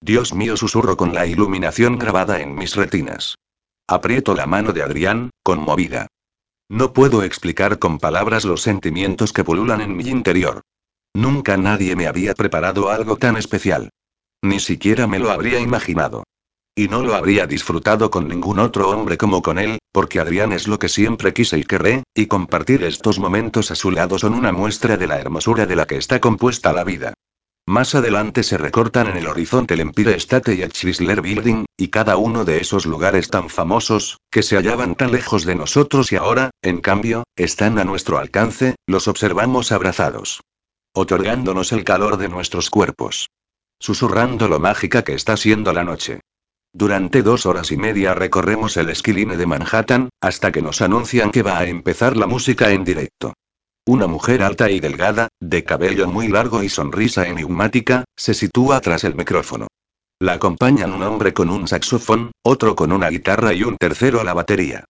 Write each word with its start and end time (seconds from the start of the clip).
Dios 0.00 0.34
mío, 0.34 0.56
susurro 0.56 0.96
con 0.96 1.14
la 1.14 1.26
iluminación 1.26 1.98
grabada 1.98 2.40
en 2.40 2.54
mis 2.54 2.76
retinas. 2.76 3.36
Aprieto 3.88 4.34
la 4.34 4.46
mano 4.46 4.72
de 4.72 4.82
Adrián, 4.82 5.30
conmovida. 5.42 6.08
No 6.68 6.92
puedo 6.92 7.22
explicar 7.22 7.78
con 7.78 7.98
palabras 7.98 8.44
los 8.44 8.62
sentimientos 8.62 9.32
que 9.32 9.44
pululan 9.44 9.80
en 9.80 9.96
mi 9.96 10.08
interior. 10.08 10.62
Nunca 11.14 11.56
nadie 11.56 11.96
me 11.96 12.08
había 12.08 12.34
preparado 12.34 12.90
algo 12.90 13.16
tan 13.16 13.36
especial. 13.36 13.90
Ni 14.42 14.60
siquiera 14.60 15.06
me 15.06 15.18
lo 15.18 15.30
habría 15.30 15.60
imaginado. 15.60 16.24
Y 16.74 16.88
no 16.88 17.02
lo 17.02 17.14
habría 17.14 17.46
disfrutado 17.46 18.10
con 18.10 18.28
ningún 18.28 18.58
otro 18.58 18.90
hombre 18.90 19.16
como 19.16 19.40
con 19.40 19.58
él, 19.58 19.78
porque 19.92 20.20
Adrián 20.20 20.52
es 20.52 20.68
lo 20.68 20.78
que 20.78 20.90
siempre 20.90 21.32
quise 21.32 21.56
y 21.58 21.64
querré, 21.64 22.02
y 22.14 22.26
compartir 22.26 22.82
estos 22.82 23.18
momentos 23.18 23.70
a 23.70 23.76
su 23.76 23.90
lado 23.90 24.18
son 24.18 24.34
una 24.34 24.52
muestra 24.52 24.98
de 24.98 25.06
la 25.06 25.18
hermosura 25.18 25.64
de 25.64 25.76
la 25.76 25.86
que 25.86 25.96
está 25.96 26.20
compuesta 26.20 26.74
la 26.74 26.84
vida. 26.84 27.14
Más 27.68 27.96
adelante 27.96 28.44
se 28.44 28.58
recortan 28.58 29.08
en 29.08 29.16
el 29.16 29.26
horizonte 29.26 29.74
el 29.74 29.80
Empire 29.80 30.14
State 30.14 30.54
y 30.54 30.62
el 30.62 30.72
Chrysler 30.72 31.20
Building, 31.20 31.64
y 31.76 31.88
cada 31.88 32.16
uno 32.16 32.44
de 32.44 32.58
esos 32.58 32.86
lugares 32.86 33.28
tan 33.28 33.50
famosos, 33.50 34.18
que 34.30 34.44
se 34.44 34.54
hallaban 34.54 34.94
tan 34.94 35.10
lejos 35.10 35.44
de 35.44 35.56
nosotros 35.56 36.12
y 36.12 36.16
ahora, 36.16 36.50
en 36.62 36.80
cambio, 36.80 37.24
están 37.34 37.80
a 37.80 37.84
nuestro 37.84 38.18
alcance, 38.18 38.76
los 38.86 39.08
observamos 39.08 39.72
abrazados. 39.72 40.42
Otorgándonos 40.94 41.72
el 41.72 41.82
calor 41.82 42.18
de 42.18 42.28
nuestros 42.28 42.70
cuerpos. 42.70 43.30
Susurrando 43.80 44.46
lo 44.46 44.60
mágica 44.60 45.02
que 45.02 45.14
está 45.14 45.36
siendo 45.36 45.72
la 45.72 45.82
noche. 45.82 46.20
Durante 46.72 47.22
dos 47.22 47.46
horas 47.46 47.72
y 47.72 47.76
media 47.76 48.14
recorremos 48.14 48.76
el 48.76 48.90
esquiline 48.90 49.36
de 49.36 49.46
Manhattan, 49.46 50.10
hasta 50.20 50.52
que 50.52 50.62
nos 50.62 50.82
anuncian 50.82 51.32
que 51.32 51.42
va 51.42 51.58
a 51.58 51.66
empezar 51.66 52.16
la 52.16 52.28
música 52.28 52.70
en 52.70 52.84
directo. 52.84 53.34
Una 53.88 54.08
mujer 54.08 54.42
alta 54.42 54.68
y 54.68 54.80
delgada, 54.80 55.28
de 55.40 55.62
cabello 55.62 56.08
muy 56.08 56.26
largo 56.26 56.64
y 56.64 56.68
sonrisa 56.68 57.28
enigmática, 57.28 58.04
se 58.16 58.34
sitúa 58.34 58.80
tras 58.80 59.04
el 59.04 59.14
micrófono. 59.14 59.68
La 60.18 60.32
acompañan 60.32 60.92
un 60.92 61.04
hombre 61.04 61.32
con 61.32 61.50
un 61.50 61.68
saxofón, 61.68 62.32
otro 62.42 62.74
con 62.74 62.90
una 62.90 63.10
guitarra 63.10 63.52
y 63.52 63.62
un 63.62 63.76
tercero 63.76 64.20
a 64.20 64.24
la 64.24 64.34
batería. 64.34 64.84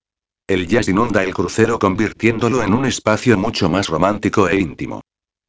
El 0.47 0.67
jazz 0.67 0.89
inunda 0.89 1.23
el 1.25 1.35
crucero 1.35 1.79
convirtiéndolo 1.79 2.63
en 2.63 2.73
un 2.73 2.87
espacio 2.87 3.37
mucho 3.37 3.69
más 3.69 3.89
romántico 3.89 4.49
e 4.49 4.59
íntimo. 4.59 5.03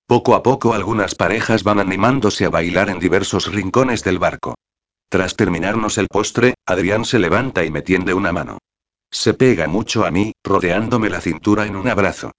Poco 0.08 0.36
a 0.36 0.44
poco 0.44 0.74
algunas 0.74 1.16
parejas 1.16 1.64
van 1.64 1.80
animándose 1.80 2.44
a 2.44 2.50
bailar 2.50 2.90
en 2.90 3.00
diversos 3.00 3.50
rincones 3.54 4.04
del 4.04 4.20
barco. 4.20 4.56
Tras 5.08 5.38
terminarnos 5.38 5.98
el 5.98 6.08
postre, 6.10 6.56
Adrián 6.66 7.06
se 7.06 7.18
levanta 7.18 7.64
y 7.64 7.72
me 7.72 7.82
tiende 7.82 8.14
una 8.14 8.34
mano. 8.34 8.58
Se 9.10 9.34
pega 9.34 9.68
mucho 9.68 10.06
a 10.06 10.12
mí, 10.12 10.34
rodeándome 10.44 11.10
la 11.10 11.22
cintura 11.22 11.66
en 11.66 11.78
un 11.78 11.88
abrazo. 11.88 12.34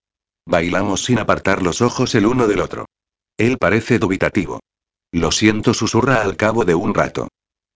Bailamos 0.49 1.05
sin 1.05 1.19
apartar 1.19 1.63
los 1.63 1.83
ojos 1.83 2.15
el 2.15 2.25
uno 2.25 2.47
del 2.47 2.61
otro. 2.61 2.87
Él 3.37 3.59
parece 3.59 3.99
dubitativo. 3.99 4.61
Lo 5.13 5.31
siento, 5.31 5.75
susurra 5.75 6.23
al 6.23 6.37
cabo 6.37 6.65
de 6.65 6.75
un 6.75 6.95
rato. 6.95 7.29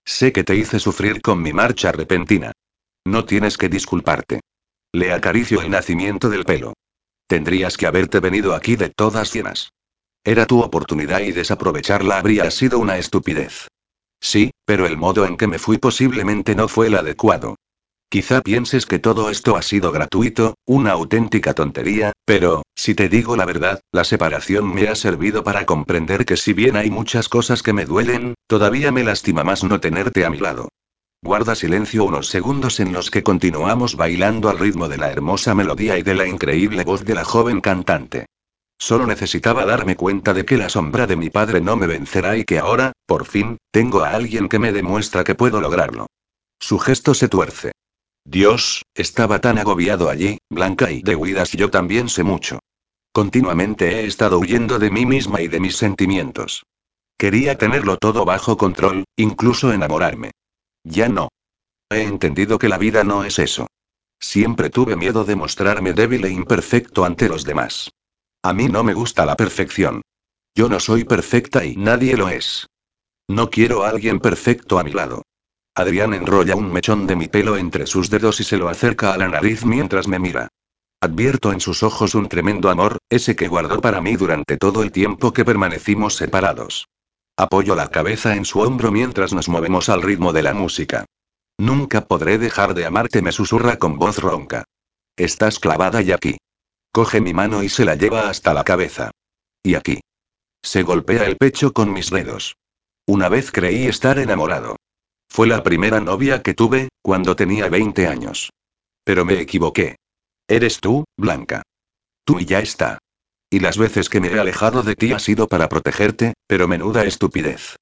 Sé 0.06 0.32
que 0.32 0.42
te 0.42 0.56
hice 0.56 0.78
sufrir 0.78 1.20
con 1.20 1.42
mi 1.42 1.52
marcha 1.52 1.92
repentina. 1.92 2.52
No 3.04 3.26
tienes 3.26 3.58
que 3.58 3.68
disculparte. 3.68 4.40
Le 4.90 5.12
acaricio 5.12 5.60
el 5.60 5.68
nacimiento 5.70 6.30
del 6.30 6.46
pelo. 6.46 6.72
Tendrías 7.26 7.76
que 7.76 7.86
haberte 7.86 8.20
venido 8.20 8.54
aquí 8.54 8.76
de 8.76 8.88
todas 8.88 9.34
llenas. 9.34 9.68
Era 10.24 10.46
tu 10.46 10.62
oportunidad 10.62 11.20
y 11.20 11.32
desaprovecharla 11.32 12.16
habría 12.16 12.50
sido 12.50 12.78
una 12.78 12.96
estupidez. 12.96 13.68
Sí, 14.18 14.50
pero 14.64 14.86
el 14.86 14.96
modo 14.96 15.26
en 15.26 15.36
que 15.36 15.46
me 15.46 15.58
fui 15.58 15.76
posiblemente 15.76 16.54
no 16.54 16.68
fue 16.68 16.86
el 16.86 16.96
adecuado. 16.96 17.56
Quizá 18.12 18.42
pienses 18.42 18.84
que 18.84 18.98
todo 18.98 19.30
esto 19.30 19.56
ha 19.56 19.62
sido 19.62 19.90
gratuito, 19.90 20.58
una 20.66 20.90
auténtica 20.90 21.54
tontería, 21.54 22.12
pero, 22.26 22.60
si 22.74 22.94
te 22.94 23.08
digo 23.08 23.36
la 23.36 23.46
verdad, 23.46 23.80
la 23.90 24.04
separación 24.04 24.70
me 24.74 24.88
ha 24.88 24.94
servido 24.96 25.42
para 25.42 25.64
comprender 25.64 26.26
que 26.26 26.36
si 26.36 26.52
bien 26.52 26.76
hay 26.76 26.90
muchas 26.90 27.30
cosas 27.30 27.62
que 27.62 27.72
me 27.72 27.86
duelen, 27.86 28.34
todavía 28.46 28.92
me 28.92 29.02
lastima 29.02 29.44
más 29.44 29.64
no 29.64 29.80
tenerte 29.80 30.26
a 30.26 30.28
mi 30.28 30.36
lado. 30.36 30.68
Guarda 31.22 31.54
silencio 31.54 32.04
unos 32.04 32.28
segundos 32.28 32.80
en 32.80 32.92
los 32.92 33.10
que 33.10 33.22
continuamos 33.22 33.96
bailando 33.96 34.50
al 34.50 34.58
ritmo 34.58 34.90
de 34.90 34.98
la 34.98 35.10
hermosa 35.10 35.54
melodía 35.54 35.96
y 35.96 36.02
de 36.02 36.14
la 36.14 36.26
increíble 36.26 36.84
voz 36.84 37.06
de 37.06 37.14
la 37.14 37.24
joven 37.24 37.62
cantante. 37.62 38.26
Solo 38.78 39.06
necesitaba 39.06 39.64
darme 39.64 39.96
cuenta 39.96 40.34
de 40.34 40.44
que 40.44 40.58
la 40.58 40.68
sombra 40.68 41.06
de 41.06 41.16
mi 41.16 41.30
padre 41.30 41.62
no 41.62 41.76
me 41.76 41.86
vencerá 41.86 42.36
y 42.36 42.44
que 42.44 42.58
ahora, 42.58 42.92
por 43.06 43.24
fin, 43.24 43.56
tengo 43.70 44.02
a 44.02 44.10
alguien 44.10 44.50
que 44.50 44.58
me 44.58 44.70
demuestra 44.70 45.24
que 45.24 45.34
puedo 45.34 45.62
lograrlo. 45.62 46.08
Su 46.60 46.78
gesto 46.78 47.14
se 47.14 47.28
tuerce. 47.28 47.72
Dios, 48.24 48.84
estaba 48.94 49.40
tan 49.40 49.58
agobiado 49.58 50.08
allí, 50.08 50.38
Blanca 50.48 50.90
y 50.90 51.02
de 51.02 51.16
huidas 51.16 51.52
yo 51.52 51.70
también 51.70 52.08
sé 52.08 52.22
mucho. 52.22 52.60
Continuamente 53.12 54.00
he 54.00 54.06
estado 54.06 54.38
huyendo 54.38 54.78
de 54.78 54.90
mí 54.90 55.04
misma 55.04 55.40
y 55.42 55.48
de 55.48 55.60
mis 55.60 55.76
sentimientos. 55.76 56.64
Quería 57.18 57.58
tenerlo 57.58 57.98
todo 57.98 58.24
bajo 58.24 58.56
control, 58.56 59.04
incluso 59.16 59.72
enamorarme. 59.72 60.30
Ya 60.84 61.08
no. 61.08 61.28
He 61.90 62.02
entendido 62.02 62.58
que 62.58 62.68
la 62.68 62.78
vida 62.78 63.04
no 63.04 63.24
es 63.24 63.38
eso. 63.38 63.66
Siempre 64.18 64.70
tuve 64.70 64.96
miedo 64.96 65.24
de 65.24 65.36
mostrarme 65.36 65.92
débil 65.92 66.24
e 66.24 66.30
imperfecto 66.30 67.04
ante 67.04 67.28
los 67.28 67.44
demás. 67.44 67.90
A 68.42 68.52
mí 68.52 68.68
no 68.68 68.82
me 68.82 68.94
gusta 68.94 69.26
la 69.26 69.36
perfección. 69.36 70.02
Yo 70.54 70.68
no 70.68 70.80
soy 70.80 71.04
perfecta 71.04 71.64
y 71.64 71.76
nadie 71.76 72.16
lo 72.16 72.28
es. 72.28 72.66
No 73.28 73.50
quiero 73.50 73.84
a 73.84 73.90
alguien 73.90 74.20
perfecto 74.20 74.78
a 74.78 74.84
mi 74.84 74.92
lado. 74.92 75.22
Adrián 75.74 76.12
enrolla 76.12 76.54
un 76.54 76.70
mechón 76.70 77.06
de 77.06 77.16
mi 77.16 77.28
pelo 77.28 77.56
entre 77.56 77.86
sus 77.86 78.10
dedos 78.10 78.40
y 78.40 78.44
se 78.44 78.58
lo 78.58 78.68
acerca 78.68 79.14
a 79.14 79.16
la 79.16 79.28
nariz 79.28 79.64
mientras 79.64 80.06
me 80.06 80.18
mira. 80.18 80.48
Advierto 81.00 81.52
en 81.52 81.60
sus 81.60 81.82
ojos 81.82 82.14
un 82.14 82.28
tremendo 82.28 82.70
amor, 82.70 82.98
ese 83.08 83.34
que 83.34 83.48
guardó 83.48 83.80
para 83.80 84.00
mí 84.00 84.16
durante 84.16 84.58
todo 84.58 84.82
el 84.82 84.92
tiempo 84.92 85.32
que 85.32 85.44
permanecimos 85.44 86.14
separados. 86.14 86.88
Apoyo 87.36 87.74
la 87.74 87.88
cabeza 87.88 88.36
en 88.36 88.44
su 88.44 88.60
hombro 88.60 88.92
mientras 88.92 89.32
nos 89.32 89.48
movemos 89.48 89.88
al 89.88 90.02
ritmo 90.02 90.32
de 90.32 90.42
la 90.42 90.52
música. 90.52 91.06
Nunca 91.58 92.02
podré 92.02 92.38
dejar 92.38 92.74
de 92.74 92.84
amarte, 92.84 93.22
me 93.22 93.32
susurra 93.32 93.78
con 93.78 93.98
voz 93.98 94.18
ronca. 94.18 94.64
Estás 95.16 95.58
clavada 95.58 96.02
y 96.02 96.12
aquí. 96.12 96.36
Coge 96.92 97.22
mi 97.22 97.32
mano 97.32 97.62
y 97.62 97.70
se 97.70 97.86
la 97.86 97.94
lleva 97.94 98.28
hasta 98.28 98.52
la 98.52 98.64
cabeza. 98.64 99.10
Y 99.62 99.74
aquí. 99.74 100.00
Se 100.62 100.82
golpea 100.82 101.24
el 101.24 101.38
pecho 101.38 101.72
con 101.72 101.92
mis 101.92 102.10
dedos. 102.10 102.56
Una 103.06 103.28
vez 103.28 103.50
creí 103.50 103.86
estar 103.86 104.18
enamorado. 104.18 104.76
Fue 105.32 105.46
la 105.46 105.62
primera 105.62 105.98
novia 105.98 106.42
que 106.42 106.52
tuve, 106.52 106.90
cuando 107.00 107.34
tenía 107.34 107.70
20 107.70 108.06
años. 108.06 108.50
Pero 109.02 109.24
me 109.24 109.40
equivoqué. 109.40 109.96
Eres 110.46 110.78
tú, 110.78 111.04
Blanca. 111.16 111.62
Tú 112.26 112.38
y 112.38 112.44
ya 112.44 112.58
está. 112.58 112.98
Y 113.48 113.60
las 113.60 113.78
veces 113.78 114.10
que 114.10 114.20
me 114.20 114.28
he 114.28 114.38
alejado 114.38 114.82
de 114.82 114.94
ti 114.94 115.14
ha 115.14 115.18
sido 115.18 115.48
para 115.48 115.70
protegerte, 115.70 116.34
pero 116.46 116.68
menuda 116.68 117.06
estupidez. 117.06 117.76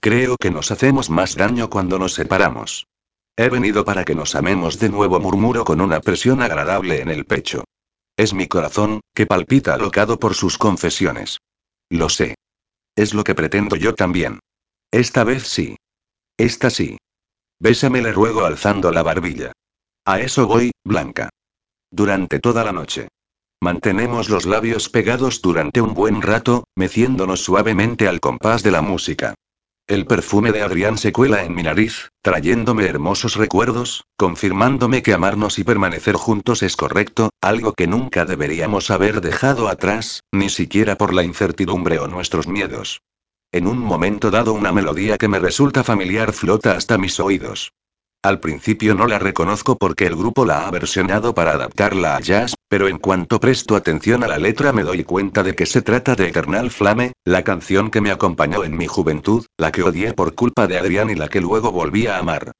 Creo 0.00 0.36
que 0.36 0.52
nos 0.52 0.70
hacemos 0.70 1.10
más 1.10 1.34
daño 1.34 1.70
cuando 1.70 1.98
nos 1.98 2.14
separamos. 2.14 2.86
He 3.36 3.48
venido 3.48 3.84
para 3.84 4.04
que 4.04 4.14
nos 4.14 4.36
amemos 4.36 4.78
de 4.78 4.88
nuevo, 4.88 5.18
murmuro 5.18 5.64
con 5.64 5.80
una 5.80 5.98
presión 5.98 6.40
agradable 6.40 7.00
en 7.00 7.08
el 7.08 7.24
pecho. 7.24 7.64
Es 8.16 8.32
mi 8.32 8.46
corazón, 8.46 9.00
que 9.12 9.26
palpita 9.26 9.74
alocado 9.74 10.20
por 10.20 10.34
sus 10.34 10.56
confesiones. 10.56 11.38
Lo 11.90 12.08
sé. 12.08 12.36
Es 12.94 13.12
lo 13.12 13.24
que 13.24 13.34
pretendo 13.34 13.74
yo 13.74 13.92
también. 13.92 14.38
Esta 14.92 15.24
vez 15.24 15.48
sí. 15.48 15.74
Esta 16.36 16.70
sí. 16.70 16.98
Bésame, 17.60 18.02
le 18.02 18.12
ruego 18.12 18.44
alzando 18.44 18.90
la 18.90 19.02
barbilla. 19.02 19.52
A 20.04 20.20
eso 20.20 20.46
voy, 20.46 20.72
Blanca. 20.84 21.30
Durante 21.90 22.40
toda 22.40 22.64
la 22.64 22.72
noche. 22.72 23.08
Mantenemos 23.62 24.28
los 24.28 24.44
labios 24.44 24.88
pegados 24.88 25.40
durante 25.40 25.80
un 25.80 25.94
buen 25.94 26.20
rato, 26.20 26.64
meciéndonos 26.74 27.44
suavemente 27.44 28.08
al 28.08 28.18
compás 28.18 28.64
de 28.64 28.72
la 28.72 28.82
música. 28.82 29.34
El 29.86 30.06
perfume 30.06 30.52
de 30.52 30.62
Adrián 30.62 30.96
se 30.96 31.12
cuela 31.12 31.44
en 31.44 31.54
mi 31.54 31.62
nariz, 31.62 32.08
trayéndome 32.22 32.86
hermosos 32.86 33.36
recuerdos, 33.36 34.04
confirmándome 34.16 35.02
que 35.02 35.12
amarnos 35.12 35.58
y 35.58 35.64
permanecer 35.64 36.14
juntos 36.14 36.62
es 36.62 36.76
correcto, 36.76 37.30
algo 37.40 37.72
que 37.74 37.86
nunca 37.86 38.24
deberíamos 38.24 38.90
haber 38.90 39.20
dejado 39.20 39.68
atrás, 39.68 40.22
ni 40.32 40.48
siquiera 40.48 40.96
por 40.96 41.12
la 41.12 41.24
incertidumbre 41.24 41.98
o 41.98 42.08
nuestros 42.08 42.48
miedos. 42.48 43.00
En 43.52 43.66
un 43.66 43.78
momento 43.78 44.30
dado 44.30 44.54
una 44.54 44.72
melodía 44.72 45.18
que 45.18 45.28
me 45.28 45.38
resulta 45.38 45.84
familiar 45.84 46.32
flota 46.32 46.72
hasta 46.72 46.96
mis 46.96 47.20
oídos. 47.20 47.72
Al 48.24 48.40
principio 48.40 48.94
no 48.94 49.06
la 49.06 49.18
reconozco 49.18 49.76
porque 49.76 50.06
el 50.06 50.16
grupo 50.16 50.46
la 50.46 50.66
ha 50.66 50.70
versionado 50.70 51.34
para 51.34 51.52
adaptarla 51.52 52.16
a 52.16 52.20
jazz, 52.20 52.54
pero 52.68 52.88
en 52.88 52.98
cuanto 52.98 53.40
presto 53.40 53.76
atención 53.76 54.24
a 54.24 54.28
la 54.28 54.38
letra 54.38 54.72
me 54.72 54.84
doy 54.84 55.04
cuenta 55.04 55.42
de 55.42 55.54
que 55.54 55.66
se 55.66 55.82
trata 55.82 56.14
de 56.14 56.28
Eternal 56.28 56.70
Flame, 56.70 57.12
la 57.26 57.44
canción 57.44 57.90
que 57.90 58.00
me 58.00 58.10
acompañó 58.10 58.64
en 58.64 58.74
mi 58.74 58.86
juventud, 58.86 59.44
la 59.58 59.70
que 59.70 59.82
odié 59.82 60.14
por 60.14 60.34
culpa 60.34 60.66
de 60.66 60.78
Adrián 60.78 61.10
y 61.10 61.14
la 61.14 61.28
que 61.28 61.42
luego 61.42 61.72
volví 61.72 62.06
a 62.06 62.16
amar. 62.18 62.52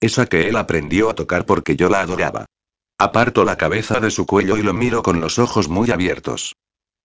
Esa 0.00 0.24
que 0.26 0.48
él 0.48 0.56
aprendió 0.56 1.10
a 1.10 1.14
tocar 1.14 1.44
porque 1.44 1.76
yo 1.76 1.90
la 1.90 2.00
adoraba. 2.00 2.46
Aparto 2.96 3.44
la 3.44 3.56
cabeza 3.56 4.00
de 4.00 4.10
su 4.10 4.24
cuello 4.24 4.56
y 4.56 4.62
lo 4.62 4.72
miro 4.72 5.02
con 5.02 5.20
los 5.20 5.38
ojos 5.38 5.68
muy 5.68 5.90
abiertos. 5.90 6.54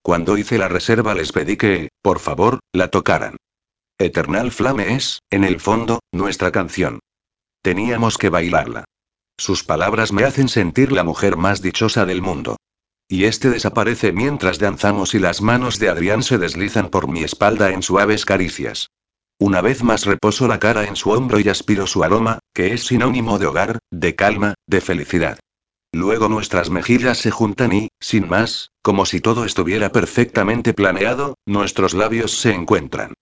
Cuando 0.01 0.38
hice 0.38 0.57
la 0.57 0.67
reserva 0.67 1.15
les 1.15 1.31
pedí 1.31 1.57
que, 1.57 1.89
por 2.03 2.19
favor, 2.19 2.59
la 2.73 2.89
tocaran. 2.89 3.38
Eternal 3.97 4.51
Flame 4.51 4.94
es, 4.94 5.19
en 5.31 5.45
el 5.45 5.59
fondo, 5.59 6.00
nuestra 6.11 6.51
canción. 6.51 7.00
Teníamos 7.63 8.17
que 8.17 8.29
bailarla. 8.29 8.83
Sus 9.38 9.63
palabras 9.63 10.11
me 10.11 10.25
hacen 10.25 10.50
sentir 10.50 10.91
la 10.91 11.03
mujer 11.03 11.38
más 11.38 11.61
dichosa 11.61 12.05
del 12.05 12.21
mundo. 12.21 12.57
Y 13.07 13.23
este 13.23 13.50
desaparece 13.50 14.11
mientras 14.11 14.59
danzamos 14.59 15.15
y 15.15 15.19
las 15.19 15.41
manos 15.41 15.79
de 15.79 15.89
Adrián 15.89 16.23
se 16.23 16.38
deslizan 16.38 16.89
por 16.89 17.07
mi 17.07 17.23
espalda 17.23 17.71
en 17.71 17.81
suaves 17.81 18.25
caricias. 18.25 18.89
Una 19.39 19.61
vez 19.61 19.81
más 19.81 20.05
reposo 20.05 20.47
la 20.47 20.59
cara 20.59 20.85
en 20.85 20.95
su 20.95 21.11
hombro 21.11 21.39
y 21.39 21.47
aspiro 21.47 21.88
su 21.88 22.03
aroma, 22.03 22.39
que 22.53 22.73
es 22.73 22.85
sinónimo 22.85 23.39
de 23.39 23.47
hogar, 23.47 23.79
de 23.91 24.15
calma, 24.15 24.55
de 24.67 24.81
felicidad. 24.81 25.39
Luego 25.93 26.27
nuestras 26.27 26.71
mejillas 26.71 27.19
se 27.19 27.29
juntan 27.29 27.71
y, 27.71 27.89
sin 27.99 28.27
más, 28.27 28.71
como 28.81 29.05
si 29.05 29.21
todo 29.21 29.45
estuviera 29.45 29.91
perfectamente 29.91 30.73
planeado, 30.73 31.35
nuestros 31.45 31.93
labios 31.93 32.31
se 32.31 32.51
encuentran. 32.51 33.13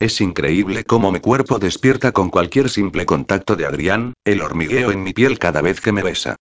Es 0.00 0.20
increíble 0.20 0.82
cómo 0.82 1.12
mi 1.12 1.20
cuerpo 1.20 1.60
despierta 1.60 2.10
con 2.10 2.28
cualquier 2.28 2.68
simple 2.68 3.06
contacto 3.06 3.54
de 3.54 3.64
Adrián, 3.64 4.12
el 4.24 4.42
hormigueo 4.42 4.90
en 4.90 5.04
mi 5.04 5.12
piel 5.12 5.38
cada 5.38 5.62
vez 5.62 5.80
que 5.80 5.92
me 5.92 6.02
besa. 6.02 6.34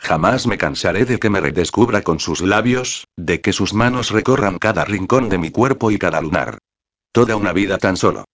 Jamás 0.00 0.46
me 0.46 0.56
cansaré 0.56 1.04
de 1.04 1.18
que 1.18 1.28
me 1.28 1.40
redescubra 1.40 2.00
con 2.00 2.18
sus 2.18 2.40
labios, 2.40 3.06
de 3.16 3.42
que 3.42 3.52
sus 3.52 3.74
manos 3.74 4.12
recorran 4.12 4.58
cada 4.58 4.86
rincón 4.86 5.28
de 5.28 5.36
mi 5.36 5.50
cuerpo 5.50 5.90
y 5.90 5.98
cada 5.98 6.22
lunar. 6.22 6.58
Toda 7.12 7.36
una 7.36 7.52
vida 7.52 7.76
tan 7.76 7.98
solo. 7.98 8.24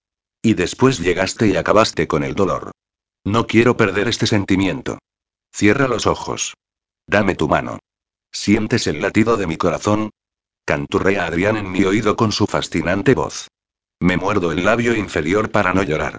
Y 0.40 0.54
después 0.54 1.00
llegaste 1.00 1.48
y 1.48 1.56
acabaste 1.56 2.06
con 2.06 2.22
el 2.22 2.34
dolor. 2.34 2.70
No 3.24 3.48
quiero 3.48 3.76
perder 3.76 4.06
este 4.06 4.28
sentimiento. 4.28 4.98
Cierra 5.52 5.88
los 5.88 6.06
ojos. 6.06 6.54
Dame 7.06 7.34
tu 7.34 7.48
mano. 7.48 7.78
¿Sientes 8.30 8.86
el 8.86 9.02
latido 9.02 9.36
de 9.36 9.46
mi 9.46 9.56
corazón? 9.56 10.10
Canturrea 10.64 11.26
Adrián 11.26 11.56
en 11.56 11.70
mi 11.70 11.84
oído 11.84 12.16
con 12.16 12.32
su 12.32 12.46
fascinante 12.46 13.14
voz. 13.14 13.48
Me 14.00 14.16
muerdo 14.16 14.52
el 14.52 14.64
labio 14.64 14.96
inferior 14.96 15.50
para 15.50 15.74
no 15.74 15.82
llorar. 15.82 16.18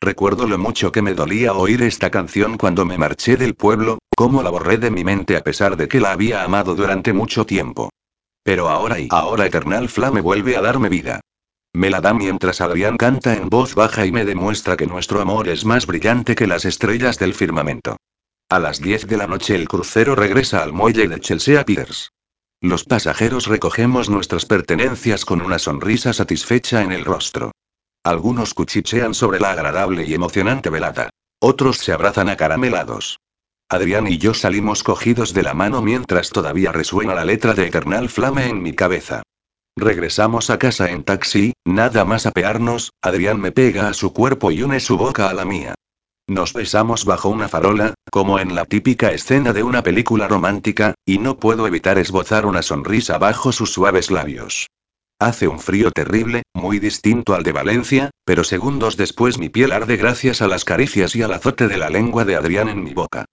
Recuerdo 0.00 0.48
lo 0.48 0.58
mucho 0.58 0.90
que 0.90 1.02
me 1.02 1.14
dolía 1.14 1.52
oír 1.52 1.82
esta 1.82 2.10
canción 2.10 2.58
cuando 2.58 2.84
me 2.84 2.98
marché 2.98 3.36
del 3.36 3.54
pueblo, 3.54 3.98
cómo 4.16 4.42
la 4.42 4.50
borré 4.50 4.78
de 4.78 4.90
mi 4.90 5.04
mente 5.04 5.36
a 5.36 5.44
pesar 5.44 5.76
de 5.76 5.86
que 5.86 6.00
la 6.00 6.12
había 6.12 6.42
amado 6.42 6.74
durante 6.74 7.12
mucho 7.12 7.46
tiempo. 7.46 7.90
Pero 8.42 8.68
ahora 8.68 8.98
y 8.98 9.08
ahora 9.10 9.46
Eternal 9.46 9.88
Flame 9.88 10.20
vuelve 10.20 10.56
a 10.56 10.60
darme 10.60 10.88
vida. 10.88 11.20
Me 11.72 11.88
la 11.88 12.00
da 12.00 12.12
mientras 12.12 12.60
Adrián 12.60 12.96
canta 12.96 13.34
en 13.34 13.48
voz 13.48 13.74
baja 13.74 14.04
y 14.04 14.12
me 14.12 14.24
demuestra 14.24 14.76
que 14.76 14.86
nuestro 14.86 15.20
amor 15.20 15.48
es 15.48 15.64
más 15.64 15.86
brillante 15.86 16.34
que 16.34 16.46
las 16.46 16.64
estrellas 16.64 17.18
del 17.18 17.34
firmamento. 17.34 17.96
A 18.52 18.58
las 18.58 18.82
10 18.82 19.06
de 19.06 19.16
la 19.16 19.26
noche 19.26 19.54
el 19.54 19.66
crucero 19.66 20.14
regresa 20.14 20.62
al 20.62 20.74
muelle 20.74 21.08
de 21.08 21.18
Chelsea 21.20 21.64
Piers. 21.64 22.12
Los 22.60 22.84
pasajeros 22.84 23.46
recogemos 23.46 24.10
nuestras 24.10 24.44
pertenencias 24.44 25.24
con 25.24 25.40
una 25.40 25.58
sonrisa 25.58 26.12
satisfecha 26.12 26.82
en 26.82 26.92
el 26.92 27.06
rostro. 27.06 27.52
Algunos 28.04 28.52
cuchichean 28.52 29.14
sobre 29.14 29.40
la 29.40 29.52
agradable 29.52 30.04
y 30.06 30.12
emocionante 30.12 30.68
velada. 30.68 31.08
Otros 31.40 31.78
se 31.78 31.92
abrazan 31.94 32.28
acaramelados. 32.28 33.20
Adrián 33.70 34.06
y 34.06 34.18
yo 34.18 34.34
salimos 34.34 34.82
cogidos 34.82 35.32
de 35.32 35.44
la 35.44 35.54
mano 35.54 35.80
mientras 35.80 36.28
todavía 36.28 36.72
resuena 36.72 37.14
la 37.14 37.24
letra 37.24 37.54
de 37.54 37.68
Eternal 37.68 38.10
Flame 38.10 38.50
en 38.50 38.62
mi 38.62 38.74
cabeza. 38.74 39.22
Regresamos 39.78 40.50
a 40.50 40.58
casa 40.58 40.90
en 40.90 41.04
taxi, 41.04 41.54
nada 41.64 42.04
más 42.04 42.26
apearnos, 42.26 42.92
Adrián 43.00 43.40
me 43.40 43.50
pega 43.50 43.88
a 43.88 43.94
su 43.94 44.12
cuerpo 44.12 44.50
y 44.50 44.62
une 44.62 44.78
su 44.78 44.98
boca 44.98 45.30
a 45.30 45.32
la 45.32 45.46
mía. 45.46 45.74
Nos 46.32 46.54
besamos 46.54 47.04
bajo 47.04 47.28
una 47.28 47.46
farola, 47.46 47.92
como 48.10 48.38
en 48.38 48.54
la 48.54 48.64
típica 48.64 49.12
escena 49.12 49.52
de 49.52 49.62
una 49.62 49.82
película 49.82 50.28
romántica, 50.28 50.94
y 51.04 51.18
no 51.18 51.38
puedo 51.38 51.66
evitar 51.66 51.98
esbozar 51.98 52.46
una 52.46 52.62
sonrisa 52.62 53.18
bajo 53.18 53.52
sus 53.52 53.70
suaves 53.70 54.10
labios. 54.10 54.68
Hace 55.18 55.46
un 55.46 55.60
frío 55.60 55.90
terrible, 55.90 56.44
muy 56.54 56.78
distinto 56.78 57.34
al 57.34 57.42
de 57.42 57.52
Valencia, 57.52 58.10
pero 58.24 58.44
segundos 58.44 58.96
después 58.96 59.36
mi 59.36 59.50
piel 59.50 59.72
arde 59.72 59.98
gracias 59.98 60.40
a 60.40 60.48
las 60.48 60.64
caricias 60.64 61.14
y 61.14 61.22
al 61.22 61.34
azote 61.34 61.68
de 61.68 61.76
la 61.76 61.90
lengua 61.90 62.24
de 62.24 62.34
Adrián 62.34 62.70
en 62.70 62.82
mi 62.82 62.94
boca. 62.94 63.26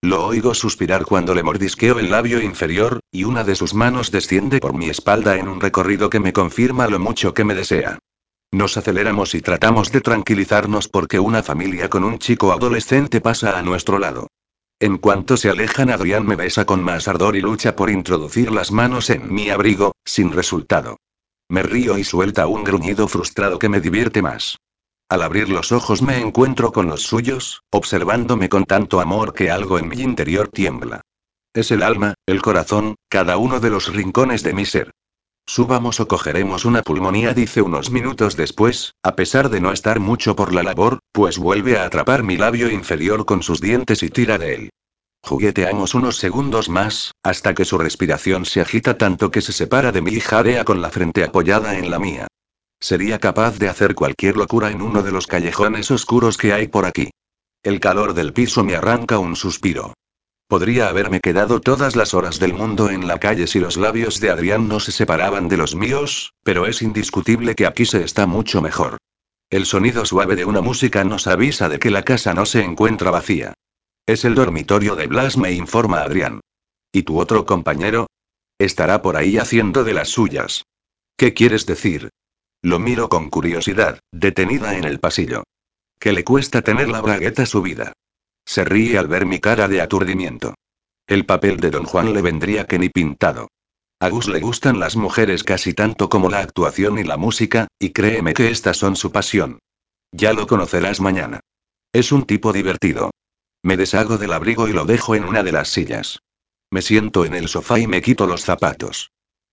Lo 0.00 0.26
oigo 0.26 0.54
suspirar 0.54 1.04
cuando 1.04 1.34
le 1.34 1.42
mordisqueo 1.42 1.98
el 1.98 2.10
labio 2.10 2.40
inferior, 2.40 3.00
y 3.12 3.24
una 3.24 3.44
de 3.44 3.54
sus 3.54 3.74
manos 3.74 4.10
desciende 4.10 4.60
por 4.60 4.72
mi 4.72 4.88
espalda 4.88 5.36
en 5.36 5.48
un 5.48 5.60
recorrido 5.60 6.08
que 6.08 6.20
me 6.20 6.32
confirma 6.32 6.86
lo 6.86 6.98
mucho 6.98 7.34
que 7.34 7.44
me 7.44 7.54
desea. 7.54 7.98
Nos 8.52 8.76
aceleramos 8.76 9.34
y 9.34 9.40
tratamos 9.40 9.90
de 9.92 10.00
tranquilizarnos 10.00 10.88
porque 10.88 11.18
una 11.18 11.42
familia 11.42 11.90
con 11.90 12.04
un 12.04 12.18
chico 12.18 12.52
adolescente 12.52 13.20
pasa 13.20 13.58
a 13.58 13.62
nuestro 13.62 13.98
lado. 13.98 14.28
En 14.78 14.98
cuanto 14.98 15.36
se 15.36 15.48
alejan, 15.48 15.90
Adrián 15.90 16.26
me 16.26 16.36
besa 16.36 16.66
con 16.66 16.82
más 16.82 17.08
ardor 17.08 17.36
y 17.36 17.40
lucha 17.40 17.74
por 17.76 17.90
introducir 17.90 18.50
las 18.50 18.72
manos 18.72 19.10
en 19.10 19.32
mi 19.32 19.48
abrigo, 19.50 19.92
sin 20.04 20.32
resultado. 20.32 20.98
Me 21.48 21.62
río 21.62 21.96
y 21.96 22.04
suelta 22.04 22.46
un 22.46 22.62
gruñido 22.62 23.08
frustrado 23.08 23.58
que 23.58 23.68
me 23.68 23.80
divierte 23.80 24.20
más. 24.20 24.58
Al 25.08 25.22
abrir 25.22 25.48
los 25.48 25.70
ojos 25.72 26.02
me 26.02 26.18
encuentro 26.18 26.72
con 26.72 26.88
los 26.88 27.02
suyos, 27.02 27.62
observándome 27.70 28.48
con 28.48 28.64
tanto 28.64 29.00
amor 29.00 29.32
que 29.32 29.50
algo 29.50 29.78
en 29.78 29.88
mi 29.88 30.00
interior 30.00 30.48
tiembla. 30.48 31.02
Es 31.54 31.70
el 31.70 31.82
alma, 31.82 32.14
el 32.26 32.42
corazón, 32.42 32.96
cada 33.08 33.36
uno 33.36 33.60
de 33.60 33.70
los 33.70 33.92
rincones 33.94 34.42
de 34.42 34.52
mi 34.52 34.66
ser. 34.66 34.92
Subamos 35.48 36.00
o 36.00 36.08
cogeremos 36.08 36.64
una 36.64 36.82
pulmonía, 36.82 37.32
dice 37.32 37.62
unos 37.62 37.90
minutos 37.90 38.36
después, 38.36 38.94
a 39.02 39.14
pesar 39.14 39.48
de 39.48 39.60
no 39.60 39.72
estar 39.72 40.00
mucho 40.00 40.34
por 40.34 40.52
la 40.52 40.64
labor, 40.64 40.98
pues 41.12 41.38
vuelve 41.38 41.78
a 41.78 41.84
atrapar 41.84 42.24
mi 42.24 42.36
labio 42.36 42.68
inferior 42.68 43.24
con 43.24 43.42
sus 43.42 43.60
dientes 43.60 44.02
y 44.02 44.10
tira 44.10 44.38
de 44.38 44.54
él. 44.54 44.70
Jugueteamos 45.22 45.94
unos 45.94 46.18
segundos 46.18 46.68
más, 46.68 47.12
hasta 47.22 47.54
que 47.54 47.64
su 47.64 47.78
respiración 47.78 48.44
se 48.44 48.60
agita 48.60 48.98
tanto 48.98 49.30
que 49.30 49.40
se 49.40 49.52
separa 49.52 49.92
de 49.92 50.02
mí 50.02 50.12
y 50.12 50.20
jarea 50.20 50.64
con 50.64 50.82
la 50.82 50.90
frente 50.90 51.24
apoyada 51.24 51.78
en 51.78 51.90
la 51.90 51.98
mía. 51.98 52.26
Sería 52.80 53.18
capaz 53.18 53.58
de 53.58 53.68
hacer 53.68 53.94
cualquier 53.94 54.36
locura 54.36 54.70
en 54.70 54.82
uno 54.82 55.02
de 55.02 55.12
los 55.12 55.26
callejones 55.26 55.90
oscuros 55.90 56.36
que 56.36 56.52
hay 56.52 56.68
por 56.68 56.86
aquí. 56.86 57.10
El 57.62 57.80
calor 57.80 58.14
del 58.14 58.32
piso 58.32 58.62
me 58.62 58.76
arranca 58.76 59.18
un 59.18 59.34
suspiro. 59.36 59.94
Podría 60.48 60.88
haberme 60.88 61.20
quedado 61.20 61.60
todas 61.60 61.96
las 61.96 62.14
horas 62.14 62.38
del 62.38 62.54
mundo 62.54 62.88
en 62.88 63.08
la 63.08 63.18
calle 63.18 63.48
si 63.48 63.58
los 63.58 63.76
labios 63.76 64.20
de 64.20 64.30
Adrián 64.30 64.68
no 64.68 64.78
se 64.78 64.92
separaban 64.92 65.48
de 65.48 65.56
los 65.56 65.74
míos, 65.74 66.34
pero 66.44 66.66
es 66.66 66.82
indiscutible 66.82 67.56
que 67.56 67.66
aquí 67.66 67.84
se 67.84 68.04
está 68.04 68.28
mucho 68.28 68.62
mejor. 68.62 68.98
El 69.50 69.66
sonido 69.66 70.04
suave 70.04 70.36
de 70.36 70.44
una 70.44 70.60
música 70.60 71.02
nos 71.02 71.26
avisa 71.26 71.68
de 71.68 71.80
que 71.80 71.90
la 71.90 72.04
casa 72.04 72.32
no 72.32 72.46
se 72.46 72.62
encuentra 72.62 73.10
vacía. 73.10 73.54
Es 74.06 74.24
el 74.24 74.36
dormitorio 74.36 74.94
de 74.94 75.08
Blas, 75.08 75.36
me 75.36 75.50
informa 75.50 76.02
Adrián. 76.02 76.40
¿Y 76.92 77.02
tu 77.02 77.18
otro 77.18 77.44
compañero? 77.44 78.06
Estará 78.58 79.02
por 79.02 79.16
ahí 79.16 79.38
haciendo 79.38 79.82
de 79.82 79.94
las 79.94 80.10
suyas. 80.10 80.62
¿Qué 81.16 81.34
quieres 81.34 81.66
decir? 81.66 82.10
Lo 82.62 82.78
miro 82.78 83.08
con 83.08 83.30
curiosidad, 83.30 83.98
detenida 84.12 84.76
en 84.76 84.84
el 84.84 85.00
pasillo. 85.00 85.42
¿Qué 85.98 86.12
le 86.12 86.22
cuesta 86.22 86.62
tener 86.62 86.88
la 86.88 87.00
bragueta 87.00 87.46
subida? 87.46 87.92
Se 88.46 88.64
ríe 88.64 88.96
al 88.96 89.08
ver 89.08 89.26
mi 89.26 89.40
cara 89.40 89.68
de 89.68 89.80
aturdimiento. 89.80 90.54
El 91.06 91.26
papel 91.26 91.58
de 91.58 91.70
Don 91.70 91.84
Juan 91.84 92.14
le 92.14 92.22
vendría 92.22 92.64
que 92.64 92.78
ni 92.78 92.88
pintado. 92.88 93.48
A 94.00 94.08
Gus 94.08 94.28
le 94.28 94.40
gustan 94.40 94.78
las 94.78 94.96
mujeres 94.96 95.42
casi 95.42 95.74
tanto 95.74 96.08
como 96.08 96.30
la 96.30 96.40
actuación 96.40 96.98
y 96.98 97.04
la 97.04 97.16
música, 97.16 97.68
y 97.78 97.90
créeme 97.90 98.34
que 98.34 98.50
estas 98.50 98.76
son 98.76 98.94
su 98.94 99.10
pasión. 99.10 99.58
Ya 100.12 100.32
lo 100.32 100.46
conocerás 100.46 101.00
mañana. 101.00 101.40
Es 101.92 102.12
un 102.12 102.24
tipo 102.24 102.52
divertido. 102.52 103.10
Me 103.62 103.76
deshago 103.76 104.16
del 104.16 104.32
abrigo 104.32 104.68
y 104.68 104.72
lo 104.72 104.84
dejo 104.84 105.14
en 105.14 105.24
una 105.24 105.42
de 105.42 105.52
las 105.52 105.68
sillas. 105.68 106.20
Me 106.70 106.82
siento 106.82 107.24
en 107.24 107.34
el 107.34 107.48
sofá 107.48 107.78
y 107.78 107.86
me 107.86 108.02
quito 108.02 108.26
los 108.26 108.42
zapatos. 108.42 109.10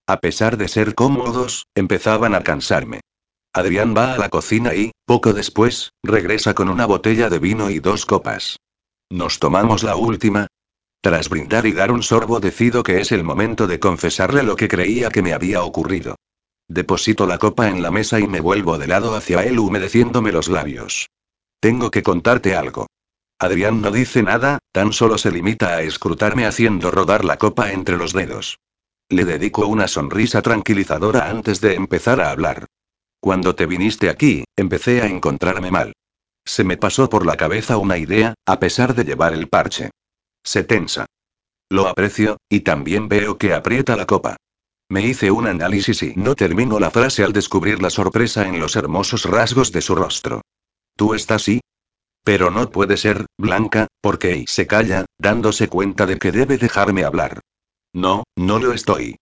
A 0.08 0.20
pesar 0.20 0.58
de 0.58 0.68
ser 0.68 0.94
cómodos, 0.94 1.66
empezaban 1.74 2.36
a 2.36 2.44
cansarme. 2.44 3.02
Adrián 3.54 3.96
va 3.96 4.14
a 4.14 4.18
la 4.18 4.30
cocina 4.30 4.76
y, 4.76 4.92
poco 5.06 5.34
después, 5.34 5.92
regresa 6.04 6.54
con 6.54 6.70
una 6.70 6.86
botella 6.86 7.30
de 7.30 7.40
vino 7.40 7.70
y 7.70 7.80
dos 7.80 8.06
copas. 8.06 8.58
¿Nos 9.10 9.40
tomamos 9.40 9.84
la 9.84 9.96
última? 9.96 10.48
Tras 11.02 11.30
brindar 11.30 11.66
y 11.66 11.74
dar 11.74 11.92
un 11.92 12.02
sorbo 12.02 12.40
decido 12.40 12.84
que 12.84 13.02
es 13.02 13.12
el 13.12 13.24
momento 13.24 13.68
de 13.68 13.80
confesarle 13.80 14.44
lo 14.44 14.56
que 14.56 14.68
creía 14.68 15.10
que 15.10 15.22
me 15.22 15.34
había 15.34 15.64
ocurrido. 15.64 16.16
Deposito 16.68 17.28
la 17.28 17.38
copa 17.38 17.68
en 17.68 17.82
la 17.82 17.92
mesa 17.92 18.20
y 18.20 18.28
me 18.28 18.40
vuelvo 18.40 18.78
de 18.78 18.88
lado 18.88 19.16
hacia 19.16 19.44
él 19.44 19.60
humedeciéndome 19.60 20.32
los 20.32 20.48
labios. 20.48 21.10
Tengo 21.60 21.92
que 21.92 22.04
contarte 22.04 22.56
algo. 22.56 22.88
Adrián 23.38 23.82
no 23.82 23.92
dice 23.92 24.24
nada, 24.24 24.60
tan 24.72 24.94
solo 24.94 25.18
se 25.18 25.32
limita 25.32 25.76
a 25.76 25.82
escrutarme 25.82 26.46
haciendo 26.46 26.92
rodar 26.92 27.26
la 27.26 27.38
copa 27.38 27.72
entre 27.72 27.98
los 27.98 28.14
dedos. 28.14 28.60
Le 29.10 29.26
dedico 29.26 29.68
una 29.68 29.88
sonrisa 29.90 30.42
tranquilizadora 30.42 31.30
antes 31.30 31.60
de 31.60 31.76
empezar 31.76 32.22
a 32.22 32.32
hablar. 32.32 32.66
Cuando 33.20 33.56
te 33.56 33.66
viniste 33.66 34.10
aquí, 34.10 34.46
empecé 34.56 35.02
a 35.02 35.08
encontrarme 35.08 35.72
mal. 35.72 35.94
Se 36.46 36.64
me 36.64 36.78
pasó 36.78 37.10
por 37.10 37.26
la 37.26 37.38
cabeza 37.38 37.78
una 37.78 37.98
idea, 37.98 38.34
a 38.46 38.60
pesar 38.60 38.96
de 38.96 39.06
llevar 39.06 39.34
el 39.34 39.48
parche. 39.48 39.92
Se 40.44 40.64
tensa. 40.64 41.06
Lo 41.70 41.88
aprecio, 41.88 42.38
y 42.50 42.62
también 42.62 43.08
veo 43.08 43.38
que 43.38 43.54
aprieta 43.54 43.96
la 43.96 44.06
copa. 44.06 44.38
Me 44.90 45.02
hice 45.02 45.32
un 45.32 45.48
análisis 45.48 46.04
y 46.04 46.14
no 46.16 46.36
termino 46.36 46.80
la 46.80 46.92
frase 46.92 47.24
al 47.24 47.34
descubrir 47.34 47.82
la 47.82 47.90
sorpresa 47.90 48.48
en 48.48 48.60
los 48.60 48.76
hermosos 48.76 49.26
rasgos 49.26 49.72
de 49.72 49.82
su 49.82 49.96
rostro. 49.96 50.42
¿Tú 50.96 51.14
estás 51.14 51.44
sí? 51.44 51.62
Pero 52.24 52.52
no 52.52 52.70
puede 52.70 52.98
ser, 52.98 53.26
Blanca, 53.38 53.88
porque 54.02 54.46
se 54.48 54.68
calla, 54.68 55.06
dándose 55.18 55.68
cuenta 55.68 56.06
de 56.06 56.20
que 56.20 56.32
debe 56.32 56.58
dejarme 56.58 57.04
hablar. 57.04 57.40
No, 57.94 58.24
no 58.36 58.60
lo 58.60 58.74
estoy. 58.74 59.18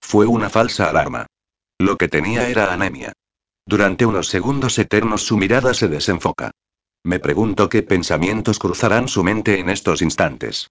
Fue 0.00 0.26
una 0.26 0.50
falsa 0.50 0.90
alarma. 0.90 1.26
Lo 1.78 1.96
que 1.96 2.08
tenía 2.08 2.48
era 2.48 2.72
anemia. 2.72 3.12
Durante 3.66 4.06
unos 4.06 4.28
segundos 4.28 4.78
eternos 4.78 5.22
su 5.22 5.36
mirada 5.36 5.74
se 5.74 5.88
desenfoca. 5.88 6.52
Me 7.04 7.18
pregunto 7.18 7.68
qué 7.68 7.82
pensamientos 7.82 8.60
cruzarán 8.60 9.08
su 9.08 9.24
mente 9.24 9.58
en 9.58 9.68
estos 9.68 10.02
instantes. 10.02 10.68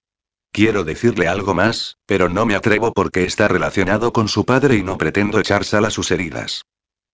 Quiero 0.50 0.84
decirle 0.84 1.28
algo 1.28 1.54
más, 1.54 1.98
pero 2.06 2.30
no 2.30 2.46
me 2.46 2.54
atrevo 2.54 2.92
porque 2.92 3.24
está 3.24 3.48
relacionado 3.48 4.12
con 4.14 4.28
su 4.28 4.46
padre 4.46 4.76
y 4.76 4.82
no 4.82 4.96
pretendo 4.96 5.38
echar 5.38 5.64
sal 5.64 5.84
a 5.84 5.90
sus 5.90 6.10
heridas. 6.10 6.62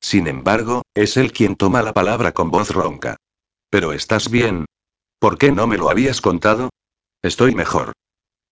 Sin 0.00 0.28
embargo, 0.28 0.82
es 0.94 1.16
él 1.16 1.32
quien 1.32 1.56
toma 1.56 1.82
la 1.82 1.92
palabra 1.92 2.32
con 2.32 2.50
voz 2.50 2.70
ronca. 2.70 3.16
Pero 3.68 3.92
estás 3.92 4.30
bien. 4.30 4.66
¿Por 5.18 5.38
qué 5.38 5.50
no 5.50 5.66
me 5.66 5.78
lo 5.78 5.90
habías 5.90 6.20
contado? 6.20 6.70
Estoy 7.22 7.54
mejor. 7.54 7.92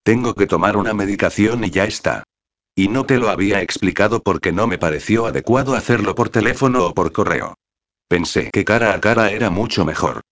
Tengo 0.03 0.35
que 0.35 0.47
tomar 0.47 0.77
una 0.77 0.95
medicación 0.95 1.63
y 1.63 1.71
ya 1.71 1.85
está. 1.85 2.25
Y 2.81 2.89
no 2.89 3.05
te 3.05 3.19
lo 3.19 3.29
había 3.29 3.61
explicado 3.61 4.23
porque 4.23 4.53
no 4.53 4.67
me 4.67 4.79
pareció 4.79 5.27
adecuado 5.27 5.75
hacerlo 5.75 6.15
por 6.15 6.31
teléfono 6.31 6.87
o 6.87 6.95
por 6.95 7.13
correo. 7.13 7.53
Pensé 8.09 8.49
que 8.55 8.65
cara 8.65 8.95
a 8.95 9.01
cara 9.03 9.33
era 9.33 9.51
mucho 9.51 9.85
mejor. 9.85 10.23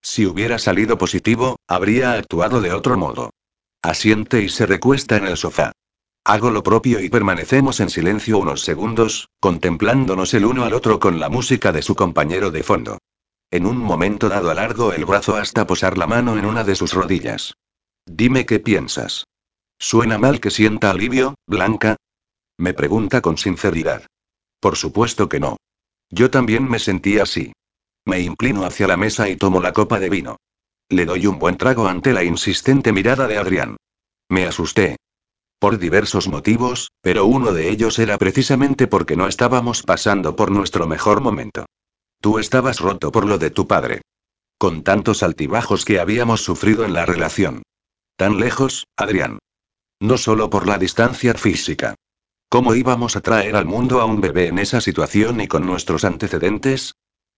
Si 0.00 0.24
hubiera 0.24 0.58
salido 0.58 0.96
positivo, 0.96 1.56
habría 1.68 2.14
actuado 2.14 2.62
de 2.62 2.72
otro 2.72 2.96
modo. 2.96 3.28
Asiente 3.82 4.40
y 4.40 4.48
se 4.48 4.64
recuesta 4.64 5.18
en 5.18 5.26
el 5.26 5.36
sofá. 5.36 5.72
Hago 6.24 6.50
lo 6.50 6.62
propio 6.62 6.98
y 7.00 7.10
permanecemos 7.10 7.78
en 7.80 7.90
silencio 7.90 8.38
unos 8.38 8.62
segundos, 8.62 9.28
contemplándonos 9.38 10.32
el 10.32 10.46
uno 10.46 10.64
al 10.64 10.72
otro 10.72 11.00
con 11.00 11.20
la 11.20 11.28
música 11.28 11.72
de 11.72 11.82
su 11.82 11.94
compañero 11.94 12.50
de 12.50 12.62
fondo. 12.62 12.96
En 13.50 13.66
un 13.66 13.76
momento 13.76 14.30
dado 14.30 14.48
alargo 14.48 14.94
el 14.94 15.04
brazo 15.04 15.36
hasta 15.36 15.66
posar 15.66 15.98
la 15.98 16.06
mano 16.06 16.38
en 16.38 16.46
una 16.46 16.64
de 16.64 16.74
sus 16.74 16.94
rodillas. 16.94 17.52
Dime 18.06 18.46
qué 18.46 18.60
piensas. 18.60 19.26
¿Suena 19.78 20.18
mal 20.18 20.40
que 20.40 20.50
sienta 20.50 20.90
alivio, 20.90 21.34
Blanca? 21.46 21.96
Me 22.58 22.74
pregunta 22.74 23.20
con 23.20 23.38
sinceridad. 23.38 24.06
Por 24.60 24.76
supuesto 24.76 25.28
que 25.28 25.38
no. 25.38 25.56
Yo 26.10 26.30
también 26.30 26.68
me 26.68 26.78
sentí 26.78 27.18
así. 27.18 27.52
Me 28.04 28.20
inclino 28.20 28.64
hacia 28.64 28.88
la 28.88 28.96
mesa 28.96 29.28
y 29.28 29.36
tomo 29.36 29.60
la 29.60 29.72
copa 29.72 30.00
de 30.00 30.10
vino. 30.10 30.36
Le 30.88 31.04
doy 31.04 31.26
un 31.26 31.38
buen 31.38 31.56
trago 31.56 31.86
ante 31.86 32.12
la 32.12 32.24
insistente 32.24 32.92
mirada 32.92 33.28
de 33.28 33.38
Adrián. 33.38 33.76
Me 34.28 34.46
asusté. 34.46 34.96
Por 35.60 35.78
diversos 35.78 36.28
motivos, 36.28 36.90
pero 37.00 37.26
uno 37.26 37.52
de 37.52 37.68
ellos 37.68 37.98
era 37.98 38.16
precisamente 38.18 38.86
porque 38.86 39.16
no 39.16 39.28
estábamos 39.28 39.82
pasando 39.82 40.34
por 40.34 40.50
nuestro 40.50 40.86
mejor 40.86 41.20
momento. 41.20 41.66
Tú 42.20 42.38
estabas 42.38 42.80
roto 42.80 43.12
por 43.12 43.26
lo 43.26 43.38
de 43.38 43.50
tu 43.50 43.66
padre. 43.66 44.02
Con 44.56 44.82
tantos 44.82 45.22
altibajos 45.22 45.84
que 45.84 46.00
habíamos 46.00 46.42
sufrido 46.42 46.84
en 46.84 46.94
la 46.94 47.06
relación. 47.06 47.62
Tan 48.16 48.40
lejos, 48.40 48.86
Adrián. 48.96 49.38
No 50.00 50.16
solo 50.16 50.48
por 50.48 50.66
la 50.66 50.78
distancia 50.78 51.34
física. 51.34 51.94
¿Cómo 52.48 52.74
íbamos 52.74 53.16
a 53.16 53.20
traer 53.20 53.56
al 53.56 53.66
mundo 53.66 54.00
a 54.00 54.04
un 54.04 54.20
bebé 54.20 54.46
en 54.46 54.58
esa 54.58 54.80
situación 54.80 55.40
y 55.40 55.48
con 55.48 55.66
nuestros 55.66 56.04
antecedentes? 56.04 56.94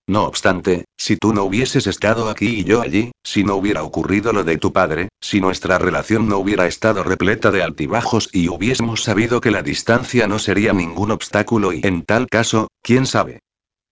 No 0.07 0.25
obstante, 0.25 0.85
si 0.97 1.17
tú 1.17 1.33
no 1.33 1.45
hubieses 1.45 1.87
estado 1.87 2.29
aquí 2.29 2.61
y 2.61 2.65
yo 2.65 2.83
allí, 2.83 3.13
si 3.25 3.45
no 3.45 3.55
hubiera 3.57 3.83
ocurrido 3.83 4.33
lo 4.33 4.45
de 4.45 4.59
tu 4.59 4.73
padre, 4.73 5.09
si 5.21 5.41
nuestra 5.41 5.79
relación 5.79 6.29
no 6.29 6.39
hubiera 6.39 6.67
estado 6.67 7.03
repleta 7.03 7.51
de 7.51 7.63
altibajos 7.63 8.29
y 8.33 8.49
hubiésemos 8.49 9.03
sabido 9.03 9.41
que 9.41 9.51
la 9.51 9.63
distancia 9.63 10.27
no 10.27 10.39
sería 10.39 10.73
ningún 10.73 11.13
obstáculo 11.13 11.73
y 11.73 11.81
en 11.83 12.03
tal 12.03 12.29
caso, 12.29 12.69
quién 12.83 13.07
sabe. 13.07 13.41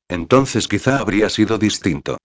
Entonces 0.08 0.68
quizá 0.68 0.98
habría 0.98 1.30
sido 1.30 1.56
distinto. 1.56 2.18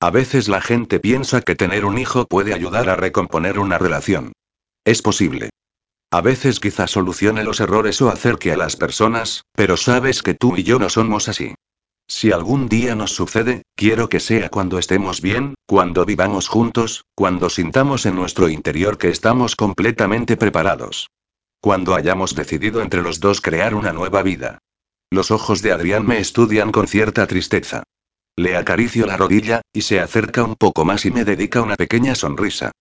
A 0.00 0.10
veces 0.10 0.48
la 0.48 0.60
gente 0.60 1.00
piensa 1.00 1.40
que 1.40 1.56
tener 1.56 1.84
un 1.84 1.98
hijo 1.98 2.26
puede 2.26 2.54
ayudar 2.54 2.88
a 2.88 2.96
recomponer 2.96 3.58
una 3.58 3.78
relación. 3.78 4.32
Es 4.84 5.02
posible. 5.02 5.50
A 6.10 6.22
veces 6.22 6.58
quizá 6.58 6.86
solucione 6.86 7.44
los 7.44 7.60
errores 7.60 8.00
o 8.00 8.08
acerque 8.08 8.52
a 8.52 8.56
las 8.56 8.76
personas, 8.76 9.44
pero 9.54 9.76
sabes 9.76 10.22
que 10.22 10.32
tú 10.32 10.56
y 10.56 10.62
yo 10.62 10.78
no 10.78 10.88
somos 10.88 11.28
así. 11.28 11.54
Si 12.06 12.32
algún 12.32 12.68
día 12.68 12.94
nos 12.94 13.12
sucede, 13.12 13.62
quiero 13.74 14.08
que 14.08 14.18
sea 14.18 14.48
cuando 14.48 14.78
estemos 14.78 15.20
bien, 15.20 15.54
cuando 15.66 16.06
vivamos 16.06 16.48
juntos, 16.48 17.04
cuando 17.14 17.50
sintamos 17.50 18.06
en 18.06 18.14
nuestro 18.14 18.48
interior 18.48 18.96
que 18.96 19.10
estamos 19.10 19.54
completamente 19.54 20.38
preparados. 20.38 21.10
Cuando 21.60 21.94
hayamos 21.94 22.34
decidido 22.34 22.80
entre 22.80 23.02
los 23.02 23.20
dos 23.20 23.42
crear 23.42 23.74
una 23.74 23.92
nueva 23.92 24.22
vida. 24.22 24.60
Los 25.10 25.30
ojos 25.30 25.60
de 25.60 25.72
Adrián 25.72 26.06
me 26.06 26.18
estudian 26.18 26.72
con 26.72 26.88
cierta 26.88 27.26
tristeza. 27.26 27.82
Le 28.34 28.56
acaricio 28.56 29.04
la 29.04 29.18
rodilla, 29.18 29.60
y 29.74 29.82
se 29.82 30.00
acerca 30.00 30.42
un 30.42 30.54
poco 30.54 30.86
más 30.86 31.04
y 31.04 31.10
me 31.10 31.26
dedica 31.26 31.60
una 31.60 31.76
pequeña 31.76 32.14
sonrisa. 32.14 32.72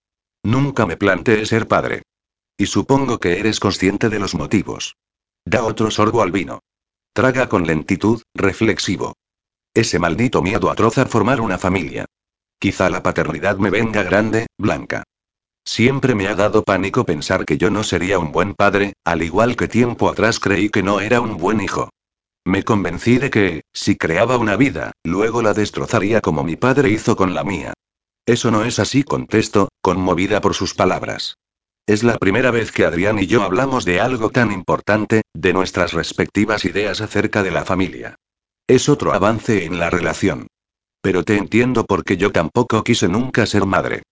Nunca 0.43 0.85
me 0.85 0.95
planteé 0.95 1.45
ser 1.45 1.67
padre. 1.67 2.03
Y 2.57 2.65
supongo 2.65 3.19
que 3.19 3.39
eres 3.39 3.59
consciente 3.59 4.09
de 4.09 4.19
los 4.19 4.33
motivos. 4.33 4.97
Da 5.45 5.63
otro 5.63 5.91
sorbo 5.91 6.23
al 6.23 6.31
vino. 6.31 6.59
Traga 7.13 7.47
con 7.49 7.67
lentitud, 7.67 8.21
reflexivo. 8.33 9.15
Ese 9.73 9.99
maldito 9.99 10.41
miedo 10.41 10.71
atroz 10.71 10.97
a 10.97 11.05
formar 11.05 11.39
una 11.39 11.57
familia. 11.57 12.05
Quizá 12.59 12.89
la 12.89 13.03
paternidad 13.03 13.57
me 13.57 13.69
venga 13.69 14.01
grande, 14.01 14.47
blanca. 14.57 15.03
Siempre 15.63 16.15
me 16.15 16.27
ha 16.27 16.35
dado 16.35 16.63
pánico 16.63 17.05
pensar 17.05 17.45
que 17.45 17.57
yo 17.57 17.69
no 17.69 17.83
sería 17.83 18.17
un 18.17 18.31
buen 18.31 18.55
padre, 18.55 18.93
al 19.03 19.21
igual 19.21 19.55
que 19.55 19.67
tiempo 19.67 20.09
atrás 20.09 20.39
creí 20.39 20.69
que 20.69 20.81
no 20.81 20.99
era 20.99 21.21
un 21.21 21.37
buen 21.37 21.61
hijo. 21.61 21.89
Me 22.45 22.63
convencí 22.63 23.17
de 23.17 23.29
que, 23.29 23.61
si 23.73 23.97
creaba 23.97 24.37
una 24.37 24.55
vida, 24.55 24.93
luego 25.03 25.41
la 25.41 25.53
destrozaría 25.53 26.21
como 26.21 26.43
mi 26.43 26.55
padre 26.55 26.89
hizo 26.89 27.15
con 27.15 27.35
la 27.35 27.43
mía. 27.43 27.73
Eso 28.25 28.49
no 28.49 28.63
es 28.63 28.79
así, 28.79 29.03
contesto, 29.03 29.69
conmovida 29.81 30.41
por 30.41 30.53
sus 30.53 30.73
palabras. 30.73 31.35
Es 31.87 32.03
la 32.03 32.17
primera 32.17 32.51
vez 32.51 32.73
que 32.73 32.83
Adrián 32.83 33.17
y 33.17 33.27
yo 33.27 33.43
hablamos 33.43 33.85
de 33.85 34.01
algo 34.01 34.29
tan 34.29 34.51
importante, 34.51 35.21
de 35.33 35.53
nuestras 35.53 35.93
respectivas 35.93 36.65
ideas 36.65 36.99
acerca 36.99 37.43
de 37.43 37.51
la 37.51 37.63
familia. 37.63 38.15
Es 38.67 38.89
otro 38.89 39.13
avance 39.13 39.63
en 39.63 39.79
la 39.79 39.89
relación. 39.89 40.47
Pero 41.01 41.23
te 41.23 41.37
entiendo 41.37 41.85
porque 41.85 42.17
yo 42.17 42.33
tampoco 42.33 42.83
quise 42.83 43.07
nunca 43.07 43.45
ser 43.45 43.65
madre. 43.65 44.03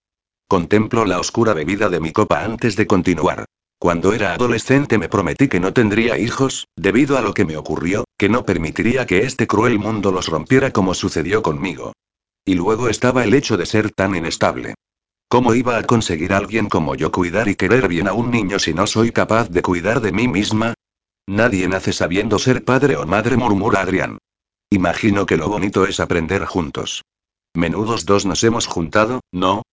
Contemplo 0.48 1.03
la 1.03 1.20
oscura 1.20 1.53
bebida 1.53 1.89
de 1.89 2.00
mi 2.00 2.13
copa 2.13 2.46
antes 2.46 2.77
de 2.77 2.88
continuar. 2.88 3.44
Cuando 3.77 4.13
era 4.13 4.34
adolescente 4.34 4.98
me 4.98 5.10
prometí 5.10 5.50
que 5.50 5.60
no 5.60 5.74
tendría 5.74 6.17
hijos, 6.17 6.70
debido 6.77 7.17
a 7.17 7.22
lo 7.22 7.34
que 7.34 7.44
me 7.44 7.58
ocurrió, 7.58 8.05
que 8.17 8.29
no 8.29 8.46
permitiría 8.46 9.05
que 9.05 9.24
este 9.24 9.48
cruel 9.48 9.79
mundo 9.79 10.13
los 10.13 10.29
rompiera 10.29 10.72
como 10.72 10.94
sucedió 10.94 11.41
conmigo. 11.41 11.91
Y 12.46 12.53
luego 12.53 12.88
estaba 12.88 13.25
el 13.25 13.34
hecho 13.34 13.58
de 13.58 13.65
ser 13.65 13.91
tan 13.91 14.15
inestable. 14.15 14.75
¿Cómo 15.27 15.55
iba 15.55 15.77
a 15.77 15.84
conseguir 15.84 16.34
alguien 16.34 16.70
como 16.70 16.96
yo 16.96 17.12
cuidar 17.12 17.48
y 17.48 17.55
querer 17.55 17.88
bien 17.88 18.08
a 18.08 18.13
un 18.13 18.32
niño 18.32 18.60
si 18.60 18.74
no 18.74 18.86
soy 18.86 19.12
capaz 19.12 19.50
de 19.50 19.62
cuidar 19.62 20.00
de 20.01 20.12
mí 20.12 20.27
misma? 20.27 20.75
Nadie 21.27 21.67
nace 21.67 21.94
sabiendo 21.94 22.38
ser 22.38 22.63
padre 22.63 22.96
o 22.96 23.05
madre, 23.05 23.36
murmura 23.36 23.82
Adrián. 23.82 24.20
Imagino 24.70 25.25
que 25.25 25.38
lo 25.38 25.50
bonito 25.50 25.86
es 25.86 26.00
aprender 26.00 26.46
juntos. 26.46 27.03
Menudos 27.55 28.05
dos 28.05 28.25
nos 28.25 28.44
hemos 28.44 28.67
juntado, 28.67 29.22
¿no? 29.32 29.63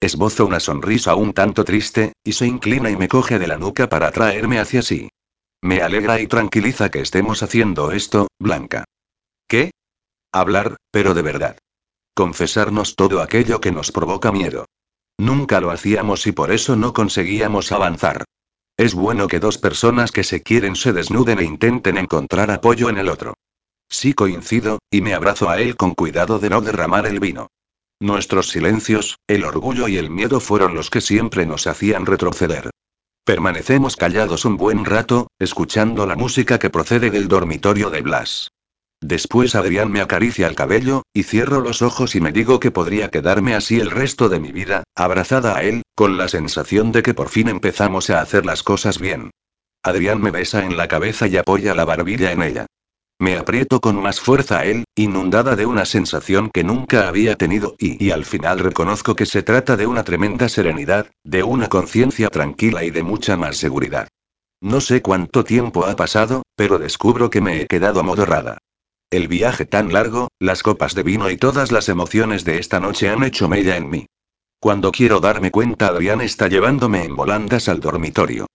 Esbozo 0.00 0.46
una 0.46 0.60
sonrisa 0.60 1.14
un 1.14 1.32
tanto 1.32 1.64
triste, 1.64 2.12
y 2.24 2.32
se 2.32 2.46
inclina 2.46 2.90
y 2.90 2.96
me 2.96 3.08
coge 3.08 3.38
de 3.38 3.46
la 3.46 3.56
nuca 3.56 3.88
para 3.88 4.10
traerme 4.12 4.58
hacia 4.58 4.82
sí. 4.82 5.08
Me 5.60 5.80
alegra 5.80 6.20
y 6.20 6.26
tranquiliza 6.26 6.90
que 6.90 7.00
estemos 7.00 7.42
haciendo 7.42 7.92
esto, 7.92 8.28
Blanca. 8.38 8.84
¿Qué? 9.48 9.70
Hablar, 10.32 10.76
pero 10.90 11.14
de 11.14 11.22
verdad. 11.22 11.58
Confesarnos 12.14 12.96
todo 12.96 13.22
aquello 13.22 13.60
que 13.60 13.72
nos 13.72 13.92
provoca 13.92 14.32
miedo. 14.32 14.66
Nunca 15.18 15.60
lo 15.60 15.70
hacíamos 15.70 16.26
y 16.26 16.32
por 16.32 16.50
eso 16.50 16.76
no 16.76 16.92
conseguíamos 16.92 17.72
avanzar. 17.72 18.24
Es 18.76 18.94
bueno 18.94 19.28
que 19.28 19.40
dos 19.40 19.58
personas 19.58 20.12
que 20.12 20.24
se 20.24 20.42
quieren 20.42 20.76
se 20.76 20.92
desnuden 20.92 21.38
e 21.38 21.44
intenten 21.44 21.98
encontrar 21.98 22.50
apoyo 22.50 22.88
en 22.88 22.98
el 22.98 23.08
otro. 23.08 23.34
Sí 23.88 24.14
coincido, 24.14 24.78
y 24.90 25.02
me 25.02 25.14
abrazo 25.14 25.50
a 25.50 25.60
él 25.60 25.76
con 25.76 25.94
cuidado 25.94 26.38
de 26.38 26.48
no 26.48 26.62
derramar 26.62 27.06
el 27.06 27.20
vino. 27.20 27.48
Nuestros 28.00 28.48
silencios, 28.48 29.18
el 29.28 29.44
orgullo 29.44 29.86
y 29.86 29.98
el 29.98 30.10
miedo 30.10 30.40
fueron 30.40 30.74
los 30.74 30.90
que 30.90 31.00
siempre 31.00 31.46
nos 31.46 31.66
hacían 31.66 32.06
retroceder. 32.06 32.70
Permanecemos 33.24 33.96
callados 33.96 34.44
un 34.44 34.56
buen 34.56 34.84
rato, 34.84 35.28
escuchando 35.38 36.06
la 36.06 36.16
música 36.16 36.58
que 36.58 36.70
procede 36.70 37.10
del 37.10 37.28
dormitorio 37.28 37.90
de 37.90 38.00
Blas. 38.00 38.50
Después 39.02 39.56
Adrián 39.56 39.90
me 39.90 40.00
acaricia 40.00 40.46
el 40.46 40.54
cabello, 40.54 41.02
y 41.12 41.24
cierro 41.24 41.60
los 41.60 41.82
ojos 41.82 42.14
y 42.14 42.20
me 42.20 42.30
digo 42.30 42.60
que 42.60 42.70
podría 42.70 43.08
quedarme 43.08 43.56
así 43.56 43.80
el 43.80 43.90
resto 43.90 44.28
de 44.28 44.38
mi 44.38 44.52
vida, 44.52 44.84
abrazada 44.94 45.56
a 45.56 45.64
él, 45.64 45.82
con 45.96 46.16
la 46.16 46.28
sensación 46.28 46.92
de 46.92 47.02
que 47.02 47.12
por 47.12 47.28
fin 47.28 47.48
empezamos 47.48 48.10
a 48.10 48.20
hacer 48.20 48.46
las 48.46 48.62
cosas 48.62 49.00
bien. 49.00 49.32
Adrián 49.82 50.22
me 50.22 50.30
besa 50.30 50.64
en 50.64 50.76
la 50.76 50.86
cabeza 50.86 51.26
y 51.26 51.36
apoya 51.36 51.74
la 51.74 51.84
barbilla 51.84 52.30
en 52.30 52.42
ella. 52.42 52.66
Me 53.18 53.36
aprieto 53.36 53.80
con 53.80 54.00
más 54.00 54.20
fuerza 54.20 54.60
a 54.60 54.66
él, 54.66 54.84
inundada 54.94 55.56
de 55.56 55.66
una 55.66 55.84
sensación 55.84 56.48
que 56.54 56.62
nunca 56.62 57.08
había 57.08 57.34
tenido 57.34 57.74
y, 57.80 58.12
al 58.12 58.24
final 58.24 58.60
reconozco 58.60 59.16
que 59.16 59.26
se 59.26 59.42
trata 59.42 59.76
de 59.76 59.88
una 59.88 60.04
tremenda 60.04 60.48
serenidad, 60.48 61.08
de 61.24 61.42
una 61.42 61.68
conciencia 61.68 62.28
tranquila 62.28 62.84
y 62.84 62.90
de 62.90 63.02
mucha 63.02 63.36
más 63.36 63.56
seguridad. 63.56 64.06
No 64.60 64.80
sé 64.80 65.02
cuánto 65.02 65.42
tiempo 65.42 65.86
ha 65.86 65.96
pasado, 65.96 66.44
pero 66.54 66.78
descubro 66.78 67.30
que 67.30 67.40
me 67.40 67.62
he 67.62 67.66
quedado 67.66 67.98
amodorrada. 67.98 68.58
El 69.12 69.28
viaje 69.28 69.66
tan 69.66 69.92
largo, 69.92 70.28
las 70.38 70.62
copas 70.62 70.94
de 70.94 71.02
vino 71.02 71.28
y 71.28 71.36
todas 71.36 71.70
las 71.70 71.90
emociones 71.90 72.46
de 72.46 72.58
esta 72.58 72.80
noche 72.80 73.10
han 73.10 73.22
hecho 73.24 73.46
mella 73.46 73.76
en 73.76 73.90
mí. 73.90 74.06
Cuando 74.58 74.90
quiero 74.90 75.20
darme 75.20 75.50
cuenta, 75.50 75.88
Adrián 75.88 76.22
está 76.22 76.48
llevándome 76.48 77.04
en 77.04 77.14
volandas 77.14 77.68
al 77.68 77.80
dormitorio. 77.80 78.46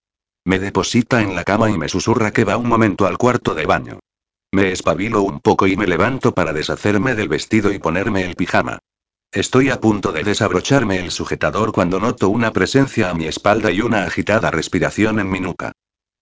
Me 0.44 0.58
deposita 0.58 1.22
en 1.22 1.36
la 1.36 1.44
cama 1.44 1.70
y 1.70 1.78
me 1.78 1.88
susurra 1.88 2.32
que 2.32 2.42
va 2.42 2.56
un 2.56 2.66
momento 2.66 3.06
al 3.06 3.18
cuarto 3.18 3.54
de 3.54 3.66
baño. 3.66 4.00
Me 4.50 4.72
espabilo 4.72 5.22
un 5.22 5.38
poco 5.38 5.68
y 5.68 5.76
me 5.76 5.86
levanto 5.86 6.34
para 6.34 6.52
deshacerme 6.52 7.14
del 7.14 7.28
vestido 7.28 7.72
y 7.72 7.78
ponerme 7.78 8.24
el 8.24 8.34
pijama. 8.34 8.80
Estoy 9.30 9.70
a 9.70 9.80
punto 9.80 10.10
de 10.10 10.24
desabrocharme 10.24 10.98
el 10.98 11.12
sujetador 11.12 11.70
cuando 11.70 12.00
noto 12.00 12.30
una 12.30 12.52
presencia 12.52 13.10
a 13.10 13.14
mi 13.14 13.26
espalda 13.26 13.70
y 13.70 13.80
una 13.80 14.02
agitada 14.02 14.50
respiración 14.50 15.20
en 15.20 15.30
mi 15.30 15.38
nuca. 15.38 15.70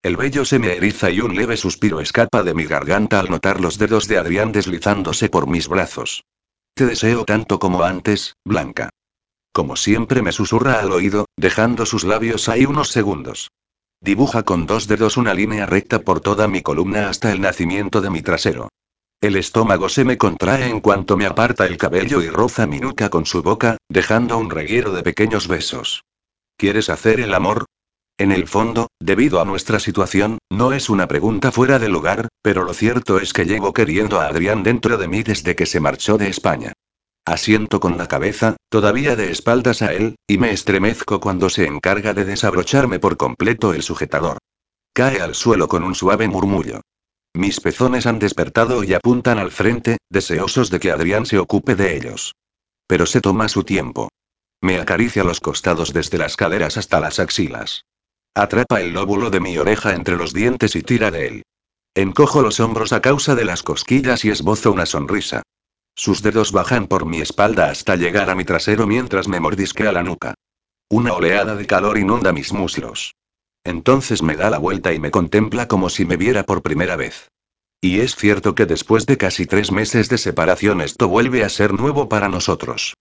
El 0.07 0.17
vello 0.17 0.45
se 0.45 0.61
me 0.61 0.73
eriza 0.73 1.11
y 1.11 1.21
un 1.21 1.35
leve 1.35 1.57
suspiro 1.57 2.01
escapa 2.01 2.45
de 2.45 2.55
mi 2.55 2.63
garganta 2.63 3.19
al 3.19 3.29
notar 3.29 3.61
los 3.61 3.77
dedos 3.77 4.07
de 4.07 4.19
Adrián 4.19 4.53
deslizándose 4.53 5.29
por 5.29 5.49
mis 5.49 5.67
brazos. 5.67 6.23
Te 6.75 6.87
deseo 6.87 7.25
tanto 7.25 7.59
como 7.59 7.83
antes, 7.83 8.37
Blanca. 8.45 8.91
Como 9.53 9.75
siempre 9.75 10.23
me 10.23 10.31
susurra 10.31 10.79
al 10.79 10.93
oído, 10.93 11.27
dejando 11.37 11.87
sus 11.87 12.05
labios 12.05 12.49
ahí 12.49 12.67
unos 12.67 12.91
segundos. 12.91 13.51
Dibuja 14.01 14.45
con 14.45 14.65
dos 14.67 14.87
dedos 14.87 15.17
una 15.17 15.35
línea 15.35 15.67
recta 15.67 15.99
por 15.99 16.21
toda 16.21 16.47
mi 16.47 16.63
columna 16.63 17.09
hasta 17.09 17.33
el 17.33 17.41
nacimiento 17.41 18.01
de 18.01 18.11
mi 18.11 18.23
trasero. 18.23 18.69
El 19.21 19.35
estómago 19.35 19.89
se 19.89 20.05
me 20.05 20.17
contrae 20.17 20.69
en 20.69 20.79
cuanto 20.79 21.17
me 21.17 21.27
aparta 21.27 21.67
el 21.67 21.79
cabello 21.79 22.23
y 22.23 22.29
roza 22.29 22.69
mi 22.69 22.79
nuca 22.79 23.09
con 23.11 23.27
su 23.27 23.43
boca, 23.43 23.77
dejando 23.89 24.39
un 24.39 24.51
reguero 24.51 24.93
de 24.93 25.03
pequeños 25.03 25.49
besos. 25.49 26.05
¿Quieres 26.57 26.91
hacer 26.91 27.19
el 27.19 27.35
amor? 27.35 27.66
En 28.19 28.33
el 28.33 28.49
fondo, 28.49 28.89
debido 28.99 29.43
a 29.43 29.45
nuestra 29.45 29.79
situación, 29.79 30.39
no 30.51 30.73
es 30.73 30.89
una 30.89 31.07
pregunta 31.07 31.53
fuera 31.53 31.79
de 31.79 31.91
lugar, 31.91 32.29
pero 32.41 32.65
lo 32.65 32.73
cierto 32.73 33.19
es 33.19 33.35
que 33.35 33.45
llevo 33.45 33.75
queriendo 33.75 34.21
a 34.21 34.27
Adrián 34.27 34.63
dentro 34.63 34.97
de 34.97 35.07
mí 35.07 35.23
desde 35.23 35.55
que 35.55 35.67
se 35.67 35.81
marchó 35.81 36.17
de 36.17 36.29
España. 36.29 36.73
Asiento 37.27 37.79
con 37.79 37.99
la 37.99 38.09
cabeza, 38.09 38.57
todavía 38.71 39.17
de 39.17 39.31
espaldas 39.31 39.83
a 39.83 39.93
él, 39.93 40.17
y 40.27 40.39
me 40.39 40.53
estremezco 40.53 41.21
cuando 41.21 41.51
se 41.51 41.67
encarga 41.67 42.15
de 42.15 42.25
desabrocharme 42.25 42.99
por 43.01 43.19
completo 43.19 43.75
el 43.75 43.83
sujetador. 43.83 44.39
Cae 44.95 45.21
al 45.21 45.35
suelo 45.35 45.69
con 45.69 45.83
un 45.83 45.95
suave 45.95 46.27
murmullo. 46.27 46.81
Mis 47.35 47.61
pezones 47.61 48.07
han 48.07 48.19
despertado 48.19 48.83
y 48.83 48.95
apuntan 48.95 49.39
al 49.39 49.51
frente, 49.51 49.99
deseosos 50.09 50.71
de 50.71 50.81
que 50.81 50.91
Adrián 50.91 51.27
se 51.27 51.39
ocupe 51.39 51.75
de 51.75 51.97
ellos. 51.97 52.35
Pero 52.87 53.05
se 53.05 53.21
toma 53.21 53.49
su 53.49 53.63
tiempo. 53.63 54.09
Me 54.63 54.81
acaricia 54.81 55.23
los 55.23 55.41
costados 55.41 55.93
desde 55.93 56.17
las 56.17 56.37
caderas 56.37 56.79
hasta 56.79 56.99
las 56.99 57.19
axilas. 57.19 57.85
Atrapa 58.37 58.83
el 58.83 58.93
lóbulo 58.93 59.31
de 59.31 59.41
mi 59.41 59.57
oreja 59.57 59.95
entre 59.95 60.19
los 60.19 60.35
dientes 60.35 60.77
y 60.77 60.83
tira 60.83 61.11
de 61.11 61.27
él. 61.27 61.43
Encojo 61.95 62.43
los 62.43 62.61
hombros 62.61 62.93
a 62.93 63.01
causa 63.01 63.35
de 63.35 63.47
las 63.47 63.63
cosquillas 63.63 64.27
y 64.27 64.29
esbozo 64.29 64.73
una 64.73 64.85
sonrisa. 64.85 65.41
Sus 65.95 66.21
dedos 66.21 66.53
bajan 66.53 66.87
por 66.87 67.07
mi 67.07 67.23
espalda 67.23 67.71
hasta 67.71 67.97
llegar 67.97 68.29
a 68.29 68.35
mi 68.35 68.45
trasero 68.45 68.87
mientras 68.87 69.27
me 69.27 69.41
mordisquea 69.41 69.91
la 69.91 70.03
nuca. 70.03 70.35
Una 70.91 71.15
oleada 71.15 71.57
de 71.57 71.67
calor 71.67 71.97
inunda 71.97 72.35
mis 72.35 72.53
muslos. 72.53 73.15
Entonces 73.65 74.23
me 74.23 74.37
da 74.37 74.51
la 74.51 74.59
vuelta 74.59 74.93
y 74.93 75.01
me 75.01 75.11
contempla 75.11 75.67
como 75.67 75.89
si 75.89 76.05
me 76.05 76.19
viera 76.19 76.43
por 76.43 76.61
primera 76.61 76.97
vez. 76.97 77.31
Y 77.81 78.01
es 78.01 78.17
cierto 78.17 78.55
que 78.55 78.67
después 78.67 79.07
de 79.07 79.17
casi 79.17 79.47
tres 79.47 79.73
meses 79.73 80.11
de 80.11 80.19
separación 80.19 80.83
esto 80.83 81.09
vuelve 81.09 81.43
a 81.43 81.49
ser 81.49 81.73
nuevo 81.73 82.11
para 82.11 82.29
nosotros. 82.29 82.97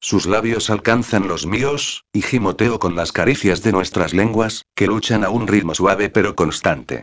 Sus 0.00 0.24
labios 0.24 0.70
alcanzan 0.70 1.28
los 1.28 1.46
míos, 1.46 2.04
y 2.12 2.22
gimoteo 2.22 2.78
con 2.78 2.96
las 2.96 3.12
caricias 3.12 3.62
de 3.62 3.72
nuestras 3.72 4.14
lenguas, 4.14 4.64
que 4.74 4.86
luchan 4.86 5.24
a 5.24 5.28
un 5.28 5.46
ritmo 5.46 5.74
suave 5.74 6.08
pero 6.08 6.34
constante. 6.34 7.02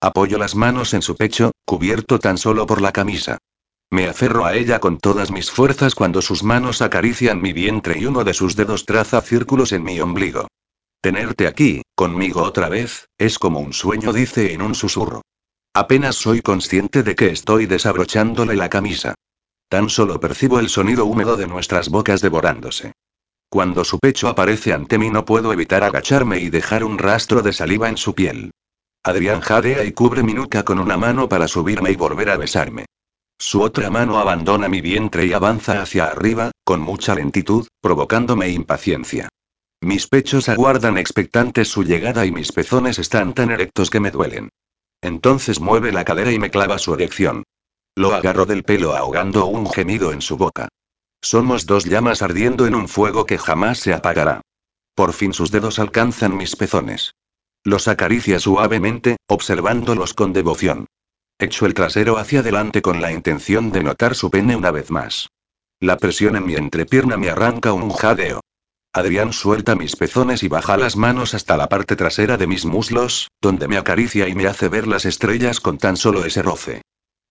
Apoyo 0.00 0.38
las 0.38 0.54
manos 0.54 0.94
en 0.94 1.02
su 1.02 1.16
pecho, 1.16 1.50
cubierto 1.64 2.20
tan 2.20 2.38
solo 2.38 2.66
por 2.66 2.80
la 2.80 2.92
camisa. 2.92 3.38
Me 3.90 4.08
aferro 4.08 4.44
a 4.44 4.54
ella 4.54 4.78
con 4.78 4.98
todas 4.98 5.30
mis 5.30 5.50
fuerzas 5.50 5.94
cuando 5.94 6.22
sus 6.22 6.44
manos 6.44 6.82
acarician 6.82 7.40
mi 7.40 7.52
vientre 7.52 7.98
y 7.98 8.06
uno 8.06 8.22
de 8.22 8.34
sus 8.34 8.54
dedos 8.54 8.84
traza 8.84 9.20
círculos 9.22 9.72
en 9.72 9.82
mi 9.82 10.00
ombligo. 10.00 10.46
Tenerte 11.00 11.46
aquí, 11.46 11.82
conmigo 11.94 12.42
otra 12.42 12.68
vez, 12.68 13.08
es 13.18 13.38
como 13.38 13.60
un 13.60 13.72
sueño, 13.72 14.12
dice 14.12 14.52
en 14.52 14.62
un 14.62 14.74
susurro. 14.74 15.22
Apenas 15.72 16.16
soy 16.16 16.42
consciente 16.42 17.02
de 17.02 17.14
que 17.14 17.28
estoy 17.28 17.66
desabrochándole 17.66 18.54
la 18.54 18.68
camisa. 18.68 19.14
Tan 19.68 19.90
solo 19.90 20.20
percibo 20.20 20.60
el 20.60 20.68
sonido 20.68 21.06
húmedo 21.06 21.36
de 21.36 21.46
nuestras 21.46 21.88
bocas 21.88 22.20
devorándose. 22.20 22.92
Cuando 23.48 23.84
su 23.84 23.98
pecho 23.98 24.28
aparece 24.28 24.72
ante 24.72 24.98
mí 24.98 25.10
no 25.10 25.24
puedo 25.24 25.52
evitar 25.52 25.82
agacharme 25.82 26.38
y 26.40 26.50
dejar 26.50 26.84
un 26.84 26.98
rastro 26.98 27.42
de 27.42 27.52
saliva 27.52 27.88
en 27.88 27.96
su 27.96 28.14
piel. 28.14 28.50
Adrián 29.02 29.40
jadea 29.40 29.84
y 29.84 29.92
cubre 29.92 30.22
mi 30.22 30.34
nuca 30.34 30.64
con 30.64 30.78
una 30.78 30.96
mano 30.96 31.28
para 31.28 31.48
subirme 31.48 31.90
y 31.90 31.96
volver 31.96 32.30
a 32.30 32.36
besarme. 32.36 32.86
Su 33.38 33.60
otra 33.60 33.90
mano 33.90 34.18
abandona 34.18 34.68
mi 34.68 34.80
vientre 34.80 35.26
y 35.26 35.32
avanza 35.32 35.82
hacia 35.82 36.06
arriba, 36.06 36.50
con 36.64 36.80
mucha 36.80 37.14
lentitud, 37.14 37.66
provocándome 37.80 38.48
impaciencia. 38.48 39.28
Mis 39.80 40.08
pechos 40.08 40.48
aguardan 40.48 40.96
expectantes 40.96 41.68
su 41.68 41.84
llegada 41.84 42.24
y 42.24 42.32
mis 42.32 42.50
pezones 42.50 42.98
están 42.98 43.34
tan 43.34 43.50
erectos 43.50 43.90
que 43.90 44.00
me 44.00 44.10
duelen. 44.10 44.48
Entonces 45.02 45.60
mueve 45.60 45.92
la 45.92 46.04
cadera 46.04 46.32
y 46.32 46.38
me 46.38 46.50
clava 46.50 46.78
su 46.78 46.94
erección. 46.94 47.44
Lo 47.98 48.14
agarro 48.14 48.44
del 48.44 48.62
pelo 48.62 48.94
ahogando 48.94 49.46
un 49.46 49.70
gemido 49.70 50.12
en 50.12 50.20
su 50.20 50.36
boca. 50.36 50.68
Somos 51.22 51.64
dos 51.64 51.86
llamas 51.86 52.20
ardiendo 52.20 52.66
en 52.66 52.74
un 52.74 52.88
fuego 52.88 53.24
que 53.24 53.38
jamás 53.38 53.78
se 53.78 53.94
apagará. 53.94 54.42
Por 54.94 55.14
fin 55.14 55.32
sus 55.32 55.50
dedos 55.50 55.78
alcanzan 55.78 56.36
mis 56.36 56.56
pezones. 56.56 57.14
Los 57.64 57.88
acaricia 57.88 58.38
suavemente, 58.38 59.16
observándolos 59.28 60.12
con 60.12 60.34
devoción. 60.34 60.86
Echo 61.38 61.64
el 61.64 61.72
trasero 61.72 62.18
hacia 62.18 62.40
adelante 62.40 62.82
con 62.82 63.00
la 63.00 63.12
intención 63.12 63.72
de 63.72 63.82
notar 63.82 64.14
su 64.14 64.30
pene 64.30 64.56
una 64.56 64.70
vez 64.70 64.90
más. 64.90 65.30
La 65.80 65.96
presión 65.96 66.36
en 66.36 66.44
mi 66.44 66.54
entrepierna 66.54 67.16
me 67.16 67.30
arranca 67.30 67.72
un 67.72 67.90
jadeo. 67.90 68.40
Adrián 68.92 69.32
suelta 69.32 69.74
mis 69.74 69.96
pezones 69.96 70.42
y 70.42 70.48
baja 70.48 70.76
las 70.76 70.96
manos 70.96 71.32
hasta 71.32 71.56
la 71.56 71.70
parte 71.70 71.96
trasera 71.96 72.36
de 72.36 72.46
mis 72.46 72.66
muslos, 72.66 73.28
donde 73.40 73.68
me 73.68 73.78
acaricia 73.78 74.28
y 74.28 74.34
me 74.34 74.46
hace 74.46 74.68
ver 74.68 74.86
las 74.86 75.06
estrellas 75.06 75.60
con 75.60 75.78
tan 75.78 75.96
solo 75.96 76.26
ese 76.26 76.42
roce. 76.42 76.82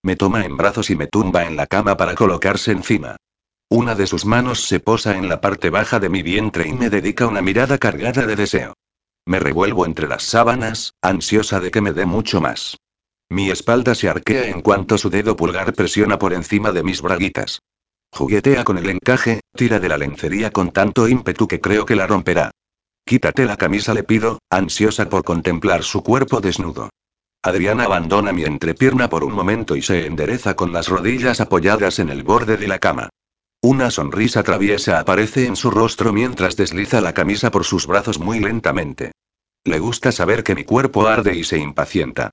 Me 0.06 0.16
toma 0.16 0.46
en 0.46 0.56
brazos 0.56 0.92
y 0.92 0.96
me 0.96 1.08
tumba 1.08 1.46
en 1.46 1.56
la 1.56 1.66
cama 1.66 1.98
para 1.98 2.14
colocarse 2.14 2.72
encima. 2.72 3.16
Una 3.72 3.96
de 3.96 4.06
sus 4.06 4.24
manos 4.24 4.68
se 4.68 4.80
posa 4.80 5.18
en 5.18 5.28
la 5.28 5.42
parte 5.42 5.72
baja 5.72 6.00
de 6.00 6.10
mi 6.10 6.22
vientre 6.22 6.68
y 6.68 6.74
me 6.74 6.92
dedica 6.92 7.26
una 7.26 7.42
mirada 7.42 7.80
cargada 7.80 8.28
de 8.28 8.36
deseo. 8.36 8.76
Me 9.26 9.40
revuelvo 9.40 9.84
entre 9.84 10.08
las 10.08 10.22
sábanas, 10.22 10.94
ansiosa 11.02 11.60
de 11.60 11.72
que 11.72 11.82
me 11.82 11.92
dé 11.92 12.06
mucho 12.06 12.40
más. 12.40 12.78
Mi 13.30 13.50
espalda 13.50 13.96
se 13.96 14.08
arquea 14.08 14.48
en 14.48 14.62
cuanto 14.62 15.00
su 15.00 15.10
dedo 15.10 15.36
pulgar 15.36 15.74
presiona 15.74 16.20
por 16.20 16.34
encima 16.34 16.72
de 16.72 16.84
mis 16.84 17.02
braguitas. 17.02 17.64
Juguetea 18.12 18.64
con 18.64 18.78
el 18.78 18.88
encaje, 18.92 19.40
tira 19.56 19.80
de 19.80 19.90
la 19.90 19.98
lencería 19.98 20.52
con 20.52 20.70
tanto 20.70 21.08
ímpetu 21.08 21.48
que 21.48 21.60
creo 21.60 21.88
que 21.88 21.96
la 21.96 22.06
romperá. 22.06 22.52
Quítate 23.08 23.46
la 23.46 23.58
camisa, 23.58 23.96
le 23.96 24.04
pido, 24.04 24.38
ansiosa 24.52 25.10
por 25.10 25.24
contemplar 25.24 25.82
su 25.82 26.04
cuerpo 26.04 26.42
desnudo. 26.42 26.92
Adriana 27.46 27.84
abandona 27.84 28.34
mi 28.34 28.44
entrepierna 28.44 29.08
por 29.08 29.24
un 29.24 29.32
momento 29.32 29.76
y 29.76 29.84
se 29.84 30.08
endereza 30.08 30.56
con 30.56 30.74
las 30.74 30.88
rodillas 30.88 31.40
apoyadas 31.40 32.00
en 32.00 32.10
el 32.10 32.24
borde 32.24 32.58
de 32.58 32.68
la 32.68 32.80
cama. 32.80 33.10
Una 33.62 33.92
sonrisa 33.92 34.42
traviesa 34.42 34.98
aparece 34.98 35.46
en 35.46 35.56
su 35.56 35.70
rostro 35.70 36.12
mientras 36.12 36.56
desliza 36.56 37.02
la 37.02 37.14
camisa 37.14 37.52
por 37.52 37.64
sus 37.64 37.86
brazos 37.86 38.18
muy 38.18 38.40
lentamente. 38.40 39.12
Le 39.64 39.78
gusta 39.78 40.12
saber 40.12 40.44
que 40.44 40.56
mi 40.56 40.64
cuerpo 40.64 41.06
arde 41.06 41.36
y 41.36 41.44
se 41.44 41.60
impacienta. 41.60 42.32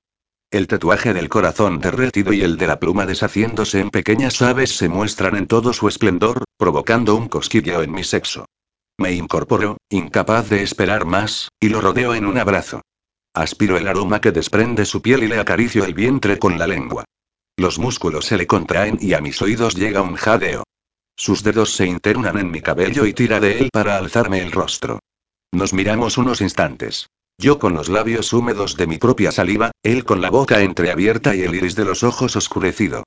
El 0.49 0.65
tatuaje 0.65 1.13
del 1.13 1.29
corazón 1.29 1.77
derretido 1.77 2.33
y 2.33 2.41
el 2.41 2.57
de 2.57 2.65
la 2.65 2.79
pluma 2.79 3.05
deshaciéndose 3.05 3.81
en 3.81 3.91
pequeñas 3.91 4.41
aves 4.41 4.75
se 4.75 4.89
muestran 4.89 5.35
en 5.35 5.45
todo 5.45 5.73
su 5.73 5.87
esplendor, 5.87 6.43
provocando 6.57 7.15
un 7.15 7.29
cosquilleo 7.29 7.83
en 7.83 7.91
mi 7.91 8.03
sexo. 8.03 8.47
Me 8.97 9.13
incorporo, 9.13 9.77
incapaz 9.89 10.49
de 10.49 10.63
esperar 10.63 11.05
más, 11.05 11.49
y 11.59 11.69
lo 11.69 11.81
rodeo 11.81 12.15
en 12.15 12.25
un 12.25 12.39
abrazo. 12.39 12.81
Aspiro 13.35 13.77
el 13.77 13.87
aroma 13.87 14.21
que 14.21 14.31
desprende 14.31 14.85
su 14.85 15.01
piel 15.01 15.23
y 15.23 15.27
le 15.27 15.39
acaricio 15.39 15.85
el 15.85 15.95
vientre 15.95 16.37
con 16.37 16.59
la 16.59 16.67
lengua. 16.67 17.03
Los 17.57 17.79
músculos 17.79 18.25
se 18.25 18.37
le 18.37 18.45
contraen 18.45 18.99
y 19.01 19.13
a 19.13 19.21
mis 19.21 19.41
oídos 19.41 19.73
llega 19.73 20.03
un 20.03 20.15
jadeo. 20.15 20.63
Sus 21.15 21.41
dedos 21.41 21.73
se 21.73 21.87
internan 21.87 22.37
en 22.37 22.51
mi 22.51 22.61
cabello 22.61 23.05
y 23.05 23.13
tira 23.13 23.39
de 23.39 23.59
él 23.59 23.69
para 23.73 23.97
alzarme 23.97 24.41
el 24.41 24.51
rostro. 24.51 24.99
Nos 25.51 25.73
miramos 25.73 26.17
unos 26.17 26.41
instantes. 26.41 27.07
Yo 27.39 27.57
con 27.57 27.73
los 27.73 27.89
labios 27.89 28.33
húmedos 28.33 28.77
de 28.77 28.85
mi 28.85 28.99
propia 28.99 29.31
saliva, 29.31 29.71
él 29.81 30.05
con 30.05 30.21
la 30.21 30.29
boca 30.29 30.61
entreabierta 30.61 31.35
y 31.35 31.41
el 31.41 31.55
iris 31.55 31.75
de 31.75 31.85
los 31.85 32.03
ojos 32.03 32.35
oscurecido. 32.35 33.03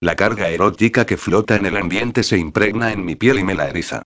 La 0.00 0.16
carga 0.16 0.48
erótica 0.48 1.06
que 1.06 1.16
flota 1.16 1.54
en 1.54 1.66
el 1.66 1.76
ambiente 1.76 2.24
se 2.24 2.36
impregna 2.36 2.92
en 2.92 3.04
mi 3.04 3.14
piel 3.14 3.38
y 3.38 3.44
me 3.44 3.54
la 3.54 3.68
eriza. 3.68 4.02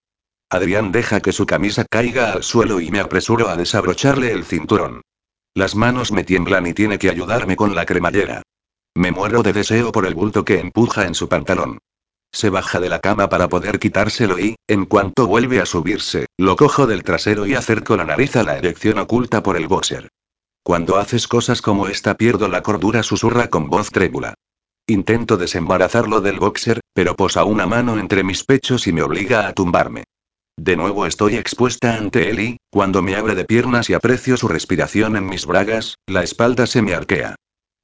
Adrián 0.50 0.92
deja 0.92 1.20
que 1.20 1.32
su 1.32 1.46
camisa 1.46 1.86
caiga 1.90 2.32
al 2.32 2.42
suelo 2.42 2.80
y 2.80 2.90
me 2.90 3.00
apresuro 3.00 3.48
a 3.48 3.56
desabrocharle 3.56 4.32
el 4.32 4.44
cinturón. 4.44 5.00
Las 5.54 5.74
manos 5.74 6.12
me 6.12 6.24
tiemblan 6.24 6.66
y 6.66 6.72
tiene 6.72 6.98
que 6.98 7.10
ayudarme 7.10 7.56
con 7.56 7.74
la 7.74 7.84
cremallera. 7.84 8.42
Me 8.94 9.12
muero 9.12 9.42
de 9.42 9.52
deseo 9.52 9.92
por 9.92 10.06
el 10.06 10.14
bulto 10.14 10.44
que 10.44 10.58
empuja 10.58 11.06
en 11.06 11.14
su 11.14 11.28
pantalón. 11.28 11.78
Se 12.32 12.48
baja 12.48 12.80
de 12.80 12.88
la 12.88 13.00
cama 13.00 13.28
para 13.28 13.48
poder 13.48 13.78
quitárselo 13.78 14.38
y, 14.38 14.56
en 14.66 14.86
cuanto 14.86 15.26
vuelve 15.26 15.60
a 15.60 15.66
subirse, 15.66 16.26
lo 16.38 16.56
cojo 16.56 16.86
del 16.86 17.02
trasero 17.02 17.46
y 17.46 17.54
acerco 17.54 17.98
la 17.98 18.04
nariz 18.04 18.36
a 18.36 18.42
la 18.42 18.56
erección 18.56 18.98
oculta 18.98 19.42
por 19.42 19.58
el 19.58 19.68
boxer. 19.68 20.08
Cuando 20.62 20.96
haces 20.96 21.28
cosas 21.28 21.60
como 21.60 21.88
esta 21.88 22.14
pierdo 22.16 22.48
la 22.48 22.62
cordura, 22.62 23.02
susurra 23.02 23.48
con 23.48 23.68
voz 23.68 23.90
trébula. 23.90 24.34
Intento 24.86 25.36
desembarazarlo 25.36 26.22
del 26.22 26.38
boxer, 26.38 26.80
pero 26.94 27.14
posa 27.14 27.44
una 27.44 27.66
mano 27.66 27.98
entre 27.98 28.24
mis 28.24 28.44
pechos 28.44 28.86
y 28.86 28.92
me 28.92 29.02
obliga 29.02 29.46
a 29.46 29.52
tumbarme. 29.52 30.04
De 30.56 30.76
nuevo 30.76 31.06
estoy 31.06 31.36
expuesta 31.36 31.96
ante 31.96 32.28
él 32.28 32.40
y, 32.40 32.56
cuando 32.70 33.02
me 33.02 33.16
abre 33.16 33.34
de 33.34 33.44
piernas 33.44 33.88
y 33.88 33.94
aprecio 33.94 34.36
su 34.36 34.48
respiración 34.48 35.16
en 35.16 35.26
mis 35.26 35.46
bragas, 35.46 35.96
la 36.06 36.22
espalda 36.22 36.66
se 36.66 36.82
me 36.82 36.94
arquea. 36.94 37.36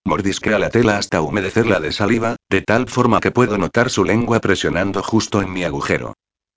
Mordisquea 0.04 0.58
la 0.58 0.70
tela 0.70 0.98
hasta 0.98 1.20
humedecerla 1.22 1.80
de 1.80 1.92
saliva, 1.92 2.36
de 2.48 2.62
tal 2.62 2.88
forma 2.88 3.20
que 3.20 3.30
puedo 3.30 3.58
notar 3.58 3.90
su 3.90 4.04
lengua 4.04 4.40
presionando 4.40 5.02
justo 5.02 5.42
en 5.42 5.52
mi 5.52 5.64
agujero. 5.64 6.14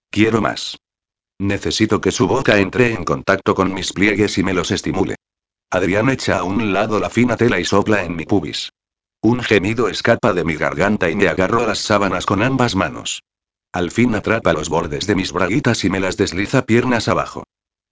Quiero 0.10 0.42
más. 0.42 0.78
Necesito 1.40 2.02
que 2.02 2.12
su 2.12 2.28
boca 2.28 2.60
entre 2.60 2.94
en 2.94 3.04
contacto 3.04 3.56
con 3.56 3.74
mis 3.74 3.94
pliegues 3.94 4.38
y 4.38 4.44
me 4.44 4.54
los 4.54 4.72
estimule. 4.72 5.16
Adrián 5.70 6.10
echa 6.10 6.40
a 6.40 6.44
un 6.44 6.74
lado 6.74 7.00
la 7.00 7.10
fina 7.10 7.38
tela 7.38 7.60
y 7.60 7.66
sopla 7.66 8.04
en 8.04 8.16
mi 8.16 8.26
pubis. 8.26 8.70
Un 9.22 9.42
gemido 9.42 9.88
escapa 9.88 10.34
de 10.34 10.44
mi 10.44 10.56
garganta 10.56 11.10
y 11.10 11.16
me 11.16 11.30
agarro 11.30 11.62
a 11.64 11.68
las 11.68 11.80
sábanas 11.80 12.26
con 12.26 12.44
ambas 12.44 12.76
manos. 12.76 13.22
Al 13.74 13.90
fin 13.90 14.16
atrapa 14.16 14.52
los 14.52 14.68
bordes 14.68 15.08
de 15.08 15.16
mis 15.16 15.32
braguitas 15.32 15.86
y 15.86 15.90
me 15.90 16.00
las 16.00 16.18
desliza 16.18 16.66
piernas 16.66 17.08
abajo. 17.08 17.44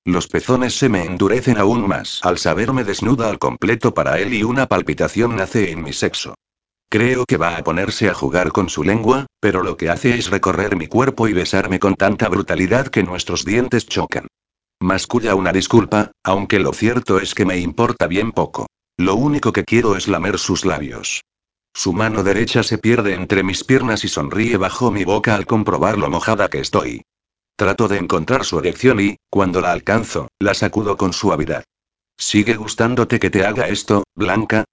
Los 0.05 0.27
pezones 0.27 0.77
se 0.77 0.89
me 0.89 1.05
endurecen 1.05 1.57
aún 1.57 1.87
más 1.87 2.19
al 2.23 2.37
saberme 2.37 2.83
desnuda 2.83 3.29
al 3.29 3.39
completo 3.39 3.93
para 3.93 4.19
él 4.19 4.33
y 4.33 4.43
una 4.43 4.67
palpitación 4.67 5.35
nace 5.35 5.71
en 5.71 5.83
mi 5.83 5.93
sexo. 5.93 6.35
Creo 6.89 7.25
que 7.25 7.37
va 7.37 7.55
a 7.55 7.63
ponerse 7.63 8.09
a 8.09 8.13
jugar 8.13 8.51
con 8.51 8.67
su 8.67 8.83
lengua, 8.83 9.27
pero 9.39 9.61
lo 9.61 9.77
que 9.77 9.89
hace 9.89 10.17
es 10.17 10.29
recorrer 10.31 10.75
mi 10.75 10.87
cuerpo 10.87 11.27
y 11.27 11.33
besarme 11.33 11.79
con 11.79 11.95
tanta 11.95 12.27
brutalidad 12.27 12.87
que 12.87 13.03
nuestros 13.03 13.45
dientes 13.45 13.85
chocan. 13.85 14.27
Masculla 14.81 15.35
una 15.35 15.53
disculpa, 15.53 16.11
aunque 16.23 16.59
lo 16.59 16.73
cierto 16.73 17.19
es 17.19 17.35
que 17.35 17.45
me 17.45 17.59
importa 17.59 18.07
bien 18.07 18.31
poco. 18.31 18.65
Lo 18.97 19.15
único 19.15 19.53
que 19.53 19.65
quiero 19.65 19.95
es 19.95 20.07
lamer 20.07 20.39
sus 20.39 20.65
labios. 20.65 21.21
Su 21.73 21.93
mano 21.93 22.23
derecha 22.23 22.63
se 22.63 22.77
pierde 22.77 23.13
entre 23.13 23.43
mis 23.43 23.63
piernas 23.63 24.03
y 24.03 24.07
sonríe 24.07 24.57
bajo 24.57 24.91
mi 24.91 25.03
boca 25.03 25.35
al 25.35 25.45
comprobar 25.45 25.97
lo 25.97 26.09
mojada 26.09 26.49
que 26.49 26.59
estoy. 26.59 27.03
Trato 27.55 27.87
de 27.87 27.97
encontrar 27.97 28.45
su 28.45 28.59
erección 28.59 28.99
y, 28.99 29.17
cuando 29.29 29.61
la 29.61 29.71
alcanzo, 29.71 30.29
la 30.39 30.53
sacudo 30.53 30.97
con 30.97 31.13
suavidad. 31.13 31.63
¿Sigue 32.17 32.55
gustándote 32.55 33.19
que 33.19 33.29
te 33.29 33.45
haga 33.45 33.67
esto, 33.67 34.03
Blanca? 34.15 34.65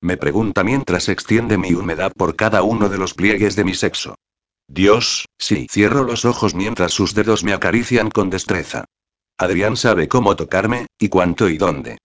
Me 0.00 0.16
pregunta 0.16 0.62
mientras 0.64 1.08
extiende 1.08 1.58
mi 1.58 1.72
humedad 1.72 2.12
por 2.12 2.36
cada 2.36 2.62
uno 2.62 2.88
de 2.88 2.98
los 2.98 3.14
pliegues 3.14 3.56
de 3.56 3.64
mi 3.64 3.74
sexo. 3.74 4.16
Dios, 4.68 5.26
sí. 5.38 5.66
Cierro 5.70 6.04
los 6.04 6.24
ojos 6.24 6.54
mientras 6.54 6.92
sus 6.92 7.14
dedos 7.14 7.44
me 7.44 7.52
acarician 7.52 8.10
con 8.10 8.30
destreza. 8.30 8.84
Adrián 9.38 9.76
sabe 9.76 10.08
cómo 10.08 10.36
tocarme, 10.36 10.86
y 10.98 11.08
cuánto 11.08 11.48
y 11.48 11.58
dónde. 11.58 11.98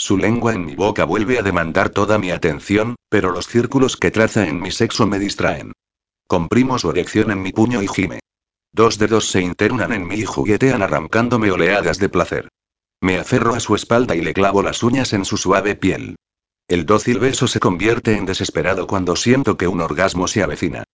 Su 0.00 0.16
lengua 0.16 0.54
en 0.54 0.64
mi 0.64 0.74
boca 0.76 1.04
vuelve 1.04 1.38
a 1.38 1.42
demandar 1.42 1.90
toda 1.90 2.16
mi 2.16 2.30
atención, 2.30 2.96
pero 3.10 3.32
los 3.32 3.46
círculos 3.46 3.98
que 3.98 4.10
traza 4.10 4.48
en 4.48 4.58
mi 4.58 4.70
sexo 4.70 5.06
me 5.06 5.18
distraen. 5.18 5.72
Comprimo 6.26 6.78
su 6.78 6.90
erección 6.90 7.30
en 7.30 7.42
mi 7.42 7.52
puño 7.52 7.82
y 7.82 7.86
gime. 7.86 8.20
Dos 8.72 8.96
dedos 8.96 9.28
se 9.28 9.42
internan 9.42 9.92
en 9.92 10.08
mí 10.08 10.14
y 10.14 10.24
juguetean 10.24 10.80
arrancándome 10.80 11.50
oleadas 11.50 11.98
de 11.98 12.08
placer. 12.08 12.48
Me 13.02 13.18
aferro 13.18 13.54
a 13.54 13.60
su 13.60 13.74
espalda 13.74 14.16
y 14.16 14.22
le 14.22 14.32
clavo 14.32 14.62
las 14.62 14.82
uñas 14.82 15.12
en 15.12 15.26
su 15.26 15.36
suave 15.36 15.74
piel. 15.74 16.16
El 16.66 16.86
dócil 16.86 17.18
beso 17.18 17.46
se 17.46 17.60
convierte 17.60 18.16
en 18.16 18.24
desesperado 18.24 18.86
cuando 18.86 19.16
siento 19.16 19.58
que 19.58 19.68
un 19.68 19.82
orgasmo 19.82 20.28
se 20.28 20.42
avecina. 20.42 20.84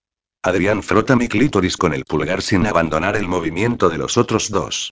Adrián 0.42 0.82
frota 0.82 1.14
mi 1.14 1.28
clítoris 1.28 1.76
con 1.76 1.94
el 1.94 2.04
pulgar 2.04 2.42
sin 2.42 2.66
abandonar 2.66 3.14
el 3.14 3.28
movimiento 3.28 3.88
de 3.88 3.98
los 3.98 4.16
otros 4.16 4.50
dos. 4.50 4.90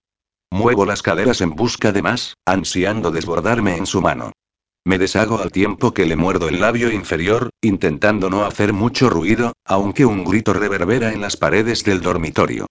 Muevo 0.54 0.86
las 0.86 1.02
caderas 1.02 1.40
en 1.40 1.50
busca 1.50 1.90
de 1.90 2.00
más, 2.00 2.36
ansiando 2.46 3.10
desbordarme 3.10 3.76
en 3.76 3.86
su 3.86 4.00
mano. 4.00 4.30
Me 4.86 4.98
deshago 4.98 5.40
al 5.40 5.50
tiempo 5.50 5.92
que 5.92 6.06
le 6.06 6.14
muerdo 6.14 6.48
el 6.48 6.60
labio 6.60 6.92
inferior, 6.92 7.50
intentando 7.60 8.30
no 8.30 8.44
hacer 8.44 8.72
mucho 8.72 9.10
ruido, 9.10 9.54
aunque 9.64 10.06
un 10.06 10.22
grito 10.22 10.52
reverbera 10.52 11.12
en 11.12 11.20
las 11.20 11.36
paredes 11.36 11.82
del 11.82 12.02
dormitorio. 12.02 12.68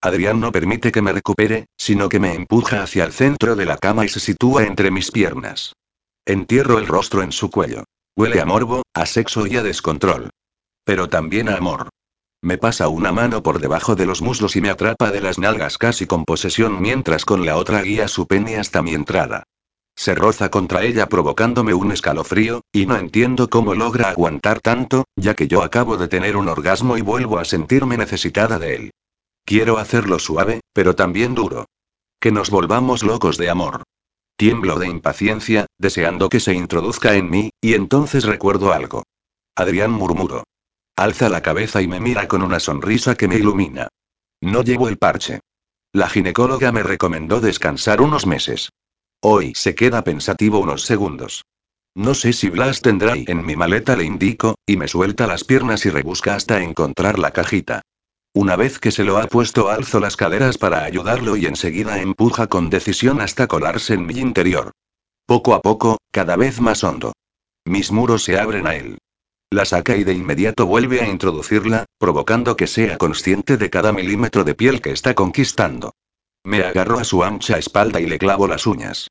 Adrián 0.00 0.40
no 0.40 0.50
permite 0.50 0.90
que 0.90 1.02
me 1.02 1.12
recupere, 1.12 1.66
sino 1.76 2.08
que 2.08 2.20
me 2.20 2.32
empuja 2.32 2.82
hacia 2.82 3.04
el 3.04 3.12
centro 3.12 3.54
de 3.54 3.66
la 3.66 3.76
cama 3.76 4.06
y 4.06 4.08
se 4.08 4.18
sitúa 4.18 4.64
entre 4.64 4.90
mis 4.90 5.12
piernas. 5.12 5.74
Entierro 6.24 6.78
el 6.78 6.86
rostro 6.86 7.22
en 7.22 7.32
su 7.32 7.50
cuello. 7.50 7.84
Huele 8.16 8.40
a 8.40 8.46
morbo, 8.46 8.80
a 8.94 9.04
sexo 9.04 9.46
y 9.46 9.58
a 9.58 9.62
descontrol. 9.62 10.30
Pero 10.86 11.10
también 11.10 11.50
a 11.50 11.56
amor. 11.58 11.90
Me 12.46 12.58
pasa 12.58 12.86
una 12.86 13.10
mano 13.10 13.42
por 13.42 13.58
debajo 13.58 13.96
de 13.96 14.06
los 14.06 14.22
muslos 14.22 14.54
y 14.54 14.60
me 14.60 14.70
atrapa 14.70 15.10
de 15.10 15.20
las 15.20 15.36
nalgas 15.36 15.78
casi 15.78 16.06
con 16.06 16.24
posesión 16.24 16.80
mientras 16.80 17.24
con 17.24 17.44
la 17.44 17.56
otra 17.56 17.82
guía 17.82 18.06
su 18.06 18.28
pene 18.28 18.56
hasta 18.56 18.82
mi 18.82 18.94
entrada. 18.94 19.42
Se 19.96 20.14
roza 20.14 20.48
contra 20.48 20.84
ella 20.84 21.08
provocándome 21.08 21.74
un 21.74 21.90
escalofrío, 21.90 22.62
y 22.70 22.86
no 22.86 22.96
entiendo 22.98 23.50
cómo 23.50 23.74
logra 23.74 24.10
aguantar 24.10 24.60
tanto, 24.60 25.06
ya 25.16 25.34
que 25.34 25.48
yo 25.48 25.64
acabo 25.64 25.96
de 25.96 26.06
tener 26.06 26.36
un 26.36 26.48
orgasmo 26.48 26.96
y 26.96 27.00
vuelvo 27.00 27.40
a 27.40 27.44
sentirme 27.44 27.96
necesitada 27.96 28.60
de 28.60 28.76
él. 28.76 28.90
Quiero 29.44 29.78
hacerlo 29.78 30.20
suave, 30.20 30.60
pero 30.72 30.94
también 30.94 31.34
duro. 31.34 31.66
Que 32.20 32.30
nos 32.30 32.50
volvamos 32.50 33.02
locos 33.02 33.38
de 33.38 33.50
amor. 33.50 33.82
Tiemblo 34.36 34.78
de 34.78 34.86
impaciencia, 34.86 35.66
deseando 35.78 36.28
que 36.28 36.38
se 36.38 36.54
introduzca 36.54 37.16
en 37.16 37.28
mí, 37.28 37.50
y 37.60 37.74
entonces 37.74 38.22
recuerdo 38.22 38.72
algo. 38.72 39.02
Adrián 39.56 39.90
murmuró. 39.90 40.44
Alza 40.96 41.28
la 41.28 41.42
cabeza 41.42 41.82
y 41.82 41.88
me 41.88 42.00
mira 42.00 42.26
con 42.26 42.42
una 42.42 42.58
sonrisa 42.58 43.16
que 43.16 43.28
me 43.28 43.36
ilumina. 43.36 43.88
No 44.40 44.62
llevo 44.62 44.88
el 44.88 44.96
parche. 44.96 45.40
La 45.92 46.08
ginecóloga 46.08 46.72
me 46.72 46.82
recomendó 46.82 47.40
descansar 47.40 48.00
unos 48.00 48.26
meses. 48.26 48.70
Hoy 49.20 49.52
se 49.54 49.74
queda 49.74 50.04
pensativo 50.04 50.58
unos 50.58 50.84
segundos. 50.84 51.44
No 51.94 52.14
sé 52.14 52.32
si 52.32 52.48
Blas 52.48 52.80
tendrá 52.80 53.12
ahí 53.12 53.26
en 53.28 53.44
mi 53.44 53.56
maleta, 53.56 53.94
le 53.94 54.04
indico, 54.04 54.54
y 54.66 54.78
me 54.78 54.88
suelta 54.88 55.26
las 55.26 55.44
piernas 55.44 55.84
y 55.84 55.90
rebusca 55.90 56.34
hasta 56.34 56.62
encontrar 56.62 57.18
la 57.18 57.30
cajita. 57.30 57.82
Una 58.34 58.56
vez 58.56 58.78
que 58.78 58.90
se 58.90 59.04
lo 59.04 59.18
ha 59.18 59.26
puesto 59.26 59.68
alzo 59.68 60.00
las 60.00 60.16
caderas 60.16 60.56
para 60.56 60.84
ayudarlo 60.84 61.36
y 61.36 61.44
enseguida 61.44 62.00
empuja 62.00 62.46
con 62.46 62.70
decisión 62.70 63.20
hasta 63.20 63.46
colarse 63.46 63.94
en 63.94 64.06
mi 64.06 64.18
interior. 64.18 64.72
Poco 65.26 65.54
a 65.54 65.60
poco, 65.60 65.98
cada 66.10 66.36
vez 66.36 66.58
más 66.60 66.84
hondo. 66.84 67.12
Mis 67.66 67.92
muros 67.92 68.24
se 68.24 68.38
abren 68.38 68.66
a 68.66 68.76
él. 68.76 68.98
La 69.50 69.64
saca 69.64 69.96
y 69.96 70.02
de 70.02 70.12
inmediato 70.12 70.66
vuelve 70.66 71.00
a 71.00 71.08
introducirla, 71.08 71.84
provocando 71.98 72.56
que 72.56 72.66
sea 72.66 72.98
consciente 72.98 73.56
de 73.56 73.70
cada 73.70 73.92
milímetro 73.92 74.42
de 74.42 74.56
piel 74.56 74.80
que 74.80 74.90
está 74.90 75.14
conquistando. 75.14 75.94
Me 76.44 76.64
agarro 76.64 76.98
a 76.98 77.04
su 77.04 77.22
ancha 77.22 77.56
espalda 77.56 78.00
y 78.00 78.06
le 78.06 78.18
clavo 78.18 78.48
las 78.48 78.66
uñas. 78.66 79.08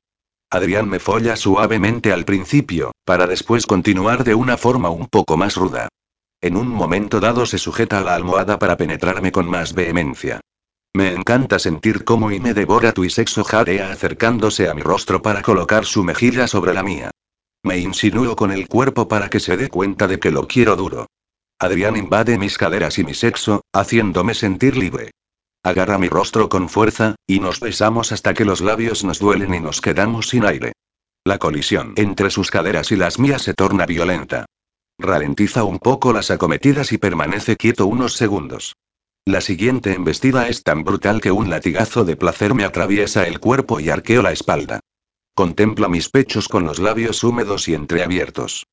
Adrián 0.50 0.88
me 0.88 0.98
folla 0.98 1.36
suavemente 1.36 2.12
al 2.12 2.24
principio, 2.24 2.92
para 3.04 3.26
después 3.26 3.66
continuar 3.66 4.24
de 4.24 4.34
una 4.34 4.58
forma 4.58 4.90
un 4.90 5.06
poco 5.06 5.36
más 5.38 5.56
ruda. 5.56 5.88
En 6.42 6.56
un 6.56 6.68
momento 6.68 7.18
dado 7.18 7.46
se 7.46 7.58
sujeta 7.58 7.98
a 7.98 8.02
la 8.02 8.14
almohada 8.14 8.58
para 8.58 8.76
penetrarme 8.76 9.32
con 9.32 9.48
más 9.48 9.72
vehemencia. 9.72 10.40
Me 10.94 11.12
encanta 11.12 11.58
sentir 11.58 12.04
cómo 12.04 12.30
y 12.30 12.40
me 12.40 12.54
devora 12.54 12.92
tu 12.92 13.04
y 13.04 13.10
sexo 13.10 13.42
jadea 13.42 13.90
acercándose 13.90 14.68
a 14.68 14.74
mi 14.74 14.82
rostro 14.82 15.22
para 15.22 15.42
colocar 15.42 15.86
su 15.86 16.04
mejilla 16.04 16.46
sobre 16.46 16.74
la 16.74 16.82
mía. 16.82 17.10
Me 17.66 17.78
insinúo 17.78 18.36
con 18.36 18.52
el 18.52 18.68
cuerpo 18.68 19.08
para 19.08 19.28
que 19.28 19.40
se 19.40 19.56
dé 19.56 19.68
cuenta 19.68 20.06
de 20.06 20.20
que 20.20 20.30
lo 20.30 20.46
quiero 20.46 20.76
duro. 20.76 21.08
Adrián 21.58 21.96
invade 21.96 22.38
mis 22.38 22.56
caderas 22.56 22.96
y 23.00 23.02
mi 23.02 23.12
sexo, 23.12 23.62
haciéndome 23.72 24.34
sentir 24.34 24.76
libre. 24.76 25.10
Agarra 25.64 25.98
mi 25.98 26.08
rostro 26.08 26.48
con 26.48 26.68
fuerza, 26.68 27.16
y 27.26 27.40
nos 27.40 27.58
besamos 27.58 28.12
hasta 28.12 28.34
que 28.34 28.44
los 28.44 28.60
labios 28.60 29.02
nos 29.02 29.18
duelen 29.18 29.52
y 29.52 29.58
nos 29.58 29.80
quedamos 29.80 30.28
sin 30.28 30.44
aire. 30.44 30.74
La 31.24 31.38
colisión 31.38 31.92
entre 31.96 32.30
sus 32.30 32.52
caderas 32.52 32.92
y 32.92 32.96
las 32.96 33.18
mías 33.18 33.42
se 33.42 33.52
torna 33.52 33.84
violenta. 33.84 34.46
Ralentiza 34.96 35.64
un 35.64 35.80
poco 35.80 36.12
las 36.12 36.30
acometidas 36.30 36.92
y 36.92 36.98
permanece 36.98 37.56
quieto 37.56 37.88
unos 37.88 38.12
segundos. 38.12 38.76
La 39.24 39.40
siguiente 39.40 39.92
embestida 39.92 40.46
es 40.46 40.62
tan 40.62 40.84
brutal 40.84 41.20
que 41.20 41.32
un 41.32 41.50
latigazo 41.50 42.04
de 42.04 42.14
placer 42.14 42.54
me 42.54 42.64
atraviesa 42.64 43.26
el 43.26 43.40
cuerpo 43.40 43.80
y 43.80 43.90
arqueo 43.90 44.22
la 44.22 44.30
espalda. 44.30 44.78
Contempla 45.36 45.90
mis 45.90 46.08
pechos 46.08 46.48
con 46.48 46.64
los 46.64 46.78
labios 46.78 47.22
húmedos 47.22 47.68
y 47.68 47.74
entreabiertos. 47.74 48.64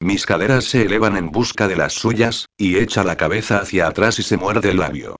Mis 0.00 0.26
caderas 0.26 0.66
se 0.66 0.82
elevan 0.82 1.16
en 1.16 1.30
busca 1.30 1.66
de 1.66 1.76
las 1.76 1.94
suyas, 1.94 2.44
y 2.58 2.76
echa 2.76 3.04
la 3.04 3.16
cabeza 3.16 3.56
hacia 3.56 3.86
atrás 3.86 4.18
y 4.18 4.22
se 4.22 4.36
muerde 4.36 4.72
el 4.72 4.80
labio. 4.80 5.16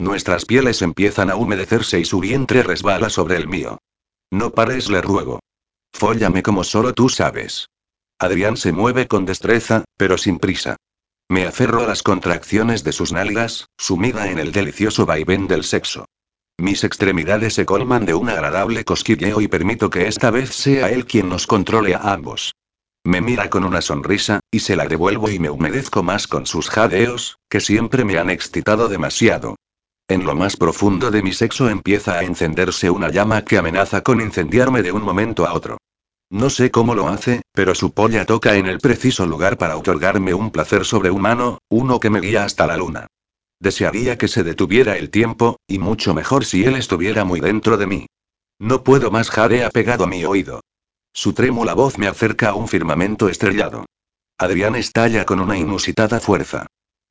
Nuestras 0.00 0.46
pieles 0.46 0.82
empiezan 0.82 1.30
a 1.30 1.36
humedecerse 1.36 2.00
y 2.00 2.04
su 2.04 2.18
vientre 2.18 2.64
resbala 2.64 3.10
sobre 3.10 3.36
el 3.36 3.46
mío. 3.46 3.78
No 4.32 4.50
pares, 4.50 4.90
le 4.90 5.00
ruego. 5.00 5.38
Fóllame 5.92 6.42
como 6.42 6.64
solo 6.64 6.94
tú 6.94 7.08
sabes. 7.08 7.68
Adrián 8.18 8.56
se 8.56 8.72
mueve 8.72 9.06
con 9.06 9.26
destreza, 9.26 9.84
pero 9.96 10.18
sin 10.18 10.40
prisa. 10.40 10.74
Me 11.28 11.46
aferro 11.46 11.84
a 11.84 11.86
las 11.86 12.02
contracciones 12.02 12.82
de 12.82 12.90
sus 12.90 13.12
nalgas, 13.12 13.68
sumida 13.78 14.28
en 14.32 14.40
el 14.40 14.50
delicioso 14.50 15.06
vaivén 15.06 15.46
del 15.46 15.62
sexo. 15.62 16.06
Mis 16.60 16.84
extremidades 16.84 17.54
se 17.54 17.64
colman 17.64 18.04
de 18.04 18.12
un 18.12 18.28
agradable 18.28 18.84
cosquilleo 18.84 19.40
y 19.40 19.48
permito 19.48 19.88
que 19.88 20.08
esta 20.08 20.30
vez 20.30 20.50
sea 20.50 20.90
él 20.90 21.06
quien 21.06 21.30
nos 21.30 21.46
controle 21.46 21.94
a 21.94 22.12
ambos. 22.12 22.52
Me 23.02 23.22
mira 23.22 23.48
con 23.48 23.64
una 23.64 23.80
sonrisa, 23.80 24.40
y 24.50 24.60
se 24.60 24.76
la 24.76 24.86
devuelvo 24.86 25.30
y 25.30 25.38
me 25.38 25.48
humedezco 25.48 26.02
más 26.02 26.26
con 26.26 26.44
sus 26.44 26.68
jadeos, 26.68 27.38
que 27.48 27.60
siempre 27.60 28.04
me 28.04 28.18
han 28.18 28.28
excitado 28.28 28.88
demasiado. 28.88 29.56
En 30.06 30.26
lo 30.26 30.34
más 30.34 30.58
profundo 30.58 31.10
de 31.10 31.22
mi 31.22 31.32
sexo 31.32 31.70
empieza 31.70 32.18
a 32.18 32.24
encenderse 32.24 32.90
una 32.90 33.08
llama 33.08 33.42
que 33.42 33.56
amenaza 33.56 34.02
con 34.02 34.20
incendiarme 34.20 34.82
de 34.82 34.92
un 34.92 35.02
momento 35.02 35.46
a 35.46 35.54
otro. 35.54 35.78
No 36.28 36.50
sé 36.50 36.70
cómo 36.70 36.94
lo 36.94 37.08
hace, 37.08 37.40
pero 37.54 37.74
su 37.74 37.94
polla 37.94 38.26
toca 38.26 38.56
en 38.56 38.66
el 38.66 38.80
preciso 38.80 39.24
lugar 39.24 39.56
para 39.56 39.78
otorgarme 39.78 40.34
un 40.34 40.50
placer 40.50 40.84
sobrehumano, 40.84 41.60
uno 41.70 42.00
que 42.00 42.10
me 42.10 42.20
guía 42.20 42.44
hasta 42.44 42.66
la 42.66 42.76
luna. 42.76 43.06
Desearía 43.60 44.16
que 44.16 44.26
se 44.26 44.42
detuviera 44.42 44.96
el 44.96 45.10
tiempo, 45.10 45.58
y 45.68 45.78
mucho 45.78 46.14
mejor 46.14 46.46
si 46.46 46.64
él 46.64 46.76
estuviera 46.76 47.24
muy 47.24 47.40
dentro 47.40 47.76
de 47.76 47.86
mí. 47.86 48.06
No 48.58 48.82
puedo 48.82 49.10
más, 49.10 49.30
jadea 49.30 49.68
pegado 49.68 50.04
a 50.04 50.06
mi 50.06 50.24
oído. 50.24 50.62
Su 51.12 51.34
trémula 51.34 51.74
voz 51.74 51.98
me 51.98 52.06
acerca 52.06 52.50
a 52.50 52.54
un 52.54 52.68
firmamento 52.68 53.28
estrellado. 53.28 53.84
Adrián 54.38 54.76
estalla 54.76 55.26
con 55.26 55.40
una 55.40 55.58
inusitada 55.58 56.20
fuerza. 56.20 56.66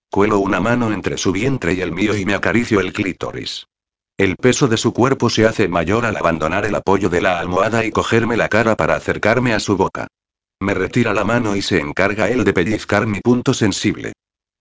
Cuelo 0.10 0.40
una 0.40 0.60
mano 0.60 0.92
entre 0.92 1.18
su 1.18 1.32
vientre 1.32 1.74
y 1.74 1.82
el 1.82 1.92
mío 1.92 2.18
y 2.18 2.26
me 2.26 2.34
acaricio 2.34 2.80
el 2.80 2.94
clítoris. 2.94 3.68
El 4.18 4.36
peso 4.36 4.68
de 4.68 4.78
su 4.78 4.92
cuerpo 4.92 5.30
se 5.30 5.46
hace 5.46 5.68
mayor 5.68 6.06
al 6.06 6.18
abandonar 6.18 6.66
el 6.66 6.74
apoyo 6.74 7.10
de 7.10 7.22
la 7.22 7.40
almohada 7.40 7.86
y 7.86 7.92
cogerme 7.92 8.36
la 8.36 8.50
cara 8.50 8.76
para 8.76 8.96
acercarme 8.96 9.54
a 9.54 9.60
su 9.60 9.78
boca. 9.78 10.08
Me 10.60 10.74
retira 10.74 11.14
la 11.14 11.24
mano 11.24 11.56
y 11.56 11.62
se 11.62 11.80
encarga 11.80 12.28
él 12.30 12.44
de 12.44 12.54
pellizcar 12.54 13.06
mi 13.06 13.22
punto 13.22 13.54
sensible. 13.54 14.14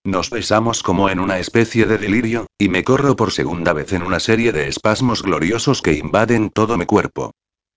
Nos 0.09 0.31
besamos 0.31 0.83
como 0.83 1.11
en 1.11 1.21
una 1.21 1.39
especie 1.39 1.85
de 1.85 1.99
delirio, 1.99 2.47
y 2.57 2.71
me 2.71 2.83
corro 2.83 3.15
por 3.15 3.31
segunda 3.31 3.75
vez 3.75 3.93
en 3.93 4.03
una 4.03 4.21
serie 4.21 4.53
de 4.53 4.67
espasmos 4.67 5.23
gloriosos 5.23 5.83
que 5.83 5.93
invaden 5.93 6.49
todo 6.49 6.79
mi 6.79 6.87
cuerpo. 6.87 7.33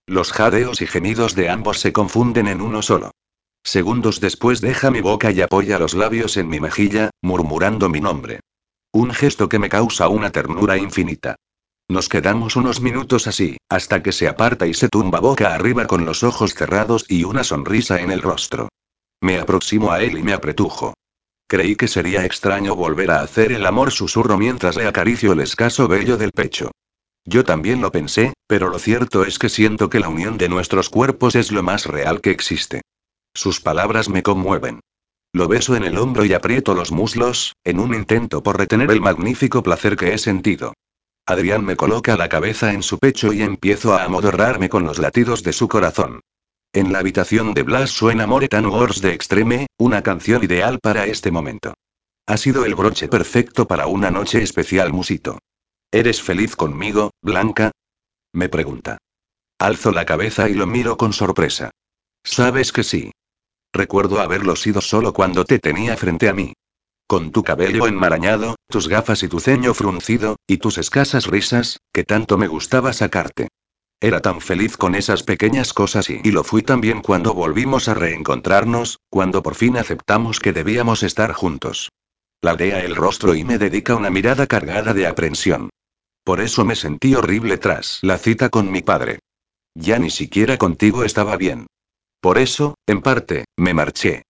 Los 0.07 0.31
jadeos 0.31 0.81
y 0.81 0.87
gemidos 0.87 1.35
de 1.35 1.49
ambos 1.49 1.81
se 1.81 1.91
confunden 1.91 2.47
en 2.47 2.61
uno 2.61 2.81
solo. 2.83 3.11
Segundos 3.65 4.21
después 4.21 4.61
deja 4.61 4.91
mi 4.91 5.01
boca 5.01 5.33
y 5.33 5.41
apoya 5.41 5.77
los 5.77 5.93
labios 5.93 6.37
en 6.37 6.47
mi 6.47 6.61
mejilla, 6.61 7.09
murmurando 7.21 7.89
mi 7.89 7.99
nombre. 7.99 8.39
Un 8.93 9.11
gesto 9.13 9.49
que 9.49 9.59
me 9.59 9.67
causa 9.67 10.07
una 10.07 10.29
ternura 10.29 10.77
infinita. 10.77 11.35
Nos 11.89 12.07
quedamos 12.07 12.55
unos 12.55 12.79
minutos 12.79 13.27
así, 13.27 13.57
hasta 13.67 14.01
que 14.01 14.13
se 14.13 14.29
aparta 14.29 14.67
y 14.67 14.73
se 14.73 14.87
tumba 14.87 15.19
boca 15.19 15.53
arriba 15.53 15.85
con 15.85 16.05
los 16.05 16.23
ojos 16.23 16.53
cerrados 16.53 17.03
y 17.09 17.25
una 17.25 17.43
sonrisa 17.43 17.99
en 17.99 18.09
el 18.09 18.21
rostro. 18.21 18.69
Me 19.19 19.37
aproximo 19.37 19.91
a 19.91 20.01
él 20.01 20.17
y 20.17 20.23
me 20.23 20.31
apretujo. 20.31 20.93
Creí 21.51 21.75
que 21.75 21.89
sería 21.89 22.23
extraño 22.23 22.77
volver 22.77 23.11
a 23.11 23.19
hacer 23.19 23.51
el 23.51 23.65
amor 23.65 23.91
susurro 23.91 24.37
mientras 24.37 24.77
le 24.77 24.87
acaricio 24.87 25.33
el 25.33 25.41
escaso 25.41 25.89
vello 25.89 26.15
del 26.15 26.31
pecho. 26.31 26.71
Yo 27.25 27.43
también 27.43 27.81
lo 27.81 27.91
pensé, 27.91 28.31
pero 28.47 28.69
lo 28.69 28.79
cierto 28.79 29.25
es 29.25 29.37
que 29.37 29.49
siento 29.49 29.89
que 29.89 29.99
la 29.99 30.07
unión 30.07 30.37
de 30.37 30.47
nuestros 30.47 30.89
cuerpos 30.89 31.35
es 31.35 31.51
lo 31.51 31.61
más 31.61 31.87
real 31.87 32.21
que 32.21 32.31
existe. 32.31 32.83
Sus 33.33 33.59
palabras 33.59 34.07
me 34.07 34.23
conmueven. 34.23 34.79
Lo 35.33 35.49
beso 35.49 35.75
en 35.75 35.83
el 35.83 35.97
hombro 35.97 36.23
y 36.23 36.31
aprieto 36.31 36.73
los 36.73 36.93
muslos, 36.93 37.53
en 37.65 37.81
un 37.81 37.93
intento 37.93 38.41
por 38.41 38.57
retener 38.57 38.89
el 38.89 39.01
magnífico 39.01 39.61
placer 39.61 39.97
que 39.97 40.13
he 40.13 40.17
sentido. 40.19 40.73
Adrián 41.25 41.65
me 41.65 41.75
coloca 41.75 42.15
la 42.15 42.29
cabeza 42.29 42.71
en 42.71 42.81
su 42.81 42.97
pecho 42.97 43.33
y 43.33 43.41
empiezo 43.41 43.93
a 43.93 44.05
amodorrarme 44.05 44.69
con 44.69 44.85
los 44.85 44.99
latidos 44.99 45.43
de 45.43 45.51
su 45.51 45.67
corazón. 45.67 46.21
En 46.73 46.93
la 46.93 46.99
habitación 46.99 47.53
de 47.53 47.63
Blas 47.63 47.89
suena 47.89 48.25
Moretan 48.25 48.65
Wars 48.65 49.01
de 49.01 49.13
Extreme, 49.13 49.67
una 49.77 50.03
canción 50.03 50.41
ideal 50.41 50.79
para 50.79 51.05
este 51.05 51.29
momento. 51.29 51.73
Ha 52.25 52.37
sido 52.37 52.63
el 52.63 52.75
broche 52.75 53.09
perfecto 53.09 53.67
para 53.67 53.87
una 53.87 54.09
noche 54.09 54.41
especial, 54.41 54.93
musito. 54.93 55.39
¿Eres 55.91 56.21
feliz 56.21 56.55
conmigo, 56.55 57.11
Blanca? 57.21 57.71
Me 58.31 58.47
pregunta. 58.47 58.99
Alzo 59.59 59.91
la 59.91 60.05
cabeza 60.05 60.47
y 60.47 60.53
lo 60.53 60.65
miro 60.65 60.95
con 60.95 61.11
sorpresa. 61.11 61.71
Sabes 62.23 62.71
que 62.71 62.83
sí. 62.83 63.11
Recuerdo 63.73 64.21
haberlo 64.21 64.55
sido 64.55 64.79
solo 64.79 65.11
cuando 65.11 65.43
te 65.43 65.59
tenía 65.59 65.97
frente 65.97 66.29
a 66.29 66.33
mí. 66.33 66.53
Con 67.05 67.33
tu 67.33 67.43
cabello 67.43 67.85
enmarañado, 67.85 68.55
tus 68.69 68.87
gafas 68.87 69.23
y 69.23 69.27
tu 69.27 69.41
ceño 69.41 69.73
fruncido, 69.73 70.37
y 70.47 70.59
tus 70.59 70.77
escasas 70.77 71.27
risas, 71.27 71.79
que 71.91 72.05
tanto 72.05 72.37
me 72.37 72.47
gustaba 72.47 72.93
sacarte. 72.93 73.49
Era 74.03 74.19
tan 74.19 74.41
feliz 74.41 74.77
con 74.77 74.95
esas 74.95 75.21
pequeñas 75.21 75.73
cosas 75.73 76.09
y, 76.09 76.31
lo 76.31 76.43
fui 76.43 76.63
también 76.63 77.01
cuando 77.01 77.35
volvimos 77.35 77.87
a 77.87 77.93
reencontrarnos, 77.93 78.99
cuando 79.11 79.43
por 79.43 79.53
fin 79.53 79.77
aceptamos 79.77 80.39
que 80.39 80.53
debíamos 80.53 81.03
estar 81.03 81.33
juntos. 81.33 81.91
Ladea 82.41 82.79
el 82.79 82.95
rostro 82.95 83.35
y 83.35 83.43
me 83.43 83.59
dedica 83.59 83.95
una 83.95 84.09
mirada 84.09 84.47
cargada 84.47 84.95
de 84.95 85.05
aprensión. 85.05 85.69
Por 86.23 86.41
eso 86.41 86.65
me 86.65 86.75
sentí 86.75 87.13
horrible 87.13 87.59
tras 87.59 87.99
la 88.01 88.17
cita 88.17 88.49
con 88.49 88.71
mi 88.71 88.81
padre. 88.81 89.19
Ya 89.75 89.99
ni 89.99 90.09
siquiera 90.09 90.57
contigo 90.57 91.03
estaba 91.03 91.37
bien. 91.37 91.67
Por 92.21 92.39
eso, 92.39 92.73
en 92.87 93.01
parte, 93.03 93.45
me 93.55 93.75
marché. 93.75 94.23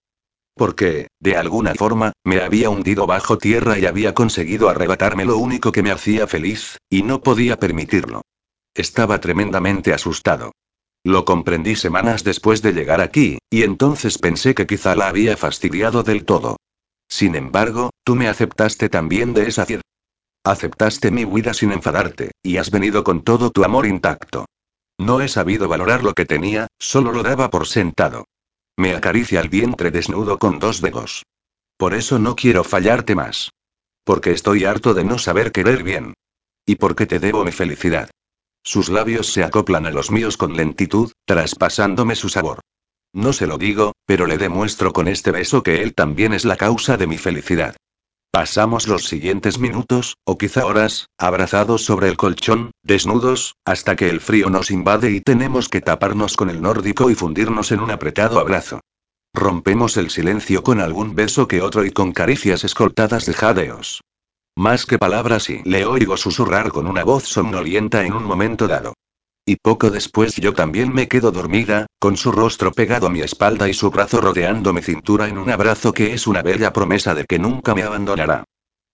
Porque, 0.54 1.08
de 1.22 1.38
alguna 1.38 1.76
forma, 1.76 2.12
me 2.26 2.42
había 2.42 2.70
hundido 2.70 3.08
bajo 3.08 3.38
tierra 3.38 3.80
y 3.80 3.86
había 3.86 4.14
conseguido 4.14 4.68
arrebatarme 4.68 5.24
lo 5.24 5.38
único 5.38 5.72
que 5.72 5.82
me 5.82 5.92
hacía 5.92 6.28
feliz, 6.28 6.78
y 6.90 7.04
no 7.04 7.22
podía 7.22 7.58
permitirlo. 7.58 8.22
Estaba 8.76 9.20
tremendamente 9.20 9.94
asustado. 9.94 10.54
Lo 11.04 11.26
comprendí 11.26 11.76
semanas 11.76 12.24
después 12.24 12.62
de 12.62 12.74
llegar 12.74 13.02
aquí, 13.02 13.40
y 13.50 13.64
entonces 13.64 14.18
pensé 14.18 14.54
que 14.54 14.68
quizá 14.68 14.96
la 14.96 15.08
había 15.08 15.36
fastidiado 15.36 16.04
del 16.04 16.26
todo. 16.26 16.58
Sin 17.10 17.36
embargo, 17.36 17.90
tú 18.04 18.16
me 18.16 18.28
aceptaste 18.28 18.88
también 18.88 19.34
de 19.34 19.48
esa 19.48 19.66
cier. 19.66 19.82
Aceptaste 20.44 21.12
mi 21.12 21.26
huida 21.26 21.54
sin 21.54 21.72
enfadarte, 21.72 22.32
y 22.42 22.58
has 22.58 22.72
venido 22.72 23.04
con 23.04 23.24
todo 23.24 23.52
tu 23.52 23.64
amor 23.64 23.86
intacto. 23.86 24.46
No 24.98 25.20
he 25.22 25.28
sabido 25.28 25.68
valorar 25.68 26.04
lo 26.04 26.14
que 26.14 26.26
tenía, 26.26 26.68
solo 26.80 27.12
lo 27.12 27.24
daba 27.24 27.50
por 27.50 27.68
sentado. 27.68 28.26
Me 28.78 28.96
acaricia 28.96 29.42
el 29.42 29.50
vientre 29.50 29.92
desnudo 29.92 30.38
con 30.40 30.60
dos 30.60 30.82
dedos. 30.82 31.24
Por 31.78 31.94
eso 31.94 32.20
no 32.20 32.36
quiero 32.36 32.64
fallarte 32.64 33.16
más. 33.16 33.50
Porque 34.04 34.32
estoy 34.32 34.66
harto 34.66 34.94
de 34.94 35.04
no 35.04 35.18
saber 35.18 35.52
querer 35.52 35.84
bien. 35.84 36.14
Y 36.66 36.76
porque 36.76 37.06
te 37.06 37.20
debo 37.20 37.44
mi 37.44 37.52
felicidad. 37.52 38.10
Sus 38.64 38.90
labios 38.90 39.32
se 39.34 39.44
acoplan 39.44 39.86
a 39.86 39.92
los 39.92 40.12
míos 40.12 40.38
con 40.38 40.56
lentitud, 40.56 41.12
traspasándome 41.26 42.16
su 42.16 42.30
sabor. 42.30 42.60
No 43.14 43.34
se 43.34 43.48
lo 43.48 43.58
digo, 43.58 43.94
pero 44.06 44.26
le 44.26 44.38
demuestro 44.38 44.94
con 44.94 45.08
este 45.08 45.32
beso 45.32 45.64
que 45.64 45.82
él 45.82 45.94
también 45.94 46.34
es 46.34 46.46
la 46.46 46.56
causa 46.56 46.98
de 46.98 47.08
mi 47.08 47.18
felicidad. 47.18 47.76
Pasamos 48.32 48.88
los 48.88 49.06
siguientes 49.06 49.60
minutos, 49.60 50.16
o 50.24 50.38
quizá 50.38 50.66
horas, 50.66 51.08
abrazados 51.18 51.84
sobre 51.84 52.08
el 52.08 52.16
colchón, 52.16 52.72
desnudos, 52.82 53.56
hasta 53.66 53.98
que 53.98 54.10
el 54.10 54.22
frío 54.22 54.50
nos 54.50 54.72
invade 54.72 55.12
y 55.12 55.20
tenemos 55.20 55.68
que 55.68 55.82
taparnos 55.82 56.38
con 56.38 56.50
el 56.50 56.62
nórdico 56.62 57.10
y 57.10 57.16
fundirnos 57.16 57.74
en 57.74 57.82
un 57.82 57.92
apretado 57.92 58.40
abrazo. 58.40 58.80
Rompemos 59.34 59.98
el 59.98 60.10
silencio 60.10 60.64
con 60.64 60.80
algún 60.80 61.14
beso 61.16 61.48
que 61.50 61.62
otro 61.62 61.84
y 61.84 61.92
con 61.92 62.14
caricias 62.14 62.64
escoltadas 62.64 63.26
de 63.26 63.34
jadeos. 63.34 64.02
Más 64.62 64.86
que 64.86 65.00
palabras 65.00 65.50
y 65.50 65.64
le 65.64 65.88
oigo 65.88 66.18
susurrar 66.18 66.70
con 66.70 66.86
una 66.86 67.04
voz 67.04 67.24
somnolienta 67.24 68.06
en 68.06 68.14
un 68.14 68.24
momento 68.24 68.68
dado. 68.68 68.94
Y 69.44 69.56
poco 69.56 69.90
después 69.90 70.36
yo 70.36 70.54
también 70.54 70.94
me 70.94 71.08
quedo 71.08 71.32
dormida, 71.32 71.88
con 71.98 72.16
su 72.16 72.32
rostro 72.32 72.72
pegado 72.72 73.08
a 73.08 73.10
mi 73.10 73.22
espalda 73.22 73.68
y 73.68 73.74
su 73.74 73.90
brazo 73.90 74.22
rodeando 74.22 74.72
mi 74.72 74.84
cintura 74.84 75.28
en 75.28 75.40
un 75.40 75.50
abrazo 75.50 75.94
que 75.94 76.14
es 76.14 76.28
una 76.28 76.44
bella 76.44 76.74
promesa 76.74 77.16
de 77.16 77.26
que 77.26 77.40
nunca 77.40 77.74
me 77.74 77.82
abandonará. 77.82 78.44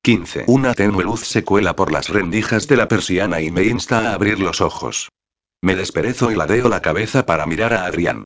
15. 0.03 0.45
Una 0.47 0.73
tenue 0.73 1.03
luz 1.03 1.27
se 1.27 1.43
cuela 1.43 1.75
por 1.75 1.91
las 1.91 2.07
rendijas 2.07 2.69
de 2.69 2.77
la 2.77 2.87
persiana 2.87 3.41
y 3.41 3.51
me 3.51 3.65
insta 3.65 4.09
a 4.09 4.13
abrir 4.13 4.39
los 4.39 4.61
ojos. 4.61 5.09
Me 5.61 5.75
desperezo 5.75 6.31
y 6.31 6.35
ladeo 6.35 6.69
la 6.69 6.81
cabeza 6.81 7.25
para 7.25 7.45
mirar 7.45 7.73
a 7.73 7.83
Adrián. 7.83 8.23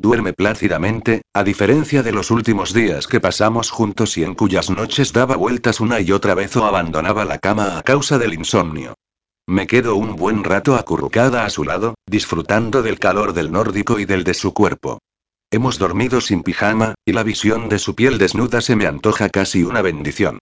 Duerme 0.00 0.32
plácidamente, 0.32 1.22
a 1.34 1.42
diferencia 1.42 2.04
de 2.04 2.12
los 2.12 2.30
últimos 2.30 2.72
días 2.72 3.08
que 3.08 3.18
pasamos 3.18 3.72
juntos 3.72 4.16
y 4.16 4.22
en 4.22 4.36
cuyas 4.36 4.70
noches 4.70 5.12
daba 5.12 5.34
vueltas 5.34 5.80
una 5.80 6.00
y 6.00 6.12
otra 6.12 6.34
vez 6.34 6.56
o 6.56 6.64
abandonaba 6.64 7.24
la 7.24 7.38
cama 7.38 7.76
a 7.76 7.82
causa 7.82 8.16
del 8.16 8.34
insomnio. 8.34 8.94
Me 9.48 9.66
quedo 9.66 9.96
un 9.96 10.14
buen 10.14 10.44
rato 10.44 10.76
acurrucada 10.76 11.44
a 11.44 11.50
su 11.50 11.64
lado, 11.64 11.96
disfrutando 12.06 12.82
del 12.82 13.00
calor 13.00 13.32
del 13.32 13.50
nórdico 13.50 13.98
y 13.98 14.04
del 14.04 14.22
de 14.22 14.34
su 14.34 14.54
cuerpo. 14.54 15.00
Hemos 15.50 15.78
dormido 15.78 16.20
sin 16.20 16.44
pijama, 16.44 16.94
y 17.04 17.12
la 17.12 17.24
visión 17.24 17.68
de 17.68 17.80
su 17.80 17.96
piel 17.96 18.18
desnuda 18.18 18.60
se 18.60 18.76
me 18.76 18.86
antoja 18.86 19.30
casi 19.30 19.64
una 19.64 19.82
bendición. 19.82 20.38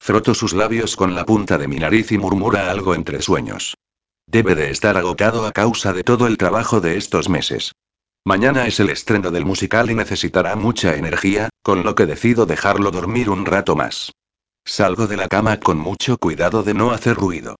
Froto 0.00 0.34
sus 0.34 0.52
labios 0.52 0.96
con 0.96 1.14
la 1.14 1.24
punta 1.24 1.58
de 1.58 1.68
mi 1.68 1.76
nariz 1.76 2.10
y 2.10 2.18
murmura 2.18 2.72
algo 2.72 2.96
entre 2.96 3.22
sueños. 3.22 3.76
Debe 4.26 4.56
de 4.56 4.70
estar 4.70 4.96
agotado 4.96 5.46
a 5.46 5.52
causa 5.52 5.92
de 5.92 6.02
todo 6.02 6.26
el 6.26 6.38
trabajo 6.38 6.80
de 6.80 6.96
estos 6.96 7.28
meses. 7.28 7.72
Mañana 8.26 8.66
es 8.66 8.80
el 8.80 8.90
estreno 8.90 9.30
del 9.30 9.44
musical 9.44 9.88
y 9.88 9.94
necesitará 9.94 10.56
mucha 10.56 10.96
energía, 10.96 11.48
con 11.62 11.84
lo 11.84 11.94
que 11.94 12.06
decido 12.06 12.44
dejarlo 12.44 12.90
dormir 12.90 13.30
un 13.30 13.46
rato 13.46 13.76
más. 13.76 14.10
Salgo 14.64 15.06
de 15.06 15.16
la 15.16 15.28
cama 15.28 15.60
con 15.60 15.78
mucho 15.78 16.18
cuidado 16.18 16.64
de 16.64 16.74
no 16.74 16.90
hacer 16.90 17.14
ruido. 17.14 17.54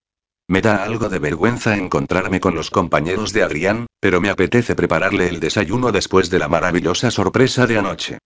Me 0.48 0.62
da 0.62 0.82
algo 0.82 1.08
de 1.08 1.20
vergüenza 1.20 1.76
encontrarme 1.76 2.40
con 2.40 2.56
los 2.56 2.72
compañeros 2.72 3.32
de 3.32 3.44
Adrián, 3.44 3.86
pero 4.00 4.20
me 4.20 4.28
apetece 4.28 4.74
prepararle 4.74 5.28
el 5.28 5.38
desayuno 5.38 5.92
después 5.92 6.30
de 6.30 6.40
la 6.40 6.48
maravillosa 6.48 7.12
sorpresa 7.12 7.68
de 7.68 7.78
anoche. 7.78 8.18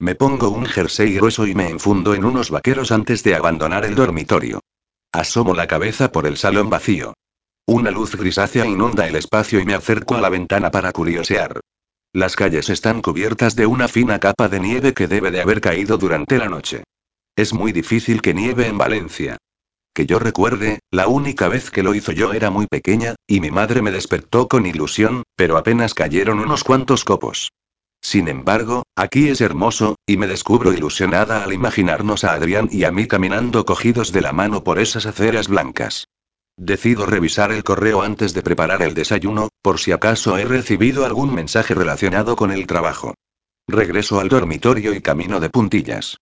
Me 0.00 0.16
pongo 0.16 0.48
un 0.48 0.66
jersey 0.66 1.14
grueso 1.14 1.46
y 1.46 1.54
me 1.54 1.68
enfundo 1.68 2.14
en 2.14 2.24
unos 2.24 2.50
vaqueros 2.50 2.90
antes 2.90 3.22
de 3.22 3.36
abandonar 3.36 3.84
el 3.84 3.94
dormitorio. 3.94 4.58
Asomo 5.12 5.54
la 5.54 5.68
cabeza 5.68 6.10
por 6.10 6.26
el 6.26 6.38
salón 6.38 6.70
vacío. 6.70 7.14
Una 7.66 7.92
luz 7.92 8.16
grisácea 8.16 8.66
inunda 8.66 9.06
el 9.06 9.14
espacio 9.14 9.60
y 9.60 9.64
me 9.64 9.74
acerco 9.74 10.16
a 10.16 10.20
la 10.20 10.28
ventana 10.28 10.72
para 10.72 10.90
curiosear. 10.90 11.60
Las 12.14 12.36
calles 12.36 12.70
están 12.70 13.02
cubiertas 13.02 13.56
de 13.56 13.66
una 13.66 13.88
fina 13.88 14.20
capa 14.20 14.48
de 14.48 14.60
nieve 14.60 14.94
que 14.94 15.08
debe 15.08 15.32
de 15.32 15.40
haber 15.40 15.60
caído 15.60 15.98
durante 15.98 16.38
la 16.38 16.48
noche. 16.48 16.84
Es 17.34 17.52
muy 17.52 17.72
difícil 17.72 18.22
que 18.22 18.32
nieve 18.32 18.68
en 18.68 18.78
Valencia. 18.78 19.36
Que 19.92 20.06
yo 20.06 20.20
recuerde, 20.20 20.78
la 20.92 21.08
única 21.08 21.48
vez 21.48 21.72
que 21.72 21.82
lo 21.82 21.92
hizo 21.92 22.12
yo 22.12 22.32
era 22.32 22.50
muy 22.50 22.68
pequeña, 22.68 23.16
y 23.26 23.40
mi 23.40 23.50
madre 23.50 23.82
me 23.82 23.90
despertó 23.90 24.46
con 24.46 24.64
ilusión, 24.64 25.24
pero 25.34 25.56
apenas 25.56 25.92
cayeron 25.92 26.38
unos 26.38 26.62
cuantos 26.62 27.04
copos. 27.04 27.50
Sin 28.00 28.28
embargo, 28.28 28.84
aquí 28.94 29.28
es 29.28 29.40
hermoso, 29.40 29.96
y 30.06 30.16
me 30.16 30.28
descubro 30.28 30.72
ilusionada 30.72 31.42
al 31.42 31.52
imaginarnos 31.52 32.22
a 32.22 32.34
Adrián 32.34 32.68
y 32.70 32.84
a 32.84 32.92
mí 32.92 33.08
caminando 33.08 33.64
cogidos 33.64 34.12
de 34.12 34.20
la 34.20 34.32
mano 34.32 34.62
por 34.62 34.78
esas 34.78 35.06
aceras 35.06 35.48
blancas. 35.48 36.06
Decido 36.56 37.04
revisar 37.04 37.50
el 37.50 37.64
correo 37.64 38.02
antes 38.02 38.32
de 38.32 38.42
preparar 38.42 38.82
el 38.82 38.94
desayuno, 38.94 39.48
por 39.60 39.80
si 39.80 39.90
acaso 39.90 40.38
he 40.38 40.44
recibido 40.44 41.04
algún 41.04 41.34
mensaje 41.34 41.74
relacionado 41.74 42.36
con 42.36 42.52
el 42.52 42.66
trabajo. 42.66 43.14
Regreso 43.66 44.20
al 44.20 44.28
dormitorio 44.28 44.94
y 44.94 45.00
camino 45.00 45.40
de 45.40 45.50
puntillas. 45.50 46.18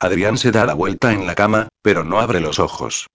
Adrián 0.00 0.38
se 0.38 0.52
da 0.52 0.64
la 0.64 0.74
vuelta 0.74 1.12
en 1.12 1.26
la 1.26 1.34
cama, 1.34 1.68
pero 1.82 2.02
no 2.02 2.18
abre 2.18 2.40
los 2.40 2.58
ojos. 2.58 3.08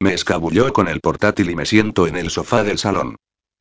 Me 0.00 0.14
escabulló 0.14 0.72
con 0.72 0.88
el 0.88 1.00
portátil 1.00 1.50
y 1.50 1.54
me 1.54 1.66
siento 1.66 2.06
en 2.06 2.16
el 2.16 2.30
sofá 2.30 2.64
del 2.64 2.78
salón. 2.78 3.16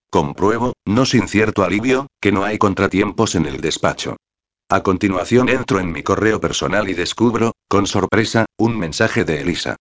Compruebo, 0.10 0.74
no 0.86 1.06
sin 1.06 1.28
cierto 1.28 1.64
alivio, 1.64 2.08
que 2.22 2.32
no 2.32 2.44
hay 2.44 2.58
contratiempos 2.58 3.36
en 3.36 3.46
el 3.46 3.60
despacho. 3.60 4.16
A 4.70 4.84
continuación 4.84 5.50
entro 5.50 5.80
en 5.80 5.92
mi 5.92 6.02
correo 6.02 6.40
personal 6.40 6.88
y 6.88 6.94
descubro, 6.94 7.54
con 7.68 7.88
sorpresa, 7.88 8.46
un 8.58 8.78
mensaje 8.80 9.26
de 9.26 9.42
Elisa. 9.42 9.76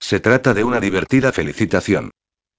Se 0.00 0.20
trata 0.20 0.52
de 0.52 0.64
una 0.64 0.80
divertida 0.80 1.32
felicitación. 1.32 2.10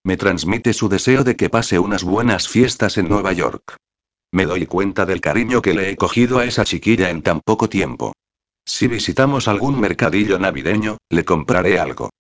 Me 0.06 0.16
transmite 0.18 0.74
su 0.74 0.88
deseo 0.88 1.24
de 1.24 1.36
que 1.36 1.50
pase 1.50 1.80
unas 1.80 2.04
buenas 2.04 2.48
fiestas 2.48 3.00
en 3.00 3.10
Nueva 3.10 3.34
York. 3.34 3.78
Me 4.32 4.46
doy 4.46 4.68
cuenta 4.68 5.08
del 5.08 5.20
cariño 5.20 5.64
que 5.64 5.74
le 5.74 5.90
he 5.90 5.96
cogido 5.96 6.38
a 6.38 6.46
esa 6.46 6.64
chiquilla 6.64 7.10
en 7.10 7.24
tan 7.24 7.42
poco 7.42 7.70
tiempo. 7.70 8.14
Si 8.64 8.88
visitamos 8.88 9.48
algún 9.48 9.80
mercadillo 9.80 10.38
navideño, 10.38 11.00
le 11.10 11.26
compraré 11.26 11.80
algo. 11.80 12.12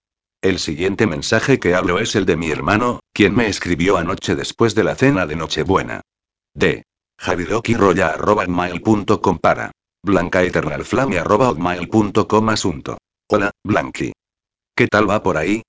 El 0.41 0.57
siguiente 0.57 1.05
mensaje 1.05 1.59
que 1.59 1.75
hablo 1.75 1.99
es 1.99 2.15
el 2.15 2.25
de 2.25 2.37
mi 2.37 2.49
hermano, 2.49 3.01
quien 3.13 3.35
me 3.35 3.47
escribió 3.47 3.97
anoche 3.97 4.35
después 4.35 4.73
de 4.73 4.83
la 4.83 4.95
cena 4.95 5.27
de 5.27 5.35
Nochebuena. 5.35 6.01
D. 6.55 6.85
javiroquiroya.com 7.19 9.37
para. 9.37 9.69
Blancaeternalflame.com 10.03 12.49
asunto. 12.49 12.97
Hola, 13.29 13.51
Blanqui. 13.63 14.11
¿Qué 14.75 14.87
tal 14.87 15.07
va 15.07 15.21
por 15.21 15.37
ahí? 15.37 15.61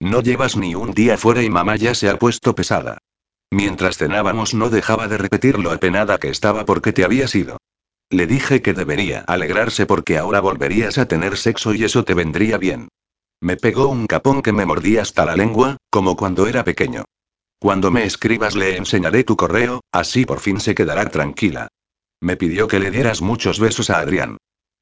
No 0.00 0.22
llevas 0.22 0.56
ni 0.56 0.74
un 0.74 0.92
día 0.92 1.18
fuera 1.18 1.42
y 1.42 1.50
mamá 1.50 1.76
ya 1.76 1.94
se 1.94 2.08
ha 2.08 2.18
puesto 2.18 2.54
pesada. 2.54 2.98
Mientras 3.50 3.98
cenábamos 3.98 4.54
no 4.54 4.70
dejaba 4.70 5.08
de 5.08 5.18
repetir 5.18 5.58
lo 5.58 5.70
apenada 5.70 6.18
que 6.18 6.30
estaba 6.30 6.64
porque 6.64 6.92
te 6.92 7.04
habías 7.04 7.34
ido. 7.34 7.58
Le 8.08 8.26
dije 8.26 8.62
que 8.62 8.72
debería 8.72 9.20
alegrarse 9.20 9.84
porque 9.84 10.16
ahora 10.16 10.40
volverías 10.40 10.96
a 10.96 11.06
tener 11.06 11.36
sexo 11.36 11.74
y 11.74 11.84
eso 11.84 12.02
te 12.04 12.14
vendría 12.14 12.56
bien. 12.56 12.88
Me 13.40 13.56
pegó 13.56 13.88
un 13.88 14.06
capón 14.06 14.40
que 14.40 14.52
me 14.52 14.64
mordía 14.64 15.02
hasta 15.02 15.26
la 15.26 15.36
lengua, 15.36 15.76
como 15.90 16.16
cuando 16.16 16.46
era 16.46 16.64
pequeño. 16.64 17.04
Cuando 17.58 17.90
me 17.90 18.04
escribas 18.04 18.56
le 18.56 18.76
enseñaré 18.76 19.22
tu 19.22 19.36
correo, 19.36 19.82
así 19.92 20.24
por 20.24 20.40
fin 20.40 20.60
se 20.60 20.74
quedará 20.74 21.10
tranquila. 21.10 21.68
Me 22.20 22.36
pidió 22.36 22.68
que 22.68 22.80
le 22.80 22.90
dieras 22.90 23.20
muchos 23.20 23.60
besos 23.60 23.90
a 23.90 23.98
Adrián. 23.98 24.38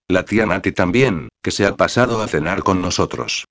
La 0.06 0.24
tía 0.24 0.46
Nati 0.46 0.72
también, 0.72 1.28
que 1.42 1.50
se 1.50 1.66
ha 1.66 1.76
pasado 1.76 2.22
a 2.22 2.28
cenar 2.28 2.62
con 2.62 2.80
nosotros. 2.80 3.46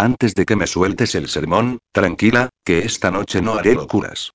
Antes 0.00 0.36
de 0.36 0.46
que 0.46 0.54
me 0.54 0.68
sueltes 0.68 1.16
el 1.16 1.28
sermón, 1.28 1.80
tranquila, 1.90 2.50
que 2.64 2.78
esta 2.78 3.10
noche 3.10 3.42
no 3.42 3.54
haré 3.54 3.74
locuras. 3.74 4.30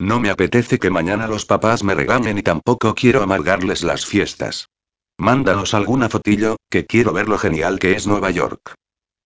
No 0.00 0.18
me 0.18 0.28
apetece 0.28 0.80
que 0.80 0.90
mañana 0.90 1.28
los 1.28 1.46
papás 1.46 1.84
me 1.84 1.94
regañen 1.94 2.36
y 2.36 2.42
tampoco 2.42 2.96
quiero 2.96 3.22
amargarles 3.22 3.84
las 3.84 4.04
fiestas. 4.04 4.70
Mándanos 5.16 5.72
alguna 5.72 6.08
fotillo, 6.08 6.56
que 6.68 6.84
quiero 6.86 7.12
ver 7.12 7.28
lo 7.28 7.38
genial 7.38 7.78
que 7.78 7.92
es 7.92 8.08
Nueva 8.08 8.32
York. 8.32 8.74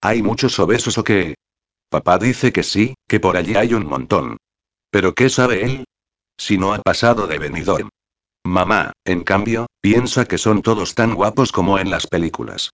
¿Hay 0.03 0.23
muchos 0.23 0.59
obesos 0.59 0.99
o 0.99 1.05
qué? 1.05 1.37
Papá 1.89 2.19
dice 2.19 2.53
que 2.53 2.65
sí, 2.65 2.95
que 3.09 3.19
por 3.19 3.39
allí 3.39 3.57
hay 3.57 3.73
un 3.73 3.87
montón. 3.87 4.37
¿Pero 4.91 5.15
qué 5.15 5.31
sabe 5.31 5.65
él? 5.65 5.85
Si 6.37 6.59
no 6.59 6.75
ha 6.75 6.83
pasado 6.83 7.27
de 7.27 7.39
venidor. 7.39 7.89
Mamá, 8.45 8.93
en 9.07 9.25
cambio, 9.25 9.69
piensa 9.81 10.27
que 10.27 10.37
son 10.37 10.61
todos 10.61 10.95
tan 10.95 11.15
guapos 11.15 11.51
como 11.51 11.79
en 11.79 11.89
las 11.89 12.07
películas. 12.07 12.73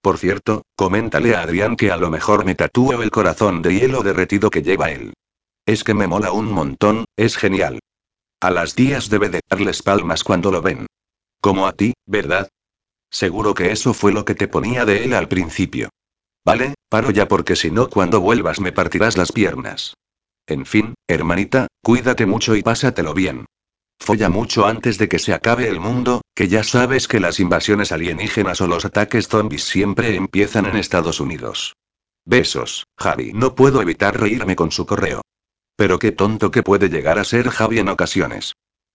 Por 0.00 0.18
cierto, 0.18 0.62
coméntale 0.76 1.34
a 1.34 1.42
Adrián 1.42 1.76
que 1.76 1.90
a 1.90 1.96
lo 1.96 2.10
mejor 2.10 2.44
me 2.44 2.54
tatúo 2.54 3.02
el 3.02 3.10
corazón 3.10 3.62
de 3.62 3.78
hielo 3.78 4.02
derretido 4.02 4.50
que 4.50 4.62
lleva 4.62 4.90
él. 4.90 5.14
Es 5.66 5.82
que 5.82 5.94
me 5.94 6.06
mola 6.06 6.32
un 6.32 6.52
montón, 6.52 7.04
es 7.16 7.36
genial. 7.36 7.80
A 8.40 8.50
las 8.50 8.74
tías 8.74 9.08
debe 9.08 9.28
de 9.28 9.40
darles 9.48 9.82
palmas 9.82 10.22
cuando 10.22 10.50
lo 10.52 10.62
ven. 10.62 10.86
Como 11.40 11.66
a 11.66 11.72
ti, 11.72 11.94
¿verdad? 12.06 12.48
Seguro 13.10 13.54
que 13.54 13.72
eso 13.72 13.94
fue 13.94 14.12
lo 14.12 14.24
que 14.24 14.34
te 14.34 14.48
ponía 14.48 14.84
de 14.84 15.04
él 15.04 15.14
al 15.14 15.28
principio. 15.28 15.88
Vale, 16.44 16.74
paro 16.88 17.10
ya 17.10 17.26
porque 17.26 17.56
si 17.56 17.70
no 17.70 17.88
cuando 17.88 18.20
vuelvas 18.20 18.60
me 18.60 18.72
partirás 18.72 19.16
las 19.16 19.32
piernas. 19.32 19.94
En 20.46 20.64
fin, 20.64 20.94
hermanita, 21.08 21.66
cuídate 21.82 22.26
mucho 22.26 22.54
y 22.54 22.62
pásatelo 22.62 23.14
bien. 23.14 23.46
Folla 23.98 24.28
mucho 24.28 24.66
antes 24.66 24.98
de 24.98 25.08
que 25.08 25.18
se 25.18 25.34
acabe 25.34 25.68
el 25.68 25.80
mundo, 25.80 26.22
que 26.34 26.48
ya 26.48 26.62
sabes 26.62 27.08
que 27.08 27.20
las 27.20 27.40
invasiones 27.40 27.92
alienígenas 27.92 28.60
o 28.60 28.66
los 28.66 28.84
ataques 28.84 29.28
zombies 29.28 29.64
siempre 29.64 30.14
empiezan 30.14 30.66
en 30.66 30.76
Estados 30.76 31.20
Unidos. 31.20 31.74
Besos, 32.24 32.86
Javi. 32.98 33.32
No 33.32 33.54
puedo 33.54 33.80
evitar 33.80 34.20
reírme 34.20 34.56
con 34.56 34.70
su 34.72 34.86
correo. 34.86 35.22
Pero 35.76 35.98
qué 35.98 36.12
tonto 36.12 36.50
que 36.50 36.62
puede 36.62 36.88
llegar 36.88 37.18
a 37.18 37.24
ser 37.24 37.48
Javi 37.50 37.78
en 37.78 37.88
ocasiones. 37.88 38.54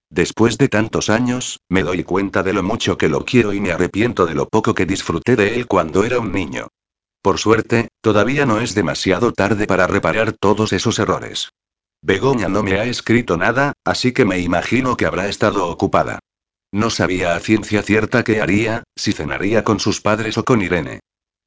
Después 0.10 0.58
de 0.58 0.68
tantos 0.68 1.10
años, 1.10 1.62
me 1.70 1.84
doy 1.84 2.04
cuenta 2.04 2.44
de 2.44 2.52
lo 2.52 2.64
mucho 2.64 2.98
que 2.98 3.08
lo 3.08 3.24
quiero 3.24 3.54
y 3.54 3.62
me 3.62 3.72
arrepiento 3.72 4.26
de 4.26 4.36
lo 4.36 4.48
poco 4.50 4.74
que 4.74 4.86
disfruté 4.86 5.38
de 5.38 5.56
él 5.56 5.68
cuando 5.68 6.04
era 6.04 6.20
un 6.20 6.34
niño. 6.34 6.68
Por 7.22 7.38
suerte, 7.38 7.88
todavía 8.02 8.46
no 8.46 8.60
es 8.60 8.76
demasiado 8.76 9.32
tarde 9.32 9.68
para 9.68 9.88
reparar 9.88 10.34
todos 10.34 10.74
esos 10.74 11.00
errores. 11.00 11.52
Begoña 12.04 12.50
no 12.50 12.64
me 12.64 12.80
ha 12.80 12.86
escrito 12.86 13.38
nada, 13.38 13.74
así 13.86 14.12
que 14.12 14.26
me 14.26 14.40
imagino 14.40 14.98
que 14.98 15.06
habrá 15.06 15.28
estado 15.28 15.68
ocupada. 15.68 16.20
No 16.72 16.90
sabía 16.90 17.36
a 17.36 17.40
ciencia 17.40 17.84
cierta 17.84 18.24
qué 18.24 18.42
haría, 18.42 18.84
si 18.96 19.12
cenaría 19.12 19.64
con 19.64 19.80
sus 19.80 20.02
padres 20.02 20.38
o 20.38 20.44
con 20.44 20.62
Irene. 20.62 21.02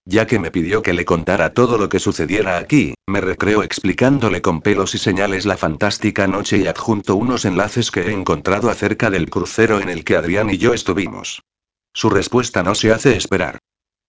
Ya 0.06 0.26
que 0.26 0.38
me 0.38 0.50
pidió 0.50 0.82
que 0.82 0.92
le 0.92 1.06
contara 1.06 1.54
todo 1.54 1.78
lo 1.78 1.88
que 1.88 1.98
sucediera 1.98 2.58
aquí, 2.58 2.94
me 3.06 3.22
recreo 3.22 3.62
explicándole 3.62 4.42
con 4.42 4.60
pelos 4.60 4.94
y 4.94 4.98
señales 4.98 5.46
la 5.46 5.56
fantástica 5.56 6.26
noche 6.26 6.58
y 6.58 6.66
adjunto 6.66 7.16
unos 7.16 7.46
enlaces 7.46 7.90
que 7.90 8.02
he 8.02 8.12
encontrado 8.12 8.68
acerca 8.68 9.10
del 9.10 9.30
crucero 9.30 9.80
en 9.80 9.88
el 9.88 10.04
que 10.04 10.16
Adrián 10.16 10.50
y 10.50 10.58
yo 10.58 10.74
estuvimos. 10.74 11.42
Su 11.94 12.10
respuesta 12.10 12.62
no 12.62 12.74
se 12.74 12.92
hace 12.92 13.16
esperar. 13.16 13.58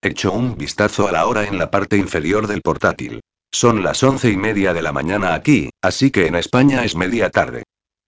Echo 0.01 0.33
un 0.33 0.57
vistazo 0.57 1.07
a 1.07 1.11
la 1.13 1.25
hora 1.25 1.45
en 1.45 1.57
la 1.57 1.71
parte 1.71 1.97
inferior 1.97 2.47
del 2.47 2.61
portátil. 2.61 3.21
Son 3.55 3.83
las 3.83 4.03
once 4.03 4.29
y 4.29 4.35
media 4.35 4.73
de 4.73 4.81
la 4.81 4.91
mañana 4.91 5.33
aquí, 5.33 5.69
así 5.81 6.11
que 6.11 6.27
en 6.27 6.35
España 6.35 6.83
es 6.83 6.97
media 6.97 7.29
tarde. 7.29 7.63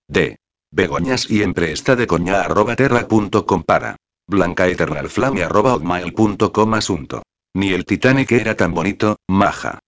D. 0.09 0.39
Begoña 0.71 1.17
siempre 1.17 1.71
está 1.71 1.95
de 1.95 2.05
coña 2.05 2.41
arroba 2.41 2.75
terra 2.75 3.07
punto 3.07 3.45
com 3.45 3.63
para. 3.63 3.95
Blancaeternalflame 4.27 5.43
arroba 5.43 5.71
hotmail.com 5.71 6.73
asunto. 6.73 7.23
Ni 7.53 7.71
el 7.71 7.85
Titanic 7.85 8.29
era 8.33 8.57
tan 8.57 8.73
bonito, 8.73 9.15
maja. 9.29 9.79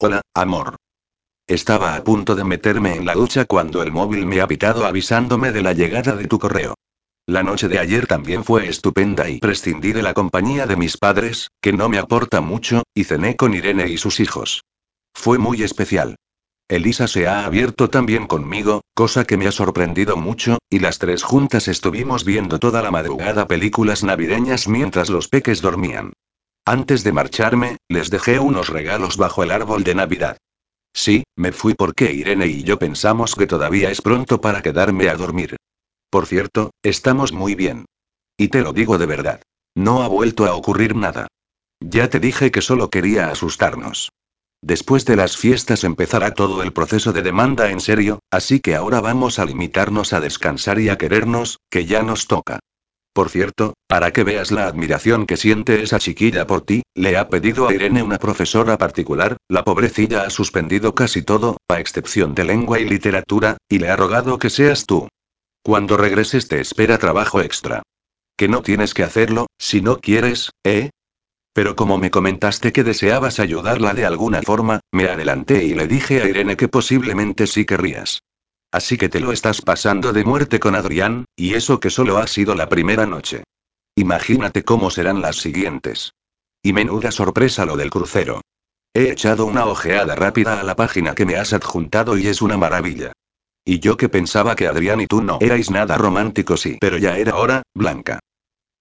Hola, 0.00 0.22
amor. 0.34 0.74
Estaba 1.46 1.94
a 1.94 2.02
punto 2.02 2.34
de 2.34 2.42
meterme 2.42 2.96
en 2.96 3.06
la 3.06 3.14
ducha 3.14 3.44
cuando 3.44 3.84
el 3.84 3.92
móvil 3.92 4.26
me 4.26 4.40
ha 4.40 4.48
pitado 4.48 4.86
avisándome 4.86 5.52
de 5.52 5.62
la 5.62 5.72
llegada 5.72 6.16
de 6.16 6.26
tu 6.26 6.40
correo. 6.40 6.74
La 7.26 7.44
noche 7.44 7.68
de 7.68 7.78
ayer 7.78 8.08
también 8.08 8.42
fue 8.42 8.66
estupenda 8.66 9.30
y 9.30 9.38
prescindí 9.38 9.92
de 9.92 10.02
la 10.02 10.14
compañía 10.14 10.66
de 10.66 10.74
mis 10.74 10.96
padres, 10.96 11.52
que 11.60 11.72
no 11.72 11.88
me 11.88 11.98
aporta 11.98 12.40
mucho, 12.40 12.82
y 12.92 13.04
cené 13.04 13.36
con 13.36 13.54
Irene 13.54 13.88
y 13.88 13.98
sus 13.98 14.18
hijos. 14.18 14.64
Fue 15.16 15.38
muy 15.38 15.62
especial. 15.62 16.14
Elisa 16.68 17.08
se 17.08 17.26
ha 17.26 17.46
abierto 17.46 17.88
también 17.90 18.26
conmigo, 18.26 18.82
cosa 18.94 19.24
que 19.24 19.36
me 19.36 19.48
ha 19.48 19.52
sorprendido 19.52 20.16
mucho, 20.16 20.58
y 20.70 20.78
las 20.78 20.98
tres 20.98 21.24
juntas 21.24 21.68
estuvimos 21.68 22.24
viendo 22.24 22.60
toda 22.60 22.82
la 22.82 22.90
madrugada 22.90 23.48
películas 23.48 24.04
navideñas 24.04 24.68
mientras 24.68 25.08
los 25.08 25.26
peques 25.26 25.62
dormían. 25.62 26.12
Antes 26.64 27.02
de 27.02 27.12
marcharme, 27.12 27.78
les 27.88 28.10
dejé 28.10 28.38
unos 28.38 28.68
regalos 28.68 29.16
bajo 29.16 29.42
el 29.42 29.50
árbol 29.50 29.84
de 29.84 29.94
Navidad. 29.94 30.36
Sí, 30.92 31.24
me 31.34 31.50
fui 31.50 31.74
porque 31.74 32.12
Irene 32.12 32.46
y 32.46 32.62
yo 32.62 32.78
pensamos 32.78 33.34
que 33.34 33.46
todavía 33.46 33.90
es 33.90 34.02
pronto 34.02 34.40
para 34.40 34.62
quedarme 34.62 35.08
a 35.08 35.16
dormir. 35.16 35.56
Por 36.10 36.26
cierto, 36.26 36.70
estamos 36.82 37.32
muy 37.32 37.54
bien. 37.54 37.86
Y 38.36 38.48
te 38.48 38.60
lo 38.60 38.72
digo 38.72 38.98
de 38.98 39.06
verdad. 39.06 39.42
No 39.74 40.02
ha 40.02 40.08
vuelto 40.08 40.44
a 40.44 40.54
ocurrir 40.54 40.94
nada. 40.94 41.26
Ya 41.80 42.08
te 42.10 42.20
dije 42.20 42.50
que 42.50 42.62
solo 42.62 42.90
quería 42.90 43.30
asustarnos. 43.30 44.10
Después 44.66 45.04
de 45.04 45.14
las 45.14 45.36
fiestas 45.36 45.84
empezará 45.84 46.34
todo 46.34 46.60
el 46.64 46.72
proceso 46.72 47.12
de 47.12 47.22
demanda 47.22 47.70
en 47.70 47.78
serio, 47.78 48.18
así 48.32 48.58
que 48.58 48.74
ahora 48.74 49.00
vamos 49.00 49.38
a 49.38 49.44
limitarnos 49.44 50.12
a 50.12 50.18
descansar 50.18 50.80
y 50.80 50.88
a 50.88 50.98
querernos, 50.98 51.60
que 51.70 51.86
ya 51.86 52.02
nos 52.02 52.26
toca. 52.26 52.58
Por 53.12 53.30
cierto, 53.30 53.74
para 53.86 54.12
que 54.12 54.24
veas 54.24 54.50
la 54.50 54.66
admiración 54.66 55.26
que 55.26 55.36
siente 55.36 55.84
esa 55.84 56.00
chiquilla 56.00 56.48
por 56.48 56.62
ti, 56.62 56.82
le 56.96 57.16
ha 57.16 57.28
pedido 57.28 57.68
a 57.68 57.74
Irene 57.74 58.02
una 58.02 58.18
profesora 58.18 58.76
particular, 58.76 59.36
la 59.48 59.62
pobrecilla 59.62 60.22
ha 60.22 60.30
suspendido 60.30 60.96
casi 60.96 61.22
todo, 61.22 61.58
a 61.68 61.78
excepción 61.78 62.34
de 62.34 62.42
lengua 62.42 62.80
y 62.80 62.86
literatura, 62.86 63.58
y 63.68 63.78
le 63.78 63.88
ha 63.88 63.94
rogado 63.94 64.40
que 64.40 64.50
seas 64.50 64.84
tú. 64.84 65.06
Cuando 65.62 65.96
regreses 65.96 66.48
te 66.48 66.58
espera 66.60 66.98
trabajo 66.98 67.40
extra. 67.40 67.82
Que 68.36 68.48
no 68.48 68.62
tienes 68.62 68.94
que 68.94 69.04
hacerlo, 69.04 69.46
si 69.58 69.80
no 69.80 70.00
quieres, 70.00 70.50
¿eh? 70.64 70.90
Pero 71.56 71.74
como 71.74 71.96
me 71.96 72.10
comentaste 72.10 72.70
que 72.70 72.84
deseabas 72.84 73.40
ayudarla 73.40 73.94
de 73.94 74.04
alguna 74.04 74.42
forma, 74.42 74.80
me 74.92 75.06
adelanté 75.06 75.64
y 75.64 75.72
le 75.72 75.86
dije 75.86 76.20
a 76.20 76.28
Irene 76.28 76.54
que 76.54 76.68
posiblemente 76.68 77.46
sí 77.46 77.64
querrías. 77.64 78.20
Así 78.70 78.98
que 78.98 79.08
te 79.08 79.20
lo 79.20 79.32
estás 79.32 79.62
pasando 79.62 80.12
de 80.12 80.22
muerte 80.22 80.60
con 80.60 80.74
Adrián, 80.74 81.24
y 81.34 81.54
eso 81.54 81.80
que 81.80 81.88
solo 81.88 82.18
ha 82.18 82.26
sido 82.26 82.54
la 82.54 82.68
primera 82.68 83.06
noche. 83.06 83.44
Imagínate 83.94 84.64
cómo 84.64 84.90
serán 84.90 85.22
las 85.22 85.36
siguientes. 85.36 86.12
Y 86.62 86.74
menuda 86.74 87.10
sorpresa 87.10 87.64
lo 87.64 87.78
del 87.78 87.88
crucero. 87.88 88.42
He 88.92 89.10
echado 89.10 89.46
una 89.46 89.64
ojeada 89.64 90.14
rápida 90.14 90.60
a 90.60 90.62
la 90.62 90.76
página 90.76 91.14
que 91.14 91.24
me 91.24 91.36
has 91.36 91.54
adjuntado 91.54 92.18
y 92.18 92.26
es 92.26 92.42
una 92.42 92.58
maravilla. 92.58 93.12
Y 93.64 93.78
yo 93.78 93.96
que 93.96 94.10
pensaba 94.10 94.56
que 94.56 94.66
Adrián 94.66 95.00
y 95.00 95.06
tú 95.06 95.22
no 95.22 95.38
erais 95.40 95.70
nada 95.70 95.96
románticos 95.96 96.60
sí, 96.60 96.76
pero 96.78 96.98
ya 96.98 97.16
era 97.16 97.36
hora, 97.36 97.62
Blanca. 97.72 98.20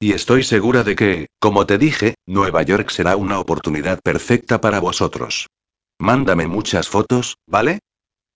Y 0.05 0.13
estoy 0.13 0.43
segura 0.43 0.83
de 0.83 0.95
que, 0.95 1.29
como 1.39 1.65
te 1.65 1.79
dije, 1.79 2.13
Nueva 2.27 2.61
York 2.61 2.91
será 2.91 3.15
una 3.15 3.39
oportunidad 3.39 3.99
perfecta 4.03 4.61
para 4.61 4.79
vosotros. 4.79 5.47
Mándame 5.97 6.45
muchas 6.45 6.87
fotos, 6.87 7.37
¿vale? 7.47 7.79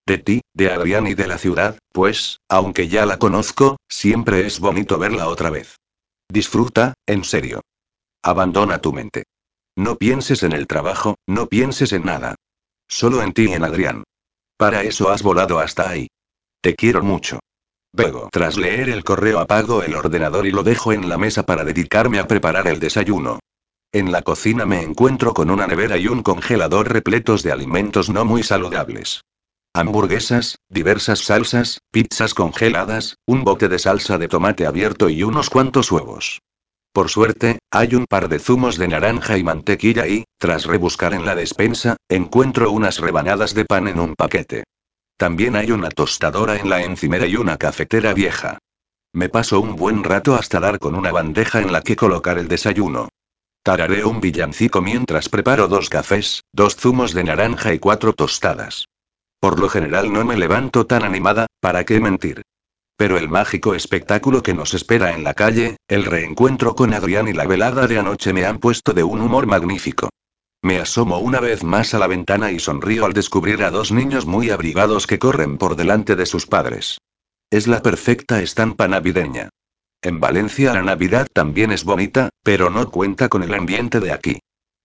De 0.08 0.18
ti, 0.18 0.42
de 0.56 0.72
Adrián 0.72 1.06
y 1.06 1.14
de 1.14 1.28
la 1.28 1.38
ciudad, 1.38 1.78
pues, 1.94 2.40
aunque 2.50 2.88
ya 2.88 3.06
la 3.06 3.20
conozco, 3.20 3.78
siempre 3.88 4.48
es 4.48 4.60
bonito 4.60 4.98
verla 4.98 5.28
otra 5.28 5.52
vez. 5.52 5.76
Disfruta, 6.28 6.96
en 7.06 7.24
serio. 7.24 7.62
Abandona 8.24 8.82
tu 8.82 8.92
mente. 8.92 9.26
No 9.78 9.96
pienses 9.96 10.42
en 10.42 10.54
el 10.54 10.66
trabajo, 10.66 11.18
no 11.28 11.46
pienses 11.46 11.94
en 11.94 12.04
nada. 12.04 12.34
Solo 12.88 13.22
en 13.22 13.32
ti 13.32 13.46
y 13.48 13.54
en 13.54 13.64
Adrián. 13.64 14.06
Para 14.58 14.82
eso 14.82 15.12
has 15.12 15.22
volado 15.22 15.60
hasta 15.60 15.88
ahí. 15.88 16.08
Te 16.62 16.74
quiero 16.74 17.04
mucho. 17.04 17.39
Luego, 17.94 18.30
tras 18.32 18.58
leer 18.58 18.90
el 18.90 19.04
correo 19.04 19.40
apago 19.40 19.84
el 19.84 19.96
ordenador 19.96 20.46
y 20.46 20.52
lo 20.52 20.64
dejo 20.64 20.94
en 20.94 21.10
la 21.10 21.18
mesa 21.18 21.44
para 21.44 21.64
dedicarme 21.64 22.20
a 22.20 22.28
preparar 22.28 22.68
el 22.68 22.80
desayuno. 22.80 23.40
En 23.92 24.12
la 24.12 24.22
cocina 24.22 24.66
me 24.66 24.84
encuentro 24.84 25.34
con 25.34 25.50
una 25.50 25.66
nevera 25.66 25.98
y 25.98 26.08
un 26.08 26.22
congelador 26.22 26.94
repletos 26.94 27.42
de 27.42 27.52
alimentos 27.52 28.10
no 28.10 28.24
muy 28.26 28.44
saludables. 28.44 29.22
Hamburguesas, 29.74 30.58
diversas 30.70 31.20
salsas, 31.20 31.80
pizzas 31.92 32.34
congeladas, 32.34 33.18
un 33.26 33.44
bote 33.44 33.68
de 33.68 33.80
salsa 33.80 34.18
de 34.18 34.28
tomate 34.28 34.66
abierto 34.66 35.10
y 35.10 35.24
unos 35.24 35.50
cuantos 35.50 35.92
huevos. 35.92 36.40
Por 36.92 37.10
suerte, 37.10 37.60
hay 37.72 37.96
un 37.96 38.06
par 38.06 38.30
de 38.30 38.40
zumos 38.40 38.78
de 38.78 38.88
naranja 38.88 39.38
y 39.38 39.44
mantequilla 39.44 40.08
y, 40.08 40.26
tras 40.40 40.66
rebuscar 40.66 41.14
en 41.14 41.26
la 41.26 41.36
despensa, 41.36 41.98
encuentro 42.10 42.72
unas 42.72 43.00
rebanadas 43.00 43.54
de 43.54 43.66
pan 43.66 43.88
en 43.88 44.00
un 44.00 44.16
paquete. 44.16 44.64
También 45.20 45.58
hay 45.58 45.70
una 45.72 45.90
tostadora 45.90 46.56
en 46.56 46.70
la 46.70 46.82
encimera 46.82 47.26
y 47.26 47.36
una 47.36 47.58
cafetera 47.58 48.14
vieja. 48.14 48.58
Me 49.12 49.28
paso 49.28 49.60
un 49.60 49.76
buen 49.76 50.06
rato 50.06 50.34
hasta 50.36 50.62
dar 50.62 50.80
con 50.80 50.96
una 50.96 51.12
bandeja 51.12 51.60
en 51.60 51.74
la 51.74 51.82
que 51.82 51.98
colocar 51.98 52.38
el 52.38 52.48
desayuno. 52.48 53.10
Tarareo 53.62 54.08
un 54.08 54.22
villancico 54.22 54.82
mientras 54.82 55.28
preparo 55.28 55.68
dos 55.68 55.90
cafés, 55.90 56.46
dos 56.54 56.78
zumos 56.78 57.14
de 57.14 57.26
naranja 57.26 57.74
y 57.74 57.80
cuatro 57.80 58.14
tostadas. 58.14 58.86
Por 59.42 59.60
lo 59.60 59.68
general 59.68 60.14
no 60.14 60.24
me 60.24 60.38
levanto 60.38 60.86
tan 60.86 61.04
animada, 61.04 61.48
¿para 61.60 61.84
qué 61.84 62.00
mentir? 62.00 62.42
Pero 62.96 63.18
el 63.18 63.28
mágico 63.28 63.76
espectáculo 63.76 64.42
que 64.42 64.54
nos 64.54 64.74
espera 64.74 65.12
en 65.12 65.26
la 65.26 65.34
calle, 65.34 65.76
el 65.90 66.06
reencuentro 66.06 66.76
con 66.76 66.94
Adrián 66.94 67.28
y 67.28 67.34
la 67.34 67.46
velada 67.46 67.88
de 67.88 68.00
anoche 68.00 68.32
me 68.32 68.46
han 68.46 68.60
puesto 68.60 68.94
de 68.94 69.04
un 69.04 69.20
humor 69.20 69.48
magnífico. 69.48 70.08
Me 70.62 70.78
asomo 70.80 71.20
una 71.20 71.40
vez 71.40 71.64
más 71.64 71.94
a 71.94 72.00
la 72.00 72.08
ventana 72.08 72.52
y 72.52 72.60
sonrío 72.60 73.06
al 73.06 73.14
descubrir 73.14 73.64
a 73.64 73.72
dos 73.72 73.92
niños 73.92 74.26
muy 74.26 74.50
abrigados 74.50 75.08
que 75.08 75.18
corren 75.18 75.58
por 75.58 75.78
delante 75.78 76.18
de 76.18 76.26
sus 76.26 76.46
padres. 76.46 76.98
Es 77.50 77.68
la 77.68 77.82
perfecta 77.82 78.42
estampa 78.42 78.88
navideña. 78.88 79.50
En 80.02 80.20
Valencia 80.20 80.74
la 80.74 80.84
Navidad 80.84 81.28
también 81.32 81.72
es 81.72 81.86
bonita, 81.86 82.30
pero 82.44 82.70
no 82.70 82.92
cuenta 82.92 83.30
con 83.30 83.44
el 83.44 83.54
ambiente 83.54 84.00
de 84.00 84.12
aquí. 84.12 84.40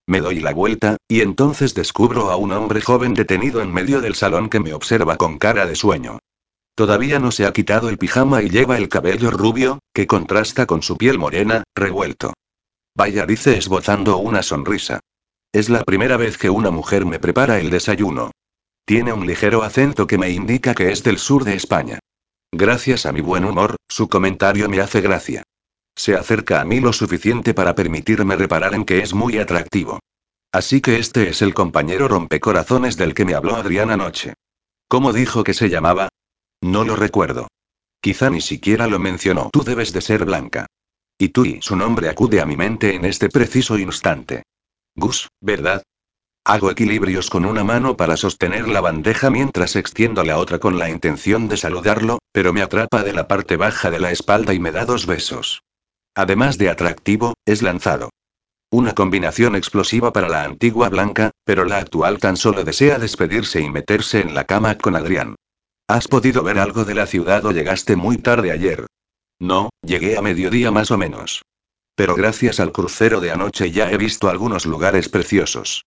Me 0.06 0.20
doy 0.20 0.40
la 0.40 0.52
vuelta, 0.52 0.96
y 1.08 1.22
entonces 1.22 1.74
descubro 1.74 2.30
a 2.30 2.36
un 2.36 2.52
hombre 2.52 2.80
joven 2.80 3.14
detenido 3.14 3.60
en 3.60 3.72
medio 3.72 4.00
del 4.00 4.14
salón 4.14 4.50
que 4.50 4.60
me 4.60 4.74
observa 4.74 5.16
con 5.16 5.38
cara 5.38 5.66
de 5.66 5.74
sueño. 5.74 6.18
Todavía 6.76 7.18
no 7.18 7.30
se 7.30 7.46
ha 7.46 7.52
quitado 7.52 7.88
el 7.88 7.98
pijama 7.98 8.42
y 8.42 8.50
lleva 8.50 8.76
el 8.76 8.88
cabello 8.88 9.30
rubio, 9.30 9.78
que 9.92 10.06
contrasta 10.06 10.66
con 10.66 10.82
su 10.82 10.96
piel 10.96 11.18
morena, 11.18 11.64
revuelto. 11.74 12.32
Vaya, 12.96 13.26
dice 13.26 13.56
esbozando 13.56 14.18
una 14.18 14.42
sonrisa. 14.42 15.00
Es 15.54 15.68
la 15.68 15.84
primera 15.84 16.16
vez 16.16 16.36
que 16.36 16.50
una 16.50 16.72
mujer 16.72 17.06
me 17.06 17.20
prepara 17.20 17.60
el 17.60 17.70
desayuno. 17.70 18.32
Tiene 18.84 19.12
un 19.12 19.24
ligero 19.24 19.62
acento 19.62 20.08
que 20.08 20.18
me 20.18 20.28
indica 20.30 20.74
que 20.74 20.90
es 20.90 21.04
del 21.04 21.16
sur 21.16 21.44
de 21.44 21.54
España. 21.54 22.00
Gracias 22.50 23.06
a 23.06 23.12
mi 23.12 23.20
buen 23.20 23.44
humor, 23.44 23.76
su 23.88 24.08
comentario 24.08 24.68
me 24.68 24.80
hace 24.80 25.00
gracia. 25.00 25.44
Se 25.94 26.16
acerca 26.16 26.60
a 26.60 26.64
mí 26.64 26.80
lo 26.80 26.92
suficiente 26.92 27.54
para 27.54 27.76
permitirme 27.76 28.34
reparar 28.34 28.74
en 28.74 28.84
que 28.84 28.98
es 28.98 29.14
muy 29.14 29.38
atractivo. 29.38 30.00
Así 30.50 30.80
que 30.80 30.98
este 30.98 31.28
es 31.28 31.40
el 31.40 31.54
compañero 31.54 32.08
rompecorazones 32.08 32.96
del 32.96 33.14
que 33.14 33.24
me 33.24 33.34
habló 33.34 33.54
Adrián 33.54 33.92
anoche. 33.92 34.34
¿Cómo 34.88 35.12
dijo 35.12 35.44
que 35.44 35.54
se 35.54 35.70
llamaba? 35.70 36.08
No 36.62 36.82
lo 36.82 36.96
recuerdo. 36.96 37.46
Quizá 38.00 38.28
ni 38.28 38.40
siquiera 38.40 38.88
lo 38.88 38.98
mencionó. 38.98 39.50
Tú 39.52 39.62
debes 39.62 39.92
de 39.92 40.00
ser 40.00 40.24
Blanca. 40.24 40.66
Y 41.16 41.28
tú 41.28 41.44
y 41.44 41.62
su 41.62 41.76
nombre 41.76 42.08
acude 42.08 42.40
a 42.40 42.44
mi 42.44 42.56
mente 42.56 42.96
en 42.96 43.04
este 43.04 43.28
preciso 43.28 43.78
instante. 43.78 44.42
Gus, 44.96 45.28
¿verdad? 45.40 45.82
Hago 46.46 46.70
equilibrios 46.70 47.30
con 47.30 47.46
una 47.46 47.64
mano 47.64 47.96
para 47.96 48.16
sostener 48.16 48.68
la 48.68 48.80
bandeja 48.80 49.30
mientras 49.30 49.76
extiendo 49.76 50.22
la 50.24 50.38
otra 50.38 50.58
con 50.58 50.78
la 50.78 50.90
intención 50.90 51.48
de 51.48 51.56
saludarlo, 51.56 52.18
pero 52.32 52.52
me 52.52 52.60
atrapa 52.62 53.02
de 53.02 53.12
la 53.14 53.26
parte 53.26 53.56
baja 53.56 53.90
de 53.90 53.98
la 53.98 54.10
espalda 54.10 54.52
y 54.52 54.58
me 54.58 54.70
da 54.70 54.84
dos 54.84 55.06
besos. 55.06 55.62
Además 56.14 56.58
de 56.58 56.68
atractivo, 56.68 57.34
es 57.46 57.62
lanzado. 57.62 58.10
Una 58.70 58.92
combinación 58.92 59.56
explosiva 59.56 60.12
para 60.12 60.28
la 60.28 60.44
antigua 60.44 60.88
Blanca, 60.90 61.30
pero 61.44 61.64
la 61.64 61.78
actual 61.78 62.18
tan 62.18 62.36
solo 62.36 62.62
desea 62.62 62.98
despedirse 62.98 63.60
y 63.60 63.70
meterse 63.70 64.20
en 64.20 64.34
la 64.34 64.44
cama 64.44 64.76
con 64.76 64.96
Adrián. 64.96 65.36
¿Has 65.88 66.08
podido 66.08 66.42
ver 66.42 66.58
algo 66.58 66.84
de 66.84 66.94
la 66.94 67.06
ciudad 67.06 67.44
o 67.46 67.52
llegaste 67.52 67.96
muy 67.96 68.18
tarde 68.18 68.52
ayer? 68.52 68.86
No, 69.40 69.70
llegué 69.82 70.16
a 70.18 70.22
mediodía 70.22 70.70
más 70.70 70.90
o 70.90 70.98
menos. 70.98 71.42
Pero 71.94 72.14
gracias 72.14 72.60
al 72.60 72.72
crucero 72.72 73.20
de 73.20 73.30
anoche 73.30 73.70
ya 73.70 73.90
he 73.90 73.96
visto 73.96 74.28
algunos 74.28 74.66
lugares 74.66 75.08
preciosos. 75.08 75.84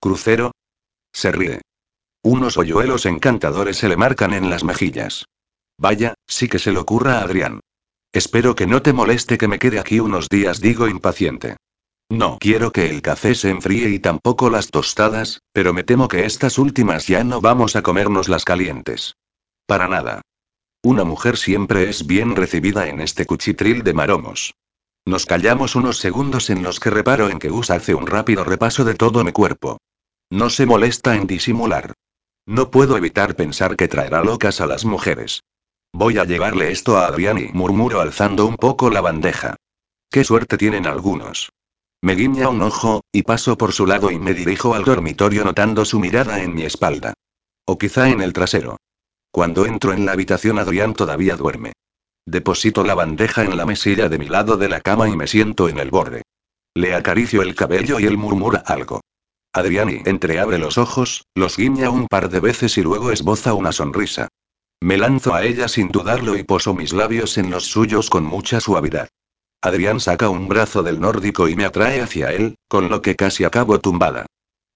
¿Crucero? 0.00 0.52
Se 1.12 1.32
ríe. 1.32 1.62
Unos 2.22 2.56
hoyuelos 2.56 3.06
encantadores 3.06 3.78
se 3.78 3.88
le 3.88 3.96
marcan 3.96 4.34
en 4.34 4.50
las 4.50 4.64
mejillas. 4.64 5.26
Vaya, 5.78 6.14
sí 6.26 6.48
que 6.48 6.58
se 6.58 6.72
le 6.72 6.78
ocurra 6.78 7.18
a 7.18 7.22
Adrián. 7.22 7.60
Espero 8.12 8.54
que 8.54 8.66
no 8.66 8.82
te 8.82 8.92
moleste 8.92 9.38
que 9.38 9.48
me 9.48 9.58
quede 9.58 9.78
aquí 9.78 10.00
unos 10.00 10.28
días, 10.28 10.60
digo 10.60 10.88
impaciente. 10.88 11.56
No 12.08 12.38
quiero 12.38 12.70
que 12.72 12.88
el 12.88 13.02
café 13.02 13.34
se 13.34 13.50
enfríe 13.50 13.88
y 13.90 13.98
tampoco 13.98 14.48
las 14.48 14.70
tostadas, 14.70 15.40
pero 15.52 15.72
me 15.72 15.84
temo 15.84 16.08
que 16.08 16.24
estas 16.24 16.58
últimas 16.58 17.08
ya 17.08 17.24
no 17.24 17.40
vamos 17.40 17.76
a 17.76 17.82
comernos 17.82 18.28
las 18.28 18.44
calientes. 18.44 19.16
Para 19.66 19.88
nada. 19.88 20.22
Una 20.82 21.04
mujer 21.04 21.36
siempre 21.36 21.88
es 21.90 22.06
bien 22.06 22.36
recibida 22.36 22.88
en 22.88 23.00
este 23.00 23.26
cuchitril 23.26 23.82
de 23.82 23.92
maromos. 23.92 24.54
Nos 25.06 25.24
callamos 25.24 25.76
unos 25.76 25.98
segundos 25.98 26.50
en 26.50 26.64
los 26.64 26.80
que 26.80 26.90
reparo 26.90 27.28
en 27.28 27.38
que 27.38 27.48
Gus 27.48 27.70
hace 27.70 27.94
un 27.94 28.08
rápido 28.08 28.42
repaso 28.42 28.84
de 28.84 28.94
todo 28.94 29.22
mi 29.22 29.30
cuerpo. 29.30 29.78
No 30.30 30.50
se 30.50 30.66
molesta 30.66 31.14
en 31.14 31.28
disimular. 31.28 31.92
No 32.44 32.72
puedo 32.72 32.96
evitar 32.96 33.36
pensar 33.36 33.76
que 33.76 33.86
traerá 33.86 34.24
locas 34.24 34.60
a 34.60 34.66
las 34.66 34.84
mujeres. 34.84 35.44
Voy 35.92 36.18
a 36.18 36.24
llevarle 36.24 36.72
esto 36.72 36.98
a 36.98 37.06
Adrián 37.06 37.38
y 37.38 37.52
murmuro 37.52 38.00
alzando 38.00 38.46
un 38.46 38.56
poco 38.56 38.90
la 38.90 39.00
bandeja. 39.00 39.54
Qué 40.10 40.24
suerte 40.24 40.58
tienen 40.58 40.88
algunos. 40.88 41.50
Me 42.02 42.16
guiña 42.16 42.48
un 42.48 42.62
ojo, 42.62 43.02
y 43.12 43.22
paso 43.22 43.56
por 43.56 43.72
su 43.72 43.86
lado 43.86 44.10
y 44.10 44.18
me 44.18 44.34
dirijo 44.34 44.74
al 44.74 44.84
dormitorio 44.84 45.44
notando 45.44 45.84
su 45.84 46.00
mirada 46.00 46.42
en 46.42 46.52
mi 46.52 46.62
espalda. 46.62 47.14
O 47.64 47.78
quizá 47.78 48.10
en 48.10 48.22
el 48.22 48.32
trasero. 48.32 48.78
Cuando 49.30 49.66
entro 49.66 49.92
en 49.92 50.04
la 50.04 50.12
habitación 50.12 50.58
Adrián 50.58 50.94
todavía 50.94 51.36
duerme. 51.36 51.74
Deposito 52.26 52.82
la 52.82 52.96
bandeja 52.96 53.44
en 53.44 53.56
la 53.56 53.64
mesilla 53.64 54.08
de 54.08 54.18
mi 54.18 54.28
lado 54.28 54.56
de 54.56 54.68
la 54.68 54.80
cama 54.80 55.08
y 55.08 55.16
me 55.16 55.28
siento 55.28 55.68
en 55.68 55.78
el 55.78 55.90
borde. 55.90 56.22
Le 56.74 56.92
acaricio 56.92 57.40
el 57.40 57.54
cabello 57.54 58.00
y 58.00 58.04
él 58.04 58.18
murmura 58.18 58.64
algo. 58.66 59.00
Adrián 59.52 60.02
entreabre 60.04 60.58
los 60.58 60.76
ojos, 60.76 61.24
los 61.36 61.56
guiña 61.56 61.88
un 61.88 62.08
par 62.08 62.28
de 62.28 62.40
veces 62.40 62.76
y 62.78 62.82
luego 62.82 63.12
esboza 63.12 63.54
una 63.54 63.70
sonrisa. 63.70 64.28
Me 64.82 64.98
lanzo 64.98 65.34
a 65.34 65.44
ella 65.44 65.68
sin 65.68 65.88
dudarlo 65.88 66.36
y 66.36 66.42
poso 66.42 66.74
mis 66.74 66.92
labios 66.92 67.38
en 67.38 67.50
los 67.50 67.66
suyos 67.66 68.10
con 68.10 68.24
mucha 68.24 68.60
suavidad. 68.60 69.08
Adrián 69.62 70.00
saca 70.00 70.28
un 70.28 70.48
brazo 70.48 70.82
del 70.82 71.00
nórdico 71.00 71.48
y 71.48 71.56
me 71.56 71.64
atrae 71.64 72.00
hacia 72.00 72.32
él, 72.32 72.56
con 72.68 72.90
lo 72.90 73.02
que 73.02 73.16
casi 73.16 73.44
acabo 73.44 73.78
tumbada. 73.78 74.26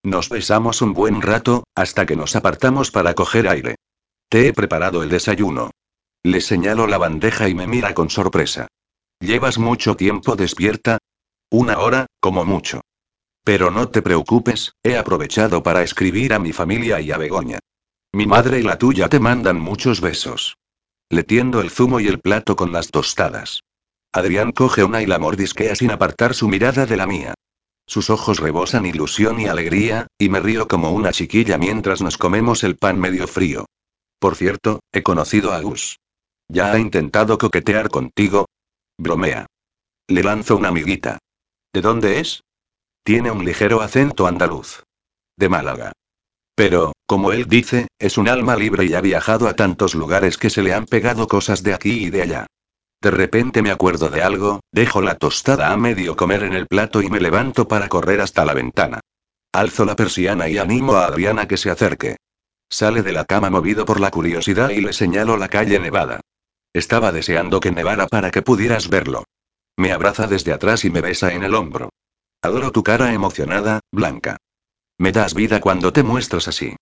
Nos 0.03 0.31
besamos 0.31 0.81
un 0.81 0.95
buen 0.95 1.21
rato, 1.21 1.65
hasta 1.75 2.07
que 2.07 2.17
nos 2.17 2.35
apartamos 2.35 2.91
para 2.91 3.15
coger 3.15 3.49
aire. 3.49 3.75
Te 4.31 4.47
he 4.47 4.53
preparado 4.53 5.03
el 5.03 5.11
desayuno. 5.11 5.71
Le 6.23 6.43
señalo 6.43 6.87
la 6.87 6.99
bandeja 6.99 7.49
y 7.49 7.55
me 7.55 7.67
mira 7.67 7.95
con 7.95 8.11
sorpresa. 8.11 8.69
¿Llevas 9.21 9.59
mucho 9.59 9.97
tiempo 9.97 10.37
despierta? 10.37 10.99
Una 11.51 11.79
hora, 11.79 12.07
como 12.21 12.45
mucho. 12.45 12.83
Pero 13.43 13.71
no 13.71 13.89
te 13.89 14.03
preocupes, 14.03 14.75
he 14.83 14.99
aprovechado 14.99 15.63
para 15.63 15.83
escribir 15.83 16.35
a 16.35 16.39
mi 16.39 16.53
familia 16.53 17.01
y 17.01 17.11
a 17.11 17.17
Begoña. 17.17 17.59
Mi 18.13 18.27
madre 18.27 18.61
y 18.61 18.63
la 18.63 18.77
tuya 18.77 19.09
te 19.09 19.19
mandan 19.19 19.59
muchos 19.59 20.01
besos. 20.01 20.57
Le 21.09 21.25
tiendo 21.25 21.61
el 21.61 21.71
zumo 21.71 22.01
y 22.01 22.09
el 22.09 22.21
plato 22.21 22.55
con 22.55 22.71
las 22.71 22.91
tostadas. 22.91 23.61
Adrián 24.13 24.53
coge 24.53 24.85
una 24.85 25.03
y 25.03 25.07
la 25.07 25.19
mordisquea 25.19 25.75
sin 25.75 25.91
apartar 25.91 26.35
su 26.35 26.49
mirada 26.49 26.85
de 26.85 26.97
la 26.97 27.07
mía. 27.07 27.35
Sus 27.87 28.11
ojos 28.11 28.41
rebosan 28.41 28.85
ilusión 28.85 29.41
y 29.41 29.47
alegría, 29.47 30.07
y 30.19 30.29
me 30.29 30.41
río 30.41 30.69
como 30.69 30.93
una 30.93 31.13
chiquilla 31.13 31.57
mientras 31.59 32.03
nos 32.03 32.19
comemos 32.19 32.63
el 32.63 32.77
pan 32.77 33.01
medio 33.01 33.27
frío. 33.27 33.67
Por 34.19 34.37
cierto, 34.37 34.81
he 34.93 35.03
conocido 35.03 35.53
a 35.53 35.61
Gus. 35.61 35.97
¿Ya 36.53 36.73
ha 36.73 36.79
intentado 36.81 37.39
coquetear 37.39 37.91
contigo? 37.91 38.47
Bromea. 38.99 39.47
Le 40.09 40.25
lanzo 40.25 40.57
una 40.57 40.69
amiguita. 40.69 41.19
¿De 41.73 41.81
dónde 41.81 42.19
es? 42.19 42.43
Tiene 43.05 43.31
un 43.31 43.45
ligero 43.45 43.81
acento 43.81 44.27
andaluz. 44.27 44.83
De 45.37 45.49
Málaga. 45.49 45.93
Pero, 46.57 46.93
como 47.07 47.31
él 47.31 47.47
dice, 47.47 47.87
es 48.01 48.19
un 48.19 48.29
alma 48.29 48.57
libre 48.57 48.85
y 48.85 48.95
ha 48.95 49.01
viajado 49.01 49.47
a 49.47 49.55
tantos 49.55 49.95
lugares 49.95 50.39
que 50.39 50.51
se 50.51 50.63
le 50.63 50.75
han 50.75 50.87
pegado 50.87 51.29
cosas 51.29 51.63
de 51.63 51.73
aquí 51.73 52.07
y 52.07 52.11
de 52.11 52.23
allá. 52.23 52.47
De 53.01 53.13
repente 53.13 53.63
me 53.63 53.71
acuerdo 53.71 54.09
de 54.09 54.23
algo, 54.23 54.59
dejo 54.73 55.03
la 55.03 55.15
tostada 55.15 55.71
a 55.71 55.77
medio 55.77 56.17
comer 56.17 56.43
en 56.43 56.55
el 56.55 56.67
plato 56.67 57.01
y 57.01 57.09
me 57.09 57.21
levanto 57.21 57.69
para 57.69 57.89
correr 57.89 58.21
hasta 58.21 58.45
la 58.45 58.55
ventana. 58.55 58.99
Alzo 59.53 59.85
la 59.85 59.95
persiana 59.95 60.49
y 60.49 60.59
animo 60.59 60.95
a 60.95 61.07
Adriana 61.07 61.47
que 61.47 61.57
se 61.57 61.71
acerque. 61.71 62.17
Sale 62.69 63.03
de 63.03 63.13
la 63.13 63.25
cama 63.25 63.51
movido 63.51 63.85
por 63.85 64.01
la 64.01 64.11
curiosidad 64.11 64.71
y 64.71 64.81
le 64.81 64.93
señalo 64.93 65.37
la 65.37 65.49
calle 65.49 65.79
nevada. 65.79 66.21
Estaba 66.73 67.11
deseando 67.11 67.61
que 67.61 67.73
nevara 67.73 68.07
para 68.07 68.31
que 68.31 68.43
pudieras 68.43 68.89
verlo. 68.89 69.25
Me 69.77 69.93
abraza 69.93 70.27
desde 70.27 70.53
atrás 70.53 70.85
y 70.85 70.91
me 70.91 71.01
besa 71.01 71.33
en 71.33 71.43
el 71.43 71.55
hombro. 71.55 71.91
Adoro 72.43 72.71
tu 72.71 72.83
cara 72.83 73.13
emocionada, 73.13 73.81
Blanca. 73.93 74.37
Me 74.99 75.13
das 75.13 75.35
vida 75.35 75.61
cuando 75.61 75.93
te 75.93 76.03
muestras 76.03 76.49
así. 76.49 76.77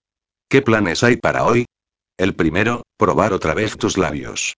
¿Qué 0.49 0.63
planes 0.63 1.03
hay 1.03 1.17
para 1.17 1.45
hoy? 1.45 1.67
El 2.17 2.35
primero, 2.35 2.83
probar 2.97 3.33
otra 3.33 3.55
vez 3.55 3.77
tus 3.77 3.97
labios. 3.97 4.55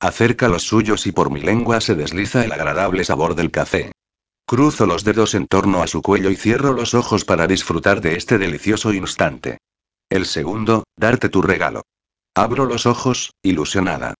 Acerca 0.00 0.48
los 0.48 0.64
suyos 0.64 1.06
y 1.06 1.12
por 1.12 1.30
mi 1.30 1.40
lengua 1.40 1.80
se 1.80 1.94
desliza 1.94 2.44
el 2.44 2.52
agradable 2.52 3.04
sabor 3.04 3.34
del 3.34 3.50
café. 3.50 3.92
Cruzo 4.46 4.86
los 4.86 5.04
dedos 5.04 5.34
en 5.34 5.46
torno 5.46 5.82
a 5.82 5.86
su 5.86 6.02
cuello 6.02 6.30
y 6.30 6.36
cierro 6.36 6.72
los 6.72 6.94
ojos 6.94 7.24
para 7.24 7.46
disfrutar 7.46 8.00
de 8.00 8.16
este 8.16 8.38
delicioso 8.38 8.92
instante. 8.92 9.58
El 10.10 10.26
segundo, 10.26 10.84
darte 10.96 11.28
tu 11.28 11.40
regalo. 11.40 11.82
Abro 12.34 12.66
los 12.66 12.86
ojos, 12.86 13.30
ilusionada. 13.42 14.14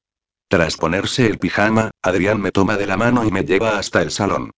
Tras 0.52 0.76
ponerse 0.76 1.26
el 1.26 1.38
pijama, 1.38 1.92
Adrián 2.02 2.38
me 2.38 2.52
toma 2.52 2.76
de 2.76 2.86
la 2.86 2.98
mano 2.98 3.24
y 3.24 3.30
me 3.30 3.42
lleva 3.42 3.78
hasta 3.78 4.02
el 4.02 4.10
salón. 4.10 4.50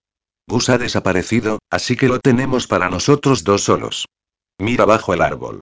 Gus 0.44 0.68
ha 0.68 0.76
desaparecido, 0.76 1.60
así 1.70 1.94
que 1.94 2.08
lo 2.08 2.18
tenemos 2.18 2.66
para 2.66 2.90
nosotros 2.90 3.44
dos 3.44 3.62
solos. 3.62 4.08
Mira 4.58 4.86
bajo 4.86 5.14
el 5.14 5.22
árbol. 5.22 5.60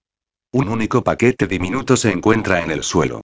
Un 0.51 0.69
único 0.69 1.03
paquete 1.03 1.45
diminuto 1.45 1.95
se 1.97 2.11
encuentra 2.11 2.63
en 2.63 2.71
el 2.71 2.81
suelo. 2.81 3.21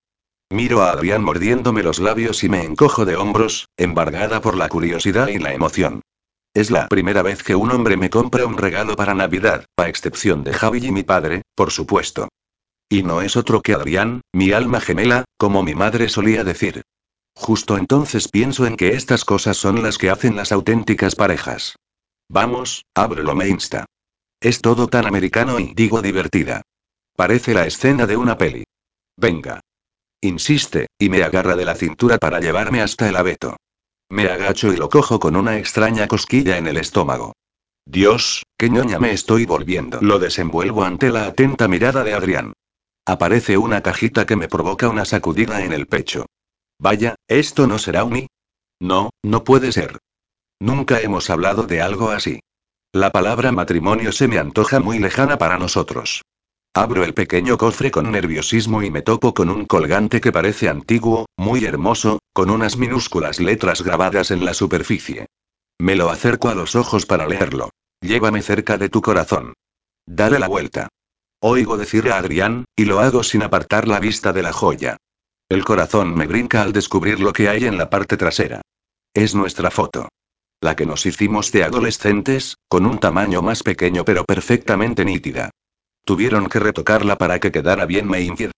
Miro 0.51 0.83
a 0.83 0.91
Adrián 0.91 1.23
mordiéndome 1.23 1.81
los 1.81 1.97
labios 1.97 2.43
y 2.43 2.49
me 2.49 2.63
encojo 2.63 3.05
de 3.05 3.15
hombros, 3.15 3.69
embargada 3.75 4.39
por 4.39 4.55
la 4.55 4.69
curiosidad 4.69 5.29
y 5.29 5.39
la 5.39 5.51
emoción. 5.51 6.01
Es 6.53 6.69
la 6.69 6.87
primera 6.89 7.23
vez 7.23 7.41
que 7.41 7.55
un 7.55 7.71
hombre 7.71 7.97
me 7.97 8.11
compra 8.11 8.45
un 8.45 8.55
regalo 8.55 8.95
para 8.95 9.15
Navidad, 9.15 9.65
a 9.77 9.89
excepción 9.89 10.43
de 10.43 10.53
Javi 10.53 10.85
y 10.85 10.91
mi 10.91 11.01
padre, 11.01 11.41
por 11.55 11.71
supuesto. 11.71 12.27
Y 12.87 13.01
no 13.01 13.23
es 13.23 13.35
otro 13.35 13.61
que 13.63 13.73
Adrián, 13.73 14.21
mi 14.31 14.51
alma 14.51 14.79
gemela, 14.79 15.25
como 15.37 15.63
mi 15.63 15.73
madre 15.73 16.07
solía 16.07 16.43
decir. 16.43 16.83
Justo 17.39 17.77
entonces 17.77 18.27
pienso 18.27 18.65
en 18.65 18.75
que 18.75 18.89
estas 18.89 19.23
cosas 19.23 19.55
son 19.55 19.81
las 19.81 19.97
que 19.97 20.09
hacen 20.09 20.35
las 20.35 20.51
auténticas 20.51 21.15
parejas. 21.15 21.77
Vamos, 22.27 22.83
ábrelo 22.93 23.33
me 23.33 23.47
insta. 23.47 23.85
Es 24.41 24.61
todo 24.61 24.87
tan 24.87 25.07
americano 25.07 25.57
y 25.57 25.73
digo 25.73 26.01
divertida. 26.01 26.63
Parece 27.15 27.53
la 27.53 27.65
escena 27.65 28.05
de 28.05 28.17
una 28.17 28.37
peli. 28.37 28.65
Venga. 29.15 29.61
Insiste, 30.21 30.87
y 30.99 31.07
me 31.07 31.23
agarra 31.23 31.55
de 31.55 31.63
la 31.63 31.75
cintura 31.75 32.17
para 32.17 32.41
llevarme 32.41 32.81
hasta 32.81 33.07
el 33.07 33.15
abeto. 33.15 33.55
Me 34.09 34.29
agacho 34.29 34.73
y 34.73 34.75
lo 34.75 34.89
cojo 34.89 35.17
con 35.21 35.37
una 35.37 35.57
extraña 35.57 36.07
cosquilla 36.09 36.57
en 36.57 36.67
el 36.67 36.75
estómago. 36.75 37.33
Dios, 37.85 38.43
qué 38.57 38.69
ñoña 38.69 38.99
me 38.99 39.13
estoy 39.13 39.45
volviendo. 39.45 39.99
Lo 40.01 40.19
desenvuelvo 40.19 40.83
ante 40.83 41.09
la 41.09 41.27
atenta 41.27 41.69
mirada 41.69 42.03
de 42.03 42.13
Adrián. 42.13 42.51
Aparece 43.05 43.57
una 43.57 43.81
cajita 43.81 44.25
que 44.25 44.35
me 44.35 44.49
provoca 44.49 44.89
una 44.89 45.05
sacudida 45.05 45.63
en 45.63 45.71
el 45.71 45.87
pecho. 45.87 46.25
Vaya, 46.79 47.15
¿esto 47.27 47.67
no 47.67 47.77
será 47.77 48.05
un? 48.05 48.27
No, 48.79 49.09
no 49.23 49.43
puede 49.43 49.71
ser. 49.71 49.99
Nunca 50.61 51.01
hemos 51.01 51.29
hablado 51.29 51.63
de 51.63 51.81
algo 51.81 52.09
así. 52.09 52.39
La 52.93 53.11
palabra 53.11 53.51
matrimonio 53.51 54.11
se 54.11 54.27
me 54.27 54.39
antoja 54.39 54.79
muy 54.79 54.97
lejana 54.97 55.37
para 55.37 55.57
nosotros. 55.57 56.23
Abro 56.73 57.03
el 57.03 57.13
pequeño 57.13 57.57
cofre 57.57 57.91
con 57.91 58.11
nerviosismo 58.11 58.81
y 58.83 58.91
me 58.91 59.01
topo 59.01 59.33
con 59.33 59.49
un 59.49 59.65
colgante 59.65 60.21
que 60.21 60.31
parece 60.31 60.69
antiguo, 60.69 61.25
muy 61.35 61.65
hermoso, 61.65 62.19
con 62.33 62.49
unas 62.49 62.77
minúsculas 62.77 63.39
letras 63.39 63.81
grabadas 63.81 64.31
en 64.31 64.45
la 64.45 64.53
superficie. 64.53 65.27
Me 65.79 65.95
lo 65.95 66.09
acerco 66.09 66.49
a 66.49 66.55
los 66.55 66.75
ojos 66.75 67.05
para 67.05 67.27
leerlo. 67.27 67.71
Llévame 68.01 68.41
cerca 68.41 68.77
de 68.77 68.89
tu 68.89 69.01
corazón. 69.01 69.53
Dale 70.05 70.39
la 70.39 70.47
vuelta. 70.47 70.87
Oigo 71.41 71.77
decir 71.77 72.11
a 72.11 72.17
Adrián, 72.17 72.65
y 72.75 72.85
lo 72.85 72.99
hago 72.99 73.23
sin 73.23 73.43
apartar 73.43 73.87
la 73.87 73.99
vista 73.99 74.31
de 74.31 74.43
la 74.43 74.53
joya. 74.53 74.97
El 75.49 75.65
corazón 75.65 76.15
me 76.15 76.27
brinca 76.27 76.61
al 76.61 76.73
descubrir 76.73 77.19
lo 77.19 77.33
que 77.33 77.49
hay 77.49 77.65
en 77.65 77.75
la 77.79 77.89
parte 77.89 78.17
trasera. 78.17 78.61
Es 79.15 79.33
nuestra 79.33 79.71
foto. 79.71 80.07
La 80.61 80.75
que 80.75 80.85
nos 80.85 81.07
hicimos 81.07 81.51
de 81.51 81.63
adolescentes, 81.63 82.57
con 82.67 82.85
un 82.85 82.99
tamaño 82.99 83.41
más 83.41 83.63
pequeño 83.63 84.05
pero 84.05 84.25
perfectamente 84.25 85.03
nítida. 85.05 85.49
Tuvieron 86.05 86.47
que 86.49 86.59
retocarla 86.59 87.17
para 87.17 87.39
que 87.39 87.51
quedara 87.51 87.85
bien 87.85 88.07
me 88.07 88.21
infiel. 88.21 88.51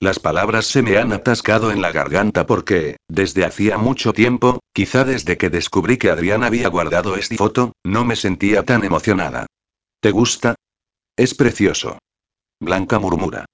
Las 0.00 0.18
palabras 0.18 0.66
se 0.66 0.82
me 0.82 0.98
han 0.98 1.12
atascado 1.12 1.70
en 1.70 1.80
la 1.80 1.92
garganta 1.92 2.46
porque, 2.46 2.96
desde 3.08 3.44
hacía 3.44 3.78
mucho 3.78 4.12
tiempo, 4.12 4.58
quizá 4.72 5.04
desde 5.04 5.38
que 5.38 5.50
descubrí 5.50 5.98
que 5.98 6.10
Adrián 6.10 6.42
había 6.42 6.68
guardado 6.68 7.14
esta 7.14 7.36
foto, 7.36 7.72
no 7.84 8.04
me 8.04 8.16
sentía 8.16 8.64
tan 8.64 8.84
emocionada. 8.84 9.46
¿Te 10.00 10.10
gusta? 10.10 10.56
Es 11.16 11.34
precioso. 11.34 11.98
Blanca 12.60 12.98
murmura. 12.98 13.46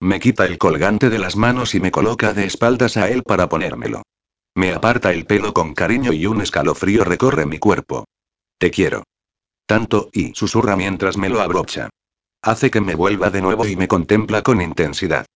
Me 0.00 0.20
quita 0.20 0.44
el 0.44 0.58
colgante 0.58 1.08
de 1.08 1.18
las 1.18 1.36
manos 1.36 1.74
y 1.74 1.80
me 1.80 1.90
coloca 1.90 2.34
de 2.34 2.44
espaldas 2.44 2.96
a 2.96 3.08
él 3.08 3.22
para 3.22 3.48
ponérmelo. 3.48 4.02
Me 4.54 4.72
aparta 4.72 5.12
el 5.12 5.26
pelo 5.26 5.54
con 5.54 5.74
cariño 5.74 6.12
y 6.12 6.26
un 6.26 6.40
escalofrío 6.40 7.04
recorre 7.04 7.46
mi 7.46 7.58
cuerpo. 7.58 8.04
Te 8.58 8.70
quiero. 8.70 9.04
Tanto, 9.66 10.10
y 10.12 10.34
susurra 10.34 10.76
mientras 10.76 11.16
me 11.16 11.28
lo 11.28 11.40
abrocha. 11.40 11.90
Hace 12.42 12.70
que 12.70 12.80
me 12.80 12.94
vuelva 12.94 13.30
de 13.30 13.42
nuevo 13.42 13.66
y 13.66 13.76
me 13.76 13.88
contempla 13.88 14.42
con 14.42 14.60
intensidad. 14.60 15.26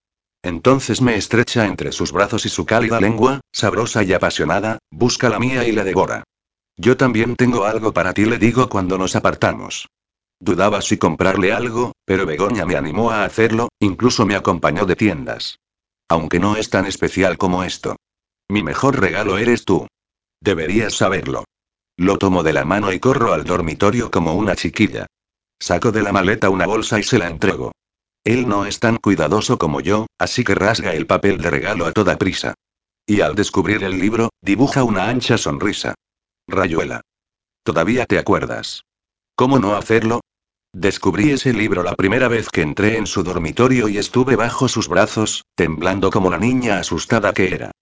Entonces 0.43 1.03
me 1.03 1.17
estrecha 1.17 1.67
entre 1.67 1.93
sus 1.93 2.13
brazos 2.13 2.47
y 2.47 2.49
su 2.49 2.65
cálida 2.65 3.01
lengua, 3.01 3.41
sabrosa 3.53 4.03
y 4.05 4.13
apasionada, 4.13 4.79
busca 4.91 5.29
la 5.29 5.39
mía 5.39 5.67
y 5.67 5.73
la 5.73 5.85
devora. 5.85 6.25
Yo 6.77 6.97
también 6.97 7.37
tengo 7.37 7.65
algo 7.65 7.93
para 7.93 8.15
ti, 8.15 8.25
le 8.25 8.39
digo 8.39 8.69
cuando 8.69 8.97
nos 8.97 9.17
apartamos. 9.17 9.89
Dudaba 10.41 10.81
si 10.81 10.97
comprarle 10.97 11.53
algo, 11.53 11.93
pero 12.07 12.25
Begoña 12.25 12.65
me 12.65 12.77
animó 12.77 13.11
a 13.11 13.25
hacerlo, 13.25 13.69
incluso 13.79 14.25
me 14.25 14.35
acompañó 14.35 14.87
de 14.87 14.97
tiendas. 14.97 15.59
Aunque 16.09 16.41
no 16.41 16.57
es 16.57 16.71
tan 16.71 16.87
especial 16.87 17.37
como 17.37 17.63
esto. 17.63 17.97
Mi 18.49 18.63
mejor 18.63 18.99
regalo 18.99 19.37
eres 19.37 19.67
tú. 19.67 19.87
Deberías 20.41 20.95
saberlo. 20.95 21.45
Lo 21.99 22.17
tomo 22.17 22.43
de 22.43 22.55
la 22.55 22.65
mano 22.65 22.93
y 22.93 22.99
corro 22.99 23.35
al 23.35 23.45
dormitorio 23.45 24.11
como 24.11 24.35
una 24.35 24.57
chiquilla. 24.57 25.07
Saco 25.61 25.93
de 25.93 26.03
la 26.03 26.13
maleta 26.13 26.49
una 26.49 26.67
bolsa 26.67 26.99
y 26.99 27.03
se 27.03 27.19
la 27.19 27.29
entrego. 27.29 27.73
Él 28.25 28.49
no 28.49 28.65
es 28.65 28.81
tan 28.81 28.97
cuidadoso 28.97 29.59
como 29.59 29.81
yo, 29.81 30.07
así 30.19 30.43
que 30.43 30.55
rasga 30.55 30.95
el 30.95 31.07
papel 31.07 31.39
de 31.39 31.51
regalo 31.51 31.85
a 31.85 31.93
toda 31.93 32.17
prisa. 32.17 32.55
Y 33.07 33.21
al 33.21 33.35
descubrir 33.35 33.85
el 33.85 33.99
libro, 33.99 34.31
dibuja 34.41 34.85
una 34.85 35.09
ancha 35.09 35.37
sonrisa. 35.37 35.95
Rayuela. 36.49 37.03
Todavía 37.63 38.07
te 38.07 38.19
acuerdas. 38.19 38.83
¿Cómo 39.37 39.59
no 39.59 39.77
hacerlo? 39.77 40.21
Descubrí 40.73 41.33
ese 41.33 41.53
libro 41.53 41.83
la 41.83 41.97
primera 41.97 42.29
vez 42.29 42.49
que 42.49 42.63
entré 42.63 42.97
en 42.97 43.07
su 43.07 43.25
dormitorio 43.25 43.89
y 43.89 43.99
estuve 43.99 44.37
bajo 44.37 44.69
sus 44.69 44.87
brazos, 44.87 45.45
temblando 45.57 46.11
como 46.11 46.31
la 46.31 46.39
niña 46.39 46.79
asustada 46.79 47.33
que 47.33 47.53
era. 47.53 47.73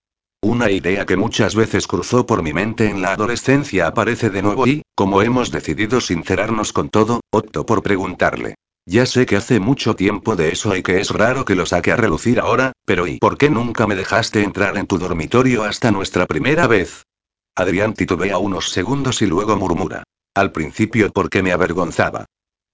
Una 0.40 0.70
idea 0.70 1.04
que 1.04 1.16
muchas 1.16 1.54
veces 1.54 1.86
cruzó 1.86 2.24
por 2.24 2.42
mi 2.42 2.54
mente 2.54 2.88
en 2.88 3.02
la 3.02 3.12
adolescencia 3.12 3.88
aparece 3.88 4.30
de 4.30 4.40
nuevo 4.40 4.66
y, 4.66 4.82
como 4.94 5.20
hemos 5.20 5.50
decidido 5.50 6.00
sincerarnos 6.00 6.72
con 6.72 6.88
todo, 6.88 7.20
opto 7.30 7.66
por 7.66 7.82
preguntarle. 7.82 8.54
Ya 8.86 9.04
sé 9.04 9.26
que 9.26 9.36
hace 9.36 9.60
mucho 9.60 9.94
tiempo 9.94 10.34
de 10.34 10.48
eso 10.48 10.74
y 10.74 10.82
que 10.82 10.98
es 10.98 11.10
raro 11.10 11.44
que 11.44 11.56
lo 11.56 11.66
saque 11.66 11.92
a 11.92 11.96
relucir 11.96 12.40
ahora, 12.40 12.72
pero 12.86 13.06
¿y 13.06 13.18
por 13.18 13.36
qué 13.36 13.50
nunca 13.50 13.86
me 13.86 13.96
dejaste 13.96 14.42
entrar 14.42 14.78
en 14.78 14.86
tu 14.86 14.96
dormitorio 14.96 15.64
hasta 15.64 15.90
nuestra 15.90 16.24
primera 16.24 16.66
vez? 16.66 17.02
Adrián 17.54 17.92
titubea 17.92 18.38
unos 18.38 18.70
segundos 18.70 19.20
y 19.20 19.26
luego 19.26 19.56
murmura. 19.56 20.04
Al 20.34 20.52
principio 20.52 21.10
porque 21.12 21.42
me 21.42 21.52
avergonzaba. 21.52 22.24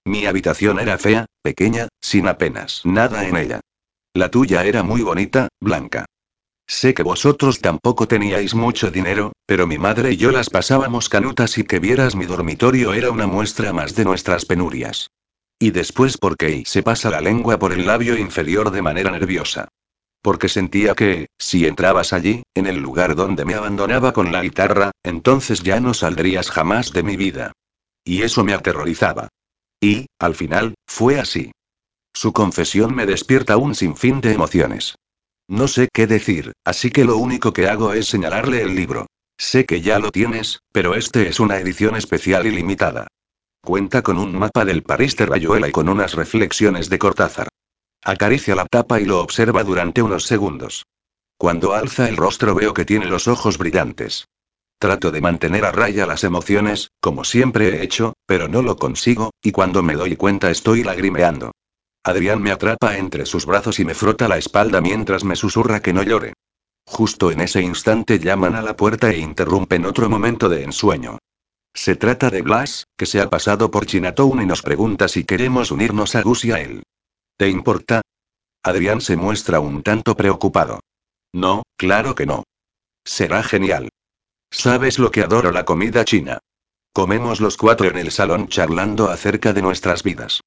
Mi 0.05 0.27
habitación 0.27 0.79
era 0.79 0.99
fea, 0.99 1.25
pequeña, 1.41 1.87
sin 1.99 2.27
apenas 2.27 2.81
nada 2.85 3.27
en 3.27 3.37
ella. 3.37 3.59
La 4.13 4.29
tuya 4.29 4.63
era 4.63 4.83
muy 4.83 5.01
bonita, 5.01 5.47
blanca. 5.59 6.05
Sé 6.67 6.93
que 6.93 7.03
vosotros 7.03 7.59
tampoco 7.59 8.07
teníais 8.07 8.53
mucho 8.53 8.91
dinero, 8.91 9.33
pero 9.47 9.65
mi 9.65 9.77
madre 9.79 10.13
y 10.13 10.17
yo 10.17 10.31
las 10.31 10.49
pasábamos 10.49 11.09
canutas 11.09 11.57
y 11.57 11.63
que 11.63 11.79
vieras 11.79 12.15
mi 12.15 12.25
dormitorio 12.25 12.93
era 12.93 13.09
una 13.09 13.25
muestra 13.25 13.73
más 13.73 13.95
de 13.95 14.05
nuestras 14.05 14.45
penurias. 14.45 15.09
Y 15.59 15.71
después 15.71 16.17
porque 16.17 16.63
se 16.65 16.83
pasa 16.83 17.09
la 17.09 17.21
lengua 17.21 17.57
por 17.57 17.73
el 17.73 17.85
labio 17.87 18.17
inferior 18.17 18.71
de 18.71 18.81
manera 18.83 19.09
nerviosa. 19.09 19.69
Porque 20.21 20.49
sentía 20.49 20.95
que, 20.95 21.27
si 21.37 21.65
entrabas 21.65 22.13
allí, 22.13 22.43
en 22.53 22.67
el 22.67 22.77
lugar 22.77 23.15
donde 23.15 23.45
me 23.45 23.55
abandonaba 23.55 24.13
con 24.13 24.31
la 24.31 24.41
guitarra, 24.41 24.91
entonces 25.03 25.61
ya 25.61 25.79
no 25.79 25.93
saldrías 25.93 26.51
jamás 26.51 26.91
de 26.93 27.03
mi 27.03 27.15
vida. 27.15 27.53
Y 28.03 28.23
eso 28.23 28.43
me 28.43 28.53
aterrorizaba. 28.53 29.29
Y, 29.85 30.07
al 30.17 30.33
final, 30.33 30.73
fue 30.87 31.19
así. 31.19 31.51
Su 32.11 32.33
confesión 32.33 32.95
me 32.95 33.05
despierta 33.05 33.57
un 33.57 33.75
sinfín 33.75 34.19
de 34.19 34.33
emociones. 34.33 34.95
No 35.47 35.67
sé 35.67 35.89
qué 35.93 36.07
decir, 36.07 36.53
así 36.65 36.89
que 36.89 37.05
lo 37.05 37.17
único 37.17 37.53
que 37.53 37.67
hago 37.67 37.93
es 37.93 38.07
señalarle 38.07 38.63
el 38.63 38.73
libro. 38.73 39.05
Sé 39.37 39.67
que 39.67 39.81
ya 39.81 39.99
lo 39.99 40.09
tienes, 40.09 40.57
pero 40.71 40.95
este 40.95 41.27
es 41.27 41.39
una 41.39 41.59
edición 41.59 41.95
especial 41.95 42.47
y 42.47 42.49
limitada. 42.49 43.05
Cuenta 43.63 44.01
con 44.01 44.17
un 44.17 44.35
mapa 44.35 44.65
del 44.65 44.81
París 44.81 45.15
de 45.17 45.27
Rayuela 45.27 45.67
y 45.67 45.71
con 45.71 45.87
unas 45.87 46.15
reflexiones 46.15 46.89
de 46.89 46.97
Cortázar. 46.97 47.47
Acaricia 48.03 48.55
la 48.55 48.65
tapa 48.65 48.99
y 48.99 49.05
lo 49.05 49.21
observa 49.21 49.63
durante 49.63 50.01
unos 50.01 50.25
segundos. 50.25 50.87
Cuando 51.37 51.75
alza 51.75 52.09
el 52.09 52.17
rostro 52.17 52.55
veo 52.55 52.73
que 52.73 52.85
tiene 52.85 53.05
los 53.05 53.27
ojos 53.27 53.59
brillantes. 53.59 54.25
Trato 54.79 55.11
de 55.11 55.21
mantener 55.21 55.63
a 55.63 55.71
raya 55.71 56.07
las 56.07 56.23
emociones, 56.23 56.89
como 57.05 57.23
siempre 57.23 57.67
he 57.67 57.83
hecho, 57.83 58.15
pero 58.25 58.47
no 58.47 58.63
lo 58.63 58.77
consigo, 58.77 59.29
y 59.39 59.51
cuando 59.51 59.83
me 59.83 59.93
doy 59.93 60.15
cuenta 60.15 60.49
estoy 60.49 60.83
lagrimeando. 60.83 61.51
Adrián 62.03 62.41
me 62.41 62.49
atrapa 62.49 62.97
entre 62.97 63.27
sus 63.27 63.45
brazos 63.45 63.79
y 63.79 63.85
me 63.85 63.93
frota 63.93 64.27
la 64.27 64.39
espalda 64.39 64.81
mientras 64.81 65.23
me 65.23 65.35
susurra 65.35 65.83
que 65.83 65.93
no 65.93 66.01
llore. 66.01 66.33
Justo 66.83 67.29
en 67.29 67.41
ese 67.41 67.61
instante 67.61 68.17
llaman 68.17 68.55
a 68.55 68.63
la 68.63 68.75
puerta 68.75 69.11
e 69.11 69.19
interrumpen 69.19 69.85
otro 69.85 70.09
momento 70.09 70.49
de 70.49 70.63
ensueño. 70.63 71.19
Se 71.75 71.95
trata 71.95 72.31
de 72.31 72.41
Blas, 72.41 72.87
que 72.97 73.05
se 73.05 73.21
ha 73.21 73.29
pasado 73.29 73.69
por 73.69 73.85
Chinatown 73.85 74.41
y 74.41 74.47
nos 74.47 74.63
pregunta 74.63 75.07
si 75.07 75.25
queremos 75.25 75.69
unirnos 75.69 76.15
a 76.15 76.23
Gus 76.23 76.43
y 76.43 76.53
a 76.53 76.59
él. 76.59 76.81
¿Te 77.37 77.49
importa? 77.49 78.01
Adrián 78.63 78.99
se 78.99 79.15
muestra 79.15 79.59
un 79.59 79.83
tanto 79.83 80.17
preocupado. 80.17 80.79
No, 81.35 81.61
claro 81.77 82.15
que 82.15 82.25
no. 82.25 82.45
Será 83.03 83.43
genial. 83.43 83.89
¿Sabes 84.49 84.97
lo 84.97 85.11
que 85.11 85.21
adoro 85.21 85.51
la 85.51 85.65
comida 85.65 86.03
china? 86.03 86.39
Comemos 86.95 87.41
los 87.41 87.57
cuatro 87.57 87.89
en 87.89 87.97
el 87.97 88.09
salón 88.09 88.47
charlando 88.47 89.09
acerca 89.09 89.51
de 89.51 89.61
nuestras 89.61 90.01
vidas. 90.01 90.39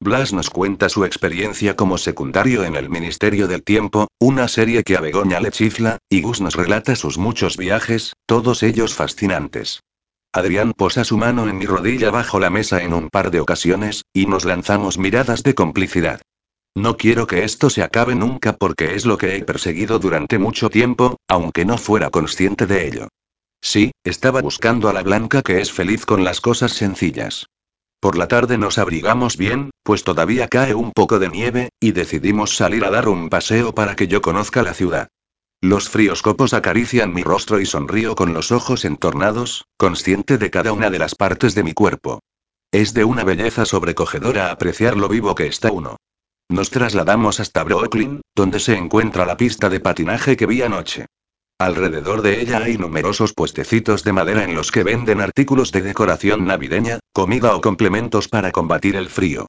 Blas 0.00 0.32
nos 0.32 0.50
cuenta 0.50 0.88
su 0.88 1.04
experiencia 1.04 1.76
como 1.76 1.96
secundario 1.96 2.64
en 2.64 2.74
el 2.74 2.90
Ministerio 2.90 3.46
del 3.46 3.62
Tiempo, 3.62 4.08
una 4.18 4.48
serie 4.48 4.82
que 4.82 4.96
a 4.96 5.00
Begoña 5.00 5.38
le 5.38 5.52
chifla, 5.52 5.98
y 6.10 6.22
Gus 6.22 6.40
nos 6.40 6.56
relata 6.56 6.96
sus 6.96 7.18
muchos 7.18 7.56
viajes, 7.56 8.14
todos 8.26 8.64
ellos 8.64 8.94
fascinantes. 8.94 9.84
Adrián 10.32 10.72
posa 10.72 11.04
su 11.04 11.18
mano 11.18 11.48
en 11.48 11.56
mi 11.56 11.66
rodilla 11.66 12.10
bajo 12.10 12.40
la 12.40 12.50
mesa 12.50 12.82
en 12.82 12.94
un 12.94 13.08
par 13.08 13.30
de 13.30 13.38
ocasiones, 13.38 14.02
y 14.12 14.26
nos 14.26 14.44
lanzamos 14.44 14.98
miradas 14.98 15.44
de 15.44 15.54
complicidad. 15.54 16.20
No 16.74 16.96
quiero 16.96 17.28
que 17.28 17.44
esto 17.44 17.70
se 17.70 17.84
acabe 17.84 18.16
nunca 18.16 18.54
porque 18.54 18.96
es 18.96 19.06
lo 19.06 19.18
que 19.18 19.36
he 19.36 19.44
perseguido 19.44 20.00
durante 20.00 20.40
mucho 20.40 20.68
tiempo, 20.68 21.18
aunque 21.28 21.64
no 21.64 21.78
fuera 21.78 22.10
consciente 22.10 22.66
de 22.66 22.88
ello. 22.88 23.08
Sí, 23.62 23.92
estaba 24.02 24.42
buscando 24.42 24.88
a 24.88 24.92
la 24.92 25.02
blanca 25.02 25.40
que 25.42 25.60
es 25.60 25.72
feliz 25.72 26.04
con 26.04 26.24
las 26.24 26.40
cosas 26.40 26.72
sencillas. 26.72 27.46
Por 28.00 28.18
la 28.18 28.26
tarde 28.26 28.58
nos 28.58 28.78
abrigamos 28.78 29.36
bien, 29.36 29.70
pues 29.84 30.02
todavía 30.02 30.48
cae 30.48 30.74
un 30.74 30.90
poco 30.90 31.20
de 31.20 31.28
nieve, 31.28 31.68
y 31.78 31.92
decidimos 31.92 32.56
salir 32.56 32.84
a 32.84 32.90
dar 32.90 33.08
un 33.08 33.30
paseo 33.30 33.72
para 33.72 33.94
que 33.94 34.08
yo 34.08 34.20
conozca 34.20 34.64
la 34.64 34.74
ciudad. 34.74 35.08
Los 35.60 35.88
fríos 35.88 36.22
copos 36.22 36.54
acarician 36.54 37.14
mi 37.14 37.22
rostro 37.22 37.60
y 37.60 37.66
sonrío 37.66 38.16
con 38.16 38.34
los 38.34 38.50
ojos 38.50 38.84
entornados, 38.84 39.64
consciente 39.76 40.36
de 40.36 40.50
cada 40.50 40.72
una 40.72 40.90
de 40.90 40.98
las 40.98 41.14
partes 41.14 41.54
de 41.54 41.62
mi 41.62 41.72
cuerpo. 41.72 42.18
Es 42.72 42.94
de 42.94 43.04
una 43.04 43.22
belleza 43.22 43.64
sobrecogedora 43.64 44.50
apreciar 44.50 44.96
lo 44.96 45.08
vivo 45.08 45.36
que 45.36 45.46
está 45.46 45.70
uno. 45.70 45.98
Nos 46.48 46.70
trasladamos 46.70 47.38
hasta 47.38 47.62
Brooklyn, 47.62 48.22
donde 48.34 48.58
se 48.58 48.76
encuentra 48.76 49.24
la 49.24 49.36
pista 49.36 49.70
de 49.70 49.78
patinaje 49.78 50.36
que 50.36 50.46
vi 50.46 50.62
anoche. 50.62 51.06
Alrededor 51.62 52.22
de 52.22 52.40
ella 52.40 52.58
hay 52.58 52.76
numerosos 52.76 53.34
puestecitos 53.34 54.02
de 54.02 54.12
madera 54.12 54.42
en 54.42 54.56
los 54.56 54.72
que 54.72 54.82
venden 54.82 55.20
artículos 55.20 55.70
de 55.70 55.80
decoración 55.80 56.44
navideña, 56.44 56.98
comida 57.12 57.54
o 57.54 57.60
complementos 57.60 58.26
para 58.26 58.50
combatir 58.50 58.96
el 58.96 59.08
frío. 59.08 59.46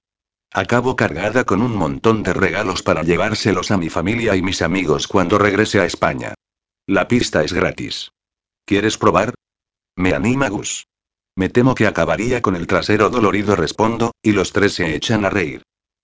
Acabo 0.51 0.95
cargada 0.95 1.43
con 1.43 1.64
un 1.64 1.76
montón 1.76 2.22
de 2.22 2.34
regalos 2.34 2.84
para 2.84 3.01
llevárselos 3.01 3.72
a 3.72 3.78
mi 3.78 3.89
familia 3.89 4.36
y 4.36 4.43
mis 4.43 4.61
amigos 4.61 5.07
cuando 5.07 5.39
regrese 5.39 5.80
a 5.80 5.86
España. 5.86 6.36
La 6.86 7.07
pista 7.07 7.43
es 7.43 7.51
gratis. 7.51 8.11
¿Quieres 8.64 8.99
probar? 8.99 9.34
Me 9.95 10.14
anima 10.14 10.49
Gus. 10.49 10.86
Me 11.36 11.49
temo 11.49 11.74
que 11.74 11.88
acabaría 11.88 12.43
con 12.43 12.55
el 12.55 12.68
trasero 12.68 13.09
dolorido, 13.09 13.55
respondo, 13.55 14.11
y 14.22 14.34
los 14.34 14.53
tres 14.53 14.76
se 14.76 14.93
echan 14.93 15.26
a 15.26 15.32
reír. 15.32 15.64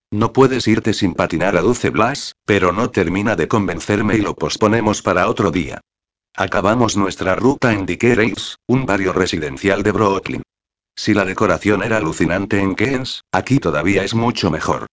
No 0.09 0.33
puedes 0.33 0.67
irte 0.67 0.95
sin 0.95 1.13
patinar, 1.13 1.55
aduce 1.55 1.91
Blas, 1.91 2.33
pero 2.45 2.71
no 2.71 2.89
termina 2.89 3.35
de 3.35 3.47
convencerme 3.47 4.15
y 4.15 4.21
lo 4.21 4.33
posponemos 4.33 5.03
para 5.03 5.29
otro 5.29 5.51
día. 5.51 5.81
Acabamos 6.35 6.95
nuestra 6.95 7.35
ruta 7.35 7.73
en 7.73 7.85
Dickey 7.85 8.33
un 8.67 8.85
barrio 8.85 9.13
residencial 9.13 9.83
de 9.83 9.91
Brooklyn. 9.91 10.41
Si 10.95 11.13
la 11.13 11.25
decoración 11.25 11.83
era 11.83 11.97
alucinante 11.97 12.59
en 12.59 12.75
Keynes, 12.75 13.21
aquí 13.31 13.59
todavía 13.59 14.03
es 14.03 14.13
mucho 14.13 14.51
mejor. 14.51 14.87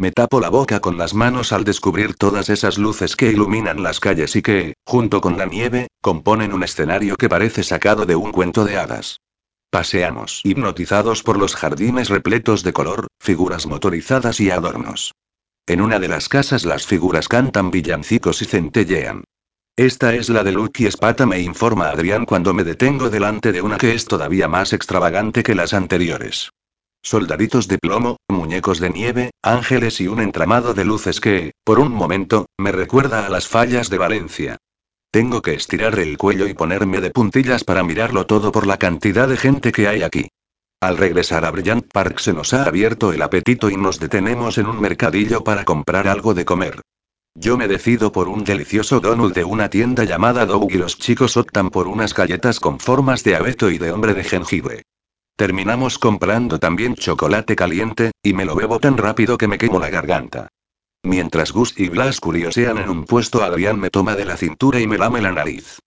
Me 0.00 0.12
tapo 0.12 0.38
la 0.40 0.48
boca 0.48 0.78
con 0.78 0.96
las 0.96 1.14
manos 1.14 1.52
al 1.52 1.64
descubrir 1.64 2.14
todas 2.14 2.48
esas 2.50 2.78
luces 2.78 3.16
que 3.16 3.32
iluminan 3.32 3.82
las 3.82 3.98
calles 3.98 4.36
y 4.36 4.42
que, 4.42 4.74
junto 4.86 5.20
con 5.20 5.36
la 5.36 5.46
nieve, 5.46 5.88
componen 6.00 6.52
un 6.52 6.62
escenario 6.62 7.16
que 7.16 7.28
parece 7.28 7.64
sacado 7.64 8.06
de 8.06 8.14
un 8.14 8.30
cuento 8.30 8.64
de 8.64 8.78
hadas. 8.78 9.18
Paseamos 9.70 10.40
hipnotizados 10.44 11.24
por 11.24 11.36
los 11.36 11.56
jardines 11.56 12.08
repletos 12.08 12.62
de 12.62 12.72
color, 12.72 13.08
figuras 13.20 13.66
motorizadas 13.66 14.38
y 14.38 14.50
adornos. 14.52 15.12
En 15.66 15.80
una 15.80 15.98
de 15.98 16.08
las 16.08 16.28
casas 16.28 16.64
las 16.64 16.86
figuras 16.86 17.26
cantan 17.26 17.72
villancicos 17.72 18.40
y 18.40 18.44
centellean. 18.44 19.24
Esta 19.78 20.12
es 20.12 20.28
la 20.28 20.42
de 20.42 20.50
Lucky 20.50 20.86
Espata, 20.86 21.24
me 21.24 21.40
informa 21.40 21.90
Adrián 21.90 22.26
cuando 22.26 22.52
me 22.52 22.64
detengo 22.64 23.10
delante 23.10 23.52
de 23.52 23.62
una 23.62 23.78
que 23.78 23.94
es 23.94 24.06
todavía 24.06 24.48
más 24.48 24.72
extravagante 24.72 25.44
que 25.44 25.54
las 25.54 25.72
anteriores. 25.72 26.50
Soldaditos 27.00 27.68
de 27.68 27.78
plomo, 27.78 28.16
muñecos 28.28 28.80
de 28.80 28.90
nieve, 28.90 29.30
ángeles 29.40 30.00
y 30.00 30.08
un 30.08 30.18
entramado 30.18 30.74
de 30.74 30.84
luces 30.84 31.20
que, 31.20 31.52
por 31.62 31.78
un 31.78 31.92
momento, 31.92 32.46
me 32.58 32.72
recuerda 32.72 33.24
a 33.24 33.28
las 33.28 33.46
fallas 33.46 33.88
de 33.88 33.98
Valencia. 33.98 34.56
Tengo 35.12 35.42
que 35.42 35.54
estirar 35.54 35.96
el 36.00 36.18
cuello 36.18 36.48
y 36.48 36.54
ponerme 36.54 37.00
de 37.00 37.12
puntillas 37.12 37.62
para 37.62 37.84
mirarlo 37.84 38.26
todo 38.26 38.50
por 38.50 38.66
la 38.66 38.78
cantidad 38.78 39.28
de 39.28 39.36
gente 39.36 39.70
que 39.70 39.86
hay 39.86 40.02
aquí. 40.02 40.26
Al 40.80 40.96
regresar 40.96 41.44
a 41.44 41.52
Bryant 41.52 41.86
Park 41.92 42.18
se 42.18 42.32
nos 42.32 42.52
ha 42.52 42.64
abierto 42.64 43.12
el 43.12 43.22
apetito 43.22 43.70
y 43.70 43.76
nos 43.76 44.00
detenemos 44.00 44.58
en 44.58 44.66
un 44.66 44.80
mercadillo 44.80 45.44
para 45.44 45.64
comprar 45.64 46.08
algo 46.08 46.34
de 46.34 46.44
comer. 46.44 46.80
Yo 47.40 47.56
me 47.56 47.68
decido 47.68 48.10
por 48.10 48.28
un 48.28 48.42
delicioso 48.42 48.98
donut 48.98 49.32
de 49.32 49.44
una 49.44 49.70
tienda 49.70 50.02
llamada 50.02 50.44
Doug 50.44 50.72
y 50.72 50.76
los 50.76 50.98
chicos 50.98 51.36
optan 51.36 51.70
por 51.70 51.86
unas 51.86 52.12
galletas 52.12 52.58
con 52.58 52.80
formas 52.80 53.22
de 53.22 53.36
abeto 53.36 53.70
y 53.70 53.78
de 53.78 53.92
hombre 53.92 54.12
de 54.12 54.24
jengibre. 54.24 54.82
Terminamos 55.36 55.98
comprando 55.98 56.58
también 56.58 56.96
chocolate 56.96 57.54
caliente, 57.54 58.10
y 58.24 58.32
me 58.32 58.44
lo 58.44 58.56
bebo 58.56 58.80
tan 58.80 58.96
rápido 58.96 59.38
que 59.38 59.46
me 59.46 59.56
quemo 59.56 59.78
la 59.78 59.88
garganta. 59.88 60.48
Mientras 61.04 61.52
Gus 61.52 61.78
y 61.78 61.88
Blas 61.88 62.18
curiosean 62.18 62.76
en 62.78 62.90
un 62.90 63.04
puesto, 63.04 63.44
Adrián 63.44 63.78
me 63.78 63.90
toma 63.90 64.16
de 64.16 64.24
la 64.24 64.36
cintura 64.36 64.80
y 64.80 64.88
me 64.88 64.98
lame 64.98 65.20
la 65.20 65.30
nariz. 65.30 65.78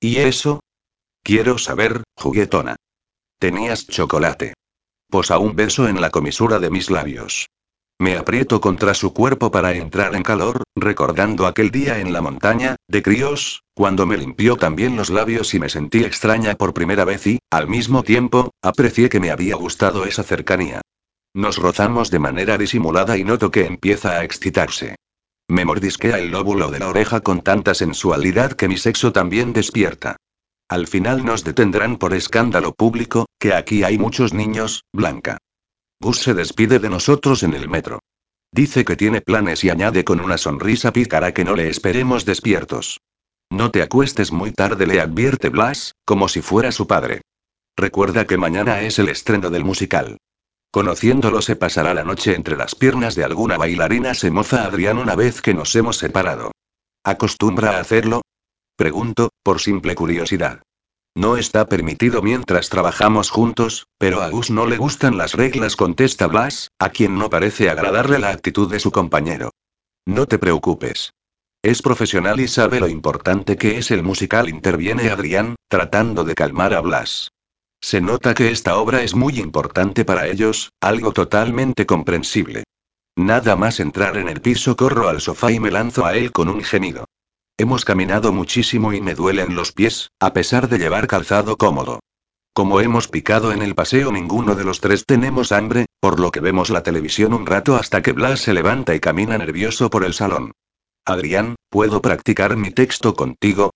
¿Y 0.00 0.16
eso? 0.16 0.58
Quiero 1.22 1.56
saber, 1.58 2.02
juguetona. 2.16 2.74
Tenías 3.38 3.86
chocolate. 3.86 4.54
Posa 5.08 5.38
un 5.38 5.54
beso 5.54 5.86
en 5.86 6.00
la 6.00 6.10
comisura 6.10 6.58
de 6.58 6.70
mis 6.70 6.90
labios. 6.90 7.46
Me 7.98 8.18
aprieto 8.18 8.60
contra 8.60 8.92
su 8.92 9.14
cuerpo 9.14 9.50
para 9.50 9.72
entrar 9.72 10.14
en 10.14 10.22
calor, 10.22 10.64
recordando 10.74 11.46
aquel 11.46 11.70
día 11.70 11.98
en 11.98 12.12
la 12.12 12.20
montaña, 12.20 12.76
de 12.88 13.02
críos, 13.02 13.62
cuando 13.74 14.04
me 14.04 14.18
limpió 14.18 14.56
también 14.56 14.96
los 14.96 15.08
labios 15.08 15.54
y 15.54 15.60
me 15.60 15.70
sentí 15.70 16.04
extraña 16.04 16.56
por 16.56 16.74
primera 16.74 17.06
vez 17.06 17.26
y, 17.26 17.38
al 17.50 17.68
mismo 17.68 18.02
tiempo, 18.02 18.50
aprecié 18.62 19.08
que 19.08 19.18
me 19.18 19.30
había 19.30 19.56
gustado 19.56 20.04
esa 20.04 20.22
cercanía. 20.22 20.82
Nos 21.32 21.56
rozamos 21.56 22.10
de 22.10 22.18
manera 22.18 22.58
disimulada 22.58 23.16
y 23.16 23.24
noto 23.24 23.50
que 23.50 23.64
empieza 23.64 24.18
a 24.18 24.24
excitarse. 24.24 24.96
Me 25.48 25.64
mordisquea 25.64 26.18
el 26.18 26.30
lóbulo 26.30 26.70
de 26.70 26.80
la 26.80 26.88
oreja 26.88 27.20
con 27.20 27.40
tanta 27.40 27.72
sensualidad 27.72 28.52
que 28.52 28.68
mi 28.68 28.76
sexo 28.76 29.12
también 29.12 29.54
despierta. 29.54 30.16
Al 30.68 30.86
final 30.86 31.24
nos 31.24 31.44
detendrán 31.44 31.96
por 31.96 32.12
escándalo 32.12 32.74
público, 32.74 33.26
que 33.38 33.54
aquí 33.54 33.84
hay 33.84 33.96
muchos 33.96 34.34
niños, 34.34 34.82
Blanca. 34.92 35.38
Gus 36.00 36.18
se 36.20 36.34
despide 36.34 36.78
de 36.78 36.90
nosotros 36.90 37.42
en 37.42 37.54
el 37.54 37.68
metro. 37.68 38.00
Dice 38.52 38.84
que 38.84 38.96
tiene 38.96 39.20
planes 39.20 39.64
y 39.64 39.70
añade 39.70 40.04
con 40.04 40.20
una 40.20 40.38
sonrisa 40.38 40.92
pícara 40.92 41.32
que 41.32 41.44
no 41.44 41.56
le 41.56 41.68
esperemos 41.68 42.24
despiertos. 42.24 43.00
No 43.50 43.70
te 43.70 43.82
acuestes 43.82 44.32
muy 44.32 44.52
tarde, 44.52 44.86
le 44.86 45.00
advierte 45.00 45.48
Blas, 45.48 45.94
como 46.04 46.28
si 46.28 46.42
fuera 46.42 46.72
su 46.72 46.86
padre. 46.86 47.22
Recuerda 47.76 48.26
que 48.26 48.38
mañana 48.38 48.80
es 48.82 48.98
el 48.98 49.08
estreno 49.08 49.50
del 49.50 49.64
musical. 49.64 50.18
Conociéndolo 50.70 51.42
se 51.42 51.56
pasará 51.56 51.94
la 51.94 52.04
noche 52.04 52.34
entre 52.34 52.56
las 52.56 52.74
piernas 52.74 53.14
de 53.14 53.24
alguna 53.24 53.56
bailarina, 53.56 54.14
se 54.14 54.30
moza 54.30 54.64
Adrián 54.64 54.98
una 54.98 55.14
vez 55.14 55.40
que 55.40 55.54
nos 55.54 55.74
hemos 55.76 55.96
separado. 55.96 56.52
¿Acostumbra 57.04 57.76
a 57.76 57.80
hacerlo? 57.80 58.22
Pregunto, 58.76 59.30
por 59.42 59.60
simple 59.60 59.94
curiosidad. 59.94 60.62
No 61.16 61.38
está 61.38 61.66
permitido 61.66 62.20
mientras 62.20 62.68
trabajamos 62.68 63.30
juntos, 63.30 63.86
pero 63.96 64.20
a 64.20 64.28
Gus 64.28 64.50
no 64.50 64.66
le 64.66 64.76
gustan 64.76 65.16
las 65.16 65.32
reglas, 65.32 65.74
contesta 65.74 66.26
Blas, 66.26 66.72
a 66.78 66.90
quien 66.90 67.18
no 67.18 67.30
parece 67.30 67.70
agradarle 67.70 68.18
la 68.18 68.28
actitud 68.28 68.70
de 68.70 68.78
su 68.80 68.92
compañero. 68.92 69.50
No 70.04 70.26
te 70.26 70.38
preocupes. 70.38 71.14
Es 71.62 71.80
profesional 71.80 72.38
y 72.38 72.48
sabe 72.48 72.80
lo 72.80 72.88
importante 72.88 73.56
que 73.56 73.78
es 73.78 73.90
el 73.90 74.02
musical, 74.02 74.50
interviene 74.50 75.08
Adrián, 75.08 75.56
tratando 75.68 76.22
de 76.22 76.34
calmar 76.34 76.74
a 76.74 76.82
Blas. 76.82 77.30
Se 77.80 78.02
nota 78.02 78.34
que 78.34 78.50
esta 78.50 78.76
obra 78.76 79.02
es 79.02 79.14
muy 79.14 79.38
importante 79.38 80.04
para 80.04 80.26
ellos, 80.26 80.74
algo 80.82 81.12
totalmente 81.12 81.86
comprensible. 81.86 82.64
Nada 83.16 83.56
más 83.56 83.80
entrar 83.80 84.18
en 84.18 84.28
el 84.28 84.42
piso 84.42 84.76
corro 84.76 85.08
al 85.08 85.22
sofá 85.22 85.50
y 85.50 85.60
me 85.60 85.70
lanzo 85.70 86.04
a 86.04 86.14
él 86.14 86.30
con 86.30 86.50
un 86.50 86.62
gemido. 86.62 87.05
Hemos 87.58 87.86
caminado 87.86 88.34
muchísimo 88.34 88.92
y 88.92 89.00
me 89.00 89.14
duelen 89.14 89.54
los 89.54 89.72
pies, 89.72 90.10
a 90.20 90.34
pesar 90.34 90.68
de 90.68 90.78
llevar 90.78 91.06
calzado 91.06 91.56
cómodo. 91.56 92.00
Como 92.52 92.82
hemos 92.82 93.08
picado 93.08 93.50
en 93.50 93.62
el 93.62 93.74
paseo 93.74 94.12
ninguno 94.12 94.54
de 94.54 94.64
los 94.64 94.82
tres 94.82 95.06
tenemos 95.06 95.52
hambre, 95.52 95.86
por 95.98 96.20
lo 96.20 96.30
que 96.30 96.40
vemos 96.40 96.68
la 96.68 96.82
televisión 96.82 97.32
un 97.32 97.46
rato 97.46 97.76
hasta 97.76 98.02
que 98.02 98.12
Blas 98.12 98.40
se 98.40 98.52
levanta 98.52 98.94
y 98.94 99.00
camina 99.00 99.38
nervioso 99.38 99.88
por 99.88 100.04
el 100.04 100.12
salón. 100.12 100.52
Adrián, 101.06 101.54
¿puedo 101.70 102.02
practicar 102.02 102.56
mi 102.56 102.72
texto 102.72 103.14
contigo? 103.14 103.70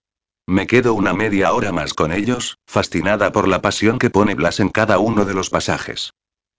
Me 0.47 0.67
quedo 0.67 0.93
una 0.93 1.15
media 1.15 1.55
hora 1.55 1.73
más 1.73 1.95
con 1.95 2.13
ellos, 2.13 2.59
fascinada 2.67 3.33
por 3.33 3.49
la 3.49 3.63
pasión 3.63 3.99
que 3.99 4.11
pone 4.11 4.35
Blas 4.35 4.61
en 4.61 4.69
cada 4.69 4.99
uno 4.99 5.25
de 5.25 5.33
los 5.33 5.49
pasajes. 5.49 6.13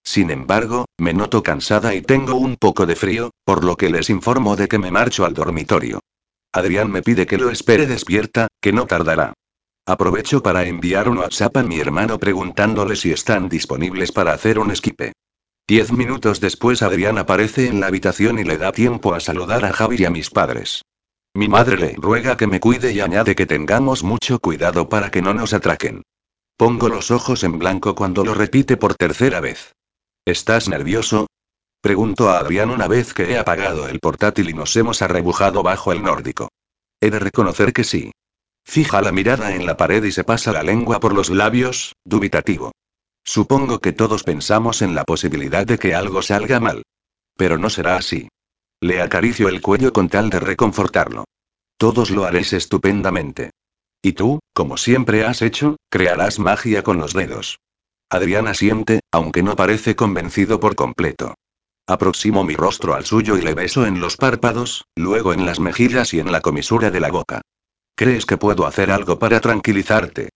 Sin 0.04 0.32
embargo, 0.32 0.86
me 0.98 1.14
noto 1.14 1.44
cansada 1.44 1.94
y 1.94 2.02
tengo 2.02 2.34
un 2.34 2.56
poco 2.56 2.88
de 2.88 2.96
frío, 2.96 3.30
por 3.46 3.64
lo 3.64 3.78
que 3.78 3.92
les 3.92 4.10
informo 4.10 4.56
de 4.56 4.68
que 4.68 4.80
me 4.80 4.90
marcho 4.90 5.24
al 5.24 5.36
dormitorio. 5.36 6.00
Adrián 6.54 6.92
me 6.92 7.02
pide 7.02 7.26
que 7.26 7.38
lo 7.38 7.50
espere 7.50 7.88
despierta, 7.88 8.48
que 8.62 8.74
no 8.74 8.86
tardará. 8.86 9.34
Aprovecho 9.86 10.44
para 10.44 10.66
enviar 10.66 11.10
un 11.10 11.18
WhatsApp 11.18 11.58
a 11.58 11.64
mi 11.64 11.80
hermano 11.80 12.20
preguntándole 12.20 12.96
si 12.96 13.12
están 13.12 13.50
disponibles 13.50 14.12
para 14.12 14.34
hacer 14.34 14.60
un 14.60 14.72
esquipe. 14.72 15.14
Diez 15.68 15.92
minutos 15.92 16.42
después 16.42 16.82
Adrián 16.82 17.18
aparece 17.18 17.68
en 17.68 17.80
la 17.80 17.88
habitación 17.88 18.40
y 18.40 18.44
le 18.44 18.58
da 18.58 18.72
tiempo 18.72 19.14
a 19.14 19.20
saludar 19.20 19.64
a 19.64 19.72
Javi 19.72 19.98
y 20.00 20.06
a 20.06 20.10
mis 20.10 20.30
padres. 20.30 20.84
Mi 21.34 21.48
madre 21.48 21.78
le 21.78 21.96
ruega 21.98 22.36
que 22.36 22.48
me 22.48 22.60
cuide 22.60 22.92
y 22.92 23.00
añade 23.00 23.36
que 23.36 23.46
tengamos 23.46 24.04
mucho 24.04 24.40
cuidado 24.40 24.90
para 24.90 25.10
que 25.12 25.22
no 25.22 25.34
nos 25.34 25.54
atraquen. 25.54 26.04
Pongo 26.58 26.90
los 26.90 27.10
ojos 27.10 27.44
en 27.46 27.58
blanco 27.58 27.96
cuando 27.96 28.26
lo 28.26 28.34
repite 28.34 28.76
por 28.76 28.96
tercera 28.96 29.40
vez. 29.40 29.74
¿Estás 30.26 30.68
nervioso? 30.68 31.28
Pregunto 31.82 32.30
a 32.30 32.38
Adrián 32.38 32.70
una 32.70 32.88
vez 32.88 33.12
que 33.16 33.32
he 33.32 33.40
apagado 33.40 33.88
el 33.88 34.00
portátil 34.00 34.52
y 34.52 34.54
nos 34.54 34.76
hemos 34.76 35.02
arrebujado 35.02 35.64
bajo 35.64 35.92
el 35.92 36.04
nórdico. 36.04 36.50
He 37.02 37.10
de 37.10 37.18
reconocer 37.18 37.74
que 37.74 37.84
sí. 37.84 38.12
Fija 38.64 39.02
la 39.02 39.12
mirada 39.12 39.56
en 39.56 39.66
la 39.66 39.78
pared 39.78 40.04
y 40.04 40.12
se 40.12 40.24
pasa 40.24 40.52
la 40.52 40.62
lengua 40.62 41.00
por 41.00 41.16
los 41.16 41.32
labios, 41.32 41.96
dubitativo. 42.06 42.72
Supongo 43.24 43.80
que 43.80 43.94
todos 43.94 44.24
pensamos 44.24 44.84
en 44.84 44.94
la 44.94 45.06
posibilidad 45.06 45.66
de 45.66 45.80
que 45.80 45.96
algo 45.96 46.22
salga 46.22 46.60
mal. 46.60 46.84
Pero 47.36 47.58
no 47.58 47.72
será 47.72 47.96
así. 47.96 48.28
Le 48.80 49.02
acaricio 49.02 49.50
el 49.50 49.62
cuello 49.62 49.92
con 49.92 50.08
tal 50.08 50.30
de 50.30 50.40
reconfortarlo. 50.40 51.26
Todos 51.78 52.12
lo 52.12 52.26
haréis 52.26 52.54
estupendamente. 52.54 53.50
Y 54.04 54.14
tú, 54.14 54.40
como 54.54 54.78
siempre 54.78 55.26
has 55.26 55.42
hecho, 55.42 55.78
crearás 55.90 56.38
magia 56.38 56.84
con 56.84 56.98
los 56.98 57.14
dedos. 57.14 57.58
Adrián 58.08 58.48
asiente, 58.48 59.00
aunque 59.12 59.42
no 59.42 59.56
parece 59.56 59.96
convencido 59.96 60.60
por 60.60 60.76
completo. 60.76 61.34
Aproximo 61.92 62.46
mi 62.46 62.56
rostro 62.56 62.94
al 62.94 63.04
suyo 63.04 63.36
y 63.36 63.42
le 63.42 63.54
beso 63.54 63.86
en 63.86 64.00
los 64.00 64.16
párpados, 64.16 64.86
luego 64.96 65.34
en 65.34 65.46
las 65.46 65.60
mejillas 65.60 66.14
y 66.14 66.22
en 66.22 66.32
la 66.32 66.40
comisura 66.40 66.90
de 66.90 67.02
la 67.02 67.12
boca. 67.12 67.42
¿Crees 67.98 68.26
que 68.26 68.38
puedo 68.38 68.66
hacer 68.66 68.92
algo 68.92 69.20
para 69.20 69.42
tranquilizarte? 69.42 70.30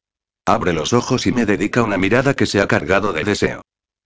Abre 0.45 0.73
los 0.73 0.91
ojos 0.91 1.25
y 1.27 1.31
me 1.31 1.45
dedica 1.45 1.81
una 1.81 1.97
mirada 1.97 2.33
que 2.33 2.45
se 2.45 2.59
ha 2.59 2.67
cargado 2.67 3.13
de 3.13 3.23
deseo. 3.23 3.61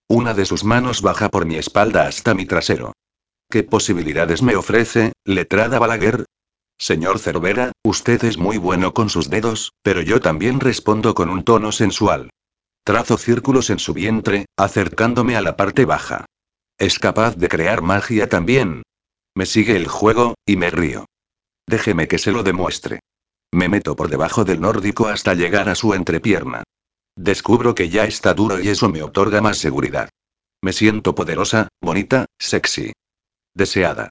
Una 0.08 0.36
de 0.36 0.46
sus 0.46 0.64
manos 0.64 1.02
baja 1.02 1.30
por 1.30 1.48
mi 1.48 1.56
espalda 1.56 2.06
hasta 2.06 2.36
mi 2.36 2.46
trasero. 2.46 2.94
¿Qué 3.50 3.64
posibilidades 3.64 4.44
me 4.44 4.56
ofrece, 4.56 5.14
letrada 5.26 5.80
Balaguer? 5.80 6.26
Señor 6.78 7.18
Cervera, 7.18 7.72
usted 7.84 8.24
es 8.26 8.38
muy 8.38 8.60
bueno 8.60 8.94
con 8.94 9.10
sus 9.10 9.32
dedos, 9.32 9.74
pero 9.82 10.02
yo 10.04 10.20
también 10.20 10.60
respondo 10.60 11.16
con 11.16 11.32
un 11.32 11.44
tono 11.44 11.72
sensual. 11.72 12.30
Trazo 12.84 13.18
círculos 13.18 13.72
en 13.72 13.80
su 13.80 13.96
vientre, 13.96 14.46
acercándome 14.56 15.36
a 15.36 15.42
la 15.42 15.58
parte 15.58 15.86
baja. 15.86 16.26
Es 16.80 16.98
capaz 16.98 17.36
de 17.36 17.50
crear 17.50 17.82
magia 17.82 18.30
también. 18.30 18.84
Me 19.36 19.46
sigue 19.46 19.76
el 19.76 19.88
juego, 19.88 20.36
y 20.46 20.56
me 20.56 20.70
río. 20.70 21.06
Déjeme 21.68 22.08
que 22.08 22.18
se 22.18 22.32
lo 22.32 22.42
demuestre. 22.42 23.02
Me 23.52 23.68
meto 23.68 23.98
por 23.98 24.10
debajo 24.10 24.46
del 24.46 24.62
nórdico 24.62 25.08
hasta 25.08 25.34
llegar 25.34 25.68
a 25.68 25.76
su 25.76 25.94
entrepierna. 25.94 26.64
Descubro 27.18 27.76
que 27.76 27.90
ya 27.90 28.06
está 28.06 28.34
duro 28.34 28.62
y 28.62 28.70
eso 28.70 28.88
me 28.88 29.04
otorga 29.04 29.42
más 29.42 29.58
seguridad. 29.58 30.10
Me 30.62 30.72
siento 30.72 31.16
poderosa, 31.16 31.68
bonita, 31.82 32.26
sexy. 32.40 32.94
Deseada. 33.54 34.10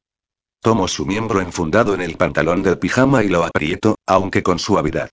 Tomo 0.60 0.88
su 0.88 1.06
miembro 1.06 1.40
enfundado 1.40 1.94
en 1.94 2.02
el 2.02 2.16
pantalón 2.16 2.62
del 2.62 2.78
pijama 2.78 3.24
y 3.24 3.28
lo 3.28 3.44
aprieto, 3.44 3.96
aunque 4.06 4.42
con 4.42 4.58
suavidad. 4.58 5.08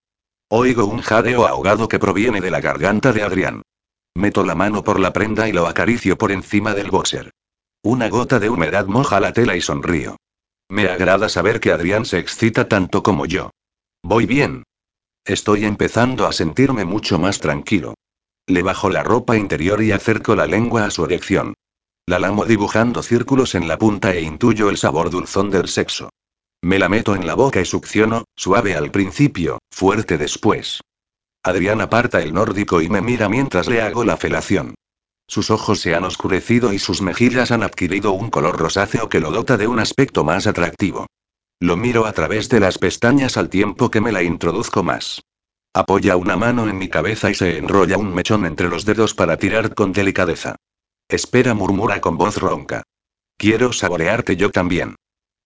Oigo 0.49 0.85
un 0.85 1.01
jadeo 1.01 1.47
ahogado 1.47 1.87
que 1.87 1.99
proviene 1.99 2.41
de 2.41 2.51
la 2.51 2.59
garganta 2.59 3.13
de 3.13 3.23
Adrián. 3.23 3.61
Meto 4.13 4.43
la 4.43 4.55
mano 4.55 4.83
por 4.83 4.99
la 4.99 5.13
prenda 5.13 5.47
y 5.47 5.53
lo 5.53 5.67
acaricio 5.67 6.17
por 6.17 6.31
encima 6.31 6.73
del 6.73 6.91
boxer. 6.91 7.31
Una 7.85 8.09
gota 8.09 8.39
de 8.39 8.49
humedad 8.49 8.87
moja 8.87 9.19
la 9.19 9.31
tela 9.31 9.55
y 9.55 9.61
sonrío. 9.61 10.17
Me 10.69 10.89
agrada 10.89 11.29
saber 11.29 11.59
que 11.59 11.71
Adrián 11.71 12.03
se 12.05 12.17
excita 12.17 12.67
tanto 12.67 13.03
como 13.03 13.27
yo. 13.27 13.51
Voy 14.03 14.25
bien. 14.25 14.63
Estoy 15.23 15.65
empezando 15.65 16.25
a 16.25 16.31
sentirme 16.31 16.83
mucho 16.83 17.19
más 17.19 17.39
tranquilo. 17.39 17.93
Le 18.47 18.63
bajo 18.63 18.89
la 18.89 19.03
ropa 19.03 19.37
interior 19.37 19.83
y 19.83 19.91
acerco 19.91 20.35
la 20.35 20.47
lengua 20.47 20.85
a 20.85 20.89
su 20.89 21.05
erección. 21.05 21.53
La 22.07 22.17
lamo 22.17 22.45
dibujando 22.45 23.03
círculos 23.03 23.53
en 23.53 23.67
la 23.67 23.77
punta 23.77 24.15
e 24.15 24.21
intuyo 24.21 24.71
el 24.71 24.77
sabor 24.77 25.11
dulzón 25.11 25.51
del 25.51 25.67
sexo. 25.67 26.09
Me 26.63 26.79
la 26.79 26.89
meto 26.89 27.15
en 27.15 27.27
la 27.27 27.35
boca 27.35 27.61
y 27.61 27.65
succiono, 27.65 28.25
suave 28.35 28.73
al 28.73 28.89
principio, 28.89 29.59
fuerte 29.69 30.17
después. 30.17 30.81
Adrián 31.43 31.81
aparta 31.81 32.19
el 32.23 32.33
nórdico 32.33 32.81
y 32.81 32.89
me 32.89 33.01
mira 33.01 33.29
mientras 33.29 33.67
le 33.67 33.83
hago 33.83 34.03
la 34.03 34.17
felación. 34.17 34.73
Sus 35.27 35.49
ojos 35.49 35.79
se 35.79 35.95
han 35.95 36.03
oscurecido 36.03 36.71
y 36.71 36.79
sus 36.79 37.01
mejillas 37.01 37.51
han 37.51 37.63
adquirido 37.63 38.11
un 38.11 38.29
color 38.29 38.57
rosáceo 38.57 39.09
que 39.09 39.19
lo 39.19 39.31
dota 39.31 39.57
de 39.57 39.67
un 39.67 39.79
aspecto 39.79 40.23
más 40.23 40.47
atractivo. 40.47 41.07
Lo 41.59 41.77
miro 41.77 42.05
a 42.05 42.11
través 42.11 42.49
de 42.49 42.59
las 42.59 42.77
pestañas 42.77 43.37
al 43.37 43.49
tiempo 43.49 43.89
que 43.89 44.01
me 44.01 44.11
la 44.11 44.23
introduzco 44.23 44.83
más. 44.83 45.23
Apoya 45.73 46.15
una 46.15 46.37
mano 46.37 46.69
en 46.69 46.77
mi 46.77 46.89
cabeza 46.89 47.29
y 47.29 47.33
se 47.33 47.57
enrolla 47.57 47.97
un 47.97 48.13
mechón 48.13 48.45
entre 48.45 48.69
los 48.69 48.85
dedos 48.85 49.13
para 49.13 49.37
tirar 49.37 49.73
con 49.73 49.91
delicadeza. 49.91 50.55
Espera, 51.09 51.53
murmura 51.53 52.01
con 52.01 52.17
voz 52.17 52.37
ronca. 52.37 52.83
Quiero 53.37 53.73
saborearte 53.73 54.37
yo 54.37 54.51
también. 54.51 54.95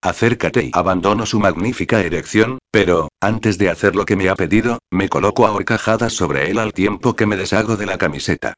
Acércate 0.01 0.65
y 0.65 0.71
abandono 0.73 1.25
su 1.25 1.39
magnífica 1.39 2.01
erección, 2.01 2.59
pero, 2.71 3.09
antes 3.19 3.57
de 3.57 3.69
hacer 3.69 3.95
lo 3.95 4.05
que 4.05 4.15
me 4.15 4.29
ha 4.29 4.35
pedido, 4.35 4.79
me 4.91 5.09
coloco 5.09 5.47
a 5.47 6.09
sobre 6.09 6.49
él 6.49 6.59
al 6.59 6.73
tiempo 6.73 7.15
que 7.15 7.25
me 7.25 7.35
deshago 7.35 7.75
de 7.75 7.85
la 7.85 7.97
camiseta. 7.97 8.53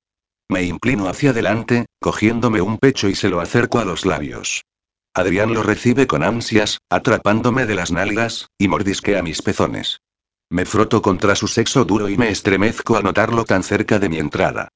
Me 0.51 0.63
inclino 0.63 1.07
hacia 1.07 1.29
adelante, 1.29 1.85
cogiéndome 2.01 2.59
un 2.59 2.77
pecho 2.77 3.07
y 3.07 3.15
se 3.15 3.29
lo 3.29 3.39
acerco 3.39 3.79
a 3.79 3.85
los 3.85 4.05
labios. 4.05 4.65
Adrián 5.13 5.53
lo 5.53 5.63
recibe 5.63 6.07
con 6.07 6.23
ansias, 6.23 6.79
atrapándome 6.89 7.65
de 7.65 7.73
las 7.73 7.93
nalgas, 7.93 8.49
y 8.57 8.67
mordisquea 8.67 9.23
mis 9.23 9.41
pezones. 9.41 10.01
Me 10.49 10.65
froto 10.65 11.01
contra 11.01 11.37
su 11.37 11.47
sexo 11.47 11.85
duro 11.85 12.09
y 12.09 12.17
me 12.17 12.27
estremezco 12.27 12.97
al 12.97 13.05
notarlo 13.05 13.45
tan 13.45 13.63
cerca 13.63 13.97
de 13.97 14.09
mi 14.09 14.17
entrada. 14.17 14.67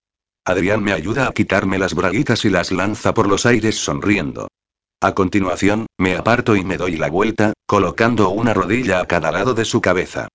Adrián 0.46 0.82
me 0.82 0.94
ayuda 0.94 1.28
a 1.28 1.34
quitarme 1.34 1.78
las 1.78 1.94
braguitas 1.94 2.46
y 2.46 2.50
las 2.50 2.72
lanza 2.72 3.14
por 3.14 3.28
los 3.28 3.46
aires 3.46 3.76
sonriendo. 3.76 4.48
A 5.02 5.14
continuación, 5.14 5.88
me 5.98 6.16
aparto 6.16 6.56
y 6.56 6.64
me 6.64 6.78
doy 6.78 6.96
la 6.96 7.10
vuelta, 7.10 7.52
colocando 7.66 8.30
una 8.30 8.54
rodilla 8.54 9.02
a 9.02 9.08
cada 9.08 9.30
lado 9.30 9.54
de 9.54 9.66
su 9.66 9.82
cabeza. 9.82 10.30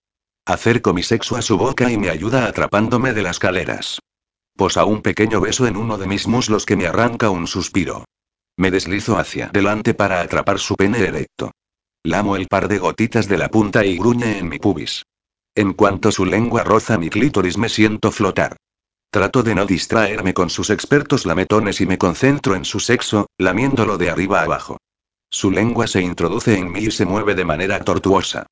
Acerco 0.44 0.92
mi 0.92 1.02
sexo 1.02 1.36
a 1.36 1.40
su 1.40 1.56
boca 1.56 1.90
y 1.90 1.96
me 1.96 2.10
ayuda 2.10 2.44
atrapándome 2.44 3.14
de 3.14 3.22
las 3.22 3.38
caderas. 3.38 4.00
Posa 4.60 4.84
un 4.84 5.00
pequeño 5.00 5.40
beso 5.40 5.66
en 5.66 5.78
uno 5.78 5.96
de 5.96 6.06
mis 6.06 6.26
muslos 6.26 6.66
que 6.66 6.76
me 6.76 6.86
arranca 6.86 7.30
un 7.30 7.46
suspiro. 7.46 8.04
Me 8.58 8.70
deslizo 8.70 9.16
hacia 9.16 9.46
adelante 9.46 9.94
para 9.94 10.20
atrapar 10.20 10.58
su 10.58 10.76
pene 10.76 10.98
erecto. 10.98 11.52
Lamo 12.02 12.36
el 12.36 12.46
par 12.46 12.68
de 12.68 12.76
gotitas 12.76 13.26
de 13.26 13.38
la 13.38 13.48
punta 13.48 13.86
y 13.86 13.96
gruñe 13.96 14.36
en 14.36 14.50
mi 14.50 14.58
pubis. 14.58 15.06
En 15.54 15.72
cuanto 15.72 16.12
su 16.12 16.26
lengua 16.26 16.62
roza 16.62 16.98
mi 16.98 17.08
clítoris 17.08 17.56
me 17.56 17.70
siento 17.70 18.12
flotar. 18.12 18.58
Trato 19.10 19.42
de 19.42 19.54
no 19.54 19.64
distraerme 19.64 20.34
con 20.34 20.50
sus 20.50 20.68
expertos 20.68 21.24
lametones 21.24 21.80
y 21.80 21.86
me 21.86 21.96
concentro 21.96 22.54
en 22.54 22.66
su 22.66 22.80
sexo, 22.80 23.28
lamiéndolo 23.38 23.96
de 23.96 24.10
arriba 24.10 24.42
abajo. 24.42 24.76
Su 25.30 25.50
lengua 25.50 25.86
se 25.86 26.02
introduce 26.02 26.58
en 26.58 26.70
mí 26.70 26.80
y 26.80 26.90
se 26.90 27.06
mueve 27.06 27.34
de 27.34 27.46
manera 27.46 27.82
tortuosa. 27.82 28.44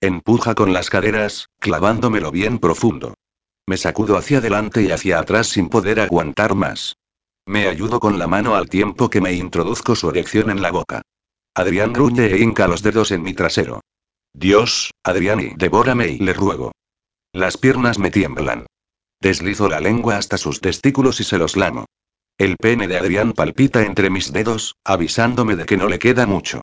Empuja 0.00 0.56
con 0.56 0.72
las 0.72 0.90
caderas, 0.90 1.46
clavándomelo 1.60 2.32
bien 2.32 2.58
profundo. 2.58 3.14
Me 3.72 3.78
sacudo 3.78 4.18
hacia 4.18 4.36
adelante 4.36 4.82
y 4.82 4.90
hacia 4.90 5.18
atrás 5.18 5.46
sin 5.46 5.70
poder 5.70 5.98
aguantar 5.98 6.54
más. 6.54 6.98
Me 7.46 7.68
ayudo 7.68 8.00
con 8.00 8.18
la 8.18 8.26
mano 8.26 8.54
al 8.54 8.68
tiempo 8.68 9.08
que 9.08 9.22
me 9.22 9.32
introduzco 9.32 9.96
su 9.96 10.10
erección 10.10 10.50
en 10.50 10.60
la 10.60 10.70
boca. 10.70 11.00
Adrián 11.54 11.94
gruñe 11.94 12.26
e 12.26 12.38
hinca 12.42 12.68
los 12.68 12.82
dedos 12.82 13.12
en 13.12 13.22
mi 13.22 13.32
trasero. 13.32 13.80
Dios, 14.34 14.90
Adrián 15.02 15.40
y 15.40 15.54
devórame 15.56 16.08
y 16.08 16.18
le 16.18 16.34
ruego. 16.34 16.72
Las 17.32 17.56
piernas 17.56 17.98
me 17.98 18.10
tiemblan. 18.10 18.66
Deslizo 19.22 19.70
la 19.70 19.80
lengua 19.80 20.18
hasta 20.18 20.36
sus 20.36 20.60
testículos 20.60 21.20
y 21.20 21.24
se 21.24 21.38
los 21.38 21.56
lamo. 21.56 21.86
El 22.36 22.58
pene 22.58 22.86
de 22.88 22.98
Adrián 22.98 23.32
palpita 23.32 23.86
entre 23.86 24.10
mis 24.10 24.34
dedos, 24.34 24.74
avisándome 24.84 25.56
de 25.56 25.64
que 25.64 25.78
no 25.78 25.88
le 25.88 25.98
queda 25.98 26.26
mucho. 26.26 26.60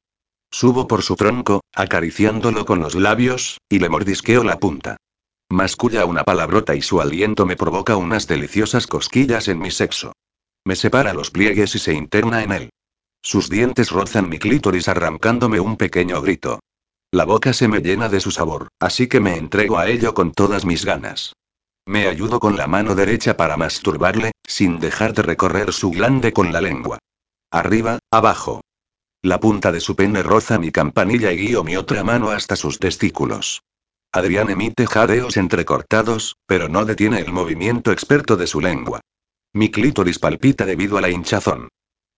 Subo 0.51 0.87
por 0.87 1.01
su 1.01 1.15
tronco, 1.15 1.61
acariciándolo 1.73 2.67
con 2.67 2.81
los 2.81 2.93
labios, 2.93 3.57
y 3.67 3.79
le 3.79 3.89
mordisqueo 3.89 4.43
la 4.43 4.59
punta. 4.59 4.97
Masculla 5.51 6.05
una 6.05 6.23
palabrota 6.23 6.75
y 6.75 6.81
su 6.81 7.01
aliento 7.01 7.45
me 7.45 7.55
provoca 7.55 7.95
unas 7.95 8.27
deliciosas 8.27 8.85
cosquillas 8.85 9.47
en 9.47 9.59
mi 9.59 9.71
sexo. 9.71 10.13
Me 10.63 10.75
separa 10.75 11.13
los 11.13 11.31
pliegues 11.31 11.73
y 11.73 11.79
se 11.79 11.93
interna 11.93 12.43
en 12.43 12.51
él. 12.51 12.69
Sus 13.23 13.49
dientes 13.49 13.89
rozan 13.89 14.29
mi 14.29 14.37
clítoris 14.37 14.87
arrancándome 14.87 15.59
un 15.59 15.75
pequeño 15.75 16.21
grito. 16.21 16.59
La 17.11 17.25
boca 17.25 17.53
se 17.53 17.67
me 17.67 17.79
llena 17.79 18.07
de 18.07 18.19
su 18.19 18.29
sabor, 18.29 18.67
así 18.79 19.07
que 19.07 19.19
me 19.19 19.35
entrego 19.35 19.79
a 19.79 19.87
ello 19.87 20.13
con 20.13 20.31
todas 20.31 20.65
mis 20.65 20.85
ganas. 20.85 21.33
Me 21.87 22.07
ayudo 22.07 22.39
con 22.39 22.55
la 22.55 22.67
mano 22.67 22.93
derecha 22.93 23.35
para 23.35 23.57
masturbarle, 23.57 24.31
sin 24.47 24.79
dejar 24.79 25.13
de 25.13 25.23
recorrer 25.23 25.73
su 25.73 25.89
glande 25.89 26.31
con 26.31 26.53
la 26.53 26.61
lengua. 26.61 26.99
Arriba, 27.51 27.97
abajo. 28.11 28.61
La 29.23 29.39
punta 29.39 29.71
de 29.71 29.79
su 29.79 29.95
pene 29.95 30.21
roza 30.21 30.59
mi 30.59 30.71
campanilla 30.71 31.31
y 31.31 31.37
guío 31.37 31.63
mi 31.63 31.75
otra 31.75 32.03
mano 32.03 32.29
hasta 32.29 32.55
sus 32.55 32.77
testículos. 32.77 33.63
Adrián 34.11 34.49
emite 34.49 34.87
jadeos 34.87 35.37
entrecortados, 35.37 36.37
pero 36.47 36.67
no 36.67 36.83
detiene 36.83 37.19
el 37.19 37.31
movimiento 37.31 37.91
experto 37.91 38.37
de 38.37 38.47
su 38.47 38.59
lengua. 38.59 39.01
Mi 39.53 39.69
clítoris 39.69 40.17
palpita 40.17 40.65
debido 40.65 40.97
a 40.97 41.01
la 41.01 41.09
hinchazón. 41.09 41.69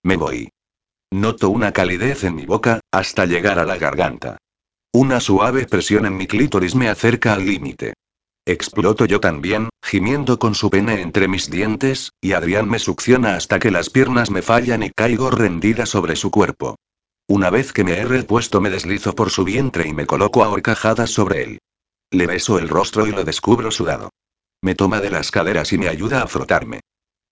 Me 0.03 0.15
voy. 0.15 0.49
Noto 1.11 1.49
una 1.49 1.73
calidez 1.73 2.23
en 2.23 2.35
mi 2.35 2.45
boca, 2.45 2.79
hasta 2.91 3.25
llegar 3.25 3.59
a 3.59 3.65
la 3.65 3.77
garganta. 3.77 4.37
Una 4.93 5.19
suave 5.19 5.65
presión 5.65 6.05
en 6.05 6.15
mi 6.15 6.27
clítoris 6.27 6.75
me 6.75 6.87
acerca 6.87 7.33
al 7.33 7.45
límite. 7.45 7.93
Exploto 8.45 9.03
yo 9.05 9.19
también, 9.19 9.69
gimiendo 9.83 10.39
con 10.39 10.55
su 10.55 10.69
pene 10.69 11.01
entre 11.01 11.27
mis 11.27 11.49
dientes, 11.49 12.11
y 12.21 12.31
Adrián 12.31 12.69
me 12.69 12.79
succiona 12.79 13.35
hasta 13.35 13.59
que 13.59 13.69
las 13.69 13.89
piernas 13.89 14.31
me 14.31 14.41
fallan 14.41 14.83
y 14.83 14.91
caigo 14.91 15.29
rendida 15.29 15.85
sobre 15.85 16.15
su 16.15 16.31
cuerpo. 16.31 16.77
Una 17.27 17.49
vez 17.49 17.73
que 17.73 17.83
me 17.83 17.93
he 17.93 18.05
repuesto 18.05 18.61
me 18.61 18.69
deslizo 18.69 19.13
por 19.13 19.29
su 19.29 19.43
vientre 19.43 19.87
y 19.87 19.93
me 19.93 20.05
coloco 20.05 20.43
a 20.43 21.07
sobre 21.07 21.43
él. 21.43 21.59
Le 22.11 22.27
beso 22.27 22.59
el 22.59 22.67
rostro 22.67 23.07
y 23.07 23.11
lo 23.11 23.23
descubro 23.23 23.71
sudado. 23.71 24.09
Me 24.61 24.75
toma 24.75 24.99
de 24.99 25.09
las 25.09 25.31
caderas 25.31 25.71
y 25.71 25.77
me 25.77 25.87
ayuda 25.87 26.21
a 26.21 26.27
frotarme. 26.27 26.81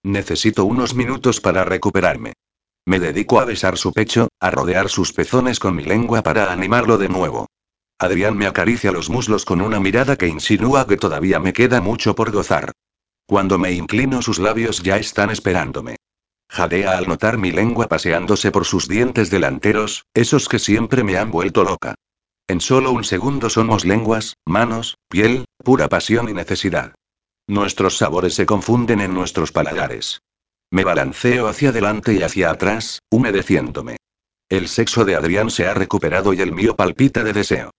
Necesito 0.04 0.64
unos 0.64 0.96
minutos 0.96 1.42
para 1.42 1.66
recuperarme. 1.66 2.34
Me 2.86 3.00
dedico 3.00 3.42
a 3.42 3.46
besar 3.46 3.78
su 3.78 3.92
pecho, 3.92 4.30
a 4.40 4.50
rodear 4.50 4.90
sus 4.90 5.12
pezones 5.12 5.60
con 5.60 5.76
mi 5.76 5.84
lengua 5.84 6.24
para 6.24 6.52
animarlo 6.52 6.98
de 6.98 7.10
nuevo. 7.10 7.48
Adrián 8.00 8.38
me 8.38 8.48
acaricia 8.48 8.94
los 8.94 9.10
muslos 9.10 9.44
con 9.44 9.60
una 9.60 9.82
mirada 9.82 10.16
que 10.16 10.28
insinúa 10.28 10.88
que 10.88 10.96
todavía 10.96 11.40
me 11.40 11.52
queda 11.52 11.82
mucho 11.82 12.16
por 12.16 12.32
gozar. 12.32 12.72
Cuando 13.26 13.60
me 13.60 13.74
inclino 13.74 14.22
sus 14.22 14.40
labios 14.40 14.82
ya 14.82 14.96
están 14.96 15.30
esperándome. 15.30 15.98
Jadea 16.48 16.98
al 16.98 17.08
notar 17.08 17.38
mi 17.38 17.52
lengua 17.52 17.88
paseándose 17.88 18.50
por 18.50 18.66
sus 18.66 18.88
dientes 18.88 19.30
delanteros, 19.30 20.06
esos 20.14 20.48
que 20.48 20.58
siempre 20.58 21.04
me 21.04 21.18
han 21.18 21.30
vuelto 21.30 21.66
loca. 21.66 21.96
En 22.50 22.62
solo 22.62 22.92
un 22.92 23.04
segundo 23.04 23.48
somos 23.48 23.86
lenguas, 23.86 24.34
manos, 24.44 24.98
piel, 25.08 25.46
pura 25.64 25.88
pasión 25.88 26.30
y 26.30 26.34
necesidad. 26.34 26.96
Nuestros 27.48 27.96
sabores 27.98 28.34
se 28.34 28.48
confunden 28.48 29.02
en 29.02 29.14
nuestros 29.14 29.52
paladares. 29.52 30.24
Me 30.72 30.84
balanceo 30.84 31.48
hacia 31.48 31.70
adelante 31.70 32.16
y 32.16 32.24
hacia 32.24 32.50
atrás, 32.50 33.04
humedeciéndome. 33.12 33.98
El 34.50 34.68
sexo 34.68 35.06
de 35.06 35.16
Adrián 35.16 35.52
se 35.52 35.68
ha 35.68 35.76
recuperado 35.76 36.34
y 36.34 36.42
el 36.42 36.52
mío 36.52 36.76
palpita 36.76 37.24
de 37.24 37.34
deseo. 37.34 37.70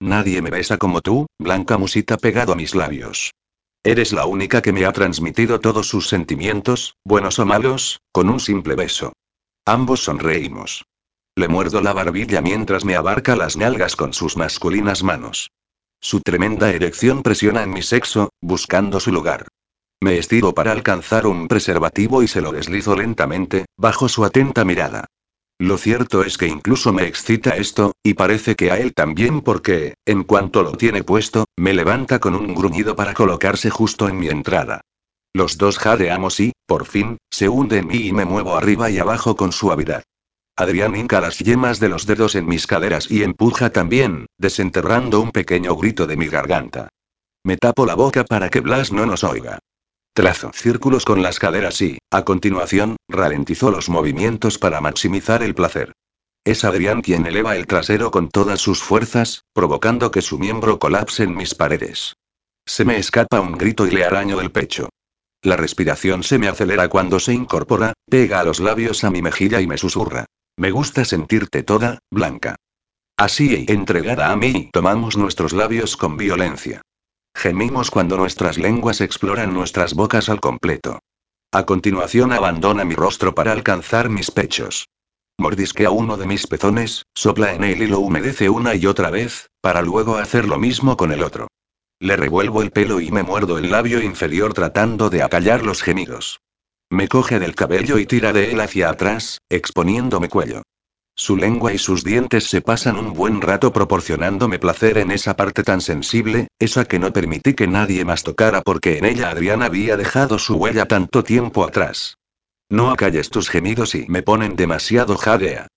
Nadie 0.00 0.42
me 0.42 0.50
besa 0.50 0.76
como 0.76 1.02
tú, 1.02 1.26
blanca 1.38 1.78
musita 1.78 2.16
pegado 2.16 2.52
a 2.52 2.56
mis 2.56 2.74
labios. 2.74 3.30
Eres 3.84 4.12
la 4.12 4.26
única 4.26 4.60
que 4.60 4.72
me 4.72 4.86
ha 4.86 4.92
transmitido 4.92 5.60
todos 5.60 5.86
sus 5.86 6.08
sentimientos, 6.08 6.96
buenos 7.04 7.38
o 7.38 7.46
malos, 7.46 8.00
con 8.10 8.28
un 8.28 8.40
simple 8.40 8.74
beso. 8.74 9.12
Ambos 9.64 10.02
sonreímos. 10.02 10.84
Le 11.38 11.48
muerdo 11.48 11.82
la 11.82 11.92
barbilla 11.92 12.40
mientras 12.40 12.86
me 12.86 12.96
abarca 12.96 13.36
las 13.36 13.58
nalgas 13.58 13.94
con 13.94 14.14
sus 14.14 14.38
masculinas 14.38 15.02
manos. 15.02 15.50
Su 16.00 16.20
tremenda 16.20 16.70
erección 16.70 17.22
presiona 17.22 17.62
en 17.62 17.70
mi 17.70 17.82
sexo, 17.82 18.30
buscando 18.40 19.00
su 19.00 19.12
lugar. 19.12 19.46
Me 20.00 20.16
estiro 20.16 20.54
para 20.54 20.72
alcanzar 20.72 21.26
un 21.26 21.46
preservativo 21.46 22.22
y 22.22 22.28
se 22.28 22.40
lo 22.40 22.52
deslizo 22.52 22.96
lentamente, 22.96 23.66
bajo 23.76 24.08
su 24.08 24.24
atenta 24.24 24.64
mirada. 24.64 25.04
Lo 25.58 25.76
cierto 25.76 26.22
es 26.22 26.38
que 26.38 26.46
incluso 26.46 26.94
me 26.94 27.06
excita 27.06 27.50
esto, 27.50 27.92
y 28.02 28.14
parece 28.14 28.54
que 28.54 28.70
a 28.70 28.78
él 28.78 28.94
también 28.94 29.42
porque, 29.42 29.94
en 30.06 30.24
cuanto 30.24 30.62
lo 30.62 30.72
tiene 30.72 31.04
puesto, 31.04 31.44
me 31.58 31.74
levanta 31.74 32.18
con 32.18 32.34
un 32.34 32.54
gruñido 32.54 32.96
para 32.96 33.12
colocarse 33.12 33.68
justo 33.68 34.08
en 34.08 34.18
mi 34.18 34.28
entrada. 34.28 34.80
Los 35.34 35.58
dos 35.58 35.78
jadeamos 35.78 36.40
y, 36.40 36.52
por 36.66 36.86
fin, 36.86 37.18
se 37.30 37.50
hunde 37.50 37.78
en 37.78 37.88
mí 37.88 38.06
y 38.06 38.12
me 38.12 38.24
muevo 38.24 38.56
arriba 38.56 38.88
y 38.90 38.98
abajo 38.98 39.36
con 39.36 39.52
suavidad. 39.52 40.02
Adrián 40.58 40.96
hinca 40.96 41.20
las 41.20 41.38
yemas 41.38 41.80
de 41.80 41.90
los 41.90 42.06
dedos 42.06 42.34
en 42.34 42.46
mis 42.46 42.66
caderas 42.66 43.10
y 43.10 43.22
empuja 43.22 43.68
también, 43.70 44.24
desenterrando 44.38 45.20
un 45.20 45.30
pequeño 45.30 45.76
grito 45.76 46.06
de 46.06 46.16
mi 46.16 46.28
garganta. 46.28 46.88
Me 47.44 47.58
tapo 47.58 47.84
la 47.84 47.94
boca 47.94 48.24
para 48.24 48.48
que 48.48 48.60
Blas 48.60 48.90
no 48.90 49.04
nos 49.04 49.22
oiga. 49.22 49.58
Trazo 50.14 50.50
círculos 50.54 51.04
con 51.04 51.22
las 51.22 51.38
caderas 51.38 51.82
y, 51.82 51.98
a 52.10 52.24
continuación, 52.24 52.96
ralentizó 53.06 53.70
los 53.70 53.90
movimientos 53.90 54.56
para 54.56 54.80
maximizar 54.80 55.42
el 55.42 55.54
placer. 55.54 55.92
Es 56.42 56.64
Adrián 56.64 57.02
quien 57.02 57.26
eleva 57.26 57.54
el 57.54 57.66
trasero 57.66 58.10
con 58.10 58.30
todas 58.30 58.58
sus 58.58 58.82
fuerzas, 58.82 59.42
provocando 59.52 60.10
que 60.10 60.22
su 60.22 60.38
miembro 60.38 60.78
colapse 60.78 61.24
en 61.24 61.36
mis 61.36 61.54
paredes. 61.54 62.14
Se 62.64 62.86
me 62.86 62.96
escapa 62.96 63.42
un 63.42 63.58
grito 63.58 63.86
y 63.86 63.90
le 63.90 64.06
araño 64.06 64.40
el 64.40 64.50
pecho. 64.50 64.88
La 65.42 65.56
respiración 65.56 66.22
se 66.22 66.38
me 66.38 66.48
acelera 66.48 66.88
cuando 66.88 67.20
se 67.20 67.34
incorpora, 67.34 67.92
pega 68.08 68.40
a 68.40 68.44
los 68.44 68.58
labios 68.58 69.04
a 69.04 69.10
mi 69.10 69.20
mejilla 69.20 69.60
y 69.60 69.66
me 69.66 69.76
susurra. 69.76 70.24
Me 70.58 70.70
gusta 70.70 71.04
sentirte 71.04 71.62
toda, 71.62 71.98
blanca. 72.10 72.56
Así, 73.18 73.66
entregada 73.68 74.32
a 74.32 74.36
mí, 74.36 74.70
tomamos 74.72 75.16
nuestros 75.18 75.52
labios 75.52 75.98
con 75.98 76.16
violencia. 76.16 76.80
Gemimos 77.34 77.90
cuando 77.90 78.16
nuestras 78.16 78.56
lenguas 78.56 79.02
exploran 79.02 79.52
nuestras 79.52 79.92
bocas 79.92 80.30
al 80.30 80.40
completo. 80.40 81.00
A 81.52 81.66
continuación 81.66 82.32
abandona 82.32 82.84
mi 82.86 82.94
rostro 82.94 83.34
para 83.34 83.52
alcanzar 83.52 84.08
mis 84.08 84.30
pechos. 84.30 84.88
Mordisquea 85.38 85.90
uno 85.90 86.16
de 86.16 86.26
mis 86.26 86.46
pezones, 86.46 87.02
sopla 87.14 87.52
en 87.52 87.62
él 87.62 87.82
y 87.82 87.86
lo 87.86 88.00
humedece 88.00 88.48
una 88.48 88.74
y 88.74 88.86
otra 88.86 89.10
vez, 89.10 89.50
para 89.60 89.82
luego 89.82 90.16
hacer 90.16 90.48
lo 90.48 90.58
mismo 90.58 90.96
con 90.96 91.12
el 91.12 91.22
otro. 91.22 91.48
Le 92.00 92.16
revuelvo 92.16 92.62
el 92.62 92.70
pelo 92.70 93.00
y 93.00 93.10
me 93.10 93.22
muerdo 93.22 93.58
el 93.58 93.70
labio 93.70 94.02
inferior 94.02 94.54
tratando 94.54 95.10
de 95.10 95.22
acallar 95.22 95.62
los 95.62 95.82
gemidos. 95.82 96.40
Me 96.90 97.08
coge 97.08 97.40
del 97.40 97.54
cabello 97.54 97.98
y 97.98 98.06
tira 98.06 98.32
de 98.32 98.52
él 98.52 98.60
hacia 98.60 98.90
atrás, 98.90 99.38
exponiéndome 99.48 100.28
cuello. 100.28 100.62
Su 101.16 101.36
lengua 101.36 101.72
y 101.72 101.78
sus 101.78 102.04
dientes 102.04 102.44
se 102.44 102.60
pasan 102.60 102.96
un 102.96 103.14
buen 103.14 103.40
rato 103.40 103.72
proporcionándome 103.72 104.58
placer 104.58 104.98
en 104.98 105.10
esa 105.10 105.34
parte 105.34 105.62
tan 105.62 105.80
sensible, 105.80 106.48
esa 106.58 106.84
que 106.84 106.98
no 106.98 107.12
permití 107.12 107.54
que 107.54 107.66
nadie 107.66 108.04
más 108.04 108.22
tocara 108.22 108.60
porque 108.60 108.98
en 108.98 109.06
ella 109.06 109.30
Adrián 109.30 109.62
había 109.62 109.96
dejado 109.96 110.38
su 110.38 110.56
huella 110.56 110.86
tanto 110.86 111.24
tiempo 111.24 111.64
atrás. 111.64 112.18
No 112.68 112.90
acalles 112.90 113.30
tus 113.30 113.48
gemidos 113.48 113.94
y 113.94 114.06
me 114.08 114.22
ponen 114.22 114.56
demasiado 114.56 115.16
jadea. 115.16 115.68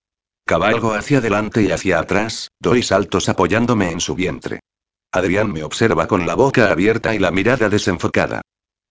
Cabalgo 0.45 0.93
hacia 0.93 1.19
adelante 1.19 1.63
y 1.63 1.71
hacia 1.71 1.99
atrás, 1.99 2.49
doy 2.59 2.83
saltos 2.83 3.29
apoyándome 3.29 3.91
en 3.91 4.01
su 4.01 4.15
vientre. 4.15 4.59
Adrián 5.11 5.51
me 5.51 5.63
observa 5.63 6.07
con 6.07 6.27
la 6.27 6.35
boca 6.35 6.69
abierta 6.69 7.15
y 7.15 7.19
la 7.19 7.31
mirada 7.31 7.69
desenfocada. 7.69 8.41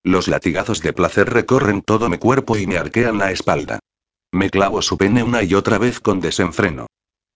Los 0.04 0.28
latigazos 0.28 0.80
de 0.80 0.92
placer 0.92 1.30
recorren 1.30 1.82
todo 1.82 2.08
mi 2.08 2.18
cuerpo 2.18 2.56
y 2.56 2.66
me 2.66 2.78
arquean 2.78 3.18
la 3.18 3.30
espalda. 3.30 3.80
Me 4.32 4.50
clavo 4.50 4.82
su 4.82 4.96
pene 4.96 5.22
una 5.22 5.42
y 5.42 5.54
otra 5.54 5.78
vez 5.78 6.00
con 6.00 6.20
desenfreno. 6.20 6.86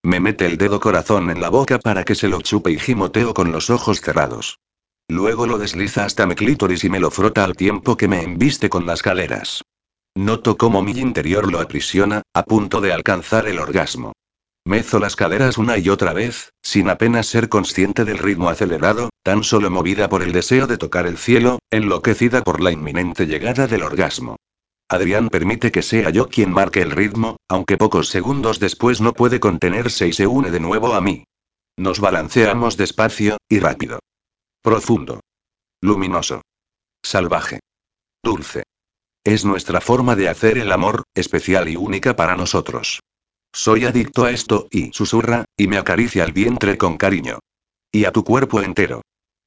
Me 0.04 0.20
mete 0.20 0.46
el 0.46 0.58
dedo 0.58 0.80
corazón 0.80 1.30
en 1.30 1.40
la 1.40 1.48
boca 1.48 1.78
para 1.78 2.04
que 2.04 2.14
se 2.14 2.28
lo 2.28 2.40
chupe 2.40 2.70
y 2.70 2.78
gimoteo 2.78 3.34
con 3.34 3.52
los 3.52 3.70
ojos 3.70 4.00
cerrados. 4.00 4.58
Luego 5.08 5.46
lo 5.46 5.58
desliza 5.58 6.04
hasta 6.04 6.26
mi 6.26 6.34
clítoris 6.34 6.84
y 6.84 6.90
me 6.90 7.00
lo 7.00 7.10
frota 7.10 7.44
al 7.44 7.54
tiempo 7.56 7.96
que 7.96 8.08
me 8.08 8.22
embiste 8.22 8.68
con 8.68 8.86
las 8.86 9.02
caderas. 9.02 9.62
Noto 10.14 10.56
cómo 10.56 10.82
mi 10.82 10.92
interior 10.92 11.50
lo 11.50 11.60
aprisiona, 11.60 12.22
a 12.34 12.42
punto 12.44 12.80
de 12.80 12.92
alcanzar 12.92 13.46
el 13.48 13.58
orgasmo. 13.58 14.12
Mezo 14.64 15.00
las 15.00 15.16
caderas 15.16 15.58
una 15.58 15.76
y 15.78 15.88
otra 15.88 16.12
vez, 16.12 16.52
sin 16.62 16.88
apenas 16.88 17.26
ser 17.26 17.48
consciente 17.48 18.04
del 18.04 18.18
ritmo 18.18 18.48
acelerado, 18.48 19.10
tan 19.24 19.42
solo 19.42 19.70
movida 19.70 20.08
por 20.08 20.22
el 20.22 20.32
deseo 20.32 20.68
de 20.68 20.78
tocar 20.78 21.06
el 21.06 21.18
cielo, 21.18 21.58
enloquecida 21.70 22.42
por 22.42 22.60
la 22.60 22.70
inminente 22.70 23.26
llegada 23.26 23.66
del 23.66 23.82
orgasmo. 23.82 24.36
Adrián 24.88 25.30
permite 25.30 25.72
que 25.72 25.82
sea 25.82 26.10
yo 26.10 26.28
quien 26.28 26.52
marque 26.52 26.80
el 26.80 26.92
ritmo, 26.92 27.38
aunque 27.48 27.76
pocos 27.76 28.08
segundos 28.08 28.60
después 28.60 29.00
no 29.00 29.14
puede 29.14 29.40
contenerse 29.40 30.06
y 30.06 30.12
se 30.12 30.26
une 30.26 30.50
de 30.50 30.60
nuevo 30.60 30.94
a 30.94 31.00
mí. 31.00 31.24
Nos 31.76 31.98
balanceamos 31.98 32.76
despacio, 32.76 33.38
y 33.48 33.58
rápido. 33.58 33.98
Profundo. 34.62 35.20
Luminoso. 35.80 36.42
Salvaje. 37.02 37.60
Dulce. 38.22 38.62
Es 39.24 39.44
nuestra 39.44 39.80
forma 39.80 40.14
de 40.14 40.28
hacer 40.28 40.58
el 40.58 40.70
amor, 40.70 41.02
especial 41.14 41.68
y 41.68 41.76
única 41.76 42.14
para 42.14 42.36
nosotros. 42.36 43.00
Soy 43.52 43.84
adicto 43.84 44.24
a 44.24 44.30
esto, 44.30 44.66
y 44.70 44.92
susurra, 44.92 45.44
y 45.56 45.66
me 45.68 45.76
acaricia 45.76 46.24
el 46.24 46.32
vientre 46.32 46.78
con 46.78 46.96
cariño. 46.96 47.38
Y 47.92 48.06
a 48.06 48.12
tu 48.12 48.24
cuerpo 48.24 48.62
entero. 48.62 49.02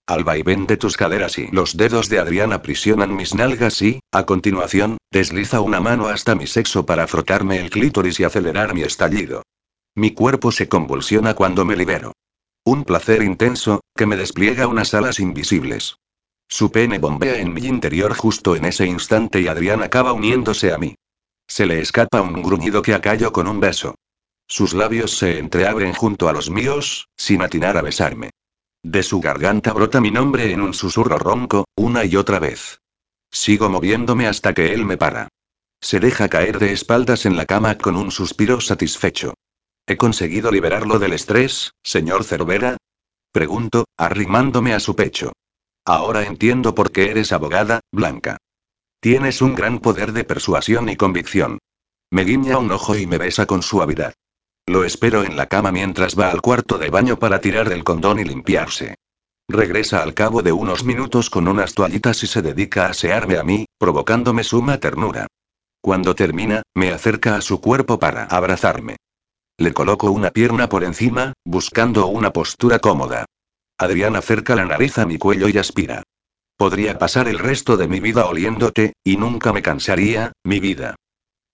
Al 0.07 0.23
vaivén 0.23 0.67
de 0.67 0.77
tus 0.77 0.97
caderas 0.97 1.39
y 1.39 1.47
los 1.47 1.77
dedos 1.77 2.09
de 2.09 2.19
Adrián 2.19 2.53
aprisionan 2.53 3.15
mis 3.15 3.33
nalgas 3.33 3.81
y, 3.81 3.99
a 4.11 4.27
continuación, 4.27 4.99
desliza 5.11 5.61
una 5.61 5.79
mano 5.79 6.07
hasta 6.07 6.35
mi 6.35 6.45
sexo 6.45 6.85
para 6.85 7.07
frotarme 7.07 7.59
el 7.59 7.71
clítoris 7.71 8.19
y 8.19 8.23
acelerar 8.23 8.75
mi 8.75 8.83
estallido. 8.83 9.41
Mi 9.95 10.11
cuerpo 10.11 10.51
se 10.51 10.67
convulsiona 10.67 11.33
cuando 11.33 11.65
me 11.65 11.75
libero. 11.75 12.11
Un 12.63 12.83
placer 12.83 13.23
intenso, 13.23 13.81
que 13.95 14.05
me 14.05 14.17
despliega 14.17 14.67
unas 14.67 14.93
alas 14.93 15.19
invisibles. 15.19 15.97
Su 16.47 16.71
pene 16.71 16.99
bombea 16.99 17.39
en 17.39 17.53
mi 17.53 17.65
interior 17.65 18.13
justo 18.15 18.55
en 18.55 18.65
ese 18.65 18.85
instante 18.85 19.41
y 19.41 19.47
Adrián 19.47 19.81
acaba 19.81 20.13
uniéndose 20.13 20.71
a 20.71 20.77
mí. 20.77 20.95
Se 21.47 21.65
le 21.65 21.79
escapa 21.79 22.21
un 22.21 22.41
gruñido 22.41 22.81
que 22.81 22.93
acallo 22.93 23.31
con 23.31 23.47
un 23.47 23.59
beso. 23.59 23.95
Sus 24.47 24.73
labios 24.73 25.17
se 25.17 25.39
entreabren 25.39 25.93
junto 25.93 26.29
a 26.29 26.33
los 26.33 26.49
míos, 26.49 27.07
sin 27.17 27.41
atinar 27.41 27.77
a 27.77 27.81
besarme. 27.81 28.31
De 28.83 29.01
su 29.01 29.19
garganta 29.19 29.73
brota 29.73 29.99
mi 29.99 30.11
nombre 30.11 30.51
en 30.51 30.61
un 30.61 30.73
susurro 30.73 31.17
ronco, 31.17 31.65
una 31.75 32.05
y 32.05 32.15
otra 32.15 32.39
vez. 32.39 32.79
Sigo 33.31 33.69
moviéndome 33.69 34.27
hasta 34.27 34.53
que 34.53 34.73
él 34.73 34.85
me 34.85 34.97
para. 34.97 35.29
Se 35.81 35.99
deja 35.99 36.29
caer 36.29 36.59
de 36.59 36.71
espaldas 36.71 37.25
en 37.25 37.35
la 37.35 37.45
cama 37.45 37.77
con 37.77 37.95
un 37.95 38.11
suspiro 38.11 38.61
satisfecho. 38.61 39.33
¿He 39.87 39.97
conseguido 39.97 40.51
liberarlo 40.51 40.99
del 40.99 41.13
estrés, 41.13 41.71
señor 41.83 42.23
Cervera? 42.23 42.77
Pregunto, 43.31 43.85
arrimándome 43.97 44.73
a 44.73 44.79
su 44.79 44.95
pecho. 44.95 45.33
Ahora 45.85 46.25
entiendo 46.25 46.73
por 46.73 46.91
qué 46.91 47.11
eres 47.11 47.31
abogada, 47.31 47.81
Blanca. 47.91 48.37
Tienes 49.05 49.43
un 49.43 49.53
gran 49.53 49.77
poder 49.77 50.13
de 50.13 50.23
persuasión 50.23 50.89
y 50.89 50.95
convicción. 50.95 51.59
Me 52.11 52.23
guiña 52.23 52.57
un 52.57 52.71
ojo 52.71 52.95
y 52.95 53.05
me 53.05 53.19
besa 53.19 53.45
con 53.45 53.61
suavidad. 53.61 54.15
Lo 54.65 54.83
espero 54.83 55.23
en 55.23 55.37
la 55.37 55.45
cama 55.45 55.71
mientras 55.71 56.19
va 56.19 56.31
al 56.31 56.41
cuarto 56.41 56.79
de 56.79 56.89
baño 56.89 57.19
para 57.19 57.39
tirar 57.39 57.69
del 57.69 57.83
condón 57.83 58.17
y 58.17 58.23
limpiarse. 58.23 58.95
Regresa 59.47 60.01
al 60.01 60.15
cabo 60.15 60.41
de 60.41 60.53
unos 60.53 60.83
minutos 60.83 61.29
con 61.29 61.47
unas 61.47 61.75
toallitas 61.75 62.23
y 62.23 62.25
se 62.25 62.41
dedica 62.41 62.87
a 62.87 62.89
asearme 62.89 63.37
a 63.37 63.43
mí, 63.43 63.67
provocándome 63.77 64.43
suma 64.43 64.79
ternura. 64.79 65.27
Cuando 65.81 66.15
termina, 66.15 66.63
me 66.73 66.89
acerca 66.89 67.35
a 67.35 67.41
su 67.41 67.61
cuerpo 67.61 67.99
para 67.99 68.23
abrazarme. 68.23 68.97
Le 69.59 69.71
coloco 69.71 70.09
una 70.09 70.31
pierna 70.31 70.67
por 70.67 70.83
encima, 70.83 71.33
buscando 71.45 72.07
una 72.07 72.33
postura 72.33 72.79
cómoda. 72.79 73.25
Adrián 73.77 74.15
acerca 74.15 74.55
la 74.55 74.65
nariz 74.65 74.97
a 74.97 75.05
mi 75.05 75.19
cuello 75.19 75.47
y 75.47 75.59
aspira. 75.59 76.01
Podría 76.57 76.97
pasar 76.97 77.27
el 77.27 77.39
resto 77.39 77.75
de 77.75 77.87
mi 77.87 77.99
vida 77.99 78.25
oliéndote, 78.25 78.93
y 79.03 79.17
nunca 79.17 79.51
me 79.51 79.61
cansaría, 79.61 80.31
mi 80.43 80.59
vida. 80.59 80.95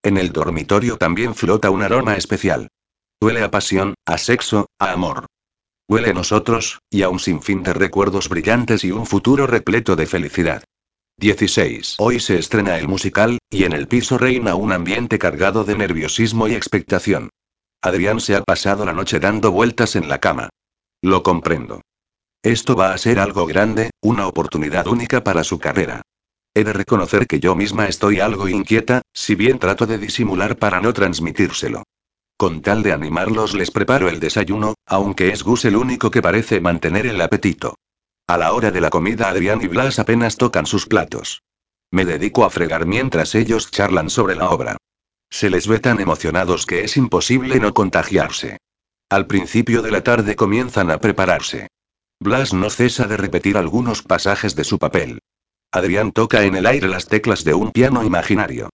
En 0.03 0.17
el 0.17 0.31
dormitorio 0.31 0.97
también 0.97 1.33
flota 1.33 1.71
un 1.71 1.81
aroma 1.81 2.15
especial. 2.15 2.67
Huele 3.19 3.43
a 3.43 3.51
pasión, 3.51 3.95
a 4.05 4.17
sexo, 4.17 4.67
a 4.79 4.91
amor. 4.91 5.25
Huele 5.87 6.11
a 6.11 6.13
nosotros, 6.13 6.79
y 6.89 7.01
a 7.01 7.09
un 7.09 7.19
sinfín 7.19 7.63
de 7.63 7.73
recuerdos 7.73 8.29
brillantes 8.29 8.83
y 8.83 8.91
un 8.91 9.05
futuro 9.05 9.47
repleto 9.47 9.95
de 9.95 10.05
felicidad. 10.05 10.63
16. 11.17 11.95
Hoy 11.99 12.19
se 12.19 12.37
estrena 12.37 12.77
el 12.77 12.87
musical, 12.87 13.39
y 13.49 13.63
en 13.65 13.73
el 13.73 13.87
piso 13.87 14.17
reina 14.17 14.55
un 14.55 14.71
ambiente 14.71 15.19
cargado 15.19 15.63
de 15.63 15.75
nerviosismo 15.75 16.47
y 16.47 16.55
expectación. 16.55 17.29
Adrián 17.83 18.19
se 18.19 18.35
ha 18.35 18.43
pasado 18.43 18.85
la 18.85 18.93
noche 18.93 19.19
dando 19.19 19.51
vueltas 19.51 19.95
en 19.95 20.07
la 20.07 20.19
cama. 20.19 20.49
Lo 21.01 21.23
comprendo. 21.23 21.81
Esto 22.43 22.75
va 22.75 22.91
a 22.91 22.97
ser 22.97 23.19
algo 23.19 23.45
grande, 23.45 23.91
una 24.01 24.25
oportunidad 24.25 24.87
única 24.87 25.23
para 25.23 25.43
su 25.43 25.59
carrera. 25.59 26.01
He 26.55 26.63
de 26.63 26.73
reconocer 26.73 27.27
que 27.27 27.39
yo 27.39 27.55
misma 27.55 27.87
estoy 27.87 28.19
algo 28.19 28.49
inquieta, 28.49 29.03
si 29.13 29.35
bien 29.35 29.59
trato 29.59 29.85
de 29.85 29.99
disimular 29.99 30.57
para 30.57 30.81
no 30.81 30.91
transmitírselo. 30.91 31.83
Con 32.37 32.63
tal 32.63 32.81
de 32.81 32.93
animarlos 32.93 33.53
les 33.53 33.69
preparo 33.69 34.09
el 34.09 34.19
desayuno, 34.19 34.73
aunque 34.87 35.29
es 35.29 35.43
Gus 35.43 35.65
el 35.65 35.75
único 35.75 36.09
que 36.09 36.23
parece 36.23 36.59
mantener 36.59 37.05
el 37.05 37.21
apetito. 37.21 37.75
A 38.25 38.39
la 38.39 38.53
hora 38.53 38.71
de 38.71 38.81
la 38.81 38.89
comida 38.89 39.29
Adrián 39.29 39.61
y 39.61 39.67
Blas 39.67 39.99
apenas 39.99 40.37
tocan 40.37 40.65
sus 40.65 40.87
platos. 40.87 41.43
Me 41.91 42.05
dedico 42.05 42.43
a 42.43 42.49
fregar 42.49 42.87
mientras 42.87 43.35
ellos 43.35 43.69
charlan 43.69 44.09
sobre 44.09 44.35
la 44.35 44.49
obra. 44.49 44.77
Se 45.29 45.51
les 45.51 45.67
ve 45.67 45.79
tan 45.79 45.99
emocionados 45.99 46.65
que 46.65 46.83
es 46.83 46.97
imposible 46.97 47.59
no 47.59 47.73
contagiarse. 47.75 48.57
Al 49.09 49.27
principio 49.27 49.83
de 49.83 49.91
la 49.91 50.01
tarde 50.01 50.35
comienzan 50.35 50.89
a 50.89 50.97
prepararse. 50.97 51.67
Blas 52.21 52.53
no 52.53 52.69
cesa 52.69 53.07
de 53.07 53.17
repetir 53.17 53.57
algunos 53.57 54.03
pasajes 54.03 54.55
de 54.55 54.63
su 54.63 54.77
papel. 54.77 55.21
Adrián 55.71 56.11
toca 56.11 56.43
en 56.43 56.53
el 56.53 56.67
aire 56.67 56.87
las 56.87 57.07
teclas 57.07 57.43
de 57.43 57.55
un 57.55 57.71
piano 57.71 58.03
imaginario. 58.03 58.69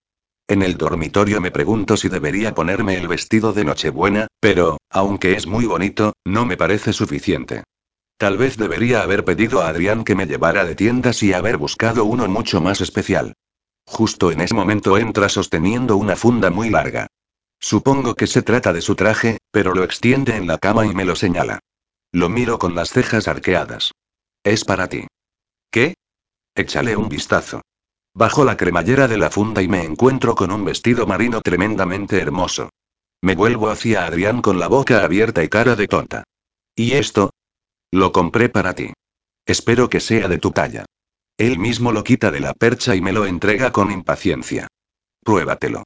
En 0.49 0.61
el 0.61 0.75
dormitorio 0.75 1.39
me 1.39 1.49
pregunto 1.49 1.95
si 1.95 2.09
debería 2.09 2.53
ponerme 2.53 2.97
el 2.97 3.07
vestido 3.07 3.53
de 3.53 3.63
Nochebuena, 3.63 4.27
pero, 4.41 4.79
aunque 4.89 5.31
es 5.31 5.47
muy 5.47 5.65
bonito, 5.65 6.11
no 6.25 6.45
me 6.45 6.57
parece 6.57 6.91
suficiente. 6.91 7.63
Tal 8.17 8.37
vez 8.37 8.57
debería 8.57 9.01
haber 9.01 9.23
pedido 9.23 9.61
a 9.61 9.69
Adrián 9.69 10.03
que 10.03 10.15
me 10.15 10.25
llevara 10.25 10.65
de 10.65 10.75
tiendas 10.75 11.23
y 11.23 11.31
haber 11.31 11.55
buscado 11.55 12.03
uno 12.03 12.27
mucho 12.27 12.59
más 12.59 12.81
especial. 12.81 13.31
Justo 13.85 14.29
en 14.29 14.41
ese 14.41 14.55
momento 14.55 14.97
entra 14.97 15.29
sosteniendo 15.29 15.95
una 15.95 16.17
funda 16.17 16.49
muy 16.49 16.69
larga. 16.69 17.07
Supongo 17.61 18.13
que 18.13 18.27
se 18.27 18.41
trata 18.41 18.73
de 18.73 18.81
su 18.81 18.95
traje, 18.95 19.37
pero 19.51 19.73
lo 19.73 19.85
extiende 19.85 20.35
en 20.35 20.47
la 20.47 20.57
cama 20.57 20.85
y 20.85 20.93
me 20.93 21.05
lo 21.05 21.15
señala. 21.15 21.61
Lo 22.12 22.30
miro 22.30 22.58
con 22.58 22.76
las 22.76 22.89
cejas 22.89 23.28
arqueadas. 23.28 23.91
Es 24.43 24.64
para 24.66 24.88
ti. 24.88 25.08
¿Qué? 25.72 25.93
Échale 26.55 26.95
un 26.95 27.10
vistazo. 27.10 27.62
Bajo 28.14 28.45
la 28.45 28.58
cremallera 28.58 29.08
de 29.08 29.18
la 29.18 29.30
funda 29.30 29.62
y 29.62 29.68
me 29.68 29.84
encuentro 29.84 30.34
con 30.36 30.51
un 30.51 30.66
vestido 30.66 31.05
marino 31.05 31.41
tremendamente 31.41 32.20
hermoso. 32.20 32.70
Me 33.22 33.36
vuelvo 33.36 33.70
hacia 33.70 34.05
Adrián 34.05 34.41
con 34.41 34.60
la 34.60 34.68
boca 34.68 35.03
abierta 35.03 35.43
y 35.43 35.49
cara 35.49 35.76
de 35.76 35.88
tonta. 35.88 36.24
¿Y 36.76 36.93
esto? 36.93 37.32
Lo 37.91 38.12
compré 38.12 38.49
para 38.49 38.74
ti. 38.74 38.93
Espero 39.45 39.89
que 39.89 39.99
sea 39.99 40.28
de 40.28 40.38
tu 40.38 40.51
talla. 40.51 40.86
Él 41.38 41.60
mismo 41.60 41.91
lo 41.91 42.03
quita 42.03 42.32
de 42.32 42.39
la 42.39 42.53
percha 42.53 42.95
y 42.95 43.01
me 43.01 43.14
lo 43.14 43.26
entrega 43.26 43.72
con 43.72 43.91
impaciencia. 43.91 44.68
Pruébatelo. 45.24 45.84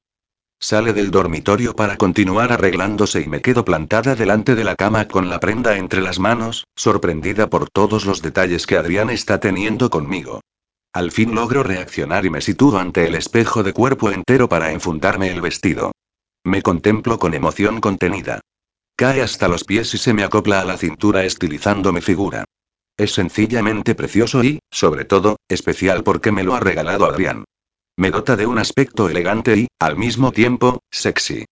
Sale 0.62 0.92
del 0.92 1.10
dormitorio 1.10 1.74
para 1.74 1.96
continuar 1.96 2.52
arreglándose 2.52 3.20
y 3.20 3.26
me 3.26 3.42
quedo 3.42 3.64
plantada 3.64 4.14
delante 4.14 4.54
de 4.54 4.62
la 4.62 4.76
cama 4.76 5.08
con 5.08 5.28
la 5.28 5.40
prenda 5.40 5.76
entre 5.76 6.00
las 6.00 6.20
manos, 6.20 6.68
sorprendida 6.76 7.50
por 7.50 7.68
todos 7.68 8.06
los 8.06 8.22
detalles 8.22 8.68
que 8.68 8.76
Adrián 8.76 9.10
está 9.10 9.40
teniendo 9.40 9.90
conmigo. 9.90 10.40
Al 10.92 11.10
fin 11.10 11.34
logro 11.34 11.64
reaccionar 11.64 12.26
y 12.26 12.30
me 12.30 12.40
sitúo 12.40 12.78
ante 12.78 13.08
el 13.08 13.16
espejo 13.16 13.64
de 13.64 13.72
cuerpo 13.72 14.12
entero 14.12 14.48
para 14.48 14.70
enfundarme 14.70 15.32
el 15.32 15.40
vestido. 15.40 15.90
Me 16.44 16.62
contemplo 16.62 17.18
con 17.18 17.34
emoción 17.34 17.80
contenida. 17.80 18.40
Cae 18.94 19.20
hasta 19.20 19.48
los 19.48 19.64
pies 19.64 19.92
y 19.94 19.98
se 19.98 20.14
me 20.14 20.22
acopla 20.22 20.60
a 20.60 20.64
la 20.64 20.76
cintura 20.76 21.24
estilizando 21.24 21.92
mi 21.92 22.02
figura. 22.02 22.44
Es 22.96 23.14
sencillamente 23.14 23.96
precioso 23.96 24.44
y, 24.44 24.60
sobre 24.70 25.06
todo, 25.06 25.38
especial 25.48 26.04
porque 26.04 26.30
me 26.30 26.44
lo 26.44 26.54
ha 26.54 26.60
regalado 26.60 27.06
Adrián. 27.06 27.46
Me 27.96 28.10
dota 28.10 28.36
de 28.36 28.46
un 28.46 28.58
aspecto 28.58 29.08
elegante 29.08 29.56
y, 29.56 29.68
al 29.78 29.96
mismo 29.96 30.32
tiempo, 30.32 30.80
sexy. 30.90 31.44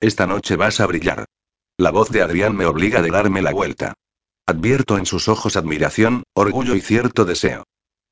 Esta 0.00 0.26
noche 0.26 0.56
vas 0.56 0.80
a 0.80 0.86
brillar. 0.86 1.26
La 1.78 1.90
voz 1.90 2.10
de 2.10 2.22
Adrián 2.22 2.56
me 2.56 2.66
obliga 2.66 3.00
a 3.00 3.02
darme 3.02 3.40
la 3.40 3.52
vuelta. 3.52 3.94
Advierto 4.46 4.98
en 4.98 5.06
sus 5.06 5.28
ojos 5.28 5.56
admiración, 5.56 6.24
orgullo 6.34 6.74
y 6.74 6.80
cierto 6.80 7.24
deseo. 7.24 7.64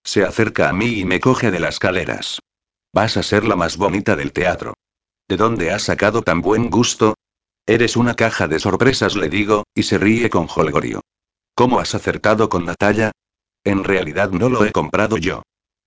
Se 0.04 0.24
acerca 0.24 0.68
a 0.68 0.72
mí 0.72 1.00
y 1.00 1.04
me 1.04 1.18
coge 1.18 1.50
de 1.50 1.60
las 1.60 1.78
caleras. 1.78 2.40
Vas 2.92 3.16
a 3.16 3.22
ser 3.22 3.44
la 3.44 3.56
más 3.56 3.76
bonita 3.76 4.14
del 4.14 4.32
teatro. 4.32 4.74
¿De 5.28 5.36
dónde 5.36 5.72
has 5.72 5.82
sacado 5.82 6.22
tan 6.22 6.42
buen 6.42 6.70
gusto? 6.70 7.14
Eres 7.66 7.96
una 7.96 8.14
caja 8.14 8.46
de 8.46 8.60
sorpresas, 8.60 9.16
le 9.16 9.28
digo, 9.28 9.64
y 9.74 9.84
se 9.84 9.98
ríe 9.98 10.30
con 10.30 10.46
jolgorio. 10.46 11.00
¿Cómo 11.54 11.80
has 11.80 11.94
acertado 11.94 12.48
con 12.48 12.66
la 12.66 12.74
talla? 12.74 13.12
En 13.64 13.82
realidad 13.82 14.30
no 14.30 14.48
lo 14.48 14.64
he 14.64 14.72
comprado 14.72 15.16
yo. 15.16 15.42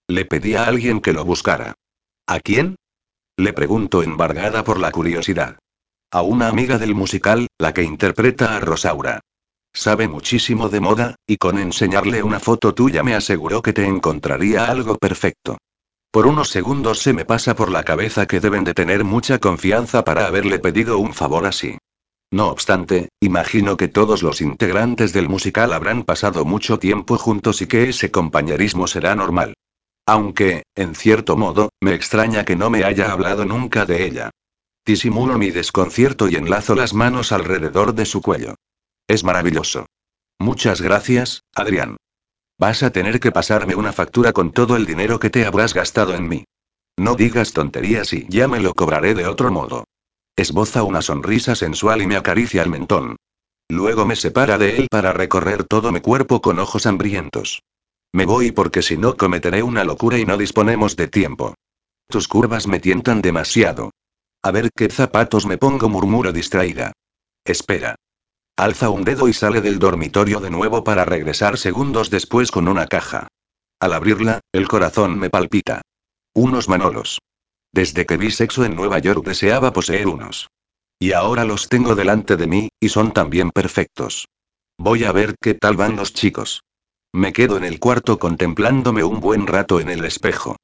Le 0.09 0.23
pedí 0.23 0.55
a 0.55 0.63
alguien 0.63 1.01
que 1.01 1.11
lo 1.11 1.25
buscara. 1.25 1.73
¿A 2.27 2.39
quién? 2.39 2.77
Le 3.37 3.51
pregunto 3.51 4.03
embargada 4.03 4.63
por 4.63 4.79
la 4.79 4.91
curiosidad. 4.91 5.59
A 6.11 6.21
una 6.21 6.47
amiga 6.47 6.77
del 6.77 6.95
musical, 6.95 7.47
la 7.57 7.73
que 7.73 7.83
interpreta 7.83 8.55
a 8.55 8.61
Rosaura. 8.61 9.19
Sabe 9.73 10.07
muchísimo 10.07 10.69
de 10.69 10.79
moda, 10.79 11.15
y 11.27 11.35
con 11.35 11.57
enseñarle 11.57 12.23
una 12.23 12.39
foto 12.39 12.73
tuya 12.73 13.03
me 13.03 13.15
aseguró 13.15 13.61
que 13.61 13.73
te 13.73 13.85
encontraría 13.85 14.65
algo 14.65 14.97
perfecto. 14.97 15.57
Por 16.09 16.25
unos 16.25 16.49
segundos 16.49 16.99
se 16.99 17.11
me 17.11 17.25
pasa 17.25 17.53
por 17.55 17.69
la 17.69 17.83
cabeza 17.83 18.27
que 18.27 18.39
deben 18.39 18.63
de 18.63 18.73
tener 18.73 19.03
mucha 19.03 19.39
confianza 19.39 20.05
para 20.05 20.25
haberle 20.25 20.57
pedido 20.59 20.99
un 20.99 21.13
favor 21.13 21.45
así. 21.45 21.77
No 22.31 22.47
obstante, 22.47 23.09
imagino 23.19 23.75
que 23.75 23.89
todos 23.89 24.23
los 24.23 24.39
integrantes 24.39 25.11
del 25.11 25.27
musical 25.27 25.73
habrán 25.73 26.03
pasado 26.03 26.45
mucho 26.45 26.79
tiempo 26.79 27.17
juntos 27.17 27.61
y 27.61 27.67
que 27.67 27.89
ese 27.89 28.09
compañerismo 28.09 28.87
será 28.87 29.13
normal. 29.13 29.53
Aunque, 30.07 30.63
en 30.73 30.95
cierto 30.95 31.35
modo, 31.35 31.69
me 31.81 31.93
extraña 31.93 32.45
que 32.45 32.55
no 32.55 32.69
me 32.69 32.85
haya 32.85 33.11
hablado 33.11 33.43
nunca 33.43 33.85
de 33.85 34.05
ella. 34.05 34.31
Disimulo 34.85 35.37
mi 35.37 35.51
desconcierto 35.51 36.29
y 36.29 36.35
enlazo 36.35 36.75
las 36.75 36.93
manos 36.93 37.33
alrededor 37.33 37.93
de 37.93 38.05
su 38.05 38.21
cuello. 38.21 38.55
Es 39.05 39.25
maravilloso. 39.25 39.85
Muchas 40.39 40.81
gracias, 40.81 41.43
Adrián. 41.53 41.97
Vas 42.57 42.83
a 42.83 42.91
tener 42.91 43.19
que 43.19 43.33
pasarme 43.33 43.75
una 43.75 43.91
factura 43.91 44.31
con 44.31 44.53
todo 44.53 44.77
el 44.77 44.85
dinero 44.85 45.19
que 45.19 45.29
te 45.29 45.45
habrás 45.45 45.73
gastado 45.73 46.15
en 46.15 46.29
mí. 46.29 46.45
No 46.97 47.15
digas 47.15 47.51
tonterías 47.51 48.13
y 48.13 48.25
ya 48.29 48.47
me 48.47 48.61
lo 48.61 48.73
cobraré 48.73 49.13
de 49.13 49.27
otro 49.27 49.51
modo. 49.51 49.83
Esboza 50.37 50.83
una 50.83 51.01
sonrisa 51.01 51.53
sensual 51.53 52.01
y 52.01 52.07
me 52.07 52.15
acaricia 52.15 52.63
el 52.63 52.69
mentón. 52.69 53.17
Luego 53.69 54.05
me 54.05 54.15
separa 54.15 54.57
de 54.57 54.77
él 54.77 54.87
para 54.89 55.11
recorrer 55.11 55.65
todo 55.65 55.91
mi 55.91 55.99
cuerpo 55.99 56.41
con 56.41 56.59
ojos 56.59 56.85
hambrientos. 56.85 57.59
Me 58.13 58.25
voy 58.25 58.51
porque 58.51 58.81
si 58.81 58.97
no 58.97 59.17
cometeré 59.17 59.63
una 59.63 59.83
locura 59.83 60.17
y 60.17 60.25
no 60.25 60.37
disponemos 60.37 60.95
de 60.95 61.07
tiempo. 61.07 61.55
Tus 62.07 62.27
curvas 62.27 62.67
me 62.67 62.79
tientan 62.79 63.21
demasiado. 63.21 63.91
A 64.41 64.51
ver 64.51 64.71
qué 64.75 64.89
zapatos 64.89 65.45
me 65.45 65.57
pongo, 65.57 65.89
murmuro 65.89 66.31
distraída. 66.31 66.93
Espera. 67.43 67.95
Alza 68.55 68.89
un 68.89 69.03
dedo 69.03 69.27
y 69.27 69.33
sale 69.33 69.61
del 69.61 69.77
dormitorio 69.77 70.39
de 70.39 70.49
nuevo 70.49 70.83
para 70.83 71.05
regresar 71.05 71.57
segundos 71.57 72.09
después 72.09 72.49
con 72.49 72.67
una 72.67 72.87
caja. 72.87 73.27
Al 73.79 73.93
abrirla, 73.93 74.39
el 74.51 74.67
corazón 74.67 75.19
me 75.19 75.29
palpita. 75.29 75.81
Unos 76.33 76.67
manolos. 76.67 77.19
Desde 77.71 78.05
que 78.05 78.17
vi 78.17 78.31
sexo 78.31 78.65
en 78.65 78.75
Nueva 78.75 78.99
York 78.99 79.23
deseaba 79.25 79.73
poseer 79.73 80.07
unos. 80.07 80.49
Y 80.99 81.11
ahora 81.11 81.45
los 81.45 81.69
tengo 81.69 81.93
delante 81.93 82.37
de 82.37 82.47
mí, 82.47 82.69
y 82.79 82.89
son 82.89 83.11
también 83.11 83.51
perfectos. 83.51 84.27
Voy 84.79 85.03
a 85.03 85.11
ver 85.11 85.35
qué 85.39 85.53
tal 85.53 85.75
van 85.75 85.95
los 85.95 86.13
chicos. 86.13 86.61
Me 87.17 87.33
quedo 87.33 87.57
en 87.57 87.63
el 87.63 87.79
cuarto 87.79 88.19
contemplándome 88.19 89.03
un 89.03 89.19
buen 89.19 89.47
rato 89.47 89.79
en 89.79 89.89
el 89.89 90.05
espejo. 90.05 90.55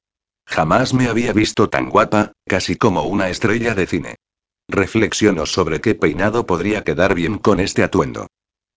Jamás 0.46 0.94
me 0.94 1.08
había 1.08 1.32
visto 1.32 1.68
tan 1.68 1.90
guapa, 1.90 2.30
casi 2.46 2.76
como 2.76 3.02
una 3.02 3.28
estrella 3.28 3.74
de 3.74 3.88
cine. 3.88 4.14
Reflexiono 4.68 5.46
sobre 5.46 5.80
qué 5.80 5.96
peinado 5.96 6.46
podría 6.46 6.84
quedar 6.84 7.16
bien 7.16 7.38
con 7.38 7.58
este 7.58 7.82
atuendo. 7.82 8.28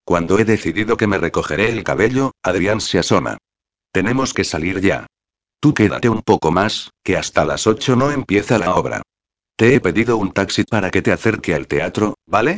Cuando 0.03 0.39
he 0.39 0.43
decidido 0.43 0.97
que 0.97 1.05
me 1.05 1.19
recogeré 1.19 1.69
el 1.69 1.83
cabello, 1.83 2.31
Adrián 2.41 2.81
se 2.81 2.97
asoma. 2.97 3.37
Tenemos 3.91 4.33
que 4.33 4.43
salir 4.43 4.81
ya. 4.81 5.05
Tú 5.59 5.75
quédate 5.75 6.09
un 6.09 6.23
poco 6.23 6.49
más, 6.49 6.89
que 7.03 7.15
hasta 7.15 7.45
las 7.45 7.67
8 7.67 7.95
no 7.95 8.09
empieza 8.09 8.57
la 8.57 8.73
obra. 8.73 9.03
Te 9.55 9.75
he 9.75 9.79
pedido 9.81 10.17
un 10.17 10.31
taxi 10.31 10.63
para 10.63 10.89
que 10.89 11.03
te 11.03 11.11
acerque 11.11 11.53
al 11.53 11.67
teatro, 11.67 12.15
¿vale? 12.25 12.57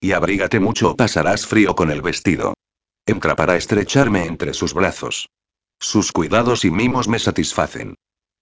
Y 0.00 0.10
abrígate 0.10 0.58
mucho 0.58 0.90
o 0.90 0.96
pasarás 0.96 1.46
frío 1.46 1.76
con 1.76 1.92
el 1.92 2.02
vestido. 2.02 2.54
Entra 3.08 3.34
para 3.36 3.56
estrecharme 3.56 4.26
entre 4.26 4.52
sus 4.52 4.74
brazos. 4.74 5.30
Sus 5.80 6.12
cuidados 6.12 6.66
y 6.66 6.70
mimos 6.70 7.08
me 7.08 7.18
satisfacen. 7.18 7.94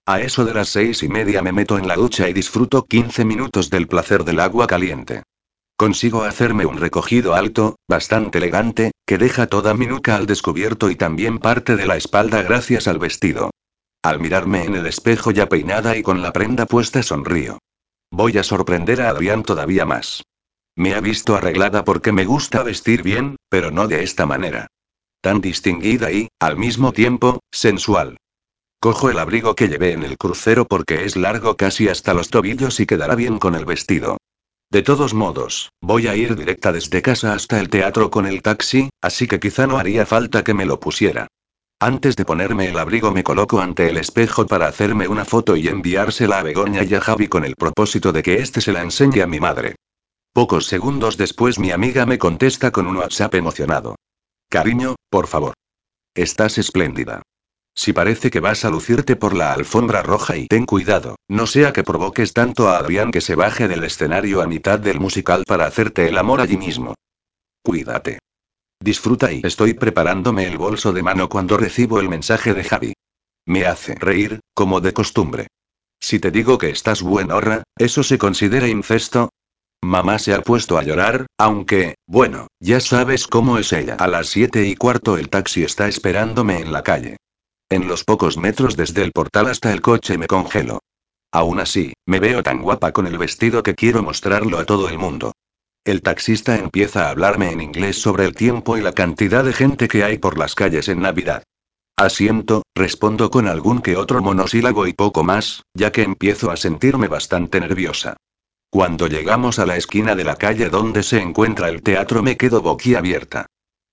A 0.05 0.21
eso 0.21 0.45
de 0.45 0.55
las 0.55 0.71
seis 0.71 1.05
y 1.05 1.09
media 1.09 1.41
me 1.41 1.53
meto 1.53 1.79
en 1.79 1.87
la 1.87 1.95
ducha 1.95 2.29
y 2.29 2.33
disfruto 2.33 2.85
15 2.85 3.25
minutos 3.25 3.71
del 3.71 3.87
placer 3.87 4.25
del 4.25 4.41
agua 4.41 4.67
caliente. 4.67 5.23
Consigo 5.77 6.25
hacerme 6.25 6.67
un 6.67 6.79
recogido 6.79 7.37
alto, 7.37 7.77
bastante 7.89 8.39
elegante, 8.39 8.91
que 9.07 9.19
deja 9.19 9.47
toda 9.47 9.73
mi 9.73 9.87
nuca 9.87 10.17
al 10.17 10.27
descubierto 10.27 10.91
y 10.91 10.97
también 10.97 11.39
parte 11.39 11.77
de 11.77 11.87
la 11.87 11.97
espalda 11.97 12.43
gracias 12.43 12.89
al 12.89 12.99
vestido. 12.99 13.51
Al 14.03 14.19
mirarme 14.19 14.65
en 14.65 14.75
el 14.75 14.87
espejo 14.87 15.31
ya 15.31 15.49
peinada 15.49 15.97
y 15.97 16.03
con 16.03 16.23
la 16.23 16.33
prenda 16.33 16.67
puesta 16.67 17.05
sonrío. 17.05 17.61
Voy 18.11 18.37
a 18.37 18.43
sorprender 18.43 19.01
a 19.01 19.11
Adrián 19.11 19.45
todavía 19.45 19.85
más. 19.85 20.25
Me 20.77 20.95
ha 20.95 21.01
visto 21.01 21.35
arreglada 21.35 21.85
porque 21.85 22.13
me 22.13 22.27
gusta 22.27 22.63
vestir 22.63 23.03
bien, 23.03 23.37
pero 23.49 23.71
no 23.71 23.89
de 23.89 24.03
esta 24.03 24.27
manera. 24.27 24.67
Tan 25.23 25.41
distinguida 25.41 26.13
y, 26.13 26.29
al 26.39 26.59
mismo 26.59 26.93
tiempo, 26.93 27.41
sensual. 27.51 28.19
Cojo 28.79 29.09
el 29.09 29.19
abrigo 29.19 29.57
que 29.57 29.69
llevé 29.69 29.93
en 29.93 30.03
el 30.03 30.19
crucero 30.19 30.67
porque 30.67 31.07
es 31.07 31.17
largo 31.17 31.57
casi 31.57 31.89
hasta 31.89 32.13
los 32.13 32.29
tobillos 32.29 32.79
y 32.79 32.87
quedará 32.87 33.15
bien 33.15 33.39
con 33.39 33.55
el 33.55 33.65
vestido. 33.65 34.19
De 34.71 34.83
todos 34.83 35.15
modos, 35.15 35.71
voy 35.81 36.09
a 36.09 36.15
ir 36.15 36.37
directa 36.37 36.73
desde 36.73 37.01
casa 37.01 37.33
hasta 37.33 37.59
el 37.59 37.71
teatro 37.71 38.11
con 38.11 38.27
el 38.27 38.43
taxi, 38.43 38.91
así 39.01 39.27
que 39.27 39.41
quizá 39.41 39.67
no 39.67 39.79
haría 39.79 40.05
falta 40.05 40.45
que 40.45 40.55
me 40.55 40.67
lo 40.67 40.79
pusiera. 40.79 41.27
Antes 41.81 42.17
de 42.17 42.27
ponerme 42.27 42.69
el 42.69 42.79
abrigo 42.79 43.13
me 43.13 43.25
coloco 43.25 43.61
ante 43.61 43.89
el 43.89 43.97
espejo 43.97 44.47
para 44.47 44.67
hacerme 44.67 45.09
una 45.09 45.25
foto 45.25 45.57
y 45.57 45.69
enviársela 45.69 46.41
a 46.41 46.43
Begoña 46.43 46.85
y 46.85 46.95
a 46.95 47.01
Javi 47.01 47.29
con 47.29 47.45
el 47.47 47.57
propósito 47.57 48.13
de 48.13 48.23
que 48.23 48.37
éste 48.37 48.61
se 48.61 48.73
la 48.73 48.83
enseñe 48.83 49.23
a 49.23 49.27
mi 49.27 49.41
madre. 49.41 49.77
Pocos 50.37 50.67
segundos 50.67 51.17
después 51.17 51.59
mi 51.59 51.71
amiga 51.71 52.05
me 52.05 52.19
contesta 52.19 52.71
con 52.71 52.87
un 52.87 52.99
WhatsApp 52.99 53.37
emocionado. 53.37 53.97
Cariño, 54.51 54.97
por 55.09 55.29
favor. 55.29 55.55
Estás 56.15 56.59
espléndida. 56.59 57.23
Si 57.75 57.95
parece 57.95 58.31
que 58.31 58.41
vas 58.41 58.67
a 58.67 58.69
lucirte 58.69 59.17
por 59.17 59.35
la 59.35 59.55
alfombra 59.55 60.03
roja 60.03 60.37
y 60.37 60.47
ten 60.47 60.67
cuidado, 60.67 61.17
no 61.27 61.47
sea 61.47 61.73
que 61.73 61.85
provoques 61.85 62.35
tanto 62.35 62.69
a 62.69 62.77
Adrián 62.77 63.13
que 63.13 63.23
se 63.23 63.35
baje 63.35 63.67
del 63.67 63.83
escenario 63.83 64.43
a 64.43 64.47
mitad 64.47 64.79
del 64.79 65.01
musical 65.01 65.43
para 65.47 65.65
hacerte 65.65 66.07
el 66.07 66.19
amor 66.19 66.43
allí 66.43 66.59
mismo. 66.59 66.95
Cuídate. 67.63 68.19
Disfruta 68.79 69.33
y 69.33 69.41
estoy 69.43 69.73
preparándome 69.73 70.47
el 70.47 70.59
bolso 70.59 70.93
de 70.93 71.03
mano 71.03 71.31
cuando 71.31 71.57
recibo 71.57 71.99
el 71.99 72.11
mensaje 72.11 72.53
de 72.53 72.63
Javi. 72.63 72.93
Me 73.47 73.65
hace 73.65 73.95
reír, 73.95 74.41
como 74.53 74.83
de 74.83 74.93
costumbre. 74.93 75.47
Si 75.99 76.21
te 76.21 76.31
digo 76.31 76.59
que 76.59 76.69
estás 76.69 77.01
buenorra, 77.01 77.63
¿eso 77.79 78.03
se 78.03 78.19
considera 78.19 78.69
incesto? 78.69 79.31
Mamá 79.87 80.19
se 80.19 80.35
ha 80.35 80.43
puesto 80.43 80.79
a 80.79 80.83
llorar, 80.83 81.27
aunque, 81.39 81.95
bueno, 82.09 82.49
ya 82.59 82.81
sabes 82.81 83.29
cómo 83.29 83.57
es 83.57 83.73
ella. 83.73 83.95
A 83.95 84.09
las 84.09 84.27
siete 84.27 84.67
y 84.67 84.75
cuarto 84.75 85.17
el 85.17 85.29
taxi 85.29 85.63
está 85.63 85.87
esperándome 85.87 86.59
en 86.59 86.73
la 86.73 86.83
calle. 86.83 87.19
En 87.71 87.87
los 87.87 88.03
pocos 88.03 88.37
metros 88.37 88.77
desde 88.77 89.05
el 89.05 89.13
portal 89.13 89.47
hasta 89.47 89.73
el 89.73 89.81
coche 89.81 90.19
me 90.19 90.27
congelo. 90.27 90.81
Aún 91.31 91.61
así, 91.61 91.93
me 92.05 92.19
veo 92.19 92.43
tan 92.43 92.63
guapa 92.63 92.91
con 92.91 93.07
el 93.07 93.17
vestido 93.17 93.63
que 93.63 93.77
quiero 93.77 94.03
mostrarlo 94.03 94.59
a 94.59 94.65
todo 94.65 94.89
el 94.89 94.99
mundo. 94.99 95.35
El 95.85 96.03
taxista 96.03 96.57
empieza 96.57 97.07
a 97.07 97.11
hablarme 97.11 97.53
en 97.53 97.61
inglés 97.61 98.03
sobre 98.03 98.25
el 98.25 98.35
tiempo 98.35 98.77
y 98.77 98.81
la 98.81 98.91
cantidad 98.91 99.45
de 99.45 99.53
gente 99.53 99.87
que 99.87 100.03
hay 100.03 100.19
por 100.19 100.37
las 100.37 100.57
calles 100.57 100.89
en 100.89 101.01
Navidad. 101.01 101.45
Asiento, 101.97 102.63
respondo 102.75 103.31
con 103.31 103.47
algún 103.47 103.81
que 103.83 103.97
otro 103.97 104.21
monosílabo 104.21 104.89
y 104.89 104.95
poco 104.95 105.23
más, 105.23 105.63
ya 105.75 105.93
que 105.93 106.03
empiezo 106.03 106.51
a 106.51 106.57
sentirme 106.57 107.07
bastante 107.07 107.61
nerviosa. 107.61 108.17
Cuando 108.71 109.07
llegamos 109.07 109.59
a 109.59 109.67
la 109.67 109.77
esquina 109.77 110.15
de 110.15 110.25
la 110.25 110.37
calle 110.37 110.69
donde 110.69 111.03
se 111.03 111.21
encuentra 111.21 111.69
el 111.69 111.83
teatro 111.83 112.23
me 112.23 112.37
quedo 112.37 112.63
boquiabierta. 112.63 113.47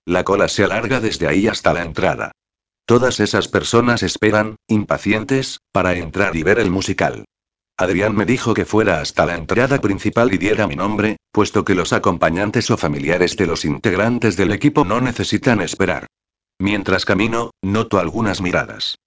La 0.05 0.23
cola 0.23 0.47
se 0.49 0.63
alarga 0.63 0.99
desde 0.99 1.27
ahí 1.27 1.47
hasta 1.47 1.73
la 1.73 1.83
entrada. 1.83 2.31
Todas 2.85 3.19
esas 3.21 3.47
personas 3.47 4.03
esperan, 4.03 4.57
impacientes, 4.67 5.59
para 5.71 5.93
entrar 5.93 6.35
y 6.35 6.43
ver 6.43 6.59
el 6.59 6.69
musical. 6.69 7.25
Adrián 7.77 8.15
me 8.15 8.25
dijo 8.25 8.53
que 8.53 8.65
fuera 8.65 8.99
hasta 8.99 9.25
la 9.25 9.35
entrada 9.35 9.79
principal 9.79 10.33
y 10.33 10.37
diera 10.37 10.67
mi 10.67 10.75
nombre, 10.75 11.17
puesto 11.31 11.63
que 11.63 11.75
los 11.75 11.93
acompañantes 11.93 12.69
o 12.69 12.77
familiares 12.77 13.35
de 13.37 13.47
los 13.47 13.65
integrantes 13.65 14.35
del 14.35 14.51
equipo 14.51 14.85
no 14.85 15.01
necesitan 15.01 15.61
esperar. 15.61 16.07
Mientras 16.59 17.05
camino, 17.05 17.51
noto 17.63 17.99
algunas 17.99 18.41
miradas. 18.41 18.97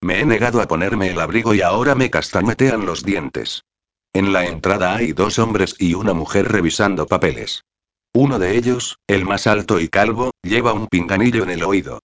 Me 0.00 0.20
he 0.20 0.26
negado 0.26 0.60
a 0.60 0.66
ponerme 0.66 1.10
el 1.10 1.20
abrigo 1.20 1.54
y 1.54 1.60
ahora 1.60 1.94
me 1.94 2.10
castañetean 2.10 2.84
los 2.84 3.04
dientes. 3.04 3.62
En 4.16 4.32
la 4.32 4.46
entrada 4.46 4.96
hay 4.96 5.12
dos 5.12 5.38
hombres 5.38 5.74
y 5.78 5.92
una 5.92 6.14
mujer 6.14 6.50
revisando 6.50 7.06
papeles. 7.06 7.64
Uno 8.14 8.38
de 8.38 8.56
ellos, 8.56 8.96
el 9.06 9.26
más 9.26 9.46
alto 9.46 9.78
y 9.78 9.88
calvo, 9.88 10.30
lleva 10.42 10.72
un 10.72 10.86
pinganillo 10.86 11.42
en 11.42 11.50
el 11.50 11.62
oído. 11.62 12.00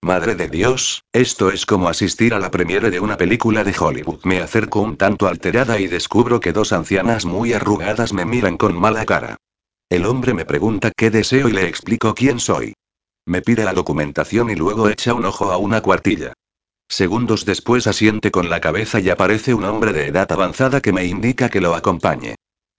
Madre 0.00 0.36
de 0.36 0.48
Dios, 0.48 1.02
esto 1.12 1.50
es 1.50 1.66
como 1.66 1.88
asistir 1.88 2.34
a 2.34 2.38
la 2.38 2.52
premiere 2.52 2.88
de 2.92 3.00
una 3.00 3.16
película 3.16 3.64
de 3.64 3.74
Hollywood. 3.76 4.20
Me 4.22 4.38
acerco 4.38 4.80
un 4.80 4.96
tanto 4.96 5.26
alterada 5.26 5.80
y 5.80 5.88
descubro 5.88 6.38
que 6.38 6.52
dos 6.52 6.72
ancianas 6.72 7.24
muy 7.24 7.52
arrugadas 7.52 8.12
me 8.12 8.24
miran 8.24 8.58
con 8.58 8.78
mala 8.78 9.04
cara. 9.04 9.36
El 9.90 10.06
hombre 10.06 10.34
me 10.34 10.44
pregunta 10.44 10.92
qué 10.96 11.10
deseo 11.10 11.48
y 11.48 11.52
le 11.52 11.66
explico 11.66 12.14
quién 12.14 12.38
soy. 12.38 12.74
Me 13.26 13.42
pide 13.42 13.64
la 13.64 13.72
documentación 13.72 14.50
y 14.50 14.54
luego 14.54 14.88
echa 14.88 15.14
un 15.14 15.24
ojo 15.24 15.50
a 15.50 15.56
una 15.56 15.80
cuartilla. 15.80 16.32
Segundos 16.88 17.44
después 17.44 17.86
asiente 17.86 18.30
con 18.30 18.48
la 18.48 18.60
cabeza 18.60 19.00
y 19.00 19.10
aparece 19.10 19.54
un 19.54 19.64
hombre 19.64 19.92
de 19.92 20.06
edad 20.06 20.30
avanzada 20.30 20.80
que 20.80 20.92
me 20.92 21.04
indica 21.04 21.48
que 21.48 21.60
lo 21.60 21.74
acompañe. 21.74 22.36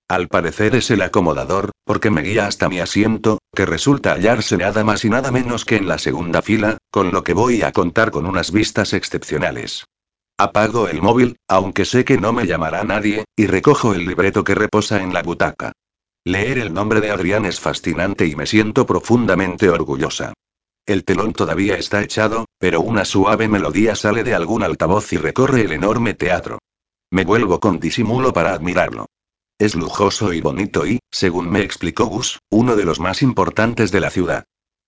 Al 0.09 0.29
parecer 0.29 0.75
es 0.75 0.89
el 0.89 1.01
acomodador, 1.01 1.71
porque 1.83 2.09
me 2.09 2.21
guía 2.21 2.47
hasta 2.47 2.69
mi 2.69 2.79
asiento, 2.79 3.39
que 3.53 3.65
resulta 3.65 4.13
hallarse 4.13 4.55
nada 4.55 4.85
más 4.85 5.03
y 5.03 5.09
nada 5.09 5.31
menos 5.31 5.65
que 5.65 5.75
en 5.75 5.87
la 5.89 5.97
segunda 5.97 6.41
fila, 6.41 6.77
con 6.89 7.11
lo 7.11 7.25
que 7.25 7.33
voy 7.33 7.61
a 7.61 7.73
contar 7.73 8.11
con 8.11 8.25
unas 8.25 8.51
vistas 8.51 8.93
excepcionales. 8.93 9.83
Apago 10.37 10.87
el 10.87 11.01
móvil, 11.01 11.35
aunque 11.49 11.83
sé 11.83 12.05
que 12.05 12.17
no 12.17 12.31
me 12.31 12.47
llamará 12.47 12.83
nadie, 12.85 13.25
y 13.35 13.47
recojo 13.47 13.93
el 13.93 14.05
libreto 14.05 14.45
que 14.45 14.55
reposa 14.55 15.01
en 15.01 15.13
la 15.13 15.23
butaca. 15.23 15.73
Leer 16.23 16.59
el 16.59 16.73
nombre 16.73 17.01
de 17.01 17.11
Adrián 17.11 17.45
es 17.45 17.59
fascinante 17.59 18.25
y 18.27 18.35
me 18.35 18.45
siento 18.45 18.85
profundamente 18.85 19.69
orgullosa. 19.69 20.33
El 20.87 21.03
telón 21.03 21.33
todavía 21.33 21.77
está 21.77 22.01
echado, 22.01 22.45
pero 22.59 22.79
una 22.79 23.03
suave 23.03 23.49
melodía 23.49 23.93
sale 23.93 24.23
de 24.23 24.33
algún 24.33 24.63
altavoz 24.63 25.11
y 25.11 25.17
recorre 25.17 25.63
el 25.63 25.73
enorme 25.73 26.13
teatro. 26.13 26.59
Me 27.11 27.25
vuelvo 27.25 27.59
con 27.59 27.81
disimulo 27.81 28.31
para 28.31 28.53
admirarlo. 28.53 29.07
Es 29.59 29.75
lujoso 29.75 30.31
y 30.31 30.39
bonito 30.39 30.87
y, 30.87 30.99
según 31.11 31.49
me 31.49 31.59
explicó 31.61 32.05
Gus, 32.05 32.39
uno 32.49 32.77
de 32.77 32.85
los 32.85 33.01
más 33.01 33.21
importantes 33.21 33.91
de 33.91 33.99
la 33.99 34.09
ciudad. 34.09 34.45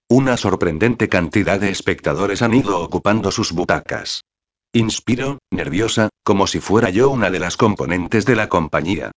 Una 0.08 0.38
sorprendente 0.38 1.10
cantidad 1.10 1.60
de 1.60 1.70
espectadores 1.70 2.42
han 2.42 2.54
ido 2.54 2.80
ocupando 2.80 3.30
sus 3.30 3.52
butacas. 3.52 4.24
Inspiro, 4.72 5.40
nerviosa, 5.52 6.08
como 6.24 6.48
si 6.48 6.62
fuera 6.62 6.92
yo 6.92 7.10
una 7.10 7.30
de 7.30 7.40
las 7.40 7.58
componentes 7.58 8.26
de 8.26 8.38
la 8.38 8.48
compañía. 8.48 9.12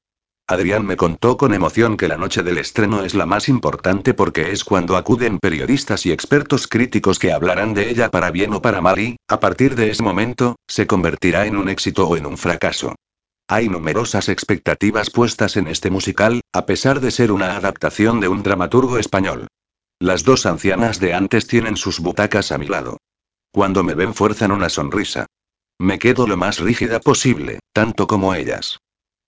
Adrián 0.52 0.84
me 0.84 0.96
contó 0.96 1.36
con 1.36 1.54
emoción 1.54 1.96
que 1.96 2.08
la 2.08 2.18
noche 2.18 2.42
del 2.42 2.58
estreno 2.58 3.04
es 3.04 3.14
la 3.14 3.26
más 3.26 3.48
importante 3.48 4.12
porque 4.12 4.52
es 4.52 4.64
cuando 4.64 4.96
acuden 4.96 5.38
periodistas 5.38 6.04
y 6.04 6.12
expertos 6.12 6.68
críticos 6.68 7.18
que 7.18 7.32
hablarán 7.32 7.72
de 7.72 7.90
ella 7.90 8.10
para 8.10 8.30
bien 8.30 8.52
o 8.52 8.60
para 8.60 8.80
mal 8.80 8.98
y, 8.98 9.16
a 9.28 9.40
partir 9.40 9.74
de 9.76 9.90
ese 9.90 10.02
momento, 10.02 10.56
se 10.68 10.86
convertirá 10.86 11.46
en 11.46 11.56
un 11.56 11.70
éxito 11.70 12.06
o 12.06 12.16
en 12.16 12.26
un 12.26 12.36
fracaso. 12.36 12.94
Hay 13.48 13.68
numerosas 13.68 14.28
expectativas 14.28 15.08
puestas 15.10 15.56
en 15.56 15.68
este 15.68 15.90
musical, 15.90 16.42
a 16.52 16.66
pesar 16.66 17.00
de 17.00 17.10
ser 17.10 17.32
una 17.32 17.56
adaptación 17.56 18.20
de 18.20 18.28
un 18.28 18.42
dramaturgo 18.42 18.98
español. 18.98 19.48
Las 19.98 20.22
dos 20.22 20.44
ancianas 20.44 21.00
de 21.00 21.14
antes 21.14 21.46
tienen 21.46 21.76
sus 21.76 21.98
butacas 22.00 22.52
a 22.52 22.58
mi 22.58 22.66
lado. 22.66 22.98
Cuando 23.52 23.84
me 23.84 23.94
ven 23.94 24.12
fuerzan 24.12 24.52
una 24.52 24.68
sonrisa. 24.68 25.26
Me 25.78 25.98
quedo 25.98 26.26
lo 26.26 26.36
más 26.36 26.58
rígida 26.58 27.00
posible, 27.00 27.60
tanto 27.72 28.06
como 28.06 28.34
ellas. 28.34 28.81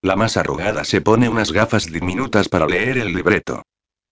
La 0.05 0.17
más 0.17 0.37
arrugada 0.37 0.85
se 0.85 1.01
pone 1.01 1.31
unas 1.31 1.51
gafas 1.51 1.91
diminutas 1.91 2.51
para 2.51 2.67
leer 2.67 2.99
el 2.99 3.15
libreto. 3.15 3.63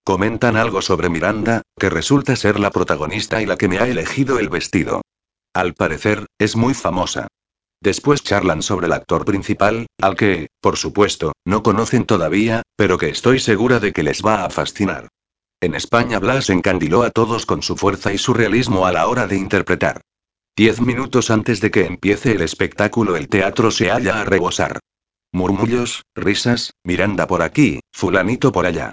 Comentan 0.05 0.57
algo 0.57 0.81
sobre 0.81 1.11
Miranda, 1.11 1.61
que 1.79 1.91
resulta 1.91 2.35
ser 2.35 2.59
la 2.59 2.71
protagonista 2.71 3.43
y 3.43 3.47
la 3.47 3.59
que 3.59 3.69
me 3.69 3.79
ha 3.79 3.87
elegido 3.87 4.39
el 4.39 4.49
vestido. 4.49 5.03
Al 5.53 5.75
parecer, 5.75 6.25
es 6.39 6.57
muy 6.57 6.73
famosa. 6.73 7.29
Después 7.83 8.23
charlan 8.23 8.63
sobre 8.63 8.87
el 8.87 8.95
actor 8.95 9.27
principal, 9.27 9.85
al 10.01 10.17
que, 10.17 10.47
por 10.63 10.79
supuesto, 10.79 11.35
no 11.45 11.63
conocen 11.63 12.07
todavía, 12.07 12.63
pero 12.75 12.97
que 12.97 13.11
estoy 13.11 13.39
segura 13.39 13.79
de 13.79 13.93
que 13.93 14.03
les 14.03 14.23
va 14.23 14.47
a 14.47 14.49
fascinar. 14.49 15.09
En 15.61 15.75
España 15.75 16.19
Blas 16.21 16.49
encandiló 16.49 17.03
a 17.03 17.11
todos 17.11 17.45
con 17.45 17.61
su 17.61 17.77
fuerza 17.77 18.15
y 18.15 18.17
su 18.19 18.33
realismo 18.33 18.87
a 18.87 18.93
la 18.93 19.09
hora 19.09 19.27
de 19.27 19.37
interpretar. 19.37 20.01
Diez 20.57 20.81
minutos 20.81 21.31
antes 21.31 21.61
de 21.61 21.71
que 21.71 21.85
empiece 21.85 22.33
el 22.33 22.41
espectáculo 22.41 23.15
el 23.15 23.29
teatro 23.29 23.71
se 23.71 23.91
halla 23.91 24.23
a 24.23 24.25
rebosar. 24.25 24.81
Murmullos, 25.33 26.05
risas, 26.15 26.75
Miranda 26.85 27.27
por 27.27 27.43
aquí, 27.43 27.81
fulanito 27.91 28.53
por 28.53 28.67
allá. 28.67 28.93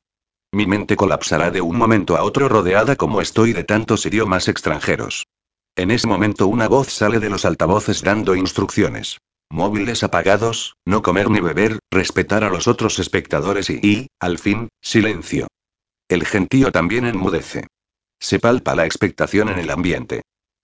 Mi 0.53 0.65
mente 0.65 0.95
colapsará 0.95 1.51
de 1.51 1.61
un 1.61 1.77
momento 1.77 2.15
a 2.15 2.23
otro 2.23 2.47
rodeada 2.47 2.95
como 2.95 3.21
estoy 3.21 3.53
de 3.53 3.65
tantos 3.65 4.05
idiomas 4.05 4.47
extranjeros. 4.47 5.27
En 5.75 5.91
ese 5.91 6.07
momento 6.07 6.47
una 6.47 6.67
voz 6.67 6.87
sale 6.89 7.19
de 7.19 7.29
los 7.29 7.45
altavoces 7.45 8.01
dando 8.01 8.35
instrucciones. 8.35 9.19
Móviles 9.51 10.03
apagados, 10.03 10.75
no 10.85 11.01
comer 11.01 11.29
ni 11.29 11.41
beber, 11.41 11.79
respetar 11.91 12.43
a 12.43 12.49
los 12.49 12.67
otros 12.67 12.99
espectadores 12.99 13.69
y, 13.69 13.79
y, 13.81 14.07
al 14.19 14.39
fin, 14.39 14.69
silencio. 14.81 15.47
El 16.07 16.25
gentío 16.25 16.71
también 16.71 17.05
enmudece. 17.05 17.67
Se 18.19 18.39
palpa 18.39 18.75
la 18.75 18.85
expectación 18.85 19.49
en 19.49 19.59
el 19.59 19.69
ambiente. 19.69 20.21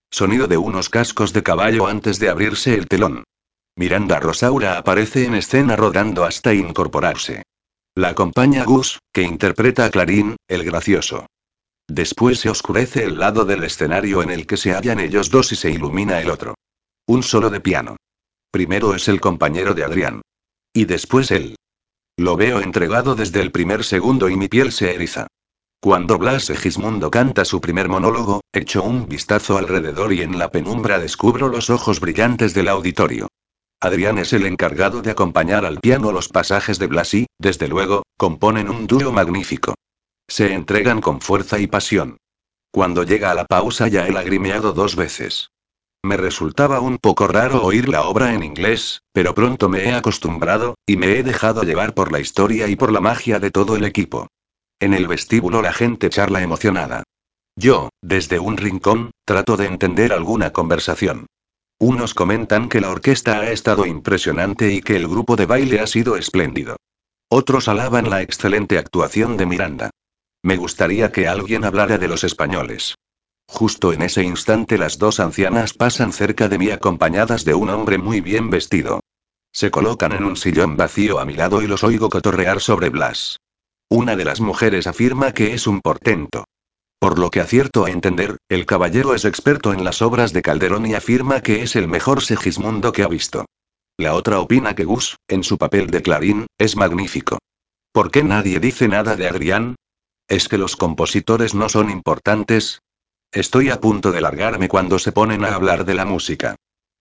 Sonido 0.09 0.47
de 0.47 0.57
unos 0.57 0.89
cascos 0.89 1.33
de 1.33 1.43
caballo 1.43 1.87
antes 1.87 2.19
de 2.19 2.29
abrirse 2.29 2.75
el 2.75 2.87
telón. 2.87 3.23
Miranda 3.77 4.21
Rosaura 4.21 4.77
aparece 4.77 5.25
en 5.25 5.35
escena 5.35 5.75
rodando 5.75 6.23
hasta 6.23 6.53
incorporarse. 6.53 7.43
La 7.93 8.09
acompaña 8.09 8.63
Gus, 8.63 8.99
que 9.11 9.21
interpreta 9.21 9.83
a 9.83 9.89
Clarín, 9.89 10.37
el 10.47 10.63
gracioso. 10.63 11.25
Después 11.87 12.39
se 12.39 12.49
oscurece 12.49 13.03
el 13.03 13.19
lado 13.19 13.43
del 13.43 13.65
escenario 13.65 14.23
en 14.23 14.31
el 14.31 14.47
que 14.47 14.55
se 14.55 14.73
hallan 14.73 15.01
ellos 15.01 15.29
dos 15.29 15.51
y 15.51 15.57
se 15.57 15.71
ilumina 15.71 16.21
el 16.21 16.29
otro. 16.29 16.55
Un 17.05 17.21
solo 17.21 17.49
de 17.49 17.59
piano. 17.59 17.97
Primero 18.49 18.95
es 18.95 19.09
el 19.09 19.19
compañero 19.19 19.73
de 19.73 19.83
Adrián. 19.83 20.21
Y 20.73 20.85
después 20.85 21.31
él. 21.31 21.57
Lo 22.17 22.37
veo 22.37 22.61
entregado 22.61 23.13
desde 23.13 23.41
el 23.41 23.51
primer 23.51 23.83
segundo 23.83 24.29
y 24.29 24.37
mi 24.37 24.47
piel 24.47 24.71
se 24.71 24.95
eriza. 24.95 25.27
Cuando 25.81 26.17
Blas 26.17 26.49
Egismundo 26.49 27.11
canta 27.11 27.43
su 27.43 27.59
primer 27.59 27.89
monólogo, 27.89 28.41
echo 28.53 28.83
un 28.83 29.07
vistazo 29.09 29.57
alrededor 29.57 30.13
y 30.13 30.21
en 30.21 30.39
la 30.39 30.49
penumbra 30.49 30.97
descubro 30.97 31.49
los 31.49 31.69
ojos 31.69 31.99
brillantes 31.99 32.53
del 32.53 32.69
auditorio. 32.69 33.27
Adrián 33.81 34.17
es 34.17 34.33
el 34.33 34.45
encargado 34.45 35.01
de 35.01 35.11
acompañar 35.11 35.65
al 35.65 35.79
piano 35.79 36.11
los 36.11 36.29
pasajes 36.29 36.79
de 36.79 36.87
Blas 36.87 37.13
y, 37.13 37.27
desde 37.39 37.67
luego, 37.67 38.03
componen 38.17 38.69
un 38.69 38.87
dúo 38.87 39.11
magnífico. 39.11 39.75
Se 40.27 40.53
entregan 40.53 41.01
con 41.01 41.21
fuerza 41.21 41.59
y 41.59 41.67
pasión. 41.67 42.17
Cuando 42.71 43.03
llega 43.03 43.31
a 43.31 43.35
la 43.35 43.45
pausa 43.45 43.87
ya 43.87 44.07
he 44.07 44.11
lagrimeado 44.11 44.73
dos 44.73 44.95
veces. 44.95 45.49
Me 46.03 46.17
resultaba 46.17 46.81
un 46.81 46.97
poco 46.99 47.27
raro 47.27 47.63
oír 47.63 47.89
la 47.89 48.03
obra 48.03 48.33
en 48.33 48.43
inglés, 48.43 49.01
pero 49.11 49.33
pronto 49.33 49.69
me 49.69 49.85
he 49.85 49.93
acostumbrado, 49.93 50.75
y 50.85 50.97
me 50.97 51.17
he 51.17 51.23
dejado 51.23 51.63
llevar 51.63 51.93
por 51.93 52.11
la 52.11 52.19
historia 52.19 52.67
y 52.67 52.75
por 52.75 52.91
la 52.91 53.01
magia 53.01 53.39
de 53.39 53.49
todo 53.49 53.75
el 53.75 53.85
equipo. 53.85 54.27
En 54.79 54.93
el 54.93 55.07
vestíbulo 55.07 55.61
la 55.61 55.73
gente 55.73 56.09
charla 56.09 56.41
emocionada. 56.41 57.03
Yo, 57.55 57.89
desde 58.01 58.39
un 58.39 58.57
rincón, 58.57 59.11
trato 59.25 59.57
de 59.57 59.65
entender 59.65 60.13
alguna 60.13 60.51
conversación. 60.51 61.27
Unos 61.79 62.13
comentan 62.13 62.69
que 62.69 62.79
la 62.79 62.89
orquesta 62.89 63.39
ha 63.39 63.51
estado 63.51 63.85
impresionante 63.85 64.71
y 64.71 64.81
que 64.81 64.95
el 64.95 65.07
grupo 65.07 65.35
de 65.35 65.45
baile 65.45 65.81
ha 65.81 65.87
sido 65.87 66.15
espléndido. 66.15 66.77
Otros 67.29 67.67
alaban 67.67 68.09
la 68.09 68.21
excelente 68.21 68.77
actuación 68.77 69.35
de 69.35 69.45
Miranda. 69.45 69.89
Me 70.41 70.57
gustaría 70.57 71.11
que 71.11 71.27
alguien 71.27 71.65
hablara 71.65 71.97
de 71.97 72.07
los 72.07 72.23
españoles. 72.23 72.95
Justo 73.47 73.93
en 73.93 74.03
ese 74.03 74.23
instante 74.23 74.77
las 74.77 74.97
dos 74.97 75.19
ancianas 75.19 75.73
pasan 75.73 76.13
cerca 76.13 76.47
de 76.47 76.57
mí 76.57 76.71
acompañadas 76.71 77.45
de 77.45 77.53
un 77.53 77.69
hombre 77.69 77.97
muy 77.97 78.21
bien 78.21 78.49
vestido. 78.49 79.01
Se 79.51 79.71
colocan 79.71 80.13
en 80.13 80.23
un 80.23 80.37
sillón 80.37 80.77
vacío 80.77 81.19
a 81.19 81.25
mi 81.25 81.33
lado 81.33 81.61
y 81.61 81.67
los 81.67 81.83
oigo 81.83 82.09
cotorrear 82.09 82.61
sobre 82.61 82.89
Blas. 82.89 83.37
Una 83.89 84.15
de 84.15 84.25
las 84.25 84.39
mujeres 84.39 84.87
afirma 84.87 85.33
que 85.33 85.53
es 85.53 85.67
un 85.67 85.81
portento. 85.81 86.45
Por 86.99 87.19
lo 87.19 87.29
que 87.29 87.39
acierto 87.39 87.85
a 87.85 87.91
entender, 87.91 88.37
el 88.49 88.65
caballero 88.65 89.13
es 89.13 89.25
experto 89.25 89.73
en 89.73 89.83
las 89.83 90.01
obras 90.01 90.33
de 90.33 90.41
Calderón 90.41 90.85
y 90.85 90.95
afirma 90.95 91.41
que 91.41 91.61
es 91.61 91.75
el 91.75 91.87
mejor 91.87 92.23
Segismundo 92.23 92.91
que 92.91 93.03
ha 93.03 93.07
visto. 93.07 93.45
La 93.97 94.13
otra 94.13 94.39
opina 94.39 94.75
que 94.75 94.85
Gus, 94.85 95.17
en 95.27 95.43
su 95.43 95.57
papel 95.57 95.87
de 95.87 96.01
Clarín, 96.01 96.47
es 96.57 96.75
magnífico. 96.75 97.37
¿Por 97.93 98.11
qué 98.11 98.23
nadie 98.23 98.59
dice 98.59 98.87
nada 98.87 99.15
de 99.15 99.27
Adrián? 99.27 99.75
¿Es 100.27 100.49
que 100.49 100.57
los 100.57 100.75
compositores 100.75 101.53
no 101.53 101.69
son 101.69 101.89
importantes? 101.89 102.81
Estoy 103.31 103.69
a 103.69 103.79
punto 103.79 104.11
de 104.11 104.21
largarme 104.21 104.67
cuando 104.67 104.99
se 104.99 105.11
ponen 105.11 105.45
a 105.45 105.55
hablar 105.55 105.85
de 105.85 105.93
la 105.93 106.05
música. 106.05 106.55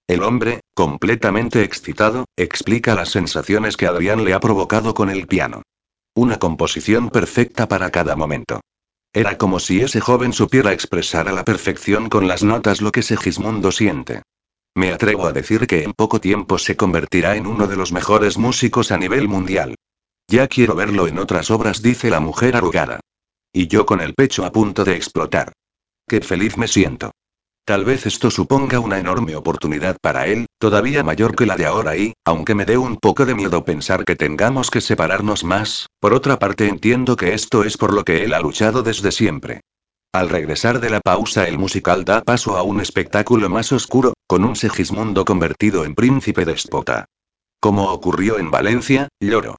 El 0.06 0.22
hombre, 0.22 0.60
completamente 0.74 1.62
excitado, 1.62 2.26
explica 2.36 2.94
las 2.94 3.08
sensaciones 3.08 3.76
que 3.76 3.86
Adrián 3.86 4.24
le 4.24 4.34
ha 4.34 4.40
provocado 4.40 4.94
con 4.94 5.08
el 5.08 5.26
piano. 5.26 5.62
Una 6.14 6.38
composición 6.38 7.08
perfecta 7.10 7.66
para 7.66 7.90
cada 7.90 8.14
momento. 8.14 8.60
Era 9.16 9.38
como 9.38 9.60
si 9.60 9.80
ese 9.80 10.00
joven 10.00 10.32
supiera 10.32 10.72
expresar 10.72 11.28
a 11.28 11.32
la 11.32 11.44
perfección 11.44 12.08
con 12.08 12.26
las 12.26 12.42
notas 12.42 12.80
lo 12.80 12.90
que 12.90 13.02
Segismundo 13.02 13.70
siente. 13.70 14.22
Me 14.74 14.92
atrevo 14.92 15.26
a 15.26 15.32
decir 15.32 15.68
que 15.68 15.84
en 15.84 15.92
poco 15.92 16.20
tiempo 16.20 16.58
se 16.58 16.76
convertirá 16.76 17.36
en 17.36 17.46
uno 17.46 17.68
de 17.68 17.76
los 17.76 17.92
mejores 17.92 18.38
músicos 18.38 18.90
a 18.90 18.98
nivel 18.98 19.28
mundial. 19.28 19.76
Ya 20.28 20.48
quiero 20.48 20.74
verlo 20.74 21.06
en 21.06 21.20
otras 21.20 21.52
obras, 21.52 21.80
dice 21.80 22.10
la 22.10 22.18
mujer 22.18 22.56
arrugada. 22.56 22.98
Y 23.52 23.68
yo 23.68 23.86
con 23.86 24.00
el 24.00 24.14
pecho 24.14 24.44
a 24.44 24.50
punto 24.50 24.84
de 24.84 24.96
explotar. 24.96 25.52
Qué 26.08 26.20
feliz 26.20 26.56
me 26.56 26.66
siento. 26.66 27.12
Tal 27.64 27.84
vez 27.84 28.06
esto 28.06 28.32
suponga 28.32 28.80
una 28.80 28.98
enorme 28.98 29.36
oportunidad 29.36 29.96
para 30.02 30.26
él, 30.26 30.46
todavía 30.64 31.04
mayor 31.04 31.36
que 31.36 31.44
la 31.44 31.56
de 31.56 31.66
ahora 31.66 31.94
y, 31.94 32.14
aunque 32.24 32.54
me 32.54 32.64
dé 32.64 32.78
un 32.78 32.96
poco 32.96 33.26
de 33.26 33.34
miedo 33.34 33.66
pensar 33.66 34.06
que 34.06 34.16
tengamos 34.16 34.70
que 34.70 34.80
separarnos 34.80 35.44
más, 35.44 35.90
por 36.00 36.14
otra 36.14 36.38
parte 36.38 36.66
entiendo 36.66 37.16
que 37.16 37.34
esto 37.34 37.64
es 37.64 37.76
por 37.76 37.92
lo 37.92 38.02
que 38.02 38.24
él 38.24 38.32
ha 38.32 38.40
luchado 38.40 38.82
desde 38.82 39.12
siempre. 39.12 39.60
Al 40.10 40.30
regresar 40.30 40.80
de 40.80 40.88
la 40.88 41.00
pausa 41.00 41.46
el 41.46 41.58
musical 41.58 42.06
da 42.06 42.22
paso 42.22 42.56
a 42.56 42.62
un 42.62 42.80
espectáculo 42.80 43.50
más 43.50 43.72
oscuro, 43.72 44.14
con 44.26 44.42
un 44.42 44.56
Segismundo 44.56 45.26
convertido 45.26 45.84
en 45.84 45.94
príncipe 45.94 46.46
despota. 46.46 47.04
Como 47.60 47.92
ocurrió 47.92 48.38
en 48.38 48.50
Valencia, 48.50 49.08
lloro. 49.20 49.58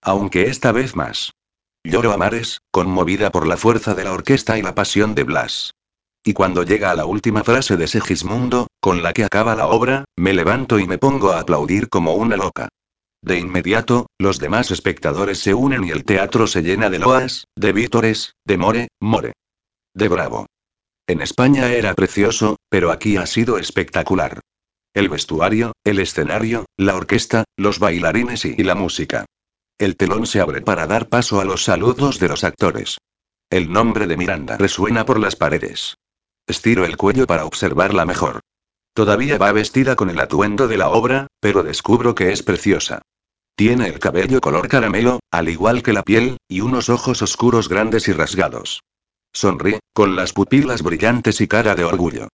Aunque 0.00 0.44
esta 0.44 0.72
vez 0.72 0.96
más. 0.96 1.32
Lloro 1.84 2.10
a 2.10 2.16
mares, 2.16 2.62
conmovida 2.70 3.30
por 3.30 3.46
la 3.46 3.58
fuerza 3.58 3.94
de 3.94 4.04
la 4.04 4.14
orquesta 4.14 4.56
y 4.56 4.62
la 4.62 4.74
pasión 4.74 5.14
de 5.14 5.24
Blas. 5.24 5.74
Y 6.24 6.32
cuando 6.32 6.62
llega 6.62 6.90
a 6.90 6.94
la 6.94 7.06
última 7.06 7.44
frase 7.44 7.76
de 7.76 7.86
Segismundo, 7.86 8.66
con 8.80 9.02
la 9.02 9.12
que 9.12 9.24
acaba 9.24 9.54
la 9.54 9.68
obra, 9.68 10.04
me 10.16 10.34
levanto 10.34 10.78
y 10.78 10.86
me 10.86 10.98
pongo 10.98 11.32
a 11.32 11.40
aplaudir 11.40 11.88
como 11.88 12.14
una 12.14 12.36
loca. 12.36 12.68
De 13.22 13.38
inmediato, 13.38 14.06
los 14.18 14.38
demás 14.38 14.70
espectadores 14.70 15.38
se 15.38 15.54
unen 15.54 15.84
y 15.84 15.90
el 15.90 16.04
teatro 16.04 16.46
se 16.46 16.62
llena 16.62 16.88
de 16.90 16.98
loas, 16.98 17.44
de 17.56 17.72
vítores, 17.72 18.34
de 18.44 18.58
more, 18.58 18.88
more. 19.00 19.32
De 19.94 20.08
bravo. 20.08 20.46
En 21.06 21.22
España 21.22 21.72
era 21.72 21.94
precioso, 21.94 22.56
pero 22.68 22.92
aquí 22.92 23.16
ha 23.16 23.26
sido 23.26 23.58
espectacular. 23.58 24.40
El 24.94 25.08
vestuario, 25.08 25.72
el 25.84 25.98
escenario, 26.00 26.66
la 26.76 26.96
orquesta, 26.96 27.44
los 27.56 27.78
bailarines 27.78 28.44
y 28.44 28.62
la 28.62 28.74
música. 28.74 29.24
El 29.78 29.96
telón 29.96 30.26
se 30.26 30.40
abre 30.40 30.60
para 30.60 30.86
dar 30.86 31.08
paso 31.08 31.40
a 31.40 31.44
los 31.44 31.64
saludos 31.64 32.18
de 32.18 32.28
los 32.28 32.44
actores. 32.44 32.98
El 33.50 33.72
nombre 33.72 34.06
de 34.06 34.16
Miranda 34.16 34.56
resuena 34.56 35.06
por 35.06 35.18
las 35.18 35.36
paredes. 35.36 35.96
Estiro 36.48 36.86
el 36.86 36.96
cuello 36.96 37.26
para 37.26 37.44
observarla 37.44 38.06
mejor. 38.06 38.40
Todavía 38.94 39.36
va 39.36 39.52
vestida 39.52 39.96
con 39.96 40.08
el 40.08 40.18
atuendo 40.18 40.66
de 40.66 40.78
la 40.78 40.88
obra, 40.88 41.26
pero 41.40 41.62
descubro 41.62 42.14
que 42.14 42.32
es 42.32 42.42
preciosa. 42.42 43.02
Tiene 43.54 43.86
el 43.88 43.98
cabello 43.98 44.40
color 44.40 44.66
caramelo, 44.66 45.20
al 45.30 45.50
igual 45.50 45.82
que 45.82 45.92
la 45.92 46.02
piel, 46.02 46.38
y 46.48 46.62
unos 46.62 46.88
ojos 46.88 47.20
oscuros 47.20 47.68
grandes 47.68 48.08
y 48.08 48.12
rasgados. 48.12 48.80
Sonríe, 49.30 49.80
con 49.92 50.16
las 50.16 50.32
pupilas 50.32 50.82
brillantes 50.82 51.42
y 51.42 51.48
cara 51.48 51.74
de 51.74 51.84
orgullo. 51.84 52.28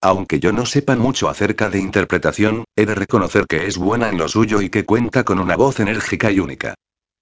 Aunque 0.00 0.40
yo 0.40 0.50
no 0.50 0.64
sepa 0.64 0.96
mucho 0.96 1.28
acerca 1.28 1.68
de 1.68 1.78
interpretación, 1.78 2.64
he 2.74 2.86
de 2.86 2.94
reconocer 2.94 3.46
que 3.46 3.66
es 3.66 3.76
buena 3.76 4.08
en 4.08 4.16
lo 4.16 4.28
suyo 4.28 4.62
y 4.62 4.70
que 4.70 4.86
cuenta 4.86 5.24
con 5.24 5.38
una 5.38 5.56
voz 5.56 5.78
enérgica 5.78 6.30
y 6.30 6.40
única. 6.40 6.74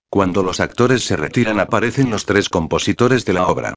Cuando 0.09 0.45
los 0.45 0.61
actores 0.61 1.03
se 1.03 1.17
retiran 1.17 1.59
aparecen 1.59 2.09
los 2.09 2.25
tres 2.25 2.49
compositores 2.49 3.25
de 3.25 3.33
la 3.33 3.49
obra. 3.49 3.75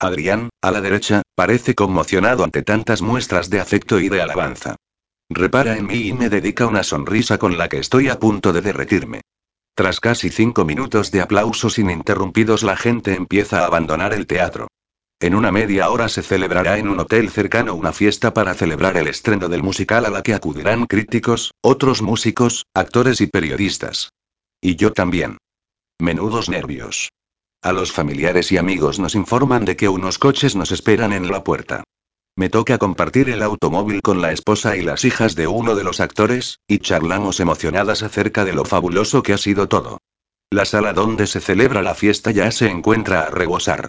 Adrián, 0.00 0.50
a 0.62 0.70
la 0.70 0.80
derecha, 0.80 1.22
parece 1.34 1.74
conmocionado 1.74 2.44
ante 2.44 2.62
tantas 2.62 3.02
muestras 3.02 3.50
de 3.50 3.58
afecto 3.58 3.98
y 3.98 4.08
de 4.08 4.22
alabanza. 4.22 4.76
Repara 5.28 5.76
en 5.76 5.86
mí 5.86 6.08
y 6.08 6.12
me 6.12 6.28
dedica 6.28 6.66
una 6.66 6.84
sonrisa 6.84 7.38
con 7.38 7.58
la 7.58 7.68
que 7.68 7.78
estoy 7.78 8.08
a 8.08 8.18
punto 8.18 8.52
de 8.52 8.60
derretirme. 8.60 9.22
Tras 9.74 10.00
casi 10.00 10.30
cinco 10.30 10.64
minutos 10.64 11.10
de 11.10 11.20
aplausos 11.20 11.78
ininterrumpidos 11.78 12.62
la 12.62 12.76
gente 12.76 13.14
empieza 13.14 13.60
a 13.60 13.66
abandonar 13.66 14.12
el 14.12 14.26
teatro. 14.26 14.68
En 15.20 15.34
una 15.34 15.50
media 15.50 15.90
hora 15.90 16.08
se 16.08 16.22
celebrará 16.22 16.78
en 16.78 16.88
un 16.88 17.00
hotel 17.00 17.28
cercano 17.30 17.74
una 17.74 17.92
fiesta 17.92 18.32
para 18.32 18.54
celebrar 18.54 18.96
el 18.96 19.08
estreno 19.08 19.48
del 19.48 19.64
musical 19.64 20.06
a 20.06 20.10
la 20.10 20.22
que 20.22 20.34
acudirán 20.34 20.86
críticos, 20.86 21.52
otros 21.60 22.02
músicos, 22.02 22.66
actores 22.72 23.20
y 23.20 23.26
periodistas. 23.26 24.10
Y 24.60 24.76
yo 24.76 24.92
también. 24.92 25.38
Menudos 26.00 26.48
nervios. 26.48 27.10
A 27.60 27.72
los 27.72 27.90
familiares 27.90 28.52
y 28.52 28.56
amigos 28.56 29.00
nos 29.00 29.16
informan 29.16 29.64
de 29.64 29.76
que 29.76 29.88
unos 29.88 30.18
coches 30.18 30.54
nos 30.54 30.70
esperan 30.70 31.12
en 31.12 31.28
la 31.28 31.42
puerta. 31.42 31.82
Me 32.36 32.50
toca 32.50 32.78
compartir 32.78 33.28
el 33.30 33.42
automóvil 33.42 34.00
con 34.00 34.22
la 34.22 34.30
esposa 34.30 34.76
y 34.76 34.82
las 34.82 35.04
hijas 35.04 35.34
de 35.34 35.48
uno 35.48 35.74
de 35.74 35.82
los 35.82 35.98
actores, 35.98 36.60
y 36.68 36.78
charlamos 36.78 37.40
emocionadas 37.40 38.04
acerca 38.04 38.44
de 38.44 38.52
lo 38.52 38.64
fabuloso 38.64 39.24
que 39.24 39.32
ha 39.32 39.38
sido 39.38 39.66
todo. 39.66 39.98
La 40.50 40.64
sala 40.64 40.92
donde 40.92 41.26
se 41.26 41.40
celebra 41.40 41.82
la 41.82 41.96
fiesta 41.96 42.30
ya 42.30 42.48
se 42.52 42.70
encuentra 42.70 43.22
a 43.22 43.30
rebosar. 43.30 43.88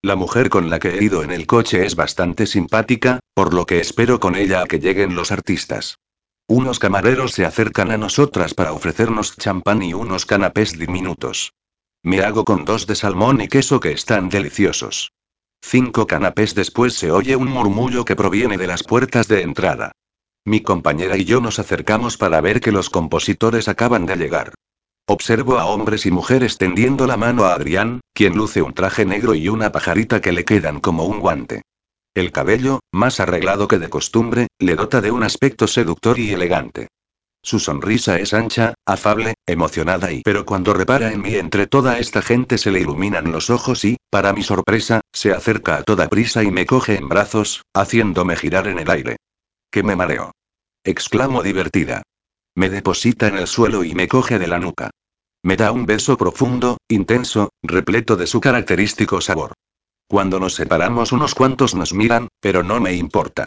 La 0.00 0.16
mujer 0.16 0.48
con 0.48 0.70
la 0.70 0.78
que 0.78 0.88
he 0.88 1.04
ido 1.04 1.22
en 1.22 1.30
el 1.30 1.46
coche 1.46 1.84
es 1.84 1.96
bastante 1.96 2.46
simpática, 2.46 3.20
por 3.34 3.52
lo 3.52 3.66
que 3.66 3.80
espero 3.80 4.18
con 4.18 4.34
ella 4.34 4.62
a 4.62 4.66
que 4.66 4.80
lleguen 4.80 5.14
los 5.14 5.30
artistas. 5.30 5.98
Unos 6.48 6.78
camareros 6.78 7.32
se 7.32 7.44
acercan 7.44 7.90
a 7.90 7.98
nosotras 7.98 8.54
para 8.54 8.72
ofrecernos 8.72 9.36
champán 9.36 9.82
y 9.82 9.92
unos 9.92 10.24
canapés 10.24 10.78
diminutos. 10.78 11.52
Me 12.02 12.22
hago 12.22 12.44
con 12.44 12.64
dos 12.64 12.86
de 12.86 12.94
salmón 12.94 13.40
y 13.42 13.48
queso 13.48 13.78
que 13.78 13.92
están 13.92 14.30
deliciosos. 14.30 15.12
Cinco 15.62 16.06
canapés 16.06 16.54
después 16.54 16.94
se 16.94 17.10
oye 17.10 17.36
un 17.36 17.48
murmullo 17.48 18.06
que 18.06 18.16
proviene 18.16 18.56
de 18.56 18.66
las 18.66 18.82
puertas 18.82 19.28
de 19.28 19.42
entrada. 19.42 19.92
Mi 20.46 20.62
compañera 20.62 21.18
y 21.18 21.26
yo 21.26 21.42
nos 21.42 21.58
acercamos 21.58 22.16
para 22.16 22.40
ver 22.40 22.60
que 22.60 22.72
los 22.72 22.88
compositores 22.88 23.68
acaban 23.68 24.06
de 24.06 24.16
llegar. 24.16 24.54
Observo 25.06 25.58
a 25.58 25.66
hombres 25.66 26.06
y 26.06 26.10
mujeres 26.10 26.56
tendiendo 26.56 27.06
la 27.06 27.18
mano 27.18 27.44
a 27.44 27.52
Adrián, 27.52 28.00
quien 28.14 28.34
luce 28.34 28.62
un 28.62 28.72
traje 28.72 29.04
negro 29.04 29.34
y 29.34 29.48
una 29.48 29.70
pajarita 29.70 30.22
que 30.22 30.32
le 30.32 30.46
quedan 30.46 30.80
como 30.80 31.04
un 31.04 31.20
guante. 31.20 31.62
El 32.14 32.32
cabello, 32.32 32.80
más 32.92 33.20
arreglado 33.20 33.68
que 33.68 33.78
de 33.78 33.90
costumbre, 33.90 34.46
le 34.58 34.74
dota 34.74 35.02
de 35.02 35.10
un 35.10 35.22
aspecto 35.22 35.66
seductor 35.66 36.18
y 36.18 36.32
elegante. 36.32 36.88
Su 37.42 37.58
sonrisa 37.58 38.18
es 38.18 38.34
ancha, 38.34 38.74
afable, 38.86 39.34
emocionada 39.46 40.12
y 40.12 40.22
pero 40.22 40.44
cuando 40.44 40.74
repara 40.74 41.10
en 41.10 41.22
mí 41.22 41.34
entre 41.34 41.66
toda 41.66 41.98
esta 41.98 42.20
gente 42.20 42.58
se 42.58 42.70
le 42.70 42.80
iluminan 42.80 43.32
los 43.32 43.48
ojos 43.48 43.84
y, 43.84 43.96
para 44.10 44.32
mi 44.32 44.42
sorpresa, 44.42 45.00
se 45.12 45.32
acerca 45.32 45.76
a 45.76 45.82
toda 45.82 46.08
prisa 46.08 46.44
y 46.44 46.50
me 46.50 46.66
coge 46.66 46.96
en 46.96 47.08
brazos, 47.08 47.62
haciéndome 47.74 48.36
girar 48.36 48.66
en 48.66 48.78
el 48.78 48.90
aire. 48.90 49.16
Que 49.70 49.82
me 49.82 49.96
mareo. 49.96 50.32
Exclamo 50.84 51.42
divertida. 51.42 52.02
Me 52.54 52.68
deposita 52.68 53.28
en 53.28 53.38
el 53.38 53.46
suelo 53.46 53.84
y 53.84 53.94
me 53.94 54.08
coge 54.08 54.38
de 54.38 54.46
la 54.46 54.58
nuca. 54.58 54.90
Me 55.42 55.56
da 55.56 55.72
un 55.72 55.86
beso 55.86 56.18
profundo, 56.18 56.76
intenso, 56.88 57.50
repleto 57.62 58.16
de 58.16 58.26
su 58.26 58.40
característico 58.40 59.22
sabor. 59.22 59.54
Cuando 60.06 60.40
nos 60.40 60.54
separamos 60.54 61.12
unos 61.12 61.34
cuantos 61.34 61.74
nos 61.74 61.94
miran, 61.94 62.28
pero 62.40 62.62
no 62.62 62.80
me 62.80 62.94
importa. 62.94 63.46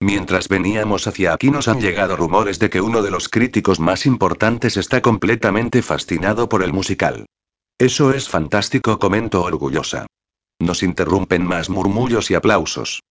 Mientras 0.00 0.48
veníamos 0.48 1.06
hacia 1.06 1.34
aquí 1.34 1.50
nos 1.50 1.68
han 1.68 1.80
llegado 1.80 2.16
rumores 2.16 2.58
de 2.58 2.70
que 2.70 2.80
uno 2.80 3.02
de 3.02 3.10
los 3.10 3.28
críticos 3.28 3.80
más 3.80 4.06
importantes 4.06 4.78
está 4.78 5.02
completamente 5.02 5.82
fascinado 5.82 6.48
por 6.48 6.62
el 6.62 6.72
musical. 6.72 7.26
Eso 7.78 8.12
es 8.12 8.28
fantástico, 8.28 8.98
comento 8.98 9.42
orgullosa. 9.42 10.06
Nos 10.58 10.82
interrumpen 10.82 11.44
más 11.44 11.68
murmullos 11.68 12.30
y 12.30 12.34
aplausos. 12.34 13.02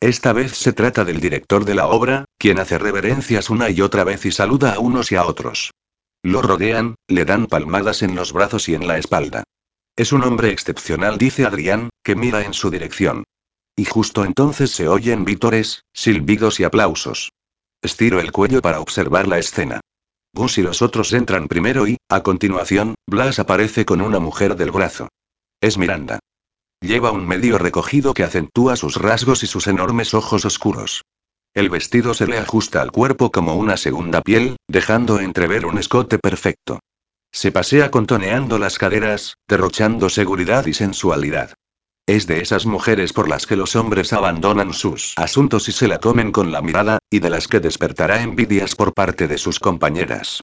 Esta 0.00 0.32
vez 0.32 0.52
se 0.52 0.72
trata 0.72 1.04
del 1.04 1.20
director 1.20 1.64
de 1.66 1.74
la 1.74 1.88
obra, 1.88 2.24
quien 2.38 2.58
hace 2.60 2.78
reverencias 2.78 3.50
una 3.50 3.68
y 3.68 3.82
otra 3.82 4.04
vez 4.04 4.24
y 4.24 4.32
saluda 4.32 4.74
a 4.74 4.78
unos 4.78 5.12
y 5.12 5.16
a 5.16 5.26
otros. 5.26 5.72
Lo 6.22 6.40
rodean, 6.40 6.94
le 7.08 7.24
dan 7.24 7.46
palmadas 7.46 8.02
en 8.02 8.14
los 8.14 8.32
brazos 8.32 8.68
y 8.68 8.74
en 8.74 8.86
la 8.86 8.96
espalda. 8.96 9.44
Es 9.96 10.12
un 10.12 10.22
hombre 10.24 10.50
excepcional, 10.50 11.18
dice 11.18 11.44
Adrián, 11.44 11.90
que 12.02 12.14
mira 12.14 12.42
en 12.42 12.54
su 12.54 12.70
dirección. 12.70 13.24
Y 13.78 13.84
justo 13.84 14.24
entonces 14.24 14.72
se 14.72 14.88
oyen 14.88 15.24
vítores, 15.24 15.84
silbidos 15.92 16.58
y 16.58 16.64
aplausos. 16.64 17.30
Estiro 17.80 18.18
el 18.18 18.32
cuello 18.32 18.60
para 18.60 18.80
observar 18.80 19.28
la 19.28 19.38
escena. 19.38 19.80
Gus 20.34 20.58
y 20.58 20.62
los 20.62 20.82
otros 20.82 21.12
entran 21.12 21.46
primero 21.46 21.86
y, 21.86 21.96
a 22.08 22.24
continuación, 22.24 22.96
Blas 23.06 23.38
aparece 23.38 23.86
con 23.86 24.00
una 24.00 24.18
mujer 24.18 24.56
del 24.56 24.72
brazo. 24.72 25.06
Es 25.60 25.78
Miranda. 25.78 26.18
Lleva 26.80 27.12
un 27.12 27.24
medio 27.24 27.56
recogido 27.56 28.14
que 28.14 28.24
acentúa 28.24 28.74
sus 28.74 28.96
rasgos 28.96 29.44
y 29.44 29.46
sus 29.46 29.68
enormes 29.68 30.12
ojos 30.12 30.44
oscuros. 30.44 31.02
El 31.54 31.70
vestido 31.70 32.14
se 32.14 32.26
le 32.26 32.38
ajusta 32.38 32.82
al 32.82 32.90
cuerpo 32.90 33.30
como 33.30 33.54
una 33.54 33.76
segunda 33.76 34.22
piel, 34.22 34.56
dejando 34.66 35.20
entrever 35.20 35.66
un 35.66 35.78
escote 35.78 36.18
perfecto. 36.18 36.80
Se 37.30 37.52
pasea 37.52 37.92
contoneando 37.92 38.58
las 38.58 38.76
caderas, 38.76 39.36
derrochando 39.46 40.08
seguridad 40.08 40.66
y 40.66 40.74
sensualidad. 40.74 41.54
Es 42.08 42.26
de 42.26 42.40
esas 42.40 42.64
mujeres 42.64 43.12
por 43.12 43.28
las 43.28 43.46
que 43.46 43.54
los 43.54 43.76
hombres 43.76 44.14
abandonan 44.14 44.72
sus 44.72 45.12
asuntos 45.16 45.68
y 45.68 45.72
se 45.72 45.88
la 45.88 45.98
comen 45.98 46.32
con 46.32 46.50
la 46.52 46.62
mirada, 46.62 47.00
y 47.10 47.18
de 47.18 47.28
las 47.28 47.48
que 47.48 47.60
despertará 47.60 48.22
envidias 48.22 48.74
por 48.74 48.94
parte 48.94 49.28
de 49.28 49.36
sus 49.36 49.60
compañeras. 49.60 50.40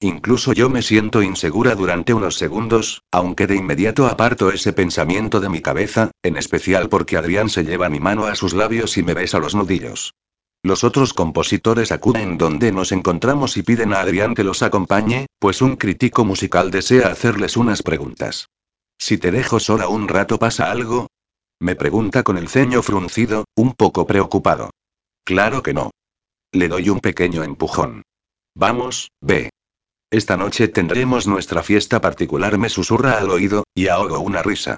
Incluso 0.00 0.52
yo 0.52 0.68
me 0.68 0.82
siento 0.82 1.22
insegura 1.22 1.76
durante 1.76 2.14
unos 2.14 2.34
segundos, 2.34 3.02
aunque 3.12 3.46
de 3.46 3.54
inmediato 3.54 4.08
aparto 4.08 4.50
ese 4.50 4.72
pensamiento 4.72 5.38
de 5.38 5.48
mi 5.48 5.62
cabeza, 5.62 6.10
en 6.24 6.36
especial 6.36 6.88
porque 6.88 7.16
Adrián 7.16 7.48
se 7.48 7.62
lleva 7.62 7.88
mi 7.88 8.00
mano 8.00 8.26
a 8.26 8.34
sus 8.34 8.52
labios 8.52 8.98
y 8.98 9.04
me 9.04 9.14
besa 9.14 9.38
los 9.38 9.54
nudillos. 9.54 10.14
Los 10.64 10.82
otros 10.82 11.14
compositores 11.14 11.92
acuden 11.92 12.38
donde 12.38 12.72
nos 12.72 12.90
encontramos 12.90 13.56
y 13.56 13.62
piden 13.62 13.92
a 13.92 14.00
Adrián 14.00 14.34
que 14.34 14.42
los 14.42 14.64
acompañe, 14.64 15.26
pues 15.38 15.62
un 15.62 15.76
crítico 15.76 16.24
musical 16.24 16.72
desea 16.72 17.06
hacerles 17.06 17.56
unas 17.56 17.84
preguntas. 17.84 18.48
Si 18.98 19.18
te 19.18 19.30
dejo 19.30 19.60
sola 19.60 19.88
un 19.88 20.08
rato 20.08 20.38
pasa 20.38 20.70
algo? 20.70 21.08
Me 21.60 21.76
pregunta 21.76 22.22
con 22.22 22.38
el 22.38 22.48
ceño 22.48 22.82
fruncido, 22.82 23.44
un 23.56 23.72
poco 23.74 24.06
preocupado. 24.06 24.70
Claro 25.24 25.62
que 25.62 25.74
no. 25.74 25.90
Le 26.52 26.68
doy 26.68 26.90
un 26.90 27.00
pequeño 27.00 27.42
empujón. 27.42 28.02
Vamos, 28.54 29.10
ve. 29.20 29.50
Esta 30.10 30.36
noche 30.36 30.68
tendremos 30.68 31.26
nuestra 31.26 31.62
fiesta 31.62 32.00
particular, 32.00 32.58
me 32.58 32.68
susurra 32.68 33.18
al 33.18 33.30
oído, 33.30 33.64
y 33.74 33.88
ahogo 33.88 34.20
una 34.20 34.42
risa. 34.42 34.76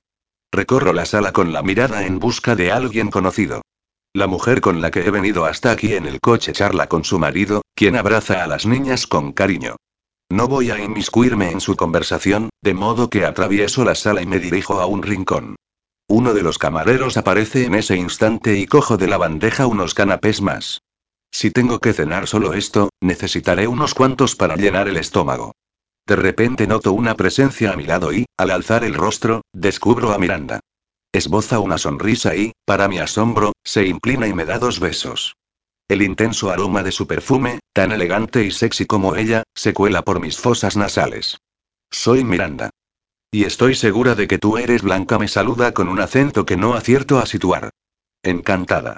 Recorro 0.52 0.92
la 0.92 1.04
sala 1.04 1.32
con 1.32 1.52
la 1.52 1.62
mirada 1.62 2.06
en 2.06 2.18
busca 2.18 2.54
de 2.56 2.72
alguien 2.72 3.10
conocido. 3.10 3.62
La 4.14 4.26
mujer 4.26 4.62
con 4.62 4.80
la 4.80 4.90
que 4.90 5.00
he 5.00 5.10
venido 5.10 5.44
hasta 5.44 5.72
aquí 5.72 5.94
en 5.94 6.06
el 6.06 6.20
coche 6.20 6.52
charla 6.52 6.88
con 6.88 7.04
su 7.04 7.18
marido, 7.18 7.60
quien 7.74 7.96
abraza 7.96 8.42
a 8.42 8.46
las 8.46 8.64
niñas 8.64 9.06
con 9.06 9.32
cariño. 9.32 9.76
No 10.30 10.48
voy 10.48 10.70
a 10.70 10.82
inmiscuirme 10.82 11.52
en 11.52 11.60
su 11.60 11.76
conversación, 11.76 12.50
de 12.60 12.74
modo 12.74 13.08
que 13.08 13.24
atravieso 13.24 13.84
la 13.84 13.94
sala 13.94 14.22
y 14.22 14.26
me 14.26 14.40
dirijo 14.40 14.80
a 14.80 14.86
un 14.86 15.02
rincón. 15.02 15.56
Uno 16.08 16.34
de 16.34 16.42
los 16.42 16.58
camareros 16.58 17.16
aparece 17.16 17.64
en 17.64 17.74
ese 17.74 17.96
instante 17.96 18.58
y 18.58 18.66
cojo 18.66 18.96
de 18.96 19.06
la 19.06 19.18
bandeja 19.18 19.66
unos 19.66 19.94
canapés 19.94 20.42
más. 20.42 20.82
Si 21.30 21.50
tengo 21.50 21.78
que 21.78 21.92
cenar 21.92 22.26
solo 22.26 22.54
esto, 22.54 22.90
necesitaré 23.00 23.68
unos 23.68 23.94
cuantos 23.94 24.34
para 24.34 24.56
llenar 24.56 24.88
el 24.88 24.96
estómago. 24.96 25.52
De 26.06 26.16
repente 26.16 26.66
noto 26.66 26.92
una 26.92 27.14
presencia 27.14 27.72
a 27.72 27.76
mi 27.76 27.84
lado 27.84 28.12
y, 28.12 28.26
al 28.36 28.50
alzar 28.50 28.84
el 28.84 28.94
rostro, 28.94 29.42
descubro 29.52 30.12
a 30.12 30.18
Miranda. 30.18 30.60
Esboza 31.12 31.60
una 31.60 31.78
sonrisa 31.78 32.34
y, 32.34 32.52
para 32.64 32.88
mi 32.88 32.98
asombro, 32.98 33.52
se 33.64 33.86
inclina 33.86 34.26
y 34.26 34.34
me 34.34 34.44
da 34.44 34.58
dos 34.58 34.80
besos. 34.80 35.34
El 35.88 36.02
intenso 36.02 36.50
aroma 36.50 36.82
de 36.82 36.90
su 36.90 37.06
perfume, 37.06 37.60
tan 37.72 37.92
elegante 37.92 38.44
y 38.44 38.50
sexy 38.50 38.86
como 38.86 39.14
ella, 39.14 39.44
se 39.54 39.72
cuela 39.72 40.02
por 40.02 40.20
mis 40.20 40.36
fosas 40.36 40.76
nasales. 40.76 41.38
Soy 41.90 42.24
Miranda. 42.24 42.70
Y 43.30 43.44
estoy 43.44 43.76
segura 43.76 44.16
de 44.16 44.26
que 44.26 44.38
tú 44.38 44.58
eres 44.58 44.82
Blanca, 44.82 45.18
me 45.18 45.28
saluda 45.28 45.72
con 45.72 45.88
un 45.88 46.00
acento 46.00 46.44
que 46.44 46.56
no 46.56 46.74
acierto 46.74 47.18
a 47.18 47.26
situar. 47.26 47.70
Encantada. 48.24 48.96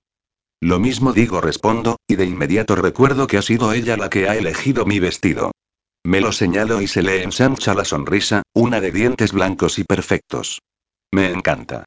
Lo 0.61 0.79
mismo 0.79 1.13
digo, 1.13 1.43
respondo, 1.43 1.99
y 2.09 2.17
de 2.17 2.25
inmediato 2.25 2.75
recuerdo 2.75 3.27
que 3.27 3.37
ha 3.37 3.43
sido 3.43 3.73
ella 3.75 3.97
la 3.97 4.09
que 4.09 4.29
ha 4.29 4.37
elegido 4.37 4.87
mi 4.87 4.99
vestido. 4.99 5.53
Me 6.05 6.23
lo 6.23 6.33
señalo 6.33 6.81
y 6.81 6.87
se 6.87 7.03
le 7.03 7.23
ensancha 7.23 7.75
la 7.75 7.85
sonrisa, 7.85 8.43
una 8.55 8.81
de 8.81 8.93
dientes 8.93 9.33
blancos 9.33 9.79
y 9.79 9.85
perfectos. 9.85 10.61
Me 11.13 11.31
encanta. 11.31 11.85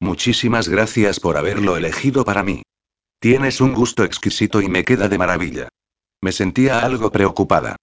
Muchísimas 0.00 0.68
gracias 0.68 1.20
por 1.20 1.36
haberlo 1.36 1.76
elegido 1.76 2.24
para 2.24 2.42
mí. 2.42 2.62
Tienes 3.22 3.60
un 3.60 3.72
gusto 3.72 4.02
exquisito 4.02 4.60
y 4.60 4.68
me 4.68 4.82
queda 4.82 5.08
de 5.08 5.16
maravilla. 5.16 5.68
Me 6.20 6.32
sentía 6.32 6.80
algo 6.80 7.12
preocupada. 7.12 7.76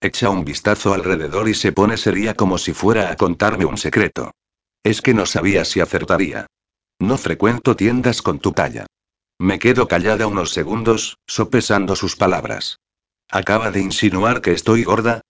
Echa 0.00 0.30
un 0.30 0.44
vistazo 0.44 0.94
alrededor 0.94 1.48
y 1.48 1.54
se 1.54 1.72
pone 1.72 1.96
seria 1.96 2.34
como 2.34 2.58
si 2.58 2.72
fuera 2.72 3.10
a 3.10 3.16
contarme 3.16 3.64
un 3.64 3.76
secreto. 3.76 4.30
Es 4.84 5.02
que 5.02 5.12
no 5.12 5.26
sabía 5.26 5.64
si 5.64 5.80
acertaría. 5.80 6.46
No 7.00 7.18
frecuento 7.18 7.74
tiendas 7.74 8.22
con 8.22 8.38
tu 8.38 8.52
talla. 8.52 8.86
Me 9.36 9.58
quedo 9.58 9.88
callada 9.88 10.28
unos 10.28 10.52
segundos, 10.52 11.16
sopesando 11.26 11.96
sus 11.96 12.14
palabras. 12.14 12.78
¿Acaba 13.28 13.72
de 13.72 13.80
insinuar 13.80 14.42
que 14.42 14.52
estoy 14.52 14.84
gorda? 14.84 15.22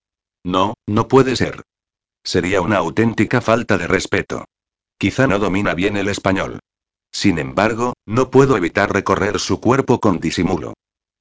No, 0.44 0.74
no 0.86 1.08
puede 1.08 1.36
ser. 1.36 1.62
Sería 2.22 2.60
una 2.60 2.76
auténtica 2.76 3.40
falta 3.40 3.78
de 3.78 3.86
respeto. 3.86 4.44
Quizá 4.98 5.26
no 5.26 5.38
domina 5.38 5.72
bien 5.72 5.96
el 5.96 6.08
español. 6.08 6.60
Sin 7.14 7.38
embargo, 7.38 7.94
no 8.06 8.28
puedo 8.28 8.56
evitar 8.56 8.92
recorrer 8.92 9.38
su 9.38 9.60
cuerpo 9.60 10.00
con 10.00 10.18
disimulo. 10.18 10.74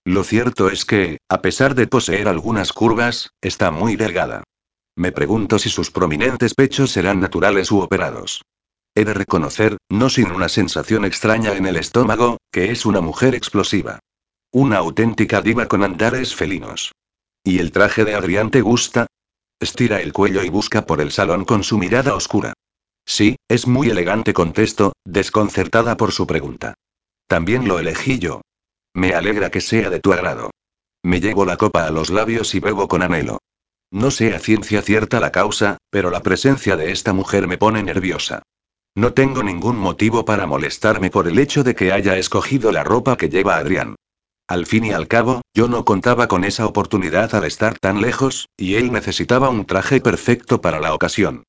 Lo 0.03 0.23
cierto 0.23 0.69
es 0.69 0.85
que, 0.85 1.19
a 1.29 1.41
pesar 1.41 1.75
de 1.75 1.85
poseer 1.85 2.27
algunas 2.27 2.73
curvas, 2.73 3.29
está 3.41 3.69
muy 3.69 3.95
delgada. 3.95 4.43
Me 4.97 5.11
pregunto 5.11 5.59
si 5.59 5.69
sus 5.69 5.91
prominentes 5.91 6.55
pechos 6.55 6.91
serán 6.91 7.19
naturales 7.19 7.71
u 7.71 7.79
operados. 7.79 8.41
He 8.95 9.05
de 9.05 9.13
reconocer, 9.13 9.77
no 9.87 10.09
sin 10.09 10.31
una 10.31 10.49
sensación 10.49 11.05
extraña 11.05 11.53
en 11.53 11.67
el 11.67 11.77
estómago, 11.77 12.37
que 12.51 12.71
es 12.71 12.87
una 12.87 12.99
mujer 12.99 13.35
explosiva. 13.35 13.99
Una 14.51 14.77
auténtica 14.77 15.41
diva 15.41 15.67
con 15.67 15.83
andares 15.83 16.33
felinos. 16.33 16.91
¿Y 17.43 17.59
el 17.59 17.71
traje 17.71 18.03
de 18.03 18.15
Adrián 18.15 18.49
te 18.49 18.61
gusta? 18.61 19.05
Estira 19.59 20.01
el 20.01 20.11
cuello 20.11 20.43
y 20.43 20.49
busca 20.49 20.87
por 20.87 21.01
el 21.01 21.11
salón 21.11 21.45
con 21.45 21.63
su 21.63 21.77
mirada 21.77 22.15
oscura. 22.15 22.53
Sí, 23.05 23.35
es 23.47 23.67
muy 23.67 23.89
elegante, 23.89 24.33
contesto, 24.33 24.93
desconcertada 25.05 25.97
por 25.97 26.11
su 26.11 26.25
pregunta. 26.25 26.75
También 27.27 27.67
lo 27.67 27.79
elegí 27.79 28.19
yo. 28.19 28.41
Me 28.93 29.13
alegra 29.13 29.49
que 29.49 29.61
sea 29.61 29.89
de 29.89 29.99
tu 29.99 30.13
agrado. 30.13 30.51
Me 31.03 31.19
llevo 31.19 31.45
la 31.45 31.57
copa 31.57 31.85
a 31.85 31.91
los 31.91 32.09
labios 32.09 32.55
y 32.55 32.59
bebo 32.59 32.87
con 32.87 33.01
anhelo. 33.01 33.39
No 33.91 34.09
sé 34.09 34.33
a 34.33 34.39
ciencia 34.39 34.81
cierta 34.81 35.19
la 35.19 35.31
causa, 35.31 35.77
pero 35.89 36.09
la 36.09 36.23
presencia 36.23 36.77
de 36.77 36.91
esta 36.91 37.13
mujer 37.13 37.47
me 37.47 37.57
pone 37.57 37.83
nerviosa. 37.83 38.41
No 38.95 39.13
tengo 39.13 39.43
ningún 39.43 39.77
motivo 39.77 40.23
para 40.23 40.45
molestarme 40.45 41.09
por 41.09 41.27
el 41.27 41.39
hecho 41.39 41.63
de 41.63 41.75
que 41.75 41.91
haya 41.91 42.17
escogido 42.17 42.71
la 42.71 42.83
ropa 42.83 43.17
que 43.17 43.29
lleva 43.29 43.57
Adrián. 43.57 43.95
Al 44.47 44.65
fin 44.65 44.85
y 44.85 44.91
al 44.91 45.07
cabo, 45.07 45.41
yo 45.55 45.67
no 45.67 45.83
contaba 45.85 46.27
con 46.27 46.43
esa 46.43 46.65
oportunidad 46.67 47.33
al 47.33 47.45
estar 47.45 47.79
tan 47.79 48.01
lejos, 48.01 48.49
y 48.57 48.75
él 48.75 48.91
necesitaba 48.91 49.49
un 49.49 49.65
traje 49.65 49.99
perfecto 49.99 50.61
para 50.61 50.79
la 50.79 50.93
ocasión. 50.93 51.43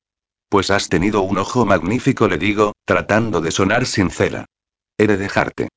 Pues 0.49 0.71
has 0.71 0.89
tenido 0.89 1.21
un 1.21 1.37
ojo 1.37 1.65
magnífico, 1.65 2.27
le 2.27 2.37
digo, 2.37 2.73
tratando 2.85 3.41
de 3.41 3.51
sonar 3.51 3.85
sincera. 3.85 4.45
He 4.97 5.07
de 5.07 5.17
dejarte. 5.17 5.69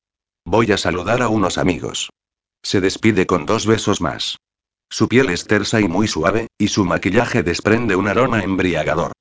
Voy 0.45 0.71
a 0.71 0.77
saludar 0.77 1.21
a 1.21 1.29
unos 1.29 1.57
amigos. 1.57 2.09
Se 2.63 2.81
despide 2.81 3.25
con 3.25 3.45
dos 3.45 3.65
besos 3.65 4.01
más. 4.01 4.37
Su 4.89 5.07
piel 5.07 5.29
es 5.29 5.45
tersa 5.45 5.81
y 5.81 5.87
muy 5.87 6.07
suave, 6.07 6.47
y 6.57 6.69
su 6.69 6.85
maquillaje 6.85 7.43
desprende 7.43 7.95
un 7.95 8.07
aroma 8.07 8.43
embriagador. 8.43 9.11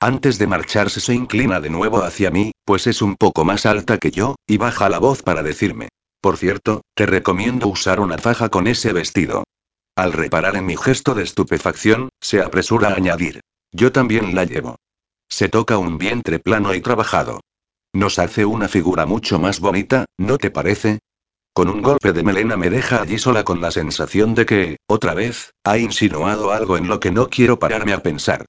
Antes 0.00 0.38
de 0.38 0.46
marcharse 0.46 1.00
se 1.00 1.14
inclina 1.14 1.60
de 1.60 1.70
nuevo 1.70 2.02
hacia 2.02 2.30
mí, 2.30 2.52
pues 2.64 2.86
es 2.86 3.00
un 3.00 3.16
poco 3.16 3.44
más 3.44 3.64
alta 3.64 3.98
que 3.98 4.10
yo, 4.10 4.36
y 4.46 4.58
baja 4.58 4.88
la 4.88 4.98
voz 4.98 5.22
para 5.22 5.42
decirme. 5.42 5.88
Por 6.20 6.36
cierto, 6.36 6.82
te 6.94 7.06
recomiendo 7.06 7.68
usar 7.68 8.00
una 8.00 8.18
faja 8.18 8.48
con 8.48 8.66
ese 8.66 8.92
vestido. 8.92 9.44
Al 9.96 10.12
reparar 10.12 10.56
en 10.56 10.66
mi 10.66 10.76
gesto 10.76 11.14
de 11.14 11.22
estupefacción, 11.22 12.08
se 12.20 12.42
apresura 12.42 12.90
a 12.90 12.96
añadir. 12.96 13.40
Yo 13.72 13.92
también 13.92 14.34
la 14.34 14.44
llevo. 14.44 14.76
Se 15.28 15.48
toca 15.48 15.78
un 15.78 15.98
vientre 15.98 16.38
plano 16.38 16.74
y 16.74 16.80
trabajado. 16.80 17.40
Nos 17.92 18.18
hace 18.18 18.44
una 18.44 18.68
figura 18.68 19.06
mucho 19.06 19.38
más 19.38 19.60
bonita, 19.60 20.06
¿no 20.18 20.38
te 20.38 20.50
parece? 20.50 21.00
Con 21.52 21.68
un 21.68 21.82
golpe 21.82 22.12
de 22.12 22.24
melena 22.24 22.56
me 22.56 22.68
deja 22.68 23.02
allí 23.02 23.18
sola 23.18 23.44
con 23.44 23.60
la 23.60 23.70
sensación 23.70 24.34
de 24.34 24.44
que, 24.44 24.76
otra 24.88 25.14
vez, 25.14 25.52
ha 25.62 25.78
insinuado 25.78 26.50
algo 26.50 26.76
en 26.76 26.88
lo 26.88 26.98
que 26.98 27.12
no 27.12 27.28
quiero 27.28 27.60
pararme 27.60 27.92
a 27.92 28.02
pensar. 28.02 28.44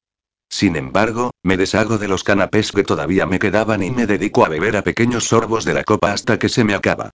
Sin 0.50 0.76
embargo, 0.76 1.32
me 1.44 1.58
deshago 1.58 1.98
de 1.98 2.08
los 2.08 2.24
canapés 2.24 2.72
que 2.72 2.84
todavía 2.84 3.28
me 3.28 3.38
quedaban 3.38 3.84
y 3.84 3.92
me 3.92 4.08
dedico 4.08 4.46
a 4.46 4.50
beber 4.50 4.78
a 4.78 4.84
pequeños 4.84 5.26
sorbos 5.26 5.66
de 5.66 5.76
la 5.76 5.84
copa 5.84 6.14
hasta 6.14 6.40
que 6.40 6.50
se 6.50 6.64
me 6.64 6.74
acaba. 6.74 7.12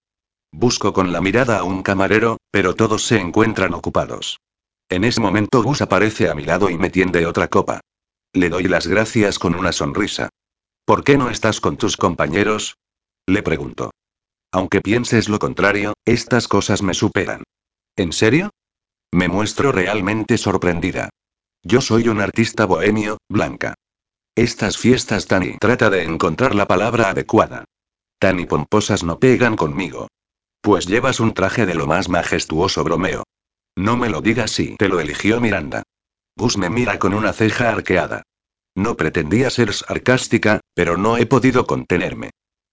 Busco 0.53 0.93
con 0.93 1.11
la 1.11 1.21
mirada 1.21 1.59
a 1.59 1.63
un 1.63 1.81
camarero, 1.81 2.37
pero 2.51 2.75
todos 2.75 3.03
se 3.03 3.19
encuentran 3.19 3.73
ocupados. 3.73 4.39
En 4.89 5.03
ese 5.03 5.21
momento 5.21 5.63
Gus 5.63 5.81
aparece 5.81 6.29
a 6.29 6.35
mi 6.35 6.43
lado 6.43 6.69
y 6.69 6.77
me 6.77 6.89
tiende 6.89 7.25
otra 7.25 7.47
copa. 7.47 7.81
Le 8.33 8.49
doy 8.49 8.63
las 8.63 8.87
gracias 8.87 9.39
con 9.39 9.55
una 9.55 9.73
sonrisa. 9.73 10.29
¿Por 10.85 11.03
qué 11.03 11.17
no 11.17 11.29
estás 11.29 11.59
con 11.59 11.75
tus 11.75 11.97
compañeros? 11.97 12.77
Le 13.27 13.43
pregunto. 13.43 13.91
Aunque 14.53 14.79
pienses 14.79 15.27
lo 15.27 15.37
contrario, 15.37 15.93
estas 16.05 16.47
cosas 16.47 16.81
me 16.81 16.93
superan. 16.93 17.43
¿En 17.97 18.13
serio? 18.13 18.51
Me 19.11 19.27
muestro 19.27 19.73
realmente 19.73 20.37
sorprendida. 20.37 21.09
Yo 21.63 21.81
soy 21.81 22.07
un 22.07 22.21
artista 22.21 22.65
bohemio, 22.65 23.17
Blanca. 23.29 23.73
Estas 24.35 24.77
fiestas 24.77 25.27
tan 25.27 25.43
y 25.43 25.57
trata 25.57 25.89
de 25.89 26.03
encontrar 26.03 26.55
la 26.55 26.67
palabra 26.67 27.09
adecuada. 27.09 27.65
Tan 28.17 28.39
y 28.39 28.45
pomposas 28.45 29.03
no 29.03 29.19
pegan 29.19 29.57
conmigo. 29.57 30.07
Pues 30.61 30.87
llevas 30.87 31.19
un 31.19 31.33
traje 31.33 31.65
de 31.65 31.75
lo 31.75 31.85
más 31.85 32.07
majestuoso, 32.07 32.83
bromeo. 32.85 33.23
No 33.75 33.97
me 33.97 34.09
lo 34.09 34.21
digas 34.21 34.51
si 34.51 34.77
te 34.77 34.87
lo 34.87 35.01
eligió 35.01 35.41
Miranda. 35.41 35.83
Gus 36.41 36.57
me 36.57 36.71
mira 36.71 36.97
con 36.97 37.13
una 37.13 37.33
ceja 37.33 37.69
arqueada. 37.69 38.23
No 38.75 38.97
pretendía 38.97 39.51
ser 39.51 39.73
sarcástica, 39.73 40.59
pero 40.73 40.97
no 40.97 41.17
he 41.17 41.27
podido 41.27 41.67
contenerme. 41.67 42.31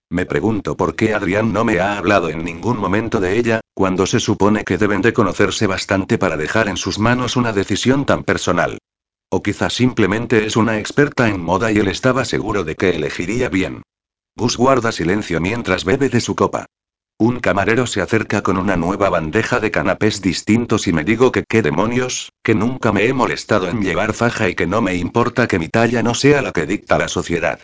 Me 0.08 0.24
pregunto 0.24 0.74
por 0.74 0.96
qué 0.96 1.12
Adrián 1.12 1.52
no 1.52 1.66
me 1.66 1.78
ha 1.78 1.98
hablado 1.98 2.30
en 2.30 2.42
ningún 2.42 2.78
momento 2.78 3.20
de 3.20 3.38
ella, 3.38 3.60
cuando 3.74 4.06
se 4.06 4.20
supone 4.20 4.64
que 4.64 4.78
deben 4.78 5.02
de 5.02 5.12
conocerse 5.12 5.66
bastante 5.66 6.16
para 6.16 6.38
dejar 6.38 6.68
en 6.68 6.78
sus 6.78 6.98
manos 6.98 7.36
una 7.36 7.52
decisión 7.52 8.06
tan 8.06 8.24
personal. 8.24 8.78
O 9.28 9.42
quizá 9.42 9.68
simplemente 9.68 10.46
es 10.46 10.56
una 10.56 10.78
experta 10.78 11.28
en 11.28 11.38
moda 11.38 11.70
y 11.70 11.76
él 11.76 11.88
estaba 11.88 12.24
seguro 12.24 12.64
de 12.64 12.74
que 12.74 12.96
elegiría 12.96 13.50
bien. 13.50 13.82
Gus 14.34 14.56
guarda 14.56 14.92
silencio 14.92 15.42
mientras 15.42 15.84
bebe 15.84 16.08
de 16.08 16.22
su 16.22 16.34
copa. 16.34 16.64
Un 17.20 17.40
camarero 17.40 17.88
se 17.88 18.00
acerca 18.00 18.42
con 18.42 18.58
una 18.58 18.76
nueva 18.76 19.10
bandeja 19.10 19.58
de 19.58 19.72
canapés 19.72 20.22
distintos 20.22 20.86
y 20.86 20.92
me 20.92 21.02
digo 21.02 21.32
que 21.32 21.42
qué 21.42 21.62
demonios, 21.62 22.32
que 22.44 22.54
nunca 22.54 22.92
me 22.92 23.06
he 23.06 23.12
molestado 23.12 23.68
en 23.68 23.82
llevar 23.82 24.14
faja 24.14 24.48
y 24.48 24.54
que 24.54 24.68
no 24.68 24.80
me 24.82 24.94
importa 24.94 25.48
que 25.48 25.58
mi 25.58 25.68
talla 25.68 26.00
no 26.04 26.14
sea 26.14 26.42
la 26.42 26.52
que 26.52 26.64
dicta 26.64 26.96
la 26.96 27.08
sociedad. 27.08 27.58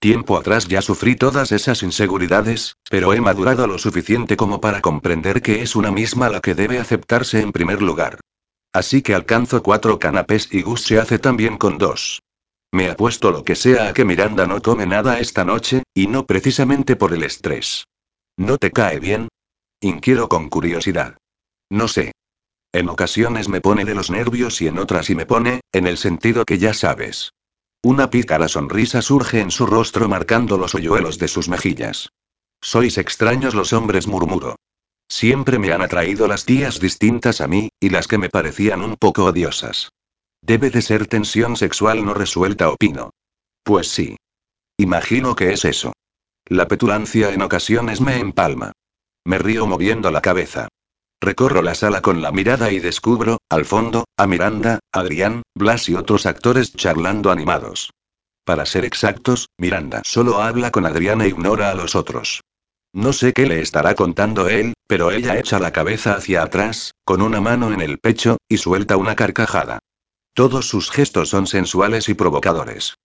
Tiempo 0.00 0.36
atrás 0.36 0.68
ya 0.68 0.82
sufrí 0.82 1.16
todas 1.16 1.50
esas 1.50 1.82
inseguridades, 1.82 2.76
pero 2.90 3.14
he 3.14 3.22
madurado 3.22 3.66
lo 3.66 3.78
suficiente 3.78 4.36
como 4.36 4.60
para 4.60 4.82
comprender 4.82 5.40
que 5.40 5.62
es 5.62 5.76
una 5.76 5.90
misma 5.90 6.28
la 6.28 6.40
que 6.42 6.54
debe 6.54 6.78
aceptarse 6.78 7.40
en 7.40 7.52
primer 7.52 7.80
lugar. 7.80 8.20
Así 8.70 9.00
que 9.00 9.14
alcanzo 9.14 9.62
cuatro 9.62 9.98
canapés 9.98 10.52
y 10.52 10.60
Gus 10.60 10.82
se 10.82 10.98
hace 10.98 11.18
también 11.18 11.56
con 11.56 11.78
dos. 11.78 12.20
Me 12.70 12.90
apuesto 12.90 13.30
lo 13.30 13.44
que 13.44 13.56
sea 13.56 13.88
a 13.88 13.92
que 13.94 14.04
Miranda 14.04 14.46
no 14.46 14.60
tome 14.60 14.84
nada 14.84 15.20
esta 15.20 15.46
noche, 15.46 15.84
y 15.94 16.06
no 16.06 16.26
precisamente 16.26 16.96
por 16.96 17.14
el 17.14 17.22
estrés. 17.22 17.86
¿No 18.36 18.58
te 18.58 18.70
cae 18.70 19.00
bien? 19.00 19.28
Inquiero 19.80 20.28
con 20.28 20.48
curiosidad. 20.48 21.16
No 21.70 21.88
sé. 21.88 22.12
En 22.72 22.88
ocasiones 22.88 23.48
me 23.48 23.60
pone 23.60 23.84
de 23.84 23.94
los 23.94 24.10
nervios 24.10 24.60
y 24.60 24.68
en 24.68 24.78
otras 24.78 25.10
y 25.10 25.14
me 25.14 25.26
pone, 25.26 25.60
en 25.72 25.86
el 25.86 25.98
sentido 25.98 26.44
que 26.44 26.58
ya 26.58 26.74
sabes. 26.74 27.32
Una 27.82 28.10
pícara 28.10 28.48
sonrisa 28.48 29.00
surge 29.00 29.40
en 29.40 29.50
su 29.50 29.66
rostro 29.66 30.08
marcando 30.08 30.58
los 30.58 30.74
hoyuelos 30.74 31.18
de 31.18 31.28
sus 31.28 31.48
mejillas. 31.48 32.10
Sois 32.60 32.98
extraños 32.98 33.54
los 33.54 33.72
hombres, 33.72 34.06
murmuró. 34.06 34.56
Siempre 35.08 35.58
me 35.58 35.72
han 35.72 35.82
atraído 35.82 36.28
las 36.28 36.44
tías 36.44 36.78
distintas 36.78 37.40
a 37.40 37.48
mí, 37.48 37.70
y 37.80 37.88
las 37.88 38.06
que 38.06 38.18
me 38.18 38.28
parecían 38.28 38.82
un 38.82 38.96
poco 38.96 39.24
odiosas. 39.24 39.90
Debe 40.42 40.70
de 40.70 40.82
ser 40.82 41.06
tensión 41.06 41.56
sexual 41.56 42.04
no 42.04 42.14
resuelta, 42.14 42.68
opino. 42.68 43.10
Pues 43.62 43.88
sí. 43.88 44.16
Imagino 44.76 45.34
que 45.34 45.52
es 45.52 45.64
eso. 45.64 45.92
La 46.50 46.66
petulancia 46.66 47.32
en 47.32 47.42
ocasiones 47.42 48.00
me 48.00 48.18
empalma. 48.18 48.72
Me 49.24 49.38
río 49.38 49.68
moviendo 49.68 50.10
la 50.10 50.20
cabeza. 50.20 50.66
Recorro 51.20 51.62
la 51.62 51.76
sala 51.76 52.02
con 52.02 52.22
la 52.22 52.32
mirada 52.32 52.72
y 52.72 52.80
descubro, 52.80 53.38
al 53.48 53.64
fondo, 53.64 54.06
a 54.16 54.26
Miranda, 54.26 54.80
Adrián, 54.90 55.42
Blas 55.54 55.88
y 55.88 55.94
otros 55.94 56.26
actores 56.26 56.74
charlando 56.74 57.30
animados. 57.30 57.90
Para 58.44 58.66
ser 58.66 58.84
exactos, 58.84 59.48
Miranda 59.58 60.02
solo 60.04 60.42
habla 60.42 60.72
con 60.72 60.86
Adrián 60.86 61.20
e 61.20 61.28
ignora 61.28 61.70
a 61.70 61.74
los 61.76 61.94
otros. 61.94 62.40
No 62.92 63.12
sé 63.12 63.32
qué 63.32 63.46
le 63.46 63.60
estará 63.60 63.94
contando 63.94 64.48
él, 64.48 64.72
pero 64.88 65.12
ella 65.12 65.38
echa 65.38 65.60
la 65.60 65.70
cabeza 65.70 66.14
hacia 66.14 66.42
atrás, 66.42 66.94
con 67.04 67.22
una 67.22 67.40
mano 67.40 67.72
en 67.72 67.80
el 67.80 67.98
pecho, 67.98 68.38
y 68.48 68.56
suelta 68.56 68.96
una 68.96 69.14
carcajada. 69.14 69.78
Todos 70.34 70.66
sus 70.66 70.90
gestos 70.90 71.28
son 71.28 71.46
sensuales 71.46 72.08
y 72.08 72.14
provocadores. 72.14 72.96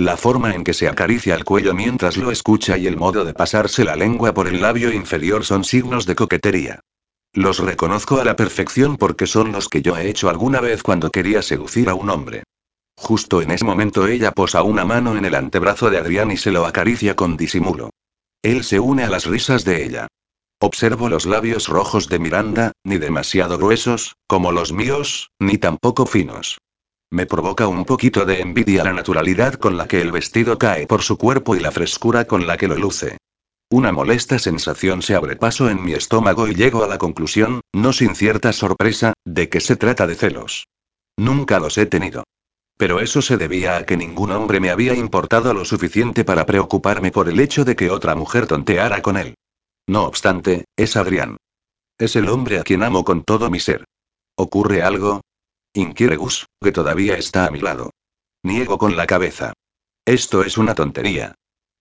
La 0.00 0.16
forma 0.16 0.54
en 0.54 0.64
que 0.64 0.72
se 0.72 0.88
acaricia 0.88 1.34
el 1.34 1.44
cuello 1.44 1.74
mientras 1.74 2.16
lo 2.16 2.30
escucha 2.30 2.78
y 2.78 2.86
el 2.86 2.96
modo 2.96 3.26
de 3.26 3.34
pasarse 3.34 3.84
la 3.84 3.96
lengua 3.96 4.32
por 4.32 4.48
el 4.48 4.62
labio 4.62 4.90
inferior 4.90 5.44
son 5.44 5.62
signos 5.62 6.06
de 6.06 6.14
coquetería. 6.14 6.80
Los 7.34 7.58
reconozco 7.58 8.18
a 8.18 8.24
la 8.24 8.34
perfección 8.34 8.96
porque 8.96 9.26
son 9.26 9.52
los 9.52 9.68
que 9.68 9.82
yo 9.82 9.98
he 9.98 10.08
hecho 10.08 10.30
alguna 10.30 10.62
vez 10.62 10.82
cuando 10.82 11.10
quería 11.10 11.42
seducir 11.42 11.90
a 11.90 11.94
un 11.94 12.08
hombre. 12.08 12.44
Justo 12.96 13.42
en 13.42 13.50
ese 13.50 13.66
momento 13.66 14.06
ella 14.06 14.32
posa 14.32 14.62
una 14.62 14.86
mano 14.86 15.18
en 15.18 15.26
el 15.26 15.34
antebrazo 15.34 15.90
de 15.90 15.98
Adrián 15.98 16.30
y 16.30 16.38
se 16.38 16.50
lo 16.50 16.64
acaricia 16.64 17.14
con 17.14 17.36
disimulo. 17.36 17.90
Él 18.40 18.64
se 18.64 18.80
une 18.80 19.04
a 19.04 19.10
las 19.10 19.26
risas 19.26 19.66
de 19.66 19.84
ella. 19.84 20.08
Observo 20.60 21.10
los 21.10 21.26
labios 21.26 21.68
rojos 21.68 22.08
de 22.08 22.18
Miranda, 22.18 22.72
ni 22.84 22.96
demasiado 22.96 23.58
gruesos, 23.58 24.16
como 24.26 24.50
los 24.50 24.72
míos, 24.72 25.30
ni 25.38 25.58
tampoco 25.58 26.06
finos. 26.06 26.56
Me 27.12 27.26
provoca 27.26 27.66
un 27.66 27.84
poquito 27.84 28.24
de 28.24 28.40
envidia 28.40 28.84
la 28.84 28.92
naturalidad 28.92 29.54
con 29.54 29.76
la 29.76 29.88
que 29.88 30.00
el 30.00 30.12
vestido 30.12 30.58
cae 30.58 30.86
por 30.86 31.02
su 31.02 31.18
cuerpo 31.18 31.56
y 31.56 31.60
la 31.60 31.72
frescura 31.72 32.24
con 32.24 32.46
la 32.46 32.56
que 32.56 32.68
lo 32.68 32.76
luce. 32.76 33.16
Una 33.68 33.90
molesta 33.90 34.38
sensación 34.38 35.02
se 35.02 35.16
abre 35.16 35.34
paso 35.34 35.68
en 35.68 35.82
mi 35.82 35.92
estómago 35.92 36.46
y 36.46 36.54
llego 36.54 36.84
a 36.84 36.88
la 36.88 36.98
conclusión, 36.98 37.62
no 37.72 37.92
sin 37.92 38.14
cierta 38.14 38.52
sorpresa, 38.52 39.12
de 39.24 39.48
que 39.48 39.60
se 39.60 39.74
trata 39.74 40.06
de 40.06 40.14
celos. 40.14 40.68
Nunca 41.16 41.58
los 41.58 41.78
he 41.78 41.86
tenido. 41.86 42.24
Pero 42.76 43.00
eso 43.00 43.22
se 43.22 43.36
debía 43.36 43.76
a 43.76 43.84
que 43.84 43.96
ningún 43.96 44.30
hombre 44.30 44.60
me 44.60 44.70
había 44.70 44.94
importado 44.94 45.52
lo 45.52 45.64
suficiente 45.64 46.24
para 46.24 46.46
preocuparme 46.46 47.10
por 47.10 47.28
el 47.28 47.40
hecho 47.40 47.64
de 47.64 47.76
que 47.76 47.90
otra 47.90 48.14
mujer 48.14 48.46
tonteara 48.46 49.02
con 49.02 49.16
él. 49.16 49.34
No 49.86 50.04
obstante, 50.04 50.64
es 50.76 50.96
Adrián. 50.96 51.36
Es 51.98 52.14
el 52.14 52.28
hombre 52.28 52.58
a 52.58 52.62
quien 52.62 52.82
amo 52.82 53.04
con 53.04 53.24
todo 53.24 53.50
mi 53.50 53.58
ser. 53.60 53.84
¿Ocurre 54.36 54.82
algo? 54.82 55.20
Inquiere 55.74 56.16
Gus, 56.16 56.46
que 56.60 56.72
todavía 56.72 57.16
está 57.16 57.46
a 57.46 57.50
mi 57.50 57.60
lado. 57.60 57.90
Niego 58.42 58.76
con 58.76 58.96
la 58.96 59.06
cabeza. 59.06 59.52
Esto 60.04 60.42
es 60.42 60.58
una 60.58 60.74
tontería. 60.74 61.36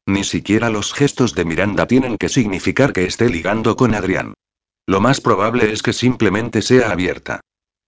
Ni 0.05 0.23
siquiera 0.23 0.69
los 0.69 0.93
gestos 0.93 1.33
de 1.33 1.45
Miranda 1.45 1.87
tienen 1.87 2.17
que 2.17 2.29
significar 2.29 2.93
que 2.93 3.05
esté 3.05 3.29
ligando 3.29 3.75
con 3.75 3.95
Adrián. 3.95 4.35
Lo 4.85 5.01
más 5.01 5.21
probable 5.21 5.71
es 5.71 5.81
que 5.81 5.93
simplemente 5.93 6.61
sea 6.61 6.91
abierta. 6.91 7.41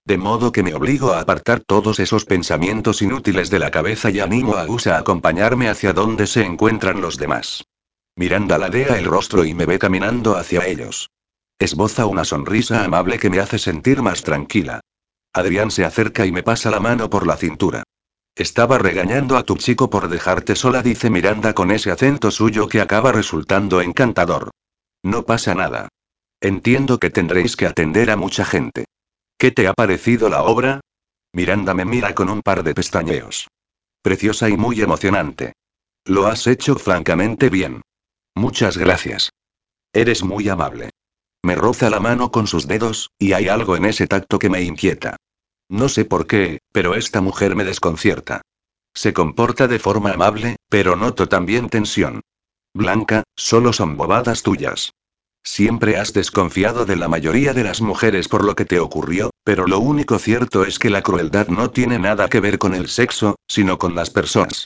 De 0.03 0.17
modo 0.17 0.51
que 0.51 0.63
me 0.63 0.73
obligo 0.73 1.13
a 1.13 1.19
apartar 1.19 1.59
todos 1.59 1.99
esos 1.99 2.25
pensamientos 2.25 3.03
inútiles 3.03 3.51
de 3.51 3.59
la 3.59 3.69
cabeza 3.69 4.09
y 4.09 4.19
animo 4.19 4.55
a 4.55 4.65
Gus 4.65 4.87
a 4.87 4.97
acompañarme 4.97 5.69
hacia 5.69 5.93
donde 5.93 6.25
se 6.25 6.43
encuentran 6.43 7.01
los 7.01 7.17
demás. 7.17 7.63
Miranda 8.15 8.57
ladea 8.57 8.97
el 8.97 9.05
rostro 9.05 9.45
y 9.45 9.53
me 9.53 9.67
ve 9.67 9.77
caminando 9.77 10.35
hacia 10.35 10.65
ellos. 10.65 11.11
Esboza 11.59 12.07
una 12.07 12.25
sonrisa 12.25 12.83
amable 12.83 13.19
que 13.19 13.29
me 13.29 13.39
hace 13.39 13.59
sentir 13.59 14.01
más 14.01 14.23
tranquila. 14.23 14.81
Adrián 15.33 15.71
se 15.71 15.85
acerca 15.85 16.25
y 16.25 16.31
me 16.31 16.43
pasa 16.43 16.71
la 16.71 16.79
mano 16.79 17.09
por 17.09 17.25
la 17.25 17.37
cintura. 17.37 17.83
Estaba 18.35 18.77
regañando 18.77 19.37
a 19.37 19.43
tu 19.43 19.55
chico 19.57 19.89
por 19.89 20.09
dejarte 20.09 20.55
sola, 20.55 20.81
dice 20.81 21.09
Miranda 21.09 21.53
con 21.53 21.71
ese 21.71 21.91
acento 21.91 22.31
suyo 22.31 22.67
que 22.67 22.81
acaba 22.81 23.11
resultando 23.11 23.81
encantador. 23.81 24.51
No 25.03 25.25
pasa 25.25 25.55
nada. 25.55 25.89
Entiendo 26.39 26.99
que 26.99 27.09
tendréis 27.09 27.55
que 27.55 27.67
atender 27.67 28.09
a 28.09 28.15
mucha 28.15 28.45
gente. 28.45 28.85
¿Qué 29.37 29.51
te 29.51 29.67
ha 29.67 29.73
parecido 29.73 30.29
la 30.29 30.43
obra? 30.43 30.81
Miranda 31.33 31.73
me 31.73 31.85
mira 31.85 32.13
con 32.13 32.29
un 32.29 32.41
par 32.41 32.63
de 32.63 32.73
pestañeos. 32.73 33.47
Preciosa 34.01 34.49
y 34.49 34.57
muy 34.57 34.81
emocionante. 34.81 35.53
Lo 36.05 36.27
has 36.27 36.47
hecho 36.47 36.75
francamente 36.75 37.49
bien. 37.49 37.81
Muchas 38.35 38.77
gracias. 38.77 39.29
Eres 39.93 40.23
muy 40.23 40.49
amable. 40.49 40.89
Me 41.43 41.55
roza 41.55 41.89
la 41.89 41.99
mano 41.99 42.31
con 42.31 42.45
sus 42.47 42.67
dedos, 42.67 43.09
y 43.17 43.33
hay 43.33 43.47
algo 43.47 43.75
en 43.75 43.85
ese 43.85 44.07
tacto 44.07 44.37
que 44.37 44.49
me 44.49 44.61
inquieta. 44.61 45.17
No 45.69 45.89
sé 45.89 46.05
por 46.05 46.27
qué, 46.27 46.59
pero 46.71 46.95
esta 46.95 47.21
mujer 47.21 47.55
me 47.55 47.63
desconcierta. 47.63 48.41
Se 48.93 49.13
comporta 49.13 49.67
de 49.67 49.79
forma 49.79 50.11
amable, 50.11 50.57
pero 50.69 50.95
noto 50.95 51.27
también 51.27 51.69
tensión. 51.69 52.21
Blanca, 52.73 53.23
solo 53.35 53.73
son 53.73 53.97
bobadas 53.97 54.43
tuyas. 54.43 54.91
Siempre 55.43 55.97
has 55.97 56.13
desconfiado 56.13 56.85
de 56.85 56.95
la 56.95 57.07
mayoría 57.07 57.53
de 57.53 57.63
las 57.63 57.81
mujeres 57.81 58.27
por 58.27 58.43
lo 58.43 58.55
que 58.55 58.65
te 58.65 58.79
ocurrió, 58.79 59.31
pero 59.43 59.65
lo 59.65 59.79
único 59.79 60.19
cierto 60.19 60.65
es 60.65 60.77
que 60.77 60.91
la 60.91 61.01
crueldad 61.01 61.47
no 61.47 61.71
tiene 61.71 61.97
nada 61.97 62.29
que 62.29 62.39
ver 62.39 62.59
con 62.59 62.75
el 62.75 62.87
sexo, 62.87 63.35
sino 63.47 63.79
con 63.79 63.95
las 63.95 64.11
personas. 64.11 64.65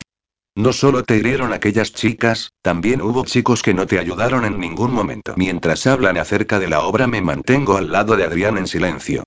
No 0.57 0.71
solo 0.71 1.03
te 1.03 1.17
hirieron 1.17 1.51
aquellas 1.51 1.91
chicas, 1.91 2.53
también 2.61 3.01
hubo 3.01 3.25
chicos 3.25 3.61
que 3.61 3.73
no 3.73 3.85
te 3.85 3.99
ayudaron 3.99 4.45
en 4.45 4.57
ningún 4.57 4.93
momento. 4.93 5.33
Mientras 5.35 5.85
hablan 5.85 6.17
acerca 6.17 6.59
de 6.59 6.69
la 6.69 6.83
obra 6.83 7.07
me 7.07 7.21
mantengo 7.21 7.75
al 7.75 7.91
lado 7.91 8.15
de 8.15 8.23
Adrián 8.23 8.57
en 8.57 8.65
silencio. 8.65 9.25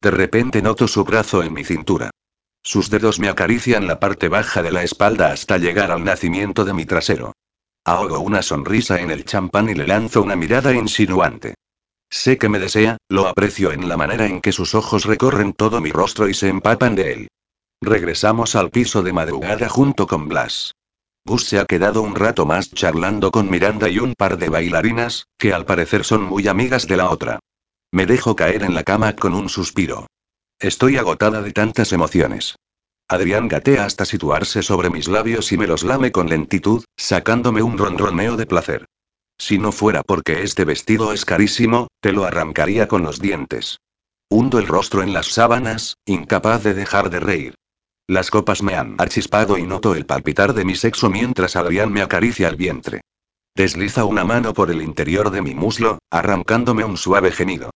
De 0.00 0.12
repente 0.12 0.62
noto 0.62 0.86
su 0.86 1.02
brazo 1.04 1.42
en 1.42 1.52
mi 1.52 1.64
cintura. 1.64 2.10
Sus 2.62 2.90
dedos 2.90 3.18
me 3.18 3.28
acarician 3.28 3.88
la 3.88 3.98
parte 3.98 4.28
baja 4.28 4.62
de 4.62 4.70
la 4.70 4.84
espalda 4.84 5.32
hasta 5.32 5.58
llegar 5.58 5.90
al 5.90 6.04
nacimiento 6.04 6.64
de 6.64 6.74
mi 6.74 6.84
trasero. 6.84 7.32
Ahogo 7.84 8.20
una 8.20 8.42
sonrisa 8.42 9.00
en 9.00 9.10
el 9.10 9.24
champán 9.24 9.68
y 9.68 9.74
le 9.74 9.86
lanzo 9.86 10.22
una 10.22 10.36
mirada 10.36 10.72
insinuante. 10.72 11.54
Sé 12.08 12.38
que 12.38 12.48
me 12.48 12.60
desea, 12.60 12.98
lo 13.08 13.26
aprecio 13.26 13.72
en 13.72 13.88
la 13.88 13.96
manera 13.96 14.26
en 14.26 14.40
que 14.40 14.52
sus 14.52 14.76
ojos 14.76 15.06
recorren 15.06 15.54
todo 15.54 15.80
mi 15.80 15.90
rostro 15.90 16.28
y 16.28 16.34
se 16.34 16.48
empapan 16.48 16.94
de 16.94 17.12
él. 17.12 17.28
Regresamos 17.80 18.56
al 18.56 18.70
piso 18.70 19.02
de 19.02 19.12
madrugada 19.12 19.68
junto 19.68 20.06
con 20.06 20.28
Blas. 20.28 20.74
Gus 21.24 21.44
se 21.44 21.60
ha 21.60 21.64
quedado 21.64 22.02
un 22.02 22.16
rato 22.16 22.44
más 22.44 22.70
charlando 22.72 23.30
con 23.30 23.48
Miranda 23.48 23.88
y 23.88 23.98
un 23.98 24.14
par 24.14 24.36
de 24.36 24.48
bailarinas, 24.48 25.26
que 25.38 25.52
al 25.52 25.64
parecer 25.64 26.04
son 26.04 26.22
muy 26.22 26.48
amigas 26.48 26.88
de 26.88 26.96
la 26.96 27.10
otra. 27.10 27.38
Me 27.92 28.06
dejo 28.06 28.34
caer 28.34 28.64
en 28.64 28.74
la 28.74 28.82
cama 28.82 29.14
con 29.14 29.34
un 29.34 29.48
suspiro. 29.48 30.06
Estoy 30.58 30.96
agotada 30.96 31.40
de 31.40 31.52
tantas 31.52 31.92
emociones. 31.92 32.56
Adrián 33.08 33.46
gatea 33.46 33.84
hasta 33.84 34.04
situarse 34.04 34.62
sobre 34.62 34.90
mis 34.90 35.06
labios 35.06 35.52
y 35.52 35.56
me 35.56 35.66
los 35.66 35.84
lame 35.84 36.10
con 36.10 36.28
lentitud, 36.28 36.84
sacándome 36.96 37.62
un 37.62 37.78
ronroneo 37.78 38.36
de 38.36 38.46
placer. 38.46 38.86
Si 39.38 39.58
no 39.58 39.70
fuera 39.70 40.02
porque 40.02 40.42
este 40.42 40.64
vestido 40.64 41.12
es 41.12 41.24
carísimo, 41.24 41.86
te 42.00 42.12
lo 42.12 42.24
arrancaría 42.24 42.88
con 42.88 43.02
los 43.02 43.20
dientes. 43.20 43.78
Hundo 44.28 44.58
el 44.58 44.66
rostro 44.66 45.02
en 45.02 45.12
las 45.12 45.28
sábanas, 45.28 45.96
incapaz 46.04 46.64
de 46.64 46.74
dejar 46.74 47.08
de 47.08 47.20
reír. 47.20 47.54
Las 48.08 48.30
copas 48.30 48.62
me 48.62 48.74
han 48.74 48.94
achispado 48.96 49.58
y 49.58 49.64
noto 49.64 49.94
el 49.94 50.06
palpitar 50.06 50.54
de 50.54 50.64
mi 50.64 50.74
sexo 50.74 51.10
mientras 51.10 51.56
Adrián 51.56 51.92
me 51.92 52.00
acaricia 52.00 52.48
el 52.48 52.56
vientre. 52.56 53.02
Desliza 53.54 54.06
una 54.06 54.24
mano 54.24 54.54
por 54.54 54.70
el 54.70 54.80
interior 54.80 55.30
de 55.30 55.42
mi 55.42 55.54
muslo, 55.54 55.98
arrancándome 56.10 56.84
un 56.84 56.96
suave 56.96 57.32
gemido. 57.32 57.70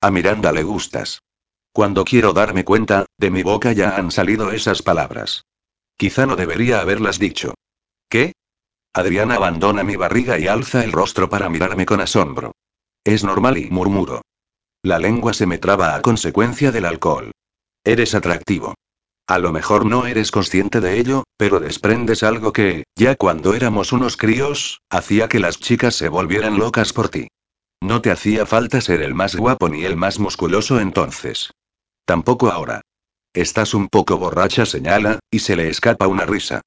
A 0.00 0.10
Miranda 0.10 0.50
le 0.50 0.64
gustas. 0.64 1.20
Cuando 1.72 2.04
quiero 2.04 2.32
darme 2.32 2.64
cuenta, 2.64 3.06
de 3.16 3.30
mi 3.30 3.44
boca 3.44 3.72
ya 3.72 3.96
han 3.96 4.10
salido 4.10 4.50
esas 4.50 4.82
palabras. 4.82 5.44
Quizá 5.96 6.26
no 6.26 6.34
debería 6.34 6.80
haberlas 6.80 7.20
dicho. 7.20 7.54
¿Qué? 8.08 8.32
Adriana 8.92 9.36
abandona 9.36 9.84
mi 9.84 9.94
barriga 9.94 10.36
y 10.38 10.48
alza 10.48 10.82
el 10.82 10.90
rostro 10.90 11.28
para 11.28 11.48
mirarme 11.48 11.86
con 11.86 12.00
asombro. 12.00 12.52
Es 13.04 13.22
normal 13.22 13.56
y 13.56 13.70
murmuro. 13.70 14.22
La 14.82 14.98
lengua 14.98 15.32
se 15.32 15.46
me 15.46 15.58
traba 15.58 15.94
a 15.94 16.02
consecuencia 16.02 16.72
del 16.72 16.86
alcohol. 16.86 17.30
Eres 17.84 18.16
atractivo. 18.16 18.74
A 19.28 19.38
lo 19.40 19.52
mejor 19.52 19.86
no 19.86 20.06
eres 20.06 20.30
consciente 20.30 20.80
de 20.80 21.00
ello, 21.00 21.24
pero 21.36 21.58
desprendes 21.58 22.22
algo 22.22 22.52
que, 22.52 22.84
ya 22.94 23.16
cuando 23.16 23.54
éramos 23.54 23.92
unos 23.92 24.16
críos, 24.16 24.80
hacía 24.88 25.28
que 25.28 25.40
las 25.40 25.58
chicas 25.58 25.96
se 25.96 26.08
volvieran 26.08 26.58
locas 26.58 26.92
por 26.92 27.08
ti. 27.08 27.28
No 27.82 28.00
te 28.00 28.12
hacía 28.12 28.46
falta 28.46 28.80
ser 28.80 29.02
el 29.02 29.14
más 29.14 29.34
guapo 29.34 29.68
ni 29.68 29.84
el 29.84 29.96
más 29.96 30.20
musculoso 30.20 30.80
entonces. 30.80 31.50
Tampoco 32.04 32.52
ahora. 32.52 32.82
Estás 33.34 33.74
un 33.74 33.88
poco 33.88 34.16
borracha, 34.16 34.64
señala, 34.64 35.18
y 35.30 35.40
se 35.40 35.56
le 35.56 35.68
escapa 35.68 36.06
una 36.06 36.24
risa. 36.24 36.62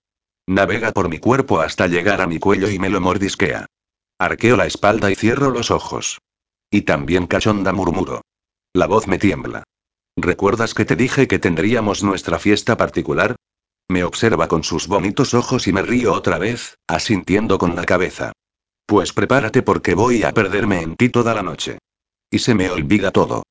Navega 0.45 0.91
por 0.91 1.09
mi 1.09 1.17
cuerpo 1.17 1.61
hasta 1.61 1.87
llegar 1.87 2.21
a 2.21 2.27
mi 2.27 2.39
cuello 2.39 2.69
y 2.69 2.77
me 2.77 2.89
lo 2.89 2.99
mordisquea. 2.99 3.67
Arqueo 4.19 4.57
la 4.57 4.65
espalda 4.65 5.09
y 5.09 5.15
cierro 5.15 5.49
los 5.49 5.71
ojos. 5.71 6.19
Y 6.69 6.81
también 6.81 7.25
cachonda 7.25 7.71
murmuro. 7.71 8.21
La 8.73 8.85
voz 8.85 9.07
me 9.07 9.17
tiembla. 9.17 9.63
¿Recuerdas 10.21 10.73
que 10.73 10.85
te 10.85 10.95
dije 10.95 11.27
que 11.27 11.39
tendríamos 11.39 12.03
nuestra 12.03 12.39
fiesta 12.39 12.75
particular? 12.75 13.35
Me 13.87 14.03
observa 14.03 14.47
con 14.47 14.63
sus 14.63 14.87
bonitos 14.87 15.33
ojos 15.33 15.67
y 15.67 15.73
me 15.73 15.81
río 15.81 16.13
otra 16.13 16.37
vez, 16.37 16.77
asintiendo 16.87 17.57
con 17.57 17.75
la 17.75 17.85
cabeza. 17.85 18.33
Pues 18.85 19.13
prepárate 19.13 19.61
porque 19.61 19.95
voy 19.95 20.23
a 20.23 20.33
perderme 20.33 20.81
en 20.81 20.95
ti 20.95 21.09
toda 21.09 21.33
la 21.33 21.41
noche. 21.41 21.79
Y 22.29 22.39
se 22.39 22.53
me 22.53 22.69
olvida 22.69 23.11
todo. 23.11 23.43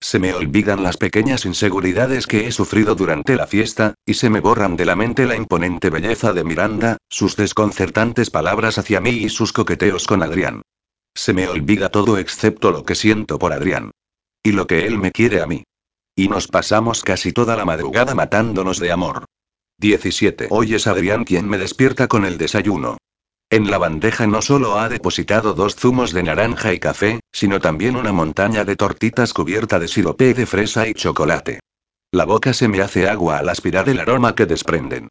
Se 0.00 0.18
me 0.18 0.34
olvidan 0.34 0.82
las 0.82 0.96
pequeñas 0.96 1.44
inseguridades 1.44 2.26
que 2.26 2.46
he 2.46 2.52
sufrido 2.52 2.94
durante 2.94 3.36
la 3.36 3.46
fiesta, 3.46 3.94
y 4.06 4.14
se 4.14 4.30
me 4.30 4.40
borran 4.40 4.76
de 4.76 4.84
la 4.84 4.96
mente 4.96 5.26
la 5.26 5.36
imponente 5.36 5.90
belleza 5.90 6.32
de 6.32 6.44
Miranda, 6.44 6.96
sus 7.08 7.36
desconcertantes 7.36 8.30
palabras 8.30 8.78
hacia 8.78 9.00
mí 9.00 9.10
y 9.10 9.28
sus 9.28 9.52
coqueteos 9.52 10.06
con 10.06 10.22
Adrián. 10.22 10.62
Se 11.14 11.32
me 11.32 11.48
olvida 11.48 11.90
todo 11.90 12.18
excepto 12.18 12.70
lo 12.70 12.84
que 12.84 12.94
siento 12.94 13.38
por 13.38 13.52
Adrián. 13.52 13.90
Y 14.42 14.52
lo 14.52 14.66
que 14.66 14.86
él 14.86 14.98
me 14.98 15.12
quiere 15.12 15.40
a 15.40 15.46
mí. 15.46 15.64
Y 16.16 16.28
nos 16.28 16.46
pasamos 16.46 17.02
casi 17.02 17.32
toda 17.32 17.56
la 17.56 17.64
madrugada 17.64 18.14
matándonos 18.14 18.78
de 18.78 18.92
amor. 18.92 19.24
17. 19.78 20.46
Hoy 20.50 20.74
es 20.74 20.86
Adrián 20.86 21.24
quien 21.24 21.48
me 21.48 21.58
despierta 21.58 22.06
con 22.06 22.24
el 22.24 22.38
desayuno. 22.38 22.98
En 23.50 23.68
la 23.68 23.78
bandeja 23.78 24.28
no 24.28 24.40
solo 24.40 24.78
ha 24.78 24.88
depositado 24.88 25.54
dos 25.54 25.74
zumos 25.74 26.12
de 26.12 26.22
naranja 26.22 26.72
y 26.72 26.78
café, 26.78 27.18
sino 27.32 27.60
también 27.60 27.96
una 27.96 28.12
montaña 28.12 28.64
de 28.64 28.76
tortitas 28.76 29.32
cubierta 29.32 29.80
de 29.80 29.88
sirope 29.88 30.34
de 30.34 30.46
fresa 30.46 30.86
y 30.86 30.94
chocolate. 30.94 31.58
La 32.12 32.24
boca 32.24 32.52
se 32.52 32.68
me 32.68 32.80
hace 32.80 33.08
agua 33.08 33.38
al 33.38 33.48
aspirar 33.48 33.88
el 33.88 33.98
aroma 33.98 34.36
que 34.36 34.46
desprenden. 34.46 35.08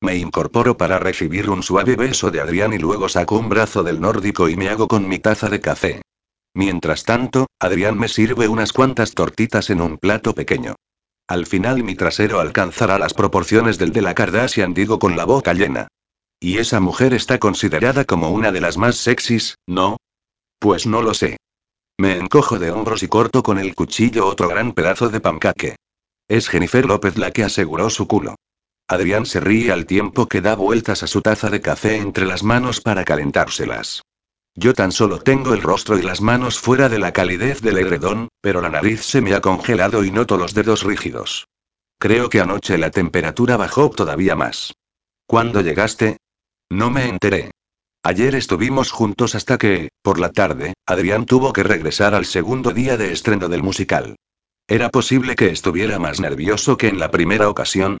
Me 0.00 0.16
incorporo 0.16 0.76
para 0.76 1.00
recibir 1.00 1.50
un 1.50 1.64
suave 1.64 1.96
beso 1.96 2.30
de 2.30 2.40
Adrián 2.40 2.72
y 2.72 2.78
luego 2.78 3.08
saco 3.08 3.36
un 3.38 3.48
brazo 3.48 3.82
del 3.82 4.00
nórdico 4.00 4.48
y 4.48 4.56
me 4.56 4.68
hago 4.68 4.86
con 4.86 5.08
mi 5.08 5.18
taza 5.18 5.48
de 5.48 5.60
café. 5.60 6.02
Mientras 6.54 7.02
tanto, 7.02 7.48
Adrián 7.58 7.98
me 7.98 8.08
sirve 8.08 8.46
unas 8.48 8.72
cuantas 8.72 9.12
tortitas 9.12 9.70
en 9.70 9.80
un 9.80 9.98
plato 9.98 10.34
pequeño. 10.34 10.76
Al 11.26 11.46
final 11.46 11.82
mi 11.82 11.94
trasero 11.94 12.38
alcanzará 12.38 12.98
las 12.98 13.12
proporciones 13.12 13.78
del 13.78 13.92
de 13.92 14.02
la 14.02 14.14
Kardashian 14.14 14.72
digo 14.72 14.98
con 14.98 15.16
la 15.16 15.24
boca 15.24 15.52
llena. 15.52 15.88
¿Y 16.38 16.58
esa 16.58 16.78
mujer 16.78 17.14
está 17.14 17.38
considerada 17.38 18.04
como 18.04 18.30
una 18.30 18.52
de 18.52 18.60
las 18.60 18.76
más 18.76 18.96
sexys, 18.96 19.56
no? 19.66 19.96
Pues 20.58 20.86
no 20.86 21.02
lo 21.02 21.14
sé. 21.14 21.38
Me 21.98 22.18
encojo 22.18 22.58
de 22.58 22.70
hombros 22.70 23.02
y 23.02 23.08
corto 23.08 23.42
con 23.42 23.58
el 23.58 23.74
cuchillo 23.74 24.26
otro 24.26 24.48
gran 24.48 24.72
pedazo 24.72 25.08
de 25.08 25.20
pancaque. 25.20 25.76
Es 26.28 26.48
Jennifer 26.48 26.84
López 26.86 27.16
la 27.16 27.30
que 27.30 27.44
aseguró 27.44 27.90
su 27.90 28.06
culo. 28.06 28.36
Adrián 28.86 29.26
se 29.26 29.40
ríe 29.40 29.72
al 29.72 29.86
tiempo 29.86 30.26
que 30.26 30.40
da 30.40 30.54
vueltas 30.54 31.02
a 31.02 31.06
su 31.06 31.22
taza 31.22 31.50
de 31.50 31.60
café 31.60 31.96
entre 31.96 32.26
las 32.26 32.42
manos 32.42 32.80
para 32.80 33.04
calentárselas. 33.04 34.02
Yo 34.56 34.72
tan 34.72 34.92
solo 34.92 35.18
tengo 35.18 35.52
el 35.52 35.62
rostro 35.62 35.98
y 35.98 36.02
las 36.02 36.20
manos 36.20 36.58
fuera 36.58 36.88
de 36.88 37.00
la 37.00 37.12
calidez 37.12 37.60
del 37.60 37.78
edredón, 37.78 38.28
pero 38.40 38.60
la 38.60 38.68
nariz 38.68 39.02
se 39.02 39.20
me 39.20 39.34
ha 39.34 39.40
congelado 39.40 40.04
y 40.04 40.12
noto 40.12 40.36
los 40.36 40.54
dedos 40.54 40.84
rígidos. 40.84 41.48
Creo 41.98 42.28
que 42.28 42.40
anoche 42.40 42.78
la 42.78 42.90
temperatura 42.90 43.56
bajó 43.56 43.90
todavía 43.90 44.36
más. 44.36 44.72
¿Cuándo 45.26 45.60
llegaste? 45.60 46.18
No 46.70 46.90
me 46.90 47.08
enteré. 47.08 47.50
Ayer 48.02 48.34
estuvimos 48.34 48.92
juntos 48.92 49.34
hasta 49.34 49.58
que, 49.58 49.88
por 50.02 50.20
la 50.20 50.30
tarde, 50.30 50.74
Adrián 50.86 51.24
tuvo 51.24 51.52
que 51.52 51.62
regresar 51.62 52.14
al 52.14 52.26
segundo 52.26 52.72
día 52.72 52.96
de 52.96 53.12
estreno 53.12 53.48
del 53.48 53.62
musical. 53.62 54.16
¿Era 54.68 54.90
posible 54.90 55.34
que 55.34 55.48
estuviera 55.48 55.98
más 55.98 56.20
nervioso 56.20 56.76
que 56.76 56.88
en 56.88 56.98
la 56.98 57.10
primera 57.10 57.48
ocasión? 57.48 57.98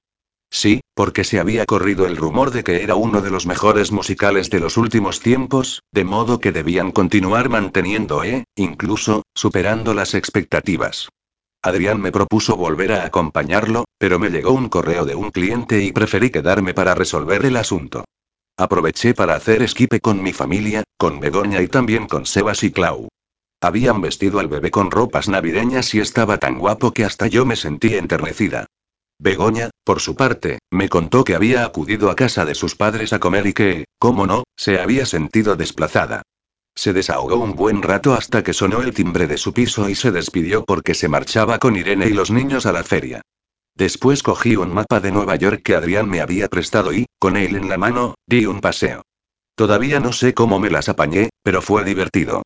Sí, 0.54 0.82
porque 0.94 1.24
se 1.24 1.40
había 1.40 1.66
corrido 1.66 2.06
el 2.06 2.16
rumor 2.16 2.52
de 2.52 2.62
que 2.62 2.84
era 2.84 2.94
uno 2.94 3.20
de 3.20 3.28
los 3.28 3.44
mejores 3.44 3.90
musicales 3.90 4.50
de 4.50 4.60
los 4.60 4.76
últimos 4.76 5.18
tiempos, 5.18 5.82
de 5.90 6.04
modo 6.04 6.38
que 6.38 6.52
debían 6.52 6.92
continuar 6.92 7.48
manteniendo, 7.48 8.22
eh, 8.22 8.44
incluso, 8.54 9.24
superando 9.34 9.94
las 9.94 10.14
expectativas. 10.14 11.08
Adrián 11.60 12.00
me 12.00 12.12
propuso 12.12 12.56
volver 12.56 12.92
a 12.92 13.04
acompañarlo, 13.04 13.86
pero 13.98 14.20
me 14.20 14.30
llegó 14.30 14.52
un 14.52 14.68
correo 14.68 15.04
de 15.04 15.16
un 15.16 15.32
cliente 15.32 15.82
y 15.82 15.90
preferí 15.90 16.30
quedarme 16.30 16.72
para 16.72 16.94
resolver 16.94 17.44
el 17.44 17.56
asunto. 17.56 18.04
Aproveché 18.56 19.12
para 19.12 19.34
hacer 19.34 19.60
esquipe 19.60 19.98
con 19.98 20.22
mi 20.22 20.32
familia, 20.32 20.84
con 20.96 21.18
Begoña 21.18 21.62
y 21.62 21.66
también 21.66 22.06
con 22.06 22.26
Sebas 22.26 22.62
y 22.62 22.70
Clau. 22.70 23.08
Habían 23.60 24.00
vestido 24.00 24.38
al 24.38 24.46
bebé 24.46 24.70
con 24.70 24.92
ropas 24.92 25.28
navideñas 25.28 25.92
y 25.96 25.98
estaba 25.98 26.38
tan 26.38 26.60
guapo 26.60 26.92
que 26.92 27.04
hasta 27.04 27.26
yo 27.26 27.44
me 27.44 27.56
sentí 27.56 27.96
enternecida. 27.96 28.66
Begoña, 29.18 29.70
por 29.84 30.00
su 30.00 30.16
parte, 30.16 30.58
me 30.70 30.88
contó 30.88 31.24
que 31.24 31.34
había 31.34 31.64
acudido 31.64 32.10
a 32.10 32.16
casa 32.16 32.44
de 32.44 32.54
sus 32.54 32.74
padres 32.74 33.12
a 33.12 33.20
comer 33.20 33.46
y 33.46 33.52
que, 33.52 33.84
cómo 33.98 34.26
no, 34.26 34.44
se 34.56 34.80
había 34.80 35.06
sentido 35.06 35.56
desplazada. 35.56 36.22
Se 36.74 36.92
desahogó 36.92 37.36
un 37.36 37.54
buen 37.54 37.82
rato 37.82 38.14
hasta 38.14 38.42
que 38.42 38.52
sonó 38.52 38.82
el 38.82 38.92
timbre 38.92 39.26
de 39.26 39.38
su 39.38 39.52
piso 39.52 39.88
y 39.88 39.94
se 39.94 40.10
despidió 40.10 40.64
porque 40.64 40.94
se 40.94 41.08
marchaba 41.08 41.58
con 41.58 41.76
Irene 41.76 42.08
y 42.08 42.12
los 42.12 42.30
niños 42.30 42.66
a 42.66 42.72
la 42.72 42.82
feria. 42.82 43.22
Después 43.76 44.22
cogí 44.22 44.56
un 44.56 44.72
mapa 44.72 45.00
de 45.00 45.12
Nueva 45.12 45.36
York 45.36 45.62
que 45.62 45.74
Adrián 45.74 46.08
me 46.08 46.20
había 46.20 46.48
prestado 46.48 46.92
y, 46.92 47.06
con 47.18 47.36
él 47.36 47.56
en 47.56 47.68
la 47.68 47.78
mano, 47.78 48.14
di 48.26 48.46
un 48.46 48.60
paseo. 48.60 49.02
Todavía 49.56 50.00
no 50.00 50.12
sé 50.12 50.34
cómo 50.34 50.58
me 50.58 50.70
las 50.70 50.88
apañé, 50.88 51.30
pero 51.42 51.62
fue 51.62 51.84
divertido. 51.84 52.42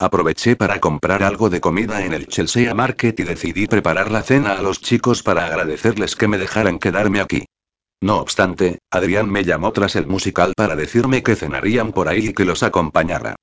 Aproveché 0.00 0.54
para 0.54 0.78
comprar 0.78 1.24
algo 1.24 1.50
de 1.50 1.60
comida 1.60 2.04
en 2.04 2.12
el 2.12 2.28
Chelsea 2.28 2.72
Market 2.72 3.18
y 3.18 3.24
decidí 3.24 3.66
preparar 3.66 4.12
la 4.12 4.22
cena 4.22 4.52
a 4.52 4.62
los 4.62 4.80
chicos 4.80 5.24
para 5.24 5.46
agradecerles 5.46 6.14
que 6.14 6.28
me 6.28 6.38
dejaran 6.38 6.78
quedarme 6.78 7.20
aquí. 7.20 7.46
No 8.00 8.18
obstante, 8.18 8.78
Adrián 8.92 9.28
me 9.28 9.42
llamó 9.42 9.72
tras 9.72 9.96
el 9.96 10.06
musical 10.06 10.52
para 10.56 10.76
decirme 10.76 11.24
que 11.24 11.34
cenarían 11.34 11.90
por 11.90 12.06
ahí 12.06 12.28
y 12.28 12.32
que 12.32 12.44
los 12.44 12.62
acompañara. 12.62 13.34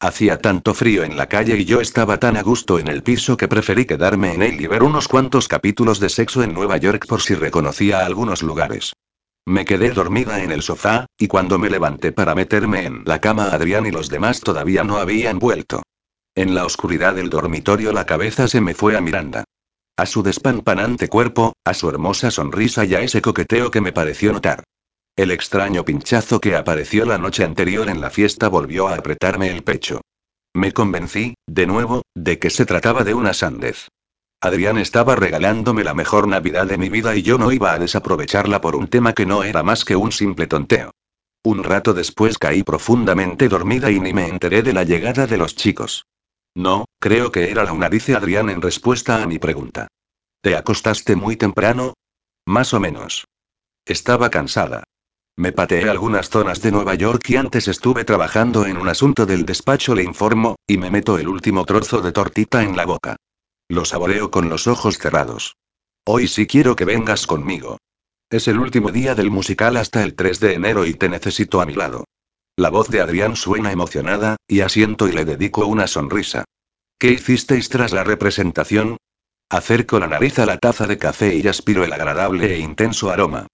Hacía 0.00 0.38
tanto 0.38 0.74
frío 0.74 1.04
en 1.04 1.16
la 1.16 1.28
calle 1.28 1.56
y 1.56 1.64
yo 1.64 1.80
estaba 1.80 2.18
tan 2.18 2.36
a 2.36 2.42
gusto 2.42 2.80
en 2.80 2.88
el 2.88 3.04
piso 3.04 3.36
que 3.36 3.46
preferí 3.46 3.84
quedarme 3.84 4.34
en 4.34 4.42
él 4.42 4.60
y 4.60 4.66
ver 4.66 4.82
unos 4.82 5.06
cuantos 5.06 5.46
capítulos 5.46 6.00
de 6.00 6.08
sexo 6.08 6.42
en 6.42 6.54
Nueva 6.54 6.76
York 6.78 7.06
por 7.06 7.20
si 7.20 7.36
reconocía 7.36 8.04
algunos 8.04 8.42
lugares. 8.42 8.94
Me 9.46 9.64
quedé 9.64 9.90
dormida 9.90 10.42
en 10.42 10.50
el 10.50 10.62
sofá, 10.62 11.06
y 11.16 11.28
cuando 11.28 11.56
me 11.60 11.70
levanté 11.70 12.10
para 12.10 12.34
meterme 12.34 12.84
en 12.84 13.04
la 13.04 13.20
cama 13.20 13.50
Adrián 13.52 13.86
y 13.86 13.92
los 13.92 14.08
demás 14.08 14.40
todavía 14.40 14.82
no 14.82 14.96
habían 14.96 15.38
vuelto. 15.38 15.82
En 16.40 16.54
la 16.54 16.64
oscuridad 16.64 17.16
del 17.16 17.28
dormitorio 17.28 17.92
la 17.92 18.06
cabeza 18.06 18.48
se 18.48 18.62
me 18.62 18.72
fue 18.72 18.96
a 18.96 19.02
Miranda. 19.02 19.44
A 19.98 20.06
su 20.06 20.22
despampanante 20.22 21.06
cuerpo, 21.06 21.52
a 21.66 21.74
su 21.74 21.90
hermosa 21.90 22.30
sonrisa 22.30 22.86
y 22.86 22.94
a 22.94 23.02
ese 23.02 23.20
coqueteo 23.20 23.70
que 23.70 23.82
me 23.82 23.92
pareció 23.92 24.32
notar. 24.32 24.64
El 25.16 25.32
extraño 25.32 25.84
pinchazo 25.84 26.40
que 26.40 26.56
apareció 26.56 27.04
la 27.04 27.18
noche 27.18 27.44
anterior 27.44 27.90
en 27.90 28.00
la 28.00 28.08
fiesta 28.08 28.48
volvió 28.48 28.88
a 28.88 28.94
apretarme 28.94 29.50
el 29.50 29.62
pecho. 29.62 30.00
Me 30.54 30.72
convencí, 30.72 31.34
de 31.46 31.66
nuevo, 31.66 32.04
de 32.14 32.38
que 32.38 32.48
se 32.48 32.64
trataba 32.64 33.04
de 33.04 33.12
una 33.12 33.34
sandez. 33.34 33.88
Adrián 34.40 34.78
estaba 34.78 35.16
regalándome 35.16 35.84
la 35.84 35.92
mejor 35.92 36.26
Navidad 36.26 36.66
de 36.66 36.78
mi 36.78 36.88
vida 36.88 37.14
y 37.16 37.20
yo 37.20 37.36
no 37.36 37.52
iba 37.52 37.74
a 37.74 37.78
desaprovecharla 37.78 38.62
por 38.62 38.76
un 38.76 38.88
tema 38.88 39.12
que 39.12 39.26
no 39.26 39.44
era 39.44 39.62
más 39.62 39.84
que 39.84 39.94
un 39.94 40.10
simple 40.10 40.46
tonteo. 40.46 40.90
Un 41.44 41.62
rato 41.64 41.92
después 41.92 42.38
caí 42.38 42.62
profundamente 42.62 43.46
dormida 43.50 43.90
y 43.90 44.00
ni 44.00 44.14
me 44.14 44.26
enteré 44.26 44.62
de 44.62 44.72
la 44.72 44.84
llegada 44.84 45.26
de 45.26 45.36
los 45.36 45.54
chicos. 45.54 46.06
No, 46.54 46.86
creo 46.98 47.30
que 47.30 47.50
era 47.50 47.64
la 47.64 47.72
una, 47.72 47.88
dice 47.88 48.14
Adrián 48.14 48.50
en 48.50 48.60
respuesta 48.60 49.22
a 49.22 49.26
mi 49.26 49.38
pregunta. 49.38 49.88
¿Te 50.42 50.56
acostaste 50.56 51.16
muy 51.16 51.36
temprano? 51.36 51.94
Más 52.46 52.74
o 52.74 52.80
menos. 52.80 53.26
Estaba 53.84 54.30
cansada. 54.30 54.84
Me 55.36 55.52
pateé 55.52 55.88
algunas 55.88 56.28
zonas 56.28 56.60
de 56.60 56.72
Nueva 56.72 56.94
York 56.94 57.28
y 57.30 57.36
antes 57.36 57.68
estuve 57.68 58.04
trabajando 58.04 58.66
en 58.66 58.76
un 58.76 58.88
asunto 58.88 59.26
del 59.26 59.46
despacho, 59.46 59.94
le 59.94 60.02
informo, 60.02 60.56
y 60.66 60.76
me 60.76 60.90
meto 60.90 61.18
el 61.18 61.28
último 61.28 61.64
trozo 61.64 62.02
de 62.02 62.12
tortita 62.12 62.62
en 62.62 62.76
la 62.76 62.84
boca. 62.84 63.16
Lo 63.68 63.84
saboreo 63.84 64.30
con 64.30 64.48
los 64.48 64.66
ojos 64.66 64.98
cerrados. 64.98 65.56
Hoy 66.04 66.26
sí 66.26 66.46
quiero 66.46 66.76
que 66.76 66.84
vengas 66.84 67.26
conmigo. 67.26 67.78
Es 68.28 68.48
el 68.48 68.58
último 68.58 68.90
día 68.90 69.14
del 69.14 69.30
musical 69.30 69.76
hasta 69.76 70.02
el 70.02 70.14
3 70.14 70.40
de 70.40 70.54
enero 70.54 70.84
y 70.84 70.94
te 70.94 71.08
necesito 71.08 71.60
a 71.60 71.66
mi 71.66 71.74
lado. 71.74 72.04
La 72.60 72.68
voz 72.68 72.88
de 72.88 73.00
Adrián 73.00 73.36
suena 73.36 73.72
emocionada, 73.72 74.36
y 74.46 74.60
asiento 74.60 75.08
y 75.08 75.12
le 75.12 75.24
dedico 75.24 75.64
una 75.64 75.86
sonrisa. 75.86 76.44
¿Qué 76.98 77.10
hicisteis 77.12 77.70
tras 77.70 77.92
la 77.92 78.04
representación? 78.04 78.98
Acerco 79.48 79.98
la 79.98 80.08
nariz 80.08 80.38
a 80.38 80.44
la 80.44 80.58
taza 80.58 80.86
de 80.86 80.98
café 80.98 81.34
y 81.34 81.48
aspiro 81.48 81.84
el 81.84 81.92
agradable 81.94 82.54
e 82.54 82.58
intenso 82.58 83.08
aroma. 83.08 83.46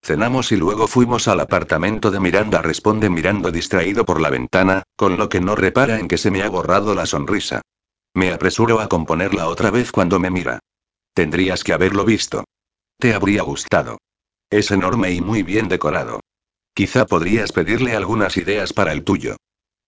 Cenamos 0.00 0.52
y 0.52 0.56
luego 0.58 0.86
fuimos 0.86 1.26
al 1.26 1.40
apartamento 1.40 2.12
de 2.12 2.20
Miranda, 2.20 2.62
responde 2.62 3.10
mirando 3.10 3.50
distraído 3.50 4.04
por 4.04 4.20
la 4.20 4.30
ventana, 4.30 4.84
con 4.94 5.16
lo 5.16 5.28
que 5.28 5.40
no 5.40 5.56
repara 5.56 5.98
en 5.98 6.06
que 6.06 6.16
se 6.16 6.30
me 6.30 6.44
ha 6.44 6.48
borrado 6.48 6.94
la 6.94 7.06
sonrisa. 7.06 7.62
Me 8.14 8.32
apresuro 8.32 8.78
a 8.78 8.88
componerla 8.88 9.48
otra 9.48 9.72
vez 9.72 9.90
cuando 9.90 10.20
me 10.20 10.30
mira. 10.30 10.60
Tendrías 11.14 11.64
que 11.64 11.72
haberlo 11.72 12.04
visto. 12.04 12.44
Te 13.00 13.12
habría 13.12 13.42
gustado. 13.42 13.98
Es 14.50 14.70
enorme 14.70 15.10
y 15.10 15.20
muy 15.20 15.42
bien 15.42 15.66
decorado. 15.66 16.20
Quizá 16.74 17.06
podrías 17.06 17.52
pedirle 17.52 17.94
algunas 17.94 18.36
ideas 18.36 18.72
para 18.72 18.92
el 18.92 19.04
tuyo. 19.04 19.36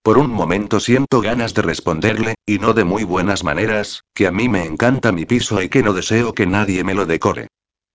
Por 0.02 0.18
un 0.18 0.30
momento 0.30 0.80
siento 0.80 1.22
ganas 1.22 1.54
de 1.54 1.62
responderle, 1.62 2.34
y 2.44 2.58
no 2.58 2.74
de 2.74 2.84
muy 2.84 3.04
buenas 3.04 3.42
maneras, 3.42 4.02
que 4.12 4.26
a 4.26 4.30
mí 4.30 4.50
me 4.50 4.66
encanta 4.66 5.12
mi 5.12 5.24
piso 5.24 5.62
y 5.62 5.70
que 5.70 5.82
no 5.82 5.94
deseo 5.94 6.34
que 6.34 6.46
nadie 6.46 6.84
me 6.84 6.92
lo 6.92 7.06
decore. 7.06 7.48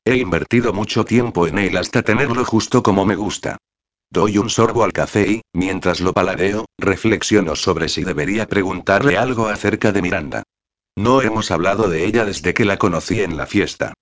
He 0.06 0.18
invertido 0.18 0.74
mucho 0.74 1.06
tiempo 1.06 1.46
en 1.46 1.60
él 1.60 1.78
hasta 1.78 2.02
tenerlo 2.02 2.44
justo 2.46 2.82
como 2.82 3.06
me 3.06 3.16
gusta. 3.16 3.58
Doy 4.10 4.40
un 4.40 4.50
sorbo 4.50 4.84
al 4.84 4.92
café 4.92 5.30
y, 5.30 5.42
mientras 5.54 6.00
lo 6.00 6.14
paladeo, 6.14 6.66
reflexiono 6.80 7.56
sobre 7.56 7.90
si 7.90 8.04
debería 8.04 8.48
preguntarle 8.48 9.18
algo 9.18 9.48
acerca 9.48 9.92
de 9.92 10.02
Miranda. 10.02 10.44
No 10.98 11.22
hemos 11.22 11.52
hablado 11.52 11.90
de 11.90 12.06
ella 12.06 12.26
desde 12.26 12.56
que 12.56 12.66
la 12.66 12.78
conocí 12.78 13.22
en 13.22 13.38
la 13.38 13.46
fiesta. 13.46 13.94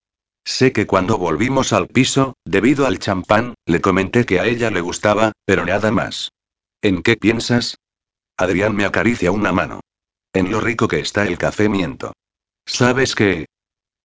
Sé 0.47 0.71
que 0.71 0.87
cuando 0.87 1.17
volvimos 1.17 1.73
al 1.73 1.89
piso, 1.89 2.37
debido 2.45 2.87
al 2.87 2.99
champán, 2.99 3.55
le 3.65 3.81
comenté 3.81 4.25
que 4.25 4.39
a 4.39 4.45
ella 4.45 4.71
le 4.71 4.79
gustaba, 4.79 5.33
pero 5.43 5.65
nada 5.65 5.91
más. 5.91 6.31
¿En 6.81 7.03
qué 7.03 7.17
piensas? 7.17 7.75
Adrián 8.37 8.73
me 8.73 8.85
acaricia 8.85 9.29
una 9.33 9.51
mano. 9.51 9.81
En 10.31 10.49
lo 10.49 10.61
rico 10.61 10.87
que 10.87 11.01
está 11.01 11.27
el 11.27 11.37
café 11.37 11.67
miento. 11.67 12.13
¿Sabes 12.65 13.13
qué? 13.13 13.47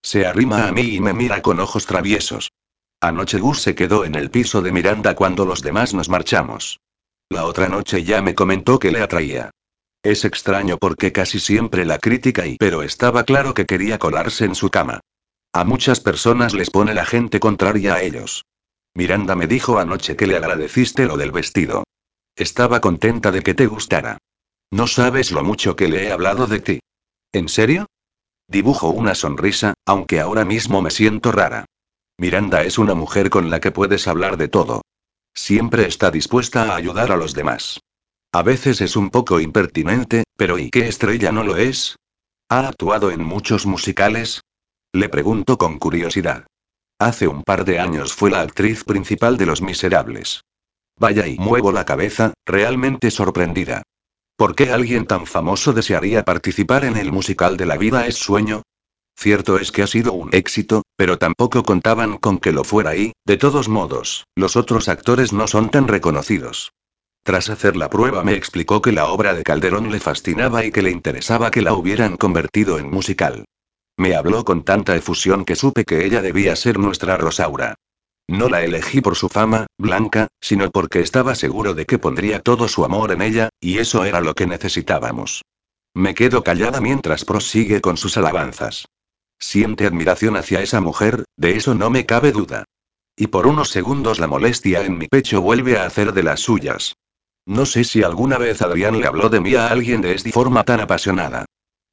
Se 0.03 0.27
arrima 0.27 0.67
a 0.67 0.73
mí 0.73 0.97
y 0.97 1.01
me 1.01 1.13
mira 1.13 1.43
con 1.43 1.61
ojos 1.61 1.87
traviesos. 1.87 2.51
Anoche 3.01 3.39
Gus 3.39 3.63
se 3.63 3.77
quedó 3.77 4.05
en 4.05 4.17
el 4.17 4.29
piso 4.29 4.63
de 4.63 4.73
Miranda 4.73 5.15
cuando 5.15 5.45
los 5.47 5.63
demás 5.63 5.95
nos 5.95 6.09
marchamos. 6.09 6.81
La 7.29 7.45
otra 7.45 7.69
noche 7.69 8.03
ya 8.03 8.21
me 8.21 8.35
comentó 8.35 8.81
que 8.81 8.91
le 8.91 9.01
atraía. 9.01 9.53
Es 10.03 10.25
extraño 10.25 10.77
porque 10.77 11.13
casi 11.13 11.39
siempre 11.39 11.85
la 11.85 11.99
critica 11.99 12.49
y 12.49 12.57
pero 12.57 12.83
estaba 12.83 13.23
claro 13.23 13.55
que 13.55 13.65
quería 13.65 14.01
colarse 14.01 14.45
en 14.45 14.57
su 14.57 14.71
cama. 14.71 15.03
A 15.55 15.65
muchas 15.65 16.01
personas 16.01 16.55
les 16.55 16.71
pone 16.71 16.95
la 16.95 17.05
gente 17.05 17.39
contraria 17.39 17.95
a 17.95 18.03
ellos. 18.03 18.47
Miranda 18.95 19.37
me 19.37 19.47
dijo 19.47 19.79
anoche 19.79 20.17
que 20.17 20.27
le 20.27 20.37
agradeciste 20.37 21.07
lo 21.07 21.17
del 21.17 21.31
vestido. 21.31 21.85
Estaba 22.37 22.81
contenta 22.81 23.31
de 23.31 23.43
que 23.43 23.55
te 23.55 23.67
gustara. 23.67 24.19
No 24.71 24.87
sabes 24.87 25.33
lo 25.33 25.45
mucho 25.45 25.77
que 25.77 25.89
le 25.89 26.05
he 26.05 26.13
hablado 26.13 26.47
de 26.47 26.61
ti. 26.61 26.81
¿En 27.33 27.49
serio? 27.49 27.87
Dibujo 28.49 28.89
una 28.89 29.15
sonrisa, 29.15 29.75
aunque 29.87 30.21
ahora 30.21 30.45
mismo 30.45 30.81
me 30.81 30.91
siento 30.91 31.33
rara. 31.33 31.67
Miranda 32.19 32.63
es 32.65 32.79
una 32.79 32.95
mujer 32.95 33.31
con 33.31 33.51
la 33.51 33.61
que 33.61 33.71
puedes 33.73 34.09
hablar 34.09 34.37
de 34.37 34.49
todo. 34.49 34.83
Siempre 35.35 35.87
está 35.87 36.11
dispuesta 36.11 36.73
a 36.73 36.77
ayudar 36.77 37.13
a 37.13 37.17
los 37.17 37.35
demás. 37.35 37.81
A 38.33 38.43
veces 38.43 38.81
es 38.81 38.97
un 38.97 39.11
poco 39.11 39.41
impertinente, 39.41 40.25
pero 40.37 40.59
¿y 40.59 40.71
qué 40.71 40.89
estrella 40.89 41.33
no 41.33 41.45
lo 41.45 41.57
es? 41.57 41.97
¿Ha 42.49 42.69
actuado 42.69 43.11
en 43.11 43.23
muchos 43.23 43.67
musicales? 43.67 44.42
Le 44.95 45.09
pregunto 45.09 45.57
con 45.57 45.79
curiosidad. 45.79 46.47
Hace 46.99 47.27
un 47.27 47.45
par 47.45 47.65
de 47.65 47.79
años 47.79 48.13
fue 48.13 48.31
la 48.31 48.43
actriz 48.43 48.85
principal 48.85 49.39
de 49.39 49.47
Los 49.47 49.63
Miserables. 49.63 50.43
Vaya 50.99 51.27
y 51.27 51.39
muevo 51.39 51.73
la 51.73 51.87
cabeza, 51.87 52.35
realmente 52.45 53.11
sorprendida. 53.11 53.85
¿Por 54.37 54.55
qué 54.55 54.71
alguien 54.71 55.07
tan 55.07 55.25
famoso 55.25 55.73
desearía 55.73 56.25
participar 56.25 56.85
en 56.85 56.99
el 56.99 57.11
musical 57.11 57.57
de 57.57 57.65
La 57.65 57.79
vida 57.79 58.07
es 58.07 58.17
sueño? 58.17 58.65
Cierto 59.17 59.57
es 59.57 59.73
que 59.73 59.83
ha 59.83 59.87
sido 59.87 60.13
un 60.13 60.29
éxito, 60.35 60.83
pero 60.95 61.17
tampoco 61.17 61.63
contaban 61.63 62.19
con 62.19 62.37
que 62.37 62.53
lo 62.53 62.63
fuera 62.63 62.95
y, 62.95 63.13
de 63.25 63.39
todos 63.39 63.71
modos, 63.71 64.27
los 64.37 64.57
otros 64.57 64.91
actores 64.91 65.33
no 65.33 65.47
son 65.47 65.71
tan 65.71 65.89
reconocidos. 65.89 66.73
Tras 67.25 67.49
hacer 67.49 67.77
la 67.77 67.89
prueba 67.89 68.25
me 68.25 68.35
explicó 68.35 68.83
que 68.83 68.93
la 68.93 69.07
obra 69.07 69.33
de 69.33 69.43
Calderón 69.43 69.91
le 69.91 70.01
fascinaba 70.01 70.67
y 70.67 70.71
que 70.71 70.83
le 70.83 70.91
interesaba 70.91 71.51
que 71.51 71.63
la 71.63 71.73
hubieran 71.73 72.19
convertido 72.19 72.79
en 72.79 72.91
musical. 72.91 73.47
Me 73.97 74.15
habló 74.15 74.45
con 74.45 74.65
tanta 74.65 74.97
efusión 74.97 75.45
que 75.45 75.57
supe 75.57 75.85
que 75.85 76.05
ella 76.05 76.23
debía 76.23 76.57
ser 76.57 76.79
nuestra 76.79 77.17
Rosaura. 77.17 77.75
No 78.29 78.49
la 78.49 78.63
elegí 78.63 79.01
por 79.01 79.17
su 79.17 79.29
fama, 79.29 79.67
blanca, 79.79 80.29
sino 80.41 80.71
porque 80.71 81.01
estaba 81.01 81.35
seguro 81.35 81.75
de 81.75 81.87
que 81.87 81.99
pondría 81.99 82.41
todo 82.41 82.69
su 82.69 82.85
amor 82.85 83.13
en 83.13 83.23
ella, 83.23 83.51
y 83.61 83.79
eso 83.79 84.05
era 84.05 84.21
lo 84.21 84.35
que 84.35 84.47
necesitábamos. 84.47 85.43
Me 85.95 86.15
quedo 86.15 86.43
callada 86.43 86.81
mientras 86.81 87.25
prosigue 87.25 87.81
con 87.81 87.97
sus 87.97 88.17
alabanzas. 88.17 88.87
Siente 89.39 89.87
admiración 89.87 90.37
hacia 90.37 90.63
esa 90.63 90.81
mujer, 90.81 91.25
de 91.37 91.57
eso 91.57 91.75
no 91.75 91.91
me 91.91 92.07
cabe 92.07 92.33
duda. 92.33 92.65
Y 93.17 93.27
por 93.27 93.47
unos 93.47 93.69
segundos 93.69 94.19
la 94.19 94.27
molestia 94.27 94.85
en 94.85 94.97
mi 94.97 95.09
pecho 95.09 95.43
vuelve 95.43 95.77
a 95.77 95.85
hacer 95.85 96.15
de 96.15 96.23
las 96.23 96.41
suyas. 96.41 96.95
No 97.45 97.67
sé 97.67 97.85
si 97.85 98.03
alguna 98.03 98.39
vez 98.39 98.63
Adrián 98.63 98.99
le 98.99 99.07
habló 99.07 99.29
de 99.29 99.41
mí 99.41 99.55
a 99.55 99.67
alguien 99.67 100.01
de 100.01 100.15
esta 100.15 100.31
forma 100.31 100.63
tan 100.63 100.81
apasionada. 100.81 101.45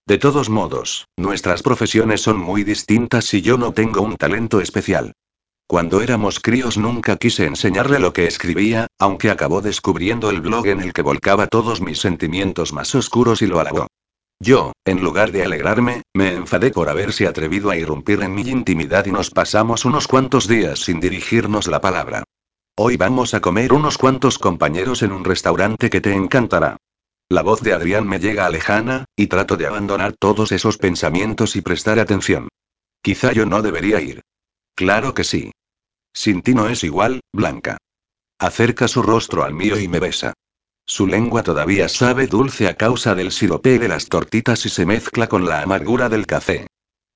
De 0.09 0.17
todos 0.17 0.49
modos, 0.49 1.05
nuestras 1.17 1.61
profesiones 1.61 2.21
son 2.21 2.39
muy 2.39 2.63
distintas 2.63 3.31
y 3.35 3.43
yo 3.43 3.59
no 3.59 3.73
tengo 3.73 4.01
un 4.01 4.17
talento 4.17 4.59
especial. 4.59 5.13
Cuando 5.67 6.01
éramos 6.01 6.39
críos 6.39 6.79
nunca 6.79 7.15
quise 7.17 7.45
enseñarle 7.45 7.99
lo 7.99 8.11
que 8.11 8.25
escribía, 8.25 8.87
aunque 8.97 9.29
acabó 9.29 9.61
descubriendo 9.61 10.31
el 10.31 10.41
blog 10.41 10.65
en 10.65 10.81
el 10.81 10.93
que 10.93 11.03
volcaba 11.03 11.45
todos 11.45 11.79
mis 11.79 11.99
sentimientos 11.99 12.73
más 12.73 12.95
oscuros 12.95 13.43
y 13.43 13.45
lo 13.45 13.59
halagó. 13.59 13.85
Yo, 14.39 14.71
en 14.83 15.03
lugar 15.03 15.31
de 15.31 15.43
alegrarme, 15.43 16.01
me 16.15 16.33
enfadé 16.33 16.71
por 16.71 16.89
haberse 16.89 17.27
atrevido 17.27 17.69
a 17.69 17.77
irrumpir 17.77 18.23
en 18.23 18.33
mi 18.33 18.41
intimidad 18.41 19.05
y 19.05 19.11
nos 19.11 19.29
pasamos 19.29 19.85
unos 19.85 20.07
cuantos 20.07 20.47
días 20.47 20.79
sin 20.79 20.99
dirigirnos 20.99 21.67
la 21.67 21.81
palabra. 21.81 22.23
Hoy 22.75 22.97
vamos 22.97 23.35
a 23.35 23.41
comer 23.41 23.73
unos 23.73 23.99
cuantos 23.99 24.39
compañeros 24.39 25.03
en 25.03 25.11
un 25.11 25.23
restaurante 25.23 25.91
que 25.91 26.01
te 26.01 26.15
encantará. 26.15 26.77
La 27.31 27.43
voz 27.43 27.61
de 27.61 27.73
Adrián 27.73 28.07
me 28.07 28.19
llega 28.19 28.49
lejana, 28.49 29.05
y 29.15 29.27
trato 29.27 29.55
de 29.55 29.67
abandonar 29.67 30.13
todos 30.13 30.51
esos 30.51 30.79
pensamientos 30.79 31.55
y 31.55 31.61
prestar 31.61 31.99
atención. 31.99 32.47
Quizá 33.03 33.33
yo 33.33 33.45
no 33.45 33.61
debería 33.61 34.01
ir. 34.01 34.21
Claro 34.75 35.13
que 35.13 35.23
sí. 35.23 35.51
Sin 36.11 36.41
ti 36.41 36.55
no 36.55 36.69
es 36.69 36.83
igual, 36.83 37.21
Blanca. 37.31 37.77
Acerca 38.39 38.87
su 38.87 39.03
rostro 39.03 39.43
al 39.43 39.53
mío 39.53 39.79
y 39.79 39.87
me 39.87 39.99
besa. 39.99 40.33
Su 40.87 41.05
lengua 41.05 41.43
todavía 41.43 41.87
sabe 41.87 42.25
dulce 42.25 42.67
a 42.67 42.75
causa 42.75 43.13
del 43.13 43.31
sirope 43.31 43.77
de 43.77 43.87
las 43.87 44.07
tortitas 44.07 44.65
y 44.65 44.69
se 44.69 44.87
mezcla 44.87 45.29
con 45.29 45.45
la 45.45 45.61
amargura 45.61 46.09
del 46.09 46.25
café. 46.25 46.65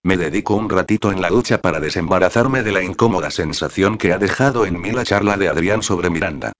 Me 0.03 0.15
dedico 0.15 0.53
un 0.53 0.69
ratito 0.69 1.11
en 1.11 1.22
la 1.22 1.30
ducha 1.30 1.60
para 1.60 1.80
desembarazarme 1.80 2.61
de 2.61 2.72
la 2.72 2.84
incómoda 2.84 3.31
sensación 3.31 3.98
que 3.98 4.14
ha 4.14 4.19
dejado 4.19 4.68
en 4.68 4.80
mí 4.80 4.91
la 4.91 5.06
charla 5.06 5.38
de 5.38 5.48
Adrián 5.48 5.81
sobre 5.81 6.11
Miranda. 6.11 6.53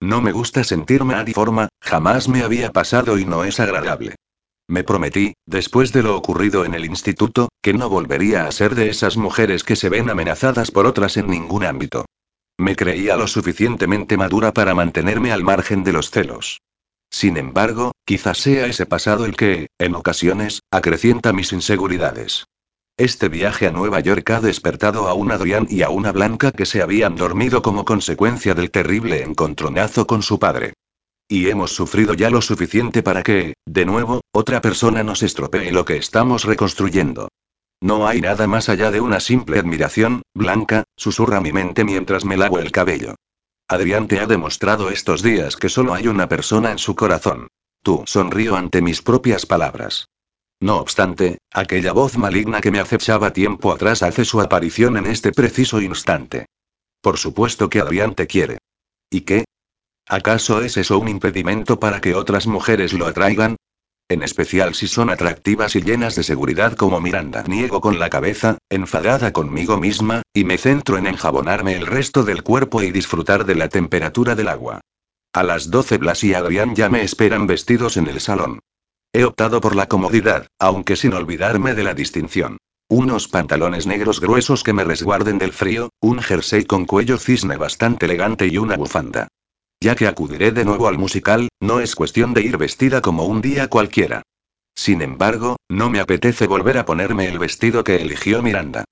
No 0.00 0.20
me 0.20 0.32
gusta 0.32 0.64
sentirme 0.64 1.14
adiforma, 1.14 1.68
jamás 1.80 2.28
me 2.28 2.42
había 2.42 2.72
pasado 2.72 3.18
y 3.18 3.24
no 3.24 3.44
es 3.44 3.58
agradable. 3.60 4.14
Me 4.68 4.84
prometí, 4.84 5.34
después 5.46 5.92
de 5.92 6.02
lo 6.02 6.16
ocurrido 6.16 6.64
en 6.64 6.74
el 6.74 6.84
instituto, 6.84 7.48
que 7.62 7.72
no 7.72 7.88
volvería 7.88 8.46
a 8.46 8.52
ser 8.52 8.74
de 8.74 8.90
esas 8.90 9.16
mujeres 9.16 9.64
que 9.64 9.76
se 9.76 9.88
ven 9.88 10.10
amenazadas 10.10 10.70
por 10.70 10.86
otras 10.86 11.16
en 11.16 11.28
ningún 11.28 11.64
ámbito. 11.64 12.04
Me 12.58 12.76
creía 12.76 13.16
lo 13.16 13.26
suficientemente 13.26 14.16
madura 14.16 14.52
para 14.52 14.74
mantenerme 14.74 15.32
al 15.32 15.42
margen 15.42 15.84
de 15.84 15.92
los 15.92 16.10
celos. 16.10 16.60
Sin 17.10 17.36
embargo, 17.36 17.92
quizás 18.04 18.38
sea 18.38 18.66
ese 18.66 18.84
pasado 18.84 19.24
el 19.24 19.36
que, 19.36 19.68
en 19.78 19.94
ocasiones, 19.94 20.60
acrecienta 20.70 21.32
mis 21.32 21.52
inseguridades. 21.52 22.44
Este 22.98 23.28
viaje 23.28 23.68
a 23.68 23.70
Nueva 23.70 24.00
York 24.00 24.28
ha 24.30 24.40
despertado 24.40 25.06
a 25.06 25.14
un 25.14 25.30
Adrián 25.30 25.68
y 25.70 25.82
a 25.82 25.88
una 25.88 26.10
Blanca 26.10 26.50
que 26.50 26.66
se 26.66 26.82
habían 26.82 27.14
dormido 27.14 27.62
como 27.62 27.84
consecuencia 27.84 28.54
del 28.54 28.72
terrible 28.72 29.22
encontronazo 29.22 30.08
con 30.08 30.20
su 30.20 30.40
padre. 30.40 30.72
Y 31.28 31.48
hemos 31.48 31.70
sufrido 31.70 32.14
ya 32.14 32.28
lo 32.28 32.42
suficiente 32.42 33.04
para 33.04 33.22
que, 33.22 33.54
de 33.64 33.84
nuevo, 33.84 34.22
otra 34.32 34.60
persona 34.60 35.04
nos 35.04 35.22
estropee 35.22 35.70
lo 35.70 35.84
que 35.84 35.96
estamos 35.96 36.42
reconstruyendo. 36.42 37.28
No 37.80 38.08
hay 38.08 38.20
nada 38.20 38.48
más 38.48 38.68
allá 38.68 38.90
de 38.90 39.00
una 39.00 39.20
simple 39.20 39.60
admiración, 39.60 40.22
Blanca, 40.34 40.82
susurra 40.96 41.40
mi 41.40 41.52
mente 41.52 41.84
mientras 41.84 42.24
me 42.24 42.36
lavo 42.36 42.58
el 42.58 42.72
cabello. 42.72 43.14
Adrián 43.68 44.08
te 44.08 44.18
ha 44.18 44.26
demostrado 44.26 44.90
estos 44.90 45.22
días 45.22 45.56
que 45.56 45.68
solo 45.68 45.94
hay 45.94 46.08
una 46.08 46.28
persona 46.28 46.72
en 46.72 46.78
su 46.78 46.96
corazón. 46.96 47.46
Tú 47.80 48.02
sonrío 48.06 48.56
ante 48.56 48.82
mis 48.82 49.02
propias 49.02 49.46
palabras. 49.46 50.08
No 50.60 50.78
obstante, 50.78 51.38
aquella 51.52 51.92
voz 51.92 52.16
maligna 52.16 52.60
que 52.60 52.70
me 52.70 52.80
acechaba 52.80 53.32
tiempo 53.32 53.72
atrás 53.72 54.02
hace 54.02 54.24
su 54.24 54.40
aparición 54.40 54.96
en 54.96 55.06
este 55.06 55.32
preciso 55.32 55.80
instante. 55.80 56.46
Por 57.00 57.16
supuesto 57.16 57.70
que 57.70 57.80
Adrián 57.80 58.14
te 58.14 58.26
quiere. 58.26 58.58
¿Y 59.08 59.20
qué? 59.20 59.44
¿Acaso 60.08 60.62
es 60.62 60.76
eso 60.76 60.98
un 60.98 61.08
impedimento 61.08 61.78
para 61.78 62.00
que 62.00 62.14
otras 62.14 62.46
mujeres 62.46 62.92
lo 62.92 63.06
atraigan? 63.06 63.56
En 64.08 64.22
especial 64.22 64.74
si 64.74 64.88
son 64.88 65.10
atractivas 65.10 65.76
y 65.76 65.82
llenas 65.82 66.16
de 66.16 66.22
seguridad 66.22 66.74
como 66.74 67.00
Miranda. 67.00 67.44
Niego 67.46 67.80
con 67.80 67.98
la 67.98 68.08
cabeza, 68.08 68.56
enfadada 68.70 69.32
conmigo 69.32 69.76
misma, 69.76 70.22
y 70.32 70.44
me 70.44 70.56
centro 70.56 70.96
en 70.96 71.06
enjabonarme 71.06 71.74
el 71.74 71.86
resto 71.86 72.24
del 72.24 72.42
cuerpo 72.42 72.82
y 72.82 72.90
disfrutar 72.90 73.44
de 73.44 73.54
la 73.54 73.68
temperatura 73.68 74.34
del 74.34 74.48
agua. 74.48 74.80
A 75.34 75.42
las 75.42 75.70
12 75.70 75.98
Blas 75.98 76.24
y 76.24 76.32
Adrián 76.32 76.74
ya 76.74 76.88
me 76.88 77.02
esperan 77.02 77.46
vestidos 77.46 77.98
en 77.98 78.06
el 78.08 78.20
salón. 78.20 78.60
He 79.12 79.24
optado 79.24 79.60
por 79.60 79.74
la 79.74 79.88
comodidad, 79.88 80.48
aunque 80.58 80.96
sin 80.96 81.14
olvidarme 81.14 81.74
de 81.74 81.82
la 81.82 81.94
distinción. 81.94 82.58
Unos 82.90 83.28
pantalones 83.28 83.86
negros 83.86 84.20
gruesos 84.20 84.62
que 84.62 84.72
me 84.72 84.84
resguarden 84.84 85.38
del 85.38 85.52
frío, 85.52 85.90
un 86.00 86.20
jersey 86.20 86.64
con 86.64 86.84
cuello 86.84 87.18
cisne 87.18 87.56
bastante 87.56 88.06
elegante 88.06 88.46
y 88.46 88.58
una 88.58 88.76
bufanda. 88.76 89.28
Ya 89.80 89.94
que 89.94 90.06
acudiré 90.06 90.52
de 90.52 90.64
nuevo 90.64 90.88
al 90.88 90.98
musical, 90.98 91.48
no 91.60 91.80
es 91.80 91.94
cuestión 91.94 92.34
de 92.34 92.42
ir 92.42 92.56
vestida 92.56 93.00
como 93.00 93.24
un 93.24 93.40
día 93.40 93.68
cualquiera. 93.68 94.22
Sin 94.74 95.02
embargo, 95.02 95.56
no 95.68 95.90
me 95.90 96.00
apetece 96.00 96.46
volver 96.46 96.78
a 96.78 96.84
ponerme 96.84 97.28
el 97.28 97.38
vestido 97.38 97.84
que 97.84 97.96
eligió 97.96 98.42
Miranda. 98.42 98.84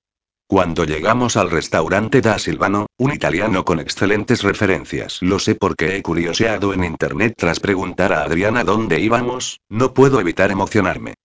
Cuando 0.49 0.85
llegamos 0.85 1.35
al 1.35 1.51
restaurante 1.51 2.21
Da 2.21 2.39
Silvano, 2.39 2.85
un 2.97 3.11
italiano 3.11 3.65
con 3.65 3.81
excelentes 3.81 4.43
referencias. 4.43 5.21
Lo 5.21 5.39
sé 5.39 5.55
porque 5.55 5.97
he 5.97 6.01
curioseado 6.01 6.73
en 6.73 6.85
internet 6.85 7.33
tras 7.35 7.59
preguntar 7.59 8.13
a 8.13 8.21
Adriana 8.21 8.63
dónde 8.63 9.01
íbamos, 9.01 9.59
no 9.67 9.93
puedo 9.93 10.21
evitar 10.21 10.49
emocionarme. 10.49 11.15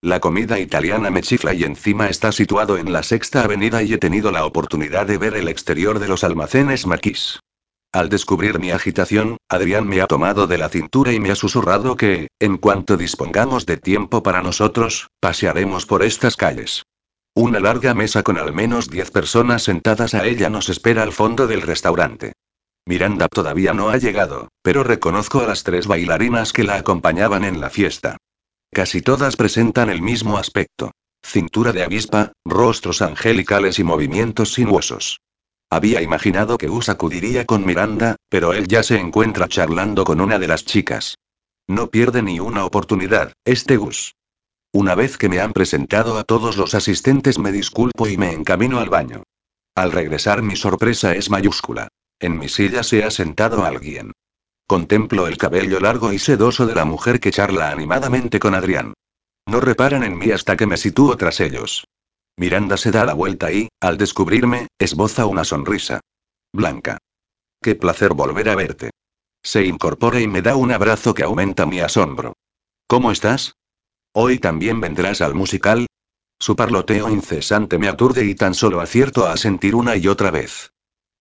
La 0.00 0.18
comida 0.18 0.58
italiana 0.58 1.10
me 1.10 1.22
chifla 1.22 1.54
y 1.54 1.62
encima 1.62 2.08
está 2.08 2.32
situado 2.32 2.76
en 2.76 2.92
la 2.92 3.04
sexta 3.04 3.44
avenida 3.44 3.84
y 3.84 3.92
he 3.92 3.98
tenido 3.98 4.32
la 4.32 4.44
oportunidad 4.44 5.06
de 5.06 5.16
ver 5.16 5.36
el 5.36 5.46
exterior 5.46 6.00
de 6.00 6.08
los 6.08 6.24
almacenes 6.24 6.84
Maquis. 6.84 7.38
Al 7.92 8.08
descubrir 8.08 8.58
mi 8.58 8.72
agitación, 8.72 9.36
Adrián 9.48 9.86
me 9.86 10.00
ha 10.00 10.08
tomado 10.08 10.48
de 10.48 10.58
la 10.58 10.68
cintura 10.68 11.12
y 11.12 11.20
me 11.20 11.30
ha 11.30 11.36
susurrado 11.36 11.96
que, 11.96 12.26
en 12.40 12.56
cuanto 12.56 12.96
dispongamos 12.96 13.64
de 13.64 13.76
tiempo 13.76 14.24
para 14.24 14.42
nosotros, 14.42 15.06
pasearemos 15.20 15.86
por 15.86 16.02
estas 16.02 16.36
calles. 16.36 16.82
Una 17.34 17.60
larga 17.60 17.94
mesa 17.94 18.22
con 18.22 18.36
al 18.36 18.52
menos 18.52 18.90
diez 18.90 19.10
personas 19.10 19.62
sentadas 19.62 20.12
a 20.12 20.26
ella 20.26 20.50
nos 20.50 20.68
espera 20.68 21.02
al 21.02 21.12
fondo 21.12 21.46
del 21.46 21.62
restaurante. 21.62 22.34
Miranda 22.84 23.26
todavía 23.28 23.72
no 23.72 23.88
ha 23.88 23.96
llegado, 23.96 24.48
pero 24.60 24.84
reconozco 24.84 25.40
a 25.40 25.46
las 25.46 25.64
tres 25.64 25.86
bailarinas 25.86 26.52
que 26.52 26.62
la 26.62 26.76
acompañaban 26.76 27.44
en 27.44 27.58
la 27.58 27.70
fiesta. 27.70 28.18
Casi 28.70 29.00
todas 29.00 29.36
presentan 29.36 29.88
el 29.88 30.02
mismo 30.02 30.36
aspecto. 30.36 30.90
Cintura 31.24 31.72
de 31.72 31.84
avispa, 31.84 32.32
rostros 32.44 33.00
angelicales 33.00 33.78
y 33.78 33.84
movimientos 33.84 34.52
sinuosos. 34.52 35.20
Había 35.70 36.02
imaginado 36.02 36.58
que 36.58 36.68
Gus 36.68 36.90
acudiría 36.90 37.46
con 37.46 37.64
Miranda, 37.64 38.16
pero 38.28 38.52
él 38.52 38.68
ya 38.68 38.82
se 38.82 38.98
encuentra 38.98 39.48
charlando 39.48 40.04
con 40.04 40.20
una 40.20 40.38
de 40.38 40.48
las 40.48 40.66
chicas. 40.66 41.16
No 41.66 41.86
pierde 41.86 42.22
ni 42.22 42.40
una 42.40 42.66
oportunidad, 42.66 43.32
este 43.46 43.78
Gus. 43.78 44.16
Una 44.72 44.94
vez 44.94 45.18
que 45.18 45.28
me 45.28 45.38
han 45.38 45.52
presentado 45.52 46.16
a 46.16 46.24
todos 46.24 46.56
los 46.56 46.74
asistentes 46.74 47.38
me 47.38 47.52
disculpo 47.52 48.08
y 48.08 48.16
me 48.16 48.32
encamino 48.32 48.80
al 48.80 48.88
baño. 48.88 49.22
Al 49.74 49.92
regresar 49.92 50.40
mi 50.40 50.56
sorpresa 50.56 51.14
es 51.14 51.28
mayúscula. 51.28 51.88
En 52.18 52.38
mi 52.38 52.48
silla 52.48 52.82
se 52.82 53.04
ha 53.04 53.10
sentado 53.10 53.66
alguien. 53.66 54.12
Contemplo 54.66 55.26
el 55.26 55.36
cabello 55.36 55.78
largo 55.78 56.12
y 56.12 56.18
sedoso 56.18 56.66
de 56.66 56.74
la 56.74 56.86
mujer 56.86 57.20
que 57.20 57.30
charla 57.30 57.70
animadamente 57.70 58.38
con 58.38 58.54
Adrián. 58.54 58.94
No 59.46 59.60
reparan 59.60 60.04
en 60.04 60.16
mí 60.16 60.30
hasta 60.30 60.56
que 60.56 60.66
me 60.66 60.78
sitúo 60.78 61.16
tras 61.18 61.40
ellos. 61.40 61.84
Miranda 62.38 62.78
se 62.78 62.90
da 62.90 63.04
la 63.04 63.12
vuelta 63.12 63.52
y, 63.52 63.68
al 63.80 63.98
descubrirme, 63.98 64.68
esboza 64.78 65.26
una 65.26 65.44
sonrisa. 65.44 66.00
Blanca. 66.50 66.96
Qué 67.60 67.74
placer 67.74 68.14
volver 68.14 68.48
a 68.48 68.54
verte. 68.54 68.90
Se 69.42 69.66
incorpora 69.66 70.20
y 70.20 70.28
me 70.28 70.40
da 70.40 70.56
un 70.56 70.72
abrazo 70.72 71.12
que 71.12 71.24
aumenta 71.24 71.66
mi 71.66 71.80
asombro. 71.80 72.32
¿Cómo 72.86 73.12
estás? 73.12 73.54
¿Hoy 74.14 74.38
también 74.38 74.80
vendrás 74.80 75.22
al 75.22 75.34
musical? 75.34 75.86
Su 76.38 76.54
parloteo 76.54 77.08
incesante 77.08 77.78
me 77.78 77.88
aturde 77.88 78.24
y 78.24 78.34
tan 78.34 78.52
solo 78.52 78.80
acierto 78.80 79.26
a 79.26 79.36
sentir 79.36 79.74
una 79.74 79.96
y 79.96 80.08
otra 80.08 80.30
vez. 80.30 80.72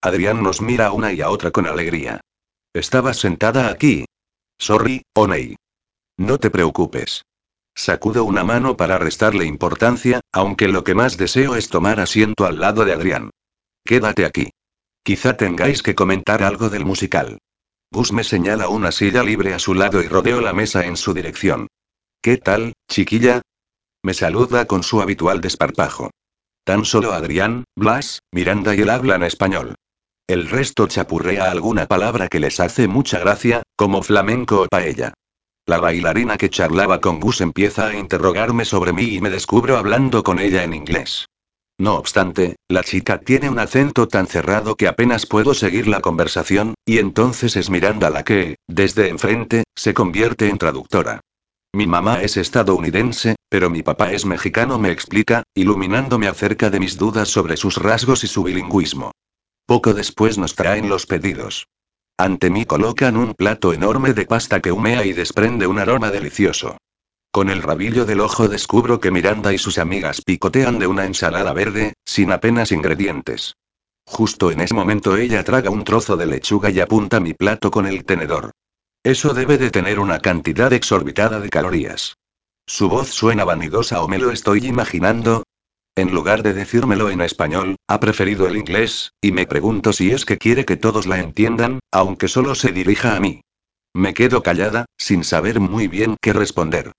Adrián 0.01 0.43
nos 0.43 0.61
mira 0.61 0.91
una 0.91 1.13
y 1.13 1.21
a 1.21 1.29
otra 1.29 1.51
con 1.51 1.67
alegría. 1.67 2.19
Estabas 2.73 3.17
sentada 3.17 3.69
aquí. 3.69 4.05
Sorry, 4.59 5.03
Oney. 5.15 5.55
No 6.17 6.37
te 6.37 6.49
preocupes. 6.49 7.23
Sacudo 7.75 8.25
una 8.25 8.43
mano 8.43 8.75
para 8.75 8.97
restarle 8.97 9.45
importancia, 9.45 10.19
aunque 10.33 10.67
lo 10.67 10.83
que 10.83 10.95
más 10.95 11.17
deseo 11.17 11.55
es 11.55 11.69
tomar 11.69 11.99
asiento 11.99 12.45
al 12.45 12.59
lado 12.59 12.83
de 12.83 12.93
Adrián. 12.93 13.29
Quédate 13.85 14.25
aquí. 14.25 14.49
Quizá 15.03 15.37
tengáis 15.37 15.81
que 15.81 15.95
comentar 15.95 16.43
algo 16.43 16.69
del 16.69 16.85
musical. 16.85 17.37
Gus 17.91 18.11
me 18.11 18.23
señala 18.23 18.67
una 18.67 18.91
silla 18.91 19.23
libre 19.23 19.53
a 19.53 19.59
su 19.59 19.73
lado 19.73 20.01
y 20.01 20.07
rodeo 20.07 20.41
la 20.41 20.53
mesa 20.53 20.85
en 20.85 20.97
su 20.97 21.13
dirección. 21.13 21.67
¿Qué 22.23 22.37
tal, 22.37 22.73
chiquilla? 22.87 23.41
Me 24.03 24.13
saluda 24.13 24.65
con 24.65 24.83
su 24.83 25.01
habitual 25.01 25.41
desparpajo. 25.41 26.11
Tan 26.63 26.85
solo 26.85 27.13
Adrián, 27.13 27.63
Blas, 27.75 28.19
Miranda 28.31 28.75
y 28.75 28.81
él 28.81 28.91
hablan 28.91 29.23
español. 29.23 29.73
El 30.27 30.47
resto 30.47 30.85
chapurrea 30.85 31.49
alguna 31.49 31.87
palabra 31.87 32.27
que 32.27 32.39
les 32.39 32.59
hace 32.59 32.87
mucha 32.87 33.17
gracia, 33.17 33.63
como 33.75 34.03
flamenco 34.03 34.61
o 34.61 34.67
paella. 34.67 35.15
La 35.65 35.79
bailarina 35.79 36.37
que 36.37 36.51
charlaba 36.51 37.01
con 37.01 37.19
Gus 37.19 37.41
empieza 37.41 37.87
a 37.87 37.95
interrogarme 37.95 38.65
sobre 38.65 38.93
mí 38.93 39.15
y 39.15 39.19
me 39.19 39.31
descubro 39.31 39.77
hablando 39.77 40.21
con 40.23 40.37
ella 40.37 40.63
en 40.63 40.75
inglés. 40.75 41.25
No 41.79 41.95
obstante, 41.95 42.55
la 42.67 42.83
chica 42.83 43.17
tiene 43.21 43.49
un 43.49 43.57
acento 43.57 44.07
tan 44.07 44.27
cerrado 44.27 44.75
que 44.75 44.87
apenas 44.87 45.25
puedo 45.25 45.55
seguir 45.55 45.87
la 45.87 46.01
conversación, 46.01 46.75
y 46.85 46.99
entonces 46.99 47.55
es 47.55 47.71
Miranda 47.71 48.11
la 48.11 48.23
que, 48.23 48.57
desde 48.67 49.09
enfrente, 49.09 49.63
se 49.75 49.95
convierte 49.95 50.49
en 50.49 50.59
traductora. 50.59 51.19
Mi 51.73 51.87
mamá 51.87 52.21
es 52.21 52.35
estadounidense, 52.35 53.35
pero 53.47 53.69
mi 53.69 53.81
papá 53.81 54.11
es 54.11 54.25
mexicano, 54.25 54.77
me 54.77 54.91
explica, 54.91 55.43
iluminándome 55.53 56.27
acerca 56.27 56.69
de 56.69 56.81
mis 56.81 56.97
dudas 56.97 57.29
sobre 57.29 57.55
sus 57.55 57.77
rasgos 57.77 58.25
y 58.25 58.27
su 58.27 58.43
bilingüismo. 58.43 59.11
Poco 59.65 59.93
después 59.93 60.37
nos 60.37 60.55
traen 60.55 60.89
los 60.89 61.05
pedidos. 61.05 61.67
Ante 62.17 62.49
mí 62.49 62.65
colocan 62.65 63.15
un 63.15 63.33
plato 63.33 63.71
enorme 63.71 64.13
de 64.13 64.25
pasta 64.25 64.59
que 64.59 64.73
humea 64.73 65.05
y 65.05 65.13
desprende 65.13 65.65
un 65.65 65.79
aroma 65.79 66.11
delicioso. 66.11 66.77
Con 67.31 67.49
el 67.49 67.61
rabillo 67.61 68.05
del 68.05 68.19
ojo 68.19 68.49
descubro 68.49 68.99
que 68.99 69.09
Miranda 69.09 69.53
y 69.53 69.57
sus 69.57 69.77
amigas 69.77 70.21
picotean 70.21 70.77
de 70.77 70.87
una 70.87 71.05
ensalada 71.05 71.53
verde, 71.53 71.93
sin 72.03 72.33
apenas 72.33 72.73
ingredientes. 72.73 73.55
Justo 74.05 74.51
en 74.51 74.59
ese 74.59 74.73
momento 74.73 75.15
ella 75.15 75.41
traga 75.45 75.69
un 75.69 75.85
trozo 75.85 76.17
de 76.17 76.25
lechuga 76.25 76.69
y 76.69 76.81
apunta 76.81 77.21
mi 77.21 77.33
plato 77.33 77.71
con 77.71 77.87
el 77.87 78.03
tenedor. 78.03 78.51
Eso 79.03 79.33
debe 79.33 79.57
de 79.57 79.71
tener 79.71 79.99
una 79.99 80.19
cantidad 80.19 80.71
exorbitada 80.73 81.39
de 81.39 81.49
calorías. 81.49 82.17
Su 82.67 82.87
voz 82.87 83.09
suena 83.09 83.43
vanidosa 83.43 84.03
o 84.03 84.07
me 84.07 84.19
lo 84.19 84.31
estoy 84.31 84.67
imaginando. 84.67 85.43
En 85.95 86.13
lugar 86.13 86.43
de 86.43 86.53
decírmelo 86.53 87.09
en 87.09 87.21
español, 87.21 87.75
ha 87.87 87.99
preferido 87.99 88.47
el 88.47 88.57
inglés, 88.57 89.11
y 89.19 89.31
me 89.31 89.47
pregunto 89.47 89.91
si 89.91 90.11
es 90.11 90.23
que 90.23 90.37
quiere 90.37 90.65
que 90.65 90.77
todos 90.77 91.07
la 91.07 91.19
entiendan, 91.19 91.79
aunque 91.91 92.27
solo 92.27 92.53
se 92.53 92.71
dirija 92.71 93.15
a 93.15 93.19
mí. 93.19 93.41
Me 93.93 94.13
quedo 94.13 94.43
callada, 94.43 94.85
sin 94.97 95.23
saber 95.23 95.59
muy 95.59 95.87
bien 95.87 96.15
qué 96.21 96.31
responder. 96.31 96.91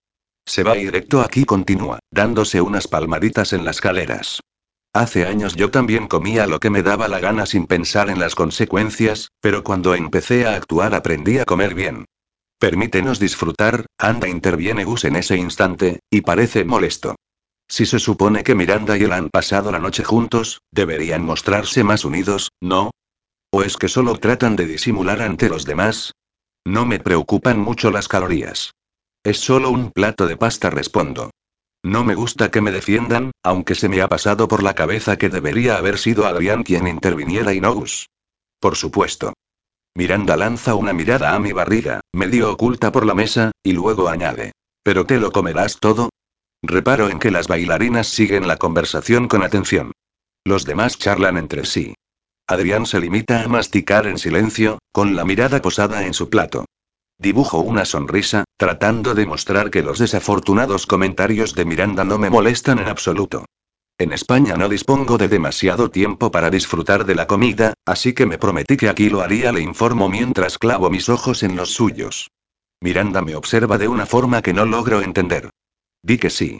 Se 0.44 0.64
va 0.64 0.74
directo 0.74 1.20
aquí, 1.20 1.44
continúa, 1.44 2.00
dándose 2.10 2.60
unas 2.60 2.88
palmaditas 2.88 3.52
en 3.52 3.64
las 3.64 3.80
caleras. 3.80 4.40
Hace 4.94 5.26
años 5.26 5.56
yo 5.56 5.70
también 5.70 6.06
comía 6.06 6.46
lo 6.46 6.60
que 6.60 6.68
me 6.68 6.82
daba 6.82 7.08
la 7.08 7.18
gana 7.18 7.46
sin 7.46 7.66
pensar 7.66 8.10
en 8.10 8.20
las 8.20 8.34
consecuencias, 8.34 9.30
pero 9.40 9.64
cuando 9.64 9.94
empecé 9.94 10.46
a 10.46 10.54
actuar 10.54 10.94
aprendí 10.94 11.38
a 11.38 11.46
comer 11.46 11.74
bien. 11.74 12.04
Permítenos 12.58 13.18
disfrutar, 13.18 13.86
anda 13.98 14.28
interviene 14.28 14.84
Gus 14.84 15.04
en 15.04 15.16
ese 15.16 15.36
instante, 15.36 16.00
y 16.10 16.20
parece 16.20 16.64
molesto. 16.64 17.16
Si 17.68 17.86
se 17.86 17.98
supone 17.98 18.44
que 18.44 18.54
Miranda 18.54 18.98
y 18.98 19.04
él 19.04 19.12
han 19.12 19.30
pasado 19.30 19.72
la 19.72 19.78
noche 19.78 20.04
juntos, 20.04 20.60
deberían 20.70 21.24
mostrarse 21.24 21.82
más 21.84 22.04
unidos, 22.04 22.50
¿no? 22.60 22.90
¿O 23.50 23.62
es 23.62 23.78
que 23.78 23.88
solo 23.88 24.18
tratan 24.18 24.56
de 24.56 24.66
disimular 24.66 25.22
ante 25.22 25.48
los 25.48 25.64
demás? 25.64 26.12
No 26.66 26.84
me 26.84 27.00
preocupan 27.00 27.58
mucho 27.58 27.90
las 27.90 28.08
calorías. 28.08 28.72
Es 29.24 29.38
solo 29.38 29.70
un 29.70 29.90
plato 29.90 30.26
de 30.26 30.36
pasta, 30.36 30.68
respondo. 30.68 31.30
No 31.84 32.04
me 32.04 32.14
gusta 32.14 32.50
que 32.50 32.60
me 32.60 32.70
defiendan, 32.70 33.32
aunque 33.42 33.74
se 33.74 33.88
me 33.88 34.02
ha 34.02 34.08
pasado 34.08 34.46
por 34.46 34.62
la 34.62 34.74
cabeza 34.74 35.18
que 35.18 35.28
debería 35.28 35.76
haber 35.76 35.98
sido 35.98 36.26
Adrián 36.26 36.62
quien 36.62 36.86
interviniera 36.86 37.52
y 37.52 37.60
no 37.60 37.74
Gus. 37.74 38.08
Por 38.60 38.76
supuesto. 38.76 39.32
Miranda 39.94 40.36
lanza 40.36 40.74
una 40.76 40.92
mirada 40.92 41.34
a 41.34 41.40
mi 41.40 41.52
barriga, 41.52 42.00
medio 42.12 42.52
oculta 42.52 42.92
por 42.92 43.04
la 43.04 43.14
mesa, 43.14 43.50
y 43.62 43.72
luego 43.72 44.08
añade. 44.08 44.52
¿Pero 44.84 45.04
te 45.06 45.18
lo 45.18 45.32
comerás 45.32 45.78
todo? 45.80 46.10
Reparo 46.62 47.08
en 47.08 47.18
que 47.18 47.32
las 47.32 47.48
bailarinas 47.48 48.06
siguen 48.06 48.46
la 48.46 48.56
conversación 48.56 49.26
con 49.26 49.42
atención. 49.42 49.92
Los 50.44 50.64
demás 50.64 50.96
charlan 50.98 51.36
entre 51.36 51.64
sí. 51.66 51.94
Adrián 52.46 52.86
se 52.86 53.00
limita 53.00 53.42
a 53.42 53.48
masticar 53.48 54.06
en 54.06 54.18
silencio, 54.18 54.78
con 54.92 55.16
la 55.16 55.24
mirada 55.24 55.60
posada 55.60 56.06
en 56.06 56.14
su 56.14 56.30
plato. 56.30 56.64
Dibujo 57.22 57.60
una 57.60 57.84
sonrisa, 57.84 58.42
tratando 58.56 59.14
de 59.14 59.26
mostrar 59.26 59.70
que 59.70 59.84
los 59.84 60.00
desafortunados 60.00 60.88
comentarios 60.88 61.54
de 61.54 61.64
Miranda 61.64 62.02
no 62.02 62.18
me 62.18 62.30
molestan 62.30 62.80
en 62.80 62.88
absoluto. 62.88 63.44
En 63.96 64.12
España 64.12 64.56
no 64.56 64.68
dispongo 64.68 65.18
de 65.18 65.28
demasiado 65.28 65.88
tiempo 65.88 66.32
para 66.32 66.50
disfrutar 66.50 67.04
de 67.04 67.14
la 67.14 67.28
comida, 67.28 67.74
así 67.86 68.12
que 68.12 68.26
me 68.26 68.38
prometí 68.38 68.76
que 68.76 68.88
aquí 68.88 69.08
lo 69.08 69.20
haría, 69.20 69.52
le 69.52 69.60
informo 69.60 70.08
mientras 70.08 70.58
clavo 70.58 70.90
mis 70.90 71.08
ojos 71.08 71.44
en 71.44 71.54
los 71.54 71.72
suyos. 71.72 72.28
Miranda 72.80 73.22
me 73.22 73.36
observa 73.36 73.78
de 73.78 73.86
una 73.86 74.04
forma 74.04 74.42
que 74.42 74.52
no 74.52 74.64
logro 74.64 75.00
entender. 75.00 75.48
Di 76.02 76.18
que 76.18 76.28
sí. 76.28 76.58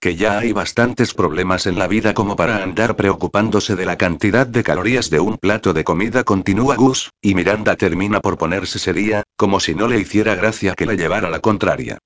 Que 0.00 0.16
ya 0.16 0.38
hay 0.38 0.52
bastantes 0.52 1.12
problemas 1.12 1.66
en 1.66 1.78
la 1.78 1.86
vida 1.86 2.14
como 2.14 2.34
para 2.34 2.62
andar 2.62 2.96
preocupándose 2.96 3.76
de 3.76 3.84
la 3.84 3.98
cantidad 3.98 4.46
de 4.46 4.62
calorías 4.62 5.10
de 5.10 5.20
un 5.20 5.36
plato 5.36 5.74
de 5.74 5.84
comida, 5.84 6.24
continúa 6.24 6.76
Gus, 6.76 7.10
y 7.20 7.34
Miranda 7.34 7.76
termina 7.76 8.20
por 8.20 8.38
ponerse 8.38 8.78
seria, 8.78 9.24
como 9.36 9.60
si 9.60 9.74
no 9.74 9.88
le 9.88 10.00
hiciera 10.00 10.34
gracia 10.36 10.74
que 10.74 10.86
le 10.86 10.96
llevara 10.96 11.28
la 11.28 11.40
contraria. 11.40 11.98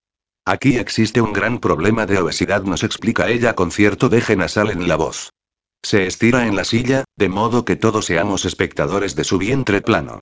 Aquí 0.45 0.77
existe 0.77 1.21
un 1.21 1.33
gran 1.33 1.61
problema 1.61 2.05
de 2.05 2.19
obesidad, 2.19 2.65
nos 2.65 2.83
explica 2.83 3.29
ella 3.29 3.55
con 3.55 3.71
cierto 3.71 4.09
deje 4.09 4.35
nasal 4.35 4.71
en 4.71 4.89
la 4.89 4.97
voz. 4.97 5.31
Se 5.81 6.07
estira 6.09 6.49
en 6.49 6.57
la 6.57 6.65
silla, 6.65 7.05
de 7.17 7.29
modo 7.29 7.65
que 7.65 7.77
todos 7.77 8.07
seamos 8.07 8.45
espectadores 8.45 9.15
de 9.15 9.23
su 9.23 9.39
vientre 9.39 9.83
plano. 9.83 10.19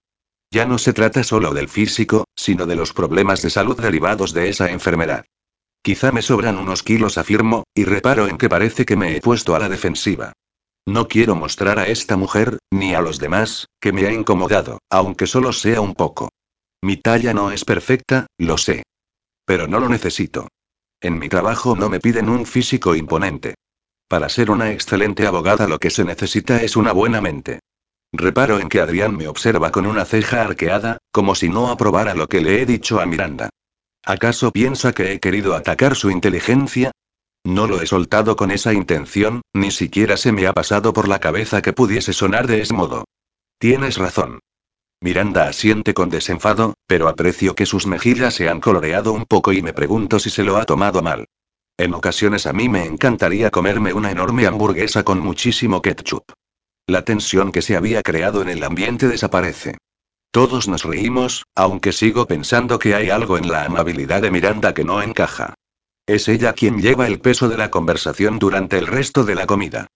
Ya 0.51 0.66
no 0.66 0.77
se 0.77 0.93
trata 0.93 1.24
solo 1.24 1.55
del 1.55 1.70
físico, 1.70 2.27
sino 2.36 2.66
de 2.66 2.77
los 2.77 2.93
problemas 2.93 3.40
de 3.40 3.49
salud 3.49 3.81
derivados 3.81 4.35
de 4.35 4.51
esa 4.51 4.70
enfermedad. 4.70 5.24
Quizá 5.83 6.13
me 6.13 6.23
sobran 6.23 6.59
unos 6.59 6.85
kilos, 6.85 7.19
afirmo, 7.19 7.65
y 7.75 7.85
reparo 7.85 8.29
en 8.29 8.39
que 8.39 8.49
parece 8.49 8.87
que 8.87 8.97
me 8.97 9.17
he 9.17 9.21
puesto 9.21 9.57
a 9.57 9.59
la 9.59 9.69
defensiva. 9.69 10.33
No 10.87 11.09
quiero 11.09 11.35
mostrar 11.35 11.79
a 11.81 11.89
esta 11.89 12.17
mujer, 12.17 12.59
ni 12.71 12.95
a 12.95 13.01
los 13.01 13.19
demás, 13.19 13.67
que 13.81 13.93
me 13.93 14.07
ha 14.07 14.13
incomodado, 14.13 14.79
aunque 14.91 15.27
solo 15.27 15.53
sea 15.53 15.81
un 15.81 15.95
poco. 15.95 16.29
Mi 16.83 16.97
talla 16.97 17.35
no 17.35 17.51
es 17.51 17.65
perfecta, 17.65 18.27
lo 18.39 18.59
sé. 18.59 18.85
Pero 19.45 19.67
no 19.67 19.81
lo 19.81 19.89
necesito. 19.89 20.49
En 21.01 21.19
mi 21.19 21.29
trabajo 21.29 21.75
no 21.75 21.89
me 21.89 21.99
piden 21.99 22.29
un 22.29 22.47
físico 22.47 22.95
imponente. 22.95 23.55
Para 24.09 24.29
ser 24.29 24.51
una 24.51 24.71
excelente 24.71 25.27
abogada 25.27 25.67
lo 25.67 25.79
que 25.79 25.91
se 25.91 26.05
necesita 26.05 26.63
es 26.63 26.77
una 26.77 26.93
buena 26.93 27.21
mente. 27.21 27.61
Reparo 28.13 28.61
en 28.61 28.69
que 28.69 28.81
Adrián 28.81 29.17
me 29.17 29.27
observa 29.27 29.73
con 29.73 29.87
una 29.87 30.05
ceja 30.05 30.43
arqueada, 30.43 30.99
como 31.11 31.35
si 31.35 31.49
no 31.49 31.71
aprobara 31.71 32.15
lo 32.15 32.29
que 32.29 32.41
le 32.41 32.61
he 32.61 32.67
dicho 32.67 33.01
a 33.01 33.07
Miranda. 33.07 33.51
¿Acaso 34.05 34.51
piensa 34.51 34.93
que 34.93 35.12
he 35.12 35.20
querido 35.20 35.55
atacar 35.55 35.95
su 35.95 36.11
inteligencia? 36.11 36.91
No 37.45 37.66
lo 37.66 37.81
he 37.81 37.87
soltado 37.87 38.37
con 38.37 38.51
esa 38.51 38.73
intención, 38.73 39.43
ni 39.53 39.70
siquiera 39.70 40.16
se 40.16 40.33
me 40.33 40.47
ha 40.47 40.53
pasado 40.53 40.93
por 40.93 41.09
la 41.09 41.20
cabeza 41.20 41.62
que 41.62 41.73
pudiese 41.73 42.12
sonar 42.12 42.47
de 42.47 42.62
ese 42.62 42.74
modo. 42.74 43.05
Tienes 43.59 43.99
razón. 43.99 44.41
Miranda 45.01 45.49
asiente 45.49 45.95
con 45.95 46.11
desenfado, 46.11 46.74
pero 46.87 47.09
aprecio 47.09 47.55
que 47.55 47.66
sus 47.66 47.87
mejillas 47.87 48.35
se 48.35 48.49
han 48.49 48.61
coloreado 48.61 49.12
un 49.12 49.24
poco 49.24 49.53
y 49.53 49.62
me 49.62 49.73
pregunto 49.73 50.19
si 50.19 50.31
se 50.31 50.45
lo 50.45 50.57
ha 50.57 50.65
tomado 50.65 51.03
mal. 51.03 51.27
En 51.77 51.95
ocasiones 51.95 52.47
a 52.47 52.53
mí 52.53 52.69
me 52.69 52.85
encantaría 52.85 53.51
comerme 53.51 53.93
una 53.93 54.11
enorme 54.11 54.47
hamburguesa 54.47 55.05
con 55.05 55.19
muchísimo 55.19 55.83
ketchup. 55.83 56.24
La 56.87 57.05
tensión 57.05 57.51
que 57.51 57.62
se 57.62 57.77
había 57.77 58.03
creado 58.03 58.43
en 58.43 58.49
el 58.49 58.62
ambiente 58.62 59.09
desaparece. 59.09 59.79
Todos 60.33 60.67
nos 60.67 60.83
reímos, 60.83 61.45
aunque 61.55 61.93
sigo 61.93 62.27
pensando 62.27 62.79
que 62.79 62.95
hay 62.95 63.11
algo 63.11 63.37
en 63.37 63.49
la 63.49 63.67
amabilidad 63.67 64.23
de 64.23 64.31
Miranda 64.31 64.73
que 64.73 64.83
no 64.83 65.03
encaja. 65.03 65.53
Es 66.07 66.27
ella 66.27 66.55
quien 66.55 66.81
lleva 66.81 67.07
el 67.07 67.21
peso 67.21 67.51
de 67.51 67.59
la 67.59 67.71
conversación 67.71 68.39
durante 68.39 68.79
el 68.79 68.87
resto 68.87 69.25
de 69.25 69.35
la 69.35 69.47
comida. 69.47 69.89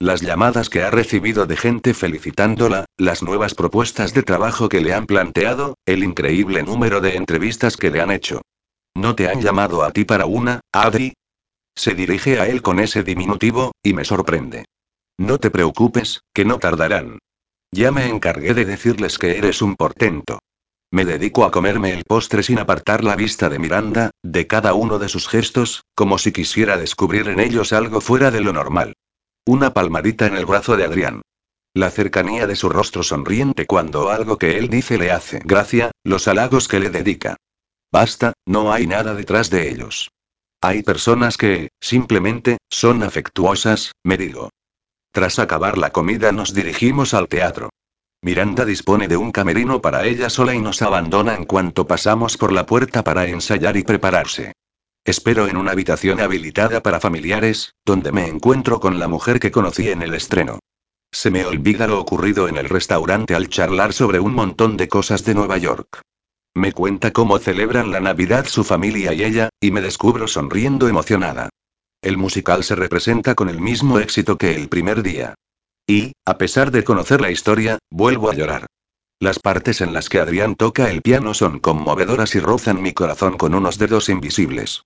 Las 0.00 0.22
llamadas 0.22 0.70
que 0.70 0.82
ha 0.82 0.90
recibido 0.90 1.44
de 1.44 1.58
gente 1.58 1.92
felicitándola, 1.92 2.86
las 2.96 3.22
nuevas 3.22 3.54
propuestas 3.54 4.14
de 4.14 4.22
trabajo 4.22 4.70
que 4.70 4.80
le 4.80 4.94
han 4.94 5.04
planteado, 5.04 5.76
el 5.84 6.02
increíble 6.02 6.62
número 6.62 7.02
de 7.02 7.16
entrevistas 7.16 7.76
que 7.76 7.90
le 7.90 8.00
han 8.00 8.10
hecho. 8.10 8.40
¿No 8.94 9.14
te 9.14 9.28
han 9.28 9.42
llamado 9.42 9.84
a 9.84 9.92
ti 9.92 10.06
para 10.06 10.24
una, 10.24 10.62
Adri? 10.72 11.12
Se 11.76 11.94
dirige 11.94 12.40
a 12.40 12.46
él 12.48 12.62
con 12.62 12.80
ese 12.80 13.02
diminutivo, 13.02 13.72
y 13.82 13.92
me 13.92 14.06
sorprende. 14.06 14.64
No 15.18 15.36
te 15.36 15.50
preocupes, 15.50 16.22
que 16.32 16.46
no 16.46 16.58
tardarán. 16.58 17.18
Ya 17.74 17.90
me 17.90 18.06
encargué 18.06 18.52
de 18.52 18.66
decirles 18.66 19.18
que 19.18 19.38
eres 19.38 19.62
un 19.62 19.76
portento. 19.76 20.40
Me 20.90 21.06
dedico 21.06 21.46
a 21.46 21.50
comerme 21.50 21.94
el 21.94 22.04
postre 22.04 22.42
sin 22.42 22.58
apartar 22.58 23.02
la 23.02 23.16
vista 23.16 23.48
de 23.48 23.58
Miranda, 23.58 24.10
de 24.22 24.46
cada 24.46 24.74
uno 24.74 24.98
de 24.98 25.08
sus 25.08 25.26
gestos, 25.26 25.84
como 25.94 26.18
si 26.18 26.32
quisiera 26.32 26.76
descubrir 26.76 27.28
en 27.28 27.40
ellos 27.40 27.72
algo 27.72 28.02
fuera 28.02 28.30
de 28.30 28.42
lo 28.42 28.52
normal. 28.52 28.92
Una 29.46 29.72
palmadita 29.72 30.26
en 30.26 30.36
el 30.36 30.44
brazo 30.44 30.76
de 30.76 30.84
Adrián. 30.84 31.22
La 31.72 31.90
cercanía 31.90 32.46
de 32.46 32.56
su 32.56 32.68
rostro 32.68 33.02
sonriente 33.02 33.64
cuando 33.64 34.10
algo 34.10 34.36
que 34.36 34.58
él 34.58 34.68
dice 34.68 34.98
le 34.98 35.10
hace 35.10 35.40
gracia, 35.42 35.92
los 36.04 36.28
halagos 36.28 36.68
que 36.68 36.78
le 36.78 36.90
dedica. 36.90 37.36
Basta, 37.90 38.34
no 38.46 38.70
hay 38.70 38.86
nada 38.86 39.14
detrás 39.14 39.48
de 39.48 39.70
ellos. 39.70 40.10
Hay 40.60 40.82
personas 40.82 41.38
que, 41.38 41.70
simplemente, 41.80 42.58
son 42.70 43.02
afectuosas, 43.02 43.92
me 44.04 44.18
digo. 44.18 44.50
Tras 45.12 45.38
acabar 45.38 45.76
la 45.76 45.90
comida 45.90 46.32
nos 46.32 46.54
dirigimos 46.54 47.12
al 47.12 47.28
teatro. 47.28 47.68
Miranda 48.22 48.64
dispone 48.64 49.08
de 49.08 49.18
un 49.18 49.30
camerino 49.30 49.82
para 49.82 50.06
ella 50.06 50.30
sola 50.30 50.54
y 50.54 50.58
nos 50.58 50.80
abandona 50.80 51.34
en 51.34 51.44
cuanto 51.44 51.86
pasamos 51.86 52.38
por 52.38 52.50
la 52.50 52.64
puerta 52.64 53.04
para 53.04 53.26
ensayar 53.26 53.76
y 53.76 53.82
prepararse. 53.82 54.52
Espero 55.04 55.48
en 55.48 55.58
una 55.58 55.72
habitación 55.72 56.20
habilitada 56.20 56.82
para 56.82 56.98
familiares, 56.98 57.74
donde 57.84 58.10
me 58.10 58.26
encuentro 58.26 58.80
con 58.80 58.98
la 58.98 59.08
mujer 59.08 59.38
que 59.38 59.50
conocí 59.50 59.90
en 59.90 60.00
el 60.00 60.14
estreno. 60.14 60.60
Se 61.10 61.30
me 61.30 61.44
olvida 61.44 61.86
lo 61.86 62.00
ocurrido 62.00 62.48
en 62.48 62.56
el 62.56 62.70
restaurante 62.70 63.34
al 63.34 63.48
charlar 63.48 63.92
sobre 63.92 64.18
un 64.18 64.32
montón 64.32 64.78
de 64.78 64.88
cosas 64.88 65.24
de 65.24 65.34
Nueva 65.34 65.58
York. 65.58 66.00
Me 66.54 66.72
cuenta 66.72 67.10
cómo 67.10 67.38
celebran 67.38 67.90
la 67.90 68.00
Navidad 68.00 68.46
su 68.46 68.64
familia 68.64 69.12
y 69.12 69.24
ella, 69.24 69.50
y 69.60 69.72
me 69.72 69.82
descubro 69.82 70.26
sonriendo 70.26 70.88
emocionada. 70.88 71.50
El 72.02 72.16
musical 72.16 72.64
se 72.64 72.74
representa 72.74 73.36
con 73.36 73.48
el 73.48 73.60
mismo 73.60 74.00
éxito 74.00 74.36
que 74.36 74.56
el 74.56 74.68
primer 74.68 75.04
día. 75.04 75.34
Y, 75.86 76.12
a 76.26 76.36
pesar 76.36 76.72
de 76.72 76.82
conocer 76.82 77.20
la 77.20 77.30
historia, 77.30 77.78
vuelvo 77.90 78.28
a 78.28 78.34
llorar. 78.34 78.66
Las 79.20 79.38
partes 79.38 79.80
en 79.80 79.92
las 79.92 80.08
que 80.08 80.18
Adrián 80.18 80.56
toca 80.56 80.90
el 80.90 81.00
piano 81.00 81.32
son 81.32 81.60
conmovedoras 81.60 82.34
y 82.34 82.40
rozan 82.40 82.82
mi 82.82 82.92
corazón 82.92 83.36
con 83.36 83.54
unos 83.54 83.78
dedos 83.78 84.08
invisibles. 84.08 84.82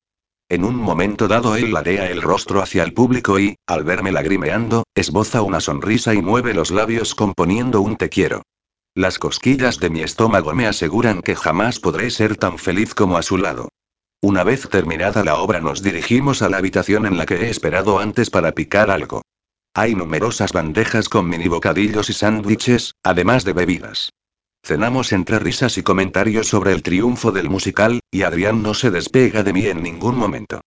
En 0.50 0.62
un 0.62 0.76
momento 0.76 1.26
dado 1.26 1.56
él 1.56 1.72
ladea 1.72 2.10
el 2.10 2.20
rostro 2.20 2.60
hacia 2.60 2.82
el 2.84 2.92
público 2.92 3.40
y, 3.40 3.56
al 3.66 3.82
verme 3.82 4.12
lagrimeando, 4.12 4.84
esboza 4.94 5.40
una 5.40 5.60
sonrisa 5.60 6.12
y 6.12 6.20
mueve 6.20 6.52
los 6.52 6.70
labios 6.70 7.14
componiendo 7.14 7.80
un 7.80 7.96
te 7.96 8.10
quiero. 8.10 8.42
Las 8.94 9.18
cosquillas 9.18 9.78
de 9.78 9.88
mi 9.88 10.02
estómago 10.02 10.52
me 10.54 10.66
aseguran 10.66 11.22
que 11.22 11.34
jamás 11.34 11.80
podré 11.80 12.10
ser 12.10 12.36
tan 12.36 12.58
feliz 12.58 12.94
como 12.94 13.16
a 13.16 13.22
su 13.22 13.38
lado. 13.38 13.70
Una 14.22 14.44
vez 14.44 14.68
terminada 14.68 15.22
la 15.24 15.36
obra 15.36 15.60
nos 15.60 15.82
dirigimos 15.82 16.42
a 16.42 16.48
la 16.48 16.56
habitación 16.56 17.06
en 17.06 17.16
la 17.16 17.26
que 17.26 17.34
he 17.34 17.50
esperado 17.50 17.98
antes 17.98 18.30
para 18.30 18.52
picar 18.52 18.90
algo. 18.90 19.22
Hay 19.74 19.94
numerosas 19.94 20.52
bandejas 20.52 21.08
con 21.08 21.28
mini 21.28 21.48
bocadillos 21.48 22.08
y 22.08 22.14
sándwiches, 22.14 22.94
además 23.02 23.44
de 23.44 23.52
bebidas. 23.52 24.10
Cenamos 24.64 25.12
entre 25.12 25.38
risas 25.38 25.78
y 25.78 25.82
comentarios 25.82 26.48
sobre 26.48 26.72
el 26.72 26.82
triunfo 26.82 27.30
del 27.30 27.50
musical, 27.50 28.00
y 28.10 28.22
Adrián 28.22 28.62
no 28.62 28.74
se 28.74 28.90
despega 28.90 29.42
de 29.42 29.52
mí 29.52 29.66
en 29.66 29.82
ningún 29.82 30.16
momento. 30.16 30.60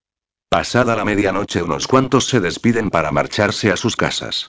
Pasada 0.48 0.96
la 0.96 1.04
medianoche 1.04 1.62
unos 1.62 1.86
cuantos 1.86 2.26
se 2.26 2.40
despiden 2.40 2.88
para 2.88 3.12
marcharse 3.12 3.70
a 3.70 3.76
sus 3.76 3.96
casas. 3.96 4.48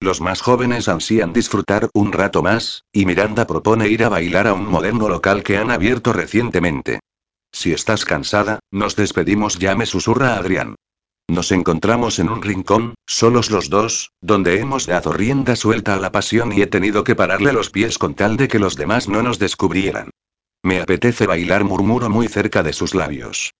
Los 0.00 0.20
más 0.20 0.42
jóvenes 0.42 0.88
ansían 0.88 1.32
disfrutar 1.32 1.88
un 1.94 2.12
rato 2.12 2.42
más, 2.42 2.84
y 2.92 3.06
Miranda 3.06 3.46
propone 3.46 3.88
ir 3.88 4.04
a 4.04 4.08
bailar 4.08 4.46
a 4.46 4.54
un 4.54 4.66
moderno 4.66 5.08
local 5.08 5.42
que 5.42 5.56
han 5.56 5.70
abierto 5.70 6.12
recientemente. 6.12 7.00
Si 7.52 7.72
estás 7.72 8.04
cansada, 8.04 8.60
nos 8.70 8.96
despedimos 8.96 9.58
ya 9.58 9.74
me 9.74 9.86
susurra 9.86 10.36
Adrián. 10.36 10.76
Nos 11.28 11.52
encontramos 11.52 12.18
en 12.18 12.28
un 12.28 12.42
rincón, 12.42 12.94
solos 13.06 13.50
los 13.50 13.70
dos, 13.70 14.10
donde 14.20 14.58
hemos 14.58 14.86
dado 14.86 15.12
rienda 15.12 15.54
suelta 15.54 15.94
a 15.94 16.00
la 16.00 16.10
pasión 16.10 16.52
y 16.52 16.62
he 16.62 16.66
tenido 16.66 17.04
que 17.04 17.14
pararle 17.14 17.52
los 17.52 17.70
pies 17.70 17.98
con 17.98 18.14
tal 18.14 18.36
de 18.36 18.48
que 18.48 18.58
los 18.58 18.76
demás 18.76 19.08
no 19.08 19.22
nos 19.22 19.38
descubrieran. 19.38 20.10
Me 20.62 20.80
apetece 20.80 21.26
bailar, 21.26 21.64
murmuro 21.64 22.10
muy 22.10 22.26
cerca 22.26 22.62
de 22.62 22.72
sus 22.72 22.94
labios. 22.94 23.52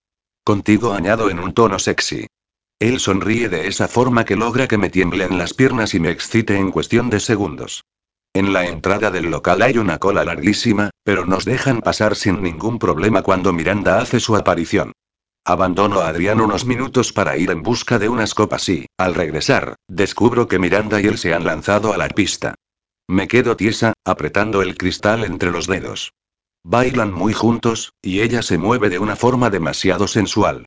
Contigo 0.44 0.92
añado 0.94 1.30
en 1.30 1.38
un 1.38 1.54
tono 1.54 1.78
sexy. 1.78 2.26
Él 2.80 2.98
sonríe 2.98 3.48
de 3.48 3.68
esa 3.68 3.88
forma 3.88 4.24
que 4.24 4.36
logra 4.36 4.66
que 4.66 4.78
me 4.78 4.90
tiemblen 4.90 5.38
las 5.38 5.54
piernas 5.54 5.94
y 5.94 6.00
me 6.00 6.10
excite 6.10 6.56
en 6.56 6.72
cuestión 6.72 7.08
de 7.08 7.20
segundos. 7.20 7.84
En 8.32 8.52
la 8.52 8.65
entrada 8.65 9.11
del 9.11 9.28
local 9.28 9.61
hay 9.61 9.77
una 9.77 9.98
cola 9.98 10.24
larguísima, 10.24 10.90
pero 11.02 11.27
nos 11.27 11.44
dejan 11.44 11.81
pasar 11.81 12.15
sin 12.15 12.43
ningún 12.43 12.78
problema 12.78 13.23
cuando 13.23 13.52
Miranda 13.52 13.98
hace 14.01 14.20
su 14.20 14.36
aparición. 14.36 14.93
Abandono 15.44 16.01
a 16.01 16.09
Adrián 16.09 16.40
unos 16.40 16.65
minutos 16.65 17.12
para 17.12 17.36
ir 17.36 17.51
en 17.51 17.62
busca 17.62 17.98
de 17.98 18.09
unas 18.09 18.35
copas 18.35 18.69
y, 18.69 18.86
al 18.97 19.15
regresar, 19.15 19.74
descubro 19.89 20.47
que 20.47 20.61
Miranda 20.61 21.01
y 21.01 21.07
él 21.07 21.19
se 21.19 21.35
han 21.35 21.44
lanzado 21.44 21.93
a 21.93 21.97
la 21.97 22.09
pista. 22.09 22.55
Me 23.09 23.27
quedo 23.27 23.57
tiesa, 23.57 23.94
apretando 24.05 24.62
el 24.62 24.77
cristal 24.78 25.24
entre 25.24 25.51
los 25.51 25.66
dedos. 25.66 26.12
Bailan 26.62 27.12
muy 27.12 27.32
juntos, 27.32 27.94
y 28.01 28.20
ella 28.20 28.43
se 28.43 28.59
mueve 28.59 28.90
de 28.90 29.01
una 29.01 29.16
forma 29.16 29.51
demasiado 29.51 30.07
sensual. 30.07 30.66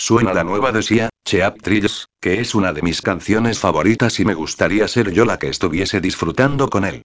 Suena 0.00 0.32
la 0.32 0.44
nueva 0.44 0.70
de 0.70 0.84
Sia, 0.84 1.10
Cheap 1.24 1.60
Trills, 1.60 2.06
que 2.20 2.40
es 2.40 2.54
una 2.54 2.72
de 2.72 2.82
mis 2.82 3.02
canciones 3.02 3.58
favoritas 3.58 4.20
y 4.20 4.24
me 4.24 4.32
gustaría 4.32 4.86
ser 4.86 5.10
yo 5.10 5.24
la 5.24 5.40
que 5.40 5.48
estuviese 5.48 6.00
disfrutando 6.00 6.70
con 6.70 6.84
él. 6.84 7.02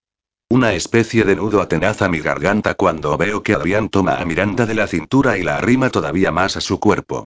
Una 0.48 0.74
especie 0.74 1.24
de 1.24 1.36
nudo 1.36 1.60
atenaza 1.60 2.08
mi 2.08 2.20
garganta 2.20 2.76
cuando 2.76 3.18
veo 3.18 3.42
que 3.42 3.56
Adrián 3.56 3.90
toma 3.90 4.18
a 4.18 4.26
Miranda 4.26 4.68
de 4.68 4.76
la 4.76 4.86
cintura 4.86 5.40
y 5.40 5.44
la 5.44 5.58
arrima 5.58 5.90
todavía 5.90 6.32
más 6.32 6.56
a 6.56 6.62
su 6.62 6.80
cuerpo. 6.80 7.26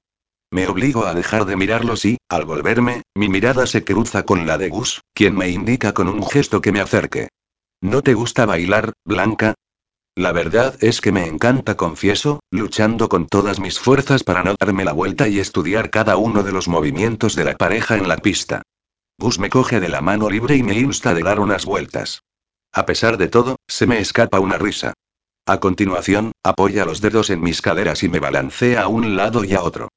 Me 0.51 0.69
obligo 0.69 1.05
a 1.05 1.13
dejar 1.13 1.43
de 1.43 1.57
mirarlos 1.57 2.05
y, 2.05 2.17
al 2.29 2.45
volverme, 2.45 3.01
mi 3.13 3.27
mirada 3.27 3.67
se 3.67 3.83
cruza 3.83 4.23
con 4.23 4.47
la 4.47 4.57
de 4.57 4.69
Gus, 4.69 5.01
quien 5.13 5.35
me 5.35 5.49
indica 5.49 5.93
con 5.93 6.07
un 6.07 6.25
gesto 6.25 6.61
que 6.61 6.71
me 6.71 6.79
acerque. 6.79 7.27
¿No 7.81 8.03
te 8.03 8.13
gusta 8.13 8.45
bailar, 8.45 8.93
Blanca? 9.03 9.53
La 10.17 10.31
verdad 10.31 10.75
es 10.81 10.99
que 10.99 11.11
me 11.11 11.27
encanta, 11.27 11.77
confieso, 11.77 12.39
luchando 12.49 13.07
con 13.07 13.27
todas 13.27 13.59
mis 13.59 13.79
fuerzas 13.79 14.23
para 14.23 14.41
no 14.41 14.55
darme 14.59 14.83
la 14.83 14.91
vuelta 14.91 15.27
y 15.27 15.37
estudiar 15.37 15.91
cada 15.91 16.17
uno 16.17 16.41
de 16.41 16.51
los 16.51 16.67
movimientos 16.67 17.35
de 17.35 17.43
la 17.43 17.55
pareja 17.55 17.97
en 17.97 18.07
la 18.07 18.17
pista. 18.17 18.63
Gus 19.19 19.37
me 19.37 19.51
coge 19.51 19.79
de 19.79 19.89
la 19.89 20.01
mano 20.01 20.27
libre 20.27 20.55
y 20.55 20.63
me 20.63 20.73
insta 20.73 21.11
a 21.11 21.13
dar 21.13 21.39
unas 21.39 21.65
vueltas. 21.65 22.23
A 22.73 22.87
pesar 22.87 23.17
de 23.17 23.27
todo, 23.27 23.57
se 23.67 23.85
me 23.85 23.99
escapa 23.99 24.39
una 24.39 24.57
risa. 24.57 24.93
A 25.45 25.59
continuación, 25.59 26.31
apoya 26.41 26.83
los 26.83 26.99
dedos 26.99 27.29
en 27.29 27.41
mis 27.41 27.61
caderas 27.61 28.01
y 28.01 28.09
me 28.09 28.19
balancea 28.19 28.81
a 28.81 28.87
un 28.87 29.15
lado 29.15 29.43
y 29.43 29.53
a 29.53 29.61
otro. 29.61 29.89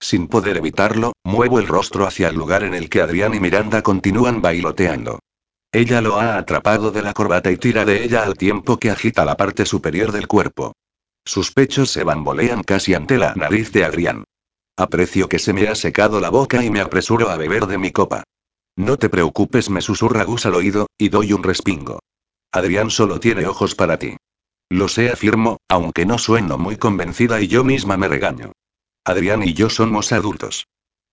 Sin 0.00 0.28
poder 0.28 0.56
evitarlo, 0.56 1.12
muevo 1.22 1.58
el 1.58 1.66
rostro 1.66 2.06
hacia 2.06 2.28
el 2.28 2.36
lugar 2.36 2.64
en 2.64 2.72
el 2.72 2.88
que 2.88 3.02
Adrián 3.02 3.34
y 3.34 3.40
Miranda 3.40 3.82
continúan 3.82 4.40
bailoteando. 4.40 5.18
Ella 5.76 6.00
lo 6.00 6.18
ha 6.18 6.38
atrapado 6.38 6.90
de 6.90 7.02
la 7.02 7.12
corbata 7.12 7.50
y 7.50 7.58
tira 7.58 7.84
de 7.84 8.02
ella 8.02 8.22
al 8.22 8.32
tiempo 8.32 8.78
que 8.78 8.90
agita 8.90 9.26
la 9.26 9.36
parte 9.36 9.66
superior 9.66 10.10
del 10.10 10.26
cuerpo. 10.26 10.72
Sus 11.22 11.52
pechos 11.52 11.90
se 11.90 12.02
bambolean 12.02 12.62
casi 12.62 12.94
ante 12.94 13.18
la 13.18 13.34
nariz 13.34 13.72
de 13.72 13.84
Adrián. 13.84 14.24
Aprecio 14.78 15.28
que 15.28 15.38
se 15.38 15.52
me 15.52 15.68
ha 15.68 15.74
secado 15.74 16.18
la 16.18 16.30
boca 16.30 16.64
y 16.64 16.70
me 16.70 16.80
apresuro 16.80 17.28
a 17.28 17.36
beber 17.36 17.66
de 17.66 17.76
mi 17.76 17.92
copa. 17.92 18.24
No 18.74 18.96
te 18.96 19.10
preocupes, 19.10 19.68
me 19.68 19.82
susurra 19.82 20.24
Gus 20.24 20.46
al 20.46 20.54
oído, 20.54 20.86
y 20.96 21.10
doy 21.10 21.34
un 21.34 21.42
respingo. 21.42 21.98
Adrián 22.52 22.88
solo 22.88 23.20
tiene 23.20 23.46
ojos 23.46 23.74
para 23.74 23.98
ti. 23.98 24.16
Lo 24.70 24.88
sé, 24.88 25.10
afirmo, 25.10 25.58
aunque 25.68 26.06
no 26.06 26.16
sueno 26.16 26.56
muy 26.56 26.78
convencida 26.78 27.42
y 27.42 27.48
yo 27.48 27.64
misma 27.64 27.98
me 27.98 28.08
regaño. 28.08 28.52
Adrián 29.04 29.42
y 29.42 29.52
yo 29.52 29.68
somos 29.68 30.10
adultos. 30.12 30.68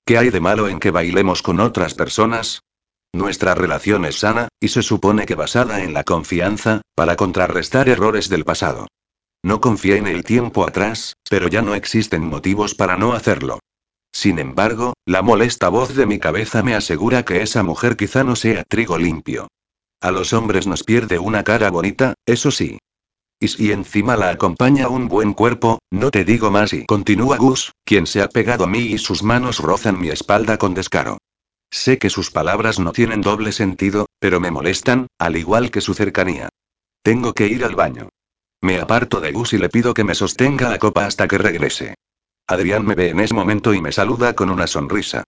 ¿Qué 0.06 0.18
hay 0.18 0.30
de 0.30 0.40
malo 0.40 0.69
en 0.69 0.80
que 0.80 0.91
bailemos 0.91 1.41
con 1.41 1.60
otras 1.60 1.95
personas? 1.95 2.61
Nuestra 3.14 3.53
relación 3.53 4.06
es 4.06 4.19
sana, 4.19 4.48
y 4.60 4.69
se 4.69 4.81
supone 4.81 5.27
que 5.27 5.35
basada 5.35 5.84
en 5.84 5.94
la 5.94 6.03
confianza, 6.03 6.81
para 6.95 7.15
contrarrestar 7.15 7.88
errores 7.88 8.27
del 8.27 8.44
pasado. 8.44 8.88
No 9.44 9.61
confié 9.61 9.98
en 9.98 10.07
el 10.07 10.23
tiempo 10.23 10.65
atrás, 10.65 11.15
pero 11.30 11.48
ya 11.48 11.61
no 11.61 11.76
existen 11.76 12.26
motivos 12.26 12.73
para 12.73 12.98
no 12.98 13.14
hacerlo. 13.14 13.60
Sin 14.11 14.40
embargo, 14.40 14.94
la 15.06 15.22
molesta 15.22 15.69
voz 15.69 15.95
de 15.95 16.06
mi 16.06 16.18
cabeza 16.18 16.64
me 16.64 16.76
asegura 16.76 17.23
que 17.23 17.41
esa 17.41 17.61
mujer 17.61 17.98
quizá 17.98 18.23
no 18.23 18.35
sea 18.35 18.64
trigo 18.64 18.98
limpio. 18.98 19.48
A 20.02 20.11
los 20.11 20.34
hombres 20.34 20.65
nos 20.65 20.84
pierde 20.84 21.19
una 21.19 21.44
cara 21.44 21.69
bonita, 21.69 22.15
eso 22.26 22.52
sí. 22.52 22.80
Y 23.40 23.49
si 23.49 23.72
encima 23.72 24.15
la 24.15 24.30
acompaña 24.30 24.88
un 24.88 25.07
buen 25.07 25.34
cuerpo, 25.34 25.80
no 25.91 26.10
te 26.10 26.23
digo 26.23 26.49
más 26.49 26.73
y 26.73 26.85
continúa 26.85 27.38
Gus, 27.38 27.73
quien 27.84 28.07
se 28.07 28.22
ha 28.22 28.30
pegado 28.30 28.64
a 28.64 28.68
mí 28.68 28.80
y 28.80 28.98
sus 28.98 29.22
manos 29.22 29.60
rozan 29.60 29.99
mi 29.99 30.10
espalda 30.10 30.57
con 30.57 30.73
descaro. 30.73 31.18
Sé 31.74 31.98
que 31.98 32.12
sus 32.12 32.30
palabras 32.30 32.78
no 32.78 32.91
tienen 32.91 33.22
doble 33.22 33.52
sentido, 33.52 34.06
pero 34.20 34.40
me 34.40 34.52
molestan, 34.52 35.08
al 35.18 35.38
igual 35.38 35.72
que 35.72 35.82
su 35.82 35.95
cercanía. 35.95 36.50
Tengo 37.02 37.34
que 37.34 37.48
ir 37.48 37.66
al 37.66 37.76
baño. 37.76 38.10
Me 38.62 38.80
aparto 38.80 39.20
de 39.20 39.32
Gus 39.32 39.54
y 39.54 39.58
le 39.58 39.70
pido 39.70 39.95
que 39.95 40.04
me 40.04 40.14
sostenga 40.14 40.70
la 40.70 40.78
copa 40.78 41.08
hasta 41.08 41.28
que 41.28 41.40
regrese. 41.40 41.95
Adrián 42.45 42.86
me 42.86 42.94
ve 42.94 43.10
en 43.10 43.20
ese 43.20 43.34
momento 43.34 43.74
y 43.74 43.82
me 43.82 43.91
saluda 43.91 44.36
con 44.36 44.52
una 44.52 44.68
sonrisa. 44.68 45.24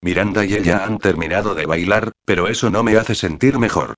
Miranda 0.00 0.44
y 0.44 0.54
ella 0.54 0.84
han 0.84 0.98
terminado 0.98 1.56
de 1.56 1.66
bailar, 1.66 2.12
pero 2.24 2.46
eso 2.46 2.70
no 2.70 2.84
me 2.84 2.96
hace 2.96 3.16
sentir 3.16 3.58
mejor. 3.58 3.94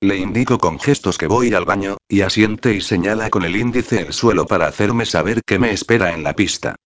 Le 0.00 0.16
indico 0.16 0.56
con 0.56 0.80
gestos 0.80 1.18
que 1.18 1.26
voy 1.26 1.52
al 1.52 1.66
baño, 1.66 1.98
y 2.08 2.22
asiente 2.22 2.72
y 2.72 2.80
señala 2.80 3.28
con 3.28 3.44
el 3.44 3.56
índice 3.56 4.00
el 4.00 4.14
suelo 4.14 4.46
para 4.46 4.68
hacerme 4.68 5.04
saber 5.04 5.42
qué 5.44 5.58
me 5.58 5.72
espera 5.72 6.14
en 6.14 6.22
la 6.22 6.32
pista. 6.32 6.76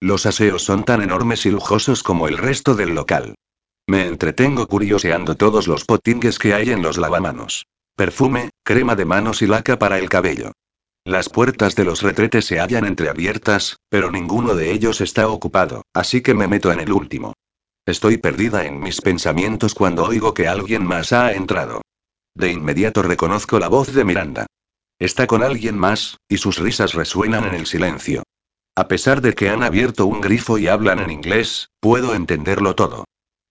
Los 0.00 0.24
aseos 0.24 0.62
son 0.62 0.84
tan 0.84 1.02
enormes 1.02 1.44
y 1.44 1.50
lujosos 1.50 2.02
como 2.02 2.26
el 2.26 2.38
resto 2.38 2.74
del 2.74 2.94
local. 2.94 3.34
Me 3.86 4.06
entretengo 4.06 4.66
curioseando 4.66 5.34
todos 5.34 5.68
los 5.68 5.84
potingues 5.84 6.38
que 6.38 6.54
hay 6.54 6.70
en 6.70 6.82
los 6.82 6.96
lavamanos. 6.96 7.66
Perfume, 7.96 8.50
crema 8.62 8.96
de 8.96 9.04
manos 9.04 9.42
y 9.42 9.46
laca 9.46 9.78
para 9.78 9.98
el 9.98 10.08
cabello. 10.08 10.52
Las 11.04 11.28
puertas 11.28 11.76
de 11.76 11.84
los 11.84 12.00
retretes 12.00 12.46
se 12.46 12.60
hallan 12.60 12.86
entreabiertas, 12.86 13.76
pero 13.90 14.10
ninguno 14.10 14.54
de 14.54 14.72
ellos 14.72 15.02
está 15.02 15.28
ocupado, 15.28 15.82
así 15.92 16.22
que 16.22 16.32
me 16.32 16.48
meto 16.48 16.72
en 16.72 16.80
el 16.80 16.92
último. 16.92 17.34
Estoy 17.84 18.16
perdida 18.16 18.64
en 18.64 18.80
mis 18.80 19.02
pensamientos 19.02 19.74
cuando 19.74 20.04
oigo 20.04 20.32
que 20.32 20.48
alguien 20.48 20.86
más 20.86 21.12
ha 21.12 21.32
entrado. 21.32 21.82
De 22.34 22.50
inmediato 22.50 23.02
reconozco 23.02 23.58
la 23.58 23.68
voz 23.68 23.92
de 23.92 24.02
Miranda. 24.04 24.46
Está 24.98 25.26
con 25.26 25.42
alguien 25.42 25.76
más, 25.76 26.16
y 26.26 26.38
sus 26.38 26.58
risas 26.58 26.94
resuenan 26.94 27.44
en 27.44 27.54
el 27.54 27.66
silencio. 27.66 28.22
A 28.74 28.88
pesar 28.88 29.20
de 29.20 29.34
que 29.34 29.50
han 29.50 29.62
abierto 29.62 30.06
un 30.06 30.22
grifo 30.22 30.56
y 30.56 30.68
hablan 30.68 31.00
en 31.00 31.10
inglés, 31.10 31.68
puedo 31.80 32.14
entenderlo 32.14 32.74
todo. 32.74 33.04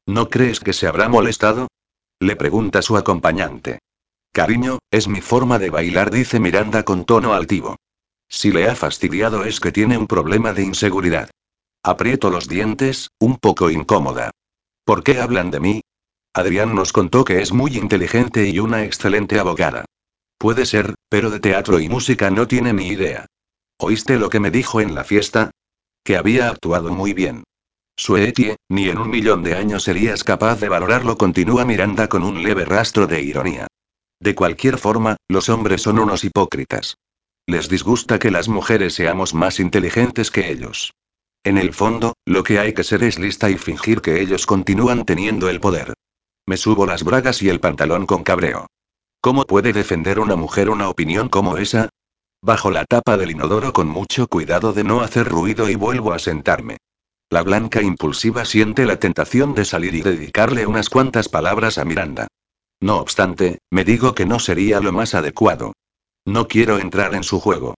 ¿No 0.05 0.29
crees 0.29 0.59
que 0.59 0.73
se 0.73 0.87
habrá 0.87 1.07
molestado? 1.07 1.67
Le 2.19 2.35
pregunta 2.35 2.81
su 2.81 2.97
acompañante. 2.97 3.79
Cariño, 4.33 4.79
es 4.91 5.07
mi 5.07 5.21
forma 5.21 5.59
de 5.59 5.69
bailar, 5.69 6.11
dice 6.11 6.39
Miranda 6.39 6.83
con 6.83 7.05
tono 7.05 7.33
altivo. 7.33 7.77
Si 8.27 8.51
le 8.51 8.67
ha 8.67 8.75
fastidiado 8.75 9.45
es 9.45 9.59
que 9.59 9.71
tiene 9.71 9.97
un 9.97 10.07
problema 10.07 10.53
de 10.53 10.63
inseguridad. 10.63 11.29
Aprieto 11.83 12.29
los 12.29 12.47
dientes, 12.47 13.09
un 13.19 13.37
poco 13.37 13.69
incómoda. 13.69 14.31
¿Por 14.85 15.03
qué 15.03 15.19
hablan 15.19 15.51
de 15.51 15.59
mí? 15.59 15.81
Adrián 16.33 16.73
nos 16.73 16.91
contó 16.91 17.23
que 17.23 17.41
es 17.41 17.53
muy 17.53 17.77
inteligente 17.77 18.49
y 18.49 18.59
una 18.59 18.83
excelente 18.83 19.39
abogada. 19.39 19.85
Puede 20.37 20.65
ser, 20.65 20.95
pero 21.09 21.29
de 21.29 21.39
teatro 21.39 21.79
y 21.79 21.87
música 21.87 22.31
no 22.31 22.47
tiene 22.47 22.73
ni 22.73 22.87
idea. 22.87 23.27
¿Oíste 23.77 24.17
lo 24.17 24.29
que 24.29 24.39
me 24.39 24.51
dijo 24.51 24.81
en 24.81 24.95
la 24.95 25.03
fiesta? 25.03 25.51
Que 26.03 26.17
había 26.17 26.49
actuado 26.49 26.91
muy 26.91 27.13
bien. 27.13 27.43
Suetie, 27.95 28.57
ni 28.69 28.89
en 28.89 28.97
un 28.97 29.09
millón 29.09 29.43
de 29.43 29.55
años 29.55 29.83
serías 29.83 30.23
capaz 30.23 30.59
de 30.59 30.69
valorarlo, 30.69 31.17
continúa 31.17 31.63
Miranda 31.63 32.07
con 32.07 32.23
un 32.23 32.41
leve 32.41 32.65
rastro 32.65 33.07
de 33.07 33.21
ironía. 33.21 33.67
De 34.19 34.35
cualquier 34.35 34.77
forma, 34.77 35.17
los 35.27 35.49
hombres 35.49 35.81
son 35.81 35.99
unos 35.99 36.23
hipócritas. 36.23 36.97
Les 37.45 37.69
disgusta 37.69 38.19
que 38.19 38.31
las 38.31 38.47
mujeres 38.47 38.93
seamos 38.93 39.33
más 39.33 39.59
inteligentes 39.59 40.31
que 40.31 40.49
ellos. 40.49 40.93
En 41.43 41.57
el 41.57 41.73
fondo, 41.73 42.13
lo 42.25 42.43
que 42.43 42.57
hay 42.57 42.73
que 42.73 42.85
ser 42.85 43.03
es 43.03 43.19
lista 43.19 43.49
y 43.49 43.57
fingir 43.57 44.01
que 44.01 44.21
ellos 44.21 44.45
continúan 44.45 45.03
teniendo 45.03 45.49
el 45.49 45.59
poder. 45.59 45.93
Me 46.45 46.57
subo 46.57 46.85
las 46.85 47.03
bragas 47.03 47.41
y 47.41 47.49
el 47.49 47.59
pantalón 47.59 48.05
con 48.05 48.23
cabreo. 48.23 48.67
¿Cómo 49.21 49.43
puede 49.45 49.73
defender 49.73 50.19
una 50.19 50.35
mujer 50.35 50.69
una 50.69 50.89
opinión 50.89 51.29
como 51.29 51.57
esa? 51.57 51.89
Bajo 52.41 52.71
la 52.71 52.85
tapa 52.85 53.17
del 53.17 53.31
inodoro 53.31 53.71
con 53.71 53.87
mucho 53.87 54.27
cuidado 54.27 54.73
de 54.73 54.83
no 54.83 55.01
hacer 55.01 55.27
ruido 55.27 55.69
y 55.69 55.75
vuelvo 55.75 56.13
a 56.13 56.19
sentarme. 56.19 56.77
La 57.29 57.43
blanca 57.43 57.81
impulsiva 57.81 58.45
siente 58.45 58.85
la 58.85 58.97
tentación 58.97 59.55
de 59.55 59.65
salir 59.65 59.95
y 59.95 60.01
dedicarle 60.01 60.65
unas 60.65 60.89
cuantas 60.89 61.29
palabras 61.29 61.77
a 61.77 61.85
Miranda. 61.85 62.27
No 62.79 62.97
obstante, 62.97 63.59
me 63.71 63.83
digo 63.83 64.13
que 64.13 64.25
no 64.25 64.39
sería 64.39 64.79
lo 64.79 64.91
más 64.91 65.15
adecuado. 65.15 65.73
No 66.25 66.47
quiero 66.47 66.79
entrar 66.79 67.15
en 67.15 67.23
su 67.23 67.39
juego. 67.39 67.75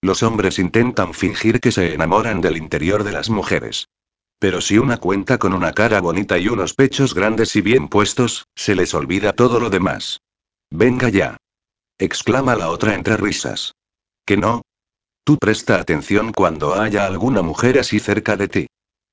Los 0.00 0.22
hombres 0.22 0.58
intentan 0.58 1.14
fingir 1.14 1.60
que 1.60 1.72
se 1.72 1.94
enamoran 1.94 2.40
del 2.40 2.56
interior 2.56 3.02
de 3.02 3.12
las 3.12 3.30
mujeres. 3.30 3.86
Pero 4.38 4.60
si 4.60 4.78
una 4.78 4.98
cuenta 4.98 5.38
con 5.38 5.52
una 5.52 5.72
cara 5.72 6.00
bonita 6.00 6.38
y 6.38 6.48
unos 6.48 6.74
pechos 6.74 7.14
grandes 7.14 7.56
y 7.56 7.60
bien 7.60 7.88
puestos, 7.88 8.46
se 8.54 8.76
les 8.76 8.94
olvida 8.94 9.32
todo 9.32 9.58
lo 9.58 9.70
demás. 9.70 10.20
Venga 10.70 11.08
ya. 11.08 11.36
exclama 11.98 12.54
la 12.54 12.70
otra 12.70 12.94
entre 12.94 13.16
risas. 13.16 13.72
¿Que 14.24 14.36
no? 14.36 14.62
Tú 15.24 15.38
presta 15.38 15.80
atención 15.80 16.32
cuando 16.32 16.74
haya 16.74 17.06
alguna 17.06 17.42
mujer 17.42 17.78
así 17.78 17.98
cerca 17.98 18.36
de 18.36 18.48
ti. 18.48 18.66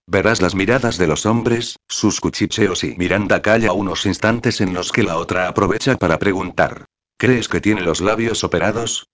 Verás 0.07 0.41
las 0.41 0.53
miradas 0.53 0.97
de 0.97 1.07
los 1.07 1.25
hombres, 1.25 1.77
sus 1.87 2.21
cuchicheos 2.21 2.83
y 2.83 2.95
Miranda 2.95 3.41
calla 3.41 3.73
unos 3.73 4.05
instantes 4.05 4.61
en 4.61 4.73
los 4.73 4.91
que 4.91 5.03
la 5.03 5.17
otra 5.17 5.47
aprovecha 5.47 5.97
para 5.97 6.19
preguntar. 6.19 6.85
¿Crees 7.17 7.49
que 7.49 7.61
tiene 7.61 7.81
los 7.81 8.01
labios 8.01 8.43
operados? 8.43 9.07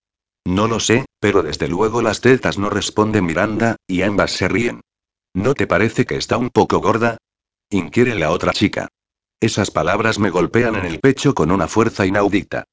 No 0.44 0.68
lo 0.68 0.80
sé, 0.80 1.06
pero 1.18 1.42
desde 1.42 1.68
luego 1.68 2.02
las 2.02 2.20
tetas 2.20 2.58
no 2.58 2.68
responde 2.68 3.22
Miranda, 3.22 3.76
y 3.86 4.02
ambas 4.02 4.32
se 4.32 4.48
ríen. 4.48 4.80
¿No 5.34 5.54
te 5.54 5.66
parece 5.66 6.04
que 6.04 6.16
está 6.16 6.36
un 6.36 6.50
poco 6.50 6.80
gorda? 6.80 7.16
inquiere 7.70 8.14
la 8.14 8.30
otra 8.30 8.52
chica. 8.52 8.88
Esas 9.40 9.70
palabras 9.70 10.18
me 10.18 10.30
golpean 10.30 10.74
en 10.74 10.84
el 10.84 11.00
pecho 11.00 11.34
con 11.34 11.50
una 11.50 11.68
fuerza 11.68 12.04
inaudita. 12.04 12.64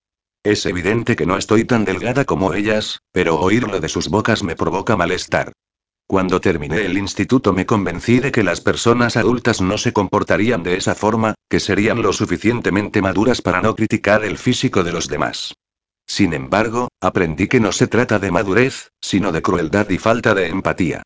Es 0.44 0.66
evidente 0.66 1.16
que 1.16 1.26
no 1.26 1.38
estoy 1.38 1.64
tan 1.64 1.86
delgada 1.86 2.26
como 2.26 2.54
ellas, 2.54 3.00
pero 3.12 3.40
oírlo 3.40 3.80
de 3.80 3.88
sus 3.88 4.10
bocas 4.10 4.44
me 4.44 4.56
provoca 4.56 4.98
malestar. 4.98 5.54
Cuando 6.10 6.42
terminé 6.42 6.88
el 6.88 6.98
instituto 6.98 7.54
me 7.54 7.68
convencí 7.68 8.20
de 8.20 8.32
que 8.32 8.42
las 8.42 8.62
personas 8.62 9.16
adultas 9.16 9.62
no 9.62 9.78
se 9.78 9.94
comportarían 9.94 10.64
de 10.64 10.76
esa 10.76 10.96
forma, 10.96 11.36
que 11.48 11.60
serían 11.60 12.02
lo 12.02 12.14
suficientemente 12.14 13.00
maduras 13.00 13.44
para 13.44 13.62
no 13.62 13.76
criticar 13.76 14.26
el 14.26 14.40
físico 14.40 14.84
de 14.84 14.92
los 14.92 15.08
demás. 15.08 15.54
Sin 16.08 16.34
embargo, 16.34 16.88
aprendí 17.00 17.48
que 17.48 17.60
no 17.60 17.72
se 17.72 17.86
trata 17.86 18.18
de 18.18 18.32
madurez, 18.32 18.90
sino 19.00 19.32
de 19.32 19.44
crueldad 19.44 19.88
y 19.92 20.00
falta 20.00 20.34
de 20.34 20.48
empatía. 20.48 21.04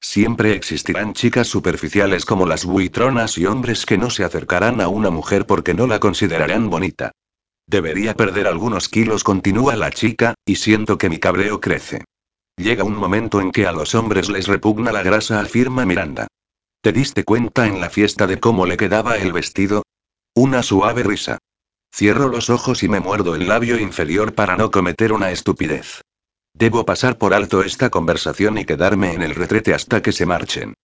Siempre 0.00 0.52
existirán 0.52 1.14
chicas 1.14 1.48
superficiales 1.48 2.24
como 2.24 2.46
las 2.46 2.64
buitronas 2.64 3.36
y 3.38 3.46
hombres 3.46 3.84
que 3.84 3.98
no 3.98 4.08
se 4.08 4.22
acercarán 4.22 4.80
a 4.80 4.86
una 4.86 5.10
mujer 5.10 5.46
porque 5.46 5.74
no 5.74 5.88
la 5.88 5.98
considerarán 5.98 6.70
bonita. 6.70 7.10
Debería 7.66 8.14
perder 8.14 8.46
algunos 8.46 8.88
kilos, 8.88 9.24
continúa 9.24 9.74
la 9.74 9.90
chica, 9.90 10.34
y 10.46 10.54
siento 10.54 10.96
que 10.96 11.08
mi 11.08 11.18
cabreo 11.18 11.60
crece. 11.60 12.04
Llega 12.56 12.84
un 12.84 12.96
momento 12.96 13.40
en 13.40 13.50
que 13.50 13.66
a 13.66 13.72
los 13.72 13.94
hombres 13.94 14.28
les 14.28 14.46
repugna 14.46 14.92
la 14.92 15.02
grasa, 15.02 15.40
afirma 15.40 15.84
Miranda. 15.84 16.28
¿Te 16.80 16.92
diste 16.92 17.24
cuenta 17.24 17.66
en 17.66 17.80
la 17.80 17.90
fiesta 17.90 18.26
de 18.26 18.38
cómo 18.38 18.66
le 18.66 18.76
quedaba 18.76 19.16
el 19.16 19.32
vestido? 19.32 19.82
Una 20.34 20.62
suave 20.62 21.02
risa. 21.02 21.38
Cierro 21.94 22.28
los 22.28 22.50
ojos 22.50 22.82
y 22.82 22.88
me 22.88 23.00
muerdo 23.00 23.34
el 23.34 23.48
labio 23.48 23.78
inferior 23.78 24.34
para 24.34 24.56
no 24.56 24.70
cometer 24.70 25.12
una 25.12 25.30
estupidez. 25.30 26.02
Debo 26.52 26.84
pasar 26.84 27.18
por 27.18 27.34
alto 27.34 27.62
esta 27.62 27.90
conversación 27.90 28.58
y 28.58 28.64
quedarme 28.64 29.12
en 29.14 29.22
el 29.22 29.34
retrete 29.34 29.74
hasta 29.74 30.02
que 30.02 30.12
se 30.12 30.26
marchen. 30.26 30.74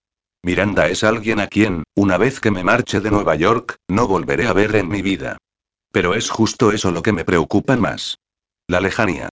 Miranda 0.42 0.88
es 0.88 1.04
alguien 1.04 1.38
a 1.38 1.46
quien, 1.46 1.84
una 1.94 2.16
vez 2.16 2.40
que 2.40 2.50
me 2.50 2.64
marche 2.64 3.00
de 3.00 3.10
Nueva 3.10 3.36
York, 3.36 3.76
no 3.88 4.08
volveré 4.08 4.46
a 4.46 4.52
ver 4.52 4.74
en 4.74 4.88
mi 4.88 5.02
vida. 5.02 5.36
Pero 5.92 6.14
es 6.14 6.30
justo 6.30 6.72
eso 6.72 6.90
lo 6.90 7.02
que 7.02 7.12
me 7.12 7.24
preocupa 7.24 7.76
más. 7.76 8.18
La 8.66 8.80
lejanía. 8.80 9.28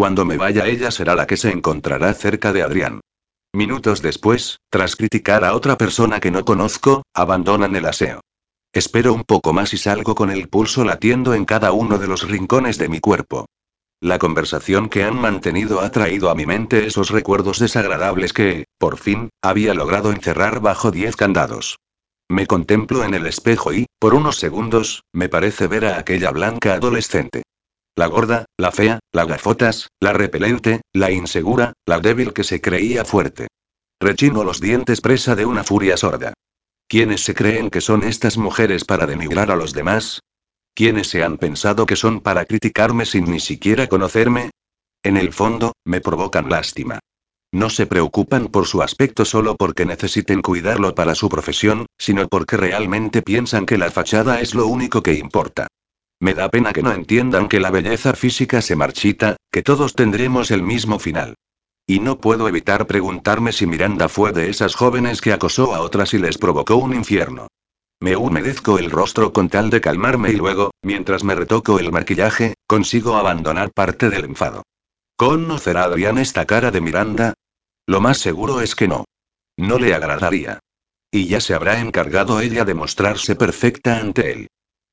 Cuando 0.00 0.24
me 0.24 0.38
vaya 0.38 0.66
ella 0.66 0.90
será 0.90 1.14
la 1.14 1.26
que 1.26 1.36
se 1.36 1.50
encontrará 1.50 2.14
cerca 2.14 2.54
de 2.54 2.62
Adrián. 2.62 3.02
Minutos 3.52 4.00
después, 4.00 4.56
tras 4.70 4.96
criticar 4.96 5.44
a 5.44 5.54
otra 5.54 5.76
persona 5.76 6.20
que 6.20 6.30
no 6.30 6.42
conozco, 6.42 7.02
abandonan 7.12 7.76
el 7.76 7.84
aseo. 7.84 8.22
Espero 8.72 9.12
un 9.12 9.24
poco 9.24 9.52
más 9.52 9.74
y 9.74 9.76
salgo 9.76 10.14
con 10.14 10.30
el 10.30 10.48
pulso 10.48 10.86
latiendo 10.86 11.34
en 11.34 11.44
cada 11.44 11.72
uno 11.72 11.98
de 11.98 12.06
los 12.06 12.26
rincones 12.26 12.78
de 12.78 12.88
mi 12.88 12.98
cuerpo. 12.98 13.44
La 14.00 14.18
conversación 14.18 14.88
que 14.88 15.04
han 15.04 15.20
mantenido 15.20 15.82
ha 15.82 15.90
traído 15.90 16.30
a 16.30 16.34
mi 16.34 16.46
mente 16.46 16.86
esos 16.86 17.10
recuerdos 17.10 17.58
desagradables 17.58 18.32
que, 18.32 18.64
por 18.78 18.96
fin, 18.96 19.28
había 19.42 19.74
logrado 19.74 20.12
encerrar 20.12 20.60
bajo 20.60 20.90
diez 20.90 21.14
candados. 21.14 21.76
Me 22.26 22.46
contemplo 22.46 23.04
en 23.04 23.12
el 23.12 23.26
espejo 23.26 23.74
y, 23.74 23.84
por 23.98 24.14
unos 24.14 24.36
segundos, 24.36 25.02
me 25.12 25.28
parece 25.28 25.66
ver 25.66 25.84
a 25.84 25.98
aquella 25.98 26.30
blanca 26.30 26.72
adolescente. 26.72 27.42
La 28.00 28.06
gorda, 28.06 28.46
la 28.56 28.72
fea, 28.72 28.98
la 29.12 29.26
gafotas, 29.26 29.90
la 30.00 30.14
repelente, 30.14 30.80
la 30.94 31.10
insegura, 31.10 31.74
la 31.84 32.00
débil 32.00 32.32
que 32.32 32.44
se 32.44 32.62
creía 32.62 33.04
fuerte. 33.04 33.48
Rechino 34.00 34.42
los 34.42 34.58
dientes 34.58 35.02
presa 35.02 35.36
de 35.36 35.44
una 35.44 35.64
furia 35.64 35.98
sorda. 35.98 36.32
¿Quiénes 36.88 37.20
se 37.22 37.34
creen 37.34 37.68
que 37.68 37.82
son 37.82 38.02
estas 38.02 38.38
mujeres 38.38 38.86
para 38.86 39.04
denigrar 39.04 39.50
a 39.50 39.54
los 39.54 39.74
demás? 39.74 40.20
¿Quiénes 40.74 41.10
se 41.10 41.22
han 41.22 41.36
pensado 41.36 41.84
que 41.84 41.94
son 41.94 42.22
para 42.22 42.46
criticarme 42.46 43.04
sin 43.04 43.30
ni 43.30 43.38
siquiera 43.38 43.86
conocerme? 43.86 44.48
En 45.02 45.18
el 45.18 45.34
fondo, 45.34 45.74
me 45.84 46.00
provocan 46.00 46.48
lástima. 46.48 47.00
No 47.52 47.68
se 47.68 47.84
preocupan 47.84 48.48
por 48.48 48.66
su 48.66 48.80
aspecto 48.80 49.26
solo 49.26 49.56
porque 49.56 49.84
necesiten 49.84 50.40
cuidarlo 50.40 50.94
para 50.94 51.14
su 51.14 51.28
profesión, 51.28 51.84
sino 51.98 52.28
porque 52.28 52.56
realmente 52.56 53.20
piensan 53.20 53.66
que 53.66 53.76
la 53.76 53.90
fachada 53.90 54.40
es 54.40 54.54
lo 54.54 54.68
único 54.68 55.02
que 55.02 55.12
importa. 55.12 55.68
Me 56.20 56.34
da 56.34 56.50
pena 56.50 56.74
que 56.74 56.82
no 56.82 56.92
entiendan 56.92 57.48
que 57.48 57.60
la 57.60 57.70
belleza 57.70 58.12
física 58.12 58.60
se 58.60 58.76
marchita, 58.76 59.36
que 59.50 59.62
todos 59.62 59.94
tendremos 59.94 60.50
el 60.50 60.62
mismo 60.62 60.98
final. 60.98 61.34
Y 61.86 61.98
no 62.00 62.20
puedo 62.20 62.46
evitar 62.46 62.86
preguntarme 62.86 63.52
si 63.52 63.66
Miranda 63.66 64.08
fue 64.08 64.32
de 64.32 64.50
esas 64.50 64.74
jóvenes 64.74 65.22
que 65.22 65.32
acosó 65.32 65.74
a 65.74 65.80
otras 65.80 66.12
y 66.12 66.18
les 66.18 66.36
provocó 66.36 66.76
un 66.76 66.94
infierno. 66.94 67.48
Me 68.00 68.16
humedezco 68.16 68.78
el 68.78 68.90
rostro 68.90 69.32
con 69.32 69.48
tal 69.48 69.70
de 69.70 69.80
calmarme 69.80 70.30
y 70.30 70.36
luego, 70.36 70.72
mientras 70.82 71.24
me 71.24 71.34
retoco 71.34 71.78
el 71.78 71.90
maquillaje, 71.90 72.54
consigo 72.66 73.16
abandonar 73.16 73.72
parte 73.72 74.10
del 74.10 74.24
enfado. 74.24 74.62
¿Conocerá 75.16 75.84
Adrián 75.84 76.18
esta 76.18 76.44
cara 76.44 76.70
de 76.70 76.80
Miranda? 76.80 77.34
Lo 77.86 78.00
más 78.00 78.18
seguro 78.18 78.60
es 78.60 78.74
que 78.74 78.88
no. 78.88 79.04
No 79.56 79.78
le 79.78 79.94
agradaría. 79.94 80.60
Y 81.10 81.26
ya 81.26 81.40
se 81.40 81.54
habrá 81.54 81.80
encargado 81.80 82.40
ella 82.40 82.64
de 82.64 82.74
mostrarse 82.74 83.36
perfecta 83.36 83.98
ante 83.98 84.32
él. 84.32 84.48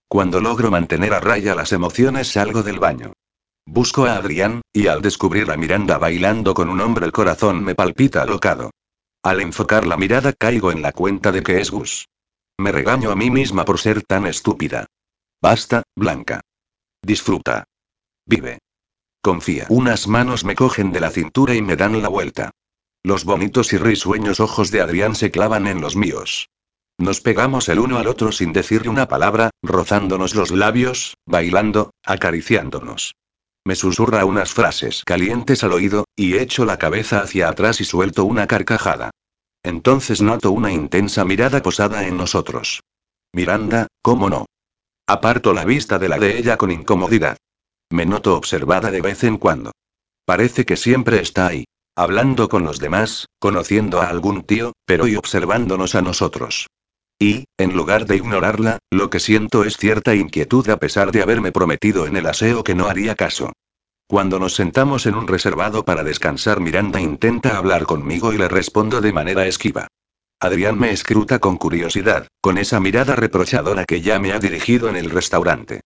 Cuando 0.07 0.39
logro 0.39 0.71
mantener 0.71 1.13
a 1.13 1.19
raya 1.19 1.53
las 1.53 1.73
emociones 1.73 2.29
salgo 2.29 2.63
del 2.63 2.79
baño. 2.79 3.13
Busco 3.65 4.05
a 4.05 4.15
Adrián, 4.15 4.61
y 4.71 4.87
al 4.87 5.01
descubrir 5.01 5.51
a 5.51 5.57
Miranda 5.57 5.97
bailando 5.97 6.53
con 6.53 6.69
un 6.69 6.79
hombre 6.79 7.05
el 7.05 7.11
corazón 7.11 7.63
me 7.63 7.75
palpita 7.75 8.21
alocado. 8.21 8.71
Al 9.21 9.41
enfocar 9.41 9.85
la 9.85 9.97
mirada 9.97 10.31
caigo 10.31 10.71
en 10.71 10.81
la 10.81 10.93
cuenta 10.93 11.33
de 11.33 11.43
que 11.43 11.59
es 11.59 11.69
Gus. 11.69 12.07
Me 12.57 12.71
regaño 12.71 13.11
a 13.11 13.15
mí 13.15 13.29
misma 13.29 13.65
por 13.65 13.79
ser 13.79 14.03
tan 14.03 14.25
estúpida. 14.25 14.85
Basta, 15.41 15.83
Blanca. 15.95 16.39
Disfruta. 17.01 17.65
Vive. 18.25 18.59
Confía. 19.21 19.65
Unas 19.69 20.07
manos 20.07 20.45
me 20.45 20.55
cogen 20.55 20.93
de 20.93 21.01
la 21.01 21.09
cintura 21.09 21.53
y 21.53 21.61
me 21.61 21.75
dan 21.75 22.01
la 22.01 22.07
vuelta. 22.07 22.51
Los 23.03 23.25
bonitos 23.25 23.73
y 23.73 23.77
risueños 23.77 24.39
ojos 24.39 24.71
de 24.71 24.81
Adrián 24.81 25.15
se 25.15 25.31
clavan 25.31 25.67
en 25.67 25.81
los 25.81 25.97
míos. 25.97 26.49
Nos 26.99 27.21
pegamos 27.21 27.69
el 27.69 27.79
uno 27.79 27.99
al 27.99 28.07
otro 28.07 28.31
sin 28.31 28.53
decirle 28.53 28.89
una 28.89 29.07
palabra, 29.07 29.51
rozándonos 29.61 30.33
los 30.33 30.49
labios, 30.49 31.15
bailando, 31.27 31.91
acariciándonos. 32.03 33.15
Me 33.63 33.75
susurra 33.75 34.25
unas 34.25 34.51
frases 34.51 35.03
calientes 35.05 35.63
al 35.63 35.73
oído, 35.73 36.05
y 36.15 36.37
echo 36.37 36.65
la 36.65 36.77
cabeza 36.77 37.19
hacia 37.19 37.49
atrás 37.49 37.81
y 37.81 37.85
suelto 37.85 38.25
una 38.25 38.47
carcajada. 38.47 39.11
Entonces 39.61 40.21
noto 40.21 40.51
una 40.51 40.71
intensa 40.71 41.23
mirada 41.23 41.61
posada 41.61 42.07
en 42.07 42.17
nosotros. 42.17 42.81
Miranda, 43.33 43.87
¿cómo 44.01 44.29
no? 44.29 44.45
Aparto 45.05 45.53
la 45.53 45.65
vista 45.65 45.99
de 45.99 46.09
la 46.09 46.17
de 46.17 46.39
ella 46.39 46.57
con 46.57 46.71
incomodidad. 46.71 47.37
Me 47.91 48.05
noto 48.05 48.35
observada 48.35 48.89
de 48.89 49.01
vez 49.01 49.23
en 49.23 49.37
cuando. 49.37 49.71
Parece 50.25 50.65
que 50.65 50.77
siempre 50.77 51.21
está 51.21 51.47
ahí. 51.47 51.65
Hablando 51.95 52.49
con 52.49 52.63
los 52.63 52.79
demás, 52.79 53.25
conociendo 53.39 54.01
a 54.01 54.07
algún 54.07 54.43
tío, 54.43 54.73
pero 54.85 55.05
hoy 55.05 55.15
observándonos 55.15 55.95
a 55.95 56.01
nosotros. 56.01 56.67
Y, 57.19 57.45
en 57.57 57.75
lugar 57.75 58.05
de 58.05 58.15
ignorarla, 58.15 58.79
lo 58.91 59.09
que 59.09 59.19
siento 59.19 59.63
es 59.63 59.77
cierta 59.77 60.13
inquietud 60.13 60.69
a 60.69 60.77
pesar 60.77 61.11
de 61.11 61.23
haberme 61.23 61.51
prometido 61.51 62.05
en 62.05 62.15
el 62.15 62.27
aseo 62.27 62.63
que 62.63 62.75
no 62.75 62.87
haría 62.87 63.15
caso. 63.15 63.53
Cuando 64.07 64.39
nos 64.39 64.55
sentamos 64.55 65.05
en 65.05 65.15
un 65.15 65.27
reservado 65.27 65.83
para 65.83 66.03
descansar, 66.03 66.61
Miranda 66.61 67.01
intenta 67.01 67.57
hablar 67.57 67.85
conmigo 67.85 68.33
y 68.33 68.37
le 68.37 68.47
respondo 68.47 69.01
de 69.01 69.11
manera 69.11 69.47
esquiva. 69.47 69.87
Adrián 70.39 70.77
me 70.77 70.91
escruta 70.91 71.39
con 71.39 71.57
curiosidad, 71.57 72.27
con 72.39 72.59
esa 72.59 72.79
mirada 72.79 73.15
reprochadora 73.15 73.85
que 73.85 74.01
ya 74.01 74.19
me 74.19 74.31
ha 74.31 74.39
dirigido 74.39 74.87
en 74.87 74.95
el 74.95 75.09
restaurante. 75.09 75.81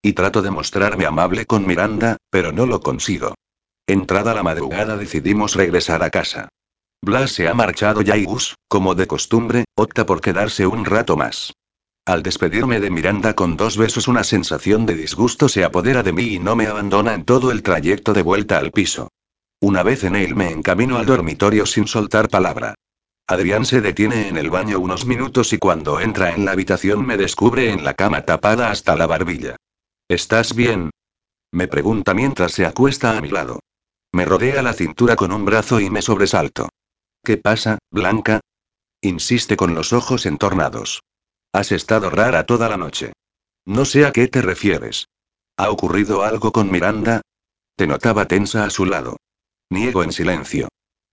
Y 0.00 0.12
trato 0.12 0.40
de 0.40 0.52
mostrarme 0.52 1.04
amable 1.04 1.44
con 1.46 1.66
Miranda, 1.66 2.16
pero 2.30 2.52
no 2.52 2.64
lo 2.64 2.80
consigo. 2.80 3.34
Entrada 3.88 4.34
la 4.34 4.44
madrugada 4.44 4.96
decidimos 4.96 5.54
regresar 5.54 6.04
a 6.04 6.10
casa. 6.10 6.48
Blas 7.02 7.32
se 7.32 7.48
ha 7.48 7.54
marchado 7.54 8.02
ya 8.02 8.16
y 8.16 8.24
Gus, 8.24 8.56
como 8.68 8.94
de 8.94 9.06
costumbre, 9.06 9.64
opta 9.76 10.06
por 10.06 10.20
quedarse 10.20 10.66
un 10.66 10.84
rato 10.84 11.16
más. 11.16 11.52
Al 12.06 12.22
despedirme 12.22 12.78
de 12.78 12.90
Miranda 12.90 13.34
con 13.34 13.56
dos 13.56 13.76
besos 13.76 14.06
una 14.06 14.22
sensación 14.22 14.86
de 14.86 14.94
disgusto 14.94 15.48
se 15.48 15.64
apodera 15.64 16.02
de 16.02 16.12
mí 16.12 16.34
y 16.34 16.38
no 16.38 16.54
me 16.54 16.66
abandona 16.66 17.14
en 17.14 17.24
todo 17.24 17.50
el 17.50 17.62
trayecto 17.62 18.12
de 18.12 18.22
vuelta 18.22 18.58
al 18.58 18.70
piso. 18.70 19.08
Una 19.60 19.82
vez 19.82 20.04
en 20.04 20.14
él 20.14 20.34
me 20.36 20.50
encamino 20.50 20.98
al 20.98 21.06
dormitorio 21.06 21.66
sin 21.66 21.88
soltar 21.88 22.28
palabra. 22.28 22.74
Adrián 23.26 23.64
se 23.64 23.80
detiene 23.80 24.28
en 24.28 24.36
el 24.36 24.50
baño 24.50 24.78
unos 24.78 25.04
minutos 25.04 25.52
y 25.52 25.58
cuando 25.58 25.98
entra 25.98 26.32
en 26.32 26.44
la 26.44 26.52
habitación 26.52 27.04
me 27.04 27.16
descubre 27.16 27.72
en 27.72 27.82
la 27.82 27.94
cama 27.94 28.22
tapada 28.22 28.70
hasta 28.70 28.94
la 28.94 29.08
barbilla. 29.08 29.56
¿Estás 30.08 30.54
bien? 30.54 30.90
Me 31.50 31.66
pregunta 31.66 32.14
mientras 32.14 32.52
se 32.52 32.66
acuesta 32.66 33.18
a 33.18 33.20
mi 33.20 33.30
lado. 33.30 33.58
Me 34.12 34.24
rodea 34.24 34.62
la 34.62 34.74
cintura 34.74 35.16
con 35.16 35.32
un 35.32 35.44
brazo 35.44 35.80
y 35.80 35.90
me 35.90 36.02
sobresalto. 36.02 36.68
¿Qué 37.26 37.38
pasa, 37.38 37.78
Blanca? 37.90 38.38
Insiste 39.02 39.56
con 39.56 39.74
los 39.74 39.92
ojos 39.92 40.26
entornados. 40.26 41.02
Has 41.52 41.72
estado 41.72 42.08
rara 42.08 42.46
toda 42.46 42.68
la 42.68 42.76
noche. 42.76 43.14
No 43.64 43.84
sé 43.84 44.06
a 44.06 44.12
qué 44.12 44.28
te 44.28 44.42
refieres. 44.42 45.08
¿Ha 45.56 45.70
ocurrido 45.70 46.22
algo 46.22 46.52
con 46.52 46.70
Miranda? 46.70 47.22
Te 47.74 47.88
notaba 47.88 48.26
tensa 48.26 48.62
a 48.62 48.70
su 48.70 48.86
lado. 48.86 49.16
Niego 49.70 50.04
en 50.04 50.12
silencio. 50.12 50.68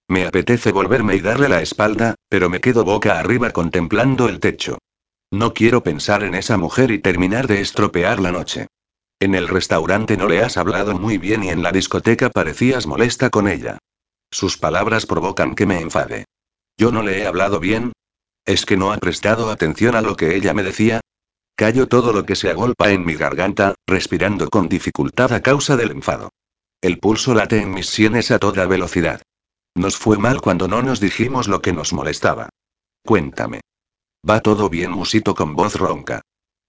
Me 0.07 0.27
apetece 0.27 0.71
volverme 0.71 1.15
y 1.15 1.19
darle 1.19 1.49
la 1.49 1.63
espalda, 1.63 2.13
pero 2.29 2.47
me 2.47 2.61
quedo 2.61 2.83
boca 2.83 3.17
arriba 3.17 3.49
contemplando 3.49 4.29
el 4.29 4.39
techo. 4.39 4.77
No 5.31 5.55
quiero 5.55 5.81
pensar 5.81 6.21
en 6.23 6.35
esa 6.35 6.57
mujer 6.57 6.91
y 6.91 6.99
terminar 6.99 7.47
de 7.47 7.59
estropear 7.59 8.19
la 8.19 8.31
noche. 8.31 8.67
En 9.19 9.33
el 9.33 9.47
restaurante 9.47 10.15
no 10.15 10.27
le 10.27 10.43
has 10.43 10.57
hablado 10.57 10.93
muy 10.93 11.17
bien 11.17 11.43
y 11.43 11.49
en 11.49 11.63
la 11.63 11.71
discoteca 11.71 12.29
parecías 12.29 12.85
molesta 12.85 13.31
con 13.31 13.47
ella. 13.47 13.79
Sus 14.33 14.57
palabras 14.57 15.05
provocan 15.05 15.53
que 15.53 15.67
me 15.67 15.79
enfade. 15.79 16.25
Yo 16.75 16.91
no 16.91 17.03
le 17.03 17.19
he 17.19 17.27
hablado 17.27 17.59
bien. 17.59 17.93
¿Es 18.45 18.65
que 18.65 18.77
no 18.77 18.91
ha 18.91 18.97
prestado 18.97 19.51
atención 19.51 19.95
a 19.95 20.01
lo 20.01 20.15
que 20.15 20.35
ella 20.35 20.55
me 20.55 20.63
decía? 20.63 21.01
Callo 21.55 21.87
todo 21.87 22.13
lo 22.13 22.25
que 22.25 22.35
se 22.35 22.49
agolpa 22.49 22.89
en 22.89 23.05
mi 23.05 23.13
garganta, 23.13 23.75
respirando 23.85 24.49
con 24.49 24.69
dificultad 24.69 25.33
a 25.33 25.43
causa 25.43 25.77
del 25.77 25.91
enfado. 25.91 26.29
El 26.81 26.97
pulso 26.97 27.35
late 27.35 27.61
en 27.61 27.75
mis 27.75 27.85
sienes 27.85 28.31
a 28.31 28.39
toda 28.39 28.65
velocidad. 28.65 29.21
Nos 29.75 29.97
fue 29.97 30.17
mal 30.17 30.41
cuando 30.41 30.67
no 30.67 30.81
nos 30.81 30.99
dijimos 30.99 31.47
lo 31.47 31.61
que 31.61 31.71
nos 31.71 31.93
molestaba. 31.93 32.49
Cuéntame. 33.05 33.61
Va 34.27 34.39
todo 34.39 34.67
bien, 34.67 34.89
musito 34.89 35.35
con 35.35 35.55
voz 35.55 35.75
ronca. 35.75 36.21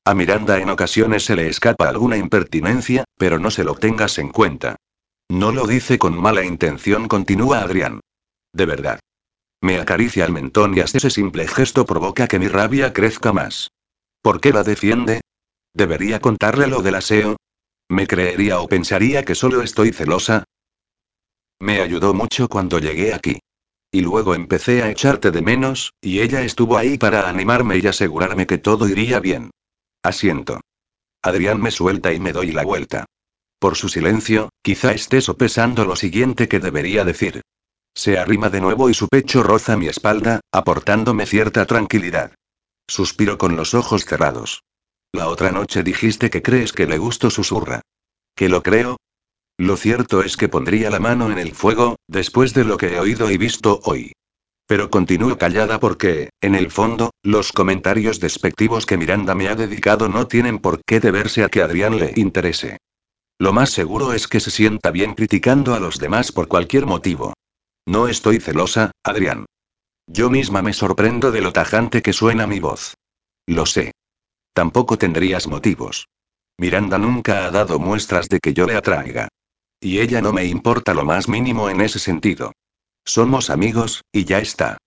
A 0.05 0.13
Miranda 0.13 0.59
en 0.59 0.69
ocasiones 0.69 1.25
se 1.25 1.35
le 1.35 1.49
escapa 1.49 1.89
alguna 1.89 2.19
impertinencia, 2.19 3.05
pero 3.17 3.39
no 3.39 3.51
se 3.51 3.65
lo 3.65 3.75
tengas 3.75 4.19
en 4.19 4.29
cuenta. 4.29 4.77
No 5.31 5.53
lo 5.53 5.67
dice 5.67 5.99
con 5.99 6.21
mala 6.21 6.45
intención, 6.45 7.09
continúa 7.09 7.61
Adrián. 7.61 8.01
De 8.53 8.67
verdad. 8.67 9.01
Me 9.61 9.79
acaricia 9.79 10.25
el 10.27 10.33
mentón 10.33 10.77
y 10.77 10.81
hasta 10.81 10.99
ese 10.99 11.11
simple 11.11 11.49
gesto 11.49 11.87
provoca 11.87 12.29
que 12.29 12.39
mi 12.39 12.49
rabia 12.49 12.93
crezca 12.93 13.33
más. 13.33 13.71
¿Por 14.21 14.41
qué 14.41 14.53
la 14.53 14.63
defiende? 14.63 15.23
¿Debería 15.73 16.21
contarle 16.21 16.67
lo 16.67 16.83
del 16.83 16.97
aseo? 16.97 17.37
¿Me 17.89 18.07
creería 18.07 18.61
o 18.61 18.69
pensaría 18.69 19.25
que 19.25 19.35
solo 19.35 19.63
estoy 19.63 19.93
celosa? 19.93 20.45
Me 21.61 21.81
ayudó 21.81 22.15
mucho 22.15 22.49
cuando 22.49 22.79
llegué 22.79 23.15
aquí. 23.15 23.39
Y 23.91 24.03
luego 24.03 24.35
empecé 24.35 24.83
a 24.83 24.91
echarte 24.91 25.31
de 25.31 25.41
menos, 25.41 25.93
y 26.01 26.21
ella 26.21 26.43
estuvo 26.43 26.77
ahí 26.77 26.99
para 26.99 27.29
animarme 27.29 27.79
y 27.79 27.87
asegurarme 27.87 28.47
que 28.47 28.59
todo 28.59 28.89
iría 28.89 29.21
bien. 29.21 29.51
Asiento. 30.03 30.61
Adrián 31.23 31.61
me 31.61 31.71
suelta 31.71 32.13
y 32.13 32.21
me 32.21 32.33
doy 32.33 32.53
la 32.53 32.65
vuelta. 32.65 33.07
Por 33.59 33.77
su 33.77 33.89
silencio, 33.89 34.51
quizá 34.63 34.93
esté 34.93 35.21
sopesando 35.21 35.85
lo 35.85 35.97
siguiente 35.97 36.49
que 36.49 36.61
debería 36.61 37.05
decir. 37.05 37.43
Se 37.95 38.19
arrima 38.19 38.51
de 38.51 38.61
nuevo 38.61 38.91
y 38.91 38.95
su 38.95 39.09
pecho 39.09 39.43
roza 39.43 39.77
mi 39.77 39.87
espalda, 39.87 40.41
aportándome 40.53 41.27
cierta 41.27 41.65
tranquilidad. 41.65 42.35
Suspiro 42.89 43.39
con 43.39 43.57
los 43.57 43.73
ojos 43.75 44.05
cerrados. 44.05 44.63
La 45.13 45.29
otra 45.29 45.53
noche 45.53 45.83
dijiste 45.83 46.29
que 46.29 46.43
crees 46.43 46.73
que 46.73 46.87
le 46.87 46.99
gusto, 46.99 47.31
susurra. 47.31 47.83
¿Que 48.35 48.49
lo 48.49 48.63
creo? 48.63 48.97
Lo 49.57 49.77
cierto 49.77 50.23
es 50.23 50.37
que 50.37 50.49
pondría 50.49 50.91
la 50.91 50.99
mano 50.99 51.31
en 51.31 51.39
el 51.39 51.55
fuego, 51.55 51.97
después 52.09 52.53
de 52.53 52.65
lo 52.65 52.77
que 52.77 52.95
he 52.95 52.99
oído 52.99 53.31
y 53.31 53.39
visto 53.39 53.81
hoy. 53.85 54.13
Pero 54.67 54.91
continúo 54.91 55.39
callada 55.39 55.79
porque, 55.79 56.31
en 56.41 56.57
el 56.57 56.71
fondo, 56.73 57.11
los 57.23 57.53
comentarios 57.53 58.19
despectivos 58.19 58.87
que 58.87 58.97
Miranda 58.97 59.35
me 59.37 59.49
ha 59.49 59.55
dedicado 59.55 60.09
no 60.09 60.27
tienen 60.27 60.59
por 60.59 60.81
qué 60.85 60.99
deberse 60.99 61.45
a 61.45 61.49
que 61.49 61.63
Adrián 61.63 61.99
le 61.99 62.13
interese. 62.17 62.79
Lo 63.39 63.53
más 63.53 63.71
seguro 63.71 64.13
es 64.13 64.29
que 64.29 64.41
se 64.41 64.51
sienta 64.51 64.91
bien 64.91 65.15
criticando 65.15 65.75
a 65.75 65.81
los 65.81 65.99
demás 65.99 66.33
por 66.33 66.49
cualquier 66.49 66.87
motivo. 66.87 67.35
No 67.87 68.09
estoy 68.09 68.41
celosa, 68.41 68.93
Adrián. 69.03 69.47
Yo 70.07 70.31
misma 70.31 70.63
me 70.63 70.73
sorprendo 70.73 71.33
de 71.33 71.41
lo 71.41 71.53
tajante 71.53 72.03
que 72.03 72.13
suena 72.13 72.47
mi 72.47 72.61
voz. 72.61 72.95
Lo 73.47 73.67
sé. 73.67 73.93
Tampoco 74.53 74.97
tendrías 74.99 75.47
motivos. 75.47 76.07
Miranda 76.59 76.99
nunca 76.99 77.47
ha 77.47 77.51
dado 77.51 77.79
muestras 77.79 78.29
de 78.29 78.39
que 78.39 78.55
yo 78.55 78.67
le 78.67 78.77
atraiga. 78.77 79.29
Y 79.81 79.99
ella 79.99 80.23
no 80.23 80.33
me 80.33 80.45
importa 80.45 80.95
lo 80.95 81.05
más 81.05 81.29
mínimo 81.29 81.69
en 81.69 81.81
ese 81.81 81.99
sentido. 81.99 82.53
Somos 83.05 83.51
amigos, 83.51 84.03
y 84.13 84.25
ya 84.25 84.39
está. 84.39 84.79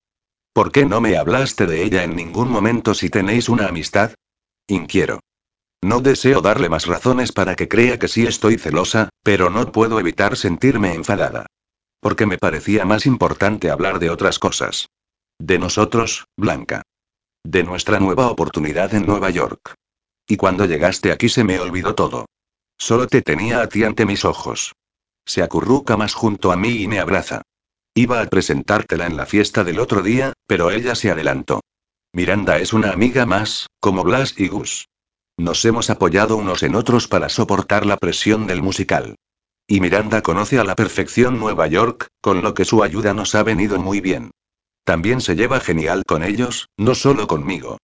¿Por 0.54 0.72
qué 0.72 0.86
no 0.86 1.02
me 1.02 1.18
hablaste 1.18 1.68
de 1.68 1.84
ella 1.84 2.04
en 2.04 2.16
ningún 2.16 2.50
momento 2.50 2.94
si 2.94 3.10
tenéis 3.10 3.50
una 3.50 3.68
amistad? 3.68 4.14
Inquiero. 4.68 5.20
No 5.84 6.02
deseo 6.02 6.42
darle 6.42 6.70
más 6.70 6.88
razones 6.88 7.32
para 7.32 7.56
que 7.56 7.68
crea 7.68 8.00
que 8.00 8.08
sí 8.08 8.26
estoy 8.26 8.58
celosa, 8.58 9.10
pero 9.24 9.50
no 9.50 9.72
puedo 9.72 10.00
evitar 10.00 10.36
sentirme 10.36 10.94
enfadada. 10.94 11.46
Porque 12.00 12.26
me 12.26 12.38
parecía 12.38 12.86
más 12.86 13.06
importante 13.06 13.70
hablar 13.70 14.00
de 14.00 14.10
otras 14.10 14.40
cosas. 14.40 14.88
De 15.40 15.60
nosotros, 15.60 16.26
Blanca. 16.36 16.82
De 17.44 17.64
nuestra 17.64 18.00
nueva 18.00 18.28
oportunidad 18.30 18.94
en 18.96 19.06
Nueva 19.06 19.30
York. 19.30 19.76
Y 20.28 20.36
cuando 20.38 20.66
llegaste 20.66 21.12
aquí 21.12 21.30
se 21.30 21.44
me 21.44 21.60
olvidó 21.60 21.96
todo. 21.96 22.26
Solo 22.78 23.08
te 23.08 23.22
tenía 23.22 23.62
a 23.62 23.68
ti 23.68 23.84
ante 23.84 24.06
mis 24.06 24.26
ojos. 24.26 24.74
Se 25.26 25.44
acurruca 25.44 25.96
más 25.96 26.14
junto 26.14 26.52
a 26.52 26.58
mí 26.58 26.82
y 26.82 26.88
me 26.88 27.00
abraza. 27.00 27.44
Iba 27.94 28.22
a 28.22 28.26
presentártela 28.26 29.08
en 29.08 29.18
la 29.18 29.26
fiesta 29.26 29.64
del 29.64 29.80
otro 29.80 30.02
día, 30.02 30.34
pero 30.48 30.72
ella 30.72 30.96
se 30.96 31.12
adelantó. 31.12 31.62
Miranda 32.14 32.58
es 32.58 32.74
una 32.74 32.92
amiga 32.92 33.26
más, 33.26 33.68
como 33.80 34.04
Blas 34.04 34.36
y 34.38 34.48
Gus. 34.48 34.88
Nos 35.38 35.64
hemos 35.66 35.92
apoyado 35.92 36.36
unos 36.36 36.64
en 36.64 36.74
otros 36.74 37.08
para 37.08 37.30
soportar 37.30 37.86
la 37.86 37.98
presión 37.98 38.48
del 38.48 38.64
musical. 38.64 39.16
Y 39.68 39.82
Miranda 39.82 40.22
conoce 40.22 40.58
a 40.58 40.64
la 40.64 40.76
perfección 40.76 41.40
Nueva 41.40 41.68
York, 41.68 42.08
con 42.22 42.42
lo 42.42 42.56
que 42.56 42.66
su 42.66 42.82
ayuda 42.82 43.14
nos 43.14 43.36
ha 43.36 43.44
venido 43.44 43.80
muy 43.80 44.02
bien. 44.02 44.32
También 44.84 45.22
se 45.22 45.36
lleva 45.36 45.60
genial 45.60 46.04
con 46.06 46.24
ellos, 46.24 46.70
no 46.78 46.96
solo 46.96 47.28
conmigo. 47.28 47.78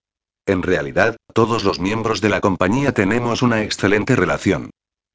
En 0.45 0.63
realidad, 0.63 1.17
todos 1.33 1.63
los 1.63 1.79
miembros 1.79 2.21
de 2.21 2.29
la 2.29 2.41
compañía 2.41 2.91
tenemos 2.93 3.41
una 3.41 3.61
excelente 3.61 4.15
relación. 4.15 4.71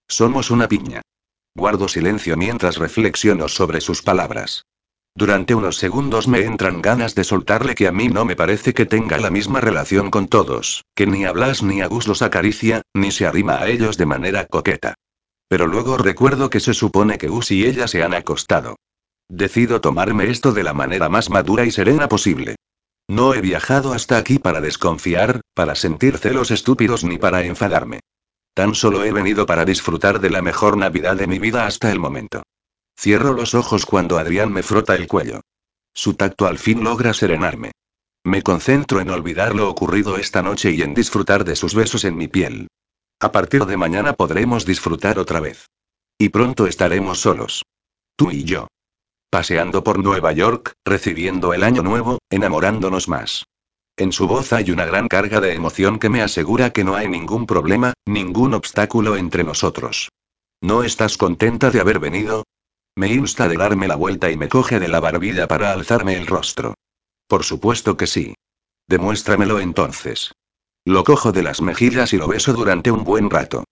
Somos 0.06 0.50
una 0.50 0.68
piña. 0.68 1.02
Guardo 1.56 1.88
silencio 1.88 2.36
mientras 2.36 2.76
reflexiono 2.76 3.48
sobre 3.48 3.80
sus 3.80 4.02
palabras. 4.02 4.64
Durante 5.18 5.56
unos 5.56 5.78
segundos 5.78 6.28
me 6.28 6.44
entran 6.44 6.80
ganas 6.80 7.16
de 7.16 7.24
soltarle 7.24 7.74
que 7.74 7.88
a 7.88 7.92
mí 7.92 8.06
no 8.06 8.24
me 8.24 8.36
parece 8.36 8.72
que 8.72 8.86
tenga 8.86 9.18
la 9.18 9.30
misma 9.30 9.60
relación 9.60 10.12
con 10.12 10.28
todos, 10.28 10.84
que 10.94 11.08
ni 11.08 11.24
a 11.24 11.32
Blas 11.32 11.60
ni 11.60 11.80
a 11.80 11.88
Gus 11.88 12.06
los 12.06 12.22
acaricia, 12.22 12.82
ni 12.94 13.10
se 13.10 13.26
arrima 13.26 13.56
a 13.56 13.66
ellos 13.66 13.96
de 13.96 14.06
manera 14.06 14.46
coqueta. 14.46 14.94
Pero 15.48 15.66
luego 15.66 15.98
recuerdo 15.98 16.50
que 16.50 16.60
se 16.60 16.72
supone 16.72 17.18
que 17.18 17.26
Gus 17.26 17.50
y 17.50 17.66
ella 17.66 17.88
se 17.88 18.04
han 18.04 18.14
acostado. 18.14 18.76
Decido 19.28 19.80
tomarme 19.80 20.30
esto 20.30 20.52
de 20.52 20.62
la 20.62 20.72
manera 20.72 21.08
más 21.08 21.30
madura 21.30 21.64
y 21.64 21.72
serena 21.72 22.08
posible. 22.08 22.54
No 23.08 23.34
he 23.34 23.40
viajado 23.40 23.94
hasta 23.94 24.18
aquí 24.18 24.38
para 24.38 24.60
desconfiar, 24.60 25.40
para 25.52 25.74
sentir 25.74 26.18
celos 26.18 26.52
estúpidos 26.52 27.02
ni 27.02 27.18
para 27.18 27.42
enfadarme. 27.42 27.98
Tan 28.54 28.76
solo 28.76 29.02
he 29.02 29.10
venido 29.10 29.46
para 29.46 29.64
disfrutar 29.64 30.20
de 30.20 30.30
la 30.30 30.42
mejor 30.42 30.76
Navidad 30.76 31.16
de 31.16 31.26
mi 31.26 31.40
vida 31.40 31.66
hasta 31.66 31.90
el 31.90 31.98
momento. 31.98 32.44
Cierro 32.98 33.32
los 33.32 33.54
ojos 33.54 33.86
cuando 33.86 34.18
Adrián 34.18 34.52
me 34.52 34.64
frota 34.64 34.96
el 34.96 35.06
cuello. 35.06 35.40
Su 35.94 36.14
tacto 36.14 36.46
al 36.46 36.58
fin 36.58 36.82
logra 36.82 37.14
serenarme. 37.14 37.70
Me 38.24 38.42
concentro 38.42 39.00
en 39.00 39.10
olvidar 39.10 39.54
lo 39.54 39.70
ocurrido 39.70 40.16
esta 40.16 40.42
noche 40.42 40.72
y 40.72 40.82
en 40.82 40.94
disfrutar 40.94 41.44
de 41.44 41.54
sus 41.54 41.76
besos 41.76 42.04
en 42.04 42.16
mi 42.16 42.26
piel. 42.26 42.66
A 43.20 43.30
partir 43.30 43.66
de 43.66 43.76
mañana 43.76 44.14
podremos 44.14 44.66
disfrutar 44.66 45.20
otra 45.20 45.38
vez. 45.38 45.68
Y 46.18 46.30
pronto 46.30 46.66
estaremos 46.66 47.20
solos. 47.20 47.62
Tú 48.16 48.32
y 48.32 48.42
yo. 48.42 48.66
Paseando 49.30 49.84
por 49.84 50.02
Nueva 50.02 50.32
York, 50.32 50.72
recibiendo 50.84 51.54
el 51.54 51.62
año 51.62 51.84
nuevo, 51.84 52.18
enamorándonos 52.30 53.06
más. 53.06 53.44
En 53.96 54.10
su 54.10 54.26
voz 54.26 54.52
hay 54.52 54.72
una 54.72 54.86
gran 54.86 55.06
carga 55.06 55.40
de 55.40 55.54
emoción 55.54 56.00
que 56.00 56.08
me 56.08 56.20
asegura 56.20 56.70
que 56.70 56.82
no 56.82 56.96
hay 56.96 57.06
ningún 57.08 57.46
problema, 57.46 57.94
ningún 58.06 58.54
obstáculo 58.54 59.14
entre 59.14 59.44
nosotros. 59.44 60.08
¿No 60.60 60.82
estás 60.82 61.16
contenta 61.16 61.70
de 61.70 61.80
haber 61.80 62.00
venido? 62.00 62.42
Me 62.98 63.06
insta 63.06 63.44
a 63.44 63.48
darme 63.48 63.86
la 63.86 63.94
vuelta 63.94 64.28
y 64.28 64.36
me 64.36 64.48
coge 64.48 64.80
de 64.80 64.88
la 64.88 64.98
barbilla 64.98 65.46
para 65.46 65.70
alzarme 65.70 66.16
el 66.16 66.26
rostro. 66.26 66.74
Por 67.28 67.44
supuesto 67.44 67.96
que 67.96 68.08
sí. 68.08 68.34
Demuéstramelo 68.88 69.60
entonces. 69.60 70.32
Lo 70.84 71.04
cojo 71.04 71.30
de 71.30 71.44
las 71.44 71.60
mejillas 71.60 72.12
y 72.12 72.16
lo 72.16 72.26
beso 72.26 72.54
durante 72.54 72.90
un 72.90 73.04
buen 73.04 73.30
rato. 73.30 73.62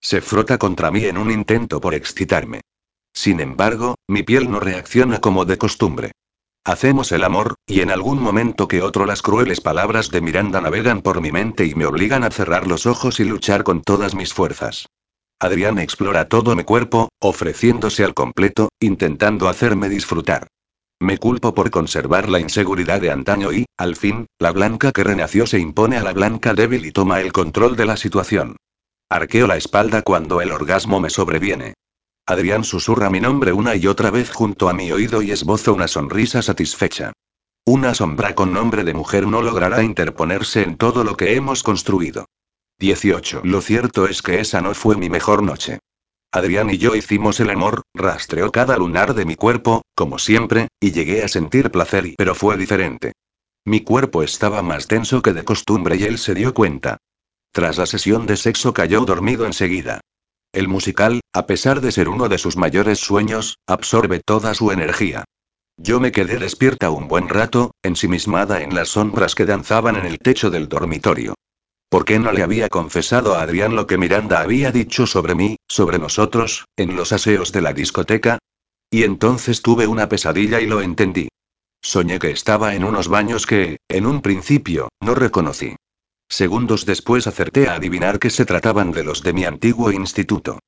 Se 0.00 0.20
frota 0.20 0.58
contra 0.58 0.90
mí 0.90 1.04
en 1.04 1.16
un 1.16 1.30
intento 1.30 1.80
por 1.80 1.94
excitarme. 1.94 2.62
Sin 3.14 3.38
embargo, 3.38 3.94
mi 4.08 4.24
piel 4.24 4.50
no 4.50 4.58
reacciona 4.58 5.20
como 5.20 5.44
de 5.44 5.58
costumbre. 5.58 6.10
Hacemos 6.64 7.12
el 7.12 7.22
amor, 7.22 7.54
y 7.68 7.82
en 7.82 7.92
algún 7.92 8.20
momento 8.20 8.66
que 8.66 8.82
otro 8.82 9.06
las 9.06 9.22
crueles 9.22 9.60
palabras 9.60 10.10
de 10.10 10.22
Miranda 10.22 10.60
navegan 10.60 11.02
por 11.02 11.20
mi 11.20 11.30
mente 11.30 11.66
y 11.66 11.76
me 11.76 11.86
obligan 11.86 12.24
a 12.24 12.32
cerrar 12.32 12.66
los 12.66 12.86
ojos 12.86 13.20
y 13.20 13.24
luchar 13.26 13.62
con 13.62 13.82
todas 13.82 14.16
mis 14.16 14.34
fuerzas. 14.34 14.88
Adrián 15.42 15.80
explora 15.80 16.28
todo 16.28 16.54
mi 16.54 16.62
cuerpo, 16.62 17.08
ofreciéndose 17.18 18.04
al 18.04 18.14
completo, 18.14 18.68
intentando 18.78 19.48
hacerme 19.48 19.88
disfrutar. 19.88 20.46
Me 21.00 21.18
culpo 21.18 21.52
por 21.52 21.72
conservar 21.72 22.28
la 22.28 22.38
inseguridad 22.38 23.00
de 23.00 23.10
antaño 23.10 23.52
y, 23.52 23.64
al 23.76 23.96
fin, 23.96 24.26
la 24.38 24.52
blanca 24.52 24.92
que 24.92 25.02
renació 25.02 25.48
se 25.48 25.58
impone 25.58 25.96
a 25.96 26.04
la 26.04 26.12
blanca 26.12 26.54
débil 26.54 26.86
y 26.86 26.92
toma 26.92 27.20
el 27.20 27.32
control 27.32 27.74
de 27.74 27.86
la 27.86 27.96
situación. 27.96 28.54
Arqueo 29.10 29.48
la 29.48 29.56
espalda 29.56 30.02
cuando 30.02 30.40
el 30.40 30.52
orgasmo 30.52 31.00
me 31.00 31.10
sobreviene. 31.10 31.74
Adrián 32.24 32.62
susurra 32.62 33.10
mi 33.10 33.18
nombre 33.18 33.52
una 33.52 33.74
y 33.74 33.88
otra 33.88 34.12
vez 34.12 34.30
junto 34.30 34.68
a 34.68 34.72
mi 34.74 34.92
oído 34.92 35.22
y 35.22 35.32
esbozo 35.32 35.74
una 35.74 35.88
sonrisa 35.88 36.40
satisfecha. 36.42 37.14
Una 37.66 37.94
sombra 37.94 38.36
con 38.36 38.52
nombre 38.52 38.84
de 38.84 38.94
mujer 38.94 39.26
no 39.26 39.42
logrará 39.42 39.82
interponerse 39.82 40.62
en 40.62 40.76
todo 40.76 41.02
lo 41.02 41.16
que 41.16 41.34
hemos 41.34 41.64
construido. 41.64 42.26
18. 42.82 43.42
Lo 43.44 43.60
cierto 43.60 44.08
es 44.08 44.22
que 44.22 44.40
esa 44.40 44.60
no 44.60 44.74
fue 44.74 44.96
mi 44.96 45.08
mejor 45.08 45.44
noche. 45.44 45.78
Adrián 46.32 46.68
y 46.68 46.78
yo 46.78 46.96
hicimos 46.96 47.38
el 47.38 47.50
amor, 47.50 47.82
rastreó 47.94 48.50
cada 48.50 48.76
lunar 48.76 49.14
de 49.14 49.24
mi 49.24 49.36
cuerpo, 49.36 49.82
como 49.94 50.18
siempre, 50.18 50.66
y 50.80 50.90
llegué 50.90 51.22
a 51.22 51.28
sentir 51.28 51.70
placer 51.70 52.06
y 52.06 52.16
pero 52.16 52.34
fue 52.34 52.56
diferente. 52.56 53.12
Mi 53.64 53.82
cuerpo 53.82 54.24
estaba 54.24 54.62
más 54.62 54.88
tenso 54.88 55.22
que 55.22 55.32
de 55.32 55.44
costumbre 55.44 55.94
y 55.94 56.02
él 56.02 56.18
se 56.18 56.34
dio 56.34 56.54
cuenta. 56.54 56.96
Tras 57.52 57.78
la 57.78 57.86
sesión 57.86 58.26
de 58.26 58.36
sexo 58.36 58.74
cayó 58.74 59.04
dormido 59.04 59.46
enseguida. 59.46 60.00
El 60.52 60.66
musical, 60.66 61.20
a 61.32 61.46
pesar 61.46 61.82
de 61.82 61.92
ser 61.92 62.08
uno 62.08 62.28
de 62.28 62.38
sus 62.38 62.56
mayores 62.56 62.98
sueños, 62.98 63.58
absorbe 63.68 64.18
toda 64.18 64.54
su 64.54 64.72
energía. 64.72 65.22
Yo 65.76 66.00
me 66.00 66.10
quedé 66.10 66.38
despierta 66.38 66.90
un 66.90 67.06
buen 67.06 67.28
rato, 67.28 67.70
ensimismada 67.84 68.60
en 68.62 68.74
las 68.74 68.88
sombras 68.88 69.36
que 69.36 69.46
danzaban 69.46 69.94
en 69.94 70.06
el 70.06 70.18
techo 70.18 70.50
del 70.50 70.68
dormitorio. 70.68 71.34
¿Por 71.92 72.06
qué 72.06 72.18
no 72.18 72.32
le 72.32 72.42
había 72.42 72.70
confesado 72.70 73.34
a 73.34 73.42
Adrián 73.42 73.76
lo 73.76 73.86
que 73.86 73.98
Miranda 73.98 74.40
había 74.40 74.72
dicho 74.72 75.06
sobre 75.06 75.34
mí, 75.34 75.56
sobre 75.68 75.98
nosotros, 75.98 76.64
en 76.74 76.96
los 76.96 77.12
aseos 77.12 77.52
de 77.52 77.60
la 77.60 77.74
discoteca? 77.74 78.38
Y 78.90 79.02
entonces 79.02 79.60
tuve 79.60 79.86
una 79.86 80.08
pesadilla 80.08 80.62
y 80.62 80.66
lo 80.66 80.80
entendí. 80.80 81.28
Soñé 81.82 82.18
que 82.18 82.30
estaba 82.30 82.74
en 82.74 82.84
unos 82.84 83.08
baños 83.08 83.44
que, 83.44 83.76
en 83.90 84.06
un 84.06 84.22
principio, 84.22 84.88
no 85.02 85.14
reconocí. 85.14 85.76
Segundos 86.30 86.86
después 86.86 87.26
acerté 87.26 87.68
a 87.68 87.74
adivinar 87.74 88.18
que 88.18 88.30
se 88.30 88.46
trataban 88.46 88.90
de 88.92 89.04
los 89.04 89.22
de 89.22 89.34
mi 89.34 89.44
antiguo 89.44 89.92
instituto. 89.92 90.60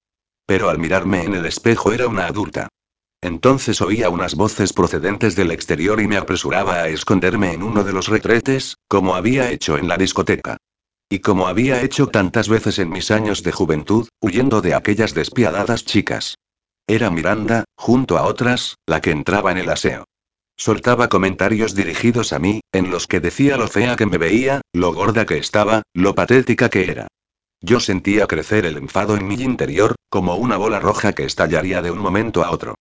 Pero 0.45 0.69
al 0.69 0.79
mirarme 0.79 1.25
en 1.25 1.33
el 1.37 1.47
espejo 1.47 1.95
era 1.95 2.07
una 2.07 2.27
adulta. 2.27 2.69
Entonces 3.23 3.81
oía 3.81 4.11
unas 4.11 4.35
voces 4.35 4.75
procedentes 4.75 5.37
del 5.37 5.53
exterior 5.53 6.03
y 6.03 6.07
me 6.07 6.19
apresuraba 6.19 6.83
a 6.83 6.89
esconderme 6.89 7.55
en 7.55 7.63
uno 7.63 7.83
de 7.83 7.95
los 7.95 8.09
retretes, 8.09 8.77
como 8.89 9.15
había 9.15 9.51
hecho 9.51 9.79
en 9.79 9.89
la 9.89 9.97
discoteca. 9.97 10.59
Y 11.09 11.21
como 11.21 11.47
había 11.47 11.83
hecho 11.83 12.09
tantas 12.09 12.49
veces 12.49 12.79
en 12.79 12.91
mis 12.91 13.11
años 13.11 13.43
de 13.43 13.53
juventud, 13.53 14.09
huyendo 14.21 14.61
de 14.61 14.75
aquellas 14.75 15.15
despiadadas 15.15 15.85
chicas. 15.85 16.37
Era 16.87 17.11
Miranda, 17.11 17.65
junto 17.77 18.19
a 18.19 18.25
otras, 18.25 18.77
la 18.87 19.01
que 19.01 19.11
entraba 19.11 19.53
en 19.53 19.59
el 19.59 19.71
aseo. 19.71 20.05
Soltaba 20.57 21.09
comentarios 21.09 21.75
dirigidos 21.75 22.33
a 22.33 22.39
mí, 22.39 22.61
en 22.73 22.91
los 22.91 23.07
que 23.07 23.21
decía 23.21 23.57
lo 23.57 23.67
fea 23.69 23.97
que 23.97 24.07
me 24.07 24.19
veía, 24.19 24.61
lo 24.73 24.93
gorda 24.93 25.27
que 25.27 25.39
estaba, 25.39 25.83
lo 25.93 26.15
patética 26.15 26.69
que 26.69 26.91
era. 26.91 27.09
Yo 27.61 27.81
sentía 27.81 28.27
crecer 28.27 28.67
el 28.67 28.77
enfado 28.77 29.17
en 29.17 29.27
mi 29.27 29.35
interior, 29.35 29.95
como 30.11 30.37
una 30.37 30.57
bola 30.57 30.81
roja 30.81 31.13
que 31.13 31.25
estallaría 31.25 31.83
de 31.83 31.91
un 31.91 31.99
momento 31.99 32.45
a 32.45 32.51
otro. 32.51 32.77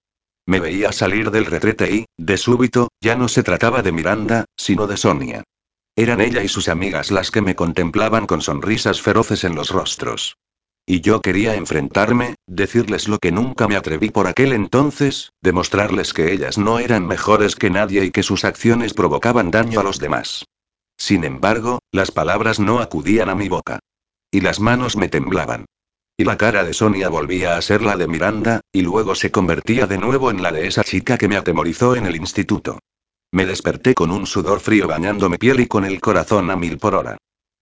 Me 0.45 0.59
veía 0.59 0.91
salir 0.91 1.31
del 1.31 1.45
retrete 1.45 1.89
y, 1.89 2.05
de 2.17 2.37
súbito, 2.37 2.89
ya 3.01 3.15
no 3.15 3.27
se 3.27 3.43
trataba 3.43 3.81
de 3.81 3.93
Miranda, 3.93 4.45
sino 4.57 4.85
de 4.87 4.97
Sonia. 4.97 5.43
Eran 5.95 6.21
ella 6.21 6.43
y 6.43 6.47
sus 6.47 6.69
amigas 6.69 7.11
las 7.11 7.29
que 7.29 7.41
me 7.41 7.55
contemplaban 7.55 8.25
con 8.25 8.41
sonrisas 8.41 9.01
feroces 9.01 9.43
en 9.43 9.53
los 9.53 9.69
rostros. 9.69 10.37
Y 10.85 11.01
yo 11.01 11.21
quería 11.21 11.55
enfrentarme, 11.55 12.35
decirles 12.47 13.07
lo 13.07 13.19
que 13.19 13.31
nunca 13.31 13.67
me 13.67 13.75
atreví 13.75 14.09
por 14.09 14.27
aquel 14.27 14.53
entonces, 14.53 15.31
demostrarles 15.41 16.13
que 16.13 16.33
ellas 16.33 16.57
no 16.57 16.79
eran 16.79 17.07
mejores 17.07 17.55
que 17.55 17.69
nadie 17.69 18.03
y 18.03 18.11
que 18.11 18.23
sus 18.23 18.43
acciones 18.43 18.93
provocaban 18.93 19.51
daño 19.51 19.79
a 19.79 19.83
los 19.83 19.99
demás. 19.99 20.45
Sin 20.97 21.23
embargo, 21.23 21.79
las 21.91 22.11
palabras 22.11 22.59
no 22.59 22.79
acudían 22.79 23.29
a 23.29 23.35
mi 23.35 23.47
boca. 23.47 23.79
Y 24.31 24.41
las 24.41 24.59
manos 24.59 24.97
me 24.97 25.09
temblaban. 25.09 25.65
Y 26.17 26.25
la 26.25 26.37
cara 26.37 26.63
de 26.63 26.73
Sonia 26.73 27.07
volvía 27.09 27.55
a 27.55 27.61
ser 27.61 27.81
la 27.81 27.95
de 27.95 28.07
Miranda, 28.07 28.61
y 28.71 28.81
luego 28.81 29.15
se 29.15 29.31
convertía 29.31 29.87
de 29.87 29.97
nuevo 29.99 30.31
en 30.31 30.41
la 30.41 30.51
de 30.51 30.67
esa 30.67 30.83
chica 30.83 31.17
que 31.17 31.27
me 31.27 31.37
atemorizó 31.37 31.95
en 31.95 32.07
el 32.07 32.15
instituto. 32.15 32.79
Me 33.34 33.47
desperté 33.47 33.95
con 33.95 34.11
un 34.11 34.27
sudor 34.27 34.60
frío 34.60 34.88
bañando 34.88 35.27
mi 35.27 35.39
piel 35.39 35.60
y 35.60 35.65
con 35.65 35.85
el 35.85 35.99
corazón 35.99 36.51
a 36.51 36.55
mil 36.55 36.77
por 36.77 36.93
hora. 36.93 37.18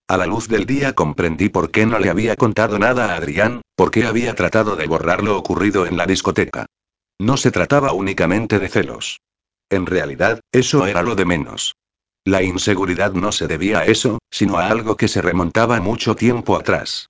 A 0.10 0.18
la 0.18 0.26
luz 0.26 0.50
del 0.50 0.66
día 0.66 0.92
comprendí 0.92 1.48
por 1.48 1.72
qué 1.72 1.86
no 1.86 1.98
le 1.98 2.10
había 2.10 2.36
contado 2.36 2.78
nada 2.78 3.14
a 3.14 3.16
Adrián, 3.16 3.62
por 3.78 3.90
qué 3.90 4.06
había 4.06 4.36
tratado 4.36 4.76
de 4.76 4.86
borrar 4.86 5.24
lo 5.24 5.38
ocurrido 5.38 5.86
en 5.86 5.96
la 5.96 6.06
discoteca. 6.06 6.66
No 7.22 7.38
se 7.38 7.52
trataba 7.52 7.94
únicamente 7.94 8.60
de 8.60 8.68
celos. 8.68 9.22
En 9.70 9.86
realidad, 9.86 10.42
eso 10.52 10.86
era 10.86 11.04
lo 11.04 11.16
de 11.16 11.24
menos. 11.24 11.78
La 12.26 12.44
inseguridad 12.44 13.14
no 13.14 13.32
se 13.32 13.48
debía 13.48 13.80
a 13.80 13.86
eso, 13.86 14.20
sino 14.30 14.58
a 14.58 14.68
algo 14.68 14.98
que 14.98 15.08
se 15.08 15.22
remontaba 15.22 15.80
mucho 15.80 16.16
tiempo 16.18 16.58
atrás. 16.58 17.08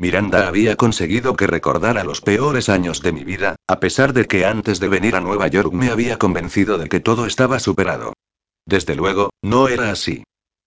Miranda 0.00 0.46
había 0.46 0.76
conseguido 0.76 1.34
que 1.34 1.48
recordara 1.48 2.04
los 2.04 2.20
peores 2.20 2.68
años 2.68 3.02
de 3.02 3.10
mi 3.10 3.24
vida, 3.24 3.56
a 3.66 3.80
pesar 3.80 4.12
de 4.12 4.26
que 4.26 4.46
antes 4.46 4.78
de 4.78 4.88
venir 4.88 5.16
a 5.16 5.20
Nueva 5.20 5.48
York 5.48 5.72
me 5.72 5.90
había 5.90 6.18
convencido 6.18 6.78
de 6.78 6.88
que 6.88 7.00
todo 7.00 7.26
estaba 7.26 7.58
superado. 7.58 8.12
Desde 8.64 8.94
luego, 8.94 9.30
no 9.42 9.66
era 9.66 9.90
así. 9.90 10.22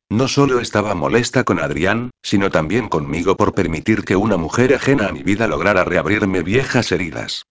No 0.09 0.27
solo 0.27 0.59
estaba 0.59 0.95
molesta 0.95 1.45
con 1.45 1.61
Adrián, 1.61 2.11
sino 2.21 2.49
también 2.49 2.89
conmigo 2.89 3.37
por 3.37 3.53
permitir 3.53 4.03
que 4.03 4.17
una 4.17 4.35
mujer 4.35 4.73
ajena 4.73 5.07
a 5.07 5.13
mi 5.13 5.23
vida 5.23 5.47
lograra 5.47 5.85
reabrirme 5.85 6.43
viejas 6.43 6.91
heridas. 6.91 7.43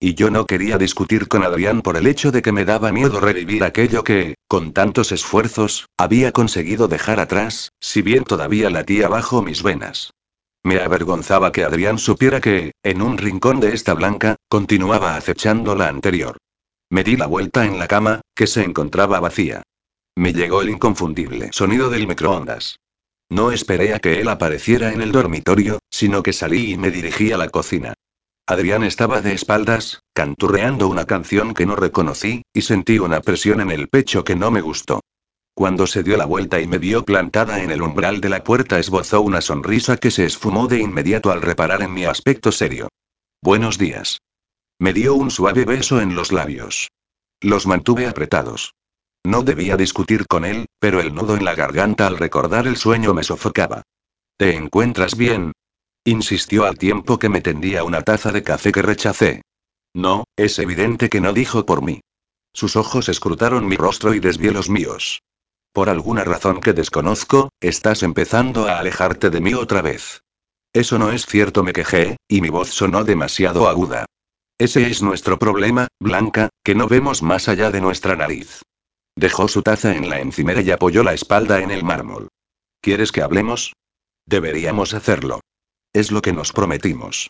Y 0.00 0.14
yo 0.14 0.30
no 0.30 0.46
quería 0.46 0.78
discutir 0.78 1.28
con 1.28 1.44
Adrián 1.44 1.82
por 1.82 1.98
el 1.98 2.06
hecho 2.06 2.32
de 2.32 2.40
que 2.40 2.52
me 2.52 2.64
daba 2.64 2.92
miedo 2.92 3.20
revivir 3.20 3.62
aquello 3.62 4.04
que, 4.04 4.36
con 4.48 4.72
tantos 4.72 5.12
esfuerzos, 5.12 5.84
había 5.98 6.32
conseguido 6.32 6.88
dejar 6.88 7.20
atrás, 7.20 7.72
si 7.78 8.00
bien 8.00 8.24
todavía 8.24 8.70
latía 8.70 9.08
bajo 9.08 9.42
mis 9.42 9.62
venas. 9.62 10.12
Me 10.66 10.80
avergonzaba 10.80 11.52
que 11.52 11.62
Adrián 11.62 11.96
supiera 11.96 12.40
que, 12.40 12.72
en 12.82 13.00
un 13.00 13.18
rincón 13.18 13.60
de 13.60 13.72
esta 13.72 13.94
blanca, 13.94 14.34
continuaba 14.48 15.14
acechando 15.14 15.76
la 15.76 15.86
anterior. 15.86 16.38
Me 16.90 17.04
di 17.04 17.16
la 17.16 17.28
vuelta 17.28 17.64
en 17.64 17.78
la 17.78 17.86
cama, 17.86 18.22
que 18.34 18.48
se 18.48 18.64
encontraba 18.64 19.20
vacía. 19.20 19.62
Me 20.16 20.32
llegó 20.32 20.62
el 20.62 20.70
inconfundible 20.70 21.50
sonido 21.52 21.88
del 21.88 22.08
microondas. 22.08 22.80
No 23.30 23.52
esperé 23.52 23.94
a 23.94 24.00
que 24.00 24.20
él 24.20 24.26
apareciera 24.26 24.92
en 24.92 25.02
el 25.02 25.12
dormitorio, 25.12 25.78
sino 25.88 26.24
que 26.24 26.32
salí 26.32 26.72
y 26.72 26.76
me 26.76 26.90
dirigí 26.90 27.30
a 27.30 27.38
la 27.38 27.48
cocina. 27.48 27.94
Adrián 28.44 28.82
estaba 28.82 29.20
de 29.20 29.34
espaldas, 29.34 30.00
canturreando 30.14 30.88
una 30.88 31.04
canción 31.04 31.54
que 31.54 31.64
no 31.64 31.76
reconocí, 31.76 32.42
y 32.52 32.62
sentí 32.62 32.98
una 32.98 33.20
presión 33.20 33.60
en 33.60 33.70
el 33.70 33.86
pecho 33.86 34.24
que 34.24 34.34
no 34.34 34.50
me 34.50 34.62
gustó. 34.62 34.98
Cuando 35.56 35.86
se 35.86 36.02
dio 36.02 36.18
la 36.18 36.26
vuelta 36.26 36.60
y 36.60 36.66
me 36.66 36.76
vio 36.76 37.06
plantada 37.06 37.62
en 37.62 37.70
el 37.70 37.80
umbral 37.80 38.20
de 38.20 38.28
la 38.28 38.44
puerta, 38.44 38.78
esbozó 38.78 39.22
una 39.22 39.40
sonrisa 39.40 39.96
que 39.96 40.10
se 40.10 40.26
esfumó 40.26 40.66
de 40.66 40.80
inmediato 40.80 41.30
al 41.30 41.40
reparar 41.40 41.80
en 41.80 41.94
mi 41.94 42.04
aspecto 42.04 42.52
serio. 42.52 42.90
Buenos 43.42 43.78
días. 43.78 44.20
Me 44.78 44.92
dio 44.92 45.14
un 45.14 45.30
suave 45.30 45.64
beso 45.64 46.02
en 46.02 46.14
los 46.14 46.30
labios. 46.30 46.90
Los 47.40 47.66
mantuve 47.66 48.06
apretados. 48.06 48.74
No 49.24 49.40
debía 49.42 49.78
discutir 49.78 50.26
con 50.26 50.44
él, 50.44 50.66
pero 50.78 51.00
el 51.00 51.14
nudo 51.14 51.38
en 51.38 51.46
la 51.46 51.54
garganta 51.54 52.06
al 52.06 52.18
recordar 52.18 52.66
el 52.66 52.76
sueño 52.76 53.14
me 53.14 53.24
sofocaba. 53.24 53.80
¿Te 54.36 54.56
encuentras 54.56 55.16
bien? 55.16 55.52
Insistió 56.04 56.66
al 56.66 56.76
tiempo 56.76 57.18
que 57.18 57.30
me 57.30 57.40
tendía 57.40 57.82
una 57.82 58.02
taza 58.02 58.30
de 58.30 58.42
café 58.42 58.72
que 58.72 58.82
rechacé. 58.82 59.40
No, 59.94 60.24
es 60.36 60.58
evidente 60.58 61.08
que 61.08 61.22
no 61.22 61.32
dijo 61.32 61.64
por 61.64 61.82
mí. 61.82 62.02
Sus 62.52 62.76
ojos 62.76 63.08
escrutaron 63.08 63.66
mi 63.66 63.76
rostro 63.76 64.12
y 64.12 64.20
desvié 64.20 64.52
los 64.52 64.68
míos. 64.68 65.22
Por 65.76 65.90
alguna 65.90 66.24
razón 66.24 66.60
que 66.62 66.72
desconozco, 66.72 67.50
estás 67.60 68.02
empezando 68.02 68.66
a 68.66 68.78
alejarte 68.78 69.28
de 69.28 69.42
mí 69.42 69.52
otra 69.52 69.82
vez. 69.82 70.22
Eso 70.72 70.98
no 70.98 71.12
es 71.12 71.26
cierto, 71.26 71.62
me 71.62 71.74
quejé, 71.74 72.16
y 72.26 72.40
mi 72.40 72.48
voz 72.48 72.70
sonó 72.70 73.04
demasiado 73.04 73.68
aguda. 73.68 74.06
Ese 74.56 74.86
es 74.86 75.02
nuestro 75.02 75.38
problema, 75.38 75.88
Blanca, 76.00 76.48
que 76.64 76.74
no 76.74 76.88
vemos 76.88 77.22
más 77.22 77.50
allá 77.50 77.70
de 77.70 77.82
nuestra 77.82 78.16
nariz. 78.16 78.62
Dejó 79.16 79.48
su 79.48 79.60
taza 79.60 79.94
en 79.94 80.08
la 80.08 80.18
encimera 80.18 80.62
y 80.62 80.70
apoyó 80.70 81.02
la 81.02 81.12
espalda 81.12 81.60
en 81.60 81.70
el 81.70 81.84
mármol. 81.84 82.28
¿Quieres 82.80 83.12
que 83.12 83.20
hablemos? 83.20 83.74
Deberíamos 84.24 84.94
hacerlo. 84.94 85.40
Es 85.92 86.10
lo 86.10 86.22
que 86.22 86.32
nos 86.32 86.54
prometimos. 86.54 87.28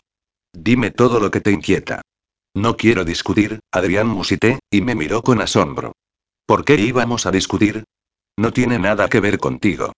Dime 0.53 0.91
todo 0.91 1.19
lo 1.19 1.31
que 1.31 1.41
te 1.41 1.51
inquieta. 1.51 1.99
No 2.55 2.77
quiero 2.77 3.03
discutir, 3.03 3.59
Adrián 3.73 4.07
musité, 4.07 4.59
y 4.71 4.79
me 4.79 4.95
miró 4.95 5.21
con 5.21 5.41
asombro. 5.41 5.91
¿Por 6.45 6.63
qué 6.63 6.75
íbamos 6.75 7.25
a 7.25 7.31
discutir? 7.31 7.83
No 8.37 8.53
tiene 8.53 8.77
nada 8.77 9.09
que 9.09 9.19
ver 9.19 9.39
contigo. 9.39 9.93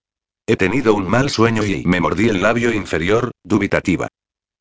He 0.47 0.55
tenido 0.55 0.95
un 0.95 1.07
mal 1.07 1.29
sueño 1.29 1.63
y 1.65 1.85
me 1.85 1.99
mordí 1.99 2.29
el 2.29 2.41
labio 2.41 2.73
inferior, 2.73 3.31
dubitativa. 3.43 4.07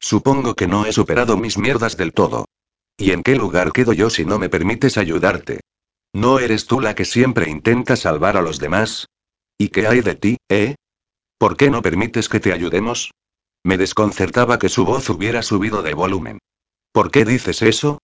Supongo 0.01 0.55
que 0.55 0.67
no 0.67 0.85
he 0.85 0.93
superado 0.93 1.37
mis 1.37 1.59
mierdas 1.59 1.97
del 1.97 2.13
todo. 2.13 2.47
¿Y 2.97 3.13
en 3.13 3.23
qué 3.23 3.37
lugar 3.37 3.73
quedo 3.73 3.93
yo 3.93 4.11
si 4.11 4.25
no 4.25 4.39
me 4.39 4.49
permites 4.49 4.99
ayudarte? 4.99 5.61
¿No 6.13 6.41
eres 6.41 6.67
tú 6.67 6.81
la 6.81 6.95
que 6.95 7.05
siempre 7.05 7.49
intenta 7.49 7.95
salvar 7.97 8.37
a 8.37 8.43
los 8.43 8.59
demás? 8.59 9.07
¿Y 9.57 9.69
qué 9.69 9.87
hay 9.87 10.01
de 10.01 10.15
ti, 10.17 10.37
eh? 10.49 10.75
¿Por 11.39 11.57
qué 11.57 11.71
no 11.71 11.83
permites 11.83 12.29
que 12.29 12.41
te 12.41 12.53
ayudemos? 12.53 13.13
Me 13.63 13.79
desconcertaba 13.79 14.59
que 14.59 14.69
su 14.69 14.85
voz 14.85 15.09
hubiera 15.11 15.43
subido 15.43 15.83
de 15.83 15.95
volumen. 15.95 16.39
¿Por 16.93 17.11
qué 17.11 17.25
dices 17.25 17.63
eso? 17.63 18.01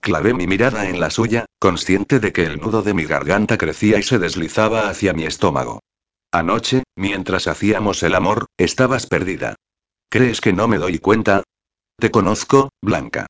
Clavé 0.00 0.34
mi 0.34 0.46
mirada 0.46 0.88
en 0.88 1.00
la 1.00 1.10
suya, 1.10 1.45
consciente 1.58 2.20
de 2.20 2.32
que 2.32 2.44
el 2.44 2.60
nudo 2.60 2.82
de 2.82 2.94
mi 2.94 3.04
garganta 3.04 3.58
crecía 3.58 3.98
y 3.98 4.02
se 4.02 4.18
deslizaba 4.18 4.88
hacia 4.88 5.12
mi 5.12 5.24
estómago. 5.24 5.80
Anoche, 6.32 6.82
mientras 6.96 7.46
hacíamos 7.46 8.02
el 8.02 8.14
amor, 8.14 8.46
estabas 8.56 9.06
perdida. 9.06 9.56
¿Crees 10.10 10.40
que 10.40 10.52
no 10.52 10.68
me 10.68 10.78
doy 10.78 10.98
cuenta? 10.98 11.42
Te 11.98 12.10
conozco, 12.10 12.70
Blanca. 12.82 13.26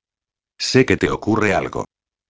Sé 0.59 0.85
que 0.87 0.97
te 0.97 1.11
ocurre 1.11 1.55
algo. 1.55 1.85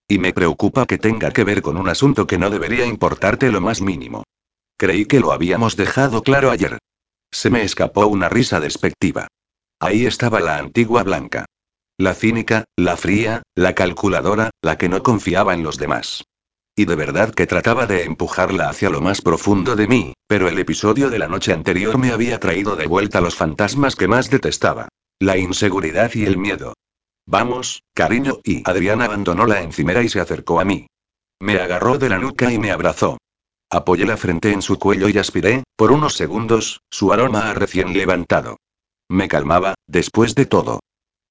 Y 0.07 0.19
me 0.19 0.33
preocupa 0.33 0.85
que 0.85 0.97
tenga 0.97 1.31
que 1.31 1.43
ver 1.43 1.61
con 1.61 1.77
un 1.77 1.89
asunto 1.89 2.27
que 2.27 2.37
no 2.37 2.49
debería 2.49 2.85
importarte 2.85 3.51
lo 3.51 3.59
más 3.59 3.81
mínimo. 3.81 4.23
Creí 4.77 5.05
que 5.05 5.19
lo 5.19 5.31
habíamos 5.31 5.75
dejado 5.75 6.21
claro 6.21 6.51
ayer. 6.51 6.77
Se 7.31 7.49
me 7.49 7.63
escapó 7.63 8.07
una 8.07 8.29
risa 8.29 8.59
despectiva. 8.59 9.27
Ahí 9.79 10.05
estaba 10.05 10.39
la 10.39 10.57
antigua 10.57 11.03
Blanca. 11.03 11.45
La 11.99 12.13
cínica, 12.13 12.65
la 12.75 12.95
fría, 12.95 13.41
la 13.55 13.73
calculadora, 13.73 14.51
la 14.61 14.77
que 14.77 14.87
no 14.87 15.01
confiaba 15.01 15.55
en 15.55 15.63
los 15.63 15.79
demás. 15.79 16.25
Y 16.75 16.85
de 16.85 16.93
verdad 16.93 17.33
que 17.33 17.47
trataba 17.47 17.87
de 17.87 18.03
empujarla 18.03 18.69
hacia 18.69 18.91
lo 18.91 19.01
más 19.01 19.21
profundo 19.21 19.75
de 19.75 19.87
mí, 19.87 20.13
pero 20.27 20.47
el 20.47 20.59
episodio 20.59 21.09
de 21.09 21.17
la 21.17 21.27
noche 21.27 21.53
anterior 21.53 21.97
me 21.97 22.11
había 22.11 22.39
traído 22.39 22.75
de 22.75 22.85
vuelta 22.85 23.19
los 23.19 23.35
fantasmas 23.35 23.95
que 23.95 24.07
más 24.07 24.29
detestaba. 24.29 24.89
La 25.19 25.37
inseguridad 25.37 26.11
y 26.13 26.25
el 26.25 26.37
miedo. 26.37 26.75
Vamos, 27.25 27.81
cariño, 27.95 28.41
y 28.43 28.61
Adrián 28.69 29.01
abandonó 29.01 29.47
la 29.47 29.63
encimera 29.63 30.03
y 30.03 30.09
se 30.09 30.19
acercó 30.19 30.59
a 30.59 30.65
mí. 30.65 30.85
Me 31.39 31.59
agarró 31.59 31.97
de 31.97 32.09
la 32.09 32.19
nuca 32.19 32.53
y 32.53 32.59
me 32.59 32.69
abrazó. 32.69 33.17
Apoyé 33.71 34.05
la 34.05 34.17
frente 34.17 34.51
en 34.51 34.61
su 34.61 34.77
cuello 34.77 35.09
y 35.09 35.17
aspiré, 35.17 35.63
por 35.75 35.91
unos 35.91 36.13
segundos, 36.13 36.81
su 36.91 37.11
aroma 37.11 37.55
recién 37.55 37.91
levantado. 37.93 38.57
Me 39.09 39.27
calmaba, 39.27 39.73
después 39.87 40.35
de 40.35 40.45
todo. 40.45 40.79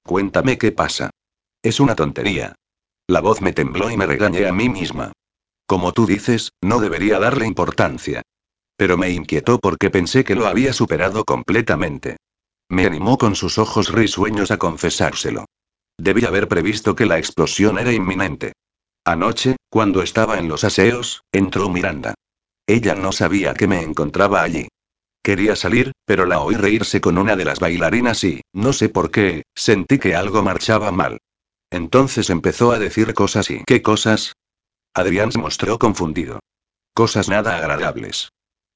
Cuéntame 0.07 0.57
qué 0.57 0.71
pasa. 0.71 1.09
Es 1.61 1.81
una 1.81 1.93
tontería. 1.93 2.55
La 3.07 3.19
voz 3.19 3.41
me 3.41 3.51
tembló 3.51 3.91
y 3.91 3.97
me 3.97 4.05
regañé 4.05 4.47
a 4.47 4.53
mí 4.53 4.69
misma. 4.69 5.11
Como 5.65 5.91
tú 5.91 6.05
dices, 6.05 6.53
no 6.61 6.79
debería 6.79 7.19
darle 7.19 7.45
importancia. 7.45 8.21
Pero 8.77 8.97
me 8.97 9.09
inquietó 9.09 9.59
porque 9.59 9.89
pensé 9.89 10.23
que 10.23 10.35
lo 10.35 10.47
había 10.47 10.71
superado 10.71 11.25
completamente. 11.25 12.15
Me 12.69 12.85
animó 12.85 13.17
con 13.17 13.35
sus 13.35 13.57
ojos 13.57 13.91
risueños 13.91 14.49
a 14.49 14.57
confesárselo. 14.57 15.43
Debí 15.97 16.23
haber 16.23 16.47
previsto 16.47 16.95
que 16.95 17.05
la 17.05 17.17
explosión 17.17 17.77
era 17.77 17.91
inminente. 17.91 18.53
Anoche, 19.03 19.57
cuando 19.69 20.01
estaba 20.01 20.39
en 20.39 20.47
los 20.47 20.63
aseos, 20.63 21.23
entró 21.33 21.67
Miranda. 21.67 22.13
Ella 22.65 22.95
no 22.95 23.11
sabía 23.11 23.53
que 23.55 23.67
me 23.67 23.81
encontraba 23.81 24.41
allí. 24.41 24.69
Quería 25.27 25.57
salir, 25.57 25.91
pero 26.05 26.25
la 26.25 26.39
oí 26.39 26.55
reírse 26.55 27.01
con 27.01 27.17
una 27.17 27.35
de 27.35 27.43
las 27.43 27.59
bailarinas 27.59 28.23
y, 28.23 28.39
no 28.53 28.71
sé 28.71 28.87
por 28.87 29.11
qué, 29.11 29.43
sentí 29.53 29.99
que 29.99 30.15
algo 30.15 30.41
marchaba 30.41 30.89
mal. 30.93 31.17
Entonces 31.69 32.29
empezó 32.29 32.71
a 32.71 32.79
decir 32.79 33.13
cosas 33.13 33.51
y... 33.51 33.61
¿Qué 33.65 33.81
cosas? 33.81 34.37
Adrián 34.93 35.33
se 35.33 35.39
mostró 35.39 35.79
confundido. 35.79 36.39
Cosas 36.93 37.27
nada 37.27 37.57
agradables. 37.57 38.29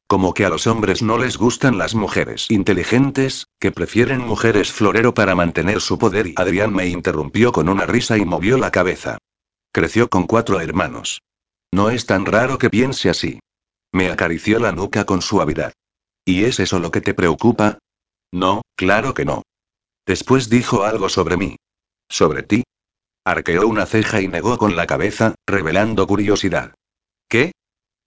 Como 0.07 0.33
que 0.33 0.43
a 0.43 0.49
los 0.49 0.67
hombres 0.67 1.01
no 1.01 1.17
les 1.17 1.37
gustan 1.37 1.77
las 1.77 1.95
mujeres 1.95 2.47
inteligentes, 2.49 3.47
que 3.57 3.71
prefieren 3.71 4.19
mujeres 4.19 4.73
florero 4.73 5.13
para 5.13 5.35
mantener 5.35 5.79
su 5.79 5.97
poder 5.97 6.27
y 6.27 6.33
Adrián 6.35 6.73
me 6.73 6.85
interrumpió 6.85 7.53
con 7.53 7.69
una 7.69 7.85
risa 7.85 8.17
y 8.17 8.25
movió 8.25 8.57
la 8.57 8.71
cabeza. 8.71 9.19
Creció 9.71 10.09
con 10.09 10.27
cuatro 10.27 10.59
hermanos. 10.59 11.21
No 11.71 11.89
es 11.89 12.05
tan 12.05 12.25
raro 12.25 12.57
que 12.57 12.69
piense 12.69 13.09
así. 13.09 13.39
Me 13.93 14.09
acarició 14.11 14.59
la 14.59 14.73
nuca 14.73 15.05
con 15.05 15.21
suavidad. 15.21 15.71
¿Y 16.25 16.43
es 16.43 16.59
eso 16.59 16.79
lo 16.79 16.91
que 16.91 17.01
te 17.01 17.13
preocupa? 17.13 17.79
No, 18.31 18.61
claro 18.75 19.13
que 19.13 19.25
no. 19.25 19.43
Después 20.05 20.49
dijo 20.49 20.83
algo 20.83 21.09
sobre 21.09 21.37
mí. 21.37 21.57
¿Sobre 22.09 22.43
ti? 22.43 22.63
Arqueó 23.25 23.67
una 23.67 23.85
ceja 23.85 24.21
y 24.21 24.27
negó 24.27 24.57
con 24.57 24.75
la 24.75 24.87
cabeza, 24.87 25.35
revelando 25.47 26.07
curiosidad. 26.07 26.73
¿Qué? 27.27 27.51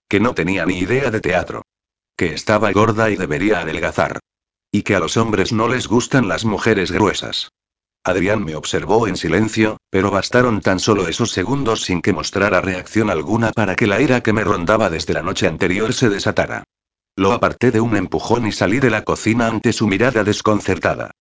Que 0.09 0.19
no 0.19 0.33
tenía 0.33 0.65
ni 0.65 0.79
idea 0.79 1.09
de 1.11 1.21
teatro. 1.21 1.63
Que 2.17 2.33
estaba 2.33 2.71
gorda 2.71 3.09
y 3.09 3.15
debería 3.15 3.59
adelgazar. 3.59 4.19
Y 4.71 4.83
que 4.83 4.95
a 4.95 4.99
los 4.99 5.17
hombres 5.17 5.53
no 5.53 5.67
les 5.67 5.87
gustan 5.87 6.27
las 6.27 6.45
mujeres 6.45 6.91
gruesas. 6.91 7.49
Adrián 8.03 8.43
me 8.43 8.55
observó 8.55 9.07
en 9.07 9.17
silencio, 9.17 9.77
pero 9.89 10.11
bastaron 10.11 10.61
tan 10.61 10.79
solo 10.79 11.07
esos 11.07 11.31
segundos 11.31 11.81
sin 11.81 12.01
que 12.01 12.13
mostrara 12.13 12.61
reacción 12.61 13.09
alguna 13.09 13.51
para 13.51 13.75
que 13.75 13.87
la 13.87 13.99
ira 13.99 14.21
que 14.21 14.31
me 14.33 14.43
rondaba 14.43 14.89
desde 14.89 15.13
la 15.13 15.23
noche 15.23 15.47
anterior 15.47 15.93
se 15.93 16.09
desatara. 16.09 16.63
Lo 17.17 17.31
aparté 17.31 17.71
de 17.71 17.79
un 17.79 17.95
empujón 17.95 18.45
y 18.45 18.51
salí 18.51 18.79
de 18.79 18.89
la 18.89 19.03
cocina 19.03 19.47
ante 19.47 19.71
su 19.71 19.87
mirada 19.87 20.23
desconcertada. 20.23 21.11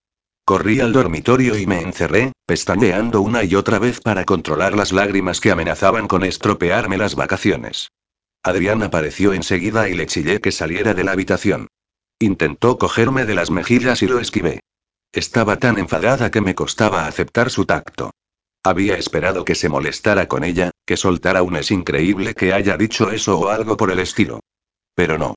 Corrí 0.44 0.80
al 0.80 0.92
dormitorio 0.92 1.56
y 1.56 1.66
me 1.66 1.80
encerré, 1.80 2.32
pestañeando 2.46 3.20
una 3.20 3.44
y 3.44 3.54
otra 3.54 3.78
vez 3.78 4.00
para 4.00 4.24
controlar 4.24 4.76
las 4.76 4.92
lágrimas 4.92 5.40
que 5.40 5.52
amenazaban 5.52 6.08
con 6.08 6.24
estropearme 6.24 6.98
las 6.98 7.14
vacaciones. 7.14 7.88
Adrián 8.42 8.82
apareció 8.82 9.32
enseguida 9.32 9.88
y 9.88 9.94
le 9.94 10.06
chillé 10.06 10.40
que 10.40 10.52
saliera 10.52 10.94
de 10.94 11.04
la 11.04 11.12
habitación. 11.12 11.68
Intentó 12.18 12.76
cogerme 12.76 13.24
de 13.24 13.36
las 13.36 13.50
mejillas 13.50 14.02
y 14.02 14.08
lo 14.08 14.18
esquivé. 14.18 14.60
Estaba 15.12 15.58
tan 15.58 15.78
enfadada 15.78 16.30
que 16.30 16.40
me 16.40 16.54
costaba 16.54 17.06
aceptar 17.06 17.50
su 17.50 17.64
tacto. 17.64 18.10
Había 18.64 18.96
esperado 18.96 19.44
que 19.44 19.54
se 19.54 19.68
molestara 19.68 20.26
con 20.26 20.42
ella, 20.42 20.72
que 20.84 20.96
soltara 20.96 21.42
un 21.42 21.56
es 21.56 21.70
increíble 21.70 22.34
que 22.34 22.52
haya 22.52 22.76
dicho 22.76 23.12
eso 23.12 23.38
o 23.38 23.48
algo 23.48 23.76
por 23.76 23.92
el 23.92 24.00
estilo. 24.00 24.40
Pero 24.94 25.18
no. 25.18 25.36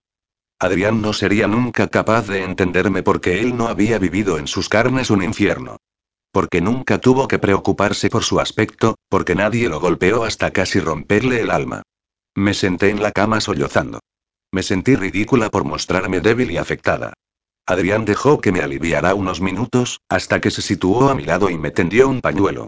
Adrián 0.59 1.01
no 1.01 1.13
sería 1.13 1.47
nunca 1.47 1.87
capaz 1.87 2.27
de 2.27 2.43
entenderme 2.43 3.03
porque 3.03 3.41
él 3.41 3.55
no 3.55 3.67
había 3.67 3.99
vivido 3.99 4.39
en 4.39 4.47
sus 4.47 4.69
carnes 4.69 5.11
un 5.11 5.21
infierno. 5.21 5.77
Porque 6.31 6.61
nunca 6.61 6.97
tuvo 6.97 7.27
que 7.27 7.37
preocuparse 7.37 8.09
por 8.09 8.23
su 8.23 8.39
aspecto, 8.39 8.95
porque 9.07 9.35
nadie 9.35 9.69
lo 9.69 9.79
golpeó 9.79 10.23
hasta 10.23 10.51
casi 10.51 10.79
romperle 10.79 11.41
el 11.41 11.51
alma. 11.51 11.83
Me 12.35 12.55
senté 12.55 12.89
en 12.89 13.03
la 13.03 13.11
cama 13.11 13.39
sollozando. 13.39 13.99
Me 14.51 14.63
sentí 14.63 14.95
ridícula 14.95 15.49
por 15.49 15.63
mostrarme 15.63 16.21
débil 16.21 16.49
y 16.49 16.57
afectada. 16.57 17.13
Adrián 17.67 18.05
dejó 18.05 18.41
que 18.41 18.51
me 18.51 18.61
aliviara 18.61 19.13
unos 19.13 19.41
minutos, 19.41 19.99
hasta 20.09 20.41
que 20.41 20.49
se 20.49 20.61
situó 20.63 21.09
a 21.09 21.15
mi 21.15 21.23
lado 21.23 21.51
y 21.51 21.57
me 21.57 21.69
tendió 21.69 22.07
un 22.07 22.21
pañuelo. 22.21 22.67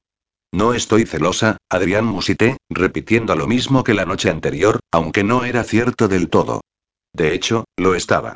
No 0.52 0.74
estoy 0.74 1.06
celosa, 1.06 1.58
Adrián 1.70 2.06
musité, 2.06 2.58
repitiendo 2.70 3.36
lo 3.36 3.48
mismo 3.48 3.84
que 3.84 3.94
la 3.94 4.06
noche 4.06 4.30
anterior, 4.30 4.80
aunque 4.92 5.24
no 5.24 5.46
era 5.46 5.64
cierto 5.64 6.08
del 6.08 6.30
todo. 6.30 6.62
De 7.14 7.34
hecho, 7.34 7.66
lo 7.78 7.96
estaba. 7.96 8.36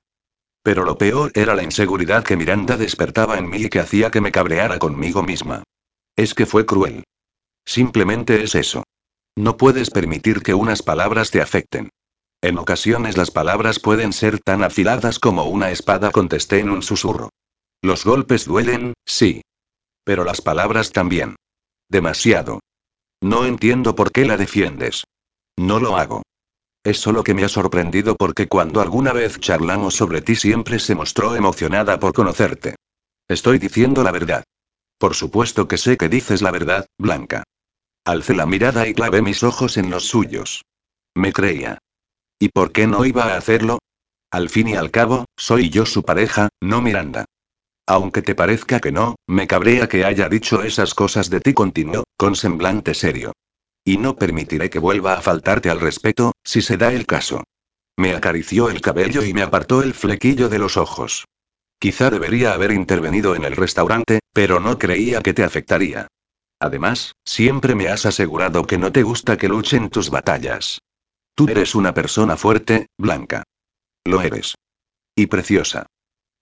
Pero 0.64 0.86
lo 0.86 0.98
peor 0.98 1.32
era 1.36 1.56
la 1.56 1.64
inseguridad 1.64 2.24
que 2.24 2.38
Miranda 2.38 2.78
despertaba 2.78 3.38
en 3.38 3.50
mí 3.50 3.64
y 3.64 3.70
que 3.70 3.80
hacía 3.80 4.12
que 4.12 4.22
me 4.22 4.32
cabreara 4.32 4.80
conmigo 4.80 5.22
misma. 5.22 5.64
Es 6.16 6.34
que 6.34 6.45
fue 6.45 6.66
cruel. 6.66 7.04
Simplemente 7.66 8.44
es 8.44 8.56
eso. 8.56 8.84
No 9.36 9.58
puedes 9.58 9.90
permitir 9.90 10.41
que 10.41 10.54
unas 10.54 10.82
palabras 10.82 11.32
te 11.32 11.41
afecten. 11.41 11.90
En 12.41 12.58
ocasiones 12.58 13.18
las 13.18 13.32
palabras 13.32 13.80
pueden 13.80 14.14
ser 14.14 14.40
tan 14.40 14.64
afiladas 14.64 15.18
como 15.18 15.45
una 15.45 15.72
espada, 15.72 16.12
contesté 16.12 16.60
en 16.60 16.70
un 16.70 16.82
susurro. 16.82 17.30
Los 17.82 18.06
golpes 18.06 18.45
duelen, 18.45 18.94
sí. 19.06 19.41
Pero 20.04 20.24
las 20.24 20.41
palabras 20.41 20.91
también. 20.91 21.36
Demasiado. 21.90 22.60
No 23.22 23.45
entiendo 23.45 23.95
por 23.95 24.12
qué 24.12 24.26
la 24.26 24.38
defiendes. 24.38 25.06
No 25.58 25.80
lo 25.80 25.98
hago. 25.98 26.24
Es 26.84 26.99
solo 26.99 27.23
que 27.23 27.34
me 27.34 27.45
ha 27.45 27.49
sorprendido 27.49 28.15
porque 28.18 28.47
cuando 28.47 28.81
alguna 28.81 29.14
vez 29.14 29.39
charlamos 29.39 29.95
sobre 29.95 30.22
ti 30.22 30.35
siempre 30.35 30.80
se 30.80 30.95
mostró 30.95 31.35
emocionada 31.35 31.97
por 31.97 32.14
conocerte. 32.14 32.76
Estoy 33.30 33.57
diciendo 33.57 34.03
la 34.03 34.11
verdad. 34.11 34.43
Por 34.97 35.15
supuesto 35.15 35.68
que 35.68 35.77
sé 35.77 35.95
que 35.95 36.10
dices 36.10 36.41
la 36.41 36.51
verdad, 36.51 36.85
Blanca. 36.97 37.43
Alcé 38.05 38.35
la 38.35 38.45
mirada 38.45 38.85
y 38.85 38.93
clavé 38.93 39.22
mis 39.22 39.43
ojos 39.43 39.77
en 39.77 39.89
los 39.89 40.05
suyos. 40.05 40.64
Me 41.15 41.31
creía. 41.31 41.77
¿Y 42.38 42.49
por 42.49 42.73
qué 42.73 42.85
no 42.85 43.05
iba 43.05 43.34
a 43.34 43.38
hacerlo? 43.38 43.80
Al 44.30 44.49
fin 44.49 44.68
y 44.68 44.76
al 44.76 44.91
cabo, 44.91 45.26
soy 45.38 45.69
yo 45.69 45.85
su 45.85 46.03
pareja, 46.03 46.49
no 46.60 46.81
Miranda. 46.81 47.23
Aunque 47.88 48.22
te 48.22 48.35
parezca 48.35 48.81
que 48.81 48.91
no, 48.91 49.15
me 49.26 49.47
cabrea 49.47 49.88
que 49.88 50.03
haya 50.03 50.27
dicho 50.27 50.64
esas 50.64 50.93
cosas 50.93 51.30
de 51.30 51.39
ti, 51.39 51.53
continuó, 51.53 52.03
con 52.18 52.35
semblante 52.35 52.93
serio. 52.93 53.31
Y 53.85 53.97
no 53.97 54.15
permitiré 54.15 54.69
que 54.69 54.80
vuelva 54.80 55.14
a 55.14 55.22
faltarte 55.22 55.69
al 55.69 55.80
respeto, 55.80 56.34
si 56.43 56.61
se 56.61 56.77
da 56.77 56.93
el 56.93 57.05
caso. 57.05 57.43
Me 57.97 58.15
acarició 58.15 58.69
el 58.69 58.81
cabello 58.81 59.23
y 59.23 59.34
me 59.34 59.41
apartó 59.41 59.81
el 59.84 59.93
flequillo 59.93 60.49
de 60.49 60.60
los 60.60 60.77
ojos. 60.77 61.26
Quizá 61.80 62.10
debería 62.10 62.53
haber 62.53 62.72
intervenido 62.72 63.35
en 63.35 63.43
el 63.43 63.55
restaurante, 63.55 64.19
pero 64.34 64.60
no 64.60 64.80
creía 64.80 65.22
que 65.22 65.34
te 65.34 65.43
afectaría. 65.43 66.07
Además, 66.60 67.14
siempre 67.26 67.76
me 67.76 67.89
has 67.89 68.05
asegurado 68.05 68.65
que 68.65 68.77
no 68.77 68.91
te 68.91 69.03
gusta 69.03 69.38
que 69.38 69.49
luchen 69.49 69.89
tus 69.89 70.10
batallas. 70.10 70.80
Tú 71.35 71.49
eres 71.49 71.76
una 71.76 71.93
persona 71.93 72.38
fuerte, 72.38 72.88
Blanca. 72.97 73.43
Lo 74.05 74.22
eres. 74.22 74.55
Y 75.15 75.27
preciosa. 75.27 75.88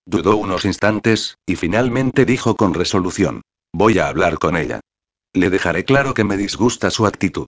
Dudó 0.05 0.35
unos 0.35 0.65
instantes, 0.65 1.37
y 1.45 1.55
finalmente 1.55 2.25
dijo 2.25 2.55
con 2.55 2.73
resolución. 2.73 3.41
Voy 3.73 3.99
a 3.99 4.07
hablar 4.09 4.37
con 4.37 4.57
ella. 4.57 4.79
Le 5.33 5.49
dejaré 5.49 5.85
claro 5.85 6.13
que 6.13 6.23
me 6.23 6.37
disgusta 6.37 6.91
su 6.91 7.05
actitud. 7.05 7.47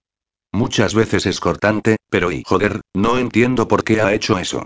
Muchas 0.52 0.94
veces 0.94 1.26
es 1.26 1.40
cortante, 1.40 1.96
pero 2.08 2.30
y 2.32 2.42
joder, 2.46 2.80
no 2.94 3.18
entiendo 3.18 3.68
por 3.68 3.84
qué 3.84 4.00
ha 4.00 4.14
hecho 4.14 4.38
eso. 4.38 4.64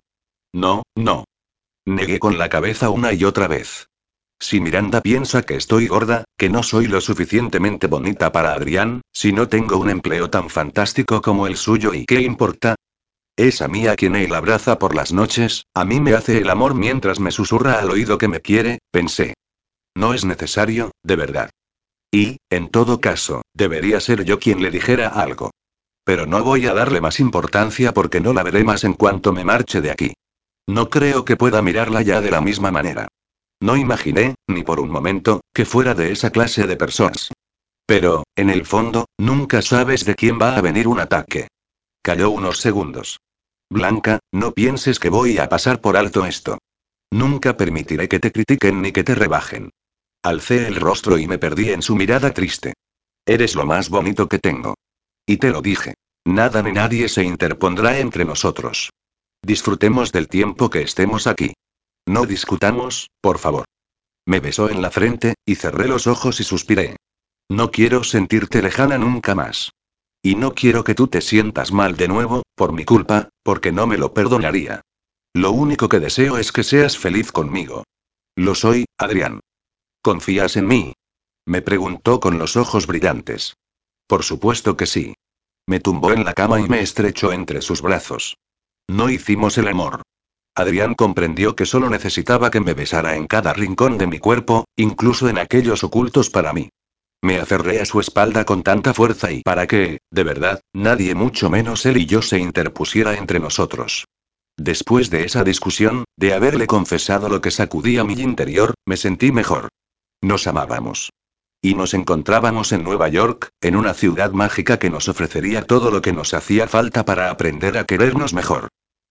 No, 0.52 0.82
no. 0.94 1.24
Negué 1.86 2.18
con 2.18 2.38
la 2.38 2.48
cabeza 2.48 2.90
una 2.90 3.12
y 3.12 3.24
otra 3.24 3.48
vez. 3.48 3.88
Si 4.38 4.60
Miranda 4.60 5.00
piensa 5.00 5.42
que 5.42 5.56
estoy 5.56 5.88
gorda, 5.88 6.24
que 6.36 6.48
no 6.48 6.62
soy 6.62 6.86
lo 6.86 7.00
suficientemente 7.00 7.88
bonita 7.88 8.30
para 8.30 8.52
Adrián, 8.52 9.00
si 9.12 9.32
no 9.32 9.48
tengo 9.48 9.78
un 9.78 9.90
empleo 9.90 10.30
tan 10.30 10.48
fantástico 10.48 11.20
como 11.22 11.46
el 11.46 11.56
suyo 11.56 11.92
y 11.94 12.06
qué 12.06 12.20
importa, 12.20 12.76
es 13.38 13.62
a 13.62 13.68
mí 13.68 13.86
a 13.86 13.96
quien 13.96 14.16
él 14.16 14.34
abraza 14.34 14.78
por 14.78 14.94
las 14.94 15.12
noches, 15.12 15.64
a 15.74 15.84
mí 15.84 16.00
me 16.00 16.14
hace 16.14 16.38
el 16.38 16.50
amor 16.50 16.74
mientras 16.74 17.18
me 17.18 17.30
susurra 17.30 17.78
al 17.80 17.90
oído 17.90 18.18
que 18.18 18.28
me 18.28 18.40
quiere, 18.40 18.78
pensé. 18.90 19.34
No 19.96 20.12
es 20.12 20.24
necesario, 20.24 20.92
de 21.02 21.16
verdad. 21.16 21.50
Y, 22.10 22.38
en 22.50 22.68
todo 22.70 23.00
caso, 23.00 23.42
debería 23.54 24.00
ser 24.00 24.24
yo 24.24 24.38
quien 24.38 24.62
le 24.62 24.70
dijera 24.70 25.08
algo. 25.08 25.50
Pero 26.04 26.26
no 26.26 26.42
voy 26.42 26.66
a 26.66 26.74
darle 26.74 27.00
más 27.00 27.20
importancia 27.20 27.92
porque 27.92 28.20
no 28.20 28.32
la 28.32 28.42
veré 28.42 28.64
más 28.64 28.84
en 28.84 28.94
cuanto 28.94 29.32
me 29.32 29.44
marche 29.44 29.80
de 29.80 29.90
aquí. 29.90 30.14
No 30.66 30.88
creo 30.88 31.24
que 31.24 31.36
pueda 31.36 31.60
mirarla 31.62 32.02
ya 32.02 32.20
de 32.20 32.30
la 32.30 32.40
misma 32.40 32.70
manera. 32.70 33.08
No 33.60 33.76
imaginé, 33.76 34.34
ni 34.46 34.62
por 34.62 34.80
un 34.80 34.90
momento, 34.90 35.40
que 35.52 35.64
fuera 35.64 35.94
de 35.94 36.12
esa 36.12 36.30
clase 36.30 36.66
de 36.66 36.76
personas. 36.76 37.30
Pero, 37.84 38.24
en 38.36 38.50
el 38.50 38.64
fondo, 38.64 39.06
nunca 39.18 39.62
sabes 39.62 40.04
de 40.04 40.14
quién 40.14 40.38
va 40.40 40.56
a 40.56 40.60
venir 40.60 40.88
un 40.88 41.00
ataque. 41.00 41.48
Calló 42.02 42.30
unos 42.30 42.58
segundos. 42.58 43.18
Blanca, 43.70 44.20
no 44.32 44.52
pienses 44.52 44.98
que 44.98 45.10
voy 45.10 45.38
a 45.38 45.48
pasar 45.48 45.80
por 45.80 45.96
alto 45.96 46.24
esto. 46.24 46.58
Nunca 47.10 47.56
permitiré 47.56 48.08
que 48.08 48.20
te 48.20 48.32
critiquen 48.32 48.80
ni 48.80 48.92
que 48.92 49.04
te 49.04 49.14
rebajen. 49.14 49.70
Alcé 50.22 50.66
el 50.66 50.76
rostro 50.76 51.18
y 51.18 51.28
me 51.28 51.38
perdí 51.38 51.70
en 51.70 51.82
su 51.82 51.94
mirada 51.94 52.32
triste. 52.32 52.74
Eres 53.24 53.54
lo 53.54 53.66
más 53.66 53.88
bonito 53.88 54.28
que 54.28 54.38
tengo. 54.38 54.74
Y 55.26 55.36
te 55.36 55.50
lo 55.50 55.62
dije. 55.62 55.94
Nada 56.24 56.62
ni 56.62 56.72
nadie 56.72 57.08
se 57.08 57.22
interpondrá 57.22 57.98
entre 57.98 58.24
nosotros. 58.24 58.90
Disfrutemos 59.42 60.12
del 60.12 60.28
tiempo 60.28 60.70
que 60.70 60.82
estemos 60.82 61.26
aquí. 61.26 61.54
No 62.06 62.26
discutamos, 62.26 63.10
por 63.20 63.38
favor. 63.38 63.64
Me 64.26 64.40
besó 64.40 64.68
en 64.68 64.82
la 64.82 64.90
frente, 64.90 65.34
y 65.46 65.54
cerré 65.54 65.88
los 65.88 66.06
ojos 66.06 66.40
y 66.40 66.44
suspiré. 66.44 66.96
No 67.48 67.70
quiero 67.70 68.04
sentirte 68.04 68.60
lejana 68.60 68.98
nunca 68.98 69.34
más. 69.34 69.70
Y 70.22 70.34
no 70.34 70.54
quiero 70.54 70.84
que 70.84 70.94
tú 70.94 71.06
te 71.06 71.20
sientas 71.20 71.72
mal 71.72 71.96
de 71.96 72.08
nuevo, 72.08 72.42
por 72.54 72.72
mi 72.72 72.84
culpa, 72.84 73.30
porque 73.42 73.72
no 73.72 73.86
me 73.86 73.96
lo 73.96 74.12
perdonaría. 74.12 74.82
Lo 75.32 75.52
único 75.52 75.88
que 75.88 76.00
deseo 76.00 76.36
es 76.36 76.52
que 76.52 76.64
seas 76.64 76.98
feliz 76.98 77.30
conmigo. 77.30 77.84
Lo 78.36 78.54
soy, 78.54 78.84
Adrián. 78.98 79.40
¿Confías 80.08 80.56
en 80.56 80.66
mí? 80.66 80.94
Me 81.44 81.60
preguntó 81.60 82.18
con 82.18 82.38
los 82.38 82.56
ojos 82.56 82.86
brillantes. 82.86 83.58
Por 84.06 84.24
supuesto 84.24 84.74
que 84.74 84.86
sí. 84.86 85.12
Me 85.66 85.80
tumbó 85.80 86.12
en 86.12 86.24
la 86.24 86.32
cama 86.32 86.58
y 86.58 86.66
me 86.66 86.80
estrechó 86.80 87.30
entre 87.30 87.60
sus 87.60 87.82
brazos. 87.82 88.38
No 88.88 89.10
hicimos 89.10 89.58
el 89.58 89.68
amor. 89.68 90.00
Adrián 90.54 90.94
comprendió 90.94 91.54
que 91.54 91.66
solo 91.66 91.90
necesitaba 91.90 92.50
que 92.50 92.60
me 92.60 92.72
besara 92.72 93.16
en 93.16 93.26
cada 93.26 93.52
rincón 93.52 93.98
de 93.98 94.06
mi 94.06 94.18
cuerpo, 94.18 94.64
incluso 94.76 95.28
en 95.28 95.36
aquellos 95.36 95.84
ocultos 95.84 96.30
para 96.30 96.54
mí. 96.54 96.70
Me 97.20 97.38
aferré 97.38 97.82
a 97.82 97.84
su 97.84 98.00
espalda 98.00 98.46
con 98.46 98.62
tanta 98.62 98.94
fuerza 98.94 99.30
y 99.30 99.42
para 99.42 99.66
que, 99.66 99.98
de 100.10 100.24
verdad, 100.24 100.62
nadie 100.72 101.14
mucho 101.14 101.50
menos 101.50 101.84
él 101.84 101.98
y 101.98 102.06
yo 102.06 102.22
se 102.22 102.38
interpusiera 102.38 103.18
entre 103.18 103.40
nosotros. 103.40 104.06
Después 104.56 105.10
de 105.10 105.24
esa 105.24 105.44
discusión, 105.44 106.04
de 106.16 106.32
haberle 106.32 106.66
confesado 106.66 107.28
lo 107.28 107.42
que 107.42 107.50
sacudía 107.50 108.04
mi 108.04 108.14
interior, 108.14 108.72
me 108.86 108.96
sentí 108.96 109.32
mejor. 109.32 109.68
Nos 110.20 110.46
amábamos. 110.46 111.10
Y 111.62 111.74
nos 111.74 111.94
encontrábamos 111.94 112.72
en 112.72 112.82
Nueva 112.82 113.08
York, 113.08 113.50
en 113.60 113.76
una 113.76 113.94
ciudad 113.94 114.32
mágica 114.32 114.78
que 114.78 114.90
nos 114.90 115.08
ofrecería 115.08 115.62
todo 115.62 115.90
lo 115.90 116.02
que 116.02 116.12
nos 116.12 116.34
hacía 116.34 116.66
falta 116.66 117.04
para 117.04 117.30
aprender 117.30 117.78
a 117.78 117.84
querernos 117.84 118.34
mejor. 118.34 118.68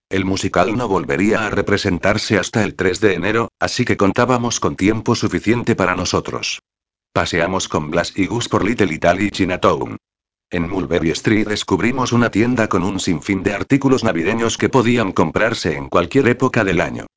El 0.10 0.26
musical 0.26 0.78
no 0.78 0.88
volvería 0.88 1.46
a 1.46 1.50
representarse 1.50 2.38
hasta 2.38 2.64
el 2.64 2.76
3 2.76 3.02
de 3.02 3.14
enero, 3.14 3.50
así 3.60 3.84
que 3.84 3.98
contábamos 3.98 4.60
con 4.60 4.76
tiempo 4.76 5.16
suficiente 5.16 5.76
para 5.76 5.96
nosotros. 5.96 6.62
Paseamos 7.14 7.68
con 7.68 7.90
Blas 7.92 8.14
y 8.16 8.28
Gus 8.28 8.48
por 8.48 8.64
Little 8.64 8.94
Italy 8.94 9.26
y 9.28 9.32
Chinatown. 9.32 9.98
En 10.50 10.70
Mulberry 10.70 11.12
Street 11.12 11.48
descubrimos 11.48 12.14
una 12.14 12.32
tienda 12.32 12.70
con 12.70 12.84
un 12.84 13.02
sinfín 13.02 13.44
de 13.44 13.54
artículos 13.54 14.06
navideños 14.06 14.58
que 14.58 14.70
podían 14.70 15.12
comprarse 15.12 15.76
en 15.76 15.90
cualquier 15.90 16.30
época 16.30 16.64
del 16.64 16.80
año. 16.80 17.08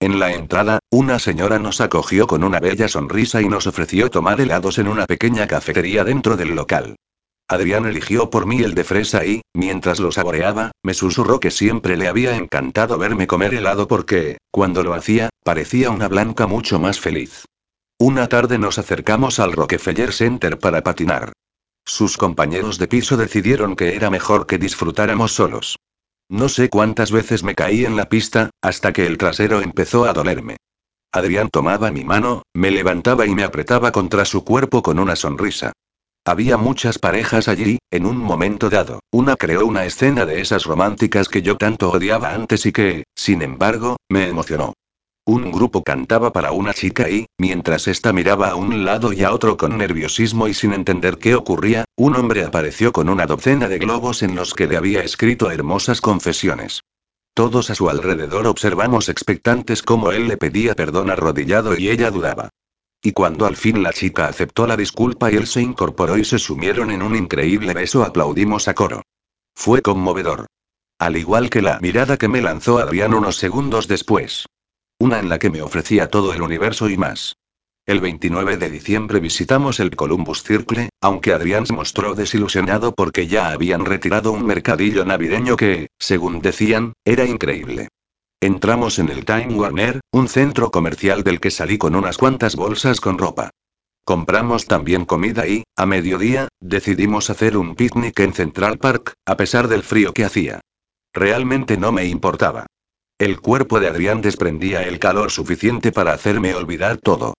En 0.00 0.20
la 0.20 0.32
entrada, 0.32 0.78
una 0.90 1.18
señora 1.18 1.58
nos 1.58 1.80
acogió 1.80 2.28
con 2.28 2.44
una 2.44 2.60
bella 2.60 2.86
sonrisa 2.86 3.42
y 3.42 3.48
nos 3.48 3.66
ofreció 3.66 4.10
tomar 4.10 4.40
helados 4.40 4.78
en 4.78 4.86
una 4.86 5.06
pequeña 5.06 5.48
cafetería 5.48 6.04
dentro 6.04 6.36
del 6.36 6.54
local. 6.54 6.94
Adrián 7.48 7.86
eligió 7.86 8.30
por 8.30 8.46
mí 8.46 8.62
el 8.62 8.74
de 8.74 8.84
fresa 8.84 9.24
y, 9.24 9.40
mientras 9.54 9.98
lo 9.98 10.12
saboreaba, 10.12 10.70
me 10.84 10.94
susurró 10.94 11.40
que 11.40 11.50
siempre 11.50 11.96
le 11.96 12.06
había 12.06 12.36
encantado 12.36 12.96
verme 12.96 13.26
comer 13.26 13.54
helado 13.54 13.88
porque, 13.88 14.38
cuando 14.52 14.84
lo 14.84 14.94
hacía, 14.94 15.30
parecía 15.42 15.90
una 15.90 16.08
blanca 16.08 16.46
mucho 16.46 16.78
más 16.78 17.00
feliz. 17.00 17.46
Una 17.98 18.28
tarde 18.28 18.58
nos 18.58 18.78
acercamos 18.78 19.40
al 19.40 19.52
Rockefeller 19.52 20.12
Center 20.12 20.58
para 20.58 20.82
patinar. 20.82 21.32
Sus 21.84 22.16
compañeros 22.18 22.78
de 22.78 22.86
piso 22.86 23.16
decidieron 23.16 23.74
que 23.74 23.96
era 23.96 24.10
mejor 24.10 24.46
que 24.46 24.58
disfrutáramos 24.58 25.32
solos. 25.32 25.76
No 26.30 26.50
sé 26.50 26.68
cuántas 26.68 27.10
veces 27.10 27.42
me 27.42 27.54
caí 27.54 27.86
en 27.86 27.96
la 27.96 28.08
pista, 28.08 28.50
hasta 28.60 28.92
que 28.92 29.06
el 29.06 29.16
trasero 29.16 29.60
empezó 29.62 30.04
a 30.04 30.12
dolerme. 30.12 30.56
Adrián 31.10 31.48
tomaba 31.48 31.90
mi 31.90 32.04
mano, 32.04 32.42
me 32.52 32.70
levantaba 32.70 33.26
y 33.26 33.34
me 33.34 33.44
apretaba 33.44 33.92
contra 33.92 34.26
su 34.26 34.44
cuerpo 34.44 34.82
con 34.82 34.98
una 34.98 35.16
sonrisa. 35.16 35.72
Había 36.26 36.58
muchas 36.58 36.98
parejas 36.98 37.48
allí, 37.48 37.78
en 37.90 38.04
un 38.04 38.18
momento 38.18 38.68
dado, 38.68 39.00
una 39.10 39.36
creó 39.36 39.64
una 39.64 39.86
escena 39.86 40.26
de 40.26 40.42
esas 40.42 40.64
románticas 40.64 41.30
que 41.30 41.40
yo 41.40 41.56
tanto 41.56 41.90
odiaba 41.90 42.34
antes 42.34 42.66
y 42.66 42.72
que, 42.72 43.04
sin 43.14 43.40
embargo, 43.40 43.96
me 44.10 44.28
emocionó. 44.28 44.74
Un 45.28 45.52
grupo 45.52 45.82
cantaba 45.82 46.32
para 46.32 46.52
una 46.52 46.72
chica 46.72 47.10
y, 47.10 47.26
mientras 47.36 47.86
ésta 47.86 48.14
miraba 48.14 48.48
a 48.48 48.54
un 48.54 48.86
lado 48.86 49.12
y 49.12 49.24
a 49.24 49.32
otro 49.34 49.58
con 49.58 49.76
nerviosismo 49.76 50.48
y 50.48 50.54
sin 50.54 50.72
entender 50.72 51.18
qué 51.18 51.34
ocurría, 51.34 51.84
un 51.96 52.16
hombre 52.16 52.44
apareció 52.44 52.92
con 52.92 53.10
una 53.10 53.26
docena 53.26 53.68
de 53.68 53.76
globos 53.76 54.22
en 54.22 54.34
los 54.34 54.54
que 54.54 54.66
le 54.66 54.78
había 54.78 55.02
escrito 55.02 55.50
hermosas 55.50 56.00
confesiones. 56.00 56.80
Todos 57.34 57.68
a 57.68 57.74
su 57.74 57.90
alrededor 57.90 58.46
observamos 58.46 59.10
expectantes 59.10 59.82
cómo 59.82 60.12
él 60.12 60.28
le 60.28 60.38
pedía 60.38 60.74
perdón 60.74 61.10
arrodillado 61.10 61.76
y 61.76 61.90
ella 61.90 62.10
dudaba. 62.10 62.48
Y 63.02 63.12
cuando 63.12 63.44
al 63.44 63.56
fin 63.56 63.82
la 63.82 63.92
chica 63.92 64.28
aceptó 64.28 64.66
la 64.66 64.78
disculpa 64.78 65.30
y 65.30 65.36
él 65.36 65.46
se 65.46 65.60
incorporó 65.60 66.16
y 66.16 66.24
se 66.24 66.38
sumieron 66.38 66.90
en 66.90 67.02
un 67.02 67.14
increíble 67.14 67.74
beso, 67.74 68.02
aplaudimos 68.02 68.66
a 68.66 68.72
coro. 68.72 69.02
Fue 69.54 69.82
conmovedor. 69.82 70.46
Al 70.98 71.18
igual 71.18 71.50
que 71.50 71.60
la 71.60 71.78
mirada 71.80 72.16
que 72.16 72.28
me 72.28 72.40
lanzó 72.40 72.78
Adrián 72.78 73.12
unos 73.12 73.36
segundos 73.36 73.88
después. 73.88 74.46
Una 75.00 75.20
en 75.20 75.28
la 75.28 75.38
que 75.38 75.48
me 75.48 75.62
ofrecía 75.62 76.08
todo 76.08 76.32
el 76.32 76.42
universo 76.42 76.88
y 76.88 76.96
más. 76.96 77.36
El 77.86 78.00
29 78.00 78.56
de 78.56 78.68
diciembre 78.68 79.20
visitamos 79.20 79.78
el 79.78 79.94
Columbus 79.94 80.42
Circle, 80.42 80.90
aunque 81.00 81.32
Adrián 81.32 81.66
se 81.66 81.72
mostró 81.72 82.16
desilusionado 82.16 82.92
porque 82.92 83.28
ya 83.28 83.50
habían 83.50 83.84
retirado 83.84 84.32
un 84.32 84.44
mercadillo 84.44 85.04
navideño 85.04 85.56
que, 85.56 85.86
según 86.00 86.40
decían, 86.40 86.94
era 87.04 87.24
increíble. 87.24 87.88
Entramos 88.40 88.98
en 88.98 89.08
el 89.08 89.24
Time 89.24 89.54
Warner, 89.54 90.00
un 90.10 90.28
centro 90.28 90.72
comercial 90.72 91.22
del 91.22 91.38
que 91.38 91.52
salí 91.52 91.78
con 91.78 91.94
unas 91.94 92.18
cuantas 92.18 92.56
bolsas 92.56 93.00
con 93.00 93.18
ropa. 93.18 93.50
Compramos 94.04 94.66
también 94.66 95.04
comida 95.04 95.46
y, 95.46 95.62
a 95.76 95.86
mediodía, 95.86 96.48
decidimos 96.60 97.30
hacer 97.30 97.56
un 97.56 97.76
picnic 97.76 98.18
en 98.18 98.34
Central 98.34 98.78
Park, 98.78 99.14
a 99.24 99.36
pesar 99.36 99.68
del 99.68 99.84
frío 99.84 100.12
que 100.12 100.24
hacía. 100.24 100.60
Realmente 101.12 101.76
no 101.76 101.92
me 101.92 102.04
importaba. 102.06 102.66
El 103.18 103.40
cuerpo 103.40 103.80
de 103.80 103.88
Adrián 103.88 104.20
desprendía 104.20 104.84
el 104.84 105.00
calor 105.00 105.32
suficiente 105.32 105.90
para 105.90 106.12
hacerme 106.12 106.54
olvidar 106.54 106.98
todo. 106.98 107.34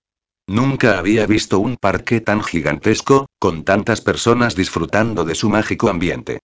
Nunca 0.45 0.99
había 0.99 1.25
visto 1.25 1.59
un 1.59 1.77
parque 1.77 2.19
tan 2.19 2.43
gigantesco, 2.43 3.27
con 3.39 3.63
tantas 3.63 4.01
personas 4.01 4.55
disfrutando 4.55 5.23
de 5.23 5.35
su 5.35 5.49
mágico 5.49 5.87
ambiente. 5.87 6.39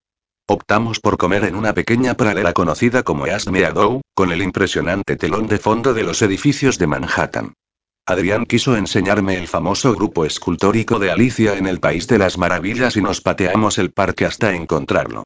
Optamos 0.48 1.02
por 1.02 1.18
comer 1.18 1.44
en 1.44 1.56
una 1.56 1.74
pequeña 1.74 2.14
pradera 2.14 2.53
conocida 2.53 3.03
como 3.03 3.28
East 3.28 3.49
Meadow, 3.49 3.99
con 4.14 4.32
el 4.32 4.41
impresionante 4.41 5.18
telón 5.18 5.48
de 5.48 5.57
fondo 5.57 5.94
de 5.94 6.03
los 6.03 6.22
edificios 6.22 6.78
de 6.78 6.88
Manhattan. 6.88 7.56
Adrián 8.06 8.45
quiso 8.45 8.78
enseñarme 8.78 9.38
el 9.38 9.49
famoso 9.49 9.94
grupo 9.95 10.24
escultórico 10.24 10.98
de 10.98 11.12
Alicia 11.12 11.57
en 11.57 11.68
el 11.68 11.82
País 11.82 12.07
de 12.07 12.20
las 12.20 12.38
Maravillas 12.38 12.95
y 12.95 13.02
nos 13.02 13.20
pateamos 13.20 13.80
el 13.80 13.91
parque 13.91 14.26
hasta 14.26 14.56
encontrarlo. 14.56 15.24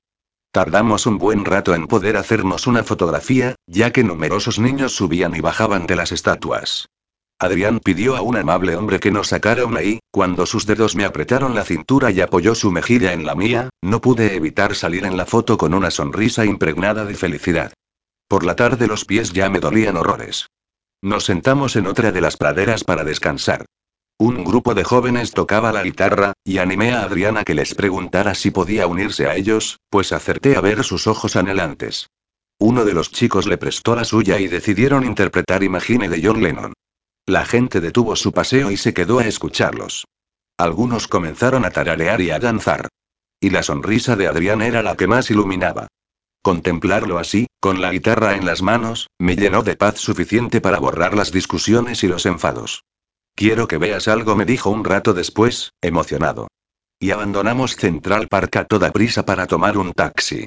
Tardamos 0.51 1.05
un 1.05 1.19
buen 1.19 1.45
rato 1.45 1.75
en 1.75 1.85
poder 1.85 2.17
hacernos 2.17 2.65
una 2.65 2.83
fotografía, 2.83 3.55
ya 3.67 3.91
que 3.91 4.03
numerosos 4.03 4.57
niños 4.57 4.95
subían 4.95 5.35
y 5.35 5.41
bajaban 5.41 5.85
de 5.85 5.95
las 5.95 6.11
estatuas. 6.11 6.87
Adrián 7.37 7.79
pidió 7.79 8.17
a 8.17 8.21
un 8.21 8.35
amable 8.35 8.75
hombre 8.75 8.99
que 8.99 9.11
nos 9.11 9.27
sacara 9.27 9.65
una 9.65 9.83
y, 9.83 9.99
cuando 10.11 10.45
sus 10.45 10.65
dedos 10.65 10.95
me 10.95 11.05
apretaron 11.05 11.53
la 11.53 11.63
cintura 11.63 12.11
y 12.11 12.19
apoyó 12.19 12.55
su 12.55 12.71
mejilla 12.71 13.13
en 13.13 13.25
la 13.25 13.35
mía, 13.35 13.69
no 13.81 14.01
pude 14.01 14.35
evitar 14.35 14.75
salir 14.75 15.05
en 15.05 15.17
la 15.17 15.25
foto 15.25 15.57
con 15.57 15.73
una 15.73 15.91
sonrisa 15.91 16.45
impregnada 16.45 17.05
de 17.05 17.13
felicidad. 17.13 17.71
Por 18.27 18.43
la 18.43 18.55
tarde 18.55 18.87
los 18.87 19.05
pies 19.05 19.31
ya 19.31 19.49
me 19.49 19.59
dolían 19.59 19.97
horrores. 19.97 20.47
Nos 21.01 21.25
sentamos 21.25 21.75
en 21.75 21.87
otra 21.87 22.11
de 22.11 22.21
las 22.21 22.35
praderas 22.35 22.83
para 22.83 23.03
descansar. 23.03 23.65
Un 24.21 24.43
grupo 24.43 24.75
de 24.75 24.83
jóvenes 24.83 25.31
tocaba 25.31 25.71
la 25.71 25.81
guitarra, 25.81 26.33
y 26.43 26.57
animé 26.57 26.91
a 26.91 27.03
Adrián 27.03 27.37
a 27.37 27.45
que 27.45 27.55
les 27.55 27.73
preguntara 27.73 28.35
si 28.35 28.51
podía 28.51 28.85
unirse 28.85 29.27
a 29.27 29.35
ellos, 29.37 29.79
pues 29.89 30.11
acerté 30.11 30.57
a 30.57 30.61
ver 30.61 30.83
sus 30.83 31.07
ojos 31.07 31.37
anhelantes. 31.37 32.09
Uno 32.59 32.83
de 32.83 32.93
los 32.93 33.13
chicos 33.13 33.47
le 33.47 33.57
prestó 33.57 33.95
la 33.95 34.03
suya 34.03 34.37
y 34.37 34.49
decidieron 34.49 35.05
interpretar 35.05 35.63
Imagine 35.63 36.09
de 36.09 36.21
John 36.21 36.43
Lennon. 36.43 36.73
La 37.25 37.45
gente 37.45 37.79
detuvo 37.79 38.17
su 38.17 38.33
paseo 38.33 38.71
y 38.71 38.75
se 38.75 38.93
quedó 38.93 39.19
a 39.19 39.25
escucharlos. 39.25 40.03
Algunos 40.57 41.07
comenzaron 41.07 41.63
a 41.63 41.69
tararear 41.69 42.19
y 42.19 42.31
a 42.31 42.39
danzar. 42.39 42.89
Y 43.39 43.51
la 43.51 43.63
sonrisa 43.63 44.17
de 44.17 44.27
Adrián 44.27 44.61
era 44.61 44.83
la 44.83 44.97
que 44.97 45.07
más 45.07 45.31
iluminaba. 45.31 45.87
Contemplarlo 46.41 47.19
así, 47.19 47.47
con 47.61 47.79
la 47.79 47.89
guitarra 47.89 48.35
en 48.35 48.45
las 48.45 48.61
manos, 48.61 49.07
me 49.17 49.37
llenó 49.37 49.63
de 49.63 49.77
paz 49.77 49.97
suficiente 49.97 50.59
para 50.59 50.79
borrar 50.79 51.15
las 51.15 51.31
discusiones 51.31 52.03
y 52.03 52.09
los 52.09 52.25
enfados. 52.25 52.83
Quiero 53.39 53.69
que 53.69 53.77
veas 53.77 54.09
algo, 54.09 54.35
me 54.35 54.43
dijo 54.43 54.69
un 54.69 54.83
rato 54.83 55.13
después, 55.13 55.71
emocionado. 55.81 56.49
Y 56.99 57.11
abandonamos 57.11 57.77
Central 57.77 58.27
Park 58.27 58.57
a 58.57 58.65
toda 58.65 58.91
prisa 58.91 59.23
para 59.25 59.47
tomar 59.47 59.77
un 59.77 59.93
taxi. 59.93 60.45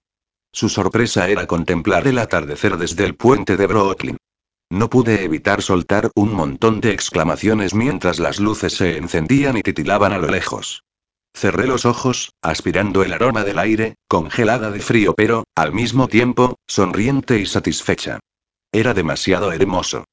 Su 0.52 0.68
sorpresa 0.68 1.26
era 1.30 1.46
contemplar 1.46 2.06
el 2.06 2.18
atardecer 2.18 2.76
desde 2.76 3.06
el 3.06 3.14
puente 3.14 3.56
de 3.56 3.66
Brooklyn. 3.66 4.18
No 4.68 4.90
pude 4.90 5.24
evitar 5.24 5.62
soltar 5.62 6.10
un 6.14 6.34
montón 6.34 6.82
de 6.82 6.92
exclamaciones 6.92 7.72
mientras 7.72 8.18
las 8.18 8.38
luces 8.38 8.74
se 8.74 8.98
encendían 8.98 9.56
y 9.56 9.62
titilaban 9.62 10.12
a 10.12 10.18
lo 10.18 10.28
lejos. 10.28 10.84
Cerré 11.34 11.66
los 11.66 11.86
ojos, 11.86 12.34
aspirando 12.42 13.02
el 13.02 13.14
aroma 13.14 13.42
del 13.42 13.58
aire, 13.58 13.94
congelada 14.06 14.70
de 14.70 14.80
frío 14.80 15.14
pero, 15.14 15.44
al 15.54 15.72
mismo 15.72 16.08
tiempo, 16.08 16.56
sonriente 16.66 17.38
y 17.38 17.46
satisfecha. 17.46 18.20
Era 18.70 18.92
demasiado 18.92 19.50
hermoso. 19.50 20.04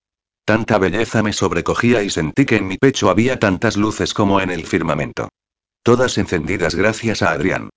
Tanta 0.50 0.80
belleza 0.80 1.22
me 1.22 1.32
sobrecogía 1.32 2.02
y 2.02 2.10
sentí 2.10 2.44
que 2.44 2.56
en 2.56 2.68
mi 2.68 2.80
pecho 2.80 3.12
había 3.12 3.38
tantas 3.38 3.78
luces 3.78 4.16
como 4.16 4.42
en 4.42 4.50
el 4.50 4.66
firmamento. 4.66 5.30
Todas 5.84 6.18
encendidas 6.18 6.74
gracias 6.74 7.22
a 7.22 7.34
Adrián. 7.34 7.70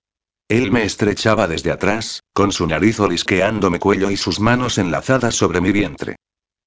Él 0.47 0.71
me 0.71 0.83
estrechaba 0.83 1.47
desde 1.47 1.69
atrás, 1.69 2.23
con 2.33 2.51
su 2.51 2.65
nariz 2.65 2.99
olisqueando 2.99 3.69
mi 3.69 3.77
cuello 3.77 4.09
y 4.09 4.17
sus 4.17 4.39
manos 4.39 4.79
enlazadas 4.79 5.35
sobre 5.35 5.61
mi 5.61 5.71
vientre. 5.71 6.15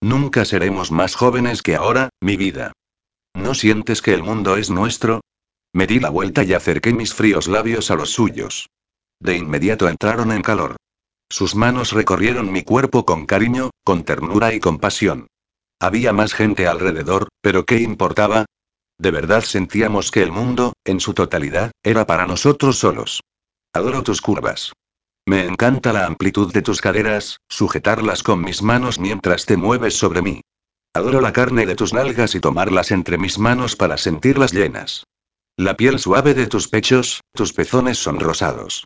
Nunca 0.01 0.45
seremos 0.45 0.93
más 0.93 1.17
jóvenes 1.17 1.61
que 1.61 1.75
ahora, 1.75 2.11
mi 2.21 2.37
vida. 2.37 2.71
¿No 3.35 3.53
sientes 3.55 4.01
que 4.01 4.15
el 4.15 4.23
mundo 4.23 4.57
es 4.57 4.71
nuestro? 4.71 5.23
Me 5.73 5.89
di 5.89 5.99
la 5.99 6.11
vuelta 6.11 6.45
y 6.45 6.53
acerqué 6.53 6.93
mis 6.93 7.15
fríos 7.15 7.49
labios 7.49 7.91
a 7.91 7.97
los 7.97 8.11
suyos. 8.11 8.69
De 9.19 9.37
inmediato 9.37 9.89
entraron 9.89 10.31
en 10.31 10.43
calor. 10.43 10.77
Sus 11.29 11.57
manos 11.57 11.91
recorrieron 11.91 12.53
mi 12.53 12.63
cuerpo 12.63 13.05
con 13.05 13.27
cariño, 13.27 13.71
con 13.83 14.05
ternura 14.05 14.55
y 14.55 14.61
compasión. 14.61 15.27
Había 15.81 16.13
más 16.13 16.33
gente 16.33 16.67
alrededor, 16.67 17.29
pero 17.43 17.65
¿qué 17.65 17.81
importaba? 17.81 18.47
De 18.99 19.11
verdad 19.11 19.43
sentíamos 19.43 20.11
que 20.11 20.23
el 20.23 20.33
mundo, 20.33 20.73
en 20.85 21.01
su 21.01 21.13
totalidad, 21.13 21.73
era 21.83 22.07
para 22.07 22.27
nosotros 22.27 22.79
solos. 22.79 23.21
Adoro 23.75 24.03
tus 24.03 24.23
curvas. 24.23 24.73
Me 25.27 25.45
encanta 25.45 25.93
la 25.93 26.07
amplitud 26.07 26.53
de 26.53 26.63
tus 26.63 26.81
caderas, 26.81 27.39
sujetarlas 27.49 28.23
con 28.23 28.41
mis 28.41 28.63
manos 28.63 28.99
mientras 28.99 29.45
te 29.45 29.57
mueves 29.57 29.99
sobre 29.99 30.23
mí. 30.23 30.41
Adoro 30.95 31.21
la 31.21 31.35
carne 31.35 31.67
de 31.67 31.75
tus 31.75 31.93
nalgas 31.93 32.35
y 32.35 32.41
tomarlas 32.41 32.91
entre 32.91 33.19
mis 33.19 33.39
manos 33.39 33.77
para 33.77 33.99
sentirlas 33.99 34.55
llenas. 34.55 35.05
La 35.59 35.77
piel 35.77 35.99
suave 35.99 36.33
de 36.33 36.47
tus 36.47 36.69
pechos, 36.69 37.21
tus 37.35 37.53
pezones 37.53 37.99
son 37.99 38.19
rosados. 38.19 38.85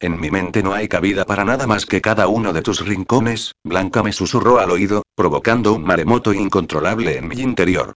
En 0.00 0.20
mi 0.20 0.30
mente 0.30 0.62
no 0.62 0.74
hay 0.74 0.86
cabida 0.86 1.24
para 1.24 1.44
nada 1.44 1.66
más 1.66 1.84
que 1.84 2.00
cada 2.00 2.28
uno 2.28 2.52
de 2.52 2.62
tus 2.62 2.86
rincones, 2.86 3.56
Blanca 3.64 4.04
me 4.04 4.12
susurró 4.12 4.60
al 4.60 4.70
oído, 4.70 5.02
provocando 5.16 5.72
un 5.72 5.82
maremoto 5.82 6.32
incontrolable 6.32 7.16
en 7.16 7.26
mi 7.26 7.40
interior. 7.40 7.94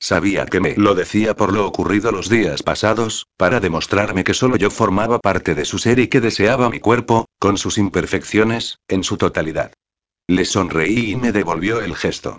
Sabía 0.00 0.46
que 0.46 0.60
me 0.60 0.74
lo 0.76 0.94
decía 0.94 1.36
por 1.36 1.52
lo 1.52 1.66
ocurrido 1.66 2.10
los 2.10 2.30
días 2.30 2.62
pasados, 2.62 3.26
para 3.36 3.60
demostrarme 3.60 4.24
que 4.24 4.32
solo 4.32 4.56
yo 4.56 4.70
formaba 4.70 5.18
parte 5.18 5.54
de 5.54 5.66
su 5.66 5.78
ser 5.78 5.98
y 5.98 6.08
que 6.08 6.22
deseaba 6.22 6.70
mi 6.70 6.80
cuerpo, 6.80 7.26
con 7.38 7.58
sus 7.58 7.76
imperfecciones, 7.76 8.78
en 8.88 9.04
su 9.04 9.18
totalidad. 9.18 9.74
Le 10.26 10.46
sonreí 10.46 11.10
y 11.10 11.16
me 11.16 11.32
devolvió 11.32 11.82
el 11.82 11.94
gesto. 11.94 12.38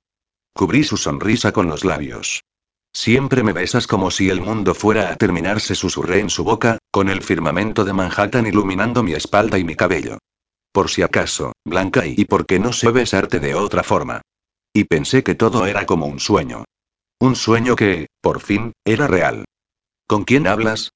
Cubrí 0.54 0.84
su 0.84 0.98
sonrisa 0.98 1.52
con 1.52 1.68
los 1.68 1.86
labios. 1.86 2.42
Siempre 2.92 3.44
me 3.44 3.54
besas 3.54 3.88
como 3.88 4.12
si 4.12 4.30
el 4.30 4.42
mundo 4.42 4.74
fuera 4.74 5.12
a 5.12 5.16
terminarse, 5.16 5.74
susurré 5.74 6.20
en 6.20 6.30
su 6.30 6.44
boca, 6.44 6.80
con 6.94 7.10
el 7.10 7.24
firmamento 7.24 7.86
de 7.86 7.92
Manhattan 7.92 8.46
iluminando 8.46 9.02
mi 9.02 9.14
espalda 9.14 9.58
y 9.58 9.64
mi 9.64 9.76
cabello. 9.76 10.20
Por 10.72 10.92
si 10.92 11.02
acaso, 11.02 11.54
Blanca, 11.66 12.06
y, 12.06 12.14
y 12.16 12.26
por 12.26 12.46
qué 12.46 12.60
no 12.60 12.72
sé 12.72 12.92
besarte 12.92 13.40
de 13.40 13.56
otra 13.56 13.82
forma. 13.82 14.22
Y 14.76 14.84
pensé 14.84 15.24
que 15.24 15.34
todo 15.34 15.66
era 15.66 15.88
como 15.88 16.06
un 16.06 16.20
sueño. 16.20 16.66
Un 17.20 17.36
sueño 17.36 17.76
que, 17.76 18.06
por 18.22 18.42
fin, 18.42 18.74
era 18.86 19.08
real. 19.08 19.46
¿Con 20.06 20.24
quién 20.24 20.46
hablas? 20.46 20.92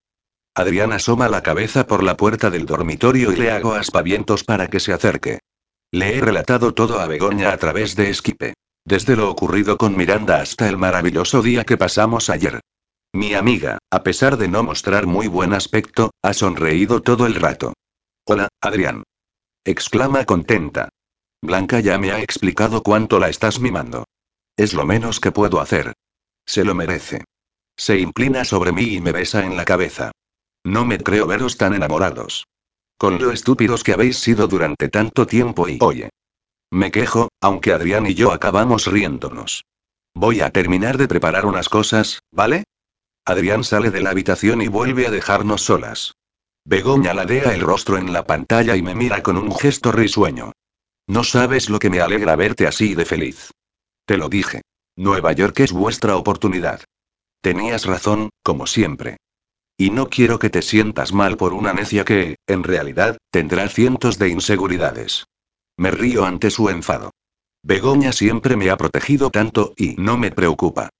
Adrián 0.53 0.93
asoma 0.93 1.29
la 1.29 1.41
cabeza 1.41 1.87
por 1.87 2.03
la 2.03 2.15
puerta 2.15 2.51
del 2.51 2.67
dormitorio 2.67 3.31
y 3.31 3.35
le 3.35 3.49
hago 3.49 3.73
aspavientos 3.73 4.43
para 4.43 4.67
que 4.67 4.79
se 4.79 4.93
acerque. 4.93 5.39
Le 5.91 6.15
he 6.15 6.21
relatado 6.21 6.75
todo 6.75 6.99
a 6.99 7.07
Begoña 7.07 7.51
a 7.51 7.57
través 7.57 7.95
de 7.95 8.11
Esquipe. 8.11 8.53
Desde 8.85 9.15
lo 9.15 9.31
ocurrido 9.31 9.79
con 9.79 9.97
Miranda 9.97 10.41
hasta 10.41 10.69
el 10.69 10.77
maravilloso 10.77 11.41
día 11.41 11.63
que 11.63 11.75
pasamos 11.75 12.29
ayer. 12.29 12.59
Mi 13.13 13.33
amiga, 13.33 13.77
a 13.91 14.03
pesar 14.03 14.37
de 14.37 14.47
no 14.47 14.63
mostrar 14.63 15.07
muy 15.07 15.27
buen 15.27 15.53
aspecto, 15.53 16.11
ha 16.21 16.33
sonreído 16.33 17.01
todo 17.01 17.25
el 17.25 17.35
rato. 17.35 17.73
Hola, 18.25 18.49
Adrián. 18.61 19.03
Exclama 19.65 20.25
contenta. 20.25 20.89
Blanca 21.41 21.79
ya 21.79 21.97
me 21.97 22.11
ha 22.11 22.21
explicado 22.21 22.83
cuánto 22.83 23.19
la 23.19 23.29
estás 23.29 23.59
mimando. 23.59 24.05
Es 24.57 24.73
lo 24.73 24.85
menos 24.85 25.19
que 25.19 25.31
puedo 25.31 25.59
hacer. 25.59 25.93
Se 26.45 26.63
lo 26.63 26.75
merece. 26.75 27.23
Se 27.77 27.99
inclina 27.99 28.43
sobre 28.43 28.71
mí 28.71 28.95
y 28.95 29.01
me 29.01 29.11
besa 29.11 29.45
en 29.45 29.55
la 29.55 29.65
cabeza. 29.65 30.11
No 30.63 30.85
me 30.85 30.97
creo 30.97 31.27
veros 31.27 31.57
tan 31.57 31.73
enamorados. 31.73 32.45
Con 32.97 33.21
lo 33.21 33.31
estúpidos 33.31 33.83
que 33.83 33.93
habéis 33.93 34.17
sido 34.17 34.47
durante 34.47 34.89
tanto 34.89 35.27
tiempo 35.27 35.69
y 35.69 35.77
oye. 35.81 36.09
Me 36.71 36.91
quejo, 36.91 37.29
aunque 37.39 37.71
Adrián 37.71 38.07
y 38.07 38.15
yo 38.15 38.31
acabamos 38.31 38.87
riéndonos. 38.87 39.63
Voy 40.15 40.41
a 40.41 40.49
terminar 40.49 40.97
de 40.97 41.07
preparar 41.07 41.45
unas 41.45 41.69
cosas, 41.69 42.19
¿vale? 42.31 42.63
Adrián 43.27 43.65
sale 43.65 43.91
de 43.91 43.99
la 43.99 44.11
habitación 44.11 44.61
y 44.61 44.69
vuelve 44.69 45.05
a 45.05 45.11
dejarnos 45.11 45.61
solas. 45.61 46.13
Begoña 46.63 47.13
ladea 47.13 47.53
el 47.53 47.59
rostro 47.59 47.97
en 47.97 48.13
la 48.13 48.25
pantalla 48.25 48.77
y 48.77 48.81
me 48.81 48.95
mira 48.95 49.21
con 49.21 49.35
un 49.35 49.53
gesto 49.53 49.91
risueño. 49.91 50.53
No 51.07 51.25
sabes 51.25 51.69
lo 51.69 51.77
que 51.77 51.89
me 51.89 51.99
alegra 51.99 52.37
verte 52.37 52.67
así 52.67 52.95
de 52.95 53.03
feliz. 53.03 53.51
Te 54.05 54.15
lo 54.15 54.29
dije. 54.29 54.61
Nueva 54.95 55.33
York 55.33 55.59
es 55.59 55.73
vuestra 55.73 56.15
oportunidad. 56.15 56.85
Tenías 57.41 57.85
razón, 57.85 58.29
como 58.43 58.65
siempre. 58.65 59.17
Y 59.77 59.89
no 59.89 60.09
quiero 60.09 60.39
que 60.39 60.49
te 60.49 60.61
sientas 60.61 61.11
mal 61.11 61.35
por 61.35 61.53
una 61.53 61.73
necia 61.73 62.05
que, 62.05 62.37
en 62.47 62.63
realidad, 62.63 63.17
tendrá 63.29 63.67
cientos 63.67 64.17
de 64.17 64.29
inseguridades. 64.29 65.25
Me 65.75 65.91
río 65.91 66.23
ante 66.23 66.49
su 66.49 66.69
enfado. 66.69 67.11
Begoña 67.61 68.13
siempre 68.13 68.55
me 68.55 68.69
ha 68.69 68.77
protegido 68.77 69.31
tanto 69.31 69.73
y 69.75 69.95
no 69.97 70.17
me 70.17 70.31
preocupa. 70.31 70.91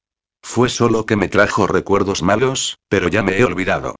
Fue 0.49 0.69
solo 0.69 1.05
que 1.05 1.17
me 1.17 1.27
trajo 1.27 1.67
recuerdos 1.67 2.23
malos, 2.23 2.77
pero 2.87 3.09
ya 3.09 3.21
me 3.21 3.37
he 3.37 3.43
olvidado. 3.43 3.95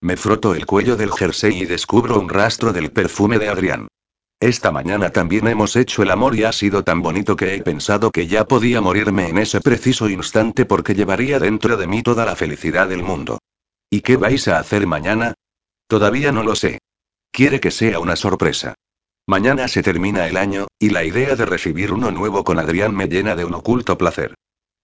Me 0.00 0.16
froto 0.16 0.54
el 0.54 0.64
cuello 0.64 0.96
del 0.96 1.12
jersey 1.12 1.60
y 1.60 1.66
descubro 1.66 2.18
un 2.18 2.30
rastro 2.30 2.72
del 2.72 2.90
perfume 2.90 3.38
de 3.38 3.50
Adrián. 3.50 3.86
Esta 4.40 4.72
mañana 4.72 5.10
también 5.10 5.46
hemos 5.46 5.76
hecho 5.76 6.02
el 6.02 6.10
amor 6.10 6.34
y 6.34 6.44
ha 6.44 6.52
sido 6.52 6.82
tan 6.82 7.02
bonito 7.02 7.36
que 7.36 7.54
he 7.54 7.62
pensado 7.62 8.10
que 8.10 8.26
ya 8.26 8.46
podía 8.46 8.80
morirme 8.80 9.28
en 9.28 9.36
ese 9.36 9.60
preciso 9.60 10.08
instante 10.08 10.64
porque 10.64 10.94
llevaría 10.94 11.38
dentro 11.38 11.76
de 11.76 11.86
mí 11.86 12.02
toda 12.02 12.24
la 12.24 12.34
felicidad 12.34 12.88
del 12.88 13.02
mundo. 13.02 13.38
¿Y 13.90 14.00
qué 14.00 14.16
vais 14.16 14.48
a 14.48 14.58
hacer 14.58 14.86
mañana? 14.86 15.34
Todavía 15.86 16.32
no 16.32 16.42
lo 16.42 16.56
sé. 16.56 16.78
Quiere 17.30 17.60
que 17.60 17.70
sea 17.70 18.00
una 18.00 18.16
sorpresa. 18.16 18.74
Mañana 19.28 19.68
se 19.68 19.82
termina 19.82 20.26
el 20.26 20.38
año, 20.38 20.66
y 20.78 20.90
la 20.90 21.04
idea 21.04 21.36
de 21.36 21.44
recibir 21.44 21.92
uno 21.92 22.10
nuevo 22.10 22.42
con 22.42 22.58
Adrián 22.58 22.96
me 22.96 23.06
llena 23.06 23.36
de 23.36 23.44
un 23.44 23.52
oculto 23.52 23.98
placer. 23.98 24.34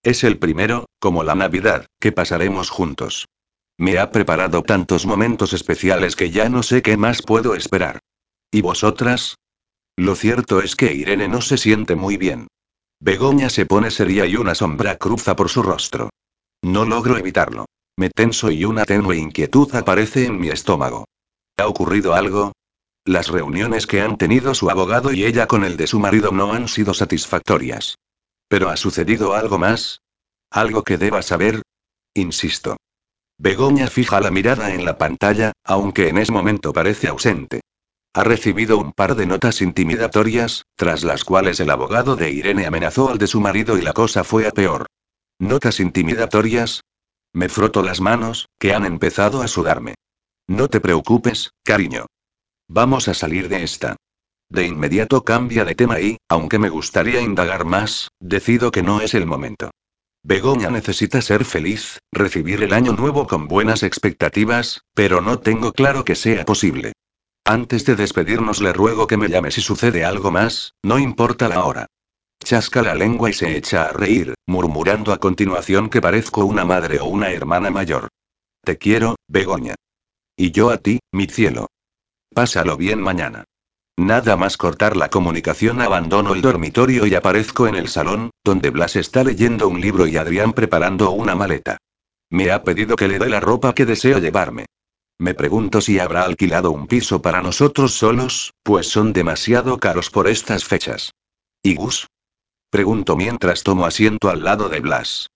Es 0.07 0.23
el 0.23 0.39
primero, 0.39 0.87
como 1.01 1.25
la 1.25 1.35
Navidad, 1.35 1.87
que 1.99 2.13
pasaremos 2.13 2.71
juntos. 2.71 3.27
Me 3.77 3.99
ha 3.99 4.13
preparado 4.13 4.63
tantos 4.63 5.05
momentos 5.05 5.53
especiales 5.53 6.15
que 6.15 6.31
ya 6.31 6.49
no 6.49 6.63
sé 6.63 6.81
qué 6.81 6.97
más 6.97 7.23
puedo 7.23 7.57
esperar. 7.57 7.99
¿Y 8.53 8.61
vosotras? 8.61 9.35
Lo 9.97 10.15
cierto 10.15 10.61
es 10.61 10.77
que 10.77 10.95
Irene 10.95 11.27
no 11.27 11.41
se 11.41 11.59
siente 11.59 11.97
muy 11.97 12.19
bien. 12.19 12.47
Begoña 13.01 13.51
se 13.51 13.67
pone 13.67 13.91
seria 13.91 14.27
y 14.27 14.37
una 14.37 14.55
sombra 14.55 14.95
cruza 14.97 15.35
por 15.35 15.49
su 15.49 15.65
rostro. 15.65 16.11
No 16.63 16.85
logro 16.85 17.19
evitarlo. 17.19 17.67
Me 17.97 18.09
tenso 18.09 18.53
y 18.53 18.65
una 18.65 18.85
tenue 18.85 19.17
inquietud 19.17 19.75
aparece 19.75 20.27
en 20.27 20.39
mi 20.39 20.51
estómago. 20.51 21.07
¿Ha 21.57 21.67
ocurrido 21.67 22.15
algo? 22.15 22.53
Las 23.05 23.27
reuniones 23.27 23.89
que 23.89 24.03
han 24.03 24.19
tenido 24.19 24.55
su 24.55 24.71
abogado 24.71 25.13
y 25.13 25.25
ella 25.25 25.49
con 25.49 25.65
el 25.65 25.77
de 25.77 25.89
su 25.89 25.99
marido 25.99 26.31
no 26.31 26.53
han 26.53 26.69
sido 26.69 26.95
satisfactorias. 26.95 27.97
¿Pero 28.49 28.71
ha 28.71 28.77
sucedido 28.77 29.35
algo 29.35 29.59
más? 29.59 30.03
¿Algo 30.51 30.85
que 30.85 30.99
deba 30.99 31.23
saber? 31.23 31.63
Insisto. 32.15 32.77
Begoña 33.39 33.89
fija 33.89 34.21
la 34.21 34.31
mirada 34.31 34.73
en 34.73 34.85
la 34.85 34.97
pantalla, 34.97 35.53
aunque 35.65 36.09
en 36.09 36.19
ese 36.19 36.33
momento 36.33 36.73
parece 36.73 37.09
ausente. 37.09 37.61
Ha 38.15 38.25
recibido 38.25 38.79
un 38.79 38.93
par 38.93 39.15
de 39.15 39.27
notas 39.27 39.61
intimidatorias, 39.61 40.65
tras 40.75 41.05
las 41.05 41.23
cuales 41.25 41.61
el 41.61 41.69
abogado 41.69 42.17
de 42.17 42.31
Irene 42.31 42.67
amenazó 42.67 43.11
al 43.11 43.19
de 43.19 43.27
su 43.27 43.41
marido 43.41 43.77
y 43.77 43.83
la 43.83 43.93
cosa 43.93 44.25
fue 44.25 44.47
a 44.47 44.53
peor. 44.53 44.87
¿Notas 45.39 45.81
intimidatorias? 45.81 46.81
Me 47.35 47.51
froto 47.51 47.83
las 47.83 48.01
manos, 48.01 48.49
que 48.59 48.73
han 48.73 48.87
empezado 48.87 49.43
a 49.43 49.49
sudarme. 49.49 49.97
No 50.47 50.69
te 50.69 50.81
preocupes, 50.81 51.51
cariño. 51.63 52.07
Vamos 52.69 53.09
a 53.09 53.15
salir 53.15 53.51
de 53.51 53.63
esta. 53.63 53.96
De 54.49 54.67
inmediato 54.67 55.25
cambia 55.25 55.65
de 55.65 55.75
tema 55.75 56.01
y, 56.01 56.19
aunque 56.29 56.59
me 56.59 56.69
gustaría 56.69 57.21
indagar 57.21 57.65
más, 57.65 58.09
decido 58.21 58.71
que 58.71 58.83
no 58.83 59.01
es 59.01 59.15
el 59.15 59.27
momento. 59.27 59.71
Begoña 60.23 60.71
necesita 60.71 61.23
ser 61.23 61.45
feliz, 61.45 62.01
recibir 62.13 62.63
el 62.63 62.73
año 62.73 62.93
nuevo 62.93 63.27
con 63.27 63.49
buenas 63.49 63.83
expectativas, 63.83 64.83
pero 64.95 65.21
no 65.21 65.39
tengo 65.39 65.73
claro 65.73 66.05
que 66.05 66.17
sea 66.17 66.45
posible. 66.45 66.93
Antes 67.45 67.85
de 67.85 67.95
despedirnos 67.95 68.61
le 68.61 68.73
ruego 68.73 69.07
que 69.07 69.17
me 69.17 69.29
llame 69.29 69.53
si 69.53 69.61
sucede 69.61 70.05
algo 70.05 70.33
más, 70.33 70.75
no 70.83 70.99
importa 70.99 71.49
la 71.49 71.65
hora. 71.65 71.87
Chasca 72.43 72.83
la 72.83 72.95
lengua 72.95 73.31
y 73.31 73.33
se 73.33 73.57
echa 73.57 73.85
a 73.85 73.93
reír, 73.93 74.35
murmurando 74.47 75.13
a 75.13 75.19
continuación 75.19 75.89
que 75.89 76.01
parezco 76.01 76.45
una 76.45 76.65
madre 76.65 76.99
o 76.99 77.07
una 77.07 77.31
hermana 77.31 77.71
mayor. 77.71 78.09
Te 78.65 78.79
quiero, 78.79 79.15
Begoña. 79.29 79.77
Y 80.37 80.51
yo 80.51 80.71
a 80.71 80.79
ti, 80.79 80.99
mi 81.13 81.27
cielo. 81.27 81.69
Pásalo 82.35 82.77
bien 82.77 83.01
mañana. 83.01 83.45
Nada 83.99 84.37
más 84.37 84.59
cortar 84.59 84.95
la 84.95 85.09
comunicación 85.09 85.81
abandono 85.81 86.35
el 86.35 86.43
dormitorio 86.43 87.07
y 87.07 87.15
aparezco 87.15 87.67
en 87.67 87.77
el 87.77 87.89
salón, 87.89 88.31
donde 88.45 88.71
Blas 88.71 88.95
está 88.97 89.25
leyendo 89.25 89.69
un 89.69 89.81
libro 89.81 90.07
y 90.07 90.19
Adrián 90.19 90.53
preparando 90.53 91.11
una 91.13 91.35
maleta. 91.35 91.79
Me 92.31 92.51
ha 92.51 92.63
pedido 92.63 92.97
que 92.97 93.09
le 93.09 93.19
dé 93.19 93.29
la 93.31 93.41
ropa 93.41 93.75
que 93.75 93.87
deseo 93.87 94.19
llevarme. 94.19 94.67
Me 95.19 95.33
pregunto 95.33 95.81
si 95.81 95.99
habrá 95.99 96.25
alquilado 96.25 96.73
un 96.73 96.87
piso 96.87 97.23
para 97.23 97.41
nosotros 97.41 97.95
solos, 97.95 98.53
pues 98.63 98.87
son 98.89 99.15
demasiado 99.15 99.79
caros 99.79 100.11
por 100.11 100.29
estas 100.29 100.65
fechas. 100.65 101.13
¿Y 101.63 101.75
Gus? 101.75 102.07
Pregunto 102.69 103.17
mientras 103.17 103.63
tomo 103.63 103.87
asiento 103.87 104.29
al 104.29 104.45
lado 104.45 104.69
de 104.69 104.81
Blas. 104.81 105.29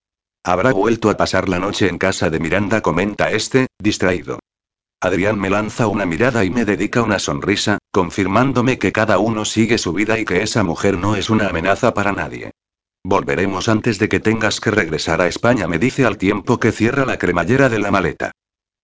Habrá 0.44 0.72
vuelto 0.72 1.08
a 1.08 1.16
pasar 1.16 1.48
la 1.48 1.58
noche 1.58 1.88
en 1.88 1.96
casa 1.96 2.28
de 2.28 2.40
Miranda, 2.40 2.82
comenta 2.82 3.30
este, 3.30 3.68
distraído. 3.78 4.38
Adrián 5.02 5.38
me 5.40 5.48
lanza 5.48 5.86
una 5.86 6.04
mirada 6.04 6.44
y 6.44 6.50
me 6.50 6.66
dedica 6.66 7.00
una 7.02 7.18
sonrisa, 7.18 7.78
confirmándome 7.90 8.78
que 8.78 8.92
cada 8.92 9.18
uno 9.18 9.46
sigue 9.46 9.78
su 9.78 9.94
vida 9.94 10.18
y 10.18 10.26
que 10.26 10.42
esa 10.42 10.62
mujer 10.62 10.98
no 10.98 11.16
es 11.16 11.30
una 11.30 11.48
amenaza 11.48 11.94
para 11.94 12.12
nadie. 12.12 12.50
Volveremos 13.02 13.70
antes 13.70 13.98
de 13.98 14.10
que 14.10 14.20
tengas 14.20 14.60
que 14.60 14.70
regresar 14.70 15.22
a 15.22 15.26
España, 15.26 15.66
me 15.66 15.78
dice 15.78 16.04
al 16.04 16.18
tiempo 16.18 16.60
que 16.60 16.70
cierra 16.70 17.06
la 17.06 17.18
cremallera 17.18 17.70
de 17.70 17.78
la 17.78 17.90
maleta. 17.90 18.32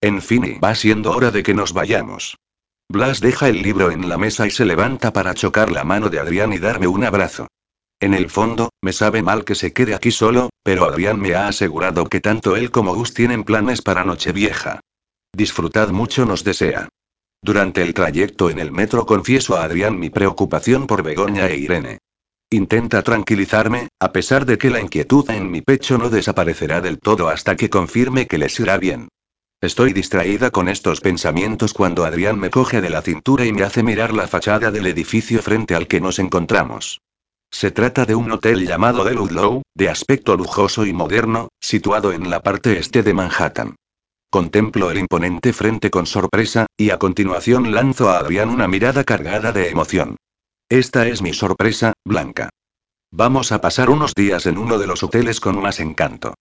En 0.01 0.23
fin, 0.23 0.59
va 0.63 0.73
siendo 0.73 1.11
hora 1.11 1.29
de 1.29 1.43
que 1.43 1.53
nos 1.53 1.73
vayamos. 1.73 2.35
Blas 2.89 3.19
deja 3.19 3.47
el 3.47 3.61
libro 3.61 3.91
en 3.91 4.09
la 4.09 4.17
mesa 4.17 4.47
y 4.47 4.49
se 4.49 4.65
levanta 4.65 5.13
para 5.13 5.35
chocar 5.35 5.71
la 5.71 5.83
mano 5.83 6.09
de 6.09 6.19
Adrián 6.19 6.51
y 6.51 6.57
darme 6.57 6.87
un 6.87 7.03
abrazo. 7.03 7.47
En 7.99 8.15
el 8.15 8.31
fondo, 8.31 8.69
me 8.81 8.91
sabe 8.91 9.21
mal 9.21 9.45
que 9.45 9.53
se 9.53 9.71
quede 9.71 9.93
aquí 9.93 10.09
solo, 10.09 10.49
pero 10.63 10.85
Adrián 10.85 11.19
me 11.19 11.35
ha 11.35 11.47
asegurado 11.47 12.05
que 12.05 12.21
tanto 12.21 12.55
él 12.55 12.71
como 12.71 12.95
Gus 12.95 13.13
tienen 13.13 13.43
planes 13.43 13.83
para 13.83 14.03
Nochevieja. 14.03 14.79
Disfrutad 15.37 15.89
mucho 15.89 16.25
nos 16.25 16.43
desea. 16.43 16.89
Durante 17.43 17.83
el 17.83 17.93
trayecto 17.93 18.49
en 18.49 18.57
el 18.57 18.71
metro 18.71 19.05
confieso 19.05 19.55
a 19.55 19.65
Adrián 19.65 19.99
mi 19.99 20.09
preocupación 20.09 20.87
por 20.87 21.03
Begoña 21.03 21.45
e 21.45 21.57
Irene. 21.57 21.99
Intenta 22.49 23.03
tranquilizarme, 23.03 23.89
a 23.99 24.11
pesar 24.11 24.47
de 24.47 24.57
que 24.57 24.71
la 24.71 24.81
inquietud 24.81 25.29
en 25.29 25.51
mi 25.51 25.61
pecho 25.61 25.99
no 25.99 26.09
desaparecerá 26.09 26.81
del 26.81 26.97
todo 26.97 27.29
hasta 27.29 27.55
que 27.55 27.69
confirme 27.69 28.25
que 28.25 28.39
les 28.39 28.59
irá 28.59 28.79
bien. 28.79 29.09
Estoy 29.61 29.93
distraída 29.93 30.49
con 30.49 30.69
estos 30.69 31.01
pensamientos 31.01 31.71
cuando 31.71 32.03
Adrián 32.03 32.39
me 32.39 32.49
coge 32.49 32.81
de 32.81 32.89
la 32.89 33.03
cintura 33.03 33.45
y 33.45 33.53
me 33.53 33.61
hace 33.61 33.83
mirar 33.83 34.15
la 34.15 34.25
fachada 34.25 34.71
del 34.71 34.87
edificio 34.87 35.43
frente 35.43 35.75
al 35.75 35.85
que 35.87 36.01
nos 36.01 36.17
encontramos. 36.17 36.99
Se 37.51 37.69
trata 37.69 38.05
de 38.05 38.15
un 38.15 38.31
hotel 38.31 38.65
llamado 38.65 39.05
The 39.05 39.13
Ludlow, 39.13 39.61
de 39.75 39.89
aspecto 39.89 40.35
lujoso 40.35 40.83
y 40.83 40.93
moderno, 40.93 41.49
situado 41.61 42.11
en 42.11 42.31
la 42.31 42.41
parte 42.41 42.79
este 42.79 43.03
de 43.03 43.13
Manhattan. 43.13 43.75
Contemplo 44.29 44.91
el 44.91 44.97
imponente 44.97 45.53
frente 45.53 45.89
con 45.89 46.05
sorpresa, 46.05 46.65
y 46.75 46.89
a 46.89 46.99
continuación 46.99 47.73
lanzo 47.73 48.09
a 48.09 48.17
Adrián 48.17 48.49
una 48.49 48.67
mirada 48.67 49.03
cargada 49.03 49.51
de 49.53 49.69
emoción. 49.69 50.17
Esta 50.69 51.07
es 51.07 51.21
mi 51.21 51.33
sorpresa, 51.33 51.93
Blanca. 52.05 52.49
Vamos 53.09 53.53
a 53.53 53.61
pasar 53.61 53.89
unos 53.89 54.13
días 54.13 54.45
en 54.45 54.57
uno 54.57 54.77
de 54.77 54.87
los 54.87 55.01
hoteles 55.01 55.39
con 55.39 55.61
más 55.61 55.79
encanto. 55.79 56.33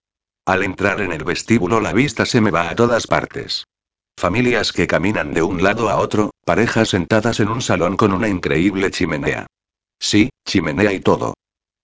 Al 0.44 0.64
entrar 0.64 1.00
en 1.00 1.12
el 1.12 1.22
vestíbulo 1.22 1.80
la 1.80 1.92
vista 1.92 2.26
se 2.26 2.40
me 2.40 2.50
va 2.50 2.70
a 2.70 2.74
todas 2.74 3.06
partes. 3.06 3.64
Familias 4.18 4.72
que 4.72 4.86
caminan 4.86 5.32
de 5.32 5.42
un 5.42 5.62
lado 5.62 5.88
a 5.88 5.96
otro, 5.96 6.30
parejas 6.44 6.88
sentadas 6.88 7.38
en 7.38 7.48
un 7.48 7.62
salón 7.62 7.96
con 7.96 8.12
una 8.12 8.28
increíble 8.28 8.90
chimenea. 8.90 9.46
Sí, 10.00 10.30
chimenea 10.44 10.92
y 10.92 11.00
todo. 11.00 11.34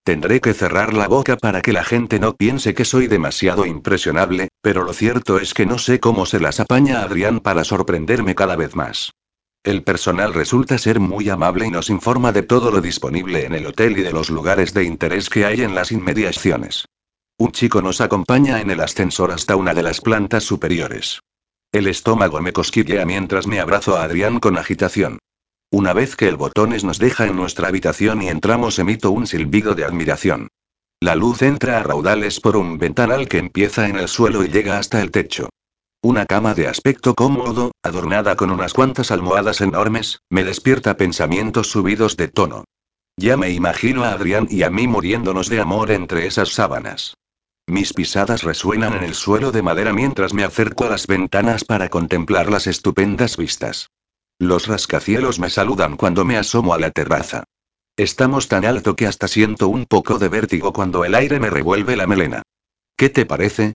Tendré 0.04 0.40
que 0.40 0.52
cerrar 0.52 0.94
la 0.94 1.06
boca 1.06 1.36
para 1.36 1.62
que 1.62 1.72
la 1.72 1.84
gente 1.84 2.18
no 2.18 2.34
piense 2.34 2.74
que 2.74 2.84
soy 2.84 3.06
demasiado 3.06 3.66
impresionable, 3.66 4.48
pero 4.60 4.82
lo 4.82 4.92
cierto 4.92 5.38
es 5.38 5.54
que 5.54 5.64
no 5.64 5.78
sé 5.78 6.00
cómo 6.00 6.26
se 6.26 6.40
las 6.40 6.58
apaña 6.58 7.02
Adrián 7.02 7.38
para 7.38 7.62
sorprenderme 7.62 8.34
cada 8.34 8.56
vez 8.56 8.74
más. 8.74 9.12
El 9.62 9.84
personal 9.84 10.34
resulta 10.34 10.76
ser 10.76 10.98
muy 10.98 11.28
amable 11.28 11.68
y 11.68 11.70
nos 11.70 11.88
informa 11.88 12.32
de 12.32 12.42
todo 12.42 12.72
lo 12.72 12.80
disponible 12.80 13.46
en 13.46 13.54
el 13.54 13.64
hotel 13.64 13.96
y 13.96 14.02
de 14.02 14.10
los 14.10 14.28
lugares 14.28 14.74
de 14.74 14.82
interés 14.82 15.30
que 15.30 15.44
hay 15.44 15.62
en 15.62 15.76
las 15.76 15.92
inmediaciones. 15.92 16.86
Un 17.38 17.52
chico 17.52 17.80
nos 17.80 18.00
acompaña 18.00 18.60
en 18.60 18.72
el 18.72 18.80
ascensor 18.80 19.30
hasta 19.30 19.54
una 19.54 19.72
de 19.72 19.84
las 19.84 20.00
plantas 20.00 20.42
superiores. 20.42 21.20
El 21.70 21.86
estómago 21.86 22.40
me 22.40 22.52
cosquillea 22.52 23.06
mientras 23.06 23.46
me 23.46 23.60
abrazo 23.60 23.96
a 23.96 24.02
Adrián 24.02 24.40
con 24.40 24.58
agitación. 24.58 25.20
Una 25.72 25.94
vez 25.94 26.16
que 26.16 26.28
el 26.28 26.36
botones 26.36 26.84
nos 26.84 26.98
deja 26.98 27.26
en 27.26 27.34
nuestra 27.34 27.68
habitación 27.68 28.20
y 28.20 28.28
entramos 28.28 28.78
emito 28.78 29.10
un 29.10 29.26
silbido 29.26 29.74
de 29.74 29.86
admiración. 29.86 30.48
La 31.00 31.14
luz 31.14 31.40
entra 31.40 31.78
a 31.78 31.82
raudales 31.82 32.40
por 32.40 32.58
un 32.58 32.76
ventanal 32.76 33.26
que 33.26 33.38
empieza 33.38 33.88
en 33.88 33.96
el 33.96 34.06
suelo 34.06 34.44
y 34.44 34.48
llega 34.48 34.76
hasta 34.76 35.00
el 35.00 35.10
techo. 35.10 35.48
Una 36.02 36.26
cama 36.26 36.52
de 36.52 36.68
aspecto 36.68 37.14
cómodo, 37.14 37.72
adornada 37.82 38.36
con 38.36 38.50
unas 38.50 38.74
cuantas 38.74 39.10
almohadas 39.10 39.62
enormes, 39.62 40.20
me 40.28 40.44
despierta 40.44 40.98
pensamientos 40.98 41.70
subidos 41.70 42.18
de 42.18 42.28
tono. 42.28 42.64
Ya 43.16 43.38
me 43.38 43.48
imagino 43.48 44.04
a 44.04 44.12
Adrián 44.12 44.48
y 44.50 44.64
a 44.64 44.70
mí 44.70 44.86
muriéndonos 44.86 45.48
de 45.48 45.60
amor 45.60 45.90
entre 45.90 46.26
esas 46.26 46.50
sábanas. 46.50 47.14
Mis 47.66 47.94
pisadas 47.94 48.42
resuenan 48.42 48.92
en 48.92 49.04
el 49.04 49.14
suelo 49.14 49.52
de 49.52 49.62
madera 49.62 49.94
mientras 49.94 50.34
me 50.34 50.44
acerco 50.44 50.84
a 50.84 50.90
las 50.90 51.06
ventanas 51.06 51.64
para 51.64 51.88
contemplar 51.88 52.50
las 52.50 52.66
estupendas 52.66 53.38
vistas. 53.38 53.88
Los 54.38 54.66
rascacielos 54.66 55.38
me 55.38 55.50
saludan 55.50 55.96
cuando 55.96 56.24
me 56.24 56.36
asomo 56.36 56.74
a 56.74 56.78
la 56.78 56.90
terraza. 56.90 57.44
Estamos 57.96 58.48
tan 58.48 58.64
alto 58.64 58.96
que 58.96 59.06
hasta 59.06 59.28
siento 59.28 59.68
un 59.68 59.86
poco 59.86 60.18
de 60.18 60.28
vértigo 60.28 60.72
cuando 60.72 61.04
el 61.04 61.14
aire 61.14 61.38
me 61.38 61.50
revuelve 61.50 61.96
la 61.96 62.06
melena. 62.06 62.42
¿Qué 62.96 63.10
te 63.10 63.26
parece? 63.26 63.74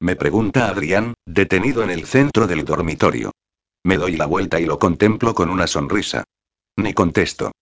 Me 0.00 0.14
pregunta 0.14 0.68
Adrián, 0.68 1.14
detenido 1.26 1.82
en 1.82 1.90
el 1.90 2.06
centro 2.06 2.46
del 2.46 2.64
dormitorio. 2.64 3.32
Me 3.82 3.96
doy 3.96 4.16
la 4.16 4.26
vuelta 4.26 4.60
y 4.60 4.66
lo 4.66 4.78
contemplo 4.78 5.34
con 5.34 5.50
una 5.50 5.66
sonrisa. 5.66 6.24
Ni 6.76 6.92
contesto. 6.92 7.52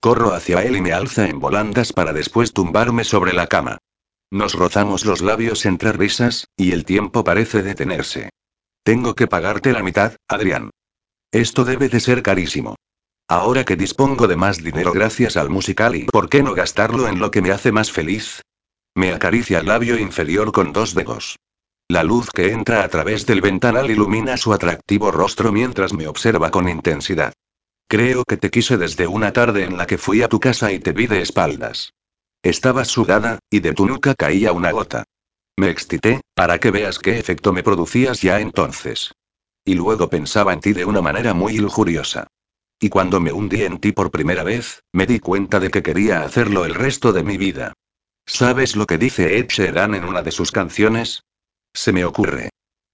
Corro 0.00 0.32
hacia 0.32 0.62
él 0.62 0.76
y 0.76 0.80
me 0.80 0.92
alza 0.92 1.28
en 1.28 1.38
volandas 1.38 1.92
para 1.92 2.12
después 2.12 2.52
tumbarme 2.52 3.04
sobre 3.04 3.32
la 3.32 3.46
cama. 3.46 3.78
Nos 4.30 4.54
rozamos 4.54 5.04
los 5.04 5.20
labios 5.20 5.66
entre 5.66 5.92
risas, 5.92 6.46
y 6.56 6.72
el 6.72 6.84
tiempo 6.84 7.24
parece 7.24 7.62
detenerse. 7.62 8.30
Tengo 8.82 9.14
que 9.14 9.26
pagarte 9.26 9.72
la 9.72 9.82
mitad, 9.82 10.16
Adrián. 10.26 10.70
Esto 11.32 11.64
debe 11.64 11.88
de 11.88 11.98
ser 11.98 12.22
carísimo. 12.22 12.76
Ahora 13.26 13.64
que 13.64 13.76
dispongo 13.76 14.28
de 14.28 14.36
más 14.36 14.62
dinero 14.62 14.92
gracias 14.92 15.38
al 15.38 15.48
musical 15.48 15.96
y 15.96 16.04
por 16.04 16.28
qué 16.28 16.42
no 16.42 16.52
gastarlo 16.52 17.08
en 17.08 17.18
lo 17.18 17.30
que 17.30 17.40
me 17.40 17.50
hace 17.50 17.72
más 17.72 17.90
feliz. 17.90 18.42
Me 18.94 19.14
acaricia 19.14 19.60
el 19.60 19.66
labio 19.66 19.98
inferior 19.98 20.52
con 20.52 20.74
dos 20.74 20.94
dedos. 20.94 21.38
La 21.88 22.04
luz 22.04 22.28
que 22.30 22.52
entra 22.52 22.84
a 22.84 22.88
través 22.88 23.24
del 23.24 23.40
ventanal 23.40 23.90
ilumina 23.90 24.36
su 24.36 24.52
atractivo 24.52 25.10
rostro 25.10 25.52
mientras 25.52 25.94
me 25.94 26.06
observa 26.06 26.50
con 26.50 26.68
intensidad. 26.68 27.32
Creo 27.88 28.24
que 28.24 28.36
te 28.36 28.50
quise 28.50 28.76
desde 28.76 29.06
una 29.06 29.32
tarde 29.32 29.64
en 29.64 29.78
la 29.78 29.86
que 29.86 29.96
fui 29.96 30.20
a 30.20 30.28
tu 30.28 30.38
casa 30.38 30.70
y 30.70 30.80
te 30.80 30.92
vi 30.92 31.06
de 31.06 31.22
espaldas. 31.22 31.94
Estabas 32.42 32.88
sudada, 32.88 33.38
y 33.50 33.60
de 33.60 33.72
tu 33.72 33.86
nuca 33.86 34.14
caía 34.14 34.52
una 34.52 34.72
gota. 34.72 35.04
Me 35.56 35.70
excité, 35.70 36.20
para 36.34 36.58
que 36.58 36.70
veas 36.70 36.98
qué 36.98 37.18
efecto 37.18 37.54
me 37.54 37.62
producías 37.62 38.20
ya 38.20 38.40
entonces. 38.40 39.12
Y 39.64 39.74
luego 39.74 40.08
pensaba 40.08 40.52
en 40.52 40.60
ti 40.60 40.72
de 40.72 40.84
una 40.84 41.00
manera 41.00 41.34
muy 41.34 41.56
lujuriosa. 41.58 42.26
Y 42.80 42.88
cuando 42.88 43.20
me 43.20 43.32
hundí 43.32 43.62
en 43.62 43.78
ti 43.78 43.92
por 43.92 44.10
primera 44.10 44.42
vez, 44.42 44.82
me 44.92 45.06
di 45.06 45.20
cuenta 45.20 45.60
de 45.60 45.70
que 45.70 45.82
quería 45.82 46.22
hacerlo 46.22 46.64
el 46.64 46.74
resto 46.74 47.12
de 47.12 47.22
mi 47.22 47.36
vida. 47.38 47.74
¿Sabes 48.26 48.74
lo 48.74 48.86
que 48.86 48.98
dice 48.98 49.38
Ed 49.38 49.46
Sheeran 49.48 49.94
en 49.94 50.04
una 50.04 50.22
de 50.22 50.32
sus 50.32 50.50
canciones? 50.50 51.22
Se 51.72 51.92
me 51.92 52.04
ocurre. 52.04 52.50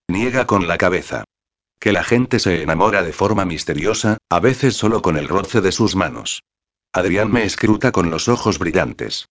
Niega 0.09 0.47
con 0.47 0.69
la 0.69 0.79
cabeza. 0.79 1.25
Que 1.81 1.93
la 1.93 2.05
gente 2.05 2.39
se 2.39 2.63
enamora 2.63 3.03
de 3.03 3.13
forma 3.13 3.45
misteriosa, 3.45 4.19
a 4.29 4.41
veces 4.41 4.77
solo 4.77 5.01
con 5.01 5.17
el 5.17 5.29
roce 5.29 5.61
de 5.61 5.73
sus 5.73 5.97
manos. 5.97 6.43
Adrián 6.93 7.31
me 7.31 7.45
escruta 7.45 7.93
con 7.93 8.11
los 8.11 8.29
ojos 8.29 8.59
brillantes. 8.59 9.29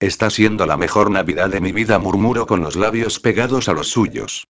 Está 0.00 0.30
siendo 0.30 0.66
la 0.66 0.76
mejor 0.76 1.10
Navidad 1.10 1.50
de 1.50 1.60
mi 1.60 1.72
vida, 1.72 1.98
murmuro 1.98 2.46
con 2.46 2.62
los 2.62 2.74
labios 2.74 3.20
pegados 3.20 3.68
a 3.68 3.74
los 3.74 3.88
suyos. 3.88 4.46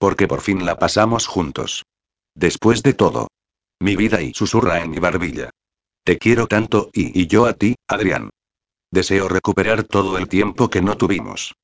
Porque 0.00 0.26
por 0.26 0.40
fin 0.40 0.64
la 0.64 0.78
pasamos 0.78 1.26
juntos. 1.26 1.84
Después 2.34 2.82
de 2.82 2.94
todo. 2.94 3.28
Mi 3.80 3.96
vida 3.96 4.22
y 4.22 4.32
susurra 4.32 4.80
en 4.80 4.90
mi 4.90 4.98
barbilla. 4.98 5.50
Te 6.04 6.16
quiero 6.16 6.46
tanto, 6.46 6.88
y, 6.94 7.20
y 7.20 7.26
yo 7.26 7.44
a 7.44 7.52
ti, 7.52 7.76
Adrián. 7.86 8.30
Deseo 8.90 9.28
recuperar 9.28 9.84
todo 9.84 10.16
el 10.16 10.26
tiempo 10.26 10.70
que 10.70 10.80
no 10.80 10.96
tuvimos. 10.96 11.54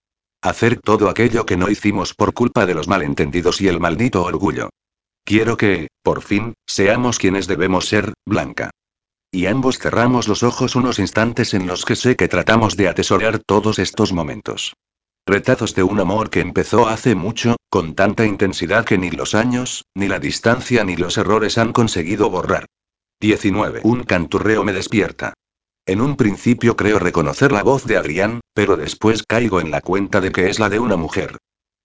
Hacer 0.43 0.81
todo 0.81 1.09
aquello 1.09 1.47
que 1.47 1.57
no 1.57 1.71
hicimos 1.71 2.13
por 2.13 2.35
culpa 2.35 2.67
de 2.67 2.75
los 2.75 2.89
malentendidos 2.89 3.63
y 3.63 3.69
el 3.69 3.81
maldito 3.81 4.23
orgullo. 4.23 4.69
Quiero 5.25 5.57
que, 5.57 5.89
por 6.03 6.21
fin, 6.21 6.53
seamos 6.67 7.19
quienes 7.19 7.47
debemos 7.47 7.87
ser, 7.87 8.13
Blanca. 8.27 8.71
Y 9.33 9.47
ambos 9.47 9.79
cerramos 9.79 10.29
los 10.29 10.43
ojos 10.43 10.77
unos 10.77 10.99
instantes 10.99 11.55
en 11.55 11.67
los 11.67 11.87
que 11.87 11.97
sé 11.97 12.17
que 12.17 12.29
tratamos 12.29 12.77
de 12.77 12.89
atesorar 12.89 13.39
todos 13.39 13.79
estos 13.79 14.13
momentos. 14.13 14.75
Retazos 15.29 15.75
de 15.75 15.83
un 15.83 15.99
amor 15.99 16.31
que 16.31 16.39
empezó 16.39 16.87
hace 16.87 17.17
mucho, 17.17 17.57
con 17.69 17.97
tanta 17.97 18.25
intensidad 18.25 18.85
que 18.85 18.97
ni 18.97 19.11
los 19.11 19.35
años, 19.35 19.85
ni 19.93 20.07
la 20.07 20.21
distancia 20.21 20.85
ni 20.85 20.97
los 20.97 21.19
errores 21.19 21.59
han 21.59 21.73
conseguido 21.73 22.31
borrar. 22.31 22.67
19. 23.21 23.81
Un 23.83 24.05
canturreo 24.05 24.63
me 24.63 24.73
despierta. 24.73 25.35
En 25.85 26.01
un 26.01 26.15
principio 26.15 26.77
creo 26.77 27.01
reconocer 27.01 27.51
la 27.51 27.65
voz 27.65 27.87
de 27.87 27.97
Adrián, 27.97 28.41
pero 28.55 28.77
después 28.77 29.25
caigo 29.25 29.61
en 29.61 29.73
la 29.73 29.81
cuenta 29.81 30.21
de 30.21 30.31
que 30.31 30.49
es 30.49 30.61
la 30.61 30.69
de 30.69 30.79
una 30.79 30.97
mujer. 30.97 31.39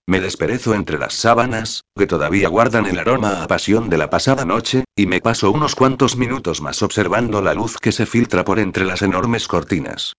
Me 0.06 0.20
desperezo 0.20 0.74
entre 0.74 0.98
las 0.98 1.14
sábanas, 1.14 1.82
que 1.96 2.06
todavía 2.06 2.48
guardan 2.48 2.86
el 2.86 2.98
aroma 3.00 3.42
a 3.42 3.48
pasión 3.48 3.88
de 3.90 3.98
la 3.98 4.08
pasada 4.08 4.44
noche, 4.44 4.84
y 4.94 5.06
me 5.06 5.20
paso 5.20 5.50
unos 5.50 5.74
cuantos 5.74 6.16
minutos 6.16 6.60
más 6.60 6.80
observando 6.82 7.42
la 7.42 7.54
luz 7.54 7.78
que 7.78 7.90
se 7.90 8.06
filtra 8.06 8.44
por 8.44 8.60
entre 8.60 8.84
las 8.84 9.02
enormes 9.02 9.48
cortinas. 9.48 10.14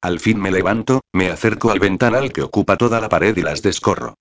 Al 0.00 0.20
fin 0.20 0.40
me 0.40 0.50
levanto, 0.50 1.00
me 1.12 1.30
acerco 1.30 1.70
al 1.70 1.80
ventanal 1.80 2.32
que 2.32 2.42
ocupa 2.42 2.76
toda 2.76 3.00
la 3.00 3.08
pared 3.08 3.36
y 3.36 3.42
las 3.42 3.62
descorro. 3.62 4.14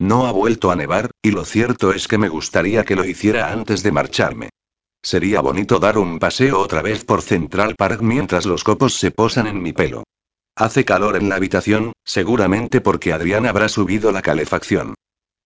No 0.00 0.26
ha 0.26 0.32
vuelto 0.32 0.70
a 0.70 0.76
nevar, 0.76 1.10
y 1.22 1.30
lo 1.30 1.44
cierto 1.44 1.92
es 1.92 2.08
que 2.08 2.18
me 2.18 2.28
gustaría 2.28 2.84
que 2.84 2.96
lo 2.96 3.04
hiciera 3.04 3.52
antes 3.52 3.82
de 3.82 3.92
marcharme. 3.92 4.48
Sería 5.02 5.40
bonito 5.40 5.78
dar 5.78 5.98
un 5.98 6.18
paseo 6.18 6.58
otra 6.58 6.82
vez 6.82 7.04
por 7.04 7.22
Central 7.22 7.76
Park 7.76 8.00
mientras 8.00 8.44
los 8.44 8.64
copos 8.64 8.94
se 8.94 9.10
posan 9.10 9.46
en 9.46 9.62
mi 9.62 9.72
pelo. 9.72 10.04
Hace 10.56 10.84
calor 10.84 11.16
en 11.16 11.28
la 11.28 11.36
habitación, 11.36 11.92
seguramente 12.04 12.80
porque 12.80 13.12
Adrián 13.12 13.46
habrá 13.46 13.68
subido 13.68 14.12
la 14.12 14.22
calefacción. 14.22 14.94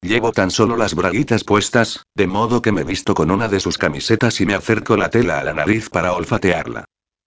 Llevo 0.00 0.32
tan 0.32 0.50
solo 0.50 0.76
las 0.76 0.94
braguitas 0.94 1.44
puestas, 1.44 2.02
de 2.14 2.26
modo 2.26 2.62
que 2.62 2.72
me 2.72 2.84
visto 2.84 3.14
con 3.14 3.30
una 3.30 3.48
de 3.48 3.60
sus 3.60 3.78
camisetas 3.78 4.40
y 4.40 4.46
me 4.46 4.54
acerco 4.54 4.96
la 4.96 5.10
tela 5.10 5.38
a 5.38 5.44
la 5.44 5.54
nariz 5.54 5.88
para 5.88 6.12
olfatearla. 6.12 6.84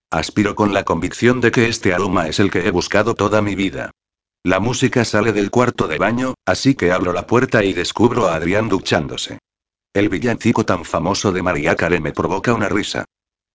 Aspiro 0.09 0.55
con 0.55 0.73
la 0.73 0.85
convicción 0.85 1.41
de 1.41 1.51
que 1.51 1.67
este 1.67 1.93
aroma 1.93 2.29
es 2.29 2.39
el 2.39 2.49
que 2.49 2.65
he 2.65 2.71
buscado 2.71 3.13
toda 3.13 3.41
mi 3.41 3.55
vida. 3.55 3.91
La 4.41 4.61
música 4.61 5.03
sale 5.03 5.33
del 5.33 5.51
cuarto 5.51 5.89
de 5.89 5.97
baño, 5.97 6.35
así 6.45 6.75
que 6.75 6.93
abro 6.93 7.11
la 7.11 7.27
puerta 7.27 7.65
y 7.65 7.73
descubro 7.73 8.29
a 8.29 8.35
Adrián 8.35 8.69
duchándose. 8.69 9.39
El 9.93 10.07
villancico 10.07 10.63
tan 10.63 10.85
famoso 10.85 11.33
de 11.33 11.43
María 11.43 11.75
Care 11.75 11.99
me 11.99 12.13
provoca 12.13 12.53
una 12.53 12.69
risa. 12.69 13.03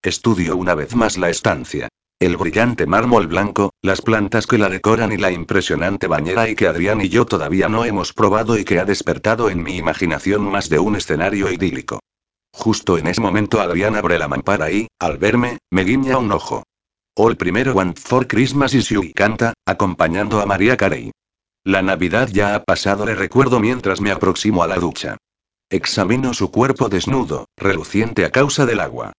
Estudio 0.03 0.55
una 0.57 0.75
vez 0.75 0.95
más 0.95 1.17
la 1.17 1.31
estancia. 1.31 1.89
El 2.21 2.37
brillante 2.37 2.85
mármol 2.85 3.29
blanco, 3.29 3.73
las 3.81 4.03
plantas 4.03 4.47
que 4.47 4.59
la 4.59 4.69
decoran 4.69 5.11
y 5.11 5.17
la 5.17 5.33
impresionante 5.33 6.07
bañera 6.07 6.51
y 6.51 6.55
que 6.55 6.67
Adrián 6.67 7.01
y 7.01 7.09
yo 7.09 7.25
todavía 7.25 7.71
no 7.71 7.87
hemos 7.87 8.13
probado 8.13 8.59
y 8.59 8.65
que 8.65 8.79
ha 8.79 8.85
despertado 8.85 9.49
en 9.49 9.63
mi 9.63 9.79
imaginación 9.79 10.43
más 10.43 10.69
de 10.69 10.79
un 10.79 10.97
escenario 10.97 11.51
idílico. 11.51 12.01
Justo 12.53 12.99
en 12.99 13.07
ese 13.07 13.21
momento 13.21 13.61
Adrián 13.61 13.97
abre 13.97 14.19
la 14.19 14.29
mampara 14.29 14.71
y, 14.71 14.89
al 14.99 15.19
verme, 15.19 15.59
me 15.71 15.85
guiña 15.85 16.19
un 16.19 16.33
ojo. 16.33 16.63
All 17.17 17.37
primero 17.37 17.75
One 17.75 17.95
for 17.97 18.27
Christmas 18.27 18.75
y 18.75 18.83
Sue 18.83 19.13
canta, 19.13 19.55
acompañando 19.67 20.41
a 20.41 20.47
María 20.47 20.77
Carey. 20.77 21.11
La 21.65 21.83
Navidad 21.83 22.29
ya 22.33 22.55
ha 22.55 22.65
pasado, 22.65 23.07
le 23.07 23.15
recuerdo 23.15 23.61
mientras 23.61 24.01
me 24.01 24.11
aproximo 24.11 24.63
a 24.63 24.67
la 24.67 24.77
ducha. 24.77 25.17
Examino 25.71 26.35
su 26.35 26.51
cuerpo 26.51 26.89
desnudo, 26.89 27.47
reluciente 27.57 28.25
a 28.25 28.31
causa 28.31 28.67
del 28.67 28.81
agua. 28.81 29.13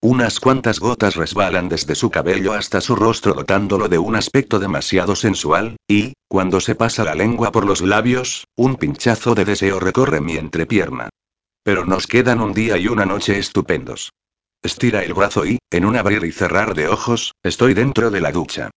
Unas 0.00 0.38
cuantas 0.38 0.78
gotas 0.78 1.16
resbalan 1.16 1.68
desde 1.68 1.96
su 1.96 2.10
cabello 2.10 2.52
hasta 2.52 2.80
su 2.80 2.94
rostro 2.94 3.34
dotándolo 3.34 3.88
de 3.88 3.98
un 3.98 4.14
aspecto 4.14 4.60
demasiado 4.60 5.16
sensual, 5.16 5.76
y, 5.88 6.12
cuando 6.28 6.60
se 6.60 6.76
pasa 6.76 7.02
la 7.02 7.16
lengua 7.16 7.50
por 7.50 7.66
los 7.66 7.80
labios, 7.80 8.44
un 8.56 8.76
pinchazo 8.76 9.34
de 9.34 9.44
deseo 9.44 9.80
recorre 9.80 10.20
mi 10.20 10.36
entrepierna. 10.36 11.10
Pero 11.68 11.84
nos 11.84 12.06
quedan 12.06 12.40
un 12.40 12.54
día 12.54 12.78
y 12.78 12.88
una 12.88 13.04
noche 13.04 13.38
estupendos. 13.38 14.14
Estira 14.62 15.04
el 15.04 15.12
brazo 15.12 15.44
y, 15.44 15.58
en 15.70 15.84
un 15.84 15.96
abrir 15.98 16.24
y 16.24 16.32
cerrar 16.32 16.74
de 16.74 16.88
ojos, 16.88 17.34
estoy 17.42 17.74
dentro 17.74 18.10
de 18.10 18.22
la 18.22 18.32
ducha. 18.32 18.70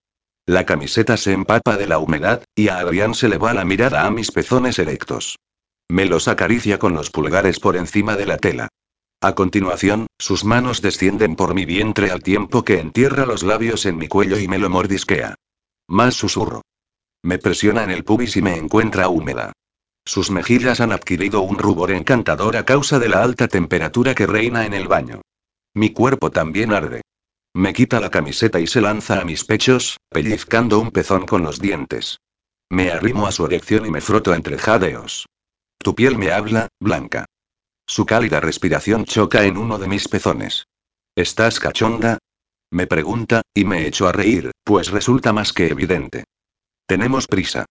La 0.45 0.65
camiseta 0.65 1.15
se 1.15 1.31
empapa 1.31 1.77
de 1.77 1.87
la 1.87 1.99
humedad, 1.99 2.43
y 2.53 2.67
a 2.67 2.79
Adrián 2.79 3.13
se 3.13 3.29
le 3.29 3.37
va 3.37 3.53
la 3.53 3.63
mirada 3.63 4.05
a 4.05 4.11
mis 4.11 4.31
pezones 4.31 4.77
erectos. 4.77 5.37
Me 5.89 6.05
los 6.05 6.27
acaricia 6.27 6.79
con 6.79 6.93
los 6.93 7.11
pulgares 7.11 7.61
por 7.61 7.77
encima 7.77 8.17
de 8.17 8.25
la 8.25 8.37
tela. 8.37 8.67
A 9.21 9.35
continuación, 9.35 10.07
sus 10.19 10.43
manos 10.43 10.81
descienden 10.81 11.37
por 11.37 11.53
mi 11.53 11.63
vientre 11.63 12.11
al 12.11 12.21
tiempo 12.21 12.65
que 12.65 12.81
entierra 12.81 13.25
los 13.25 13.43
labios 13.43 13.85
en 13.85 13.95
mi 13.95 14.09
cuello 14.09 14.37
y 14.37 14.49
me 14.49 14.59
lo 14.59 14.69
mordisquea. 14.69 15.35
Más 15.87 16.15
susurro. 16.15 16.61
Me 17.23 17.37
presiona 17.37 17.85
en 17.85 17.91
el 17.91 18.03
pubis 18.03 18.35
y 18.35 18.41
me 18.41 18.57
encuentra 18.57 19.07
húmeda. 19.07 19.53
Sus 20.05 20.31
mejillas 20.31 20.81
han 20.81 20.91
adquirido 20.91 21.41
un 21.41 21.57
rubor 21.57 21.91
encantador 21.91 22.57
a 22.57 22.65
causa 22.65 22.99
de 22.99 23.09
la 23.09 23.23
alta 23.23 23.47
temperatura 23.47 24.15
que 24.15 24.27
reina 24.27 24.65
en 24.65 24.73
el 24.73 24.87
baño. 24.87 25.21
Mi 25.73 25.91
cuerpo 25.91 26.31
también 26.31 26.73
arde. 26.73 27.01
Me 27.53 27.73
quita 27.73 27.99
la 27.99 28.09
camiseta 28.09 28.59
y 28.59 28.67
se 28.67 28.81
lanza 28.81 29.19
a 29.19 29.25
mis 29.25 29.45
pechos, 29.45 29.97
pellizcando 30.09 30.79
un 30.79 30.91
pezón 30.91 31.25
con 31.25 31.43
los 31.43 31.59
dientes. 31.59 32.17
Me 32.69 32.91
arrimo 32.91 33.27
a 33.27 33.31
su 33.31 33.45
erección 33.45 33.85
y 33.85 33.91
me 33.91 34.01
froto 34.01 34.33
entre 34.33 34.57
jadeos. 34.57 35.25
Tu 35.77 35.93
piel 35.93 36.17
me 36.17 36.31
habla, 36.31 36.69
Blanca. 36.79 37.25
Su 37.85 38.05
cálida 38.05 38.39
respiración 38.39 39.03
choca 39.05 39.43
en 39.43 39.57
uno 39.57 39.77
de 39.77 39.87
mis 39.87 40.07
pezones. 40.07 40.67
¿Estás 41.15 41.59
cachonda? 41.59 42.19
Me 42.71 42.87
pregunta, 42.87 43.41
y 43.53 43.65
me 43.65 43.85
echo 43.85 44.07
a 44.07 44.13
reír, 44.13 44.51
pues 44.63 44.91
resulta 44.91 45.33
más 45.33 45.51
que 45.51 45.67
evidente. 45.67 46.23
Tenemos 46.85 47.27
prisa. 47.27 47.65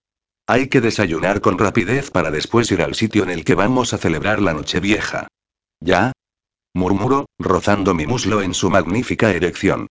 Hay 0.52 0.66
que 0.66 0.80
desayunar 0.80 1.40
con 1.40 1.58
rapidez 1.58 2.10
para 2.10 2.32
después 2.32 2.72
ir 2.72 2.82
al 2.82 2.96
sitio 2.96 3.22
en 3.22 3.30
el 3.30 3.44
que 3.44 3.54
vamos 3.54 3.94
a 3.94 3.98
celebrar 3.98 4.42
la 4.42 4.52
Nochevieja. 4.52 5.28
¿Ya? 5.78 6.10
Murmuro, 6.74 7.26
rozando 7.38 7.94
mi 7.94 8.04
muslo 8.04 8.42
en 8.42 8.52
su 8.52 8.68
magnífica 8.68 9.30
erección. 9.30 9.86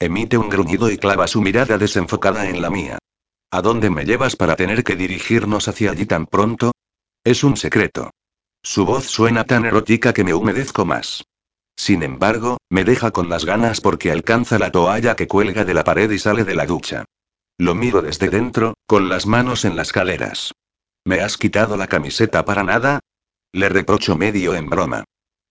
Emite 0.00 0.36
un 0.36 0.48
gruñido 0.48 0.90
y 0.90 0.98
clava 0.98 1.28
su 1.28 1.40
mirada 1.40 1.78
desenfocada 1.78 2.48
en 2.48 2.60
la 2.60 2.70
mía. 2.70 2.98
¿A 3.52 3.62
dónde 3.62 3.88
me 3.88 4.04
llevas 4.04 4.34
para 4.34 4.56
tener 4.56 4.82
que 4.82 4.96
dirigirnos 4.96 5.68
hacia 5.68 5.92
allí 5.92 6.06
tan 6.06 6.26
pronto? 6.26 6.72
Es 7.22 7.44
un 7.44 7.56
secreto. 7.56 8.10
Su 8.64 8.84
voz 8.86 9.04
suena 9.04 9.44
tan 9.44 9.64
erótica 9.64 10.12
que 10.12 10.24
me 10.24 10.34
humedezco 10.34 10.84
más. 10.84 11.22
Sin 11.76 12.02
embargo, 12.02 12.58
me 12.68 12.82
deja 12.82 13.12
con 13.12 13.28
las 13.28 13.44
ganas 13.44 13.80
porque 13.80 14.10
alcanza 14.10 14.58
la 14.58 14.72
toalla 14.72 15.14
que 15.14 15.28
cuelga 15.28 15.64
de 15.64 15.74
la 15.74 15.84
pared 15.84 16.10
y 16.10 16.18
sale 16.18 16.42
de 16.42 16.56
la 16.56 16.66
ducha. 16.66 17.04
Lo 17.60 17.74
miro 17.74 18.00
desde 18.00 18.30
dentro, 18.30 18.72
con 18.86 19.10
las 19.10 19.26
manos 19.26 19.66
en 19.66 19.76
las 19.76 19.92
caleras. 19.92 20.54
¿Me 21.04 21.20
has 21.20 21.36
quitado 21.36 21.76
la 21.76 21.88
camiseta 21.88 22.46
para 22.46 22.64
nada? 22.64 23.00
Le 23.52 23.68
reprocho 23.68 24.16
medio 24.16 24.54
en 24.54 24.70
broma. 24.70 25.04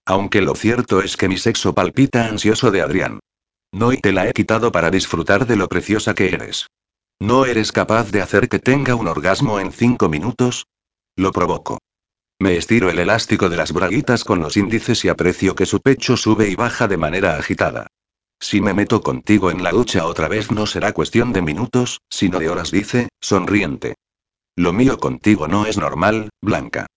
Aunque 0.08 0.42
lo 0.42 0.56
cierto 0.56 1.04
es 1.04 1.18
que 1.18 1.28
mi 1.28 1.38
sexo 1.38 1.76
palpita 1.76 2.26
ansioso 2.26 2.72
de 2.72 2.82
Adrián. 2.82 3.20
No 3.72 3.94
y 3.94 3.98
te 3.98 4.12
la 4.12 4.28
he 4.28 4.34
quitado 4.34 4.72
para 4.72 4.90
disfrutar 4.90 5.46
de 5.46 5.56
lo 5.56 5.70
preciosa 5.70 6.16
que 6.16 6.34
eres. 6.34 6.66
¿No 7.20 7.46
eres 7.46 7.72
capaz 7.72 8.10
de 8.10 8.24
hacer 8.24 8.50
que 8.50 8.58
tenga 8.58 8.96
un 8.96 9.08
orgasmo 9.08 9.60
en 9.60 9.72
cinco 9.72 10.10
minutos? 10.10 10.66
Lo 11.16 11.32
provoco. 11.32 11.78
Me 12.40 12.58
estiro 12.58 12.90
el 12.90 12.98
elástico 12.98 13.50
de 13.50 13.58
las 13.58 13.72
braguitas 13.72 14.24
con 14.24 14.40
los 14.40 14.58
índices 14.58 15.06
y 15.06 15.10
aprecio 15.10 15.54
que 15.54 15.68
su 15.68 15.80
pecho 15.80 16.18
sube 16.18 16.50
y 16.50 16.56
baja 16.56 16.88
de 16.88 16.98
manera 16.98 17.38
agitada. 17.38 17.86
Si 18.40 18.61
me 18.61 18.74
meto 18.74 19.01
contigo 19.01 19.51
en 19.51 19.64
la 19.64 19.72
ducha 19.72 20.06
otra 20.06 20.27
vez 20.27 20.51
no 20.51 20.66
será 20.66 20.93
cuestión 20.93 21.34
de 21.34 21.42
minutos, 21.42 22.00
sino 22.09 22.40
de 22.40 22.50
horas, 22.50 22.72
dice, 22.72 23.09
sonriente. 23.19 23.95
Lo 24.56 24.74
mío 24.74 24.98
contigo 24.98 25.48
no 25.48 25.66
es 25.66 25.77
normal, 25.77 26.30
Blanca. 26.42 26.88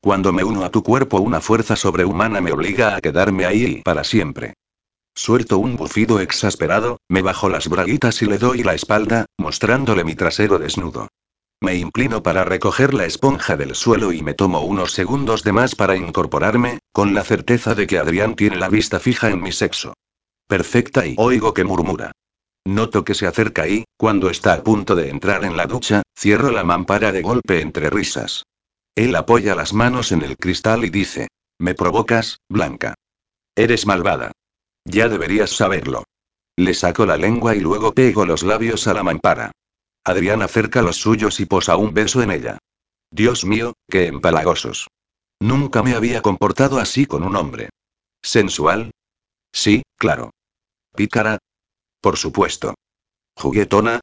Cuando 0.00 0.32
me 0.32 0.44
uno 0.44 0.64
a 0.64 0.70
tu 0.70 0.82
cuerpo 0.82 1.20
una 1.20 1.40
fuerza 1.40 1.76
sobrehumana 1.76 2.40
me 2.40 2.52
obliga 2.52 2.96
a 2.96 3.00
quedarme 3.00 3.46
ahí 3.46 3.82
para 3.84 4.02
siempre. 4.02 4.54
Suelto 5.14 5.58
un 5.58 5.76
bufido 5.76 6.20
exasperado, 6.20 6.98
me 7.08 7.22
bajo 7.22 7.48
las 7.48 7.68
braguitas 7.68 8.22
y 8.22 8.26
le 8.26 8.38
doy 8.38 8.62
la 8.62 8.74
espalda, 8.74 9.26
mostrándole 9.38 10.04
mi 10.04 10.14
trasero 10.14 10.58
desnudo. 10.58 11.08
Me 11.60 11.74
inclino 11.74 12.22
para 12.22 12.44
recoger 12.44 12.94
la 12.94 13.04
esponja 13.04 13.56
del 13.56 13.74
suelo 13.74 14.12
y 14.12 14.22
me 14.22 14.34
tomo 14.34 14.60
unos 14.62 14.92
segundos 14.92 15.44
de 15.44 15.52
más 15.52 15.74
para 15.74 15.96
incorporarme, 15.96 16.78
con 16.92 17.12
la 17.12 17.22
certeza 17.22 17.74
de 17.74 17.86
que 17.86 17.98
Adrián 17.98 18.34
tiene 18.34 18.56
la 18.56 18.68
vista 18.68 18.98
fija 18.98 19.28
en 19.28 19.42
mi 19.42 19.52
sexo. 19.52 19.92
Perfecta 20.50 21.06
y 21.06 21.14
oigo 21.16 21.54
que 21.54 21.62
murmura. 21.62 22.10
Noto 22.66 23.04
que 23.04 23.14
se 23.14 23.28
acerca 23.28 23.68
y, 23.68 23.84
cuando 23.96 24.30
está 24.30 24.54
a 24.54 24.64
punto 24.64 24.96
de 24.96 25.08
entrar 25.08 25.44
en 25.44 25.56
la 25.56 25.66
ducha, 25.66 26.02
cierro 26.18 26.50
la 26.50 26.64
mampara 26.64 27.12
de 27.12 27.22
golpe 27.22 27.60
entre 27.60 27.88
risas. 27.88 28.42
Él 28.96 29.14
apoya 29.14 29.54
las 29.54 29.72
manos 29.72 30.10
en 30.10 30.22
el 30.22 30.36
cristal 30.36 30.84
y 30.84 30.90
dice, 30.90 31.28
Me 31.60 31.76
provocas, 31.76 32.38
Blanca. 32.48 32.94
Eres 33.54 33.86
malvada. 33.86 34.32
Ya 34.84 35.08
deberías 35.08 35.50
saberlo. 35.50 36.02
Le 36.56 36.74
saco 36.74 37.06
la 37.06 37.16
lengua 37.16 37.54
y 37.54 37.60
luego 37.60 37.92
pego 37.92 38.26
los 38.26 38.42
labios 38.42 38.88
a 38.88 38.94
la 38.94 39.04
mampara. 39.04 39.52
Adrián 40.02 40.42
acerca 40.42 40.82
los 40.82 40.96
suyos 40.96 41.38
y 41.38 41.46
posa 41.46 41.76
un 41.76 41.94
beso 41.94 42.22
en 42.22 42.32
ella. 42.32 42.58
Dios 43.12 43.44
mío, 43.44 43.74
qué 43.88 44.08
empalagosos. 44.08 44.88
Nunca 45.38 45.84
me 45.84 45.94
había 45.94 46.22
comportado 46.22 46.80
así 46.80 47.06
con 47.06 47.22
un 47.22 47.36
hombre. 47.36 47.68
¿Sensual? 48.20 48.90
Sí, 49.52 49.82
claro. 49.96 50.32
¿Pícara? 50.94 51.38
Por 52.00 52.16
supuesto. 52.16 52.74
¿Juguetona? 53.36 54.00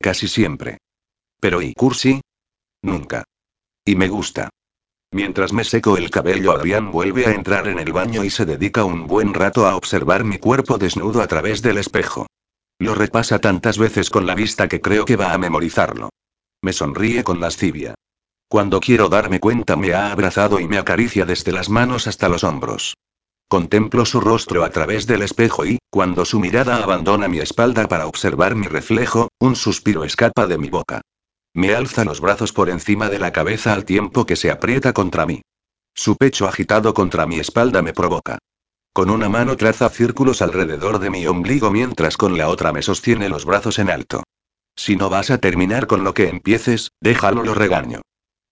Casi 0.00 0.28
siempre. 0.28 0.78
Pero 1.40 1.62
¿y 1.62 1.74
cursi? 1.74 2.20
Nunca. 2.82 3.24
Y 3.84 3.96
me 3.96 4.08
gusta. 4.08 4.50
Mientras 5.12 5.52
me 5.52 5.64
seco 5.64 5.96
el 5.96 6.10
cabello, 6.10 6.52
Adrián 6.52 6.90
vuelve 6.90 7.26
a 7.26 7.32
entrar 7.32 7.68
en 7.68 7.78
el 7.78 7.92
baño 7.92 8.24
y 8.24 8.30
se 8.30 8.44
dedica 8.44 8.84
un 8.84 9.06
buen 9.06 9.32
rato 9.34 9.66
a 9.66 9.76
observar 9.76 10.24
mi 10.24 10.38
cuerpo 10.38 10.78
desnudo 10.78 11.22
a 11.22 11.26
través 11.26 11.62
del 11.62 11.78
espejo. 11.78 12.26
Lo 12.78 12.94
repasa 12.94 13.38
tantas 13.38 13.78
veces 13.78 14.10
con 14.10 14.26
la 14.26 14.34
vista 14.34 14.68
que 14.68 14.80
creo 14.80 15.04
que 15.04 15.16
va 15.16 15.32
a 15.32 15.38
memorizarlo. 15.38 16.10
Me 16.60 16.72
sonríe 16.72 17.24
con 17.24 17.40
lascivia. 17.40 17.94
Cuando 18.48 18.80
quiero 18.80 19.08
darme 19.08 19.40
cuenta 19.40 19.76
me 19.76 19.94
ha 19.94 20.12
abrazado 20.12 20.60
y 20.60 20.68
me 20.68 20.78
acaricia 20.78 21.24
desde 21.24 21.52
las 21.52 21.68
manos 21.68 22.06
hasta 22.06 22.28
los 22.28 22.44
hombros. 22.44 22.94
Contemplo 23.48 24.04
su 24.04 24.20
rostro 24.20 24.64
a 24.64 24.70
través 24.70 25.06
del 25.06 25.22
espejo 25.22 25.64
y, 25.64 25.78
cuando 25.88 26.24
su 26.24 26.40
mirada 26.40 26.82
abandona 26.82 27.28
mi 27.28 27.38
espalda 27.38 27.86
para 27.86 28.08
observar 28.08 28.56
mi 28.56 28.66
reflejo, 28.66 29.28
un 29.38 29.54
suspiro 29.54 30.02
escapa 30.02 30.48
de 30.48 30.58
mi 30.58 30.68
boca. 30.68 31.02
Me 31.54 31.72
alza 31.72 32.04
los 32.04 32.20
brazos 32.20 32.52
por 32.52 32.68
encima 32.68 33.08
de 33.08 33.20
la 33.20 33.32
cabeza 33.32 33.72
al 33.72 33.84
tiempo 33.84 34.26
que 34.26 34.34
se 34.34 34.50
aprieta 34.50 34.92
contra 34.92 35.26
mí. 35.26 35.42
Su 35.94 36.16
pecho 36.16 36.48
agitado 36.48 36.92
contra 36.92 37.24
mi 37.26 37.38
espalda 37.38 37.82
me 37.82 37.92
provoca. 37.92 38.38
Con 38.92 39.10
una 39.10 39.28
mano 39.28 39.56
traza 39.56 39.88
círculos 39.90 40.42
alrededor 40.42 40.98
de 40.98 41.10
mi 41.10 41.24
ombligo 41.28 41.70
mientras 41.70 42.16
con 42.16 42.36
la 42.36 42.48
otra 42.48 42.72
me 42.72 42.82
sostiene 42.82 43.28
los 43.28 43.44
brazos 43.44 43.78
en 43.78 43.90
alto. 43.90 44.24
Si 44.74 44.96
no 44.96 45.08
vas 45.08 45.30
a 45.30 45.38
terminar 45.38 45.86
con 45.86 46.02
lo 46.02 46.14
que 46.14 46.28
empieces, 46.28 46.90
déjalo 47.00 47.44
lo 47.44 47.54
regaño. 47.54 48.02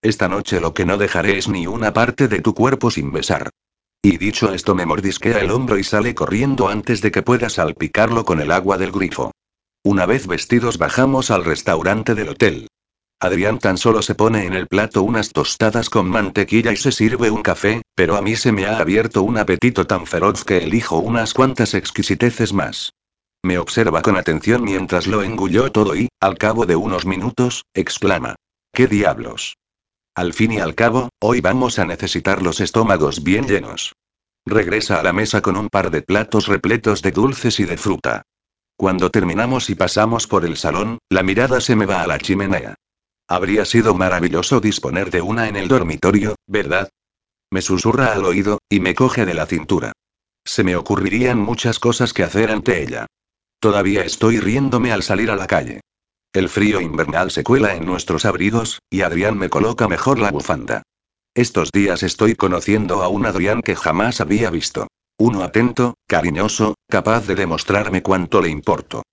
Esta 0.03 0.29
noche 0.29 0.61
lo 0.61 0.73
que 0.73 0.87
no 0.87 0.99
dejaré 0.99 1.37
es 1.37 1.49
ni 1.49 1.67
una 1.67 1.93
parte 1.93 2.29
de 2.29 2.41
tu 2.41 2.55
cuerpo 2.55 2.93
sin 2.93 3.11
besar. 3.11 3.51
Y 4.05 4.19
dicho 4.19 4.53
esto 4.53 4.75
me 4.75 4.85
mordisquea 4.85 5.41
el 5.41 5.51
hombro 5.51 5.79
y 5.79 5.83
sale 5.83 6.15
corriendo 6.15 6.69
antes 6.69 7.01
de 7.01 7.11
que 7.11 7.23
pueda 7.23 7.49
salpicarlo 7.49 8.27
con 8.27 8.39
el 8.39 8.53
agua 8.53 8.77
del 8.77 8.93
grifo. 8.93 9.31
Una 9.83 10.05
vez 10.05 10.27
vestidos 10.27 10.77
bajamos 10.77 11.31
al 11.31 11.43
restaurante 11.43 12.15
del 12.15 12.29
hotel. 12.29 12.69
Adrián 13.19 13.59
tan 13.59 13.79
solo 13.79 14.03
se 14.03 14.15
pone 14.15 14.45
en 14.45 14.53
el 14.53 14.67
plato 14.67 15.03
unas 15.03 15.31
tostadas 15.31 15.89
con 15.89 16.07
mantequilla 16.07 16.71
y 16.71 16.77
se 16.77 16.93
sirve 16.93 17.31
un 17.31 17.41
café, 17.41 17.81
pero 17.95 18.17
a 18.17 18.21
mí 18.21 18.37
se 18.37 18.53
me 18.53 18.67
ha 18.67 18.77
abierto 18.77 19.23
un 19.23 19.39
apetito 19.39 19.87
tan 19.87 20.07
feroz 20.07 20.45
que 20.45 20.59
elijo 20.59 20.99
unas 20.99 21.33
cuantas 21.33 21.73
exquisiteces 21.73 22.53
más. 22.53 22.93
Me 23.43 23.57
observa 23.57 24.03
con 24.03 24.19
atención 24.19 24.65
mientras 24.65 25.07
lo 25.07 25.23
engulló 25.23 25.73
todo 25.73 25.97
y, 25.97 26.09
al 26.21 26.37
cabo 26.37 26.67
de 26.67 26.77
unos 26.77 27.07
minutos, 27.07 27.65
exclama. 27.73 28.35
¿Qué 28.71 28.87
diablos? 28.87 29.55
Al 30.15 30.33
fin 30.33 30.53
y 30.53 30.61
al 30.61 30.77
cabo, 30.77 31.09
hoy 31.21 31.41
vamos 31.41 31.81
a 31.81 31.85
necesitar 31.85 32.41
los 32.41 32.61
estómagos 32.61 33.25
bien 33.25 33.49
llenos. 33.49 33.95
Regresa 34.47 35.01
a 35.01 35.03
la 35.03 35.13
mesa 35.13 35.43
con 35.43 35.57
un 35.57 35.69
par 35.69 35.91
de 35.91 36.03
platos 36.03 36.47
repletos 36.47 37.03
de 37.03 37.11
dulces 37.11 37.59
y 37.59 37.65
de 37.65 37.77
fruta. 37.77 38.23
Cuando 38.77 39.11
terminamos 39.11 39.71
y 39.71 39.75
pasamos 39.75 40.29
por 40.29 40.45
el 40.45 40.57
salón, 40.57 40.99
la 41.09 41.25
mirada 41.25 41.61
se 41.61 41.75
me 41.75 41.87
va 41.87 42.03
a 42.03 42.07
la 42.07 42.19
chimenea. 42.19 42.77
Habría 43.27 43.65
sido 43.65 43.95
maravilloso 43.95 44.61
disponer 44.61 45.11
de 45.11 45.21
una 45.21 45.49
en 45.49 45.57
el 45.57 45.67
dormitorio, 45.67 46.37
¿verdad? 46.47 46.91
Me 47.51 47.61
susurra 47.61 48.13
al 48.13 48.25
oído, 48.25 48.59
y 48.69 48.79
me 48.79 48.95
coge 48.95 49.27
de 49.27 49.35
la 49.35 49.47
cintura. 49.47 49.93
Se 50.45 50.63
me 50.63 50.77
ocurrirían 50.77 51.39
muchas 51.39 51.81
cosas 51.81 52.13
que 52.13 52.23
hacer 52.23 52.53
ante 52.53 52.83
ella. 52.83 53.07
Todavía 53.59 54.05
estoy 54.05 54.39
riéndome 54.39 54.93
al 54.93 55.03
salir 55.03 55.31
a 55.31 55.37
la 55.37 55.49
calle. 55.49 55.81
El 56.35 56.49
frío 56.49 56.81
invernal 56.81 57.31
se 57.31 57.45
cuela 57.45 57.77
en 57.77 57.87
nuestros 57.87 58.25
abrigos, 58.25 58.81
y 58.91 59.03
Adrián 59.03 59.39
me 59.39 59.49
coloca 59.49 59.87
mejor 59.87 60.19
la 60.19 60.33
bufanda. 60.33 60.83
Estos 61.33 61.71
días 61.71 62.03
estoy 62.03 62.35
conociendo 62.35 63.05
a 63.05 63.09
un 63.09 63.25
Adrián 63.25 63.63
que 63.63 63.77
jamás 63.77 64.21
había 64.21 64.51
visto. 64.51 64.89
Uno 65.17 65.45
atento, 65.45 65.95
cariñoso, 66.09 66.75
capaz 66.91 67.29
de 67.29 67.37
demostrarme 67.37 68.03
cuánto 68.03 68.43
le 68.43 68.49
importo. 68.49 69.05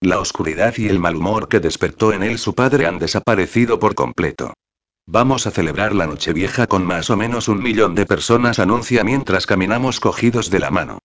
La 0.00 0.20
oscuridad 0.20 0.72
y 0.78 0.88
el 0.88 0.98
mal 0.98 1.16
humor 1.16 1.48
que 1.48 1.60
despertó 1.60 2.14
en 2.14 2.22
él 2.22 2.38
su 2.38 2.54
padre 2.54 2.86
han 2.86 2.98
desaparecido 2.98 3.78
por 3.78 3.94
completo. 3.94 4.54
Vamos 5.06 5.46
a 5.46 5.50
celebrar 5.50 5.94
la 5.94 6.06
Nochevieja 6.06 6.66
con 6.66 6.86
más 6.86 7.10
o 7.10 7.16
menos 7.18 7.48
un 7.48 7.62
millón 7.62 7.94
de 7.94 8.06
personas, 8.06 8.58
anuncia 8.58 9.04
mientras 9.04 9.46
caminamos 9.46 10.00
cogidos 10.00 10.48
de 10.48 10.60
la 10.60 10.70
mano. 10.70 10.98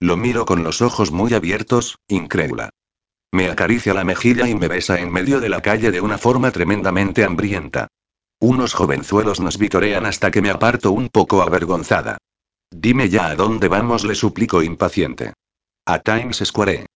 Lo 0.00 0.16
miro 0.16 0.46
con 0.46 0.64
los 0.64 0.80
ojos 0.80 1.12
muy 1.12 1.34
abiertos, 1.34 1.98
incrédula. 2.08 2.70
Me 3.32 3.50
acaricia 3.50 3.92
la 3.92 4.04
mejilla 4.04 4.48
y 4.48 4.54
me 4.54 4.68
besa 4.68 4.98
en 5.00 5.12
medio 5.12 5.40
de 5.40 5.50
la 5.50 5.60
calle 5.60 5.90
de 5.90 6.00
una 6.00 6.16
forma 6.16 6.50
tremendamente 6.50 7.24
hambrienta. 7.24 7.88
Unos 8.40 8.72
jovenzuelos 8.72 9.40
nos 9.40 9.58
vitorean 9.58 10.06
hasta 10.06 10.30
que 10.30 10.40
me 10.40 10.50
aparto 10.50 10.92
un 10.92 11.08
poco 11.08 11.42
avergonzada. 11.42 12.16
Dime 12.70 13.08
ya 13.08 13.26
a 13.26 13.34
dónde 13.34 13.68
vamos, 13.68 14.04
le 14.04 14.14
suplico 14.14 14.62
impaciente. 14.62 15.34
A 15.84 15.98
Times 15.98 16.42
Square. 16.44 16.86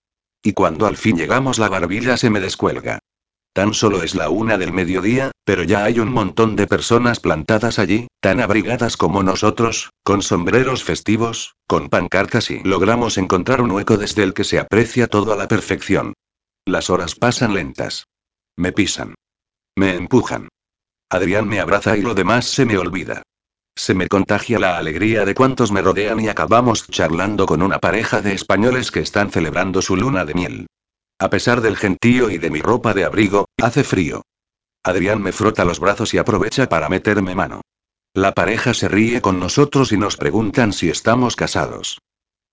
Y 0.43 0.52
cuando 0.52 0.86
al 0.86 0.97
fin 0.97 1.17
llegamos 1.17 1.59
la 1.59 1.69
barbilla 1.69 2.17
se 2.17 2.31
me 2.31 2.41
descuelga. 2.41 2.99
Tan 3.55 3.75
solo 3.75 4.02
es 4.02 4.15
la 4.15 4.31
una 4.31 4.57
del 4.57 4.73
mediodía, 4.73 5.31
pero 5.44 5.62
ya 5.62 5.85
hay 5.85 6.01
un 6.01 6.11
montón 6.11 6.57
de 6.57 6.67
personas 6.67 7.20
plantadas 7.20 7.78
allí, 7.78 8.09
tan 8.20 8.41
abrigadas 8.41 8.97
como 8.97 9.23
nosotros, 9.23 9.91
con 10.02 10.23
sombreros 10.23 10.85
festivos, 10.85 11.55
con 11.67 11.91
pancartas 11.91 12.51
y 12.51 12.61
logramos 12.61 13.19
encontrar 13.19 13.61
un 13.61 13.73
hueco 13.73 13.99
desde 13.99 14.23
el 14.23 14.33
que 14.33 14.44
se 14.44 14.59
aprecia 14.59 15.07
todo 15.07 15.35
a 15.35 15.36
la 15.36 15.49
perfección. 15.49 16.15
Las 16.65 16.91
horas 16.91 17.16
pasan 17.16 17.55
lentas. 17.55 18.07
Me 18.57 18.73
pisan. 18.73 19.15
Me 19.76 19.97
empujan. 19.97 20.49
Adrián 21.10 21.49
me 21.49 21.60
abraza 21.60 21.97
y 21.97 22.02
lo 22.02 22.15
demás 22.15 22.47
se 22.47 22.65
me 22.65 22.78
olvida. 22.78 23.23
Se 23.74 23.94
me 23.94 24.07
contagia 24.07 24.58
la 24.58 24.78
alegría 24.78 25.24
de 25.24 25.34
cuantos 25.34 25.73
me 25.73 25.82
rodean 25.82 26.20
y 26.20 26.28
acabamos 26.28 26.86
charlando 26.86 27.47
con 27.47 27.62
una 27.62 27.78
pareja 27.78 28.20
de 28.20 28.34
españoles 28.34 28.91
que 28.91 29.00
están 29.00 29.31
celebrando 29.31 29.82
su 29.82 29.97
luna 29.97 30.24
de 30.24 30.34
miel. 30.34 30.66
A 31.18 31.31
pesar 31.31 31.62
del 31.62 31.76
gentío 31.76 32.31
y 32.31 32.39
de 32.39 32.50
mi 32.50 32.60
ropa 32.60 32.94
de 32.94 33.05
abrigo, 33.05 33.47
hace 33.60 33.82
frío. 33.82 34.23
Adrián 34.84 35.20
me 35.20 35.32
frota 35.32 35.65
los 35.65 35.81
brazos 35.81 36.15
y 36.15 36.18
aprovecha 36.18 36.68
para 36.68 36.89
meterme 36.89 37.34
mano. 37.34 37.62
La 38.15 38.32
pareja 38.32 38.74
se 38.74 38.89
ríe 38.89 39.20
con 39.20 39.41
nosotros 39.41 39.91
y 39.91 39.97
nos 39.97 40.16
preguntan 40.16 40.73
si 40.73 40.91
estamos 40.91 41.34
casados. 41.34 41.99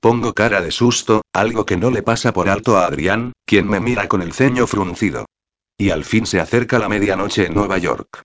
Pongo 0.01 0.33
cara 0.33 0.61
de 0.61 0.71
susto, 0.71 1.23
algo 1.33 1.65
que 1.65 1.75
no 1.75 1.91
le 1.91 2.03
pasa 2.03 2.31
por 2.31 2.47
alto 2.47 2.77
a 2.77 2.85
Adrián, 2.85 3.33
quien 3.45 3.67
me 3.67 3.81
mira 3.81 4.07
con 4.07 4.21
el 4.21 4.31
ceño 4.31 4.65
fruncido. 4.65 5.25
Y 5.77 5.89
al 5.89 6.05
fin 6.05 6.25
se 6.25 6.39
acerca 6.39 6.79
la 6.79 6.87
medianoche 6.87 7.47
en 7.47 7.53
Nueva 7.53 7.77
York. 7.77 8.21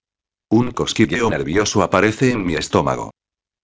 Un 0.51 0.71
cosquilleo 0.71 1.31
nervioso 1.31 1.83
aparece 1.83 2.31
en 2.31 2.47
mi 2.47 2.55
estómago. 2.55 3.11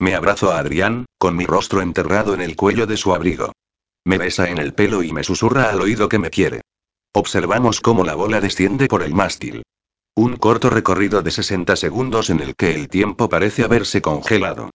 Me 0.00 0.16
abrazo 0.16 0.50
a 0.50 0.58
Adrián, 0.58 1.06
con 1.18 1.36
mi 1.36 1.46
rostro 1.46 1.82
enterrado 1.82 2.34
en 2.34 2.40
el 2.40 2.56
cuello 2.56 2.86
de 2.88 2.96
su 2.96 3.14
abrigo. 3.14 3.52
Me 4.04 4.18
besa 4.18 4.50
en 4.50 4.58
el 4.58 4.74
pelo 4.74 5.04
y 5.04 5.12
me 5.12 5.22
susurra 5.22 5.70
al 5.70 5.80
oído 5.80 6.08
que 6.08 6.18
me 6.18 6.30
quiere. 6.30 6.62
Observamos 7.12 7.80
cómo 7.80 8.02
la 8.02 8.16
bola 8.16 8.40
desciende 8.40 8.88
por 8.88 9.02
el 9.02 9.14
mástil. 9.14 9.62
Un 10.16 10.36
corto 10.36 10.68
recorrido 10.68 11.22
de 11.22 11.30
60 11.30 11.76
segundos 11.76 12.28
en 12.30 12.40
el 12.40 12.56
que 12.56 12.74
el 12.74 12.88
tiempo 12.88 13.28
parece 13.28 13.62
haberse 13.62 14.02
congelado. 14.02 14.70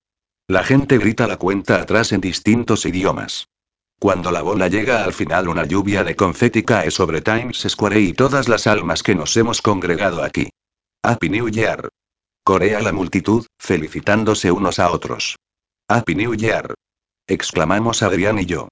La 0.47 0.63
gente 0.63 0.99
grita 0.99 1.25
la 1.25 1.37
cuenta 1.37 1.81
atrás 1.81 2.11
en 2.11 2.21
distintos 2.21 2.85
idiomas. 2.85 3.47
Cuando 3.99 4.29
la 4.29 4.43
bola 4.43 4.67
llega 4.67 5.03
al 5.03 5.11
final 5.11 5.47
una 5.47 5.65
lluvia 5.65 6.03
de 6.03 6.15
confeti 6.15 6.61
cae 6.61 6.91
sobre 6.91 7.21
Times 7.21 7.65
Square 7.67 7.99
y 7.99 8.13
todas 8.13 8.47
las 8.47 8.67
almas 8.67 9.01
que 9.01 9.15
nos 9.15 9.35
hemos 9.37 9.63
congregado 9.63 10.23
aquí. 10.23 10.49
Happy 11.01 11.29
New 11.29 11.49
Year. 11.49 11.89
Corea 12.43 12.79
la 12.81 12.91
multitud, 12.91 13.47
felicitándose 13.57 14.51
unos 14.51 14.77
a 14.77 14.91
otros. 14.91 15.35
Happy 15.87 16.13
New 16.13 16.35
Year. 16.35 16.75
Exclamamos 17.25 18.03
Adrián 18.03 18.37
y 18.37 18.45
yo. 18.45 18.67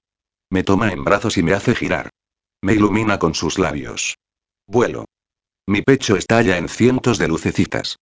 Me 0.50 0.62
toma 0.62 0.92
en 0.92 1.02
brazos 1.02 1.38
y 1.38 1.42
me 1.42 1.54
hace 1.54 1.74
girar. 1.74 2.10
Me 2.62 2.74
ilumina 2.74 3.18
con 3.18 3.34
sus 3.34 3.58
labios. 3.58 4.14
Vuelo. 4.68 5.06
Mi 5.66 5.82
pecho 5.82 6.14
estalla 6.14 6.56
en 6.56 6.68
cientos 6.68 7.18
de 7.18 7.26
lucecitas. 7.26 7.96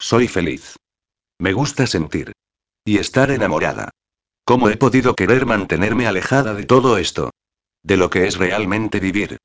Soy 0.00 0.26
feliz. 0.26 0.74
Me 1.38 1.52
gusta 1.52 1.86
sentir. 1.86 2.32
Y 2.84 2.98
estar 2.98 3.30
enamorada. 3.30 3.90
¿Cómo 4.44 4.68
he 4.68 4.76
podido 4.76 5.14
querer 5.14 5.46
mantenerme 5.46 6.08
alejada 6.08 6.52
de 6.52 6.64
todo 6.64 6.98
esto? 6.98 7.30
De 7.84 7.96
lo 7.96 8.10
que 8.10 8.26
es 8.26 8.38
realmente 8.38 8.98
vivir. 8.98 9.38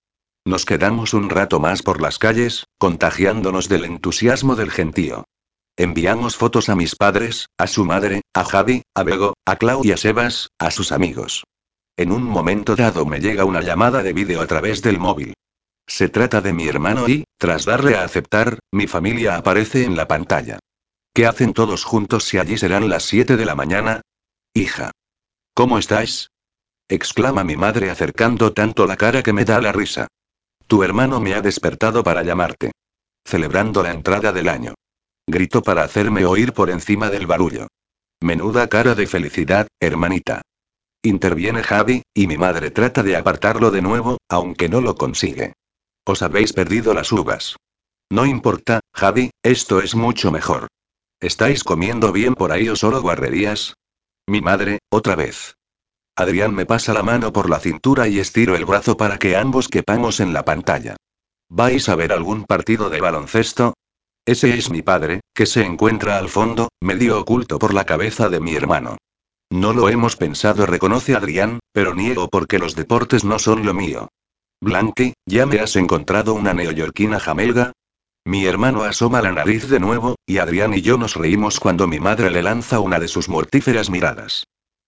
Nos 0.43 0.65
quedamos 0.65 1.13
un 1.13 1.29
rato 1.29 1.59
más 1.59 1.83
por 1.83 2.01
las 2.01 2.17
calles, 2.17 2.65
contagiándonos 2.79 3.69
del 3.69 3.85
entusiasmo 3.85 4.55
del 4.55 4.71
gentío. 4.71 5.25
Enviamos 5.75 6.35
fotos 6.35 6.69
a 6.69 6.75
mis 6.75 6.95
padres, 6.95 7.45
a 7.59 7.67
su 7.67 7.85
madre, 7.85 8.21
a 8.33 8.43
Javi, 8.43 8.81
a 8.95 9.03
Bego, 9.03 9.35
a 9.45 9.55
Claudia 9.57 9.97
Sebas, 9.97 10.49
a 10.57 10.71
sus 10.71 10.91
amigos. 10.91 11.43
En 11.95 12.11
un 12.11 12.23
momento 12.23 12.75
dado 12.75 13.05
me 13.05 13.19
llega 13.19 13.45
una 13.45 13.61
llamada 13.61 14.01
de 14.01 14.13
vídeo 14.13 14.41
a 14.41 14.47
través 14.47 14.81
del 14.81 14.97
móvil. 14.97 15.35
Se 15.85 16.09
trata 16.09 16.41
de 16.41 16.53
mi 16.53 16.67
hermano 16.67 17.07
y, 17.07 17.25
tras 17.37 17.65
darle 17.65 17.95
a 17.95 18.03
aceptar, 18.03 18.57
mi 18.71 18.87
familia 18.87 19.35
aparece 19.35 19.83
en 19.83 19.95
la 19.95 20.07
pantalla. 20.07 20.57
¿Qué 21.17 21.25
hacen 21.25 21.53
todos 21.53 21.83
juntos 21.83 22.25
si 22.25 22.37
allí 22.37 22.59
serán 22.59 22.89
las 22.89 23.01
7 23.05 23.37
de 23.37 23.45
la 23.45 23.55
mañana? 23.55 24.01
Hija. 24.53 24.91
¿Cómo 25.55 25.79
estás? 25.79 26.29
exclama 26.87 27.43
mi 27.43 27.57
madre 27.57 27.89
acercando 27.89 28.53
tanto 28.53 28.85
la 28.85 28.97
cara 28.97 29.23
que 29.23 29.33
me 29.33 29.43
da 29.43 29.59
la 29.59 29.71
risa. 29.71 30.05
Tu 30.67 30.83
hermano 30.83 31.19
me 31.19 31.33
ha 31.33 31.41
despertado 31.41 32.03
para 32.03 32.21
llamarte. 32.21 32.71
Celebrando 33.25 33.81
la 33.81 33.93
entrada 33.93 34.31
del 34.31 34.47
año. 34.47 34.75
Gritó 35.25 35.63
para 35.63 35.81
hacerme 35.81 36.23
oír 36.23 36.53
por 36.53 36.69
encima 36.69 37.09
del 37.09 37.25
barullo. 37.25 37.65
Menuda 38.21 38.67
cara 38.67 38.93
de 38.93 39.07
felicidad, 39.07 39.67
hermanita. 39.79 40.43
Interviene 41.01 41.63
Javi, 41.63 42.03
y 42.13 42.27
mi 42.27 42.37
madre 42.37 42.69
trata 42.69 43.01
de 43.01 43.15
apartarlo 43.15 43.71
de 43.71 43.81
nuevo, 43.81 44.19
aunque 44.29 44.69
no 44.69 44.81
lo 44.81 44.93
consigue. 44.93 45.53
Os 46.05 46.21
habéis 46.21 46.53
perdido 46.53 46.93
las 46.93 47.11
uvas. 47.11 47.55
No 48.11 48.27
importa, 48.27 48.81
Javi, 48.93 49.31
esto 49.41 49.81
es 49.81 49.95
mucho 49.95 50.31
mejor. 50.31 50.67
¿Estáis 51.19 51.63
comiendo 51.63 52.11
bien 52.11 52.35
por 52.35 52.51
ahí 52.51 52.69
o 52.69 52.75
solo 52.75 53.01
guarrerías? 53.01 53.73
Mi 54.27 54.41
madre, 54.41 54.79
otra 54.89 55.15
vez. 55.15 55.55
Adrián 56.15 56.53
me 56.53 56.67
pasa 56.67 56.93
la 56.93 57.01
mano 57.01 57.33
por 57.33 57.49
la 57.49 57.59
cintura 57.59 58.07
y 58.07 58.19
estiro 58.19 58.55
el 58.55 58.65
brazo 58.65 58.97
para 58.97 59.17
que 59.17 59.35
ambos 59.35 59.67
quepamos 59.67 60.19
en 60.19 60.33
la 60.33 60.45
pantalla. 60.45 60.95
¿Vais 61.49 61.89
a 61.89 61.95
ver 61.95 62.11
algún 62.11 62.43
partido 62.43 62.89
de 62.89 63.01
baloncesto? 63.01 63.73
Ese 64.25 64.57
es 64.57 64.69
mi 64.69 64.81
padre, 64.81 65.21
que 65.33 65.45
se 65.45 65.63
encuentra 65.63 66.17
al 66.17 66.29
fondo, 66.29 66.69
medio 66.81 67.19
oculto 67.19 67.57
por 67.57 67.73
la 67.73 67.85
cabeza 67.85 68.29
de 68.29 68.39
mi 68.39 68.55
hermano. 68.55 68.97
No 69.49 69.73
lo 69.73 69.89
hemos 69.89 70.17
pensado, 70.17 70.65
reconoce 70.65 71.15
Adrián, 71.15 71.59
pero 71.71 71.95
niego 71.95 72.27
porque 72.27 72.59
los 72.59 72.75
deportes 72.75 73.23
no 73.23 73.39
son 73.39 73.65
lo 73.65 73.73
mío. 73.73 74.09
Blanqui, 74.61 75.13
¿ya 75.25 75.45
me 75.45 75.61
has 75.61 75.75
encontrado 75.77 76.33
una 76.33 76.53
neoyorquina 76.53 77.19
jamelga? 77.19 77.71
Mi 78.27 78.45
hermano 78.45 78.83
asoma 78.83 79.21
la 79.21 79.31
nariz 79.31 79.69
de 79.69 79.79
nuevo, 79.79 80.17
y 80.25 80.39
Adrián 80.39 80.73
y 80.73 80.81
yo 80.81 80.97
nos 80.97 81.15
reímos 81.15 81.61
cuando 81.61 81.87
mi 81.87 82.01
madre 82.01 82.29
le 82.29 82.43
lanza 82.43 82.81
una 82.81 82.99
de 82.99 83.07
sus 83.07 83.29
mortíferas 83.29 83.89
miradas. 83.89 84.47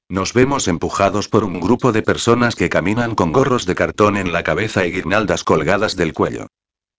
Nos 0.09 0.33
vemos 0.33 0.67
empujados 0.67 1.29
por 1.29 1.45
un 1.45 1.61
grupo 1.61 1.93
de 1.93 2.01
personas 2.01 2.57
que 2.57 2.67
caminan 2.67 3.15
con 3.15 3.31
gorros 3.31 3.65
de 3.65 3.75
cartón 3.75 4.17
en 4.17 4.33
la 4.33 4.43
cabeza 4.43 4.85
y 4.85 4.91
guirnaldas 4.91 5.45
colgadas 5.45 5.95
del 5.95 6.13
cuello. 6.13 6.47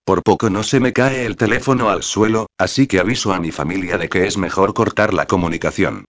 Por 0.07 0.23
poco 0.23 0.49
no 0.49 0.63
se 0.63 0.81
me 0.81 0.95
cae 0.95 1.27
el 1.27 1.37
teléfono 1.37 1.91
al 1.91 2.03
suelo, 2.03 2.47
así 2.57 2.87
que 2.87 3.01
aviso 3.01 3.35
a 3.35 3.39
mi 3.39 3.53
familia 3.53 3.99
de 3.99 4.09
que 4.09 4.27
es 4.27 4.39
mejor 4.39 4.73
cortar 4.73 5.13
la 5.13 5.27
comunicación. 5.27 6.07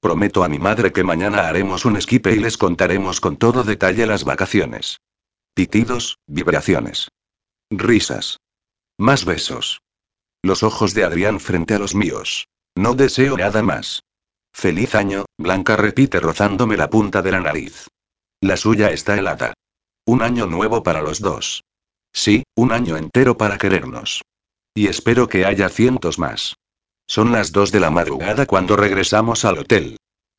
Prometo 0.00 0.44
a 0.44 0.48
mi 0.48 0.60
madre 0.60 0.92
que 0.92 1.02
mañana 1.02 1.48
haremos 1.48 1.84
un 1.86 1.96
esquipe 1.96 2.30
y 2.32 2.38
les 2.38 2.56
contaremos 2.56 3.20
con 3.20 3.36
todo 3.36 3.64
detalle 3.64 4.06
las 4.06 4.22
vacaciones. 4.22 5.00
Pitidos, 5.54 6.18
vibraciones. 6.28 7.08
Risas. 7.68 8.38
Más 9.02 9.24
besos. 9.24 9.82
Los 10.44 10.62
ojos 10.62 10.94
de 10.94 11.02
Adrián 11.02 11.40
frente 11.40 11.74
a 11.74 11.80
los 11.80 11.96
míos. 11.96 12.46
No 12.76 12.94
deseo 12.94 13.36
nada 13.36 13.60
más. 13.60 14.04
Feliz 14.54 14.94
año, 14.94 15.24
Blanca 15.36 15.74
repite 15.74 16.20
rozándome 16.20 16.76
la 16.76 16.88
punta 16.88 17.20
de 17.20 17.32
la 17.32 17.40
nariz. 17.40 17.88
La 18.40 18.56
suya 18.56 18.92
está 18.92 19.18
helada. 19.18 19.54
Un 20.06 20.22
año 20.22 20.46
nuevo 20.46 20.84
para 20.84 21.02
los 21.02 21.18
dos. 21.20 21.64
Sí, 22.12 22.44
un 22.54 22.70
año 22.70 22.96
entero 22.96 23.36
para 23.36 23.58
querernos. 23.58 24.22
Y 24.72 24.86
espero 24.86 25.26
que 25.26 25.46
haya 25.46 25.68
cientos 25.68 26.20
más. 26.20 26.54
Son 27.08 27.32
las 27.32 27.50
dos 27.50 27.72
de 27.72 27.80
la 27.80 27.90
madrugada 27.90 28.46
cuando 28.46 28.76
regresamos 28.76 29.44
al 29.44 29.58
hotel. 29.58 29.96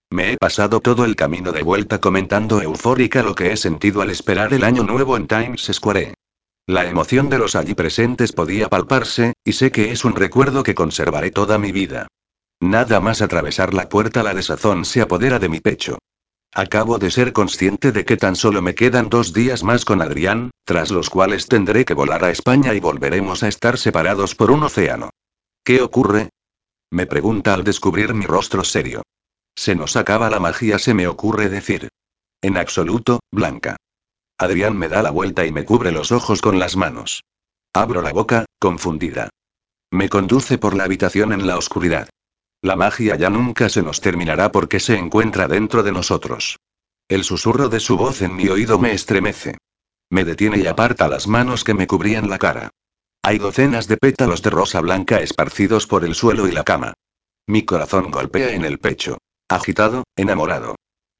Me 0.09 0.31
he 0.31 0.37
pasado 0.37 0.79
todo 0.79 1.03
el 1.03 1.17
camino 1.17 1.51
de 1.51 1.63
vuelta 1.63 1.99
comentando 1.99 2.61
eufórica 2.61 3.23
lo 3.23 3.35
que 3.35 3.51
he 3.51 3.57
sentido 3.57 4.01
al 4.01 4.09
esperar 4.09 4.53
el 4.53 4.63
año 4.63 4.83
nuevo 4.83 5.17
en 5.17 5.27
Times 5.27 5.69
Square. 5.69 6.13
La 6.65 6.87
emoción 6.87 7.29
de 7.29 7.37
los 7.37 7.55
allí 7.55 7.73
presentes 7.73 8.31
podía 8.31 8.69
palparse, 8.69 9.33
y 9.43 9.51
sé 9.51 9.71
que 9.71 9.91
es 9.91 10.05
un 10.05 10.15
recuerdo 10.15 10.63
que 10.63 10.75
conservaré 10.75 11.29
toda 11.29 11.57
mi 11.57 11.73
vida. 11.73 12.07
Nada 12.61 13.01
más 13.01 13.21
atravesar 13.21 13.73
la 13.73 13.89
puerta 13.89 14.23
la 14.23 14.33
desazón 14.33 14.85
se 14.85 15.01
apodera 15.01 15.39
de 15.39 15.49
mi 15.49 15.59
pecho. 15.59 15.97
Acabo 16.53 16.99
de 16.99 17.11
ser 17.11 17.33
consciente 17.33 17.91
de 17.91 18.05
que 18.05 18.15
tan 18.15 18.37
solo 18.37 18.61
me 18.61 18.75
quedan 18.75 19.09
dos 19.09 19.33
días 19.33 19.63
más 19.63 19.83
con 19.83 20.01
Adrián, 20.01 20.51
tras 20.63 20.91
los 20.91 21.09
cuales 21.09 21.47
tendré 21.47 21.83
que 21.83 21.95
volar 21.95 22.23
a 22.23 22.29
España 22.29 22.73
y 22.73 22.79
volveremos 22.79 23.43
a 23.43 23.49
estar 23.49 23.77
separados 23.77 24.35
por 24.35 24.49
un 24.49 24.63
océano. 24.63 25.09
¿Qué 25.65 25.81
ocurre? 25.81 26.29
Me 26.91 27.07
pregunta 27.07 27.53
al 27.53 27.65
descubrir 27.65 28.13
mi 28.13 28.25
rostro 28.25 28.63
serio. 28.63 29.01
Se 29.55 29.75
nos 29.75 29.97
acaba 29.97 30.29
la 30.29 30.39
magia, 30.39 30.79
se 30.79 30.93
me 30.93 31.07
ocurre 31.07 31.49
decir. 31.49 31.89
En 32.41 32.55
absoluto, 32.55 33.19
Blanca. 33.31 33.75
Adrián 34.37 34.77
me 34.77 34.89
da 34.89 35.01
la 35.01 35.11
vuelta 35.11 35.45
y 35.45 35.51
me 35.51 35.65
cubre 35.65 35.91
los 35.91 36.11
ojos 36.11 36.41
con 36.41 36.59
las 36.59 36.75
manos. 36.75 37.23
Abro 37.73 38.01
la 38.01 38.11
boca, 38.11 38.45
confundida. 38.59 39.29
Me 39.91 40.09
conduce 40.09 40.57
por 40.57 40.75
la 40.75 40.85
habitación 40.85 41.33
en 41.33 41.45
la 41.45 41.57
oscuridad. 41.57 42.09
La 42.61 42.75
magia 42.75 43.15
ya 43.15 43.29
nunca 43.29 43.69
se 43.69 43.83
nos 43.83 44.01
terminará 44.01 44.51
porque 44.51 44.79
se 44.79 44.97
encuentra 44.97 45.47
dentro 45.47 45.83
de 45.83 45.91
nosotros. 45.91 46.57
El 47.09 47.23
susurro 47.23 47.69
de 47.69 47.79
su 47.79 47.97
voz 47.97 48.21
en 48.21 48.35
mi 48.35 48.47
oído 48.47 48.79
me 48.79 48.93
estremece. 48.93 49.57
Me 50.09 50.23
detiene 50.23 50.59
y 50.59 50.67
aparta 50.67 51.07
las 51.07 51.27
manos 51.27 51.63
que 51.63 51.73
me 51.73 51.87
cubrían 51.87 52.29
la 52.29 52.37
cara. 52.37 52.69
Hay 53.21 53.37
docenas 53.37 53.87
de 53.87 53.97
pétalos 53.97 54.41
de 54.41 54.49
rosa 54.49 54.81
blanca 54.81 55.19
esparcidos 55.19 55.87
por 55.87 56.05
el 56.05 56.15
suelo 56.15 56.47
y 56.47 56.51
la 56.51 56.63
cama. 56.63 56.93
Mi 57.47 57.63
corazón 57.63 58.11
golpea 58.11 58.51
en 58.51 58.65
el 58.65 58.79
pecho. 58.79 59.17
Agitado, 59.49 60.03
enamorado. 60.15 60.75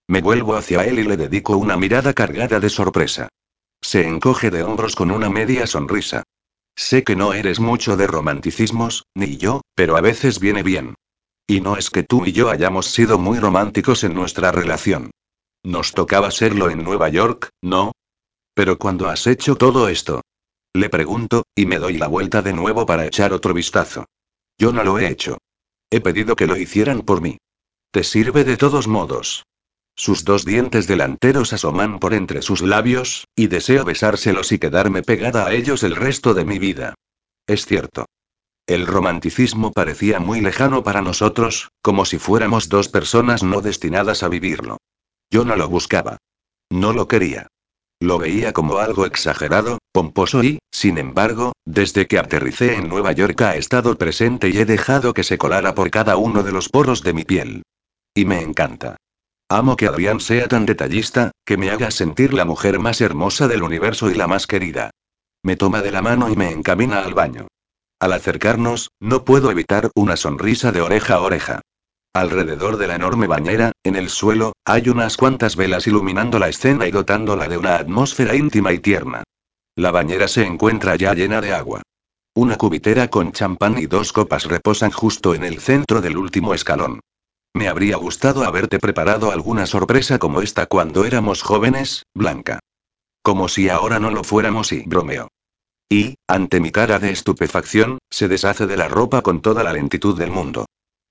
Me 0.07 0.21
vuelvo 0.21 0.55
hacia 0.55 0.83
él 0.85 0.99
y 0.99 1.03
le 1.03 1.17
dedico 1.17 1.57
una 1.57 1.77
mirada 1.77 2.13
cargada 2.13 2.59
de 2.59 2.69
sorpresa. 2.69 3.29
Se 3.81 4.07
encoge 4.07 4.49
de 4.51 4.63
hombros 4.63 4.95
con 4.95 5.11
una 5.11 5.29
media 5.29 5.67
sonrisa. 5.67 6.23
Sé 6.75 7.03
que 7.03 7.15
no 7.15 7.33
eres 7.33 7.59
mucho 7.59 7.97
de 7.97 8.07
romanticismos, 8.07 9.05
ni 9.15 9.37
yo, 9.37 9.61
pero 9.75 9.95
a 9.95 10.01
veces 10.01 10.39
viene 10.39 10.63
bien. 10.63 10.95
Y 11.47 11.61
no 11.61 11.77
es 11.77 11.89
que 11.89 12.03
tú 12.03 12.25
y 12.25 12.31
yo 12.31 12.49
hayamos 12.49 12.87
sido 12.87 13.17
muy 13.17 13.39
románticos 13.39 14.03
en 14.03 14.13
nuestra 14.13 14.51
relación. 14.51 15.11
Nos 15.63 15.91
tocaba 15.91 16.31
serlo 16.31 16.69
en 16.69 16.83
Nueva 16.83 17.09
York, 17.09 17.49
¿no? 17.61 17.91
Pero 18.53 18.77
cuando 18.77 19.09
has 19.09 19.27
hecho 19.27 19.55
todo 19.55 19.87
esto. 19.87 20.21
Le 20.73 20.89
pregunto, 20.89 21.43
y 21.55 21.65
me 21.65 21.77
doy 21.77 21.97
la 21.97 22.07
vuelta 22.07 22.41
de 22.41 22.53
nuevo 22.53 22.85
para 22.85 23.05
echar 23.05 23.31
otro 23.33 23.53
vistazo. 23.53 24.05
Yo 24.57 24.73
no 24.73 24.83
lo 24.83 24.97
he 24.99 25.07
hecho. 25.07 25.37
He 25.91 26.01
pedido 26.01 26.35
que 26.35 26.47
lo 26.47 26.57
hicieran 26.57 27.01
por 27.01 27.21
mí. 27.21 27.37
Te 27.91 28.03
sirve 28.03 28.43
de 28.43 28.57
todos 28.57 28.87
modos. 28.87 29.43
Sus 29.95 30.25
dos 30.25 30.43
dientes 30.43 30.87
delanteros 30.87 31.53
asoman 31.53 31.99
por 31.99 32.13
entre 32.13 32.41
sus 32.41 32.61
labios, 32.61 33.27
y 33.35 33.47
deseo 33.47 33.85
besárselos 33.85 34.51
y 34.51 34.59
quedarme 34.59 35.03
pegada 35.03 35.45
a 35.45 35.53
ellos 35.53 35.83
el 35.83 35.95
resto 35.95 36.33
de 36.33 36.45
mi 36.45 36.57
vida. 36.57 36.95
Es 37.47 37.65
cierto. 37.65 38.05
El 38.65 38.87
romanticismo 38.87 39.71
parecía 39.71 40.19
muy 40.19 40.41
lejano 40.41 40.83
para 40.83 41.01
nosotros, 41.01 41.69
como 41.81 42.05
si 42.05 42.17
fuéramos 42.17 42.69
dos 42.69 42.87
personas 42.89 43.43
no 43.43 43.61
destinadas 43.61 44.23
a 44.23 44.29
vivirlo. 44.29 44.77
Yo 45.29 45.43
no 45.45 45.55
lo 45.55 45.67
buscaba. 45.67 46.17
No 46.71 46.93
lo 46.93 47.07
quería. 47.07 47.47
Lo 47.99 48.17
veía 48.17 48.51
como 48.51 48.77
algo 48.79 49.05
exagerado, 49.05 49.77
pomposo 49.91 50.43
y, 50.43 50.59
sin 50.71 50.97
embargo, 50.97 51.53
desde 51.65 52.07
que 52.07 52.19
aterricé 52.19 52.75
en 52.75 52.89
Nueva 52.89 53.11
York 53.11 53.41
ha 53.41 53.55
estado 53.55 53.97
presente 53.97 54.49
y 54.49 54.57
he 54.57 54.65
dejado 54.65 55.13
que 55.13 55.23
se 55.23 55.37
colara 55.37 55.75
por 55.75 55.91
cada 55.91 56.17
uno 56.17 56.43
de 56.43 56.51
los 56.51 56.69
poros 56.69 57.03
de 57.03 57.13
mi 57.13 57.23
piel. 57.23 57.63
Y 58.15 58.25
me 58.25 58.41
encanta. 58.41 58.97
Amo 59.53 59.75
que 59.75 59.85
Adrián 59.85 60.19
sea 60.19 60.47
tan 60.47 60.65
detallista, 60.65 61.29
que 61.45 61.57
me 61.57 61.69
haga 61.69 61.91
sentir 61.91 62.33
la 62.33 62.43
mujer 62.43 62.79
más 62.79 63.01
hermosa 63.01 63.47
del 63.47 63.61
universo 63.61 64.09
y 64.09 64.15
la 64.15 64.25
más 64.25 64.47
querida. 64.47 64.89
Me 65.43 65.55
toma 65.55 65.83
de 65.83 65.91
la 65.91 66.01
mano 66.01 66.27
y 66.31 66.35
me 66.35 66.49
encamina 66.49 67.03
al 67.03 67.13
baño. 67.13 67.45
Al 67.99 68.13
acercarnos, 68.13 68.89
no 68.99 69.23
puedo 69.25 69.51
evitar 69.51 69.91
una 69.93 70.17
sonrisa 70.17 70.71
de 70.71 70.81
oreja 70.81 71.13
a 71.13 71.21
oreja. 71.21 71.61
Alrededor 72.15 72.77
de 72.77 72.87
la 72.87 72.95
enorme 72.95 73.27
bañera, 73.27 73.73
en 73.83 73.95
el 73.95 74.09
suelo, 74.09 74.53
hay 74.65 74.89
unas 74.89 75.17
cuantas 75.17 75.55
velas 75.55 75.85
iluminando 75.85 76.39
la 76.39 76.49
escena 76.49 76.87
y 76.87 76.91
dotándola 76.91 77.47
de 77.47 77.59
una 77.59 77.75
atmósfera 77.75 78.33
íntima 78.33 78.73
y 78.73 78.79
tierna. 78.79 79.21
La 79.75 79.91
bañera 79.91 80.27
se 80.27 80.47
encuentra 80.47 80.95
ya 80.95 81.13
llena 81.13 81.41
de 81.41 81.53
agua. 81.53 81.83
Una 82.33 82.57
cubitera 82.57 83.07
con 83.09 83.31
champán 83.33 83.77
y 83.77 83.85
dos 83.85 84.13
copas 84.13 84.45
reposan 84.45 84.89
justo 84.89 85.35
en 85.35 85.43
el 85.43 85.59
centro 85.59 86.01
del 86.01 86.17
último 86.17 86.55
escalón. 86.55 87.01
Me 87.55 87.67
habría 87.67 87.97
gustado 87.97 88.43
haberte 88.43 88.79
preparado 88.79 89.31
alguna 89.31 89.67
sorpresa 89.67 90.17
como 90.17 90.41
esta 90.41 90.65
cuando 90.65 91.05
éramos 91.05 91.43
jóvenes, 91.43 92.03
Blanca. 92.15 92.59
Como 93.21 93.47
si 93.47 93.69
ahora 93.69 93.99
no 93.99 94.09
lo 94.09 94.23
fuéramos 94.23 94.71
y 94.71 94.81
bromeo. 94.81 95.27
Y, 95.87 96.15
ante 96.27 96.59
mi 96.59 96.71
cara 96.71 96.97
de 96.97 97.11
estupefacción, 97.11 97.99
se 98.09 98.27
deshace 98.27 98.65
de 98.65 98.75
la 98.75 98.87
ropa 98.87 99.21
con 99.21 99.41
toda 99.41 99.63
la 99.63 99.73
lentitud 99.73 100.17
del 100.17 100.31
mundo. 100.31 100.65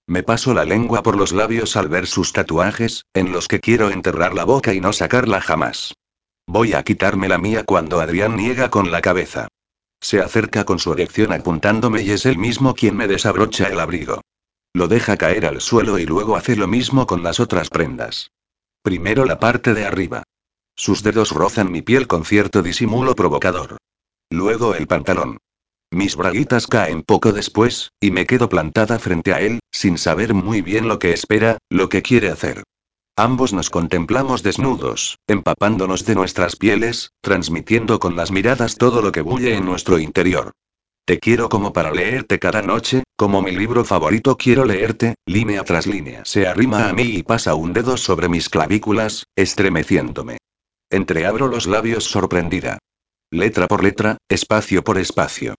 Me 0.08 0.24
paso 0.24 0.52
la 0.52 0.64
lengua 0.64 1.04
por 1.04 1.16
los 1.16 1.32
labios 1.32 1.76
al 1.76 1.88
ver 1.88 2.08
sus 2.08 2.32
tatuajes, 2.32 3.04
en 3.14 3.30
los 3.30 3.46
que 3.46 3.60
quiero 3.60 3.90
enterrar 3.90 4.34
la 4.34 4.44
boca 4.44 4.74
y 4.74 4.80
no 4.80 4.92
sacarla 4.92 5.40
jamás. 5.40 5.94
Voy 6.48 6.72
a 6.72 6.82
quitarme 6.82 7.28
la 7.28 7.38
mía 7.38 7.62
cuando 7.64 8.00
Adrián 8.00 8.36
niega 8.36 8.68
con 8.68 8.90
la 8.90 9.00
cabeza. 9.00 9.46
Se 10.00 10.20
acerca 10.20 10.64
con 10.64 10.80
su 10.80 10.92
erección 10.92 11.32
apuntándome 11.32 12.02
y 12.02 12.10
es 12.10 12.26
él 12.26 12.36
mismo 12.36 12.74
quien 12.74 12.96
me 12.96 13.06
desabrocha 13.06 13.68
el 13.68 13.78
abrigo. 13.78 14.20
Lo 14.74 14.88
deja 14.88 15.16
caer 15.16 15.46
al 15.46 15.60
suelo 15.60 15.98
y 15.98 16.06
luego 16.06 16.36
hace 16.36 16.56
lo 16.56 16.66
mismo 16.66 17.06
con 17.06 17.22
las 17.22 17.40
otras 17.40 17.68
prendas. 17.68 18.30
Primero 18.82 19.24
la 19.24 19.38
parte 19.38 19.74
de 19.74 19.84
arriba. 19.84 20.22
Sus 20.74 21.02
dedos 21.02 21.30
rozan 21.32 21.70
mi 21.70 21.82
piel 21.82 22.06
con 22.06 22.24
cierto 22.24 22.62
disimulo 22.62 23.14
provocador. 23.14 23.76
Luego 24.30 24.74
el 24.74 24.86
pantalón. 24.86 25.38
Mis 25.90 26.16
braguitas 26.16 26.66
caen 26.66 27.02
poco 27.02 27.32
después, 27.32 27.90
y 28.00 28.10
me 28.10 28.24
quedo 28.24 28.48
plantada 28.48 28.98
frente 28.98 29.34
a 29.34 29.40
él, 29.40 29.60
sin 29.70 29.98
saber 29.98 30.32
muy 30.32 30.62
bien 30.62 30.88
lo 30.88 30.98
que 30.98 31.12
espera, 31.12 31.58
lo 31.68 31.90
que 31.90 32.00
quiere 32.00 32.30
hacer. 32.30 32.62
Ambos 33.14 33.52
nos 33.52 33.68
contemplamos 33.68 34.42
desnudos, 34.42 35.18
empapándonos 35.26 36.06
de 36.06 36.14
nuestras 36.14 36.56
pieles, 36.56 37.10
transmitiendo 37.20 38.00
con 38.00 38.16
las 38.16 38.30
miradas 38.30 38.76
todo 38.76 39.02
lo 39.02 39.12
que 39.12 39.20
bulle 39.20 39.54
en 39.54 39.66
nuestro 39.66 39.98
interior. 39.98 40.52
Te 41.04 41.18
quiero 41.18 41.48
como 41.48 41.72
para 41.72 41.90
leerte 41.90 42.38
cada 42.38 42.62
noche, 42.62 43.02
como 43.16 43.42
mi 43.42 43.50
libro 43.50 43.84
favorito 43.84 44.36
quiero 44.36 44.64
leerte, 44.64 45.16
línea 45.26 45.64
tras 45.64 45.88
línea. 45.88 46.24
Se 46.24 46.46
arrima 46.46 46.88
a 46.88 46.92
mí 46.92 47.02
y 47.02 47.22
pasa 47.24 47.56
un 47.56 47.72
dedo 47.72 47.96
sobre 47.96 48.28
mis 48.28 48.48
clavículas, 48.48 49.26
estremeciéndome. 49.34 50.38
Entreabro 50.90 51.48
los 51.48 51.66
labios 51.66 52.04
sorprendida. 52.04 52.78
Letra 53.32 53.66
por 53.66 53.82
letra, 53.82 54.18
espacio 54.28 54.84
por 54.84 54.98
espacio. 54.98 55.56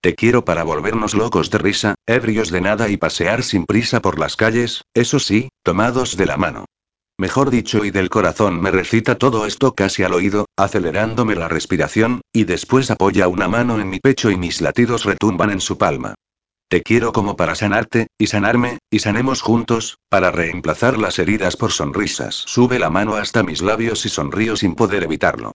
Te 0.00 0.14
quiero 0.14 0.44
para 0.44 0.62
volvernos 0.62 1.14
locos 1.14 1.50
de 1.50 1.58
risa, 1.58 1.94
ebrios 2.06 2.50
de 2.50 2.60
nada 2.60 2.88
y 2.88 2.96
pasear 2.96 3.42
sin 3.42 3.64
prisa 3.64 4.00
por 4.00 4.18
las 4.18 4.36
calles, 4.36 4.82
eso 4.94 5.18
sí, 5.18 5.48
tomados 5.64 6.16
de 6.16 6.26
la 6.26 6.36
mano. 6.36 6.66
Mejor 7.16 7.50
dicho 7.50 7.84
y 7.84 7.92
del 7.92 8.10
corazón 8.10 8.60
me 8.60 8.72
recita 8.72 9.16
todo 9.16 9.46
esto 9.46 9.74
casi 9.74 10.02
al 10.02 10.14
oído, 10.14 10.46
acelerándome 10.56 11.36
la 11.36 11.48
respiración, 11.48 12.22
y 12.32 12.44
después 12.44 12.90
apoya 12.90 13.28
una 13.28 13.46
mano 13.46 13.80
en 13.80 13.88
mi 13.88 14.00
pecho 14.00 14.30
y 14.32 14.36
mis 14.36 14.60
latidos 14.60 15.04
retumban 15.04 15.50
en 15.50 15.60
su 15.60 15.78
palma. 15.78 16.14
Te 16.68 16.82
quiero 16.82 17.12
como 17.12 17.36
para 17.36 17.54
sanarte, 17.54 18.08
y 18.18 18.26
sanarme, 18.26 18.78
y 18.90 18.98
sanemos 18.98 19.42
juntos, 19.42 19.98
para 20.08 20.32
reemplazar 20.32 20.98
las 20.98 21.20
heridas 21.20 21.56
por 21.56 21.70
sonrisas. 21.70 22.34
Sube 22.34 22.80
la 22.80 22.90
mano 22.90 23.14
hasta 23.14 23.44
mis 23.44 23.62
labios 23.62 24.04
y 24.06 24.08
sonrío 24.08 24.56
sin 24.56 24.74
poder 24.74 25.04
evitarlo. 25.04 25.52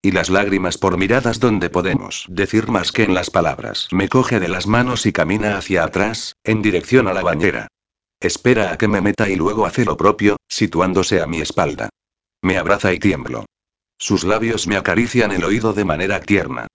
Y 0.00 0.12
las 0.12 0.30
lágrimas 0.30 0.78
por 0.78 0.96
miradas 0.96 1.40
donde 1.40 1.68
podemos 1.68 2.24
decir 2.28 2.68
más 2.68 2.90
que 2.90 3.02
en 3.02 3.12
las 3.12 3.28
palabras. 3.28 3.88
Me 3.92 4.08
coge 4.08 4.40
de 4.40 4.48
las 4.48 4.66
manos 4.66 5.04
y 5.04 5.12
camina 5.12 5.58
hacia 5.58 5.84
atrás, 5.84 6.36
en 6.42 6.62
dirección 6.62 7.06
a 7.06 7.12
la 7.12 7.22
bañera. 7.22 7.68
Espera 8.22 8.72
a 8.72 8.78
que 8.78 8.86
me 8.86 9.00
meta 9.00 9.28
y 9.28 9.34
luego 9.34 9.66
hace 9.66 9.84
lo 9.84 9.96
propio, 9.96 10.36
situándose 10.48 11.20
a 11.20 11.26
mi 11.26 11.40
espalda. 11.40 11.88
Me 12.40 12.56
abraza 12.56 12.92
y 12.92 13.00
tiemblo. 13.00 13.46
Sus 13.98 14.22
labios 14.22 14.68
me 14.68 14.76
acarician 14.76 15.32
el 15.32 15.42
oído 15.42 15.72
de 15.72 15.84
manera 15.84 16.20
tierna. 16.20 16.68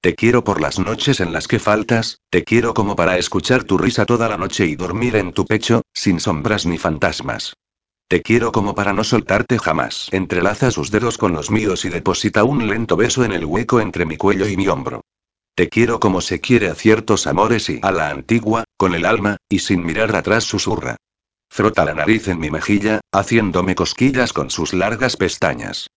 Te 0.00 0.14
quiero 0.14 0.44
por 0.44 0.60
las 0.60 0.78
noches 0.78 1.20
en 1.20 1.32
las 1.32 1.48
que 1.48 1.58
faltas, 1.58 2.18
te 2.30 2.44
quiero 2.44 2.72
como 2.72 2.94
para 2.96 3.18
escuchar 3.18 3.64
tu 3.64 3.78
risa 3.78 4.06
toda 4.06 4.28
la 4.28 4.36
noche 4.36 4.66
y 4.66 4.76
dormir 4.76 5.16
en 5.16 5.32
tu 5.32 5.44
pecho, 5.44 5.82
sin 5.92 6.20
sombras 6.20 6.66
ni 6.66 6.78
fantasmas. 6.78 7.54
Te 8.08 8.22
quiero 8.22 8.52
como 8.52 8.74
para 8.74 8.92
no 8.92 9.04
soltarte 9.04 9.58
jamás. 9.58 10.08
Entrelaza 10.12 10.70
sus 10.70 10.90
dedos 10.90 11.18
con 11.18 11.32
los 11.32 11.50
míos 11.50 11.84
y 11.84 11.88
deposita 11.88 12.44
un 12.44 12.68
lento 12.68 12.96
beso 12.96 13.24
en 13.24 13.32
el 13.32 13.44
hueco 13.44 13.80
entre 13.80 14.04
mi 14.04 14.16
cuello 14.16 14.46
y 14.46 14.56
mi 14.56 14.68
hombro. 14.68 15.02
Te 15.54 15.68
quiero 15.68 16.00
como 16.00 16.22
se 16.22 16.40
quiere 16.40 16.68
a 16.68 16.74
ciertos 16.74 17.26
amores 17.26 17.68
y 17.68 17.78
a 17.82 17.92
la 17.92 18.08
antigua, 18.08 18.64
con 18.78 18.94
el 18.94 19.04
alma, 19.04 19.36
y 19.48 19.58
sin 19.58 19.84
mirar 19.84 20.16
atrás 20.16 20.44
susurra. 20.44 20.96
Frota 21.50 21.84
la 21.84 21.94
nariz 21.94 22.28
en 22.28 22.38
mi 22.38 22.50
mejilla, 22.50 23.02
haciéndome 23.12 23.74
cosquillas 23.74 24.32
con 24.32 24.48
sus 24.48 24.72
largas 24.72 25.18
pestañas. 25.18 25.88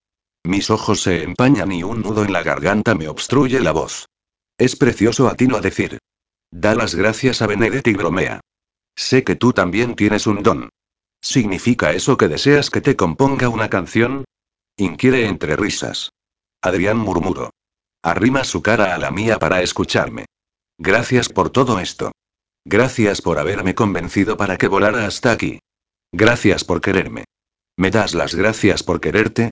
Mis 0.44 0.68
ojos 0.68 1.00
se 1.00 1.22
empañan 1.22 1.72
y 1.72 1.82
un 1.82 2.02
nudo 2.02 2.24
en 2.24 2.32
la 2.32 2.42
garganta 2.42 2.94
me 2.94 3.08
obstruye 3.08 3.60
la 3.60 3.72
voz. 3.72 4.06
Es 4.58 4.76
precioso 4.76 5.28
a 5.28 5.34
ti 5.34 5.46
no 5.46 5.60
decir. 5.60 5.98
Da 6.50 6.74
las 6.74 6.94
gracias 6.94 7.40
a 7.40 7.46
Benedetti 7.46 7.90
y 7.90 7.94
bromea. 7.94 8.40
Sé 8.94 9.24
que 9.24 9.36
tú 9.36 9.54
también 9.54 9.96
tienes 9.96 10.26
un 10.26 10.42
don. 10.42 10.68
¿Significa 11.22 11.92
eso 11.92 12.18
que 12.18 12.28
deseas 12.28 12.68
que 12.68 12.82
te 12.82 12.94
componga 12.94 13.48
una 13.48 13.70
canción? 13.70 14.26
Inquiere 14.76 15.26
entre 15.26 15.56
risas. 15.56 16.10
Adrián 16.60 16.98
murmuró. 16.98 17.50
Arrima 18.06 18.44
su 18.44 18.62
cara 18.62 18.94
a 18.94 18.98
la 18.98 19.10
mía 19.10 19.40
para 19.40 19.62
escucharme. 19.62 20.26
Gracias 20.78 21.28
por 21.28 21.50
todo 21.50 21.80
esto. 21.80 22.12
Gracias 22.64 23.20
por 23.20 23.36
haberme 23.36 23.74
convencido 23.74 24.36
para 24.36 24.58
que 24.58 24.68
volara 24.68 25.06
hasta 25.06 25.32
aquí. 25.32 25.58
Gracias 26.12 26.62
por 26.62 26.80
quererme. 26.80 27.24
¿Me 27.76 27.90
das 27.90 28.14
las 28.14 28.36
gracias 28.36 28.84
por 28.84 29.00
quererte? 29.00 29.50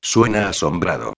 Suena 0.00 0.48
asombrado. 0.48 1.12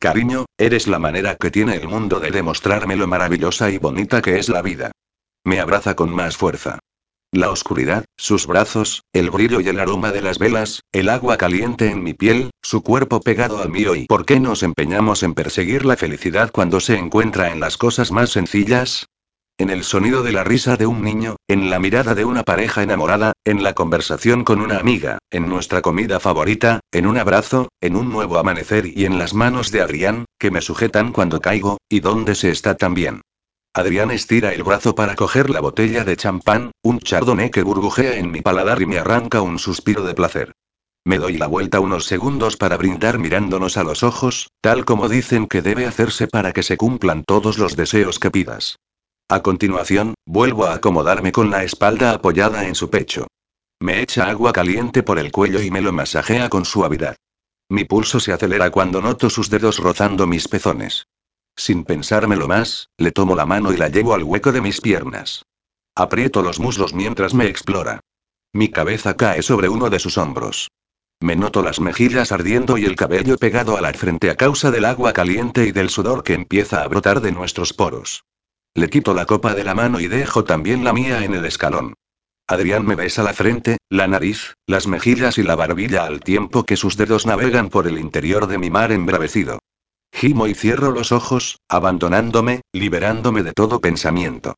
Cariño, 0.00 0.46
eres 0.58 0.88
la 0.88 0.98
manera 0.98 1.36
que 1.36 1.52
tiene 1.52 1.76
el 1.76 1.86
mundo 1.86 2.18
de 2.18 2.32
demostrarme 2.32 2.96
lo 2.96 3.06
maravillosa 3.06 3.70
y 3.70 3.78
bonita 3.78 4.20
que 4.20 4.40
es 4.40 4.48
la 4.48 4.60
vida. 4.60 4.90
Me 5.44 5.60
abraza 5.60 5.94
con 5.94 6.10
más 6.10 6.36
fuerza. 6.36 6.80
La 7.36 7.50
oscuridad, 7.50 8.04
sus 8.16 8.46
brazos, 8.46 9.02
el 9.12 9.28
brillo 9.28 9.58
y 9.58 9.66
el 9.66 9.80
aroma 9.80 10.12
de 10.12 10.22
las 10.22 10.38
velas, 10.38 10.82
el 10.92 11.08
agua 11.08 11.36
caliente 11.36 11.90
en 11.90 12.00
mi 12.00 12.14
piel, 12.14 12.50
su 12.62 12.84
cuerpo 12.84 13.18
pegado 13.18 13.60
al 13.60 13.70
mío 13.70 13.96
y 13.96 14.06
¿por 14.06 14.24
qué 14.24 14.38
nos 14.38 14.62
empeñamos 14.62 15.24
en 15.24 15.34
perseguir 15.34 15.84
la 15.84 15.96
felicidad 15.96 16.52
cuando 16.52 16.78
se 16.78 16.96
encuentra 16.96 17.50
en 17.50 17.58
las 17.58 17.76
cosas 17.76 18.12
más 18.12 18.30
sencillas? 18.30 19.06
En 19.58 19.70
el 19.70 19.82
sonido 19.82 20.22
de 20.22 20.30
la 20.30 20.44
risa 20.44 20.76
de 20.76 20.86
un 20.86 21.02
niño, 21.02 21.34
en 21.48 21.70
la 21.70 21.80
mirada 21.80 22.14
de 22.14 22.24
una 22.24 22.44
pareja 22.44 22.84
enamorada, 22.84 23.32
en 23.44 23.64
la 23.64 23.72
conversación 23.72 24.44
con 24.44 24.60
una 24.60 24.78
amiga, 24.78 25.18
en 25.32 25.48
nuestra 25.48 25.82
comida 25.82 26.20
favorita, 26.20 26.78
en 26.92 27.04
un 27.04 27.18
abrazo, 27.18 27.68
en 27.80 27.96
un 27.96 28.10
nuevo 28.10 28.38
amanecer 28.38 28.86
y 28.86 29.06
en 29.06 29.18
las 29.18 29.34
manos 29.34 29.72
de 29.72 29.80
Adrián, 29.80 30.24
que 30.38 30.52
me 30.52 30.60
sujetan 30.60 31.10
cuando 31.10 31.40
caigo, 31.40 31.78
y 31.88 31.98
donde 31.98 32.36
se 32.36 32.50
está 32.50 32.76
también. 32.76 33.22
Adrián 33.76 34.12
estira 34.12 34.54
el 34.54 34.62
brazo 34.62 34.94
para 34.94 35.16
coger 35.16 35.50
la 35.50 35.60
botella 35.60 36.04
de 36.04 36.16
champán, 36.16 36.70
un 36.80 37.00
chardonnay 37.00 37.50
que 37.50 37.64
burbujea 37.64 38.18
en 38.18 38.30
mi 38.30 38.40
paladar 38.40 38.80
y 38.80 38.86
me 38.86 38.98
arranca 38.98 39.42
un 39.42 39.58
suspiro 39.58 40.04
de 40.04 40.14
placer. 40.14 40.52
Me 41.04 41.18
doy 41.18 41.38
la 41.38 41.48
vuelta 41.48 41.80
unos 41.80 42.06
segundos 42.06 42.56
para 42.56 42.76
brindar 42.76 43.18
mirándonos 43.18 43.76
a 43.76 43.82
los 43.82 44.04
ojos, 44.04 44.48
tal 44.60 44.84
como 44.84 45.08
dicen 45.08 45.48
que 45.48 45.60
debe 45.60 45.86
hacerse 45.86 46.28
para 46.28 46.52
que 46.52 46.62
se 46.62 46.76
cumplan 46.76 47.24
todos 47.24 47.58
los 47.58 47.74
deseos 47.74 48.20
que 48.20 48.30
pidas. 48.30 48.76
A 49.28 49.42
continuación, 49.42 50.14
vuelvo 50.24 50.66
a 50.66 50.74
acomodarme 50.74 51.32
con 51.32 51.50
la 51.50 51.64
espalda 51.64 52.12
apoyada 52.12 52.68
en 52.68 52.76
su 52.76 52.90
pecho. 52.90 53.26
Me 53.80 54.00
echa 54.02 54.30
agua 54.30 54.52
caliente 54.52 55.02
por 55.02 55.18
el 55.18 55.32
cuello 55.32 55.60
y 55.60 55.72
me 55.72 55.80
lo 55.80 55.92
masajea 55.92 56.48
con 56.48 56.64
suavidad. 56.64 57.16
Mi 57.68 57.84
pulso 57.84 58.20
se 58.20 58.32
acelera 58.32 58.70
cuando 58.70 59.02
noto 59.02 59.30
sus 59.30 59.50
dedos 59.50 59.78
rozando 59.78 60.28
mis 60.28 60.46
pezones. 60.46 61.08
Sin 61.56 61.84
pensármelo 61.84 62.48
más, 62.48 62.90
le 62.98 63.12
tomo 63.12 63.36
la 63.36 63.46
mano 63.46 63.72
y 63.72 63.76
la 63.76 63.88
llevo 63.88 64.14
al 64.14 64.22
hueco 64.22 64.52
de 64.52 64.60
mis 64.60 64.80
piernas. 64.80 65.44
Aprieto 65.94 66.42
los 66.42 66.58
muslos 66.58 66.94
mientras 66.94 67.34
me 67.34 67.46
explora. 67.46 68.00
Mi 68.52 68.68
cabeza 68.68 69.16
cae 69.16 69.42
sobre 69.42 69.68
uno 69.68 69.90
de 69.90 69.98
sus 69.98 70.18
hombros. 70.18 70.68
Me 71.20 71.36
noto 71.36 71.62
las 71.62 71.80
mejillas 71.80 72.32
ardiendo 72.32 72.76
y 72.76 72.84
el 72.84 72.96
cabello 72.96 73.36
pegado 73.36 73.76
a 73.76 73.80
la 73.80 73.92
frente 73.92 74.30
a 74.30 74.36
causa 74.36 74.70
del 74.70 74.84
agua 74.84 75.12
caliente 75.12 75.64
y 75.66 75.72
del 75.72 75.88
sudor 75.90 76.24
que 76.24 76.34
empieza 76.34 76.82
a 76.82 76.88
brotar 76.88 77.20
de 77.20 77.32
nuestros 77.32 77.72
poros. 77.72 78.24
Le 78.74 78.90
quito 78.90 79.14
la 79.14 79.24
copa 79.24 79.54
de 79.54 79.62
la 79.64 79.74
mano 79.74 80.00
y 80.00 80.08
dejo 80.08 80.44
también 80.44 80.82
la 80.82 80.92
mía 80.92 81.24
en 81.24 81.34
el 81.34 81.44
escalón. 81.44 81.94
Adrián 82.46 82.84
me 82.84 82.96
besa 82.96 83.22
la 83.22 83.32
frente, 83.32 83.78
la 83.88 84.06
nariz, 84.06 84.54
las 84.66 84.86
mejillas 84.86 85.38
y 85.38 85.44
la 85.44 85.54
barbilla 85.54 86.04
al 86.04 86.20
tiempo 86.20 86.64
que 86.64 86.76
sus 86.76 86.96
dedos 86.96 87.24
navegan 87.24 87.70
por 87.70 87.86
el 87.86 87.98
interior 87.98 88.48
de 88.48 88.58
mi 88.58 88.68
mar 88.68 88.92
embravecido. 88.92 89.60
Gimo 90.14 90.46
y 90.46 90.54
cierro 90.54 90.92
los 90.92 91.10
ojos, 91.10 91.58
abandonándome, 91.68 92.60
liberándome 92.72 93.42
de 93.42 93.52
todo 93.52 93.80
pensamiento. 93.80 94.54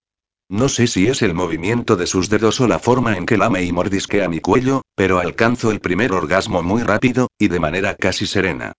No 0.51 0.69
sé 0.69 0.87
si 0.87 1.09
es 1.09 1.23
el 1.23 1.33
movimiento 1.33 1.97
de 1.97 2.07
sus 2.07 2.29
dedos 2.29 2.61
o 2.61 2.69
la 2.69 2.79
forma 2.79 3.17
en 3.17 3.25
que 3.25 3.39
lame 3.39 3.65
y 3.65 3.73
mordisquea 3.73 4.29
mi 4.29 4.41
cuello, 4.41 4.83
pero 4.95 5.19
alcanzo 5.19 5.71
el 5.71 5.81
primer 5.81 6.13
orgasmo 6.13 6.63
muy 6.63 6.83
rápido, 6.83 7.29
y 7.39 7.49
de 7.49 7.59
manera 7.59 7.97
casi 7.97 8.27
serena. 8.27 8.75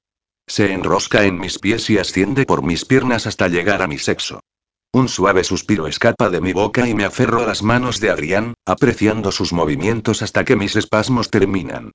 Se 0.46 0.72
enrosca 0.72 1.26
en 1.26 1.40
mis 1.40 1.58
pies 1.58 1.90
y 1.90 1.98
asciende 1.98 2.46
por 2.46 2.64
mis 2.64 2.86
piernas 2.86 3.26
hasta 3.26 3.48
llegar 3.48 3.82
a 3.82 3.88
mi 3.88 3.98
sexo. 3.98 4.40
Un 4.94 5.10
suave 5.10 5.44
suspiro 5.44 5.88
escapa 5.88 6.30
de 6.30 6.42
mi 6.42 6.54
boca 6.54 6.88
y 6.88 6.94
me 6.94 7.06
aferro 7.06 7.42
a 7.42 7.48
las 7.48 7.64
manos 7.64 8.00
de 8.00 8.12
Adrián, 8.12 8.54
apreciando 8.66 9.32
sus 9.32 9.52
movimientos 9.52 10.22
hasta 10.22 10.46
que 10.46 10.56
mis 10.56 10.76
espasmos 10.76 11.32
terminan. 11.32 11.92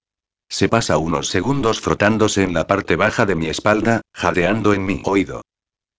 Se 0.53 0.69
pasa 0.69 0.99
unos 0.99 1.29
segundos 1.29 1.81
frotándose 1.81 2.43
en 2.43 2.53
la 2.53 2.67
parte 2.67 2.95
baja 2.95 3.25
de 3.25 3.35
mi 3.35 3.47
espalda, 3.47 4.03
jadeando 4.13 4.75
en 4.75 4.85
mi 4.85 5.01
oído. 5.07 5.41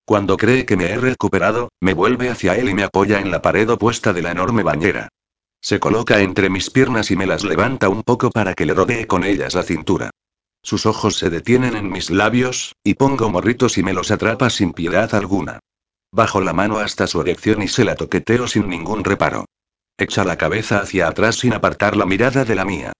Cuando 0.06 0.38
cree 0.38 0.68
que 0.68 0.78
me 0.78 0.92
he 0.92 0.98
recuperado, 0.98 1.70
me 1.82 1.96
vuelve 1.96 2.30
hacia 2.30 2.56
él 2.56 2.70
y 2.70 2.76
me 2.76 2.84
apoya 2.84 3.20
en 3.20 3.32
la 3.32 3.42
pared 3.42 3.68
opuesta 3.68 4.14
de 4.14 4.22
la 4.22 4.30
enorme 4.30 4.62
bañera. 4.62 5.10
Se 5.60 5.80
coloca 5.80 6.20
entre 6.20 6.52
mis 6.52 6.70
piernas 6.70 7.10
y 7.10 7.16
me 7.16 7.26
las 7.26 7.44
levanta 7.44 7.90
un 7.90 8.04
poco 8.04 8.30
para 8.30 8.54
que 8.54 8.68
le 8.68 8.76
rodee 8.76 9.08
con 9.08 9.24
ellas 9.24 9.56
la 9.56 9.64
cintura. 9.64 10.12
Sus 10.62 10.86
ojos 10.86 11.18
se 11.18 11.32
detienen 11.32 11.76
en 11.76 11.90
mis 11.90 12.12
labios, 12.12 12.76
y 12.84 12.94
pongo 12.94 13.32
morritos 13.32 13.80
y 13.80 13.84
me 13.84 13.94
los 13.94 14.12
atrapa 14.12 14.52
sin 14.52 14.72
piedad 14.74 15.16
alguna. 15.16 15.62
Bajo 16.12 16.42
la 16.42 16.54
mano 16.54 16.78
hasta 16.78 17.08
su 17.08 17.20
erección 17.22 17.64
y 17.64 17.68
se 17.68 17.86
la 17.86 17.96
toqueteo 17.96 18.48
sin 18.48 18.70
ningún 18.70 19.04
reparo. 19.04 19.46
Echa 19.98 20.24
la 20.24 20.38
cabeza 20.38 20.78
hacia 20.78 21.08
atrás 21.08 21.38
sin 21.38 21.54
apartar 21.54 21.98
la 21.98 22.06
mirada 22.06 22.46
de 22.46 22.54
la 22.54 22.66
mía. 22.66 22.94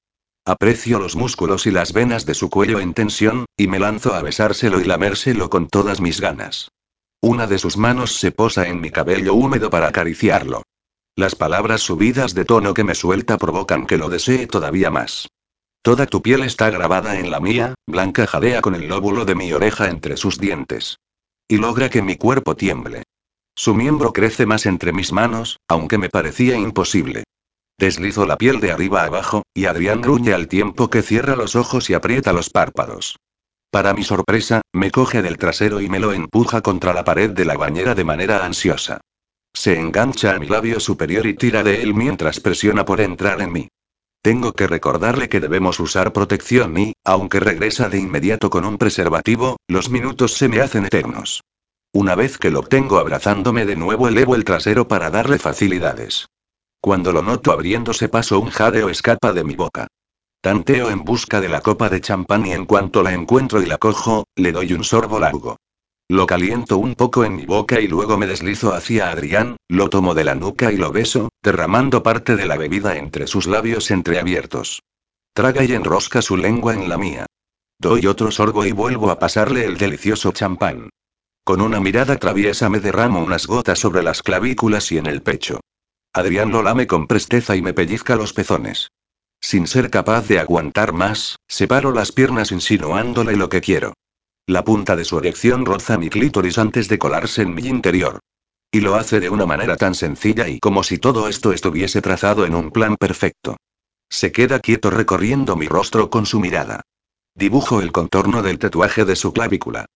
Aprecio 0.46 1.00
los 1.00 1.16
músculos 1.16 1.66
y 1.68 1.72
las 1.72 1.94
venas 1.94 2.26
de 2.26 2.34
su 2.34 2.50
cuello 2.50 2.82
en 2.82 2.94
tensión, 2.94 3.46
y 3.56 3.68
me 3.68 3.80
lanzo 3.80 4.14
a 4.14 4.22
besárselo 4.22 4.82
y 4.82 4.84
lamérselo 4.84 5.50
con 5.50 5.68
todas 5.68 6.02
mis 6.02 6.20
ganas. 6.20 6.70
Una 7.22 7.48
de 7.48 7.58
sus 7.58 7.78
manos 7.78 8.18
se 8.18 8.34
posa 8.34 8.68
en 8.68 8.82
mi 8.82 8.92
cabello 8.92 9.34
húmedo 9.36 9.70
para 9.70 9.88
acariciarlo. 9.88 10.64
Las 11.16 11.36
palabras 11.36 11.82
subidas 11.82 12.34
de 12.34 12.44
tono 12.44 12.74
que 12.74 12.84
me 12.84 12.94
suelta 12.94 13.38
provocan 13.38 13.86
que 13.86 13.98
lo 13.98 14.10
desee 14.10 14.46
todavía 14.48 14.92
más. 14.92 15.30
Toda 15.82 16.08
tu 16.08 16.22
piel 16.22 16.44
está 16.44 16.70
grabada 16.70 17.18
en 17.18 17.32
la 17.32 17.40
mía, 17.40 17.76
Blanca 17.88 18.28
jadea 18.28 18.62
con 18.62 18.76
el 18.76 18.90
lóbulo 18.90 19.24
de 19.24 19.36
mi 19.36 19.54
oreja 19.54 19.90
entre 19.90 20.18
sus 20.18 20.40
dientes. 20.40 20.98
Y 21.48 21.58
logra 21.58 21.90
que 21.90 22.02
mi 22.02 22.18
cuerpo 22.18 22.56
tiemble. 22.56 23.04
Su 23.56 23.76
miembro 23.76 24.12
crece 24.12 24.46
más 24.46 24.66
entre 24.66 24.92
mis 24.92 25.14
manos, 25.14 25.60
aunque 25.70 25.98
me 25.98 26.10
parecía 26.10 26.58
imposible. 26.58 27.24
Deslizo 27.78 28.26
la 28.26 28.38
piel 28.38 28.60
de 28.60 28.72
arriba 28.72 29.04
abajo, 29.04 29.44
y 29.54 29.66
Adrián 29.66 30.02
gruñe 30.02 30.34
al 30.34 30.48
tiempo 30.48 30.90
que 30.90 31.02
cierra 31.02 31.36
los 31.36 31.56
ojos 31.56 31.90
y 31.90 31.94
aprieta 31.94 32.34
los 32.34 32.50
párpados. 32.50 33.18
Para 33.72 33.94
mi 33.94 34.04
sorpresa, 34.04 34.62
me 34.72 34.92
coge 34.92 35.22
del 35.22 35.38
trasero 35.38 35.82
y 35.82 35.90
me 35.90 36.00
lo 36.00 36.14
empuja 36.14 36.62
contra 36.62 36.94
la 36.94 37.04
pared 37.04 37.32
de 37.32 37.46
la 37.46 37.58
bañera 37.58 37.96
de 37.96 38.04
manera 38.04 38.46
ansiosa. 38.46 39.02
Se 39.52 39.80
engancha 39.80 40.36
a 40.36 40.40
mi 40.40 40.48
labio 40.48 40.80
superior 40.80 41.26
y 41.26 41.34
tira 41.34 41.64
de 41.64 41.82
él 41.82 41.94
mientras 41.94 42.40
presiona 42.40 42.86
por 42.86 43.02
entrar 43.02 43.42
en 43.42 43.52
mí. 43.52 43.68
Tengo 44.22 44.54
que 44.54 44.68
recordarle 44.68 45.28
que 45.28 45.40
debemos 45.40 45.80
usar 45.80 46.14
protección 46.14 46.78
y, 46.78 46.94
aunque 47.04 47.40
regresa 47.40 47.90
de 47.90 48.00
inmediato 48.00 48.50
con 48.50 48.64
un 48.64 48.78
preservativo, 48.78 49.58
los 49.68 49.90
minutos 49.90 50.34
se 50.34 50.48
me 50.48 50.62
hacen 50.62 50.86
eternos. 50.86 51.42
Una 51.92 52.16
vez 52.16 52.38
que 52.38 52.50
lo 52.50 52.64
tengo 52.64 53.00
abrazándome 53.00 53.66
de 53.66 53.76
nuevo 53.76 54.08
elevo 54.08 54.36
el 54.36 54.46
trasero 54.46 54.88
para 54.88 55.10
darle 55.10 55.40
facilidades. 55.40 56.28
Cuando 56.84 57.14
lo 57.14 57.22
noto 57.22 57.54
abriéndose 57.54 58.10
paso 58.10 58.42
un 58.42 58.50
jadeo 58.50 58.90
escapa 58.90 59.32
de 59.32 59.46
mi 59.46 59.56
boca. 59.56 59.88
Tanteo 60.42 60.90
en 60.90 61.06
busca 61.06 61.40
de 61.40 61.48
la 61.48 61.62
copa 61.62 61.88
de 61.88 62.02
champán 62.02 62.46
y 62.46 62.52
en 62.52 62.66
cuanto 62.66 63.02
la 63.02 63.14
encuentro 63.14 63.62
y 63.62 63.68
la 63.68 63.78
cojo, 63.78 64.26
le 64.36 64.52
doy 64.52 64.74
un 64.74 64.84
sorbo 64.84 65.18
largo. 65.18 65.56
Lo 66.10 66.28
caliento 66.28 66.78
un 66.78 66.96
poco 66.96 67.24
en 67.24 67.38
mi 67.38 67.46
boca 67.46 67.80
y 67.80 67.88
luego 67.88 68.18
me 68.18 68.28
deslizo 68.28 68.74
hacia 68.74 69.12
Adrián, 69.12 69.56
lo 69.70 69.90
tomo 69.90 70.14
de 70.14 70.26
la 70.26 70.36
nuca 70.36 70.74
y 70.74 70.76
lo 70.76 70.92
beso, 70.92 71.30
derramando 71.42 72.04
parte 72.04 72.36
de 72.36 72.48
la 72.48 72.58
bebida 72.58 72.98
entre 72.98 73.28
sus 73.28 73.48
labios 73.48 73.90
entreabiertos. 73.90 74.82
Traga 75.34 75.64
y 75.64 75.72
enrosca 75.72 76.22
su 76.22 76.36
lengua 76.36 76.74
en 76.74 76.90
la 76.90 76.98
mía. 76.98 77.26
Doy 77.80 78.08
otro 78.08 78.30
sorbo 78.30 78.66
y 78.66 78.74
vuelvo 78.74 79.10
a 79.10 79.20
pasarle 79.20 79.64
el 79.64 79.78
delicioso 79.78 80.34
champán. 80.34 80.90
Con 81.46 81.62
una 81.62 81.80
mirada 81.80 82.18
traviesa 82.18 82.68
me 82.68 82.82
derramo 82.82 83.24
unas 83.24 83.48
gotas 83.48 83.80
sobre 83.80 84.04
las 84.04 84.22
clavículas 84.22 84.92
y 84.92 84.98
en 84.98 85.06
el 85.06 85.22
pecho. 85.22 85.62
Adrián 86.14 86.52
lo 86.52 86.62
lame 86.62 86.86
con 86.86 87.08
presteza 87.08 87.56
y 87.56 87.64
me 87.64 87.74
pellizca 87.74 88.16
los 88.16 88.34
pezones. 88.34 88.92
Sin 89.42 89.66
ser 89.66 89.90
capaz 89.90 90.28
de 90.28 90.40
aguantar 90.40 90.94
más, 90.94 91.38
separo 91.48 91.92
las 91.92 92.12
piernas 92.12 92.52
insinuándole 92.52 93.36
lo 93.36 93.50
que 93.50 93.62
quiero. 93.62 93.94
La 94.46 94.64
punta 94.64 94.96
de 94.96 95.06
su 95.06 95.18
erección 95.18 95.66
roza 95.66 95.98
mi 95.98 96.10
clítoris 96.10 96.58
antes 96.60 96.88
de 96.88 97.00
colarse 97.00 97.42
en 97.42 97.56
mi 97.56 97.64
interior. 97.64 98.20
Y 98.72 98.82
lo 98.82 98.96
hace 98.96 99.20
de 99.20 99.30
una 99.30 99.46
manera 99.46 99.76
tan 99.76 99.96
sencilla 99.96 100.48
y 100.48 100.60
como 100.60 100.84
si 100.84 100.98
todo 100.98 101.28
esto 101.28 101.52
estuviese 101.52 102.02
trazado 102.02 102.46
en 102.46 102.54
un 102.54 102.72
plan 102.72 102.96
perfecto. 102.96 103.58
Se 104.10 104.32
queda 104.32 104.60
quieto 104.60 104.92
recorriendo 104.92 105.56
mi 105.56 105.68
rostro 105.68 106.10
con 106.10 106.26
su 106.26 106.40
mirada. 106.40 106.82
Dibujo 107.36 107.82
el 107.82 107.92
contorno 107.92 108.44
del 108.44 108.60
tatuaje 108.60 109.06
de 109.06 109.16
su 109.16 109.34
clavícula. 109.34 109.88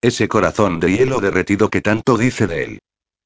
Ese 0.00 0.28
corazón 0.28 0.80
de 0.80 0.96
hielo 0.96 1.20
derretido 1.20 1.68
que 1.68 1.82
tanto 1.82 2.16
dice 2.16 2.46
de 2.46 2.64
él. 2.64 2.78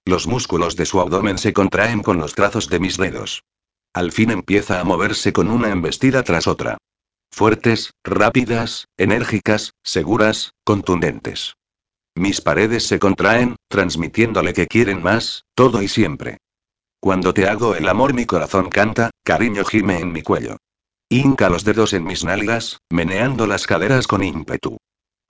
Los 0.05 0.27
músculos 0.27 0.77
de 0.77 0.87
su 0.87 1.01
abdomen 1.01 1.39
se 1.39 1.53
contraen 1.53 2.03
con 2.03 2.19
los 2.19 2.35
trazos 2.35 2.69
de 2.69 2.81
mis 2.81 2.97
dedos. 2.97 3.45
Al 3.93 4.13
fin 4.13 4.31
empieza 4.31 4.81
a 4.81 4.85
moverse 4.85 5.33
con 5.33 5.51
una 5.51 5.71
embestida 5.71 6.23
tras 6.23 6.47
otra. 6.47 6.79
Fuertes, 7.33 7.93
rápidas, 8.05 8.87
enérgicas, 8.97 9.73
seguras, 9.83 10.53
contundentes. 10.65 11.55
Mis 12.17 12.41
paredes 12.41 12.87
se 12.87 12.99
contraen, 12.99 13.57
transmitiéndole 13.69 14.53
que 14.53 14.67
quieren 14.67 15.03
más, 15.03 15.45
todo 15.55 15.83
y 15.83 15.89
siempre. 15.89 16.39
Cuando 17.01 17.33
te 17.33 17.49
hago 17.49 17.75
el 17.75 17.89
amor 17.89 18.15
mi 18.15 18.27
corazón 18.27 18.69
canta, 18.69 19.11
cariño 19.25 19.65
gime 19.65 20.01
en 20.01 20.13
mi 20.13 20.23
cuello. 20.23 20.57
Hinca 21.09 21.49
los 21.49 21.65
dedos 21.65 21.93
en 21.93 22.05
mis 22.05 22.25
nalgas, 22.25 22.79
meneando 22.91 23.47
las 23.47 23.67
caderas 23.67 24.07
con 24.07 24.23
ímpetu. 24.23 24.77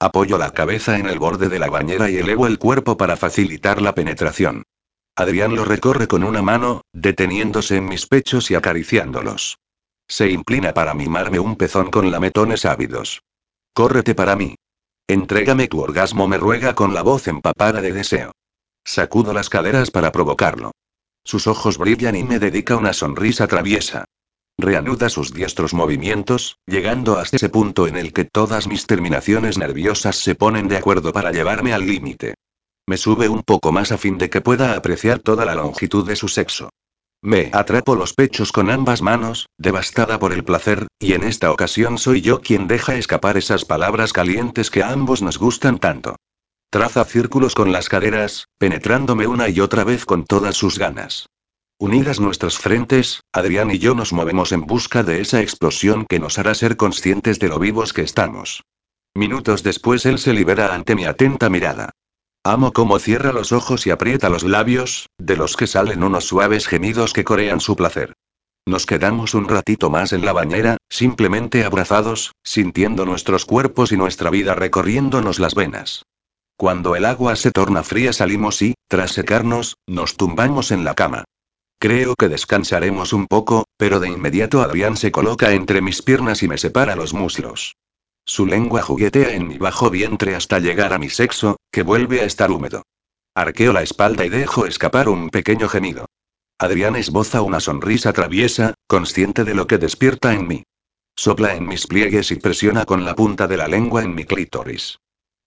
Apoyo 0.02 0.38
la 0.38 0.50
cabeza 0.52 0.98
en 0.98 1.06
el 1.06 1.18
borde 1.18 1.50
de 1.50 1.58
la 1.58 1.68
bañera 1.68 2.08
y 2.08 2.16
elevo 2.16 2.46
el 2.46 2.58
cuerpo 2.58 2.96
para 2.96 3.18
facilitar 3.18 3.82
la 3.82 3.94
penetración. 3.94 4.62
Adrián 5.14 5.54
lo 5.54 5.66
recorre 5.66 6.08
con 6.08 6.24
una 6.24 6.40
mano, 6.40 6.80
deteniéndose 6.94 7.76
en 7.76 7.84
mis 7.84 8.06
pechos 8.06 8.50
y 8.50 8.54
acariciándolos. 8.54 9.58
Se 10.08 10.30
inclina 10.30 10.72
para 10.72 10.94
mimarme 10.94 11.38
un 11.38 11.54
pezón 11.56 11.90
con 11.90 12.10
lametones 12.10 12.64
ávidos. 12.64 13.20
Córrete 13.74 14.14
para 14.14 14.36
mí. 14.36 14.56
Entrégame 15.06 15.68
tu 15.68 15.80
orgasmo, 15.80 16.26
me 16.26 16.38
ruega 16.38 16.74
con 16.74 16.94
la 16.94 17.02
voz 17.02 17.28
empapada 17.28 17.82
de 17.82 17.92
deseo. 17.92 18.32
Sacudo 18.82 19.34
las 19.34 19.50
caderas 19.50 19.90
para 19.90 20.12
provocarlo. 20.12 20.72
Sus 21.24 21.46
ojos 21.46 21.76
brillan 21.76 22.16
y 22.16 22.24
me 22.24 22.38
dedica 22.38 22.76
una 22.76 22.94
sonrisa 22.94 23.46
traviesa. 23.46 24.06
Reanuda 24.60 25.08
sus 25.08 25.32
diestros 25.32 25.74
movimientos, 25.74 26.58
llegando 26.66 27.18
hasta 27.18 27.36
ese 27.36 27.48
punto 27.48 27.86
en 27.86 27.96
el 27.96 28.12
que 28.12 28.24
todas 28.24 28.66
mis 28.66 28.86
terminaciones 28.86 29.58
nerviosas 29.58 30.16
se 30.16 30.34
ponen 30.34 30.68
de 30.68 30.76
acuerdo 30.76 31.12
para 31.12 31.32
llevarme 31.32 31.72
al 31.72 31.86
límite. 31.86 32.34
Me 32.86 32.96
sube 32.96 33.28
un 33.28 33.42
poco 33.42 33.72
más 33.72 33.92
a 33.92 33.98
fin 33.98 34.18
de 34.18 34.30
que 34.30 34.40
pueda 34.40 34.74
apreciar 34.74 35.20
toda 35.20 35.44
la 35.44 35.54
longitud 35.54 36.06
de 36.06 36.16
su 36.16 36.28
sexo. 36.28 36.70
Me 37.22 37.50
atrapo 37.52 37.94
los 37.94 38.14
pechos 38.14 38.50
con 38.50 38.70
ambas 38.70 39.02
manos, 39.02 39.46
devastada 39.58 40.18
por 40.18 40.32
el 40.32 40.42
placer, 40.42 40.86
y 40.98 41.12
en 41.12 41.22
esta 41.22 41.52
ocasión 41.52 41.98
soy 41.98 42.22
yo 42.22 42.40
quien 42.40 42.66
deja 42.66 42.96
escapar 42.96 43.36
esas 43.36 43.64
palabras 43.64 44.12
calientes 44.12 44.70
que 44.70 44.82
a 44.82 44.90
ambos 44.90 45.20
nos 45.20 45.38
gustan 45.38 45.78
tanto. 45.78 46.16
Traza 46.70 47.04
círculos 47.04 47.54
con 47.54 47.72
las 47.72 47.88
caderas, 47.88 48.46
penetrándome 48.58 49.26
una 49.26 49.48
y 49.48 49.60
otra 49.60 49.84
vez 49.84 50.06
con 50.06 50.24
todas 50.24 50.56
sus 50.56 50.78
ganas. 50.78 51.26
Unidas 51.80 52.20
nuestras 52.20 52.58
frentes, 52.58 53.22
Adrián 53.32 53.70
y 53.70 53.78
yo 53.78 53.94
nos 53.94 54.12
movemos 54.12 54.52
en 54.52 54.66
busca 54.66 55.02
de 55.02 55.22
esa 55.22 55.40
explosión 55.40 56.04
que 56.06 56.18
nos 56.18 56.38
hará 56.38 56.54
ser 56.54 56.76
conscientes 56.76 57.38
de 57.38 57.48
lo 57.48 57.58
vivos 57.58 57.94
que 57.94 58.02
estamos. 58.02 58.64
Minutos 59.14 59.62
después 59.62 60.04
él 60.04 60.18
se 60.18 60.34
libera 60.34 60.74
ante 60.74 60.94
mi 60.94 61.06
atenta 61.06 61.48
mirada. 61.48 61.88
Amo 62.44 62.74
cómo 62.74 62.98
cierra 62.98 63.32
los 63.32 63.52
ojos 63.52 63.86
y 63.86 63.90
aprieta 63.90 64.28
los 64.28 64.42
labios, 64.42 65.08
de 65.16 65.38
los 65.38 65.56
que 65.56 65.66
salen 65.66 66.04
unos 66.04 66.26
suaves 66.26 66.66
gemidos 66.66 67.14
que 67.14 67.24
corean 67.24 67.60
su 67.60 67.76
placer. 67.76 68.12
Nos 68.66 68.84
quedamos 68.84 69.32
un 69.32 69.48
ratito 69.48 69.88
más 69.88 70.12
en 70.12 70.26
la 70.26 70.34
bañera, 70.34 70.76
simplemente 70.90 71.64
abrazados, 71.64 72.32
sintiendo 72.44 73.06
nuestros 73.06 73.46
cuerpos 73.46 73.90
y 73.90 73.96
nuestra 73.96 74.28
vida 74.28 74.54
recorriéndonos 74.54 75.38
las 75.38 75.54
venas. 75.54 76.04
Cuando 76.58 76.94
el 76.94 77.06
agua 77.06 77.36
se 77.36 77.52
torna 77.52 77.82
fría 77.82 78.12
salimos 78.12 78.60
y, 78.60 78.74
tras 78.86 79.12
secarnos, 79.12 79.78
nos 79.86 80.18
tumbamos 80.18 80.72
en 80.72 80.84
la 80.84 80.94
cama. 80.94 81.24
Creo 81.80 82.14
que 82.14 82.28
descansaremos 82.28 83.14
un 83.14 83.26
poco, 83.26 83.64
pero 83.78 84.00
de 84.00 84.08
inmediato 84.10 84.60
Adrián 84.60 84.98
se 84.98 85.10
coloca 85.10 85.52
entre 85.52 85.80
mis 85.80 86.02
piernas 86.02 86.42
y 86.42 86.48
me 86.48 86.58
separa 86.58 86.94
los 86.94 87.14
muslos. 87.14 87.74
Su 88.26 88.44
lengua 88.44 88.82
juguetea 88.82 89.32
en 89.32 89.48
mi 89.48 89.56
bajo 89.56 89.88
vientre 89.88 90.36
hasta 90.36 90.58
llegar 90.58 90.92
a 90.92 90.98
mi 90.98 91.08
sexo, 91.08 91.56
que 91.72 91.82
vuelve 91.82 92.20
a 92.20 92.24
estar 92.24 92.50
húmedo. 92.50 92.82
Arqueo 93.34 93.72
la 93.72 93.80
espalda 93.80 94.26
y 94.26 94.28
dejo 94.28 94.66
escapar 94.66 95.08
un 95.08 95.30
pequeño 95.30 95.70
gemido. 95.70 96.04
Adrián 96.58 96.96
esboza 96.96 97.40
una 97.40 97.60
sonrisa 97.60 98.12
traviesa, 98.12 98.74
consciente 98.86 99.44
de 99.44 99.54
lo 99.54 99.66
que 99.66 99.78
despierta 99.78 100.34
en 100.34 100.48
mí. 100.48 100.62
Sopla 101.16 101.54
en 101.54 101.66
mis 101.66 101.86
pliegues 101.86 102.30
y 102.30 102.36
presiona 102.36 102.84
con 102.84 103.06
la 103.06 103.14
punta 103.14 103.46
de 103.46 103.56
la 103.56 103.68
lengua 103.68 104.02
en 104.02 104.14
mi 104.14 104.26
clítoris. 104.26 104.98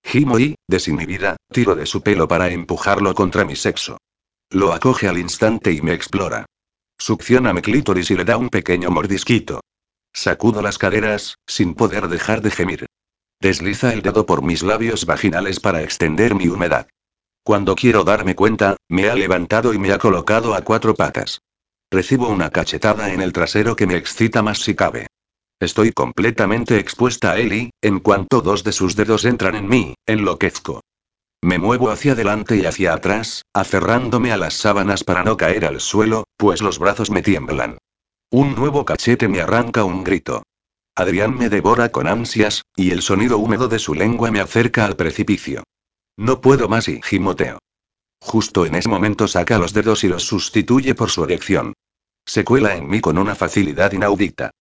Gimo 0.04 0.40
y, 0.40 0.56
desinhibida, 0.68 1.38
tiro 1.52 1.76
de 1.76 1.86
su 1.86 2.02
pelo 2.02 2.28
para 2.28 2.50
empujarlo 2.50 3.14
contra 3.14 3.46
mi 3.46 3.56
sexo. 3.56 4.00
Lo 4.54 4.72
acoge 4.72 5.08
al 5.08 5.18
instante 5.18 5.72
y 5.72 5.82
me 5.82 5.94
explora. 5.94 6.46
Succiona 7.00 7.54
mi 7.54 7.64
clítoris 7.64 8.12
y 8.12 8.16
le 8.16 8.24
da 8.24 8.38
un 8.38 8.50
pequeño 8.50 8.92
mordisquito. 8.92 9.62
Sacudo 10.14 10.62
las 10.62 10.78
caderas, 10.78 11.40
sin 11.48 11.74
poder 11.74 12.08
dejar 12.08 12.44
de 12.44 12.52
gemir. 12.52 12.86
Desliza 13.42 13.94
el 13.94 14.04
dedo 14.04 14.28
por 14.28 14.44
mis 14.44 14.62
labios 14.62 15.08
vaginales 15.08 15.60
para 15.60 15.82
extender 15.82 16.36
mi 16.36 16.50
humedad. 16.50 16.88
Cuando 17.44 17.74
quiero 17.74 18.04
darme 18.04 18.36
cuenta, 18.36 18.78
me 18.90 19.10
ha 19.10 19.16
levantado 19.16 19.74
y 19.74 19.80
me 19.80 19.92
ha 19.92 19.98
colocado 19.98 20.54
a 20.54 20.62
cuatro 20.62 20.94
patas. 20.94 21.42
Recibo 21.90 22.30
una 22.30 22.52
cachetada 22.52 23.12
en 23.12 23.24
el 23.24 23.34
trasero 23.34 23.76
que 23.76 23.88
me 23.88 23.96
excita 23.96 24.44
más 24.44 24.60
si 24.60 24.76
cabe. 24.76 25.08
Estoy 25.60 25.92
completamente 25.94 26.78
expuesta 26.78 27.32
a 27.32 27.40
él 27.40 27.54
y, 27.54 27.70
en 27.82 28.02
cuanto 28.02 28.42
dos 28.42 28.64
de 28.64 28.72
sus 28.72 28.96
dedos 28.96 29.26
entran 29.26 29.56
en 29.56 29.68
mí, 29.68 29.96
enloquezco. 30.06 30.83
Me 31.44 31.60
muevo 31.60 31.92
hacia 31.92 32.14
adelante 32.14 32.56
y 32.56 32.66
hacia 32.66 32.94
atrás, 32.94 33.44
aferrándome 33.54 34.32
a 34.32 34.38
las 34.38 34.54
sábanas 34.54 35.04
para 35.04 35.26
no 35.26 35.36
caer 35.36 35.66
al 35.66 35.82
suelo, 35.82 36.24
pues 36.38 36.62
los 36.62 36.80
brazos 36.80 37.12
me 37.12 37.22
tiemblan. 37.22 37.80
Un 38.32 38.56
nuevo 38.56 38.86
cachete 38.86 39.28
me 39.28 39.42
arranca 39.42 39.84
un 39.84 40.06
grito. 40.06 40.44
Adrián 40.96 41.38
me 41.38 41.50
devora 41.50 41.90
con 41.90 42.08
ansias, 42.08 42.64
y 42.78 42.92
el 42.92 43.02
sonido 43.02 43.40
húmedo 43.40 43.68
de 43.68 43.78
su 43.78 43.94
lengua 43.94 44.32
me 44.32 44.40
acerca 44.40 44.86
al 44.86 44.96
precipicio. 44.96 45.64
No 46.16 46.40
puedo 46.40 46.70
más 46.70 46.88
y 46.88 47.02
gimoteo. 47.02 47.60
Justo 48.22 48.66
en 48.66 48.76
ese 48.76 48.88
momento 48.88 49.28
saca 49.28 49.60
los 49.60 49.74
dedos 49.74 50.06
y 50.06 50.08
los 50.08 50.24
sustituye 50.24 50.96
por 50.96 51.10
su 51.10 51.26
erección. 51.26 51.74
Se 52.26 52.46
cuela 52.46 52.78
en 52.78 52.88
mí 52.88 53.02
con 53.02 53.18
una 53.18 53.36
facilidad 53.36 53.92
inaudita. 53.92 54.52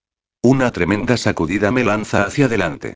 Una 0.43 0.73
tremenda 0.73 1.17
sacudida 1.17 1.71
me 1.71 1.85
lanza 1.85 2.25
hacia 2.25 2.47
adelante. 2.47 2.95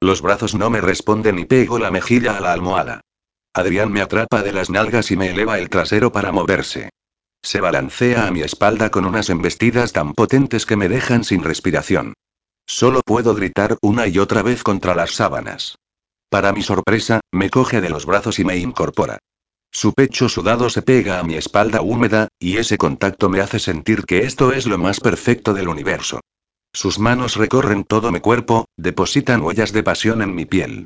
Los 0.00 0.22
brazos 0.22 0.54
no 0.54 0.70
me 0.70 0.80
responden 0.80 1.38
y 1.38 1.44
pego 1.44 1.78
la 1.78 1.90
mejilla 1.90 2.38
a 2.38 2.40
la 2.40 2.54
almohada. 2.54 3.02
Adrián 3.56 3.90
me 3.90 4.02
atrapa 4.02 4.42
de 4.42 4.52
las 4.52 4.68
nalgas 4.68 5.10
y 5.10 5.16
me 5.16 5.30
eleva 5.30 5.58
el 5.58 5.70
trasero 5.70 6.12
para 6.12 6.30
moverse. 6.30 6.90
Se 7.42 7.58
balancea 7.62 8.26
a 8.26 8.30
mi 8.30 8.42
espalda 8.42 8.90
con 8.90 9.06
unas 9.06 9.30
embestidas 9.30 9.94
tan 9.94 10.12
potentes 10.12 10.66
que 10.66 10.76
me 10.76 10.90
dejan 10.90 11.24
sin 11.24 11.42
respiración. 11.42 12.12
Solo 12.66 13.00
puedo 13.00 13.34
gritar 13.34 13.78
una 13.80 14.08
y 14.08 14.18
otra 14.18 14.42
vez 14.42 14.62
contra 14.62 14.94
las 14.94 15.12
sábanas. 15.12 15.78
Para 16.28 16.52
mi 16.52 16.62
sorpresa, 16.62 17.20
me 17.32 17.48
coge 17.48 17.80
de 17.80 17.88
los 17.88 18.04
brazos 18.04 18.38
y 18.38 18.44
me 18.44 18.58
incorpora. 18.58 19.20
Su 19.72 19.94
pecho 19.94 20.28
sudado 20.28 20.68
se 20.68 20.82
pega 20.82 21.18
a 21.18 21.22
mi 21.22 21.36
espalda 21.36 21.80
húmeda, 21.80 22.28
y 22.38 22.58
ese 22.58 22.76
contacto 22.76 23.30
me 23.30 23.40
hace 23.40 23.58
sentir 23.58 24.04
que 24.04 24.24
esto 24.24 24.52
es 24.52 24.66
lo 24.66 24.76
más 24.76 25.00
perfecto 25.00 25.54
del 25.54 25.68
universo. 25.68 26.20
Sus 26.74 26.98
manos 26.98 27.36
recorren 27.36 27.84
todo 27.84 28.12
mi 28.12 28.20
cuerpo, 28.20 28.66
depositan 28.76 29.40
huellas 29.40 29.72
de 29.72 29.82
pasión 29.82 30.20
en 30.20 30.34
mi 30.34 30.44
piel. 30.44 30.84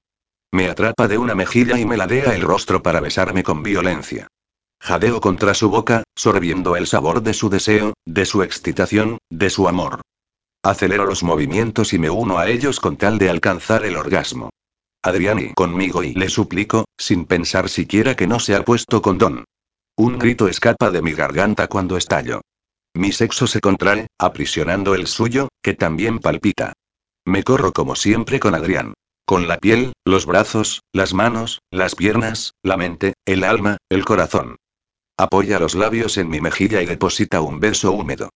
Me 0.52 0.68
atrapa 0.68 1.06
de 1.06 1.16
una 1.16 1.34
mejilla 1.34 1.78
y 1.78 1.84
me 1.84 1.96
ladea 1.96 2.34
el 2.34 2.42
rostro 2.42 2.82
para 2.82 3.00
besarme 3.00 3.42
con 3.42 3.62
violencia. 3.62 4.26
Jadeo 4.80 5.20
contra 5.20 5.54
su 5.54 5.70
boca, 5.70 6.02
sorbiendo 6.16 6.74
el 6.76 6.86
sabor 6.86 7.22
de 7.22 7.34
su 7.34 7.50
deseo, 7.50 7.94
de 8.06 8.24
su 8.24 8.42
excitación, 8.42 9.18
de 9.30 9.50
su 9.50 9.68
amor. 9.68 10.00
Acelero 10.62 11.06
los 11.06 11.22
movimientos 11.22 11.92
y 11.92 11.98
me 11.98 12.10
uno 12.10 12.38
a 12.38 12.48
ellos 12.48 12.80
con 12.80 12.96
tal 12.96 13.18
de 13.18 13.30
alcanzar 13.30 13.84
el 13.84 13.96
orgasmo. 13.96 14.50
Adriani 15.02 15.54
conmigo 15.54 16.02
y 16.02 16.14
le 16.14 16.28
suplico, 16.28 16.84
sin 16.98 17.24
pensar 17.24 17.68
siquiera 17.68 18.16
que 18.16 18.26
no 18.26 18.40
se 18.40 18.54
ha 18.54 18.64
puesto 18.64 19.00
condón. 19.00 19.44
Un 19.96 20.18
grito 20.18 20.48
escapa 20.48 20.90
de 20.90 21.00
mi 21.00 21.12
garganta 21.12 21.68
cuando 21.68 21.96
estallo. 21.96 22.40
Mi 22.94 23.12
sexo 23.12 23.46
se 23.46 23.60
contrae, 23.60 24.08
aprisionando 24.18 24.94
el 24.94 25.06
suyo, 25.06 25.48
que 25.62 25.74
también 25.74 26.18
palpita. 26.18 26.72
Me 27.24 27.44
corro 27.44 27.72
como 27.72 27.94
siempre 27.94 28.40
con 28.40 28.54
Adrián. 28.54 28.94
Con 29.31 29.47
la 29.47 29.59
piel, 29.59 29.92
los 30.05 30.26
brazos, 30.26 30.83
las 30.92 31.15
manos, 31.15 31.60
las 31.70 31.94
piernas, 31.94 32.55
la 32.65 32.76
mente, 32.76 33.12
el 33.25 33.44
alma, 33.44 33.76
el 33.89 34.05
corazón. 34.05 34.57
Apoya 35.17 35.60
los 35.60 35.76
labios 35.76 36.18
en 36.18 36.28
mi 36.28 36.41
mejilla 36.41 36.83
y 36.83 36.86
deposita 36.86 37.41
un 37.41 37.60
beso 37.60 37.92
húmedo. 37.92 38.31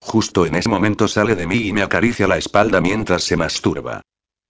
Justo 0.00 0.46
en 0.46 0.54
ese 0.54 0.70
momento 0.70 1.06
sale 1.06 1.36
de 1.36 1.46
mí 1.46 1.66
y 1.66 1.74
me 1.74 1.82
acaricia 1.82 2.26
la 2.26 2.38
espalda 2.38 2.80
mientras 2.80 3.24
se 3.24 3.36
masturba. 3.36 4.00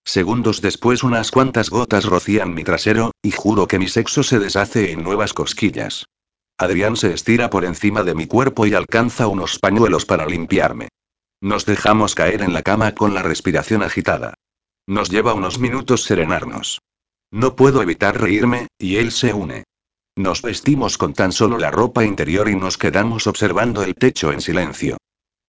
Segundos 0.05 0.60
después 0.60 1.02
unas 1.02 1.33
cuantas 1.33 1.68
gotas 1.68 2.05
rocían 2.05 2.55
mi 2.55 2.62
trasero, 2.62 3.10
y 3.20 3.33
juro 3.33 3.67
que 3.67 3.81
mi 3.81 3.89
sexo 3.89 4.23
se 4.23 4.39
deshace 4.39 4.93
en 4.93 5.02
nuevas 5.02 5.33
cosquillas. 5.35 6.05
Adrián 6.59 6.94
se 6.94 7.12
estira 7.12 7.51
por 7.51 7.65
encima 7.65 8.05
de 8.05 8.15
mi 8.15 8.28
cuerpo 8.28 8.67
y 8.67 8.75
alcanza 8.75 9.27
unos 9.27 9.59
pañuelos 9.59 10.07
para 10.07 10.27
limpiarme. 10.27 10.91
Nos 11.41 11.67
dejamos 11.67 12.15
caer 12.15 12.43
en 12.43 12.52
la 12.52 12.62
cama 12.62 12.94
con 12.94 13.15
la 13.15 13.25
respiración 13.25 13.83
agitada. 13.83 14.35
Nos 14.89 15.10
lleva 15.10 15.34
unos 15.34 15.58
minutos 15.58 16.05
serenarnos. 16.05 16.81
No 17.31 17.57
puedo 17.57 17.83
evitar 17.83 18.18
reírme, 18.18 18.68
y 18.78 18.97
él 18.97 19.12
se 19.12 19.34
une. 19.34 19.65
Nos 20.17 20.41
vestimos 20.41 20.97
con 20.97 21.12
tan 21.12 21.31
solo 21.31 21.58
la 21.58 21.70
ropa 21.70 22.07
interior 22.07 22.49
y 22.49 22.57
nos 22.57 22.78
quedamos 22.78 23.26
observando 23.26 23.83
el 23.83 23.94
techo 23.94 24.33
en 24.33 24.41
silencio. 24.41 24.97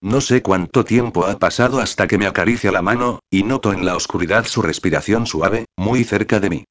No 0.02 0.20
sé 0.20 0.42
cuánto 0.42 0.84
tiempo 0.84 1.26
ha 1.26 1.40
pasado 1.40 1.80
hasta 1.80 2.06
que 2.06 2.18
me 2.18 2.28
acaricia 2.28 2.70
la 2.74 2.82
mano, 2.82 3.20
y 3.32 3.44
noto 3.44 3.72
en 3.72 3.86
la 3.86 3.96
oscuridad 3.96 4.44
su 4.44 4.62
respiración 4.62 5.26
suave, 5.26 5.68
muy 5.78 6.04
cerca 6.04 6.42
de 6.42 6.50
mí. 6.50 6.66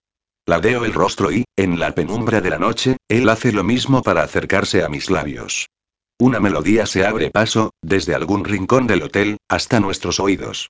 Ladeo 0.44 0.84
el 0.84 0.92
rostro 0.92 1.32
y, 1.32 1.44
en 1.56 1.78
la 1.78 1.94
penumbra 1.94 2.42
de 2.42 2.50
la 2.50 2.58
noche, 2.58 2.98
él 3.08 3.30
hace 3.30 3.50
lo 3.50 3.64
mismo 3.64 4.02
para 4.02 4.22
acercarse 4.22 4.84
a 4.84 4.90
mis 4.90 5.08
labios. 5.08 5.70
Una 6.18 6.38
melodía 6.38 6.84
se 6.84 7.06
abre 7.06 7.30
paso, 7.30 7.70
desde 7.80 8.14
algún 8.14 8.44
rincón 8.44 8.86
del 8.86 9.04
hotel, 9.04 9.38
hasta 9.48 9.80
nuestros 9.80 10.20
oídos. 10.20 10.68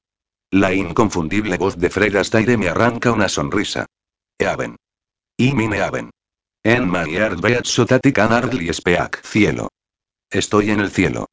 La 0.51 0.73
inconfundible 0.73 1.59
voz 1.59 1.77
de 1.77 1.91
Fred 1.91 2.17
Astaire 2.17 2.57
me 2.57 2.71
arranca 2.71 3.13
una 3.13 3.29
sonrisa. 3.29 3.85
Eaven. 4.39 4.77
Y 5.37 5.53
mine 5.53 5.77
Eaven. 5.77 6.11
En 6.65 6.91
my 6.91 7.05
heart 7.15 7.43
beats 7.43 7.77
that 7.87 8.01
speak. 8.73 9.21
Cielo. 9.23 9.69
Estoy 10.31 10.71
en 10.71 10.81
el 10.81 10.91
cielo. 10.91 11.27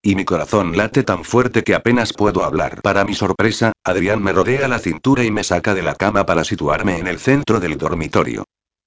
Y 0.00 0.14
mi 0.14 0.24
corazón 0.24 0.74
late 0.74 1.02
tan 1.02 1.22
fuerte 1.22 1.62
que 1.64 1.74
apenas 1.74 2.14
puedo 2.14 2.44
hablar. 2.44 2.80
Para 2.80 3.04
mi 3.04 3.14
sorpresa, 3.14 3.72
Adrián 3.84 4.22
me 4.22 4.32
rodea 4.32 4.66
la 4.68 4.78
cintura 4.78 5.22
y 5.22 5.30
me 5.30 5.44
saca 5.44 5.74
de 5.74 5.82
la 5.82 5.94
cama 5.94 6.24
para 6.24 6.42
situarme 6.42 6.96
en 6.96 7.08
el 7.08 7.18
centro 7.18 7.60
del 7.60 7.76
dormitorio. 7.76 8.44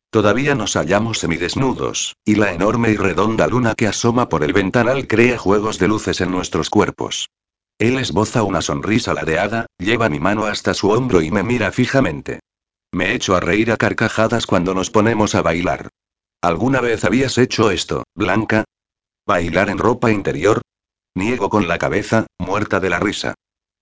Todavía 0.09 0.55
nos 0.55 0.73
hallamos 0.77 1.19
semidesnudos, 1.19 2.15
y 2.25 2.35
la 2.35 2.53
enorme 2.53 2.89
y 2.89 2.97
redonda 2.97 3.47
luna 3.47 3.75
que 3.75 3.85
asoma 3.85 4.29
por 4.29 4.43
el 4.43 4.51
ventanal 4.51 5.07
crea 5.07 5.37
juegos 5.37 5.77
de 5.77 5.87
luces 5.87 6.21
en 6.21 6.31
nuestros 6.31 6.71
cuerpos. 6.71 7.29
Él 7.77 7.99
esboza 7.99 8.43
una 8.43 8.61
sonrisa 8.61 9.13
ladeada, 9.13 9.65
lleva 9.77 10.07
mi 10.07 10.19
mano 10.19 10.45
hasta 10.45 10.73
su 10.73 10.91
hombro 10.91 11.21
y 11.21 11.31
me 11.31 11.43
mira 11.43 11.71
fijamente. 11.71 12.39
Me 12.93 13.13
echo 13.13 13.35
a 13.35 13.41
reír 13.41 13.71
a 13.71 13.77
carcajadas 13.77 14.45
cuando 14.45 14.73
nos 14.73 14.89
ponemos 14.89 15.35
a 15.35 15.41
bailar. 15.41 15.89
¿Alguna 16.41 16.79
vez 16.79 17.03
habías 17.03 17.37
hecho 17.37 17.71
esto, 17.71 18.03
Blanca? 18.15 18.63
¿Bailar 19.27 19.69
en 19.69 19.77
ropa 19.77 20.11
interior? 20.11 20.61
Niego 21.15 21.49
con 21.49 21.67
la 21.67 21.77
cabeza, 21.77 22.27
muerta 22.39 22.79
de 22.79 22.89
la 22.89 22.99
risa. 22.99 23.33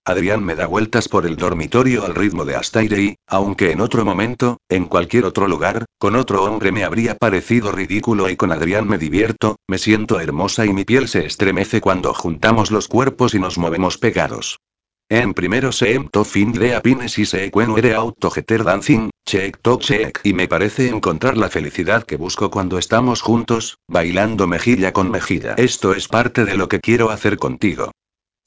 Adrián 0.06 0.44
me 0.44 0.56
da 0.56 0.68
vueltas 0.68 1.08
por 1.08 1.26
el 1.26 1.38
dormitorio 1.38 2.04
al 2.04 2.14
ritmo 2.14 2.44
de 2.44 2.56
Astaire 2.56 3.02
y, 3.02 3.16
aunque 3.26 3.72
en 3.72 3.80
otro 3.80 4.04
momento, 4.04 4.58
en 4.68 4.86
cualquier 4.86 5.24
otro 5.24 5.48
lugar, 5.48 5.86
con 5.98 6.18
otro 6.18 6.44
hombre 6.44 6.74
me 6.74 6.84
habría 6.84 7.16
parecido 7.16 7.72
ridículo 7.72 8.30
y 8.30 8.36
con 8.36 8.52
Adrián 8.52 8.86
me 8.86 8.98
divierto, 8.98 9.56
me 9.66 9.78
siento 9.78 10.20
hermosa 10.20 10.66
y 10.66 10.74
mi 10.74 10.84
piel 10.84 11.08
se 11.08 11.26
estremece 11.26 11.80
cuando 11.80 12.14
juntamos 12.14 12.70
los 12.70 12.90
cuerpos 12.90 13.34
y 13.34 13.40
nos 13.40 13.58
movemos 13.58 13.98
pegados. 13.98 14.60
En 15.08 15.34
primero 15.34 15.72
se 15.72 15.98
to 16.12 16.26
findre 16.26 16.76
a 16.76 16.82
pines 16.82 17.18
y 17.18 17.26
se 17.26 17.50
ere 17.78 17.94
autogeter 17.94 18.66
dancing, 18.66 19.10
check 19.26 19.58
to 19.62 19.78
check. 19.78 20.20
Y 20.24 20.34
me 20.34 20.50
parece 20.50 20.90
encontrar 20.90 21.38
la 21.38 21.50
felicidad 21.50 22.04
que 22.04 22.18
busco 22.18 22.50
cuando 22.50 22.78
estamos 22.78 23.22
juntos, 23.22 23.78
bailando 23.88 24.48
mejilla 24.48 24.92
con 24.92 25.12
mejilla. 25.12 25.54
Esto 25.54 25.94
es 25.94 26.10
parte 26.10 26.44
de 26.44 26.58
lo 26.58 26.68
que 26.68 26.80
quiero 26.80 27.10
hacer 27.10 27.38
contigo. 27.38 27.92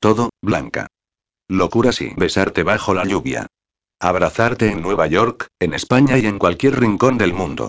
Todo, 0.01 0.31
Blanca. 0.43 0.89
Locura 1.49 1.93
sí. 1.93 2.13
Besarte 2.17 2.63
bajo 2.63 2.95
la 2.95 3.05
lluvia. 3.05 3.47
Abrazarte 4.01 4.71
en 4.71 4.83
Nueva 4.83 5.07
York, 5.07 5.49
en 5.61 5.75
España 5.75 6.19
y 6.19 6.27
en 6.27 6.39
cualquier 6.39 6.79
rincón 6.79 7.19
del 7.19 7.33
mundo. 7.33 7.69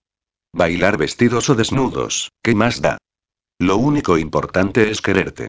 Bailar 0.53 0.97
vestidos 0.97 1.49
o 1.49 1.55
desnudos, 1.55 2.31
¿qué 2.41 2.55
más 2.55 2.81
da? 2.81 2.97
Lo 3.59 3.77
único 3.77 4.17
importante 4.17 4.89
es 4.89 5.01
quererte. 5.01 5.47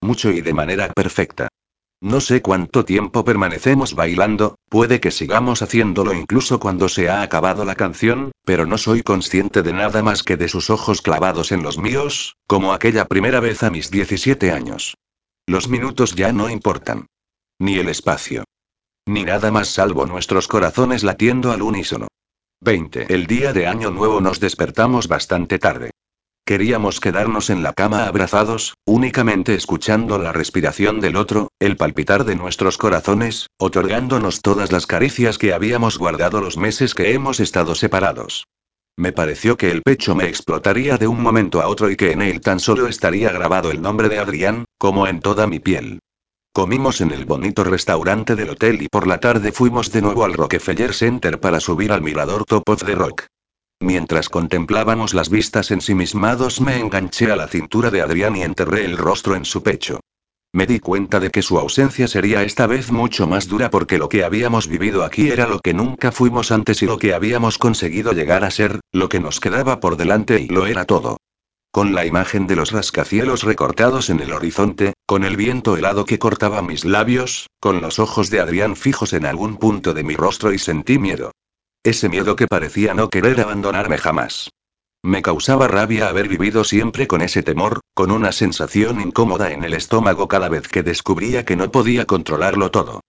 Mucho 0.00 0.30
y 0.30 0.40
de 0.40 0.52
manera 0.52 0.92
perfecta. 0.92 1.48
No 2.00 2.20
sé 2.20 2.42
cuánto 2.42 2.84
tiempo 2.84 3.24
permanecemos 3.24 3.94
bailando, 3.94 4.56
puede 4.68 5.00
que 5.00 5.10
sigamos 5.10 5.62
haciéndolo 5.62 6.12
incluso 6.12 6.60
cuando 6.60 6.88
se 6.88 7.08
ha 7.08 7.22
acabado 7.22 7.64
la 7.64 7.74
canción, 7.74 8.30
pero 8.44 8.66
no 8.66 8.78
soy 8.78 9.02
consciente 9.02 9.62
de 9.62 9.72
nada 9.72 10.02
más 10.02 10.22
que 10.22 10.36
de 10.36 10.48
sus 10.48 10.70
ojos 10.70 11.02
clavados 11.02 11.50
en 11.50 11.64
los 11.64 11.78
míos, 11.78 12.36
como 12.46 12.72
aquella 12.72 13.06
primera 13.06 13.40
vez 13.40 13.64
a 13.64 13.70
mis 13.70 13.90
17 13.90 14.52
años. 14.52 14.94
Los 15.46 15.68
minutos 15.68 16.14
ya 16.14 16.32
no 16.32 16.48
importan. 16.50 17.06
Ni 17.60 17.76
el 17.76 17.88
espacio. 17.88 18.44
Ni 19.06 19.24
nada 19.24 19.50
más 19.50 19.68
salvo 19.68 20.06
nuestros 20.06 20.46
corazones 20.46 21.02
latiendo 21.02 21.50
al 21.50 21.62
unísono. 21.62 22.06
20. 22.60 23.12
El 23.12 23.26
día 23.26 23.52
de 23.52 23.66
Año 23.66 23.90
Nuevo 23.90 24.20
nos 24.20 24.38
despertamos 24.38 25.08
bastante 25.08 25.58
tarde. 25.58 25.90
Queríamos 26.44 27.00
quedarnos 27.00 27.50
en 27.50 27.64
la 27.64 27.72
cama 27.72 28.06
abrazados, 28.06 28.74
únicamente 28.86 29.56
escuchando 29.56 30.18
la 30.18 30.32
respiración 30.32 31.00
del 31.00 31.16
otro, 31.16 31.48
el 31.58 31.76
palpitar 31.76 32.24
de 32.24 32.36
nuestros 32.36 32.78
corazones, 32.78 33.48
otorgándonos 33.58 34.40
todas 34.40 34.70
las 34.70 34.86
caricias 34.86 35.36
que 35.36 35.52
habíamos 35.52 35.98
guardado 35.98 36.40
los 36.40 36.56
meses 36.56 36.94
que 36.94 37.12
hemos 37.12 37.40
estado 37.40 37.74
separados. 37.74 38.46
Me 38.96 39.12
pareció 39.12 39.56
que 39.56 39.72
el 39.72 39.82
pecho 39.82 40.14
me 40.14 40.28
explotaría 40.28 40.96
de 40.96 41.08
un 41.08 41.20
momento 41.20 41.60
a 41.60 41.66
otro 41.66 41.90
y 41.90 41.96
que 41.96 42.12
en 42.12 42.22
él 42.22 42.40
tan 42.40 42.60
solo 42.60 42.86
estaría 42.86 43.32
grabado 43.32 43.72
el 43.72 43.82
nombre 43.82 44.08
de 44.08 44.20
Adrián, 44.20 44.64
como 44.78 45.08
en 45.08 45.20
toda 45.20 45.48
mi 45.48 45.58
piel. 45.58 45.98
Comimos 46.58 47.00
en 47.00 47.12
el 47.12 47.24
bonito 47.24 47.62
restaurante 47.62 48.34
del 48.34 48.50
hotel 48.50 48.82
y 48.82 48.88
por 48.88 49.06
la 49.06 49.20
tarde 49.20 49.52
fuimos 49.52 49.92
de 49.92 50.02
nuevo 50.02 50.24
al 50.24 50.34
Rockefeller 50.34 50.92
Center 50.92 51.38
para 51.38 51.60
subir 51.60 51.92
al 51.92 52.02
mirador 52.02 52.44
Top 52.44 52.68
of 52.68 52.84
the 52.84 52.96
Rock. 52.96 53.26
Mientras 53.78 54.28
contemplábamos 54.28 55.14
las 55.14 55.30
vistas 55.30 55.70
ensimismados 55.70 56.60
me 56.60 56.80
enganché 56.80 57.30
a 57.30 57.36
la 57.36 57.46
cintura 57.46 57.92
de 57.92 58.02
Adrián 58.02 58.34
y 58.34 58.42
enterré 58.42 58.84
el 58.84 58.96
rostro 58.96 59.36
en 59.36 59.44
su 59.44 59.62
pecho. 59.62 60.00
Me 60.52 60.66
di 60.66 60.80
cuenta 60.80 61.20
de 61.20 61.30
que 61.30 61.42
su 61.42 61.60
ausencia 61.60 62.08
sería 62.08 62.42
esta 62.42 62.66
vez 62.66 62.90
mucho 62.90 63.28
más 63.28 63.46
dura 63.46 63.70
porque 63.70 63.96
lo 63.96 64.08
que 64.08 64.24
habíamos 64.24 64.66
vivido 64.66 65.04
aquí 65.04 65.30
era 65.30 65.46
lo 65.46 65.60
que 65.60 65.74
nunca 65.74 66.10
fuimos 66.10 66.50
antes 66.50 66.82
y 66.82 66.86
lo 66.86 66.98
que 66.98 67.14
habíamos 67.14 67.56
conseguido 67.56 68.14
llegar 68.14 68.42
a 68.42 68.50
ser, 68.50 68.80
lo 68.90 69.08
que 69.08 69.20
nos 69.20 69.38
quedaba 69.38 69.78
por 69.78 69.96
delante 69.96 70.40
y 70.40 70.48
lo 70.48 70.66
era 70.66 70.86
todo. 70.86 71.18
Con 71.70 71.94
la 71.94 72.06
imagen 72.06 72.46
de 72.46 72.56
los 72.56 72.72
rascacielos 72.72 73.42
recortados 73.42 74.08
en 74.10 74.20
el 74.20 74.32
horizonte, 74.32 74.94
con 75.06 75.24
el 75.24 75.36
viento 75.36 75.76
helado 75.76 76.06
que 76.06 76.18
cortaba 76.18 76.62
mis 76.62 76.84
labios, 76.84 77.48
con 77.60 77.80
los 77.80 77.98
ojos 77.98 78.30
de 78.30 78.40
Adrián 78.40 78.74
fijos 78.74 79.12
en 79.12 79.26
algún 79.26 79.58
punto 79.58 79.92
de 79.92 80.02
mi 80.02 80.16
rostro 80.16 80.52
y 80.52 80.58
sentí 80.58 80.98
miedo. 80.98 81.32
Ese 81.82 82.08
miedo 82.08 82.36
que 82.36 82.46
parecía 82.46 82.94
no 82.94 83.10
querer 83.10 83.40
abandonarme 83.40 83.98
jamás. 83.98 84.50
Me 85.02 85.22
causaba 85.22 85.68
rabia 85.68 86.08
haber 86.08 86.26
vivido 86.26 86.64
siempre 86.64 87.06
con 87.06 87.22
ese 87.22 87.42
temor, 87.42 87.80
con 87.94 88.10
una 88.10 88.32
sensación 88.32 89.00
incómoda 89.00 89.52
en 89.52 89.62
el 89.62 89.74
estómago 89.74 90.26
cada 90.26 90.48
vez 90.48 90.66
que 90.68 90.82
descubría 90.82 91.44
que 91.44 91.54
no 91.54 91.70
podía 91.70 92.04
controlarlo 92.04 92.70
todo. 92.70 93.00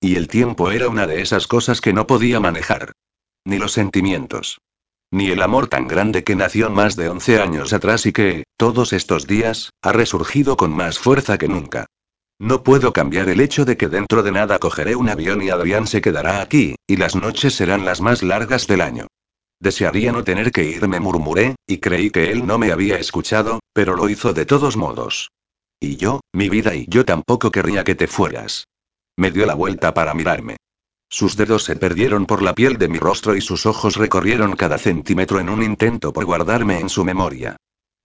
Y 0.00 0.16
el 0.16 0.26
tiempo 0.26 0.70
era 0.70 0.88
una 0.88 1.06
de 1.06 1.22
esas 1.22 1.46
cosas 1.46 1.80
que 1.80 1.92
no 1.92 2.06
podía 2.06 2.40
manejar. 2.40 2.92
Ni 3.44 3.58
los 3.58 3.72
sentimientos. 3.72 4.58
Ni 5.16 5.30
el 5.30 5.40
amor 5.40 5.66
tan 5.68 5.88
grande 5.88 6.24
que 6.24 6.36
nació 6.36 6.68
más 6.68 6.94
de 6.94 7.08
11 7.08 7.40
años 7.40 7.72
atrás 7.72 8.04
y 8.04 8.12
que, 8.12 8.44
todos 8.58 8.92
estos 8.92 9.26
días, 9.26 9.70
ha 9.80 9.92
resurgido 9.92 10.58
con 10.58 10.76
más 10.76 10.98
fuerza 10.98 11.38
que 11.38 11.48
nunca. 11.48 11.86
No 12.38 12.62
puedo 12.62 12.92
cambiar 12.92 13.30
el 13.30 13.40
hecho 13.40 13.64
de 13.64 13.78
que 13.78 13.88
dentro 13.88 14.22
de 14.22 14.30
nada 14.30 14.58
cogeré 14.58 14.94
un 14.94 15.08
avión 15.08 15.40
y 15.40 15.48
Adrián 15.48 15.86
se 15.86 16.02
quedará 16.02 16.42
aquí, 16.42 16.74
y 16.86 16.98
las 16.98 17.16
noches 17.16 17.54
serán 17.54 17.86
las 17.86 18.02
más 18.02 18.22
largas 18.22 18.66
del 18.66 18.82
año. 18.82 19.06
Desearía 19.58 20.12
no 20.12 20.22
tener 20.22 20.52
que 20.52 20.64
irme, 20.64 21.00
murmuré, 21.00 21.56
y 21.66 21.78
creí 21.78 22.10
que 22.10 22.30
él 22.30 22.46
no 22.46 22.58
me 22.58 22.70
había 22.70 22.98
escuchado, 22.98 23.60
pero 23.72 23.96
lo 23.96 24.10
hizo 24.10 24.34
de 24.34 24.44
todos 24.44 24.76
modos. 24.76 25.30
Y 25.80 25.96
yo, 25.96 26.20
mi 26.34 26.50
vida 26.50 26.74
y 26.74 26.84
yo 26.90 27.06
tampoco 27.06 27.50
querría 27.50 27.84
que 27.84 27.94
te 27.94 28.06
fueras. 28.06 28.66
Me 29.16 29.30
dio 29.30 29.46
la 29.46 29.54
vuelta 29.54 29.94
para 29.94 30.12
mirarme. 30.12 30.58
Sus 31.08 31.36
dedos 31.36 31.64
se 31.64 31.76
perdieron 31.76 32.26
por 32.26 32.42
la 32.42 32.54
piel 32.54 32.78
de 32.78 32.88
mi 32.88 32.98
rostro 32.98 33.36
y 33.36 33.40
sus 33.40 33.64
ojos 33.66 33.96
recorrieron 33.96 34.56
cada 34.56 34.78
centímetro 34.78 35.38
en 35.40 35.48
un 35.48 35.62
intento 35.62 36.12
por 36.12 36.24
guardarme 36.24 36.80
en 36.80 36.88
su 36.88 37.04
memoria. 37.04 37.56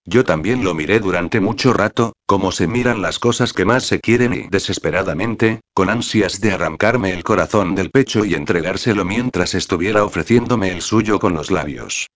Yo 0.05 0.23
también 0.23 0.63
lo 0.63 0.73
miré 0.73 0.99
durante 0.99 1.39
mucho 1.39 1.73
rato, 1.73 2.13
como 2.25 2.51
se 2.51 2.67
miran 2.67 3.01
las 3.01 3.19
cosas 3.19 3.53
que 3.53 3.65
más 3.65 3.85
se 3.85 3.99
quieren 3.99 4.33
y 4.33 4.47
desesperadamente, 4.49 5.61
con 5.73 5.89
ansias 5.89 6.41
de 6.41 6.51
arrancarme 6.51 7.13
el 7.13 7.23
corazón 7.23 7.75
del 7.75 7.91
pecho 7.91 8.25
y 8.25 8.33
entregárselo 8.33 9.05
mientras 9.05 9.53
estuviera 9.53 10.03
ofreciéndome 10.03 10.71
el 10.71 10.81
suyo 10.81 11.19
con 11.19 11.33
los 11.33 11.51
labios. 11.51 12.07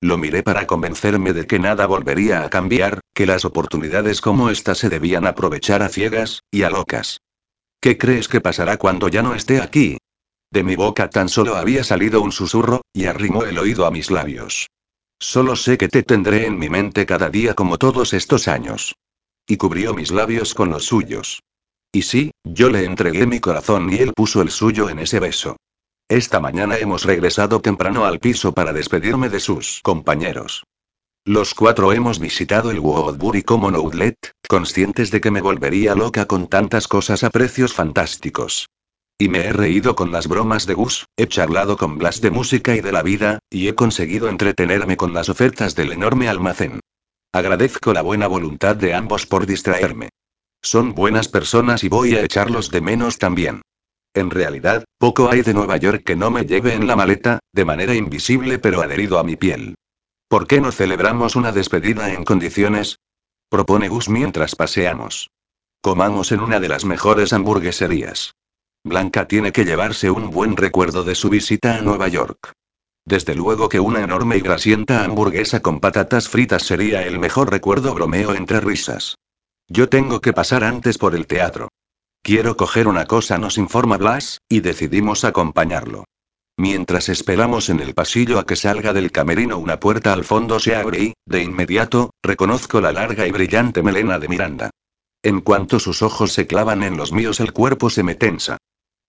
Lo 0.00 0.18
miré 0.18 0.42
para 0.42 0.66
convencerme 0.66 1.32
de 1.32 1.46
que 1.46 1.58
nada 1.58 1.86
volvería 1.86 2.44
a 2.44 2.50
cambiar, 2.50 3.00
que 3.14 3.26
las 3.26 3.44
oportunidades 3.44 4.20
como 4.20 4.50
esta 4.50 4.74
se 4.74 4.88
debían 4.88 5.26
aprovechar 5.26 5.82
a 5.82 5.88
ciegas, 5.88 6.42
y 6.50 6.62
a 6.62 6.70
locas. 6.70 7.18
¿Qué 7.80 7.98
crees 7.98 8.28
que 8.28 8.40
pasará 8.40 8.76
cuando 8.76 9.08
ya 9.08 9.22
no 9.22 9.34
esté 9.34 9.60
aquí? 9.60 9.98
De 10.52 10.62
mi 10.62 10.76
boca 10.76 11.08
tan 11.08 11.30
solo 11.30 11.56
había 11.56 11.82
salido 11.82 12.20
un 12.20 12.30
susurro, 12.30 12.82
y 12.92 13.06
arrimó 13.06 13.44
el 13.44 13.58
oído 13.58 13.86
a 13.86 13.90
mis 13.90 14.10
labios. 14.10 14.68
Solo 15.18 15.56
sé 15.56 15.78
que 15.78 15.88
te 15.88 16.02
tendré 16.02 16.44
en 16.44 16.58
mi 16.58 16.68
mente 16.68 17.06
cada 17.06 17.30
día 17.30 17.54
como 17.54 17.78
todos 17.78 18.12
estos 18.12 18.48
años. 18.48 18.94
Y 19.46 19.56
cubrió 19.56 19.94
mis 19.94 20.10
labios 20.10 20.52
con 20.52 20.68
los 20.68 20.84
suyos. 20.84 21.40
Y 21.90 22.02
sí, 22.02 22.32
yo 22.44 22.68
le 22.68 22.84
entregué 22.84 23.26
mi 23.26 23.40
corazón 23.40 23.90
y 23.90 23.96
él 23.96 24.12
puso 24.14 24.42
el 24.42 24.50
suyo 24.50 24.90
en 24.90 24.98
ese 24.98 25.20
beso. 25.20 25.56
Esta 26.06 26.38
mañana 26.38 26.76
hemos 26.76 27.04
regresado 27.04 27.62
temprano 27.62 28.04
al 28.04 28.18
piso 28.18 28.52
para 28.52 28.74
despedirme 28.74 29.30
de 29.30 29.40
sus 29.40 29.80
compañeros. 29.82 30.64
Los 31.24 31.54
cuatro 31.54 31.94
hemos 31.94 32.18
visitado 32.18 32.70
el 32.70 32.78
Woodbury 32.78 33.42
Common 33.42 33.74
Outlet, 33.76 34.16
conscientes 34.46 35.10
de 35.10 35.22
que 35.22 35.30
me 35.30 35.40
volvería 35.40 35.94
loca 35.94 36.26
con 36.26 36.46
tantas 36.48 36.88
cosas 36.88 37.24
a 37.24 37.30
precios 37.30 37.72
fantásticos. 37.72 38.68
Y 39.22 39.28
me 39.28 39.46
he 39.46 39.52
reído 39.52 39.94
con 39.94 40.10
las 40.10 40.26
bromas 40.26 40.66
de 40.66 40.74
Gus, 40.74 41.06
he 41.16 41.28
charlado 41.28 41.76
con 41.76 41.96
Blas 41.96 42.20
de 42.20 42.32
música 42.32 42.74
y 42.74 42.80
de 42.80 42.90
la 42.90 43.04
vida, 43.04 43.38
y 43.50 43.68
he 43.68 43.76
conseguido 43.76 44.28
entretenerme 44.28 44.96
con 44.96 45.14
las 45.14 45.28
ofertas 45.28 45.76
del 45.76 45.92
enorme 45.92 46.28
almacén. 46.28 46.80
Agradezco 47.32 47.92
la 47.92 48.02
buena 48.02 48.26
voluntad 48.26 48.74
de 48.74 48.94
ambos 48.94 49.26
por 49.26 49.46
distraerme. 49.46 50.08
Son 50.60 50.92
buenas 50.96 51.28
personas 51.28 51.84
y 51.84 51.88
voy 51.88 52.16
a 52.16 52.24
echarlos 52.24 52.72
de 52.72 52.80
menos 52.80 53.18
también. 53.18 53.62
En 54.12 54.28
realidad, 54.28 54.82
poco 54.98 55.30
hay 55.30 55.42
de 55.42 55.54
Nueva 55.54 55.76
York 55.76 56.02
que 56.04 56.16
no 56.16 56.32
me 56.32 56.44
lleve 56.44 56.74
en 56.74 56.88
la 56.88 56.96
maleta, 56.96 57.38
de 57.52 57.64
manera 57.64 57.94
invisible 57.94 58.58
pero 58.58 58.82
adherido 58.82 59.20
a 59.20 59.22
mi 59.22 59.36
piel. 59.36 59.76
¿Por 60.26 60.48
qué 60.48 60.60
no 60.60 60.72
celebramos 60.72 61.36
una 61.36 61.52
despedida 61.52 62.12
en 62.12 62.24
condiciones? 62.24 62.98
Propone 63.48 63.88
Gus 63.88 64.08
mientras 64.08 64.56
paseamos. 64.56 65.30
Comamos 65.80 66.32
en 66.32 66.40
una 66.40 66.58
de 66.58 66.68
las 66.68 66.84
mejores 66.84 67.32
hamburgueserías. 67.32 68.32
Blanca 68.84 69.28
tiene 69.28 69.52
que 69.52 69.64
llevarse 69.64 70.10
un 70.10 70.30
buen 70.30 70.56
recuerdo 70.56 71.04
de 71.04 71.14
su 71.14 71.30
visita 71.30 71.76
a 71.76 71.82
Nueva 71.82 72.08
York. 72.08 72.52
Desde 73.04 73.34
luego 73.34 73.68
que 73.68 73.78
una 73.78 74.00
enorme 74.00 74.36
y 74.36 74.40
grasienta 74.40 75.04
hamburguesa 75.04 75.60
con 75.60 75.78
patatas 75.78 76.28
fritas 76.28 76.64
sería 76.64 77.02
el 77.06 77.20
mejor 77.20 77.50
recuerdo, 77.50 77.94
bromeo 77.94 78.34
entre 78.34 78.60
risas. 78.60 79.16
Yo 79.68 79.88
tengo 79.88 80.20
que 80.20 80.32
pasar 80.32 80.64
antes 80.64 80.98
por 80.98 81.14
el 81.14 81.26
teatro. 81.26 81.68
Quiero 82.22 82.56
coger 82.56 82.88
una 82.88 83.06
cosa, 83.06 83.38
nos 83.38 83.56
informa 83.56 83.98
Blas, 83.98 84.40
y 84.48 84.60
decidimos 84.60 85.24
acompañarlo. 85.24 86.04
Mientras 86.56 87.08
esperamos 87.08 87.70
en 87.70 87.80
el 87.80 87.94
pasillo 87.94 88.38
a 88.38 88.46
que 88.46 88.56
salga 88.56 88.92
del 88.92 89.10
camerino, 89.10 89.58
una 89.58 89.78
puerta 89.80 90.12
al 90.12 90.24
fondo 90.24 90.58
se 90.58 90.74
abre 90.74 91.02
y, 91.02 91.14
de 91.24 91.42
inmediato, 91.42 92.10
reconozco 92.22 92.80
la 92.80 92.92
larga 92.92 93.26
y 93.26 93.30
brillante 93.30 93.82
melena 93.82 94.18
de 94.18 94.28
Miranda. 94.28 94.70
En 95.22 95.40
cuanto 95.40 95.78
sus 95.78 96.02
ojos 96.02 96.32
se 96.32 96.48
clavan 96.48 96.82
en 96.82 96.96
los 96.96 97.12
míos, 97.12 97.38
el 97.38 97.52
cuerpo 97.52 97.88
se 97.88 98.02
me 98.02 98.16
tensa. 98.16 98.58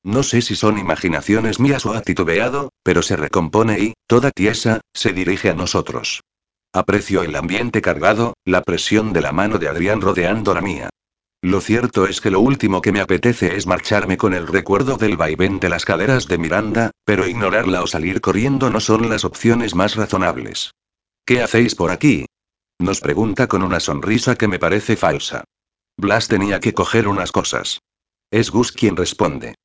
No 0.04 0.22
sé 0.22 0.42
si 0.42 0.56
son 0.56 0.78
imaginaciones 0.78 1.60
mías 1.60 1.86
o 1.86 1.94
ha 1.94 2.02
titubeado, 2.02 2.74
pero 2.84 3.02
se 3.02 3.16
recompone 3.16 3.80
y, 3.80 3.94
toda 4.06 4.32
tiesa, 4.32 4.82
se 4.94 5.14
dirige 5.14 5.50
a 5.50 5.54
nosotros. 5.54 6.22
Aprecio 6.74 7.24
el 7.24 7.36
ambiente 7.36 7.82
cargado, 7.82 8.34
la 8.44 8.64
presión 8.64 9.14
de 9.14 9.22
la 9.22 9.32
mano 9.32 9.60
de 9.60 9.70
Adrián 9.70 10.02
rodeando 10.02 10.54
la 10.54 10.62
mía. 10.62 10.90
Lo 11.42 11.62
cierto 11.62 12.08
es 12.08 12.20
que 12.20 12.32
lo 12.32 12.40
último 12.40 12.82
que 12.82 12.92
me 12.92 13.02
apetece 13.02 13.56
es 13.56 13.68
marcharme 13.68 14.18
con 14.18 14.34
el 14.34 14.48
recuerdo 14.48 14.98
del 14.98 15.18
vaivén 15.18 15.60
de 15.60 15.70
las 15.70 15.86
caderas 15.86 16.28
de 16.28 16.38
Miranda, 16.38 16.92
pero 17.06 17.28
ignorarla 17.28 17.84
o 17.84 17.88
salir 17.88 18.22
corriendo 18.22 18.70
no 18.70 18.80
son 18.80 19.10
las 19.10 19.24
opciones 19.24 19.76
más 19.76 19.96
razonables. 19.96 20.72
¿Qué 21.26 21.42
hacéis 21.42 21.76
por 21.76 21.92
aquí? 21.92 22.26
Nos 22.80 23.02
pregunta 23.02 23.48
con 23.48 23.62
una 23.62 23.80
sonrisa 23.80 24.36
que 24.36 24.48
me 24.48 24.60
parece 24.60 24.96
falsa. 24.96 25.44
Blas 25.98 26.28
tenía 26.28 26.60
que 26.60 26.74
coger 26.74 27.08
unas 27.08 27.32
cosas. 27.32 27.80
Es 28.32 28.50
Gus 28.50 28.72
quien 28.72 28.98
responde. 28.98 29.56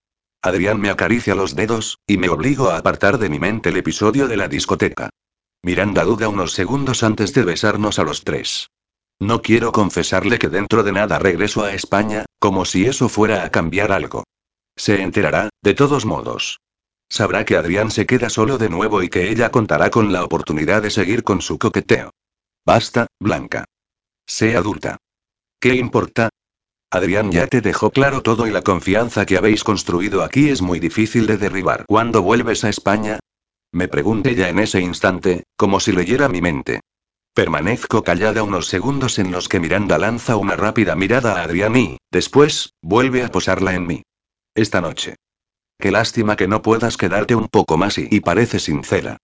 Adrián 0.42 0.80
me 0.80 0.90
acaricia 0.90 1.34
los 1.34 1.56
dedos, 1.56 1.98
y 2.06 2.16
me 2.16 2.28
obligo 2.28 2.70
a 2.70 2.78
apartar 2.78 3.18
de 3.18 3.28
mi 3.28 3.38
mente 3.38 3.70
el 3.70 3.76
episodio 3.76 4.28
de 4.28 4.36
la 4.36 4.46
discoteca. 4.46 5.10
Miranda 5.62 6.04
duda 6.04 6.28
unos 6.28 6.52
segundos 6.52 7.02
antes 7.02 7.34
de 7.34 7.42
besarnos 7.42 7.98
a 7.98 8.04
los 8.04 8.22
tres. 8.22 8.70
No 9.18 9.42
quiero 9.42 9.72
confesarle 9.72 10.38
que 10.38 10.48
dentro 10.48 10.84
de 10.84 10.92
nada 10.92 11.18
regreso 11.18 11.64
a 11.64 11.74
España, 11.74 12.24
como 12.38 12.64
si 12.64 12.86
eso 12.86 13.08
fuera 13.08 13.44
a 13.44 13.50
cambiar 13.50 13.90
algo. 13.90 14.24
Se 14.76 15.02
enterará, 15.02 15.48
de 15.60 15.74
todos 15.74 16.06
modos. 16.06 16.60
Sabrá 17.08 17.44
que 17.44 17.56
Adrián 17.56 17.90
se 17.90 18.06
queda 18.06 18.30
solo 18.30 18.58
de 18.58 18.68
nuevo 18.68 19.02
y 19.02 19.08
que 19.08 19.30
ella 19.30 19.50
contará 19.50 19.90
con 19.90 20.12
la 20.12 20.22
oportunidad 20.24 20.82
de 20.82 20.90
seguir 20.90 21.24
con 21.24 21.40
su 21.40 21.58
coqueteo. 21.58 22.10
Basta, 22.64 23.08
Blanca. 23.18 23.64
Sé 24.24 24.56
adulta. 24.56 24.98
¿Qué 25.58 25.74
importa? 25.74 26.28
Adrián 26.90 27.30
ya 27.30 27.46
te 27.46 27.60
dejó 27.60 27.90
claro 27.90 28.22
todo 28.22 28.46
y 28.46 28.50
la 28.50 28.62
confianza 28.62 29.26
que 29.26 29.36
habéis 29.36 29.62
construido 29.62 30.22
aquí 30.22 30.48
es 30.48 30.62
muy 30.62 30.80
difícil 30.80 31.26
de 31.26 31.36
derribar. 31.36 31.84
¿Cuándo 31.86 32.22
vuelves 32.22 32.64
a 32.64 32.70
España? 32.70 33.20
Me 33.72 33.88
pregunté 33.88 34.34
ya 34.34 34.48
en 34.48 34.58
ese 34.58 34.80
instante, 34.80 35.44
como 35.56 35.80
si 35.80 35.92
leyera 35.92 36.28
mi 36.28 36.40
mente. 36.40 36.80
Permanezco 37.34 38.02
callada 38.02 38.42
unos 38.42 38.68
segundos 38.68 39.18
en 39.18 39.30
los 39.30 39.48
que 39.48 39.60
Miranda 39.60 39.98
lanza 39.98 40.36
una 40.36 40.56
rápida 40.56 40.96
mirada 40.96 41.34
a 41.34 41.42
Adrián 41.42 41.76
y, 41.76 41.98
después, 42.10 42.72
vuelve 42.80 43.22
a 43.22 43.28
posarla 43.28 43.74
en 43.74 43.86
mí. 43.86 44.02
Esta 44.54 44.80
noche. 44.80 45.16
Qué 45.78 45.90
lástima 45.90 46.36
que 46.36 46.48
no 46.48 46.62
puedas 46.62 46.96
quedarte 46.96 47.34
un 47.34 47.48
poco 47.48 47.76
más 47.76 47.98
y, 47.98 48.08
y 48.10 48.20
parece 48.20 48.58
sincera. 48.58 49.18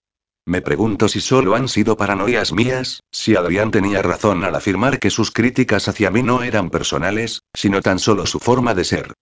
Me 0.47 0.60
pregunto 0.60 1.08
si 1.08 1.20
solo 1.20 1.55
han 1.55 1.68
sido 1.68 1.97
paranoias 1.97 2.52
mías, 2.52 3.00
si 3.10 3.34
Adrián 3.34 3.70
tenía 3.70 4.02
razón 4.02 4.44
al 4.44 4.55
afirmar 4.55 4.98
que 4.98 5.08
sus 5.08 5.31
críticas 5.31 5.89
hacia 5.89 6.10
mí 6.10 6.23
no 6.23 6.42
eran 6.42 6.68
personales, 6.68 7.40
sino 7.55 7.81
tan 7.81 7.98
solo 7.98 8.26
su 8.26 8.40
forma 8.40 8.74
de 8.74 8.84
ser. 8.84 9.14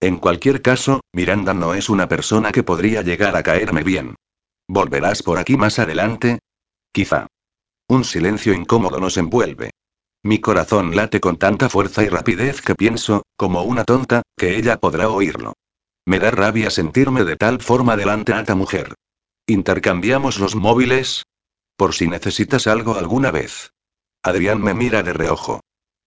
En 0.00 0.18
cualquier 0.18 0.62
caso, 0.62 1.00
Miranda 1.12 1.52
no 1.52 1.74
es 1.74 1.88
una 1.88 2.08
persona 2.08 2.52
que 2.52 2.62
podría 2.62 3.02
llegar 3.02 3.36
a 3.36 3.42
caerme 3.42 3.82
bien. 3.82 4.14
¿Volverás 4.68 5.24
por 5.24 5.38
aquí 5.38 5.56
más 5.56 5.80
adelante? 5.80 6.38
Quizá. 6.92 7.26
Un 7.88 8.04
silencio 8.04 8.52
incómodo 8.52 9.00
nos 9.00 9.16
envuelve. 9.16 9.70
Mi 10.22 10.40
corazón 10.40 10.94
late 10.94 11.20
con 11.20 11.38
tanta 11.38 11.68
fuerza 11.68 12.04
y 12.04 12.08
rapidez 12.08 12.60
que 12.60 12.76
pienso, 12.76 13.22
como 13.36 13.62
una 13.62 13.84
tonta, 13.84 14.22
que 14.36 14.56
ella 14.56 14.78
podrá 14.78 15.08
oírlo. 15.08 15.54
Me 16.06 16.20
da 16.20 16.30
rabia 16.30 16.70
sentirme 16.70 17.24
de 17.24 17.36
tal 17.36 17.60
forma 17.60 17.96
delante 17.96 18.32
a 18.32 18.40
esta 18.40 18.54
mujer. 18.54 18.94
¿Intercambiamos 19.50 20.38
los 20.40 20.56
móviles? 20.56 21.24
Por 21.74 21.94
si 21.94 22.06
necesitas 22.06 22.66
algo 22.66 22.96
alguna 22.96 23.30
vez. 23.30 23.72
Adrián 24.22 24.60
me 24.60 24.74
mira 24.74 25.02
de 25.02 25.14
reojo. 25.14 25.60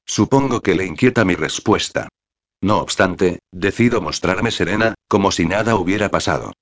Supongo 0.06 0.61
que 0.61 0.76
le 0.76 0.86
inquieta 0.86 1.26
mi 1.26 1.34
respuesta. 1.34 2.08
No 2.61 2.78
obstante, 2.78 3.40
decido 3.52 4.00
mostrarme 4.00 4.52
serena, 4.52 4.94
como 5.08 5.32
si 5.32 5.48
nada 5.48 5.74
hubiera 5.74 6.10
pasado. 6.10 6.53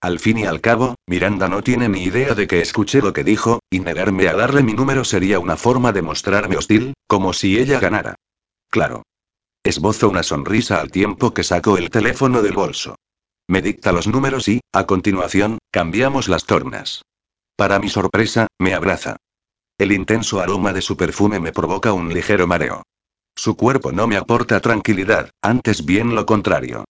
Al 0.00 0.18
fin 0.18 0.38
y 0.38 0.44
al 0.44 0.60
cabo, 0.60 0.96
Miranda 1.06 1.48
no 1.48 1.62
tiene 1.62 1.88
ni 1.88 2.02
idea 2.02 2.34
de 2.34 2.48
que 2.48 2.60
escuché 2.60 3.00
lo 3.00 3.12
que 3.12 3.22
dijo, 3.22 3.60
y 3.70 3.78
negarme 3.78 4.26
a 4.26 4.34
darle 4.34 4.64
mi 4.64 4.72
número 4.72 5.04
sería 5.04 5.38
una 5.38 5.56
forma 5.56 5.92
de 5.92 6.02
mostrarme 6.02 6.56
hostil, 6.56 6.94
como 7.06 7.32
si 7.32 7.60
ella 7.60 7.78
ganara. 7.78 8.16
Claro. 8.70 9.04
Esbozo 9.62 10.08
una 10.08 10.24
sonrisa 10.24 10.80
al 10.80 10.90
tiempo 10.90 11.32
que 11.32 11.44
saco 11.44 11.78
el 11.78 11.90
teléfono 11.90 12.42
del 12.42 12.54
bolso. 12.54 12.96
Me 13.48 13.60
dicta 13.60 13.92
los 13.92 14.06
números 14.06 14.48
y, 14.48 14.60
a 14.72 14.86
continuación, 14.86 15.58
cambiamos 15.70 16.28
las 16.28 16.44
tornas. 16.44 17.02
Para 17.56 17.78
mi 17.78 17.88
sorpresa, 17.88 18.46
me 18.58 18.74
abraza. 18.74 19.16
El 19.78 19.92
intenso 19.92 20.40
aroma 20.40 20.72
de 20.72 20.82
su 20.82 20.96
perfume 20.96 21.40
me 21.40 21.52
provoca 21.52 21.92
un 21.92 22.12
ligero 22.12 22.46
mareo. 22.46 22.82
Su 23.36 23.56
cuerpo 23.56 23.92
no 23.92 24.06
me 24.06 24.16
aporta 24.16 24.60
tranquilidad, 24.60 25.30
antes 25.42 25.84
bien 25.84 26.14
lo 26.14 26.24
contrario. 26.24 26.84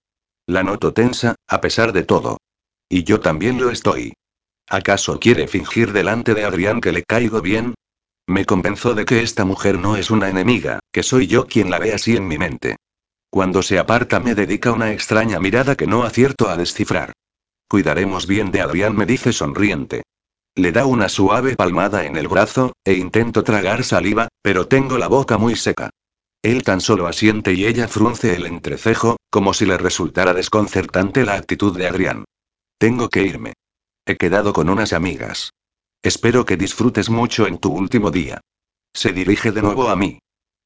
La 0.47 0.63
noto 0.63 0.93
tensa, 0.93 1.37
a 1.49 1.61
pesar 1.61 1.93
de 1.93 2.05
todo. 2.05 2.39
Y 2.89 3.05
yo 3.05 3.21
también 3.21 3.61
lo 3.61 3.71
estoy. 3.71 4.13
¿Acaso 4.69 5.19
quiere 5.19 5.49
fingir 5.49 5.93
delante 5.93 6.35
de 6.35 6.45
Adrián 6.45 6.81
que 6.81 6.93
le 6.93 7.03
caigo 7.03 7.41
bien? 7.41 7.75
Me 8.27 8.45
convenzo 8.45 8.95
de 8.95 9.05
que 9.05 9.23
esta 9.23 9.45
mujer 9.45 9.79
no 9.79 9.97
es 9.97 10.11
una 10.11 10.29
enemiga, 10.29 10.81
que 10.93 11.03
soy 11.03 11.27
yo 11.27 11.47
quien 11.47 11.71
la 11.71 11.79
ve 11.79 11.93
así 11.93 12.17
en 12.17 12.29
mi 12.29 12.39
mente. 12.39 12.77
Cuando 13.35 13.63
se 13.63 13.81
aparta 13.81 14.21
me 14.21 14.37
dedica 14.37 14.71
una 14.71 14.93
extraña 14.93 15.41
mirada 15.41 15.75
que 15.75 15.89
no 15.89 16.05
acierto 16.05 16.49
a 16.49 16.57
descifrar. 16.57 17.13
Cuidaremos 17.69 18.29
bien 18.29 18.53
de 18.53 18.61
Adrián, 18.61 18.95
me 18.95 19.07
dice 19.07 19.33
sonriente. 19.33 20.05
Le 20.55 20.71
da 20.71 20.87
una 20.87 21.09
suave 21.09 21.57
palmada 21.57 22.05
en 22.05 22.15
el 22.15 22.29
brazo, 22.29 22.75
e 22.85 22.93
intento 22.93 23.43
tragar 23.43 23.83
saliva, 23.83 24.29
pero 24.41 24.69
tengo 24.69 24.99
la 24.99 25.09
boca 25.09 25.37
muy 25.37 25.57
seca. 25.57 25.91
Él 26.43 26.63
tan 26.63 26.81
solo 26.81 27.09
asiente 27.09 27.55
y 27.55 27.67
ella 27.67 27.89
frunce 27.89 28.37
el 28.37 28.47
entrecejo, 28.47 29.17
como 29.31 29.53
si 29.53 29.67
le 29.67 29.79
resultara 29.79 30.33
desconcertante 30.33 31.25
la 31.25 31.35
actitud 31.35 31.77
de 31.77 31.89
Adrián. 31.89 32.25
Tengo 32.79 33.09
que 33.09 33.25
irme. 33.25 33.55
He 34.07 34.15
quedado 34.15 34.53
con 34.53 34.69
unas 34.69 34.93
amigas. 34.93 35.51
Espero 36.05 36.45
que 36.45 36.57
disfrutes 36.57 37.11
mucho 37.11 37.49
en 37.49 37.59
tu 37.59 37.73
último 37.73 38.13
día. 38.13 38.41
Se 38.95 39.13
dirige 39.13 39.51
de 39.51 39.63
nuevo 39.63 39.89
a 39.89 39.97
mí. 39.97 40.21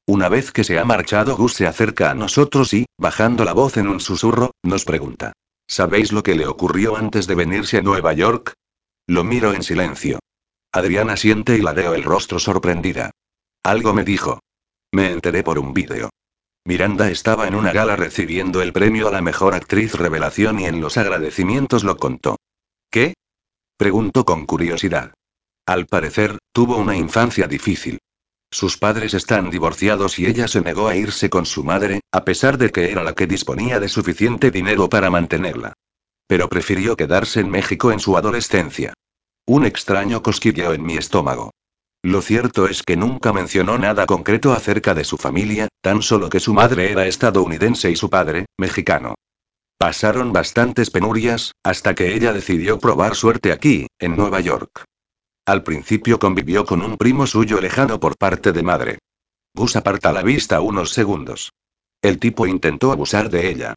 Una 0.09 0.27
vez 0.27 0.51
que 0.51 0.63
se 0.63 0.79
ha 0.79 0.85
marchado, 0.85 1.37
Gus 1.37 1.53
se 1.53 1.67
acerca 1.67 2.09
a 2.09 2.15
nosotros 2.15 2.73
y, 2.73 2.87
bajando 2.97 3.45
la 3.45 3.53
voz 3.53 3.77
en 3.77 3.87
un 3.87 3.99
susurro, 3.99 4.55
nos 4.63 4.83
pregunta. 4.83 5.33
¿Sabéis 5.67 6.11
lo 6.11 6.23
que 6.23 6.33
le 6.33 6.47
ocurrió 6.47 6.97
antes 6.97 7.27
de 7.27 7.35
venirse 7.35 7.77
a 7.77 7.83
Nueva 7.83 8.13
York? 8.13 8.53
Lo 9.05 9.23
miro 9.23 9.53
en 9.53 9.61
silencio. 9.61 10.17
Adriana 10.71 11.15
siente 11.15 11.57
y 11.57 11.61
ladeo 11.61 11.93
el 11.93 12.01
rostro 12.01 12.39
sorprendida. 12.39 13.11
Algo 13.63 13.93
me 13.93 14.03
dijo. 14.03 14.39
Me 14.91 15.11
enteré 15.11 15.43
por 15.43 15.59
un 15.59 15.75
vídeo. 15.75 16.09
Miranda 16.65 17.11
estaba 17.11 17.47
en 17.47 17.53
una 17.53 17.71
gala 17.71 17.95
recibiendo 17.95 18.63
el 18.63 18.73
premio 18.73 19.09
a 19.09 19.11
la 19.11 19.21
mejor 19.21 19.53
actriz 19.53 19.93
revelación 19.93 20.59
y 20.59 20.65
en 20.65 20.81
los 20.81 20.97
agradecimientos 20.97 21.83
lo 21.83 21.97
contó. 21.97 22.37
¿Qué? 22.89 23.13
Preguntó 23.77 24.25
con 24.25 24.47
curiosidad. 24.47 25.13
Al 25.67 25.85
parecer, 25.85 26.39
tuvo 26.51 26.77
una 26.77 26.97
infancia 26.97 27.47
difícil. 27.47 27.99
Sus 28.51 28.77
padres 28.77 29.13
están 29.13 29.49
divorciados 29.49 30.17
y 30.17 30.25
ella 30.25 30.47
se 30.47 30.61
negó 30.61 30.87
a 30.87 30.95
irse 30.95 31.29
con 31.29 31.45
su 31.45 31.63
madre, 31.63 32.01
a 32.11 32.25
pesar 32.25 32.57
de 32.57 32.71
que 32.71 32.91
era 32.91 33.03
la 33.03 33.13
que 33.13 33.27
disponía 33.27 33.79
de 33.79 33.89
suficiente 33.89 34.49
dinero 34.51 34.89
para 34.89 35.09
mantenerla. 35.09 35.73
pero 36.29 36.47
prefirió 36.47 36.95
quedarse 36.95 37.39
en 37.39 37.49
México 37.49 37.91
en 37.91 37.99
su 37.99 38.15
adolescencia. 38.15 38.93
Un 39.47 39.65
extraño 39.65 40.21
cosquilleo 40.21 40.73
en 40.73 40.83
mi 40.83 40.95
estómago. 40.95 41.49
Lo 42.03 42.21
cierto 42.21 42.67
es 42.67 42.83
que 42.83 42.95
nunca 42.95 43.33
mencionó 43.33 43.79
nada 43.79 44.05
concreto 44.05 44.53
acerca 44.53 44.93
de 44.93 45.03
su 45.03 45.17
familia, 45.17 45.67
tan 45.81 46.03
solo 46.03 46.29
que 46.29 46.39
su 46.39 46.53
madre 46.53 46.91
era 46.91 47.07
estadounidense 47.07 47.89
y 47.89 47.95
su 47.95 48.11
padre, 48.11 48.45
mexicano. 48.59 49.15
Pasaron 49.79 50.31
bastantes 50.31 50.91
penurias, 50.91 51.53
hasta 51.63 51.95
que 51.95 52.13
ella 52.13 52.31
decidió 52.31 52.77
probar 52.77 53.15
suerte 53.15 53.51
aquí, 53.51 53.87
en 53.97 54.15
Nueva 54.15 54.39
York. 54.39 54.85
Al 55.49 55.63
principio 55.63 56.19
convivió 56.19 56.63
con 56.63 56.83
un 56.83 56.95
primo 56.95 57.25
suyo 57.25 57.59
lejano 57.59 57.99
por 57.99 58.17
parte 58.17 58.51
de 58.51 58.61
madre. 58.61 58.99
Gus 59.55 59.75
aparta 59.75 60.13
la 60.13 60.21
vista 60.21 60.61
unos 60.61 60.91
segundos. 60.91 61.53
El 62.03 62.19
tipo 62.19 62.45
intentó 62.45 62.91
abusar 62.91 63.31
de 63.31 63.49
ella. 63.49 63.73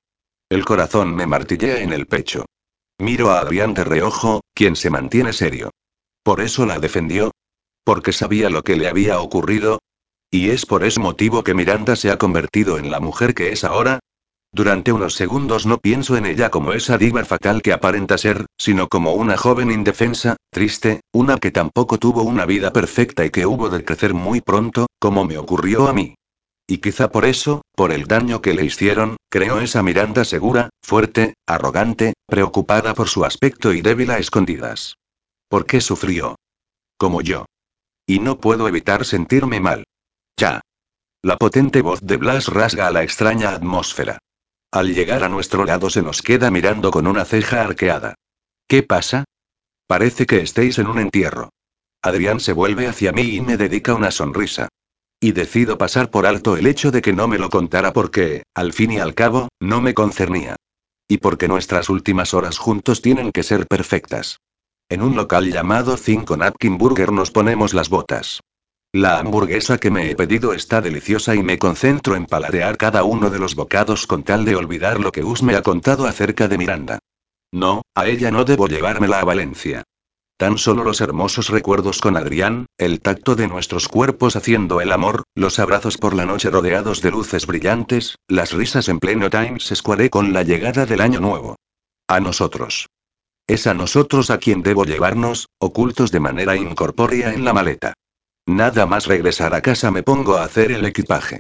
El 0.51 0.67
corazón 0.67 1.15
me 1.15 1.27
martillea 1.27 1.81
en 1.81 1.95
el 1.95 2.07
pecho. 2.07 2.45
Miro 2.99 3.31
a 3.31 3.41
Adrián 3.41 3.73
de 3.73 3.85
reojo, 3.85 4.43
quien 4.53 4.77
se 4.77 4.91
mantiene 4.91 5.33
serio. 5.33 5.71
¿Por 6.23 6.43
eso 6.43 6.67
la 6.67 6.79
defendió? 6.79 7.31
¿Porque 7.85 8.13
sabía 8.13 8.51
lo 8.51 8.63
que 8.65 8.77
le 8.77 8.87
había 8.87 9.21
ocurrido? 9.21 9.79
¿Y 10.31 10.51
es 10.51 10.67
por 10.67 10.85
ese 10.85 11.01
motivo 11.01 11.43
que 11.43 11.55
Miranda 11.55 11.97
se 11.97 12.11
ha 12.11 12.19
convertido 12.19 12.77
en 12.77 12.91
la 12.91 13.01
mujer 13.01 13.33
que 13.35 13.51
es 13.51 13.65
ahora? 13.65 14.01
Durante 14.55 14.93
unos 14.93 15.15
segundos 15.15 15.65
no 15.65 15.79
pienso 15.79 16.15
en 16.19 16.27
ella 16.27 16.51
como 16.51 16.75
esa 16.75 16.99
diva 16.99 17.25
fatal 17.25 17.63
que 17.63 17.73
aparenta 17.73 18.19
ser, 18.19 18.45
sino 18.59 18.87
como 18.89 19.15
una 19.15 19.39
joven 19.39 19.71
indefensa, 19.71 20.37
triste, 20.51 21.01
una 21.11 21.39
que 21.39 21.51
tampoco 21.51 21.99
tuvo 21.99 22.23
una 22.23 22.45
vida 22.45 22.71
perfecta 22.71 23.25
y 23.25 23.31
que 23.31 23.47
hubo 23.47 23.71
de 23.71 23.83
crecer 23.83 24.13
muy 24.13 24.43
pronto, 24.43 24.89
como 24.99 25.25
me 25.25 25.39
ocurrió 25.39 25.89
a 25.89 25.95
mí. 25.95 26.17
Y 26.67 26.79
quizá 26.79 27.11
por 27.11 27.25
eso, 27.25 27.63
por 27.75 27.93
el 27.93 28.05
daño 28.05 28.43
que 28.43 28.53
le 28.53 28.67
hicieron, 28.67 29.17
creó 29.31 29.59
esa 29.61 29.83
Miranda 29.83 30.23
segura, 30.25 30.69
fuerte, 30.83 31.33
arrogante, 31.47 32.13
preocupada 32.27 32.93
por 32.93 33.09
su 33.09 33.25
aspecto 33.25 33.73
y 33.73 33.81
débil 33.81 34.11
a 34.11 34.19
escondidas. 34.19 34.97
¿Por 35.49 35.65
qué 35.65 35.81
sufrió? 35.81 36.37
Como 36.99 37.23
yo. 37.23 37.47
Y 38.07 38.19
no 38.19 38.39
puedo 38.39 38.69
evitar 38.69 39.07
sentirme 39.07 39.61
mal. 39.61 39.85
Ya. 40.37 40.61
La 41.23 41.39
potente 41.39 41.81
voz 41.81 42.01
de 42.03 42.19
Blas 42.19 42.49
rasga 42.49 42.91
la 42.91 43.03
extraña 43.03 43.51
atmósfera. 43.51 44.19
Al 44.73 44.95
llegar 44.95 45.23
a 45.23 45.29
nuestro 45.29 45.67
lado 45.67 45.91
se 45.91 46.01
nos 46.01 46.23
queda 46.23 46.51
mirando 46.51 46.91
con 46.91 47.07
una 47.07 47.27
ceja 47.27 47.61
arqueada. 47.61 48.15
¿Qué 48.67 48.83
pasa? 48.83 49.25
Parece 49.87 50.25
que 50.25 50.41
estéis 50.41 50.79
en 50.79 50.87
un 50.87 50.99
entierro. 50.99 51.51
Adrián 52.03 52.41
se 52.41 52.55
vuelve 52.55 52.89
hacia 52.89 53.13
mí 53.13 53.37
y 53.37 53.41
me 53.43 53.59
dedica 53.59 53.95
una 53.95 54.11
sonrisa. 54.11 54.69
Y 55.21 55.33
decido 55.33 55.77
pasar 55.77 56.11
por 56.11 56.25
alto 56.25 56.57
el 56.57 56.67
hecho 56.67 56.91
de 56.91 57.03
que 57.03 57.13
no 57.13 57.29
me 57.29 57.37
lo 57.37 57.51
contara 57.51 57.93
porque, 57.93 58.45
al 58.55 58.73
fin 58.73 58.93
y 58.93 58.99
al 58.99 59.15
cabo, 59.15 59.49
no 59.61 59.83
me 59.83 59.93
concernía. 59.93 60.57
Y 61.07 61.19
porque 61.19 61.49
nuestras 61.49 61.91
últimas 61.91 62.33
horas 62.33 62.57
juntos 62.57 63.03
tienen 63.03 63.31
que 63.31 63.43
ser 63.43 63.67
perfectas. 63.67 64.39
En 64.89 65.03
un 65.03 65.17
local 65.17 65.53
llamado 65.53 65.99
Cinco 65.99 66.39
Napkin 66.39 66.79
Burger 66.79 67.13
nos 67.13 67.31
ponemos 67.31 67.75
las 67.75 67.91
botas. 67.91 68.41
La 68.95 69.19
hamburguesa 69.19 69.79
que 69.79 69.91
me 69.91 70.11
he 70.11 70.15
pedido 70.15 70.53
está 70.53 70.83
deliciosa 70.83 71.35
y 71.35 71.43
me 71.43 71.59
concentro 71.59 72.15
en 72.15 72.27
paladear 72.27 72.77
cada 72.77 73.05
uno 73.05 73.31
de 73.31 73.39
los 73.39 73.55
bocados 73.55 74.07
con 74.07 74.23
tal 74.23 74.45
de 74.45 74.55
olvidar 74.55 75.01
lo 75.01 75.13
que 75.13 75.23
Gus 75.23 75.43
me 75.43 75.57
ha 75.57 75.63
contado 75.63 76.07
acerca 76.07 76.47
de 76.47 76.59
Miranda. 76.59 76.99
No, 77.51 77.81
a 77.95 78.07
ella 78.07 78.31
no 78.31 78.45
debo 78.45 78.69
llevármela 78.69 79.21
a 79.21 79.25
Valencia. 79.25 79.83
Tan 80.37 80.59
solo 80.59 80.85
los 80.85 81.01
hermosos 81.01 81.49
recuerdos 81.49 82.03
con 82.03 82.19
Adrián, 82.19 82.67
el 82.77 83.01
tacto 83.01 83.35
de 83.35 83.49
nuestros 83.49 83.89
cuerpos 83.89 84.37
haciendo 84.37 84.83
el 84.83 84.93
amor, 84.93 85.23
los 85.35 85.59
abrazos 85.59 85.97
por 85.97 86.13
la 86.13 86.27
noche 86.27 86.51
rodeados 86.51 87.01
de 87.01 87.13
luces 87.13 87.47
brillantes, 87.47 88.17
las 88.29 88.53
risas 88.53 88.91
en 88.91 88.99
pleno 88.99 89.31
Times 89.31 89.73
Square 89.75 90.11
con 90.11 90.35
la 90.35 90.43
llegada 90.43 90.85
del 90.85 91.01
año 91.01 91.19
nuevo. 91.19 91.57
A 92.09 92.21
nosotros. 92.21 92.89
Es 93.47 93.67
a 93.67 93.73
nosotros 93.73 94.29
a 94.29 94.37
quien 94.37 94.63
debo 94.63 94.85
llevarnos, 94.85 95.49
ocultos 95.59 96.11
de 96.11 96.21
manera 96.21 96.57
incorpórea 96.57 97.33
en 97.33 97.47
la 97.47 97.55
maleta. 97.55 97.95
Nada 98.53 98.85
más 98.85 99.07
regresar 99.07 99.55
a 99.55 99.63
casa 99.63 99.91
me 99.91 100.03
pongo 100.03 100.37
a 100.37 100.45
hacer 100.45 100.73
el 100.73 100.85
equipaje. 100.85 101.39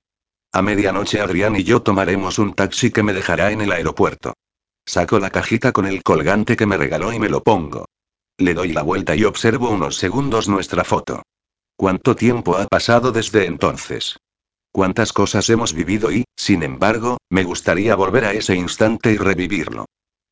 A 0.50 0.62
medianoche 0.62 1.20
Adrián 1.20 1.54
y 1.56 1.62
yo 1.62 1.82
tomaremos 1.82 2.38
un 2.38 2.54
taxi 2.54 2.90
que 2.90 3.02
me 3.02 3.12
dejará 3.12 3.50
en 3.50 3.60
el 3.60 3.70
aeropuerto. 3.70 4.32
Saco 4.86 5.18
la 5.18 5.28
cajita 5.28 5.72
con 5.72 5.84
el 5.84 6.02
colgante 6.02 6.56
que 6.56 6.64
me 6.64 6.78
regaló 6.78 7.12
y 7.12 7.18
me 7.18 7.28
lo 7.28 7.42
pongo. 7.42 7.84
Le 8.38 8.54
doy 8.54 8.72
la 8.72 8.82
vuelta 8.82 9.14
y 9.14 9.24
observo 9.24 9.68
unos 9.68 9.96
segundos 9.96 10.48
nuestra 10.48 10.84
foto. 10.84 11.22
¿Cuánto 11.76 12.16
tiempo 12.16 12.56
ha 12.56 12.66
pasado 12.66 13.12
desde 13.12 13.44
entonces? 13.44 14.16
¿Cuántas 14.72 15.12
cosas 15.12 15.50
hemos 15.50 15.74
vivido 15.74 16.10
y, 16.10 16.24
sin 16.34 16.62
embargo, 16.62 17.18
me 17.28 17.44
gustaría 17.44 17.94
volver 17.94 18.24
a 18.24 18.32
ese 18.32 18.56
instante 18.56 19.12
y 19.12 19.18
revivirlo? 19.18 19.84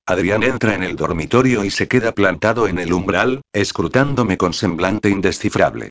Adrián 0.06 0.44
entra 0.44 0.74
en 0.74 0.82
el 0.82 0.96
dormitorio 0.96 1.62
y 1.62 1.70
se 1.70 1.88
queda 1.88 2.12
plantado 2.12 2.68
en 2.68 2.78
el 2.78 2.94
umbral, 2.94 3.42
escrutándome 3.52 4.38
con 4.38 4.54
semblante 4.54 5.10
indescifrable. 5.10 5.90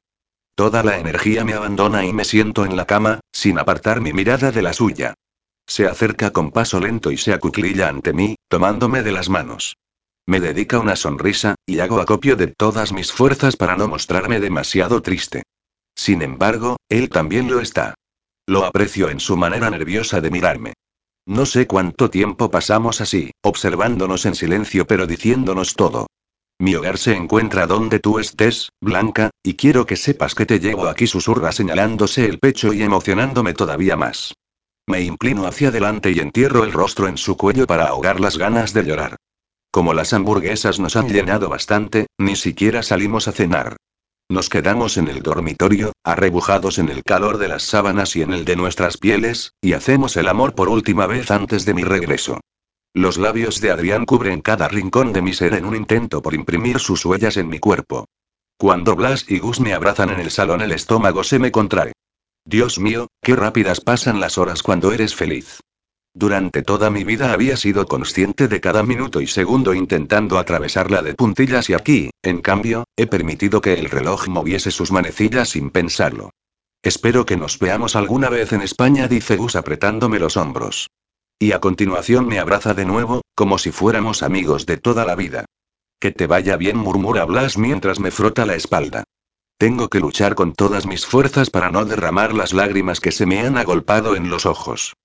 Toda 0.60 0.84
la 0.84 0.98
energía 0.98 1.46
me 1.46 1.54
abandona 1.54 2.04
y 2.04 2.12
me 2.12 2.26
siento 2.26 2.66
en 2.66 2.76
la 2.76 2.84
cama, 2.86 3.22
sin 3.32 3.58
apartar 3.58 4.02
mi 4.02 4.12
mirada 4.12 4.52
de 4.52 4.62
la 4.62 4.74
suya. 4.74 5.14
Se 5.66 5.88
acerca 5.88 6.32
con 6.32 6.52
paso 6.52 6.82
lento 6.82 7.12
y 7.12 7.18
se 7.18 7.32
acuclilla 7.32 7.88
ante 7.88 8.12
mí, 8.12 8.36
tomándome 8.50 9.02
de 9.02 9.14
las 9.14 9.30
manos. 9.30 9.78
Me 10.26 10.42
dedica 10.42 10.78
una 10.78 10.98
sonrisa, 10.98 11.56
y 11.66 11.80
hago 11.80 12.02
acopio 12.02 12.36
de 12.36 12.48
todas 12.48 12.92
mis 12.92 13.14
fuerzas 13.14 13.56
para 13.56 13.78
no 13.78 13.88
mostrarme 13.88 14.42
demasiado 14.42 15.02
triste. 15.02 15.44
Sin 15.96 16.22
embargo, 16.22 16.76
él 16.90 17.08
también 17.08 17.50
lo 17.50 17.62
está. 17.62 17.96
Lo 18.46 18.66
aprecio 18.66 19.10
en 19.10 19.22
su 19.22 19.38
manera 19.38 19.70
nerviosa 19.70 20.20
de 20.20 20.30
mirarme. 20.30 20.74
No 21.26 21.46
sé 21.46 21.68
cuánto 21.68 22.10
tiempo 22.10 22.52
pasamos 22.52 23.00
así, 23.00 23.32
observándonos 23.44 24.26
en 24.26 24.36
silencio 24.36 24.86
pero 24.86 25.08
diciéndonos 25.08 25.76
todo. 25.76 26.08
Mi 26.62 26.76
hogar 26.76 26.98
se 26.98 27.16
encuentra 27.16 27.68
donde 27.68 28.00
tú 28.00 28.20
estés, 28.20 28.74
Blanca, 28.82 29.30
y 29.42 29.54
quiero 29.54 29.86
que 29.86 29.96
sepas 29.96 30.36
que 30.36 30.46
te 30.46 30.60
llevo 30.60 30.88
aquí, 30.88 31.08
susurra 31.08 31.54
señalándose 31.54 32.26
el 32.26 32.38
pecho 32.38 32.74
y 32.74 32.84
emocionándome 32.84 33.54
todavía 33.54 33.96
más. 33.96 34.34
Me 34.86 35.02
inclino 35.02 35.48
hacia 35.48 35.70
adelante 35.70 36.12
y 36.12 36.20
entierro 36.20 36.66
el 36.66 36.74
rostro 36.74 37.08
en 37.08 37.18
su 37.18 37.38
cuello 37.38 37.66
para 37.66 37.88
ahogar 37.88 38.20
las 38.20 38.38
ganas 38.38 38.74
de 38.74 38.84
llorar. 38.84 39.16
Como 39.72 39.94
las 39.94 40.12
hamburguesas 40.12 40.80
nos 40.80 40.98
han 40.98 41.08
llenado 41.08 41.48
bastante, 41.48 42.08
ni 42.18 42.36
siquiera 42.36 42.84
salimos 42.84 43.30
a 43.30 43.32
cenar. 43.32 43.78
Nos 44.28 44.50
quedamos 44.50 44.98
en 44.98 45.08
el 45.08 45.22
dormitorio, 45.22 45.94
arrebujados 46.04 46.78
en 46.78 46.90
el 46.90 47.04
calor 47.04 47.38
de 47.38 47.48
las 47.48 47.64
sábanas 47.64 48.18
y 48.18 48.22
en 48.22 48.34
el 48.34 48.44
de 48.44 48.58
nuestras 48.58 48.98
pieles, 48.98 49.54
y 49.62 49.74
hacemos 49.74 50.18
el 50.18 50.28
amor 50.28 50.56
por 50.56 50.68
última 50.68 51.08
vez 51.08 51.32
antes 51.32 51.66
de 51.66 51.74
mi 51.74 51.84
regreso. 51.84 52.42
Los 52.94 53.18
labios 53.18 53.62
de 53.62 53.70
Adrián 53.70 54.06
cubren 54.06 54.42
cada 54.42 54.68
rincón 54.68 55.14
de 55.14 55.22
mi 55.22 55.34
ser 55.34 55.54
en 55.54 55.66
un 55.66 55.76
intento 55.76 56.22
por 56.22 56.34
imprimir 56.34 56.80
sus 56.80 57.06
huellas 57.06 57.38
en 57.38 57.48
mi 57.48 57.60
cuerpo. 57.60 58.06
Cuando 58.58 58.96
Blas 58.96 59.26
y 59.30 59.40
Gus 59.40 59.60
me 59.60 59.74
abrazan 59.74 60.10
en 60.10 60.20
el 60.20 60.32
salón 60.32 60.62
el 60.62 60.72
estómago 60.72 61.24
se 61.24 61.38
me 61.38 61.52
contrae. 61.52 61.94
Dios 62.46 62.80
mío, 62.80 63.08
qué 63.22 63.36
rápidas 63.36 63.80
pasan 63.80 64.20
las 64.20 64.38
horas 64.38 64.64
cuando 64.64 64.92
eres 64.92 65.14
feliz. 65.14 65.60
Durante 66.16 66.64
toda 66.64 66.90
mi 66.90 67.04
vida 67.04 67.32
había 67.32 67.56
sido 67.56 67.86
consciente 67.86 68.48
de 68.48 68.60
cada 68.60 68.82
minuto 68.82 69.22
y 69.22 69.28
segundo 69.28 69.76
intentando 69.76 70.40
atravesarla 70.40 71.04
de 71.04 71.14
puntillas 71.14 71.70
y 71.70 71.76
aquí, 71.76 72.10
en 72.24 72.42
cambio, 72.42 72.86
he 72.98 73.06
permitido 73.06 73.62
que 73.62 73.74
el 73.74 73.92
reloj 73.92 74.28
moviese 74.28 74.72
sus 74.72 74.92
manecillas 74.92 75.50
sin 75.50 75.70
pensarlo. 75.70 76.32
Espero 76.82 77.26
que 77.28 77.38
nos 77.38 77.60
veamos 77.60 77.96
alguna 77.96 78.30
vez 78.30 78.52
en 78.52 78.62
España, 78.62 79.08
dice 79.08 79.36
Gus 79.36 79.56
apretándome 79.56 80.18
los 80.18 80.36
hombros. 80.38 80.90
Y 81.42 81.54
a 81.54 81.62
continuación 81.62 82.28
me 82.28 82.38
abraza 82.38 82.74
de 82.74 82.84
nuevo, 82.84 83.22
como 83.34 83.58
si 83.58 83.72
fuéramos 83.72 84.24
amigos 84.24 84.66
de 84.66 84.76
toda 84.76 85.06
la 85.06 85.16
vida. 85.16 85.46
Que 85.98 86.12
te 86.12 86.28
vaya 86.28 86.58
bien, 86.58 86.76
murmura 86.76 87.24
Blas 87.24 87.58
mientras 87.58 88.02
me 88.02 88.12
frota 88.12 88.46
la 88.46 88.56
espalda. 88.56 89.06
Tengo 89.58 89.88
que 89.88 90.02
luchar 90.02 90.36
con 90.36 90.54
todas 90.54 90.86
mis 90.86 91.06
fuerzas 91.06 91.50
para 91.50 91.72
no 91.72 91.86
derramar 91.86 92.34
las 92.34 92.52
lágrimas 92.52 93.00
que 93.00 93.14
se 93.14 93.26
me 93.26 93.40
han 93.40 93.58
agolpado 93.58 94.18
en 94.18 94.30
los 94.30 94.46
ojos. 94.46 94.96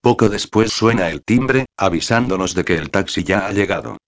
Poco 0.00 0.30
después 0.30 0.72
suena 0.72 1.10
el 1.10 1.22
timbre, 1.22 1.66
avisándonos 1.76 2.54
de 2.54 2.64
que 2.64 2.76
el 2.76 2.90
taxi 2.90 3.22
ya 3.22 3.46
ha 3.46 3.52
llegado. 3.52 3.98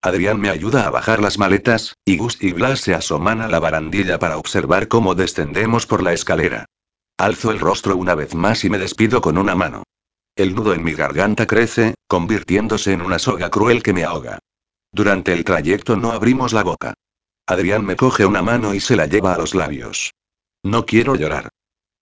Adrián 0.00 0.40
me 0.40 0.48
ayuda 0.48 0.86
a 0.86 0.90
bajar 0.90 1.20
las 1.20 1.38
maletas, 1.38 1.94
y 2.06 2.16
Gus 2.16 2.42
y 2.42 2.52
Blas 2.52 2.80
se 2.80 2.94
asoman 2.94 3.42
a 3.42 3.48
la 3.48 3.60
barandilla 3.60 4.18
para 4.18 4.38
observar 4.38 4.88
cómo 4.88 5.14
descendemos 5.14 5.86
por 5.86 6.02
la 6.02 6.14
escalera. 6.14 6.64
Alzo 7.18 7.50
el 7.50 7.60
rostro 7.60 7.96
una 7.96 8.14
vez 8.14 8.34
más 8.34 8.64
y 8.64 8.70
me 8.70 8.78
despido 8.78 9.20
con 9.20 9.38
una 9.38 9.54
mano. 9.54 9.82
El 10.36 10.56
nudo 10.56 10.74
en 10.74 10.82
mi 10.82 10.94
garganta 10.94 11.46
crece, 11.46 11.94
convirtiéndose 12.08 12.92
en 12.92 13.02
una 13.02 13.20
soga 13.20 13.50
cruel 13.50 13.84
que 13.84 13.92
me 13.92 14.02
ahoga. 14.02 14.40
Durante 14.90 15.32
el 15.32 15.44
trayecto 15.44 15.96
no 15.96 16.10
abrimos 16.10 16.52
la 16.52 16.64
boca. 16.64 16.94
Adrián 17.46 17.84
me 17.84 17.94
coge 17.94 18.26
una 18.26 18.42
mano 18.42 18.74
y 18.74 18.80
se 18.80 18.96
la 18.96 19.06
lleva 19.06 19.34
a 19.34 19.38
los 19.38 19.54
labios. 19.54 20.12
No 20.64 20.86
quiero 20.86 21.14
llorar. 21.14 21.50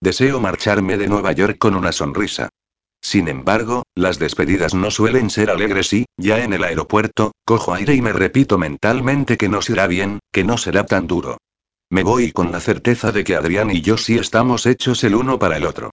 Deseo 0.01 0.39
marcharme 0.39 0.97
de 0.97 1.07
Nueva 1.07 1.31
York 1.31 1.59
con 1.59 1.75
una 1.75 1.91
sonrisa. 1.91 2.49
Sin 3.01 3.27
embargo, 3.27 3.83
las 3.93 4.17
despedidas 4.17 4.73
no 4.73 4.89
suelen 4.89 5.29
ser 5.29 5.51
alegres 5.51 5.93
y, 5.93 6.05
ya 6.17 6.43
en 6.43 6.53
el 6.53 6.63
aeropuerto, 6.63 7.33
cojo 7.45 7.73
aire 7.73 7.93
y 7.93 8.01
me 8.01 8.13
repito 8.13 8.57
mentalmente 8.57 9.37
que 9.37 9.49
no 9.49 9.61
será 9.61 9.85
bien, 9.85 10.19
que 10.31 10.43
no 10.43 10.57
será 10.57 10.85
tan 10.85 11.05
duro. 11.05 11.37
Me 11.91 12.03
voy 12.03 12.31
con 12.31 12.51
la 12.51 12.61
certeza 12.61 13.11
de 13.11 13.23
que 13.23 13.35
Adrián 13.35 13.69
y 13.69 13.81
yo 13.81 13.97
sí 13.97 14.17
estamos 14.17 14.65
hechos 14.65 15.03
el 15.03 15.13
uno 15.13 15.37
para 15.37 15.57
el 15.57 15.65
otro. 15.65 15.91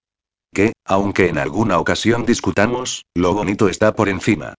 Que, 0.53 0.73
aunque 0.85 1.29
en 1.29 1.39
alguna 1.39 1.79
ocasión 1.79 2.27
discutamos, 2.27 3.05
lo 3.15 3.35
bonito 3.35 3.69
está 3.69 3.95
por 3.95 4.09
encima. 4.09 4.55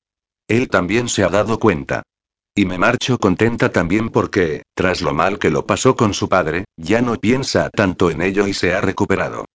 Él 0.47 0.69
también 0.69 1.09
se 1.09 1.23
ha 1.23 1.29
dado 1.29 1.59
cuenta. 1.59 2.03
Y 2.55 2.65
me 2.65 2.77
marcho 2.77 3.17
contenta 3.17 3.71
también 3.71 4.09
porque, 4.09 4.63
tras 4.75 5.01
lo 5.01 5.13
mal 5.13 5.39
que 5.39 5.49
lo 5.49 5.65
pasó 5.65 5.95
con 5.95 6.13
su 6.13 6.27
padre, 6.27 6.65
ya 6.75 7.01
no 7.01 7.15
piensa 7.15 7.69
tanto 7.69 8.11
en 8.11 8.21
ello 8.21 8.47
y 8.47 8.53
se 8.53 8.73
ha 8.73 8.81
recuperado. 8.81 9.45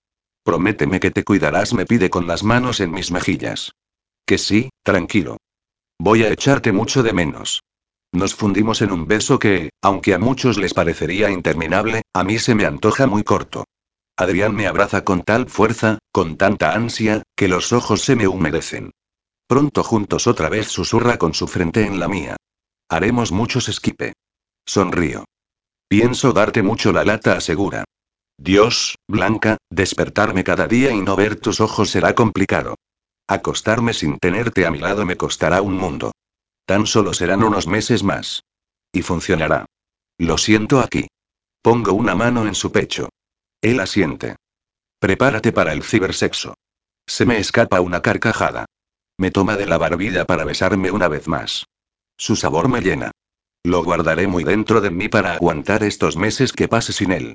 Prométeme 0.45 1.01
que 1.01 1.11
te 1.11 1.25
cuidarás, 1.25 1.75
me 1.75 1.85
pide 1.85 2.09
con 2.09 2.27
las 2.27 2.43
manos 2.43 2.81
en 2.81 2.93
mis 2.93 3.11
mejillas. 3.11 3.73
Que 4.25 4.39
sí, 4.39 4.71
tranquilo. 4.83 5.37
Voy 5.99 6.23
a 6.23 6.31
echarte 6.31 6.73
mucho 6.73 7.03
de 7.03 7.13
menos. 7.13 7.61
Nos 8.13 8.35
fundimos 8.35 8.81
en 8.81 8.93
un 8.93 9.07
beso 9.07 9.39
que, 9.39 9.71
aunque 9.83 10.15
a 10.15 10.19
muchos 10.19 10.57
les 10.57 10.73
parecería 10.73 11.31
interminable, 11.31 12.03
a 12.15 12.25
mí 12.25 12.39
se 12.39 12.55
me 12.55 12.65
antoja 12.65 13.07
muy 13.07 13.25
corto. 13.25 13.65
Adrián 14.19 14.55
me 14.55 14.67
abraza 14.67 15.05
con 15.05 15.23
tal 15.23 15.49
fuerza, 15.49 15.99
con 16.11 16.39
tanta 16.39 16.73
ansia, 16.73 17.23
que 17.37 17.49
los 17.49 17.73
ojos 17.73 18.01
se 18.01 18.17
me 18.17 18.27
humedecen. 18.27 18.93
Pronto 19.47 19.85
juntos 19.85 20.27
otra 20.27 20.49
vez 20.49 20.69
susurra 20.69 21.19
con 21.19 21.35
su 21.35 21.47
frente 21.47 21.85
en 21.85 22.01
la 22.01 22.09
mía. 22.09 22.37
Haremos 22.89 23.31
muchos 23.31 23.69
esquipe. 23.69 24.15
Sonrío. 24.67 25.25
Pienso 25.89 26.33
darte 26.33 26.63
mucho 26.63 26.93
la 26.93 27.05
lata, 27.05 27.37
asegura. 27.37 27.85
Dios, 28.39 28.97
Blanca, 29.07 29.59
despertarme 29.71 30.45
cada 30.45 30.67
día 30.67 30.91
y 30.93 31.01
no 31.01 31.15
ver 31.15 31.37
tus 31.37 31.61
ojos 31.61 31.91
será 31.91 32.15
complicado. 32.15 32.75
Acostarme 33.29 33.93
sin 33.93 34.19
tenerte 34.19 34.67
a 34.67 34.71
mi 34.71 34.79
lado 34.79 35.05
me 35.05 35.17
costará 35.17 35.61
un 35.63 35.77
mundo. 35.77 36.13
Tan 36.65 36.87
solo 36.87 37.13
serán 37.13 37.43
unos 37.43 37.67
meses 37.67 38.03
más. 38.03 38.43
Y 38.93 39.03
funcionará. 39.03 39.67
Lo 40.19 40.39
siento 40.39 40.81
aquí. 40.81 41.07
Pongo 41.63 41.93
una 41.93 42.15
mano 42.15 42.47
en 42.47 42.55
su 42.55 42.73
pecho. 42.73 43.11
Él 43.63 43.81
asiente. 43.81 44.37
Prepárate 44.99 45.53
para 45.53 45.73
el 45.73 45.83
cibersexo. 45.83 46.55
Se 47.07 47.25
me 47.25 47.39
escapa 47.39 47.81
una 47.81 48.03
carcajada. 48.03 48.67
Me 49.19 49.31
toma 49.31 49.57
de 49.57 49.67
la 49.67 49.79
barbilla 49.79 50.25
para 50.25 50.45
besarme 50.45 50.91
una 50.91 51.09
vez 51.09 51.29
más. 51.29 51.65
Su 52.17 52.37
sabor 52.37 52.69
me 52.69 52.81
llena. 52.81 53.13
Lo 53.65 53.83
guardaré 53.83 54.27
muy 54.27 54.45
dentro 54.45 54.81
de 54.81 54.91
mí 54.91 55.09
para 55.09 55.35
aguantar 55.35 55.83
estos 55.83 56.17
meses 56.17 56.53
que 56.53 56.69
pase 56.69 56.93
sin 56.93 57.13
él. 57.13 57.35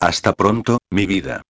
Hasta 0.00 0.32
pronto, 0.32 0.78
mi 0.90 1.06
vida. 1.06 1.42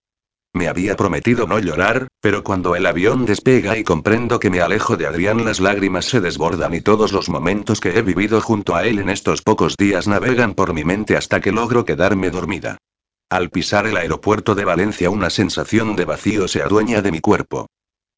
Me 0.54 0.68
había 0.68 0.96
prometido 0.96 1.46
no 1.46 1.58
llorar, 1.58 2.08
pero 2.20 2.42
cuando 2.42 2.74
el 2.74 2.86
avión 2.86 3.26
despega 3.26 3.76
y 3.76 3.84
comprendo 3.84 4.40
que 4.40 4.50
me 4.50 4.60
alejo 4.60 4.96
de 4.96 5.06
Adrián 5.06 5.44
las 5.44 5.60
lágrimas 5.60 6.06
se 6.06 6.20
desbordan 6.20 6.74
y 6.74 6.80
todos 6.80 7.12
los 7.12 7.28
momentos 7.28 7.80
que 7.80 7.96
he 7.96 8.02
vivido 8.02 8.40
junto 8.40 8.74
a 8.74 8.84
él 8.84 8.98
en 8.98 9.10
estos 9.10 9.42
pocos 9.42 9.76
días 9.76 10.08
navegan 10.08 10.54
por 10.54 10.72
mi 10.72 10.84
mente 10.84 11.16
hasta 11.16 11.40
que 11.40 11.52
logro 11.52 11.84
quedarme 11.84 12.30
dormida. 12.30 12.78
Al 13.30 13.50
pisar 13.50 13.86
el 13.86 13.98
aeropuerto 13.98 14.54
de 14.54 14.64
Valencia 14.64 15.10
una 15.10 15.28
sensación 15.28 15.96
de 15.96 16.06
vacío 16.06 16.48
se 16.48 16.62
adueña 16.62 17.02
de 17.02 17.12
mi 17.12 17.20
cuerpo. 17.20 17.66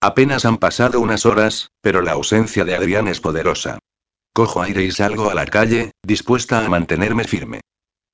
Apenas 0.00 0.44
han 0.44 0.56
pasado 0.58 1.00
unas 1.00 1.26
horas, 1.26 1.72
pero 1.80 2.00
la 2.00 2.12
ausencia 2.12 2.64
de 2.64 2.76
Adrián 2.76 3.08
es 3.08 3.20
poderosa. 3.20 3.80
Cojo 4.32 4.62
aire 4.62 4.84
y 4.84 4.92
salgo 4.92 5.28
a 5.28 5.34
la 5.34 5.47
calle, 5.47 5.90
dispuesta 6.05 6.64
a 6.64 6.68
mantenerme 6.68 7.24
firme. 7.24 7.60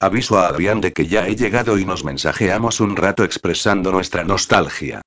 Aviso 0.00 0.38
a 0.38 0.48
Adrián 0.48 0.80
de 0.80 0.94
que 0.94 1.06
ya 1.06 1.28
he 1.28 1.36
llegado 1.36 1.78
y 1.78 1.84
nos 1.84 2.02
mensajeamos 2.02 2.80
un 2.80 2.96
rato 2.96 3.24
expresando 3.24 3.92
nuestra 3.92 4.24
nostalgia. 4.24 5.02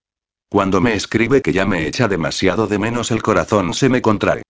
Cuando 0.47 0.81
me 0.81 0.93
escribe 0.93 1.41
que 1.41 1.53
ya 1.53 1.65
me 1.65 1.87
echa 1.87 2.07
demasiado 2.07 2.67
de 2.67 2.77
menos 2.77 3.09
el 3.09 3.23
corazón 3.23 3.73
se 3.73 3.89
me 3.89 4.01
contrae. 4.01 4.43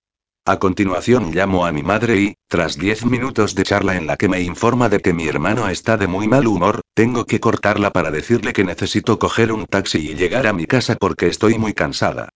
A 0.46 0.58
continuación 0.58 1.32
llamo 1.32 1.66
a 1.66 1.72
mi 1.72 1.84
madre 1.84 2.20
y, 2.20 2.36
tras 2.48 2.78
diez 2.78 3.06
minutos 3.06 3.54
de 3.54 3.64
charla 3.64 3.96
en 3.96 4.08
la 4.08 4.18
que 4.18 4.30
me 4.30 4.42
informa 4.42 4.90
de 4.90 5.00
que 5.00 5.14
mi 5.14 5.28
hermano 5.28 5.70
está 5.70 5.96
de 5.98 6.08
muy 6.08 6.28
mal 6.28 6.48
humor, 6.48 6.82
tengo 6.96 7.26
que 7.26 7.40
cortarla 7.40 7.92
para 7.92 8.10
decirle 8.10 8.52
que 8.54 8.64
necesito 8.64 9.20
coger 9.20 9.52
un 9.52 9.66
taxi 9.66 10.00
y 10.00 10.16
llegar 10.16 10.48
a 10.48 10.54
mi 10.54 10.66
casa 10.66 10.96
porque 10.96 11.28
estoy 11.28 11.60
muy 11.60 11.74
cansada. 11.74 12.30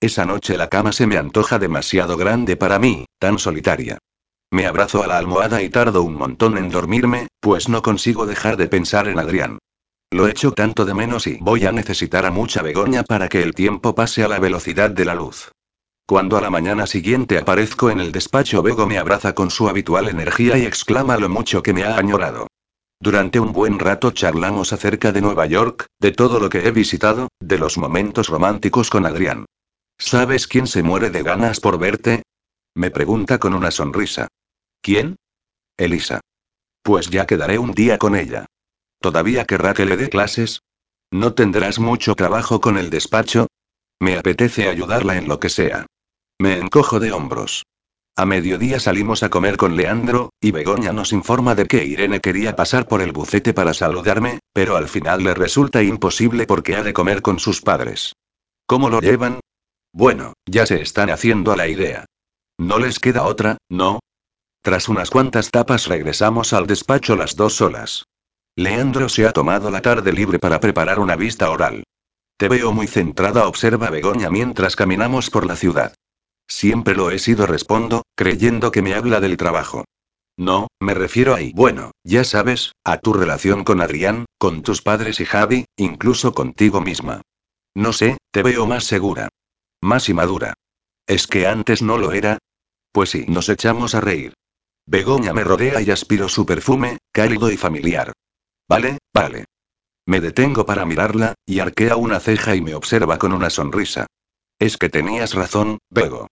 Esa 0.00 0.24
noche 0.24 0.56
la 0.56 0.68
cama 0.68 0.92
se 0.92 1.06
me 1.06 1.18
antoja 1.18 1.58
demasiado 1.58 2.16
grande 2.16 2.56
para 2.56 2.78
mí, 2.78 3.04
tan 3.18 3.38
solitaria. 3.38 3.98
Me 4.50 4.66
abrazo 4.66 5.02
a 5.02 5.06
la 5.06 5.18
almohada 5.18 5.60
y 5.60 5.68
tardo 5.68 6.02
un 6.02 6.14
montón 6.14 6.56
en 6.56 6.70
dormirme, 6.70 7.28
pues 7.40 7.68
no 7.68 7.82
consigo 7.82 8.24
dejar 8.24 8.56
de 8.56 8.68
pensar 8.68 9.08
en 9.08 9.18
Adrián. 9.18 9.58
Lo 10.10 10.26
echo 10.26 10.52
tanto 10.52 10.86
de 10.86 10.94
menos 10.94 11.26
y 11.26 11.36
voy 11.40 11.66
a 11.66 11.72
necesitar 11.72 12.24
a 12.24 12.30
mucha 12.30 12.62
Begoña 12.62 13.02
para 13.02 13.28
que 13.28 13.42
el 13.42 13.54
tiempo 13.54 13.94
pase 13.94 14.24
a 14.24 14.28
la 14.28 14.38
velocidad 14.38 14.88
de 14.88 15.04
la 15.04 15.14
luz. 15.14 15.52
Cuando 16.08 16.38
a 16.38 16.40
la 16.40 16.48
mañana 16.48 16.86
siguiente 16.86 17.36
aparezco 17.36 17.90
en 17.90 18.00
el 18.00 18.12
despacho, 18.12 18.62
Bego 18.62 18.86
me 18.86 18.96
abraza 18.96 19.34
con 19.34 19.50
su 19.50 19.68
habitual 19.68 20.08
energía 20.08 20.56
y 20.56 20.64
exclama 20.64 21.18
lo 21.18 21.28
mucho 21.28 21.62
que 21.62 21.74
me 21.74 21.84
ha 21.84 21.98
añorado. 21.98 22.46
Durante 22.98 23.38
un 23.38 23.52
buen 23.52 23.78
rato 23.78 24.10
charlamos 24.12 24.72
acerca 24.72 25.12
de 25.12 25.20
Nueva 25.20 25.44
York, 25.44 25.84
de 26.00 26.12
todo 26.12 26.40
lo 26.40 26.48
que 26.48 26.66
he 26.66 26.70
visitado, 26.70 27.28
de 27.40 27.58
los 27.58 27.76
momentos 27.76 28.28
románticos 28.28 28.88
con 28.88 29.04
Adrián. 29.04 29.44
¿Sabes 29.98 30.46
quién 30.46 30.66
se 30.66 30.82
muere 30.82 31.10
de 31.10 31.22
ganas 31.22 31.60
por 31.60 31.78
verte? 31.78 32.22
Me 32.74 32.90
pregunta 32.90 33.36
con 33.38 33.52
una 33.52 33.70
sonrisa. 33.70 34.28
¿Quién? 34.80 35.16
Elisa. 35.76 36.22
Pues 36.82 37.10
ya 37.10 37.26
quedaré 37.26 37.58
un 37.58 37.72
día 37.72 37.98
con 37.98 38.16
ella. 38.16 38.46
¿Todavía 38.98 39.44
querrá 39.44 39.74
que 39.74 39.84
le 39.84 39.98
dé 39.98 40.08
clases? 40.08 40.62
¿No 41.10 41.34
tendrás 41.34 41.78
mucho 41.78 42.14
trabajo 42.14 42.62
con 42.62 42.78
el 42.78 42.88
despacho? 42.88 43.46
Me 44.00 44.16
apetece 44.16 44.70
ayudarla 44.70 45.18
en 45.18 45.28
lo 45.28 45.38
que 45.38 45.50
sea. 45.50 45.84
Me 46.40 46.56
encojo 46.56 47.00
de 47.00 47.10
hombros. 47.10 47.64
A 48.16 48.24
mediodía 48.24 48.78
salimos 48.78 49.24
a 49.24 49.28
comer 49.28 49.56
con 49.56 49.76
Leandro, 49.76 50.30
y 50.40 50.52
Begoña 50.52 50.92
nos 50.92 51.12
informa 51.12 51.56
de 51.56 51.66
que 51.66 51.84
Irene 51.84 52.20
quería 52.20 52.54
pasar 52.54 52.86
por 52.86 53.02
el 53.02 53.10
bucete 53.10 53.54
para 53.54 53.74
saludarme, 53.74 54.38
pero 54.52 54.76
al 54.76 54.88
final 54.88 55.24
le 55.24 55.34
resulta 55.34 55.82
imposible 55.82 56.46
porque 56.46 56.76
ha 56.76 56.84
de 56.84 56.92
comer 56.92 57.22
con 57.22 57.40
sus 57.40 57.60
padres. 57.60 58.12
¿Cómo 58.66 58.88
lo 58.88 59.00
llevan? 59.00 59.40
Bueno, 59.92 60.34
ya 60.46 60.64
se 60.64 60.80
están 60.80 61.10
haciendo 61.10 61.50
a 61.50 61.56
la 61.56 61.66
idea. 61.66 62.04
No 62.56 62.78
les 62.78 63.00
queda 63.00 63.24
otra, 63.24 63.58
¿no? 63.68 63.98
Tras 64.62 64.88
unas 64.88 65.10
cuantas 65.10 65.50
tapas 65.50 65.86
regresamos 65.88 66.52
al 66.52 66.68
despacho 66.68 67.16
las 67.16 67.34
dos 67.34 67.54
solas. 67.54 68.04
Leandro 68.54 69.08
se 69.08 69.26
ha 69.26 69.32
tomado 69.32 69.70
la 69.72 69.82
tarde 69.82 70.12
libre 70.12 70.38
para 70.38 70.60
preparar 70.60 71.00
una 71.00 71.16
vista 71.16 71.50
oral. 71.50 71.82
Te 72.36 72.48
veo 72.48 72.72
muy 72.72 72.86
centrada, 72.86 73.48
observa 73.48 73.90
Begoña 73.90 74.30
mientras 74.30 74.76
caminamos 74.76 75.30
por 75.30 75.44
la 75.44 75.56
ciudad. 75.56 75.94
Siempre 76.48 76.94
lo 76.94 77.10
he 77.10 77.18
sido, 77.18 77.46
respondo, 77.46 78.02
creyendo 78.16 78.72
que 78.72 78.82
me 78.82 78.94
habla 78.94 79.20
del 79.20 79.36
trabajo. 79.36 79.84
No, 80.36 80.68
me 80.80 80.94
refiero 80.94 81.34
a, 81.34 81.42
y 81.42 81.52
bueno, 81.52 81.90
ya 82.04 82.24
sabes, 82.24 82.72
a 82.84 82.98
tu 82.98 83.12
relación 83.12 83.64
con 83.64 83.80
Adrián, 83.80 84.24
con 84.38 84.62
tus 84.62 84.82
padres 84.82 85.20
y 85.20 85.24
Javi, 85.24 85.66
incluso 85.76 86.32
contigo 86.32 86.80
misma. 86.80 87.22
No 87.74 87.92
sé, 87.92 88.18
te 88.30 88.42
veo 88.42 88.66
más 88.66 88.84
segura. 88.84 89.28
Más 89.82 90.08
inmadura. 90.08 90.54
¿Es 91.06 91.26
que 91.26 91.46
antes 91.46 91.82
no 91.82 91.98
lo 91.98 92.12
era? 92.12 92.38
Pues 92.92 93.10
sí, 93.10 93.24
nos 93.28 93.48
echamos 93.48 93.94
a 93.94 94.00
reír. 94.00 94.34
Begoña 94.86 95.34
me 95.34 95.44
rodea 95.44 95.82
y 95.82 95.90
aspiro 95.90 96.28
su 96.28 96.46
perfume, 96.46 96.98
cálido 97.12 97.50
y 97.50 97.56
familiar. 97.56 98.12
Vale, 98.68 98.98
vale. 99.12 99.44
Me 100.06 100.20
detengo 100.20 100.64
para 100.64 100.86
mirarla, 100.86 101.34
y 101.44 101.58
arquea 101.58 101.96
una 101.96 102.20
ceja 102.20 102.54
y 102.54 102.62
me 102.62 102.74
observa 102.74 103.18
con 103.18 103.32
una 103.32 103.50
sonrisa. 103.50 104.06
Es 104.58 104.76
que 104.76 104.88
tenías 104.88 105.34
razón, 105.34 105.78
Bego. 105.90 106.27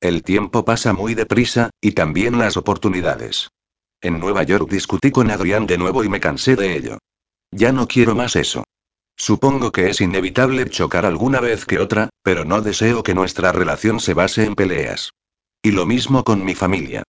El 0.00 0.22
tiempo 0.22 0.64
pasa 0.64 0.94
muy 0.94 1.14
deprisa, 1.14 1.70
y 1.80 1.92
también 1.92 2.38
las 2.38 2.56
oportunidades. 2.56 3.50
En 4.00 4.18
Nueva 4.18 4.44
York 4.44 4.70
discutí 4.70 5.10
con 5.10 5.30
Adrián 5.30 5.66
de 5.66 5.76
nuevo 5.76 6.02
y 6.02 6.08
me 6.08 6.20
cansé 6.20 6.56
de 6.56 6.74
ello. 6.74 6.98
Ya 7.50 7.72
no 7.72 7.86
quiero 7.86 8.14
más 8.14 8.34
eso. 8.34 8.64
Supongo 9.14 9.72
que 9.72 9.90
es 9.90 10.00
inevitable 10.00 10.66
chocar 10.70 11.04
alguna 11.04 11.40
vez 11.40 11.66
que 11.66 11.78
otra, 11.78 12.08
pero 12.22 12.46
no 12.46 12.62
deseo 12.62 13.02
que 13.02 13.12
nuestra 13.12 13.52
relación 13.52 14.00
se 14.00 14.14
base 14.14 14.44
en 14.44 14.54
peleas. 14.54 15.10
Y 15.62 15.72
lo 15.72 15.84
mismo 15.84 16.24
con 16.24 16.42
mi 16.46 16.54
familia. 16.54 17.02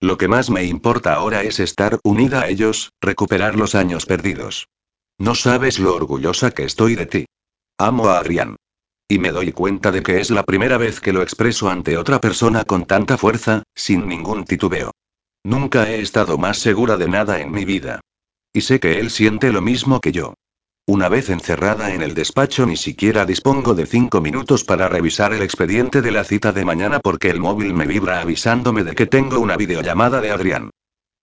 Lo 0.00 0.18
que 0.18 0.28
más 0.28 0.50
me 0.50 0.64
importa 0.64 1.14
ahora 1.14 1.42
es 1.42 1.60
estar 1.60 1.98
unida 2.04 2.42
a 2.42 2.48
ellos, 2.48 2.92
recuperar 3.00 3.56
los 3.56 3.74
años 3.74 4.04
perdidos. 4.04 4.68
No 5.16 5.34
sabes 5.34 5.78
lo 5.78 5.94
orgullosa 5.94 6.50
que 6.50 6.64
estoy 6.64 6.94
de 6.94 7.06
ti. 7.06 7.26
Amo 7.78 8.08
a 8.08 8.18
Adrián. 8.18 8.56
Y 9.06 9.18
me 9.18 9.32
doy 9.32 9.52
cuenta 9.52 9.92
de 9.92 10.02
que 10.02 10.20
es 10.20 10.30
la 10.30 10.44
primera 10.44 10.78
vez 10.78 11.00
que 11.00 11.12
lo 11.12 11.22
expreso 11.22 11.68
ante 11.68 11.98
otra 11.98 12.20
persona 12.20 12.64
con 12.64 12.86
tanta 12.86 13.18
fuerza, 13.18 13.62
sin 13.74 14.08
ningún 14.08 14.44
titubeo. 14.44 14.92
Nunca 15.44 15.90
he 15.90 16.00
estado 16.00 16.38
más 16.38 16.58
segura 16.58 16.96
de 16.96 17.08
nada 17.08 17.40
en 17.40 17.52
mi 17.52 17.66
vida. 17.66 18.00
Y 18.52 18.62
sé 18.62 18.80
que 18.80 18.98
él 19.00 19.10
siente 19.10 19.52
lo 19.52 19.60
mismo 19.60 20.00
que 20.00 20.12
yo. 20.12 20.34
Una 20.86 21.08
vez 21.10 21.28
encerrada 21.28 21.92
en 21.94 22.02
el 22.02 22.14
despacho 22.14 22.64
ni 22.64 22.76
siquiera 22.76 23.26
dispongo 23.26 23.74
de 23.74 23.84
cinco 23.84 24.20
minutos 24.22 24.64
para 24.64 24.88
revisar 24.88 25.34
el 25.34 25.42
expediente 25.42 26.00
de 26.00 26.10
la 26.10 26.24
cita 26.24 26.52
de 26.52 26.64
mañana 26.64 27.00
porque 27.00 27.28
el 27.28 27.40
móvil 27.40 27.74
me 27.74 27.86
vibra 27.86 28.20
avisándome 28.20 28.84
de 28.84 28.94
que 28.94 29.06
tengo 29.06 29.38
una 29.40 29.56
videollamada 29.56 30.20
de 30.20 30.30
Adrián. 30.30 30.70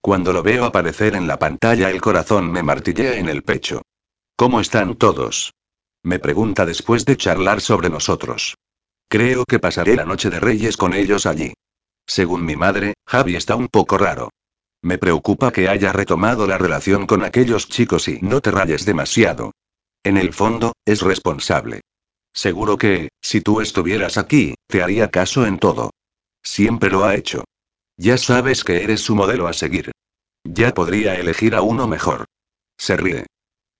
Cuando 0.01 0.33
lo 0.33 0.43
veo 0.43 0.65
aparecer 0.65 1.15
en 1.15 1.27
la 1.27 1.37
pantalla 1.37 1.89
el 1.89 2.01
corazón 2.01 2.51
me 2.51 2.63
martillea 2.63 3.17
en 3.17 3.29
el 3.29 3.43
pecho. 3.43 3.81
¿Cómo 4.35 4.59
están 4.59 4.95
todos? 4.95 5.51
Me 6.03 6.19
pregunta 6.19 6.65
después 6.65 7.05
de 7.05 7.17
charlar 7.17 7.61
sobre 7.61 7.89
nosotros. 7.89 8.55
Creo 9.07 9.45
que 9.45 9.59
pasaré 9.59 9.95
la 9.95 10.05
noche 10.05 10.29
de 10.29 10.39
Reyes 10.39 10.77
con 10.77 10.93
ellos 10.93 11.25
allí. 11.25 11.53
Según 12.07 12.45
mi 12.45 12.55
madre, 12.55 12.95
Javi 13.05 13.35
está 13.35 13.55
un 13.55 13.67
poco 13.67 13.97
raro. 13.97 14.29
Me 14.81 14.97
preocupa 14.97 15.51
que 15.51 15.67
haya 15.67 15.93
retomado 15.93 16.47
la 16.47 16.57
relación 16.57 17.05
con 17.05 17.23
aquellos 17.23 17.69
chicos 17.69 18.07
y 18.07 18.19
no 18.21 18.41
te 18.41 18.49
rayes 18.49 18.85
demasiado. 18.85 19.51
En 20.03 20.17
el 20.17 20.33
fondo, 20.33 20.73
es 20.85 21.01
responsable. 21.01 21.81
Seguro 22.33 22.77
que, 22.77 23.09
si 23.21 23.41
tú 23.41 23.61
estuvieras 23.61 24.17
aquí, 24.17 24.55
te 24.67 24.81
haría 24.81 25.11
caso 25.11 25.45
en 25.45 25.59
todo. 25.59 25.91
Siempre 26.41 26.89
lo 26.89 27.05
ha 27.05 27.15
hecho. 27.15 27.43
Ya 27.97 28.17
sabes 28.17 28.63
que 28.63 28.83
eres 28.83 29.01
su 29.01 29.15
modelo 29.15 29.47
a 29.47 29.53
seguir. 29.53 29.91
Ya 30.43 30.73
podría 30.73 31.13
elegir 31.15 31.53
a 31.53 31.61
uno 31.61 31.87
mejor. 31.87 32.25
Se 32.77 32.97
ríe. 32.97 33.27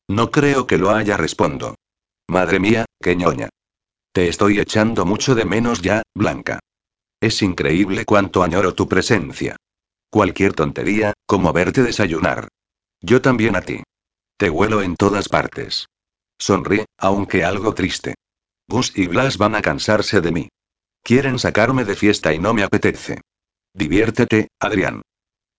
No 0.07 0.29
creo 0.29 0.67
que 0.67 0.77
lo 0.77 0.91
haya, 0.91 1.17
respondo. 1.17 1.75
Madre 2.31 2.61
mía, 2.61 2.85
qué 3.01 3.17
ñoña. 3.17 3.49
Te 4.13 4.29
estoy 4.29 4.57
echando 4.61 5.05
mucho 5.05 5.35
de 5.35 5.43
menos 5.43 5.81
ya, 5.81 6.01
Blanca. 6.15 6.59
Es 7.19 7.41
increíble 7.41 8.05
cuánto 8.05 8.41
añoro 8.41 8.73
tu 8.73 8.87
presencia. 8.87 9.57
Cualquier 10.09 10.53
tontería, 10.53 11.11
como 11.25 11.51
verte 11.51 11.83
desayunar. 11.83 12.47
Yo 13.01 13.21
también 13.21 13.57
a 13.57 13.61
ti. 13.61 13.83
Te 14.37 14.49
huelo 14.49 14.81
en 14.81 14.95
todas 14.95 15.27
partes. 15.27 15.87
Sonríe, 16.39 16.85
aunque 16.97 17.43
algo 17.43 17.73
triste. 17.73 18.15
Gus 18.65 18.97
y 18.97 19.07
Blas 19.07 19.37
van 19.37 19.55
a 19.55 19.61
cansarse 19.61 20.21
de 20.21 20.31
mí. 20.31 20.47
Quieren 21.03 21.37
sacarme 21.37 21.83
de 21.83 21.97
fiesta 21.97 22.33
y 22.33 22.39
no 22.39 22.53
me 22.53 22.63
apetece. 22.63 23.19
Diviértete, 23.73 24.47
Adrián. 24.57 25.01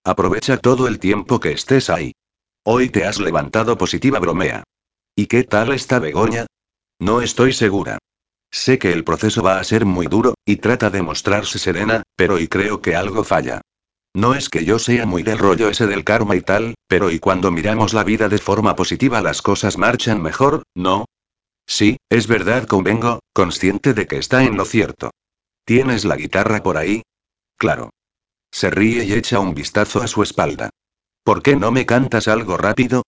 Aprovecha 0.05 0.57
todo 0.57 0.89
el 0.89 0.99
tiempo 0.99 1.39
que 1.39 1.53
estés 1.53 1.91
ahí. 1.91 2.13
Hoy 2.65 2.89
te 2.89 3.05
has 3.05 3.21
levantado 3.21 3.77
positiva, 3.77 4.19
bromea. 4.21 4.65
¿Y 5.15 5.27
qué 5.27 5.45
tal 5.45 5.75
está 5.75 5.99
Begoña? 5.99 6.47
No 7.03 7.21
estoy 7.21 7.53
segura. 7.53 7.99
Sé 8.53 8.79
que 8.79 8.93
el 8.93 9.03
proceso 9.03 9.43
va 9.43 9.59
a 9.59 9.65
ser 9.65 9.85
muy 9.85 10.07
duro, 10.07 10.35
y 10.47 10.59
trata 10.59 10.89
de 10.89 11.03
mostrarse 11.03 11.59
serena, 11.59 12.05
pero 12.15 12.39
y 12.39 12.47
creo 12.47 12.81
que 12.81 12.95
algo 12.95 13.25
falla. 13.25 13.61
No 14.15 14.37
es 14.37 14.49
que 14.49 14.65
yo 14.65 14.79
sea 14.79 15.05
muy 15.05 15.25
del 15.25 15.39
rollo 15.39 15.69
ese 15.69 15.89
del 15.89 16.05
karma 16.05 16.37
y 16.37 16.43
tal, 16.43 16.77
pero 16.87 17.11
y 17.11 17.19
cuando 17.19 17.51
miramos 17.51 17.93
la 17.93 18.05
vida 18.05 18.29
de 18.29 18.39
forma 18.39 18.77
positiva 18.77 19.21
las 19.21 19.43
cosas 19.43 19.79
marchan 19.79 20.23
mejor, 20.23 20.63
¿no? 20.77 21.07
Sí, 21.67 21.97
es 22.09 22.29
verdad, 22.29 22.69
convengo, 22.69 23.19
consciente 23.33 23.95
de 23.95 24.07
que 24.07 24.19
está 24.19 24.45
en 24.45 24.57
lo 24.57 24.65
cierto. 24.65 25.11
¿Tienes 25.65 26.05
la 26.05 26.15
guitarra 26.15 26.63
por 26.63 26.77
ahí? 26.77 27.03
Claro. 27.57 27.91
Se 28.53 28.71
ríe 28.71 29.03
y 29.03 29.15
echa 29.15 29.41
un 29.41 29.55
vistazo 29.55 30.03
a 30.03 30.07
su 30.07 30.23
espalda. 30.23 30.71
¿Por 31.25 31.43
qué 31.43 31.57
no 31.57 31.73
me 31.73 31.85
cantas 31.85 32.29
algo 32.29 32.57
rápido? 32.57 33.03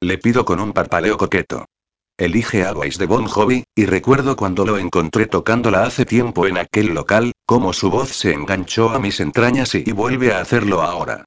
Le 0.00 0.18
pido 0.18 0.44
con 0.44 0.60
un 0.60 0.74
parpaleo 0.74 1.16
coqueto. 1.16 1.64
Elige 2.18 2.64
Always 2.64 2.98
de 2.98 3.06
Bon 3.06 3.26
Jovi, 3.26 3.62
y 3.76 3.86
recuerdo 3.86 4.34
cuando 4.34 4.66
lo 4.66 4.76
encontré 4.76 5.26
tocándola 5.26 5.84
hace 5.84 6.04
tiempo 6.04 6.48
en 6.48 6.58
aquel 6.58 6.88
local, 6.88 7.30
cómo 7.46 7.72
su 7.72 7.90
voz 7.90 8.08
se 8.08 8.32
enganchó 8.32 8.90
a 8.90 8.98
mis 8.98 9.20
entrañas 9.20 9.76
y, 9.76 9.84
y 9.86 9.92
vuelve 9.92 10.32
a 10.32 10.40
hacerlo 10.40 10.82
ahora. 10.82 11.24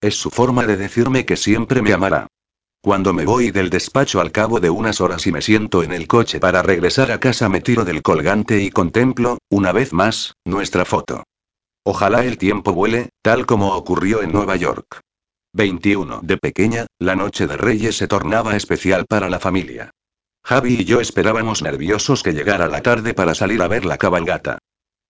Es 0.00 0.16
su 0.16 0.30
forma 0.30 0.66
de 0.66 0.76
decirme 0.76 1.24
que 1.24 1.36
siempre 1.36 1.80
me 1.80 1.92
amará. 1.92 2.26
Cuando 2.80 3.12
me 3.12 3.24
voy 3.24 3.52
del 3.52 3.70
despacho 3.70 4.20
al 4.20 4.32
cabo 4.32 4.58
de 4.58 4.68
unas 4.68 5.00
horas 5.00 5.28
y 5.28 5.30
me 5.30 5.42
siento 5.42 5.84
en 5.84 5.92
el 5.92 6.08
coche 6.08 6.40
para 6.40 6.60
regresar 6.60 7.12
a 7.12 7.20
casa 7.20 7.48
me 7.48 7.60
tiro 7.60 7.84
del 7.84 8.02
colgante 8.02 8.60
y 8.60 8.70
contemplo, 8.70 9.38
una 9.48 9.70
vez 9.70 9.92
más, 9.92 10.34
nuestra 10.44 10.84
foto. 10.84 11.22
Ojalá 11.84 12.24
el 12.24 12.36
tiempo 12.36 12.72
vuele, 12.72 13.10
tal 13.22 13.46
como 13.46 13.76
ocurrió 13.76 14.22
en 14.22 14.32
Nueva 14.32 14.56
York. 14.56 15.02
21. 15.52 16.18
De 16.24 16.36
pequeña, 16.36 16.86
la 16.98 17.14
noche 17.14 17.46
de 17.46 17.56
Reyes 17.56 17.96
se 17.96 18.08
tornaba 18.08 18.56
especial 18.56 19.06
para 19.06 19.30
la 19.30 19.38
familia. 19.38 19.92
Javi 20.44 20.74
y 20.80 20.84
yo 20.84 21.00
esperábamos 21.00 21.62
nerviosos 21.62 22.22
que 22.22 22.32
llegara 22.32 22.66
la 22.66 22.82
tarde 22.82 23.14
para 23.14 23.34
salir 23.34 23.62
a 23.62 23.68
ver 23.68 23.84
la 23.84 23.96
cabalgata. 23.96 24.58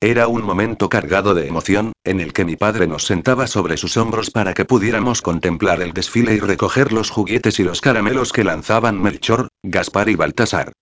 Era 0.01 0.27
un 0.27 0.43
momento 0.43 0.89
cargado 0.89 1.33
de 1.35 1.47
emoción, 1.47 1.93
en 2.05 2.20
el 2.20 2.33
que 2.33 2.44
mi 2.44 2.57
padre 2.57 2.86
nos 2.86 3.05
sentaba 3.05 3.47
sobre 3.47 3.77
sus 3.77 3.97
hombros 3.97 4.31
para 4.31 4.52
que 4.52 4.65
pudiéramos 4.65 5.23
contemplar 5.23 5.81
el 5.81 5.93
desfile 5.93 6.35
y 6.35 6.41
recoger 6.41 6.93
los 6.93 7.09
juguetes 7.11 7.61
y 7.61 7.65
los 7.65 7.81
caramelos 7.81 8.33
que 8.33 8.44
lanzaban 8.44 9.01
Melchor, 9.01 9.49
Gaspar 9.62 10.09
y 10.09 10.17
Baltasar. 10.17 10.73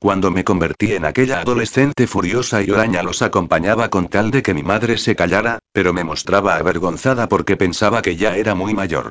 Cuando 0.00 0.30
me 0.30 0.44
convertí 0.44 0.92
en 0.92 1.06
aquella 1.06 1.40
adolescente 1.40 2.06
furiosa 2.06 2.62
y 2.62 2.70
oraña 2.70 3.02
los 3.02 3.22
acompañaba 3.22 3.88
con 3.88 4.08
tal 4.08 4.30
de 4.30 4.42
que 4.42 4.52
mi 4.52 4.62
madre 4.62 4.98
se 4.98 5.16
callara, 5.16 5.60
pero 5.72 5.92
me 5.94 6.04
mostraba 6.04 6.56
avergonzada 6.56 7.28
porque 7.28 7.56
pensaba 7.56 8.02
que 8.02 8.16
ya 8.16 8.36
era 8.36 8.54
muy 8.54 8.74
mayor. 8.74 9.10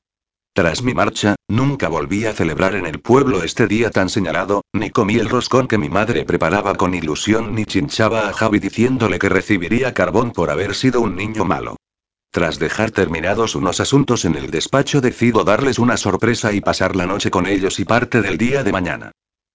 Tras 0.56 0.84
mi 0.84 0.94
marcha, 0.94 1.36
nunca 1.48 1.90
volví 1.90 2.26
a 2.26 2.34
celebrar 2.34 2.76
en 2.76 2.86
el 2.86 3.00
pueblo 3.00 3.42
este 3.42 3.66
día 3.66 3.90
tan 3.90 4.08
señalado, 4.08 4.62
ni 4.72 4.92
comí 4.92 5.16
el 5.16 5.28
roscón 5.28 5.68
que 5.68 5.80
mi 5.80 5.90
madre 5.90 6.26
preparaba 6.26 6.76
con 6.76 6.94
ilusión 6.94 7.56
ni 7.56 7.66
chinchaba 7.66 8.30
a 8.30 8.34
Javi 8.34 8.60
diciéndole 8.60 9.18
que 9.18 9.30
recibiría 9.30 9.96
carbón 9.96 10.32
por 10.32 10.52
haber 10.52 10.76
sido 10.76 11.02
un 11.02 11.16
niño 11.16 11.44
malo. 11.44 11.78
Tras 12.30 12.60
dejar 12.60 12.92
terminados 12.92 13.56
unos 13.56 13.80
asuntos 13.80 14.26
en 14.26 14.36
el 14.36 14.52
despacho 14.52 15.02
decido 15.02 15.44
darles 15.44 15.80
una 15.80 15.98
sorpresa 15.98 16.54
y 16.54 16.62
pasar 16.62 16.96
la 16.96 17.08
noche 17.08 17.32
con 17.32 17.48
ellos 17.48 17.80
y 17.80 17.86
parte 17.86 18.22
del 18.22 18.38
día 18.38 18.64
de 18.64 18.72
mañana. 18.72 19.12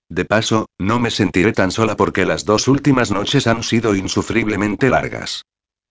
De 0.08 0.24
paso, 0.24 0.66
no 0.78 0.98
me 0.98 1.12
sentiré 1.12 1.52
tan 1.52 1.70
sola 1.70 1.96
porque 1.96 2.24
las 2.24 2.44
dos 2.44 2.66
últimas 2.66 3.12
noches 3.12 3.46
han 3.46 3.62
sido 3.62 3.94
insufriblemente 3.94 4.90
largas. 4.90 5.44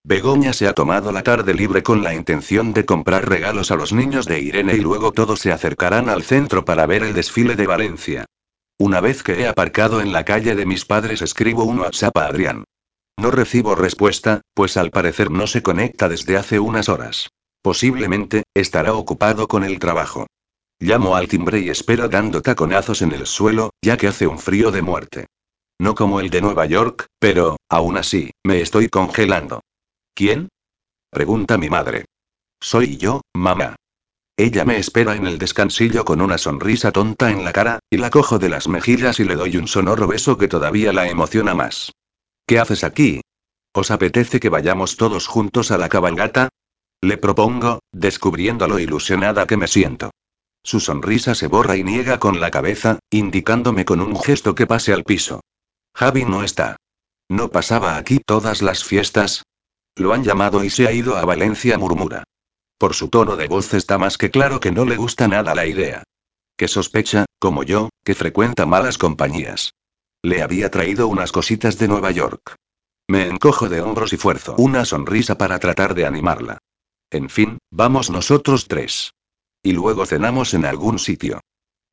Begoña 0.07 0.53
se 0.53 0.69
ha 0.69 0.73
tomado 0.73 1.11
la 1.11 1.21
tarde 1.21 1.53
libre 1.53 1.83
con 1.83 2.01
la 2.01 2.13
intención 2.13 2.71
de 2.71 2.85
comprar 2.85 3.27
regalos 3.27 3.71
a 3.71 3.75
los 3.75 3.91
niños 3.91 4.25
de 4.25 4.39
Irene 4.39 4.75
y 4.75 4.79
luego 4.79 5.11
todos 5.11 5.41
se 5.41 5.51
acercarán 5.51 6.07
al 6.07 6.23
centro 6.23 6.63
para 6.63 6.85
ver 6.85 7.03
el 7.03 7.13
desfile 7.13 7.57
de 7.57 7.67
Valencia. 7.67 8.23
Una 8.79 9.01
vez 9.01 9.21
que 9.21 9.41
he 9.41 9.47
aparcado 9.49 9.99
en 9.99 10.13
la 10.13 10.23
calle 10.23 10.55
de 10.55 10.65
mis 10.65 10.85
padres 10.85 11.21
escribo 11.21 11.65
un 11.65 11.79
WhatsApp 11.79 12.15
a 12.19 12.27
Adrián. 12.27 12.63
No 13.19 13.31
recibo 13.31 13.75
respuesta, 13.75 14.39
pues 14.53 14.77
al 14.77 14.91
parecer 14.91 15.29
no 15.29 15.45
se 15.45 15.61
conecta 15.61 16.07
desde 16.07 16.37
hace 16.37 16.57
unas 16.57 16.87
horas. 16.87 17.27
Posiblemente, 17.61 18.43
estará 18.53 18.93
ocupado 18.93 19.49
con 19.49 19.65
el 19.65 19.77
trabajo. 19.77 20.25
Llamo 20.79 21.17
al 21.17 21.27
timbre 21.27 21.59
y 21.59 21.67
espero 21.67 22.07
dando 22.07 22.41
taconazos 22.41 23.01
en 23.01 23.11
el 23.11 23.25
suelo, 23.25 23.71
ya 23.83 23.97
que 23.97 24.07
hace 24.07 24.25
un 24.25 24.39
frío 24.39 24.71
de 24.71 24.81
muerte. 24.81 25.25
No 25.81 25.95
como 25.95 26.21
el 26.21 26.29
de 26.29 26.39
Nueva 26.39 26.65
York, 26.65 27.07
pero, 27.19 27.57
aún 27.67 27.97
así, 27.97 28.31
me 28.45 28.61
estoy 28.61 28.87
congelando. 28.87 29.59
¿Quién? 30.17 30.49
Pregunta 31.11 31.59
mi 31.59 31.69
madre. 31.69 32.05
Soy 32.59 32.97
yo, 32.97 33.21
mamá. 33.35 33.75
Ella 34.35 34.65
me 34.65 34.79
espera 34.79 35.15
en 35.15 35.27
el 35.27 35.37
descansillo 35.37 36.05
con 36.05 36.21
una 36.21 36.39
sonrisa 36.39 36.91
tonta 36.91 37.29
en 37.29 37.45
la 37.45 37.53
cara, 37.53 37.77
y 37.91 37.97
la 37.97 38.09
cojo 38.09 38.39
de 38.39 38.49
las 38.49 38.67
mejillas 38.67 39.19
y 39.19 39.25
le 39.25 39.35
doy 39.35 39.57
un 39.57 39.67
sonoro 39.67 40.07
beso 40.07 40.35
que 40.39 40.47
todavía 40.47 40.91
la 40.91 41.07
emociona 41.07 41.53
más. 41.53 41.91
¿Qué 42.47 42.57
haces 42.57 42.83
aquí? 42.83 43.21
¿Os 43.73 43.91
apetece 43.91 44.39
que 44.39 44.49
vayamos 44.49 44.97
todos 44.97 45.27
juntos 45.27 45.69
a 45.69 45.77
la 45.77 45.87
cabalgata? 45.87 46.49
Le 46.99 47.17
propongo, 47.17 47.81
descubriendo 47.91 48.67
lo 48.67 48.79
ilusionada 48.79 49.45
que 49.45 49.57
me 49.57 49.67
siento. 49.67 50.09
Su 50.63 50.79
sonrisa 50.79 51.35
se 51.35 51.45
borra 51.45 51.77
y 51.77 51.83
niega 51.83 52.17
con 52.17 52.39
la 52.39 52.49
cabeza, 52.49 52.97
indicándome 53.11 53.85
con 53.85 54.01
un 54.01 54.19
gesto 54.19 54.55
que 54.55 54.65
pase 54.65 54.93
al 54.93 55.03
piso. 55.03 55.41
Javi 55.93 56.25
no 56.25 56.41
está. 56.41 56.77
¿No 57.29 57.49
pasaba 57.49 57.97
aquí 57.97 58.17
todas 58.25 58.63
las 58.63 58.83
fiestas? 58.83 59.43
Lo 59.97 60.13
han 60.13 60.23
llamado 60.23 60.63
y 60.63 60.69
se 60.69 60.87
ha 60.87 60.91
ido 60.91 61.17
a 61.17 61.25
Valencia, 61.25 61.77
murmura. 61.77 62.23
Por 62.77 62.93
su 62.93 63.09
tono 63.09 63.35
de 63.35 63.47
voz 63.47 63.73
está 63.73 63.97
más 63.97 64.17
que 64.17 64.29
claro 64.29 64.59
que 64.59 64.71
no 64.71 64.85
le 64.85 64.95
gusta 64.95 65.27
nada 65.27 65.55
la 65.55 65.65
idea. 65.65 66.03
Que 66.55 66.67
sospecha, 66.67 67.25
como 67.39 67.63
yo, 67.63 67.89
que 68.03 68.13
frecuenta 68.13 68.65
malas 68.65 68.97
compañías. 68.97 69.73
Le 70.21 70.43
había 70.43 70.69
traído 70.69 71.07
unas 71.07 71.31
cositas 71.31 71.77
de 71.79 71.87
Nueva 71.87 72.11
York. 72.11 72.55
Me 73.09 73.27
encojo 73.27 73.69
de 73.69 73.81
hombros 73.81 74.13
y 74.13 74.17
fuerzo 74.17 74.55
una 74.57 74.85
sonrisa 74.85 75.37
para 75.37 75.59
tratar 75.59 75.95
de 75.95 76.05
animarla. 76.05 76.59
En 77.09 77.29
fin, 77.29 77.57
vamos 77.71 78.09
nosotros 78.09 78.67
tres. 78.67 79.13
Y 79.63 79.71
luego 79.71 80.05
cenamos 80.05 80.53
en 80.53 80.65
algún 80.65 80.99
sitio. 80.99 81.39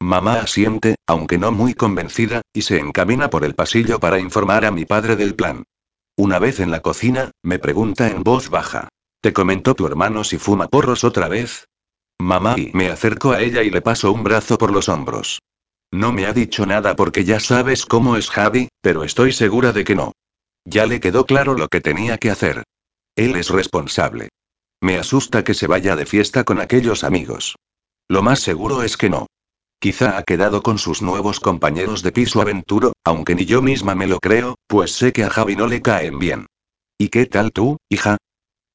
Mamá 0.01 0.41
asiente, 0.41 0.97
aunque 1.07 1.39
no 1.39 1.53
muy 1.53 1.73
convencida, 1.75 2.43
y 2.53 2.63
se 2.63 2.79
encamina 2.79 3.31
por 3.31 3.45
el 3.45 3.55
pasillo 3.55 4.01
para 4.01 4.19
informar 4.19 4.65
a 4.65 4.71
mi 4.71 4.85
padre 4.85 5.17
del 5.17 5.35
plan. 5.35 5.65
Una 6.17 6.39
vez 6.39 6.61
en 6.61 6.71
la 6.71 6.81
cocina, 6.81 7.33
me 7.43 7.59
pregunta 7.59 8.09
en 8.09 8.23
voz 8.23 8.49
baja. 8.49 8.89
¿Te 9.21 9.33
comentó 9.33 9.75
tu 9.75 9.87
hermano 9.87 10.23
si 10.23 10.39
fuma 10.39 10.69
porros 10.69 11.03
otra 11.03 11.29
vez? 11.29 11.67
Mamá 12.21 12.55
y 12.57 12.71
me 12.73 12.89
acerco 12.89 13.33
a 13.33 13.41
ella 13.41 13.63
y 13.63 13.71
le 13.71 13.83
paso 13.83 14.13
un 14.13 14.23
brazo 14.23 14.57
por 14.57 14.73
los 14.73 14.89
hombros. 14.89 15.41
No 15.91 16.13
me 16.13 16.27
ha 16.27 16.33
dicho 16.33 16.67
nada 16.67 16.95
porque 16.95 17.25
ya 17.25 17.41
sabes 17.41 17.85
cómo 17.85 18.17
es 18.17 18.31
Javi, 18.31 18.69
pero 18.81 19.03
estoy 19.03 19.33
segura 19.33 19.73
de 19.73 19.85
que 19.85 19.97
no. 19.97 20.13
Ya 20.65 20.87
le 20.87 21.01
quedó 21.01 21.27
claro 21.27 21.55
lo 21.55 21.69
que 21.69 21.81
tenía 21.81 22.17
que 22.19 22.31
hacer. 22.31 22.63
Él 23.17 23.35
es 23.35 23.51
responsable. 23.51 24.29
Me 24.81 24.99
asusta 24.99 25.43
que 25.43 25.55
se 25.55 25.67
vaya 25.67 25.97
de 25.97 26.07
fiesta 26.07 26.45
con 26.45 26.61
aquellos 26.61 27.03
amigos. 27.03 27.57
Lo 28.09 28.23
más 28.23 28.41
seguro 28.41 28.83
es 28.83 28.97
que 28.97 29.11
no. 29.11 29.27
Quizá 29.85 30.17
ha 30.17 30.23
quedado 30.23 30.63
con 30.63 30.79
sus 30.79 31.03
nuevos 31.03 31.41
compañeros 31.41 32.03
de 32.03 32.11
piso 32.11 32.41
aventuro, 32.41 32.95
aunque 33.05 33.35
ni 33.35 33.45
yo 33.45 33.61
misma 33.61 33.95
me 33.95 34.07
lo 34.07 34.19
creo, 34.19 34.55
pues 34.67 34.93
sé 34.93 35.13
que 35.13 35.25
a 35.25 35.29
Javi 35.29 35.57
no 35.57 35.67
le 35.67 35.83
caen 35.83 36.19
bien. 36.19 36.47
¿Y 36.97 37.11
qué 37.11 37.27
tal 37.27 37.53
tú, 37.53 37.77
hija? 37.91 38.17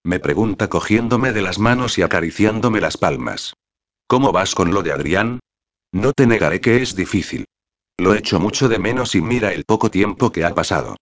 Me 0.04 0.20
pregunta 0.20 0.70
cogiéndome 0.70 1.34
de 1.34 1.42
las 1.42 1.58
manos 1.58 1.98
y 1.98 2.04
acariciándome 2.04 2.80
las 2.80 2.98
palmas. 2.98 3.56
¿Cómo 4.06 4.32
vas 4.32 4.54
con 4.54 4.72
lo 4.72 4.84
de 4.84 4.92
Adrián? 4.92 5.40
No 5.92 6.14
te 6.14 6.28
negaré 6.28 6.62
que 6.62 6.84
es 6.84 6.96
difícil. 6.96 7.46
Lo 7.98 8.14
echo 8.14 8.40
mucho 8.40 8.70
de 8.70 8.78
menos 8.78 9.16
y 9.16 9.22
mira 9.24 9.52
el 9.52 9.66
poco 9.66 9.90
tiempo 9.90 10.32
que 10.32 10.46
ha 10.46 10.54
pasado. 10.54 10.96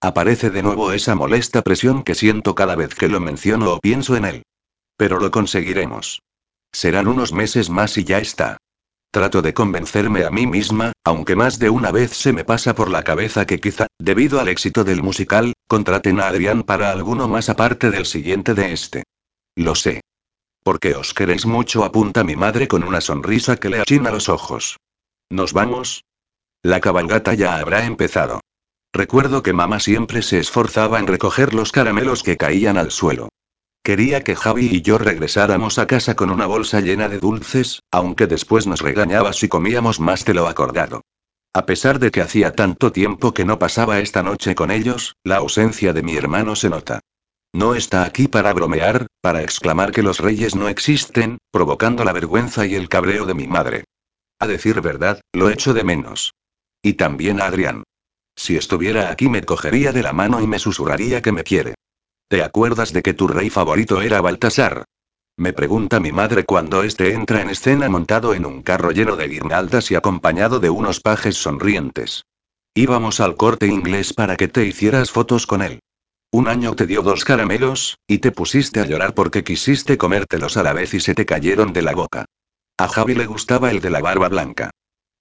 Aparece 0.00 0.50
de 0.50 0.62
nuevo 0.62 0.92
esa 0.92 1.16
molesta 1.16 1.62
presión 1.62 2.04
que 2.04 2.14
siento 2.14 2.54
cada 2.54 2.76
vez 2.76 2.94
que 2.94 3.08
lo 3.08 3.18
menciono 3.18 3.72
o 3.72 3.80
pienso 3.80 4.14
en 4.14 4.24
él. 4.24 4.42
Pero 4.96 5.18
lo 5.18 5.32
conseguiremos. 5.32 6.22
Serán 6.70 7.08
unos 7.08 7.32
meses 7.32 7.70
más 7.70 7.98
y 7.98 8.04
ya 8.04 8.18
está. 8.18 8.58
Trato 9.10 9.40
de 9.40 9.54
convencerme 9.54 10.24
a 10.24 10.30
mí 10.30 10.46
misma, 10.46 10.92
aunque 11.02 11.34
más 11.34 11.58
de 11.58 11.70
una 11.70 11.90
vez 11.90 12.12
se 12.12 12.34
me 12.34 12.44
pasa 12.44 12.74
por 12.74 12.90
la 12.90 13.04
cabeza 13.04 13.46
que 13.46 13.58
quizá, 13.58 13.86
debido 13.98 14.38
al 14.38 14.48
éxito 14.48 14.84
del 14.84 15.02
musical, 15.02 15.54
contraten 15.66 16.20
a 16.20 16.28
Adrián 16.28 16.62
para 16.62 16.90
alguno 16.90 17.26
más 17.26 17.48
aparte 17.48 17.90
del 17.90 18.04
siguiente 18.04 18.52
de 18.52 18.72
este. 18.72 19.04
Lo 19.56 19.74
sé. 19.74 20.02
Porque 20.62 20.94
os 20.94 21.14
queréis 21.14 21.46
mucho, 21.46 21.84
apunta 21.84 22.22
mi 22.22 22.36
madre 22.36 22.68
con 22.68 22.84
una 22.84 23.00
sonrisa 23.00 23.56
que 23.56 23.70
le 23.70 23.80
achina 23.80 24.10
los 24.10 24.28
ojos. 24.28 24.76
¿Nos 25.30 25.54
vamos? 25.54 26.04
La 26.62 26.80
cabalgata 26.80 27.32
ya 27.32 27.56
habrá 27.56 27.86
empezado. 27.86 28.40
Recuerdo 28.92 29.42
que 29.42 29.54
mamá 29.54 29.80
siempre 29.80 30.20
se 30.20 30.38
esforzaba 30.38 30.98
en 30.98 31.06
recoger 31.06 31.54
los 31.54 31.72
caramelos 31.72 32.22
que 32.22 32.36
caían 32.36 32.76
al 32.76 32.90
suelo. 32.90 33.30
Quería 33.82 34.22
que 34.22 34.36
Javi 34.36 34.66
y 34.66 34.82
yo 34.82 34.98
regresáramos 34.98 35.78
a 35.78 35.86
casa 35.86 36.14
con 36.14 36.30
una 36.30 36.46
bolsa 36.46 36.80
llena 36.80 37.08
de 37.08 37.18
dulces, 37.18 37.80
aunque 37.90 38.26
después 38.26 38.66
nos 38.66 38.80
regañaba 38.80 39.32
si 39.32 39.48
comíamos 39.48 40.00
más 40.00 40.24
de 40.24 40.34
lo 40.34 40.46
acordado. 40.46 41.02
A 41.54 41.64
pesar 41.66 41.98
de 41.98 42.10
que 42.10 42.20
hacía 42.20 42.52
tanto 42.52 42.92
tiempo 42.92 43.32
que 43.32 43.44
no 43.44 43.58
pasaba 43.58 44.00
esta 44.00 44.22
noche 44.22 44.54
con 44.54 44.70
ellos, 44.70 45.16
la 45.24 45.36
ausencia 45.36 45.92
de 45.92 46.02
mi 46.02 46.16
hermano 46.16 46.54
se 46.54 46.68
nota. 46.68 47.00
No 47.54 47.74
está 47.74 48.04
aquí 48.04 48.28
para 48.28 48.52
bromear, 48.52 49.06
para 49.22 49.42
exclamar 49.42 49.92
que 49.92 50.02
los 50.02 50.20
reyes 50.20 50.54
no 50.54 50.68
existen, 50.68 51.38
provocando 51.50 52.04
la 52.04 52.12
vergüenza 52.12 52.66
y 52.66 52.74
el 52.74 52.88
cabreo 52.88 53.24
de 53.24 53.34
mi 53.34 53.46
madre. 53.46 53.84
A 54.38 54.46
decir 54.46 54.80
verdad, 54.82 55.20
lo 55.32 55.48
echo 55.48 55.72
de 55.72 55.82
menos. 55.82 56.34
Y 56.82 56.92
también 56.92 57.40
a 57.40 57.46
Adrián. 57.46 57.84
Si 58.36 58.56
estuviera 58.56 59.10
aquí 59.10 59.28
me 59.28 59.42
cogería 59.42 59.92
de 59.92 60.02
la 60.02 60.12
mano 60.12 60.40
y 60.40 60.46
me 60.46 60.58
susurraría 60.58 61.22
que 61.22 61.32
me 61.32 61.42
quiere. 61.42 61.74
¿Te 62.28 62.42
acuerdas 62.42 62.92
de 62.92 63.02
que 63.02 63.14
tu 63.14 63.26
rey 63.26 63.48
favorito 63.48 64.02
era 64.02 64.20
Baltasar? 64.20 64.84
Me 65.38 65.54
pregunta 65.54 65.98
mi 65.98 66.12
madre 66.12 66.44
cuando 66.44 66.82
este 66.82 67.14
entra 67.14 67.40
en 67.40 67.48
escena 67.48 67.88
montado 67.88 68.34
en 68.34 68.44
un 68.44 68.62
carro 68.62 68.90
lleno 68.90 69.16
de 69.16 69.28
guirnaldas 69.28 69.90
y 69.90 69.94
acompañado 69.94 70.60
de 70.60 70.68
unos 70.68 71.00
pajes 71.00 71.36
sonrientes. 71.36 72.24
Íbamos 72.74 73.20
al 73.20 73.36
corte 73.36 73.66
inglés 73.66 74.12
para 74.12 74.36
que 74.36 74.48
te 74.48 74.66
hicieras 74.66 75.10
fotos 75.10 75.46
con 75.46 75.62
él. 75.62 75.80
Un 76.30 76.48
año 76.48 76.74
te 76.76 76.86
dio 76.86 77.00
dos 77.00 77.24
caramelos, 77.24 77.96
y 78.06 78.18
te 78.18 78.30
pusiste 78.30 78.80
a 78.80 78.84
llorar 78.84 79.14
porque 79.14 79.42
quisiste 79.42 79.96
comértelos 79.96 80.58
a 80.58 80.62
la 80.62 80.74
vez 80.74 80.92
y 80.92 81.00
se 81.00 81.14
te 81.14 81.24
cayeron 81.24 81.72
de 81.72 81.80
la 81.80 81.94
boca. 81.94 82.26
A 82.76 82.88
Javi 82.88 83.14
le 83.14 83.24
gustaba 83.24 83.70
el 83.70 83.80
de 83.80 83.88
la 83.88 84.00
barba 84.00 84.28
blanca. 84.28 84.70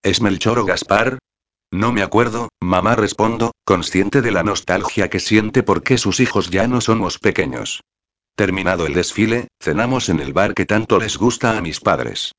¿Es 0.04 0.22
Melchor 0.22 0.60
o 0.60 0.66
Gaspar? 0.66 1.20
No 1.72 1.92
me 1.92 2.02
acuerdo, 2.02 2.50
mamá 2.62 2.96
respondo, 2.96 3.52
consciente 3.66 4.22
de 4.22 4.32
la 4.32 4.44
nostalgia 4.44 5.10
que 5.10 5.20
siente 5.20 5.64
porque 5.64 5.98
sus 5.98 6.20
hijos 6.20 6.50
ya 6.50 6.68
no 6.68 6.80
somos 6.80 7.20
pequeños. 7.20 7.82
Terminado 8.36 8.86
el 8.86 8.94
desfile, 8.94 9.48
cenamos 9.60 10.10
en 10.10 10.20
el 10.20 10.32
bar 10.32 10.54
que 10.54 10.66
tanto 10.66 11.00
les 11.00 11.18
gusta 11.18 11.58
a 11.58 11.62
mis 11.62 11.80
padres. 11.80 12.32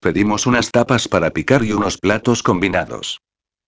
Pedimos 0.00 0.46
unas 0.46 0.70
tapas 0.70 1.06
para 1.06 1.30
picar 1.30 1.62
y 1.62 1.72
unos 1.72 1.98
platos 1.98 2.42
combinados. 2.42 3.20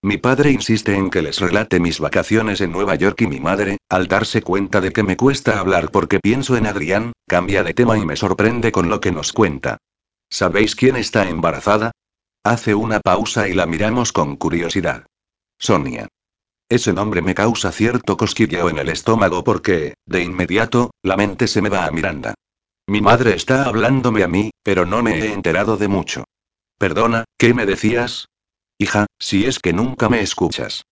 Mi 0.03 0.19
padre 0.19 0.51
insiste 0.51 0.95
en 0.95 1.09
que 1.11 1.23
les 1.23 1.41
relate 1.41 1.79
mis 1.81 2.01
vacaciones 2.01 2.61
en 2.61 2.73
Nueva 2.73 2.95
York 2.97 3.21
y 3.23 3.27
mi 3.27 3.41
madre, 3.41 3.79
al 3.89 4.09
darse 4.09 4.43
cuenta 4.43 4.81
de 4.81 4.93
que 4.93 5.03
me 5.03 5.17
cuesta 5.17 5.61
hablar 5.61 5.91
porque 5.93 6.21
pienso 6.21 6.57
en 6.57 6.67
Adrián, 6.67 7.13
cambia 7.27 7.63
de 7.63 7.73
tema 7.73 7.97
y 7.97 8.05
me 8.05 8.17
sorprende 8.17 8.73
con 8.73 8.89
lo 8.89 9.01
que 9.01 9.13
nos 9.13 9.33
cuenta. 9.33 9.79
¿Sabéis 10.29 10.75
quién 10.75 10.97
está 10.97 11.29
embarazada? 11.29 11.93
Hace 12.47 12.75
una 12.75 13.01
pausa 13.01 13.49
y 13.49 13.55
la 13.55 13.65
miramos 13.65 14.13
con 14.13 14.37
curiosidad. 14.37 15.07
Sonia. 15.59 16.09
Ese 16.69 16.93
nombre 16.93 17.23
me 17.23 17.35
causa 17.35 17.73
cierto 17.73 18.19
cosquilleo 18.19 18.69
en 18.69 18.77
el 18.77 18.91
estómago 18.91 19.43
porque, 19.43 19.95
de 20.05 20.23
inmediato, 20.23 20.91
la 21.03 21.17
mente 21.17 21.49
se 21.49 21.63
me 21.63 21.71
va 21.71 21.87
a 21.87 21.91
Miranda. 21.91 22.35
Mi 22.87 23.01
madre 23.01 23.35
está 23.35 23.65
hablándome 23.65 24.23
a 24.23 24.29
mí, 24.29 24.51
pero 24.63 24.85
no 24.85 25.03
me 25.03 25.21
he 25.21 25.33
enterado 25.33 25.79
de 25.79 25.89
mucho. 25.89 26.25
Perdona, 26.77 27.25
¿qué 27.39 27.55
me 27.55 27.65
decías? 27.65 28.29
Hija, 28.77 29.07
si 29.19 29.47
es 29.47 29.59
que 29.59 29.73
nunca 29.73 30.11
me 30.11 30.21
escuchas. 30.21 30.85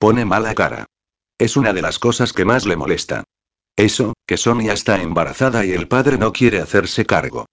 Pone 0.00 0.24
mala 0.24 0.56
cara. 0.56 0.86
Es 1.38 1.56
una 1.56 1.72
de 1.72 1.82
las 1.82 2.00
cosas 2.00 2.32
que 2.32 2.44
más 2.44 2.66
le 2.66 2.74
molesta. 2.74 3.22
Eso, 3.76 4.14
que 4.26 4.36
Sonia 4.36 4.72
está 4.72 5.00
embarazada 5.00 5.64
y 5.64 5.70
el 5.70 5.86
padre 5.86 6.18
no 6.18 6.32
quiere 6.32 6.60
hacerse 6.60 7.06
cargo. 7.06 7.46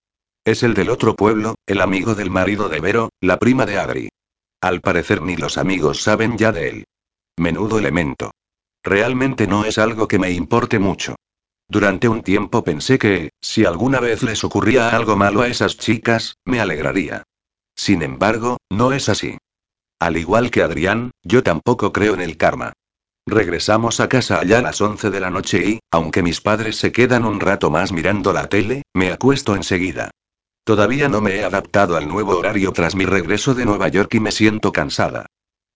Es 0.46 0.62
el 0.62 0.74
del 0.74 0.90
otro 0.90 1.16
pueblo, 1.16 1.56
el 1.66 1.80
amigo 1.80 2.16
del 2.16 2.30
marido 2.30 2.68
de 2.68 2.82
Vero, 2.82 3.10
la 3.22 3.40
prima 3.40 3.66
de 3.66 3.80
Adri. 3.80 4.10
Al 4.60 4.82
parecer 4.82 5.22
ni 5.22 5.38
los 5.38 5.58
amigos 5.58 6.02
saben 6.02 6.38
ya 6.38 6.52
de 6.52 6.68
él. 6.68 6.84
Menudo 7.38 7.80
elemento. 7.80 8.32
Realmente 8.84 9.48
no 9.48 9.64
es 9.64 9.78
algo 9.78 10.10
que 10.10 10.20
me 10.20 10.32
importe 10.32 10.80
mucho. 10.80 11.16
Durante 11.70 12.10
un 12.10 12.24
tiempo 12.24 12.62
pensé 12.62 13.00
que, 13.00 13.30
si 13.40 13.64
alguna 13.64 14.02
vez 14.02 14.22
les 14.22 14.44
ocurría 14.44 14.90
algo 14.90 15.16
malo 15.16 15.44
a 15.44 15.48
esas 15.48 15.78
chicas, 15.78 16.36
me 16.44 16.60
alegraría. 16.60 17.24
Sin 17.74 18.04
embargo, 18.04 18.58
no 18.70 18.92
es 18.92 19.08
así. 19.08 19.38
Al 19.98 20.18
igual 20.18 20.52
que 20.52 20.62
Adrián, 20.62 21.12
yo 21.24 21.42
tampoco 21.42 21.94
creo 21.94 22.16
en 22.16 22.22
el 22.22 22.36
karma. 22.36 22.74
Regresamos 23.26 24.02
a 24.02 24.10
casa 24.10 24.42
allá 24.42 24.60
a 24.60 24.62
las 24.62 24.82
11 24.82 25.10
de 25.10 25.20
la 25.22 25.30
noche 25.30 25.64
y, 25.66 25.80
aunque 25.90 26.22
mis 26.22 26.42
padres 26.42 26.76
se 26.76 26.92
quedan 26.92 27.24
un 27.24 27.40
rato 27.40 27.72
más 27.72 27.94
mirando 27.94 28.34
la 28.34 28.50
tele, 28.50 28.84
me 28.94 29.10
acuesto 29.14 29.56
enseguida. 29.56 30.12
Todavía 30.64 31.10
no 31.10 31.20
me 31.20 31.36
he 31.36 31.44
adaptado 31.44 31.98
al 31.98 32.08
nuevo 32.08 32.38
horario 32.38 32.72
tras 32.72 32.96
mi 32.96 33.06
regreso 33.06 33.54
de 33.54 33.66
Nueva 33.66 33.90
York 33.90 34.14
y 34.14 34.20
me 34.22 34.32
siento 34.32 34.72
cansada. 34.72 35.26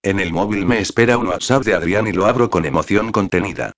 En 0.01 0.19
el 0.19 0.31
móvil 0.31 0.65
me 0.65 0.79
espera 0.79 1.17
un 1.17 1.27
WhatsApp 1.27 1.63
de 1.63 1.73
Adrián 1.73 2.07
y 2.07 2.13
lo 2.13 2.25
abro 2.25 2.49
con 2.49 2.65
emoción 2.65 3.11
contenida. 3.11 3.73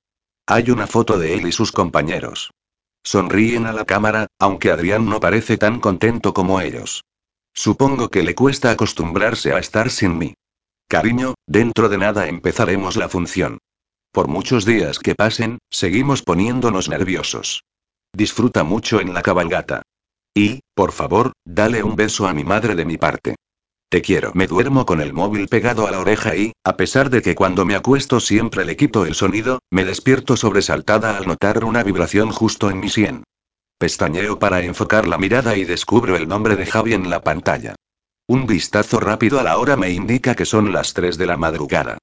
Hay 0.45 0.69
una 0.69 0.85
foto 0.85 1.17
de 1.17 1.33
él 1.33 1.47
y 1.47 1.51
sus 1.51 1.71
compañeros. 1.71 2.51
Sonríen 3.03 3.65
a 3.65 3.73
la 3.73 3.85
cámara, 3.85 4.27
aunque 4.37 4.71
Adrián 4.71 5.09
no 5.09 5.19
parece 5.19 5.57
tan 5.57 5.79
contento 5.79 6.33
como 6.33 6.61
ellos. 6.61 7.03
Supongo 7.53 8.09
que 8.09 8.21
le 8.21 8.35
cuesta 8.35 8.69
acostumbrarse 8.69 9.53
a 9.53 9.57
estar 9.57 9.89
sin 9.89 10.17
mí. 10.17 10.35
Cariño, 10.87 11.35
dentro 11.47 11.89
de 11.89 11.97
nada 11.97 12.27
empezaremos 12.27 12.97
la 12.97 13.09
función. 13.09 13.57
Por 14.11 14.27
muchos 14.27 14.65
días 14.65 14.99
que 14.99 15.15
pasen, 15.15 15.59
seguimos 15.69 16.21
poniéndonos 16.21 16.89
nerviosos. 16.89 17.63
Disfruta 18.13 18.63
mucho 18.63 18.99
en 18.99 19.13
la 19.13 19.21
cabalgata. 19.21 19.83
Y, 20.39 20.61
por 20.73 20.93
favor, 20.93 21.33
dale 21.43 21.83
un 21.83 21.97
beso 21.97 22.25
a 22.25 22.33
mi 22.33 22.45
madre 22.45 22.73
de 22.73 22.85
mi 22.85 22.97
parte. 22.97 23.35
Te 23.89 24.01
quiero. 24.01 24.31
Me 24.35 24.47
duermo 24.47 24.85
con 24.85 25.01
el 25.01 25.11
móvil 25.11 25.49
pegado 25.49 25.85
a 25.85 25.91
la 25.91 25.99
oreja 25.99 26.33
y, 26.37 26.53
a 26.63 26.77
pesar 26.77 27.09
de 27.09 27.21
que 27.21 27.35
cuando 27.35 27.65
me 27.65 27.75
acuesto 27.75 28.21
siempre 28.21 28.63
le 28.63 28.77
quito 28.77 29.05
el 29.05 29.15
sonido, 29.15 29.59
me 29.69 29.83
despierto 29.83 30.37
sobresaltada 30.37 31.17
al 31.17 31.27
notar 31.27 31.65
una 31.65 31.83
vibración 31.83 32.31
justo 32.31 32.69
en 32.69 32.79
mi 32.79 32.87
sien. 32.87 33.25
Pestañeo 33.77 34.39
para 34.39 34.61
enfocar 34.61 35.09
la 35.09 35.17
mirada 35.17 35.57
y 35.57 35.65
descubro 35.65 36.15
el 36.15 36.29
nombre 36.29 36.55
de 36.55 36.65
Javi 36.67 36.93
en 36.93 37.09
la 37.09 37.21
pantalla. 37.21 37.75
Un 38.25 38.47
vistazo 38.47 39.01
rápido 39.01 39.41
a 39.41 39.43
la 39.43 39.57
hora 39.57 39.75
me 39.75 39.91
indica 39.91 40.35
que 40.35 40.45
son 40.45 40.71
las 40.71 40.93
3 40.93 41.17
de 41.17 41.25
la 41.25 41.35
madrugada. 41.35 41.97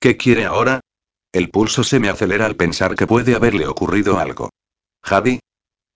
¿Qué 0.00 0.16
quiere 0.16 0.44
ahora? 0.44 0.80
El 1.30 1.50
pulso 1.50 1.84
se 1.84 2.00
me 2.00 2.08
acelera 2.08 2.46
al 2.46 2.56
pensar 2.56 2.96
que 2.96 3.06
puede 3.06 3.36
haberle 3.36 3.68
ocurrido 3.68 4.18
algo. 4.18 4.50
Javi. 5.04 5.38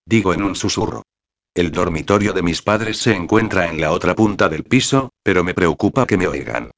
Digo 0.06 0.32
en 0.32 0.44
un 0.44 0.54
susurro. 0.54 1.02
El 1.54 1.72
dormitorio 1.72 2.32
de 2.32 2.42
mis 2.42 2.62
padres 2.62 2.98
se 2.98 3.12
encuentra 3.12 3.66
en 3.66 3.80
la 3.80 3.90
otra 3.90 4.14
punta 4.14 4.48
del 4.48 4.62
piso, 4.62 5.10
pero 5.24 5.42
me 5.42 5.52
preocupa 5.52 6.06
que 6.06 6.16
me 6.16 6.28
oigan. 6.28 6.70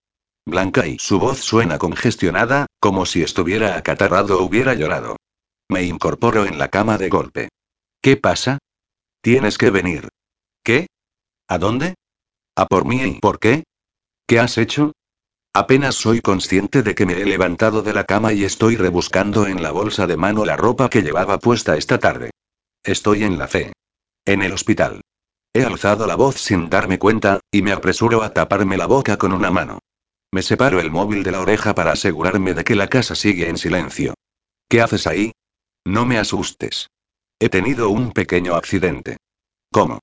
Blanca 0.47 0.87
y 0.87 0.99
su 0.99 1.19
voz 1.19 1.39
suena 1.41 1.79
congestionada, 1.79 2.67
como 2.81 3.05
si 3.05 3.23
estuviera 3.23 3.77
acatarrado 3.77 4.41
o 4.41 4.45
hubiera 4.45 4.75
llorado. 4.75 5.17
Me 5.69 5.85
incorporo 5.85 6.47
en 6.47 6.59
la 6.59 6.69
cama 6.69 6.97
de 6.97 7.11
golpe. 7.11 7.49
¿Qué 8.01 8.17
pasa? 8.17 8.59
Tienes 9.21 9.59
que 9.59 9.71
venir. 9.71 10.09
¿Qué? 10.65 10.87
¿A 11.49 11.59
dónde? 11.59 11.95
¿A 12.57 12.67
por 12.67 12.87
mí 12.87 13.03
y 13.03 13.21
por 13.21 13.39
qué? 13.39 13.65
¿Qué 14.27 14.41
has 14.41 14.57
hecho? 14.57 14.93
Apenas 15.53 15.97
soy 15.97 16.23
consciente 16.23 16.83
de 16.83 16.95
que 16.95 17.05
me 17.05 17.21
he 17.21 17.27
levantado 17.27 17.83
de 17.83 17.93
la 17.93 18.05
cama 18.05 18.33
y 18.33 18.45
estoy 18.45 18.77
rebuscando 18.77 19.47
en 19.47 19.63
la 19.63 19.71
bolsa 19.71 20.07
de 20.07 20.17
mano 20.17 20.47
la 20.47 20.57
ropa 20.57 20.89
que 20.89 21.03
llevaba 21.03 21.39
puesta 21.39 21.77
esta 21.77 21.99
tarde. 21.99 22.31
Estoy 22.83 23.25
en 23.25 23.39
la 23.39 23.49
fe. 23.49 23.73
En 24.25 24.43
el 24.43 24.53
hospital. 24.53 25.01
He 25.53 25.65
alzado 25.65 26.07
la 26.07 26.15
voz 26.15 26.37
sin 26.37 26.71
darme 26.71 26.99
cuenta, 27.01 27.41
y 27.51 27.63
me 27.63 27.73
apresuro 27.73 28.23
a 28.23 28.33
taparme 28.33 28.77
la 28.77 28.87
boca 28.87 29.17
con 29.17 29.33
una 29.33 29.51
mano. 29.51 29.81
Me 30.31 30.43
separo 30.43 30.79
el 30.79 30.93
móvil 30.93 31.25
de 31.25 31.33
la 31.33 31.41
oreja 31.41 31.75
para 31.75 31.91
asegurarme 31.91 32.55
de 32.55 32.63
que 32.63 32.77
la 32.77 32.87
casa 32.87 33.17
sigue 33.17 33.49
en 33.49 33.59
silencio. 33.59 34.15
¿Qué 34.69 34.81
haces 34.81 35.09
ahí? 35.09 35.33
No 35.85 36.07
me 36.07 36.19
asustes. 36.19 36.89
He 37.41 37.49
tenido 37.49 37.91
un 37.91 38.13
pequeño 38.13 38.55
accidente. 38.55 39.17
¿Cómo? 39.73 39.99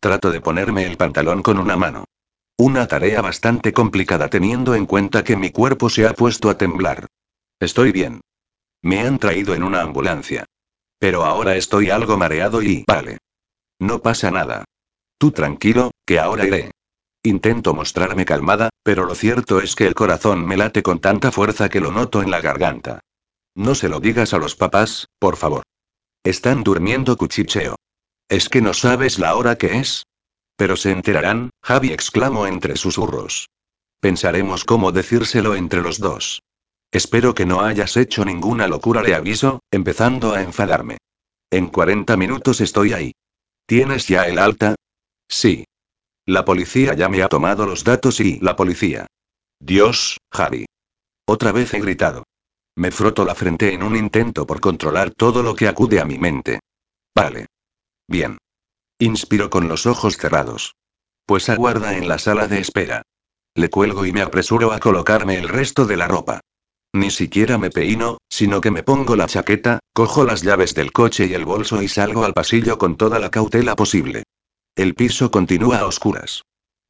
Trato 0.00 0.30
de 0.30 0.40
ponerme 0.40 0.86
el 0.86 0.96
pantalón 0.96 1.42
con 1.42 1.58
una 1.58 1.76
mano. 1.76 2.06
Una 2.56 2.88
tarea 2.88 3.20
bastante 3.20 3.74
complicada 3.74 4.28
teniendo 4.28 4.74
en 4.74 4.86
cuenta 4.86 5.22
que 5.22 5.36
mi 5.36 5.50
cuerpo 5.50 5.90
se 5.90 6.06
ha 6.06 6.14
puesto 6.14 6.48
a 6.48 6.56
temblar. 6.56 7.06
Estoy 7.60 7.92
bien. 7.92 8.22
Me 8.80 9.00
han 9.00 9.18
traído 9.18 9.54
en 9.54 9.62
una 9.62 9.82
ambulancia. 9.82 10.46
Pero 10.98 11.24
ahora 11.24 11.56
estoy 11.56 11.90
algo 11.90 12.16
mareado 12.16 12.62
y... 12.62 12.84
Vale. 12.86 13.18
No 13.80 14.00
pasa 14.02 14.30
nada. 14.30 14.64
Tú 15.18 15.32
tranquilo, 15.32 15.90
que 16.06 16.20
ahora 16.20 16.46
iré. 16.46 16.70
Intento 17.22 17.74
mostrarme 17.74 18.24
calmada, 18.24 18.70
pero 18.82 19.04
lo 19.04 19.14
cierto 19.14 19.60
es 19.60 19.74
que 19.74 19.86
el 19.86 19.94
corazón 19.94 20.46
me 20.46 20.56
late 20.56 20.82
con 20.82 21.00
tanta 21.00 21.32
fuerza 21.32 21.68
que 21.68 21.80
lo 21.80 21.90
noto 21.90 22.22
en 22.22 22.30
la 22.30 22.40
garganta. 22.40 23.00
No 23.54 23.74
se 23.74 23.88
lo 23.88 24.00
digas 24.00 24.32
a 24.32 24.38
los 24.38 24.54
papás, 24.54 25.08
por 25.18 25.36
favor. 25.36 25.62
Están 26.22 26.62
durmiendo 26.62 27.16
cuchicheo. 27.16 27.76
¿Es 28.28 28.48
que 28.48 28.60
no 28.60 28.74
sabes 28.74 29.18
la 29.18 29.34
hora 29.34 29.56
que 29.56 29.78
es? 29.78 30.04
Pero 30.56 30.76
se 30.76 30.92
enterarán, 30.92 31.50
Javi 31.62 31.92
exclamó 31.92 32.46
entre 32.46 32.76
susurros. 32.76 33.48
Pensaremos 34.00 34.64
cómo 34.64 34.92
decírselo 34.92 35.54
entre 35.54 35.82
los 35.82 35.98
dos. 35.98 36.42
Espero 36.92 37.34
que 37.34 37.46
no 37.46 37.60
hayas 37.60 37.96
hecho 37.96 38.24
ninguna 38.24 38.66
locura, 38.66 39.02
le 39.02 39.14
aviso, 39.14 39.60
empezando 39.70 40.32
a 40.32 40.42
enfadarme. 40.42 40.98
En 41.50 41.66
40 41.68 42.16
minutos 42.16 42.60
estoy 42.60 42.92
ahí. 42.92 43.12
¿Tienes 43.70 44.08
ya 44.08 44.24
el 44.24 44.40
alta? 44.40 44.74
Sí. 45.28 45.64
La 46.26 46.44
policía 46.44 46.94
ya 46.94 47.08
me 47.08 47.22
ha 47.22 47.28
tomado 47.28 47.66
los 47.66 47.84
datos 47.84 48.18
y 48.18 48.40
la 48.40 48.56
policía. 48.56 49.06
Dios, 49.60 50.18
Javi. 50.32 50.66
Otra 51.24 51.52
vez 51.52 51.72
he 51.72 51.78
gritado. 51.78 52.24
Me 52.74 52.90
froto 52.90 53.24
la 53.24 53.36
frente 53.36 53.72
en 53.72 53.84
un 53.84 53.94
intento 53.94 54.44
por 54.44 54.58
controlar 54.58 55.12
todo 55.12 55.44
lo 55.44 55.54
que 55.54 55.68
acude 55.68 56.00
a 56.00 56.04
mi 56.04 56.18
mente. 56.18 56.58
Vale. 57.14 57.46
Bien. 58.08 58.38
Inspiro 58.98 59.50
con 59.50 59.68
los 59.68 59.86
ojos 59.86 60.16
cerrados. 60.16 60.74
Pues 61.24 61.48
aguarda 61.48 61.96
en 61.96 62.08
la 62.08 62.18
sala 62.18 62.48
de 62.48 62.58
espera. 62.58 63.02
Le 63.54 63.70
cuelgo 63.70 64.04
y 64.04 64.12
me 64.12 64.22
apresuro 64.22 64.72
a 64.72 64.80
colocarme 64.80 65.36
el 65.36 65.48
resto 65.48 65.86
de 65.86 65.96
la 65.96 66.08
ropa. 66.08 66.40
Ni 66.92 67.10
siquiera 67.10 67.56
me 67.56 67.70
peino, 67.70 68.18
sino 68.28 68.60
que 68.60 68.70
me 68.70 68.82
pongo 68.82 69.14
la 69.14 69.26
chaqueta, 69.26 69.78
cojo 69.92 70.24
las 70.24 70.42
llaves 70.42 70.74
del 70.74 70.92
coche 70.92 71.26
y 71.26 71.34
el 71.34 71.44
bolso 71.44 71.82
y 71.82 71.88
salgo 71.88 72.24
al 72.24 72.34
pasillo 72.34 72.78
con 72.78 72.96
toda 72.96 73.18
la 73.18 73.30
cautela 73.30 73.76
posible. 73.76 74.24
El 74.74 74.94
piso 74.94 75.30
continúa 75.30 75.78
a 75.78 75.86
oscuras. 75.86 76.42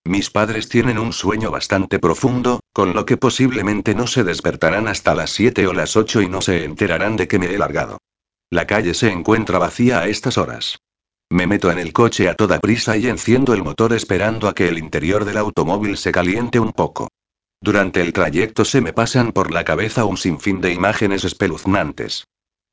Mis 0.04 0.30
padres 0.30 0.68
tienen 0.70 0.98
un 0.98 1.12
sueño 1.12 1.50
bastante 1.50 1.98
profundo, 1.98 2.60
con 2.72 2.94
lo 2.94 3.04
que 3.04 3.18
posiblemente 3.18 3.94
no 3.94 4.06
se 4.06 4.24
despertarán 4.24 4.88
hasta 4.88 5.14
las 5.14 5.30
7 5.30 5.66
o 5.66 5.74
las 5.74 5.96
8 5.96 6.22
y 6.22 6.28
no 6.28 6.40
se 6.40 6.64
enterarán 6.64 7.16
de 7.16 7.28
que 7.28 7.38
me 7.38 7.52
he 7.52 7.58
largado. 7.58 7.98
La 8.48 8.66
calle 8.66 8.94
se 8.94 9.10
encuentra 9.10 9.58
vacía 9.58 10.00
a 10.00 10.08
estas 10.08 10.38
horas. 10.38 10.78
Me 11.28 11.46
meto 11.46 11.70
en 11.70 11.78
el 11.78 11.92
coche 11.92 12.28
a 12.28 12.34
toda 12.34 12.58
prisa 12.58 12.96
y 12.96 13.06
enciendo 13.06 13.52
el 13.52 13.62
motor 13.62 13.92
esperando 13.92 14.48
a 14.48 14.54
que 14.54 14.68
el 14.68 14.78
interior 14.78 15.26
del 15.26 15.36
automóvil 15.36 15.98
se 15.98 16.10
caliente 16.10 16.58
un 16.58 16.72
poco. 16.72 17.08
Durante 17.62 18.00
el 18.00 18.12
trayecto 18.12 18.64
se 18.64 18.80
me 18.80 18.92
pasan 18.94 19.32
por 19.32 19.52
la 19.52 19.64
cabeza 19.64 20.06
un 20.06 20.16
sinfín 20.16 20.60
de 20.60 20.72
imágenes 20.72 21.24
espeluznantes. 21.24 22.26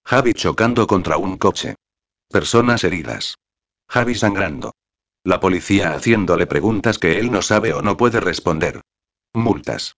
Javi 0.05 0.33
chocando 0.33 0.87
contra 0.87 1.17
un 1.17 1.37
coche. 1.37 1.75
Personas 2.29 2.85
heridas. 2.85 3.35
Javi 3.89 4.15
sangrando. 4.15 4.73
La 5.25 5.41
policía 5.41 5.93
haciéndole 5.93 6.47
preguntas 6.47 6.99
que 6.99 7.19
él 7.19 7.31
no 7.31 7.41
sabe 7.41 7.73
o 7.73 7.81
no 7.81 7.97
puede 7.97 8.21
responder. 8.21 8.81
Multas. 9.33 9.95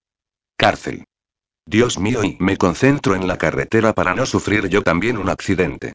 Cárcel. 0.57 1.05
Dios 1.67 1.99
mío, 1.99 2.23
y 2.23 2.35
me 2.39 2.57
concentro 2.57 3.13
en 3.13 3.27
la 3.27 3.37
carretera 3.37 3.93
para 3.93 4.15
no 4.15 4.25
sufrir 4.25 4.69
yo 4.69 4.81
también 4.81 5.19
un 5.19 5.29
accidente. 5.29 5.93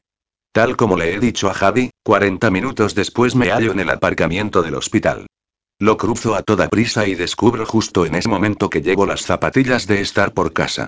Tal 0.53 0.77
como 0.77 0.95
le 0.95 1.13
he 1.13 1.19
dicho 1.19 1.49
a 1.49 1.53
Javi, 1.53 1.91
40 2.03 2.49
minutos 2.49 2.95
después 2.95 3.35
me 3.35 3.51
hallo 3.51 3.73
en 3.73 3.81
el 3.81 3.89
aparcamiento 3.89 4.61
del 4.61 4.75
hospital. 4.75 5.27
Lo 5.79 5.97
cruzo 5.97 6.35
a 6.35 6.41
toda 6.41 6.69
prisa 6.69 7.05
y 7.05 7.15
descubro 7.15 7.65
justo 7.65 8.05
en 8.05 8.15
ese 8.15 8.29
momento 8.29 8.69
que 8.69 8.81
llevo 8.81 9.05
las 9.05 9.23
zapatillas 9.23 9.87
de 9.87 9.99
estar 9.99 10.33
por 10.33 10.53
casa. 10.53 10.87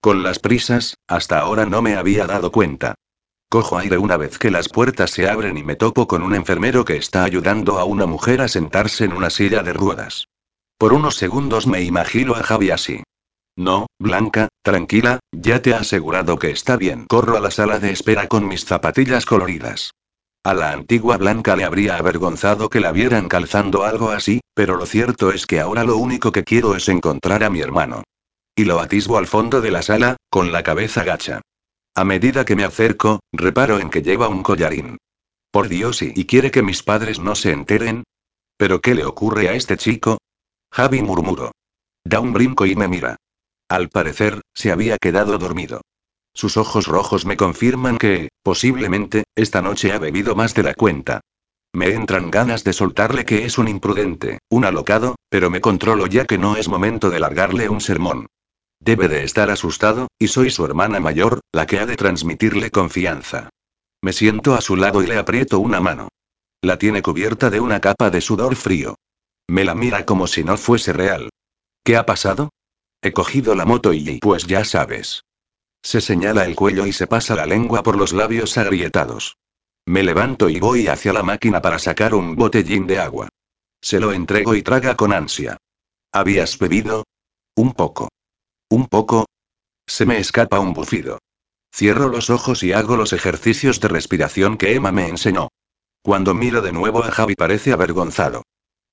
Con 0.00 0.22
las 0.22 0.40
prisas, 0.40 0.96
hasta 1.06 1.38
ahora 1.38 1.66
no 1.66 1.82
me 1.82 1.94
había 1.94 2.26
dado 2.26 2.50
cuenta. 2.50 2.94
Cojo 3.48 3.78
aire 3.78 3.96
una 3.96 4.16
vez 4.16 4.38
que 4.38 4.50
las 4.50 4.68
puertas 4.68 5.12
se 5.12 5.28
abren 5.28 5.56
y 5.56 5.62
me 5.62 5.76
topo 5.76 6.08
con 6.08 6.22
un 6.22 6.34
enfermero 6.34 6.84
que 6.84 6.96
está 6.96 7.22
ayudando 7.22 7.78
a 7.78 7.84
una 7.84 8.06
mujer 8.06 8.40
a 8.40 8.48
sentarse 8.48 9.04
en 9.04 9.12
una 9.12 9.30
silla 9.30 9.62
de 9.62 9.72
ruedas. 9.72 10.26
Por 10.78 10.92
unos 10.92 11.14
segundos 11.14 11.68
me 11.68 11.82
imagino 11.82 12.34
a 12.34 12.42
Javi 12.42 12.70
así. 12.70 13.04
No, 13.56 13.86
Blanca, 14.00 14.48
tranquila, 14.62 15.20
ya 15.30 15.62
te 15.62 15.70
he 15.70 15.74
asegurado 15.74 16.40
que 16.40 16.50
está 16.50 16.76
bien. 16.76 17.06
Corro 17.06 17.36
a 17.36 17.40
la 17.40 17.52
sala 17.52 17.78
de 17.78 17.92
espera 17.92 18.26
con 18.26 18.48
mis 18.48 18.64
zapatillas 18.64 19.26
coloridas. 19.26 19.92
A 20.44 20.52
la 20.52 20.72
antigua 20.72 21.16
Blanca 21.16 21.56
le 21.56 21.64
habría 21.64 21.96
avergonzado 21.96 22.68
que 22.68 22.78
la 22.78 22.92
vieran 22.92 23.28
calzando 23.28 23.84
algo 23.84 24.10
así, 24.10 24.40
pero 24.52 24.76
lo 24.76 24.84
cierto 24.84 25.32
es 25.32 25.46
que 25.46 25.58
ahora 25.58 25.84
lo 25.84 25.96
único 25.96 26.32
que 26.32 26.44
quiero 26.44 26.76
es 26.76 26.86
encontrar 26.90 27.42
a 27.42 27.48
mi 27.48 27.60
hermano. 27.60 28.04
Y 28.54 28.64
lo 28.64 28.78
atisbo 28.78 29.16
al 29.16 29.26
fondo 29.26 29.62
de 29.62 29.70
la 29.70 29.80
sala, 29.80 30.16
con 30.28 30.52
la 30.52 30.62
cabeza 30.62 31.02
gacha. 31.02 31.40
A 31.94 32.04
medida 32.04 32.44
que 32.44 32.56
me 32.56 32.64
acerco, 32.64 33.20
reparo 33.32 33.78
en 33.78 33.88
que 33.88 34.02
lleva 34.02 34.28
un 34.28 34.42
collarín. 34.42 34.98
Por 35.50 35.68
Dios, 35.68 36.02
¿y, 36.02 36.12
¿y 36.14 36.26
quiere 36.26 36.50
que 36.50 36.62
mis 36.62 36.82
padres 36.82 37.20
no 37.20 37.34
se 37.36 37.52
enteren? 37.52 38.04
¿Pero 38.58 38.82
qué 38.82 38.94
le 38.94 39.06
ocurre 39.06 39.48
a 39.48 39.54
este 39.54 39.78
chico? 39.78 40.18
Javi 40.70 41.00
murmuró. 41.00 41.52
Da 42.04 42.20
un 42.20 42.34
brinco 42.34 42.66
y 42.66 42.76
me 42.76 42.86
mira. 42.86 43.16
Al 43.66 43.88
parecer, 43.88 44.42
se 44.52 44.72
había 44.72 44.98
quedado 44.98 45.38
dormido. 45.38 45.80
Sus 46.34 46.56
ojos 46.56 46.86
rojos 46.86 47.24
me 47.24 47.36
confirman 47.36 47.96
que, 47.96 48.28
posiblemente, 48.42 49.24
esta 49.36 49.62
noche 49.62 49.92
ha 49.92 49.98
bebido 49.98 50.34
más 50.34 50.52
de 50.54 50.64
la 50.64 50.74
cuenta. 50.74 51.20
Me 51.72 51.92
entran 51.92 52.30
ganas 52.30 52.64
de 52.64 52.72
soltarle 52.72 53.24
que 53.24 53.44
es 53.44 53.56
un 53.56 53.68
imprudente, 53.68 54.38
un 54.48 54.64
alocado, 54.64 55.16
pero 55.28 55.48
me 55.50 55.60
controlo 55.60 56.06
ya 56.06 56.24
que 56.24 56.38
no 56.38 56.56
es 56.56 56.68
momento 56.68 57.10
de 57.10 57.20
largarle 57.20 57.68
un 57.68 57.80
sermón. 57.80 58.26
Debe 58.80 59.08
de 59.08 59.24
estar 59.24 59.50
asustado, 59.50 60.08
y 60.18 60.28
soy 60.28 60.50
su 60.50 60.64
hermana 60.64 61.00
mayor, 61.00 61.40
la 61.52 61.66
que 61.66 61.78
ha 61.78 61.86
de 61.86 61.96
transmitirle 61.96 62.70
confianza. 62.70 63.50
Me 64.02 64.12
siento 64.12 64.54
a 64.54 64.60
su 64.60 64.76
lado 64.76 65.02
y 65.02 65.06
le 65.06 65.16
aprieto 65.16 65.58
una 65.60 65.80
mano. 65.80 66.08
La 66.62 66.78
tiene 66.78 67.02
cubierta 67.02 67.48
de 67.48 67.60
una 67.60 67.80
capa 67.80 68.10
de 68.10 68.20
sudor 68.20 68.56
frío. 68.56 68.96
Me 69.48 69.64
la 69.64 69.74
mira 69.74 70.04
como 70.04 70.26
si 70.26 70.44
no 70.44 70.56
fuese 70.56 70.92
real. 70.92 71.30
¿Qué 71.84 71.96
ha 71.96 72.06
pasado? 72.06 72.50
He 73.02 73.12
cogido 73.12 73.54
la 73.54 73.64
moto 73.64 73.92
y 73.92 74.18
pues 74.18 74.46
ya 74.46 74.64
sabes. 74.64 75.22
Se 75.84 76.00
señala 76.00 76.46
el 76.46 76.56
cuello 76.56 76.86
y 76.86 76.92
se 76.92 77.06
pasa 77.06 77.34
la 77.34 77.44
lengua 77.44 77.82
por 77.82 77.96
los 77.96 78.14
labios 78.14 78.56
agrietados. 78.56 79.36
Me 79.84 80.02
levanto 80.02 80.48
y 80.48 80.58
voy 80.58 80.88
hacia 80.88 81.12
la 81.12 81.22
máquina 81.22 81.60
para 81.60 81.78
sacar 81.78 82.14
un 82.14 82.36
botellín 82.36 82.86
de 82.86 82.98
agua. 82.98 83.28
Se 83.82 84.00
lo 84.00 84.12
entrego 84.12 84.54
y 84.54 84.62
traga 84.62 84.96
con 84.96 85.12
ansia. 85.12 85.58
¿Habías 86.10 86.58
bebido? 86.58 87.04
Un 87.54 87.74
poco. 87.74 88.08
Un 88.70 88.86
poco. 88.86 89.26
Se 89.86 90.06
me 90.06 90.18
escapa 90.18 90.58
un 90.58 90.72
bufido. 90.72 91.18
Cierro 91.70 92.08
los 92.08 92.30
ojos 92.30 92.62
y 92.62 92.72
hago 92.72 92.96
los 92.96 93.12
ejercicios 93.12 93.78
de 93.80 93.88
respiración 93.88 94.56
que 94.56 94.74
Emma 94.74 94.90
me 94.90 95.08
enseñó. 95.08 95.48
Cuando 96.02 96.32
miro 96.32 96.62
de 96.62 96.72
nuevo 96.72 97.04
a 97.04 97.10
Javi 97.10 97.34
parece 97.34 97.72
avergonzado. 97.72 98.42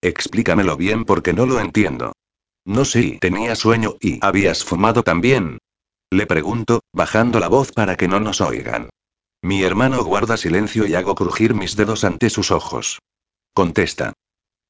Explícamelo 0.02 0.76
bien 0.76 1.06
porque 1.06 1.32
no 1.32 1.46
lo 1.46 1.62
entiendo. 1.62 2.12
No 2.66 2.84
sé, 2.84 3.18
tenía 3.22 3.56
sueño 3.56 3.96
y 4.02 4.20
habías 4.22 4.66
fumado 4.66 5.04
también. 5.04 5.58
Le 6.12 6.28
pregunto, 6.28 6.82
bajando 6.92 7.40
la 7.40 7.48
voz 7.48 7.72
para 7.72 7.96
que 7.96 8.10
no 8.10 8.20
nos 8.20 8.42
oigan. 8.42 8.90
Mi 9.42 9.64
hermano 9.64 10.04
guarda 10.04 10.36
silencio 10.36 10.86
y 10.86 10.94
hago 10.94 11.16
crujir 11.16 11.56
mis 11.56 11.78
dedos 11.78 12.04
ante 12.04 12.30
sus 12.30 12.52
ojos. 12.52 13.00
Contesta. 13.54 14.12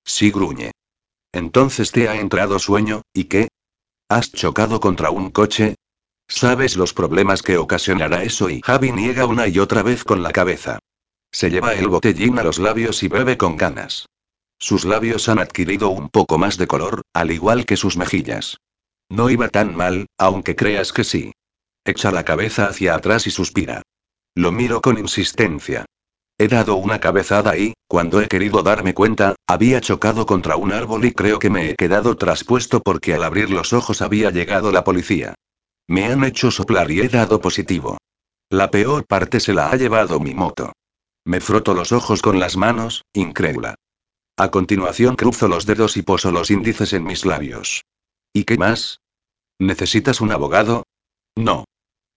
Sí 0.05 0.29
gruñe. 0.29 0.71
Entonces 1.33 1.91
te 1.91 2.07
ha 2.07 2.19
entrado 2.19 2.59
sueño, 2.59 3.01
¿y 3.11 3.23
qué? 3.23 3.47
¿Has 4.07 4.31
chocado 4.31 4.79
contra 4.79 5.09
un 5.09 5.31
coche? 5.31 5.75
¿Sabes 6.27 6.77
los 6.77 6.93
problemas 6.93 7.41
que 7.41 7.57
ocasionará 7.57 8.23
eso? 8.23 8.49
Y 8.49 8.61
Javi 8.61 8.91
niega 8.91 9.25
una 9.25 9.47
y 9.47 9.57
otra 9.57 9.81
vez 9.81 10.03
con 10.03 10.21
la 10.21 10.31
cabeza. 10.31 10.77
Se 11.31 11.49
lleva 11.49 11.73
el 11.73 11.87
botellín 11.87 12.37
a 12.37 12.43
los 12.43 12.59
labios 12.59 13.01
y 13.01 13.07
bebe 13.07 13.37
con 13.37 13.57
ganas. 13.57 14.05
Sus 14.59 14.85
labios 14.85 15.27
han 15.27 15.39
adquirido 15.39 15.89
un 15.89 16.09
poco 16.09 16.37
más 16.37 16.57
de 16.57 16.67
color, 16.67 17.01
al 17.13 17.31
igual 17.31 17.65
que 17.65 17.77
sus 17.77 17.97
mejillas. 17.97 18.57
No 19.11 19.29
iba 19.29 19.49
tan 19.49 19.75
mal, 19.75 20.07
aunque 20.17 20.55
creas 20.55 20.93
que 20.93 21.03
sí. 21.03 21.33
Echa 21.83 22.11
la 22.11 22.23
cabeza 22.23 22.67
hacia 22.67 22.95
atrás 22.95 23.27
y 23.27 23.29
suspira. 23.29 23.81
Lo 24.35 24.53
miro 24.53 24.79
con 24.81 24.97
insistencia. 24.97 25.83
He 26.37 26.47
dado 26.47 26.77
una 26.77 27.01
cabezada 27.01 27.57
y, 27.57 27.73
cuando 27.89 28.21
he 28.21 28.29
querido 28.29 28.63
darme 28.63 28.93
cuenta, 28.93 29.35
había 29.47 29.81
chocado 29.81 30.25
contra 30.25 30.55
un 30.55 30.71
árbol 30.71 31.03
y 31.03 31.11
creo 31.11 31.39
que 31.39 31.49
me 31.49 31.71
he 31.71 31.75
quedado 31.75 32.15
traspuesto 32.15 32.79
porque 32.79 33.13
al 33.13 33.25
abrir 33.25 33.49
los 33.49 33.73
ojos 33.73 34.01
había 34.01 34.31
llegado 34.31 34.71
la 34.71 34.85
policía. 34.85 35.35
Me 35.89 36.05
han 36.05 36.23
hecho 36.23 36.49
soplar 36.49 36.89
y 36.89 37.01
he 37.01 37.09
dado 37.09 37.41
positivo. 37.41 37.97
La 38.49 38.71
peor 38.71 39.05
parte 39.05 39.41
se 39.41 39.53
la 39.53 39.71
ha 39.71 39.75
llevado 39.75 40.21
mi 40.21 40.33
moto. 40.33 40.71
Me 41.25 41.41
froto 41.41 41.73
los 41.73 41.91
ojos 41.91 42.21
con 42.21 42.39
las 42.39 42.55
manos, 42.55 43.03
incrédula. 43.11 43.75
A 44.37 44.51
continuación 44.51 45.17
cruzo 45.17 45.49
los 45.49 45.65
dedos 45.65 45.97
y 45.97 46.01
poso 46.01 46.31
los 46.31 46.49
índices 46.49 46.93
en 46.93 47.03
mis 47.03 47.25
labios. 47.25 47.83
¿Y 48.33 48.45
qué 48.45 48.57
más? 48.57 49.00
¿Necesitas 49.61 50.21
un 50.21 50.31
abogado? 50.31 50.87
No. 51.35 51.65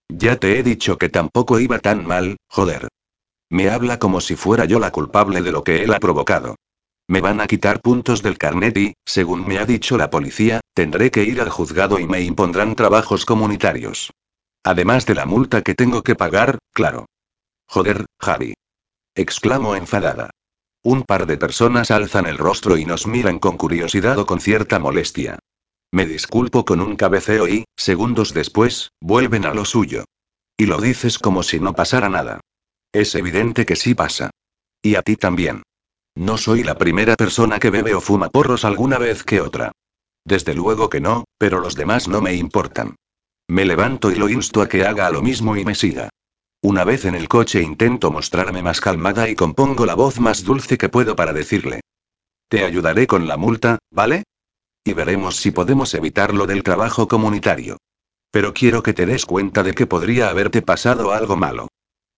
Ya 0.09 0.37
te 0.37 0.59
he 0.59 0.63
dicho 0.63 0.97
que 0.97 1.11
tampoco 1.11 1.61
iba 1.61 1.79
tan 1.79 2.07
mal, 2.07 2.39
joder. 2.49 2.89
Me 3.51 3.69
habla 3.69 3.99
como 3.99 4.23
si 4.23 4.35
fuera 4.35 4.65
yo 4.65 4.79
la 4.79 4.91
culpable 4.91 5.43
de 5.43 5.53
lo 5.53 5.63
que 5.63 5.85
él 5.85 5.93
ha 5.93 6.01
provocado. 6.01 6.57
Me 7.07 7.21
van 7.21 7.43
a 7.43 7.47
quitar 7.47 7.83
puntos 7.83 8.23
del 8.23 8.39
carnet 8.39 8.79
y, 8.79 8.95
según 9.05 9.47
me 9.47 9.59
ha 9.59 9.67
dicho 9.67 9.99
la 9.99 10.09
policía, 10.09 10.61
tendré 10.73 11.11
que 11.11 11.25
ir 11.25 11.39
al 11.43 11.51
juzgado 11.51 11.99
y 11.99 12.07
me 12.07 12.23
impondrán 12.23 12.75
trabajos 12.77 13.27
comunitarios. 13.27 14.11
Además 14.63 15.05
de 15.05 15.15
la 15.15 15.27
multa 15.27 15.61
que 15.61 15.75
tengo 15.75 16.03
que 16.03 16.15
pagar, 16.15 16.57
claro. 16.73 17.05
Joder, 17.67 18.07
Javi. 18.21 18.55
Exclamo 19.15 19.77
enfadada. 19.77 20.31
Un 20.83 21.03
par 21.03 21.27
de 21.27 21.37
personas 21.37 21.91
alzan 21.91 22.25
el 22.25 22.39
rostro 22.39 22.79
y 22.79 22.87
nos 22.87 23.07
miran 23.07 23.39
con 23.39 23.59
curiosidad 23.59 24.19
o 24.19 24.25
con 24.25 24.41
cierta 24.41 24.79
molestia. 24.79 25.39
Me 25.95 26.07
disculpo 26.07 26.65
con 26.65 26.81
un 26.81 26.97
cabeceo 26.97 27.47
y, 27.47 27.67
segundos 27.77 28.35
después, 28.35 28.91
vuelven 29.01 29.45
a 29.45 29.55
lo 29.55 29.65
suyo. 29.65 30.05
Y 30.57 30.67
lo 30.67 30.81
dices 30.81 31.21
como 31.21 31.45
si 31.45 31.61
no 31.61 31.73
pasara 31.73 32.09
nada. 32.09 32.41
Es 32.93 33.15
evidente 33.15 33.65
que 33.65 33.77
sí 33.77 33.95
pasa. 33.95 34.31
Y 34.83 34.97
a 34.97 35.03
ti 35.03 35.15
también. 35.15 35.63
No 36.17 36.37
soy 36.37 36.65
la 36.65 36.77
primera 36.77 37.15
persona 37.15 37.61
que 37.61 37.71
bebe 37.71 37.95
o 37.95 38.01
fuma 38.01 38.29
porros 38.29 38.65
alguna 38.65 38.99
vez 38.99 39.23
que 39.23 39.41
otra. 39.41 39.71
Desde 40.25 40.53
luego 40.57 40.91
que 40.91 41.01
no, 41.01 41.27
pero 41.39 41.61
los 41.61 41.77
demás 41.77 42.09
no 42.09 42.21
me 42.21 42.35
importan. 42.35 42.97
Me 43.47 43.65
levanto 43.65 44.11
y 44.11 44.17
lo 44.17 44.29
insto 44.29 44.63
a 44.63 44.69
que 44.69 44.85
haga 44.85 45.11
lo 45.11 45.23
mismo 45.23 45.57
y 45.57 45.65
me 45.65 45.77
siga. 45.77 46.09
Una 46.61 46.83
vez 46.83 47.05
en 47.05 47.15
el 47.15 47.29
coche 47.29 47.63
intento 47.63 48.11
mostrarme 48.11 48.65
más 48.65 48.81
calmada 48.81 49.29
y 49.29 49.37
compongo 49.37 49.87
la 49.87 49.95
voz 49.95 50.19
más 50.19 50.43
dulce 50.43 50.77
que 50.77 50.89
puedo 50.89 51.15
para 51.15 51.33
decirle. 51.33 51.83
Te 52.49 52.65
ayudaré 52.65 53.07
con 53.07 53.29
la 53.29 53.37
multa, 53.37 53.79
¿vale? 53.93 54.25
Y 54.85 54.93
veremos 54.93 55.37
si 55.37 55.51
podemos 55.51 55.95
evitar 55.95 56.35
lo 56.35 56.47
del 56.47 56.63
trabajo 56.63 57.09
comunitario. 57.09 57.79
Pero 58.31 58.53
quiero 58.53 58.83
que 58.83 58.93
te 58.93 59.07
des 59.07 59.25
cuenta 59.25 59.63
de 59.63 59.75
que 59.75 59.87
podría 59.87 60.29
haberte 60.29 60.61
pasado 60.61 61.13
algo 61.13 61.37
malo. 61.37 61.69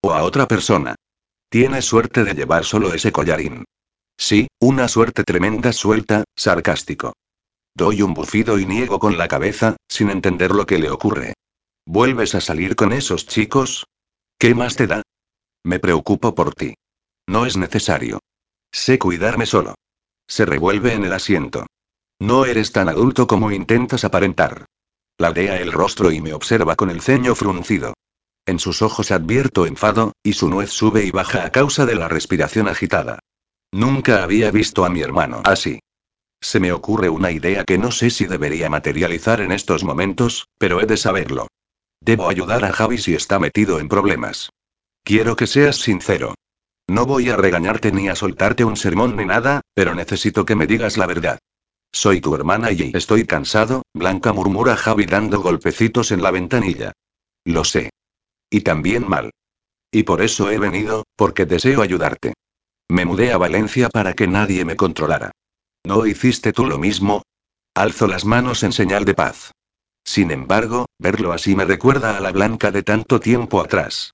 O 0.02 0.12
a 0.12 0.24
otra 0.24 0.48
persona. 0.48 0.96
Tienes 1.48 1.84
suerte 1.84 2.24
de 2.24 2.34
llevar 2.34 2.64
solo 2.64 2.92
ese 2.92 3.12
collarín. 3.12 3.64
Sí, 4.18 4.48
una 4.60 4.88
suerte 4.88 5.22
tremenda 5.22 5.72
suelta, 5.72 6.24
sarcástico. 6.34 7.12
Doy 7.74 8.02
un 8.02 8.14
bufido 8.14 8.58
y 8.58 8.66
niego 8.66 8.98
con 8.98 9.18
la 9.18 9.28
cabeza, 9.28 9.76
sin 9.88 10.10
entender 10.10 10.50
lo 10.50 10.66
que 10.66 10.78
le 10.78 10.90
ocurre. 10.90 11.34
¿Vuelves 11.84 12.34
a 12.34 12.40
salir 12.40 12.74
con 12.74 12.92
esos 12.92 13.26
chicos? 13.26 13.86
¿Qué 14.38 14.54
más 14.54 14.74
te 14.74 14.86
da? 14.86 15.02
Me 15.62 15.78
preocupo 15.78 16.34
por 16.34 16.54
ti. 16.54 16.74
No 17.28 17.46
es 17.46 17.56
necesario. 17.56 18.18
Sé 18.72 18.98
cuidarme 18.98 19.46
solo. 19.46 19.74
Se 20.26 20.46
revuelve 20.46 20.94
en 20.94 21.04
el 21.04 21.12
asiento. 21.12 21.66
No 22.20 22.46
eres 22.46 22.72
tan 22.72 22.88
adulto 22.88 23.26
como 23.26 23.52
intentas 23.52 24.04
aparentar. 24.04 24.64
Ladea 25.18 25.60
el 25.60 25.72
rostro 25.72 26.10
y 26.10 26.20
me 26.20 26.32
observa 26.32 26.76
con 26.76 26.90
el 26.90 27.00
ceño 27.02 27.34
fruncido. 27.34 27.94
En 28.46 28.58
sus 28.58 28.80
ojos 28.80 29.10
advierto 29.10 29.66
enfado, 29.66 30.12
y 30.22 30.34
su 30.34 30.48
nuez 30.48 30.70
sube 30.70 31.04
y 31.04 31.10
baja 31.10 31.44
a 31.44 31.50
causa 31.50 31.84
de 31.84 31.94
la 31.94 32.08
respiración 32.08 32.68
agitada. 32.68 33.18
Nunca 33.72 34.22
había 34.22 34.50
visto 34.50 34.84
a 34.84 34.88
mi 34.88 35.00
hermano 35.00 35.42
así. 35.44 35.80
Se 36.40 36.60
me 36.60 36.72
ocurre 36.72 37.08
una 37.08 37.32
idea 37.32 37.64
que 37.64 37.78
no 37.78 37.90
sé 37.90 38.10
si 38.10 38.26
debería 38.26 38.70
materializar 38.70 39.40
en 39.40 39.52
estos 39.52 39.84
momentos, 39.84 40.48
pero 40.58 40.80
he 40.80 40.86
de 40.86 40.96
saberlo. 40.96 41.48
Debo 42.00 42.28
ayudar 42.28 42.64
a 42.64 42.72
Javi 42.72 42.98
si 42.98 43.14
está 43.14 43.38
metido 43.38 43.80
en 43.80 43.88
problemas. 43.88 44.50
Quiero 45.02 45.34
que 45.34 45.46
seas 45.46 45.76
sincero. 45.76 46.34
No 46.88 47.04
voy 47.04 47.30
a 47.30 47.36
regañarte 47.36 47.90
ni 47.90 48.08
a 48.08 48.14
soltarte 48.14 48.64
un 48.64 48.76
sermón 48.76 49.16
ni 49.16 49.24
nada, 49.24 49.62
pero 49.74 49.94
necesito 49.94 50.44
que 50.44 50.54
me 50.54 50.66
digas 50.66 50.96
la 50.96 51.06
verdad. 51.06 51.38
Soy 51.97 52.20
tu 52.20 52.34
hermana 52.34 52.73
y 52.73 52.92
estoy 52.94 53.25
cansado, 53.25 53.81
Blanca 53.94 54.34
murmura 54.34 54.76
Javi 54.76 55.07
dando 55.07 55.41
golpecitos 55.41 56.12
en 56.12 56.23
la 56.23 56.31
ventanilla. 56.31 56.92
Lo 57.47 57.65
sé. 57.65 57.89
Y 58.50 58.60
también 58.60 59.08
mal. 59.08 59.31
Y 59.91 60.02
por 60.02 60.20
eso 60.20 60.50
he 60.50 60.58
venido, 60.58 61.05
porque 61.16 61.47
deseo 61.47 61.81
ayudarte. 61.81 62.34
Me 62.91 63.07
mudé 63.07 63.33
a 63.33 63.39
Valencia 63.39 63.89
para 63.89 64.12
que 64.12 64.26
nadie 64.26 64.66
me 64.66 64.76
controlara. 64.76 65.31
¿No 65.86 66.05
hiciste 66.05 66.52
tú 66.52 66.66
lo 66.66 66.78
mismo? 66.78 67.23
Alzo 67.75 68.07
las 68.08 68.26
manos 68.26 68.62
en 68.62 68.73
señal 68.73 69.07
de 69.07 69.15
paz. 69.15 69.52
Sin 70.05 70.31
embargo, 70.31 70.84
verlo 70.99 71.33
así 71.33 71.57
me 71.57 71.65
recuerda 71.65 72.18
a 72.18 72.20
la 72.20 72.31
Blanca 72.31 72.70
de 72.73 72.83
tanto 72.83 73.20
tiempo 73.20 73.58
atrás. 73.58 74.12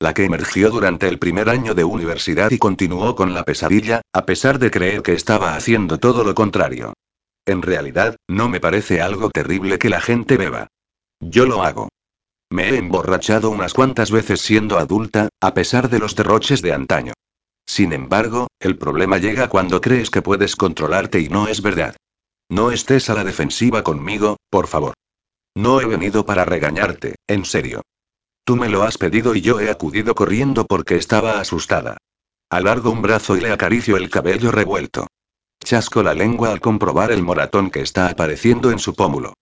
La 0.00 0.14
que 0.14 0.24
emergió 0.24 0.68
durante 0.70 1.06
el 1.06 1.20
primer 1.20 1.48
año 1.48 1.76
de 1.76 1.84
universidad 1.84 2.50
y 2.50 2.58
continuó 2.58 3.14
con 3.14 3.34
la 3.34 3.44
pesadilla, 3.44 4.02
a 4.12 4.26
pesar 4.26 4.58
de 4.58 4.72
creer 4.72 5.02
que 5.02 5.12
estaba 5.12 5.54
haciendo 5.54 6.00
todo 6.00 6.24
lo 6.24 6.34
contrario. 6.34 6.92
En 7.46 7.62
realidad, 7.62 8.16
no 8.28 8.48
me 8.48 8.60
parece 8.60 9.00
algo 9.00 9.30
terrible 9.30 9.78
que 9.78 9.88
la 9.88 10.00
gente 10.00 10.36
beba. 10.36 10.68
Yo 11.20 11.46
lo 11.46 11.62
hago. 11.62 11.88
Me 12.50 12.70
he 12.70 12.76
emborrachado 12.76 13.50
unas 13.50 13.74
cuantas 13.74 14.10
veces 14.10 14.40
siendo 14.40 14.78
adulta, 14.78 15.28
a 15.40 15.54
pesar 15.54 15.88
de 15.88 15.98
los 15.98 16.16
derroches 16.16 16.62
de 16.62 16.72
antaño. 16.72 17.12
Sin 17.66 17.92
embargo, 17.92 18.48
el 18.58 18.76
problema 18.76 19.18
llega 19.18 19.48
cuando 19.48 19.80
crees 19.80 20.10
que 20.10 20.22
puedes 20.22 20.56
controlarte 20.56 21.20
y 21.20 21.28
no 21.28 21.46
es 21.46 21.62
verdad. 21.62 21.94
No 22.48 22.72
estés 22.72 23.08
a 23.10 23.14
la 23.14 23.22
defensiva 23.22 23.84
conmigo, 23.84 24.36
por 24.50 24.66
favor. 24.66 24.94
No 25.54 25.80
he 25.80 25.86
venido 25.86 26.26
para 26.26 26.44
regañarte, 26.44 27.14
en 27.28 27.44
serio. 27.44 27.82
Tú 28.44 28.56
me 28.56 28.68
lo 28.68 28.82
has 28.82 28.98
pedido 28.98 29.36
y 29.36 29.40
yo 29.40 29.60
he 29.60 29.70
acudido 29.70 30.16
corriendo 30.16 30.66
porque 30.66 30.96
estaba 30.96 31.38
asustada. 31.38 31.98
Alargo 32.50 32.90
un 32.90 33.02
brazo 33.02 33.36
y 33.36 33.40
le 33.40 33.52
acaricio 33.52 33.96
el 33.96 34.10
cabello 34.10 34.50
revuelto. 34.50 35.06
Chasco 35.62 36.02
la 36.02 36.14
lengua 36.14 36.50
al 36.50 36.60
comprobar 36.60 37.12
el 37.12 37.22
moratón 37.22 37.70
que 37.70 37.80
está 37.80 38.08
apareciendo 38.08 38.70
en 38.70 38.78
su 38.78 38.94
pómulo. 38.94 39.34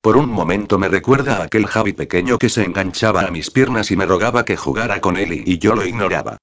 Por 0.00 0.16
un 0.16 0.28
momento 0.28 0.78
me 0.78 0.88
recuerda 0.88 1.38
a 1.38 1.44
aquel 1.44 1.66
Javi 1.66 1.92
pequeño 1.92 2.38
que 2.38 2.48
se 2.48 2.62
enganchaba 2.62 3.22
a 3.22 3.30
mis 3.30 3.50
piernas 3.50 3.90
y 3.90 3.96
me 3.96 4.06
rogaba 4.06 4.44
que 4.44 4.56
jugara 4.56 5.00
con 5.00 5.16
él 5.16 5.32
y, 5.32 5.58
yo 5.58 5.74
lo 5.74 5.84
ignoraba. 5.84 6.38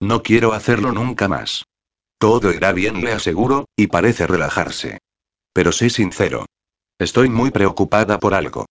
No 0.00 0.22
quiero 0.22 0.52
hacerlo 0.52 0.92
nunca 0.92 1.28
más. 1.28 1.64
Todo 2.18 2.52
irá 2.52 2.72
bien, 2.72 3.02
le 3.02 3.12
aseguro, 3.12 3.66
y 3.76 3.86
parece 3.86 4.26
relajarse. 4.26 4.98
Pero 5.52 5.72
sé 5.72 5.90
sincero. 5.90 6.46
Estoy 6.98 7.28
muy 7.28 7.50
preocupada 7.50 8.18
por 8.18 8.34
algo. 8.34 8.66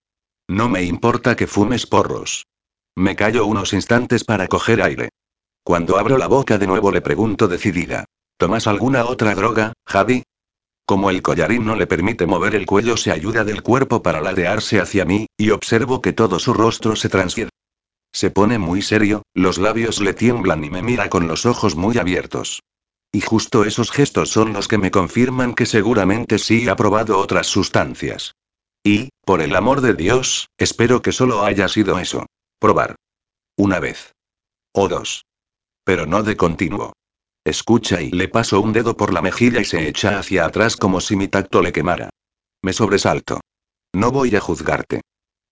No 0.48 0.68
me 0.68 0.82
importa 0.82 1.36
que 1.36 1.46
fumes 1.46 1.86
porros. 1.86 2.46
Me 2.96 3.16
callo 3.16 3.46
unos 3.46 3.72
instantes 3.72 4.24
para 4.24 4.46
coger 4.46 4.82
aire. 4.82 5.08
Cuando 5.62 5.98
abro 5.98 6.18
la 6.18 6.26
boca 6.26 6.58
de 6.58 6.66
nuevo 6.66 6.92
le 6.92 7.00
pregunto 7.00 7.48
decidida. 7.48 8.04
¿Tomas 8.36 8.66
alguna 8.66 9.04
otra 9.04 9.34
droga, 9.34 9.72
Javi? 9.86 10.24
Como 10.86 11.08
el 11.08 11.22
collarín 11.22 11.64
no 11.64 11.76
le 11.76 11.86
permite 11.86 12.26
mover 12.26 12.54
el 12.54 12.66
cuello, 12.66 12.96
se 12.96 13.10
ayuda 13.10 13.44
del 13.44 13.62
cuerpo 13.62 14.02
para 14.02 14.20
ladearse 14.20 14.80
hacia 14.80 15.04
mí, 15.04 15.26
y 15.38 15.50
observo 15.50 16.02
que 16.02 16.12
todo 16.12 16.38
su 16.38 16.52
rostro 16.52 16.94
se 16.96 17.08
transfiere. 17.08 17.50
Se 18.12 18.30
pone 18.30 18.58
muy 18.58 18.82
serio, 18.82 19.22
los 19.34 19.58
labios 19.58 20.00
le 20.00 20.14
tiemblan 20.14 20.62
y 20.62 20.70
me 20.70 20.82
mira 20.82 21.08
con 21.08 21.26
los 21.26 21.46
ojos 21.46 21.74
muy 21.74 21.98
abiertos. 21.98 22.60
Y 23.12 23.20
justo 23.20 23.64
esos 23.64 23.90
gestos 23.90 24.30
son 24.30 24.52
los 24.52 24.68
que 24.68 24.78
me 24.78 24.90
confirman 24.90 25.54
que 25.54 25.66
seguramente 25.66 26.38
sí 26.38 26.68
ha 26.68 26.76
probado 26.76 27.18
otras 27.18 27.46
sustancias. 27.46 28.34
Y, 28.84 29.08
por 29.24 29.40
el 29.40 29.56
amor 29.56 29.80
de 29.80 29.94
Dios, 29.94 30.48
espero 30.58 31.00
que 31.00 31.12
solo 31.12 31.44
haya 31.44 31.68
sido 31.68 31.98
eso. 31.98 32.26
Probar. 32.58 32.96
Una 33.56 33.80
vez. 33.80 34.12
O 34.72 34.88
dos. 34.88 35.24
Pero 35.84 36.06
no 36.06 36.22
de 36.22 36.36
continuo. 36.36 36.92
Escucha 37.44 38.00
y 38.00 38.10
le 38.10 38.28
paso 38.28 38.60
un 38.60 38.72
dedo 38.72 38.96
por 38.96 39.12
la 39.12 39.20
mejilla 39.20 39.60
y 39.60 39.66
se 39.66 39.86
echa 39.86 40.18
hacia 40.18 40.46
atrás 40.46 40.76
como 40.76 41.00
si 41.00 41.14
mi 41.14 41.28
tacto 41.28 41.60
le 41.60 41.72
quemara. 41.72 42.08
Me 42.62 42.72
sobresalto. 42.72 43.40
No 43.94 44.10
voy 44.10 44.34
a 44.34 44.40
juzgarte. 44.40 45.02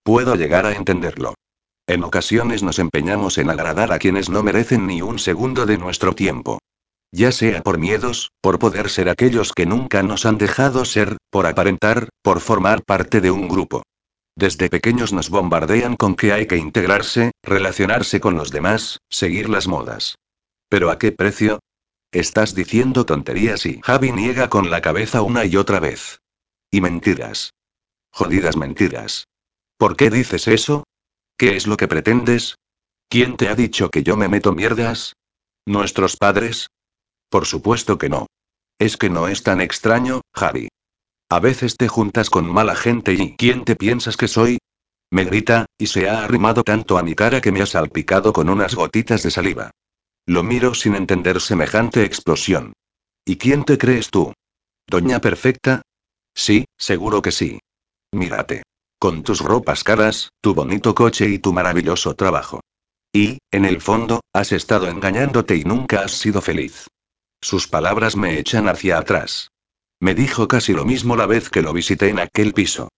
Puedo 0.03 0.35
llegar 0.35 0.65
a 0.65 0.73
entenderlo. 0.73 1.35
En 1.87 2.03
ocasiones 2.03 2.63
nos 2.63 2.79
empeñamos 2.79 3.37
en 3.37 3.51
agradar 3.51 3.93
a 3.93 3.99
quienes 3.99 4.31
no 4.31 4.43
merecen 4.43 4.87
ni 4.87 5.03
un 5.03 5.19
segundo 5.19 5.67
de 5.67 5.77
nuestro 5.77 6.15
tiempo. 6.15 6.59
Ya 7.13 7.31
sea 7.31 7.63
por 7.63 7.79
miedos, 7.79 8.31
por 8.41 8.59
poder 8.59 8.89
ser 8.89 9.11
aquellos 9.11 9.53
que 9.53 9.67
nunca 9.67 10.03
nos 10.03 10.25
han 10.25 10.39
dejado 10.39 10.87
ser, 10.87 11.19
por 11.29 11.47
aparentar, 11.47 12.09
por 12.23 12.41
formar 12.41 12.83
parte 12.85 13.21
de 13.21 13.31
un 13.31 13.49
grupo. 13.49 13.83
Desde 14.35 14.71
pequeños 14.71 15.13
nos 15.13 15.29
bombardean 15.29 15.97
con 15.97 16.15
que 16.15 16.33
hay 16.33 16.47
que 16.47 16.57
integrarse, 16.57 17.33
relacionarse 17.43 18.19
con 18.19 18.37
los 18.37 18.51
demás, 18.51 18.99
seguir 19.11 19.51
las 19.51 19.69
modas. 19.69 20.15
¿Pero 20.71 20.91
a 20.91 20.99
qué 20.99 21.13
precio? 21.13 21.59
Estás 22.13 22.55
diciendo 22.55 23.07
tonterías 23.07 23.65
y 23.65 23.81
Javi 23.83 24.13
niega 24.13 24.51
con 24.51 24.71
la 24.71 24.83
cabeza 24.83 25.23
una 25.23 25.47
y 25.47 25.57
otra 25.57 25.81
vez. 25.81 26.21
Y 26.71 26.83
mentiras. 26.83 27.55
Jodidas 28.11 28.55
mentiras. 28.59 29.29
¿Por 29.79 29.97
qué 29.97 30.11
dices 30.11 30.47
eso? 30.47 30.85
¿Qué 31.39 31.57
es 31.57 31.67
lo 31.67 31.79
que 31.79 31.89
pretendes? 31.89 32.57
¿Quién 33.09 33.39
te 33.39 33.49
ha 33.49 33.55
dicho 33.55 33.91
que 33.91 34.03
yo 34.03 34.19
me 34.19 34.29
meto 34.29 34.53
mierdas? 34.53 35.15
¿Nuestros 35.65 36.19
padres? 36.19 36.67
Por 37.31 37.47
supuesto 37.47 37.97
que 37.97 38.11
no. 38.11 38.27
Es 38.79 38.99
que 38.99 39.09
no 39.09 39.27
es 39.27 39.43
tan 39.43 39.63
extraño, 39.63 40.21
Javi. 40.35 40.69
A 41.31 41.41
veces 41.41 41.79
te 41.79 41.89
juntas 41.89 42.29
con 42.29 42.45
mala 42.45 42.77
gente 42.77 43.15
y 43.15 43.37
¿quién 43.37 43.65
te 43.65 43.75
piensas 43.75 44.19
que 44.19 44.29
soy? 44.29 44.59
Me 45.11 45.25
grita, 45.25 45.65
y 45.79 45.87
se 45.87 46.11
ha 46.11 46.25
arrimado 46.25 46.63
tanto 46.63 46.99
a 46.99 47.03
mi 47.03 47.15
cara 47.15 47.41
que 47.41 47.53
me 47.53 47.63
ha 47.63 47.67
salpicado 47.67 48.35
con 48.35 48.51
unas 48.51 48.75
gotitas 48.75 49.23
de 49.23 49.31
saliva. 49.31 49.71
Lo 50.27 50.43
miro 50.43 50.75
sin 50.75 50.95
entender 50.95 51.41
semejante 51.41 52.05
explosión. 52.05 52.75
¿Y 53.25 53.37
quién 53.37 53.65
te 53.65 53.79
crees 53.79 54.11
tú? 54.11 54.33
¿Doña 54.87 55.21
Perfecta? 55.21 55.83
Sí, 56.35 56.65
seguro 56.77 57.23
que 57.23 57.33
sí. 57.33 57.59
Mírate. 58.13 58.63
Con 58.99 59.23
tus 59.23 59.41
ropas 59.41 59.83
caras, 59.85 60.31
tu 60.41 60.55
bonito 60.55 60.95
coche 60.95 61.29
y 61.29 61.39
tu 61.39 61.53
maravilloso 61.53 62.15
trabajo. 62.15 62.61
Y, 63.13 63.39
en 63.51 63.65
el 63.65 63.81
fondo, 63.81 64.21
has 64.33 64.53
estado 64.53 64.89
engañándote 64.89 65.57
y 65.57 65.65
nunca 65.65 66.03
has 66.03 66.13
sido 66.13 66.41
feliz. 66.41 66.87
Sus 67.41 67.69
palabras 67.69 68.17
me 68.17 68.39
echan 68.39 68.69
hacia 68.69 68.99
atrás. 68.99 69.51
Me 70.01 70.15
dijo 70.15 70.49
casi 70.49 70.73
lo 70.73 70.85
mismo 70.85 71.17
la 71.17 71.27
vez 71.27 71.49
que 71.49 71.63
lo 71.63 71.73
visité 71.73 72.09
en 72.09 72.19
aquel 72.19 72.55
piso. 72.55 72.89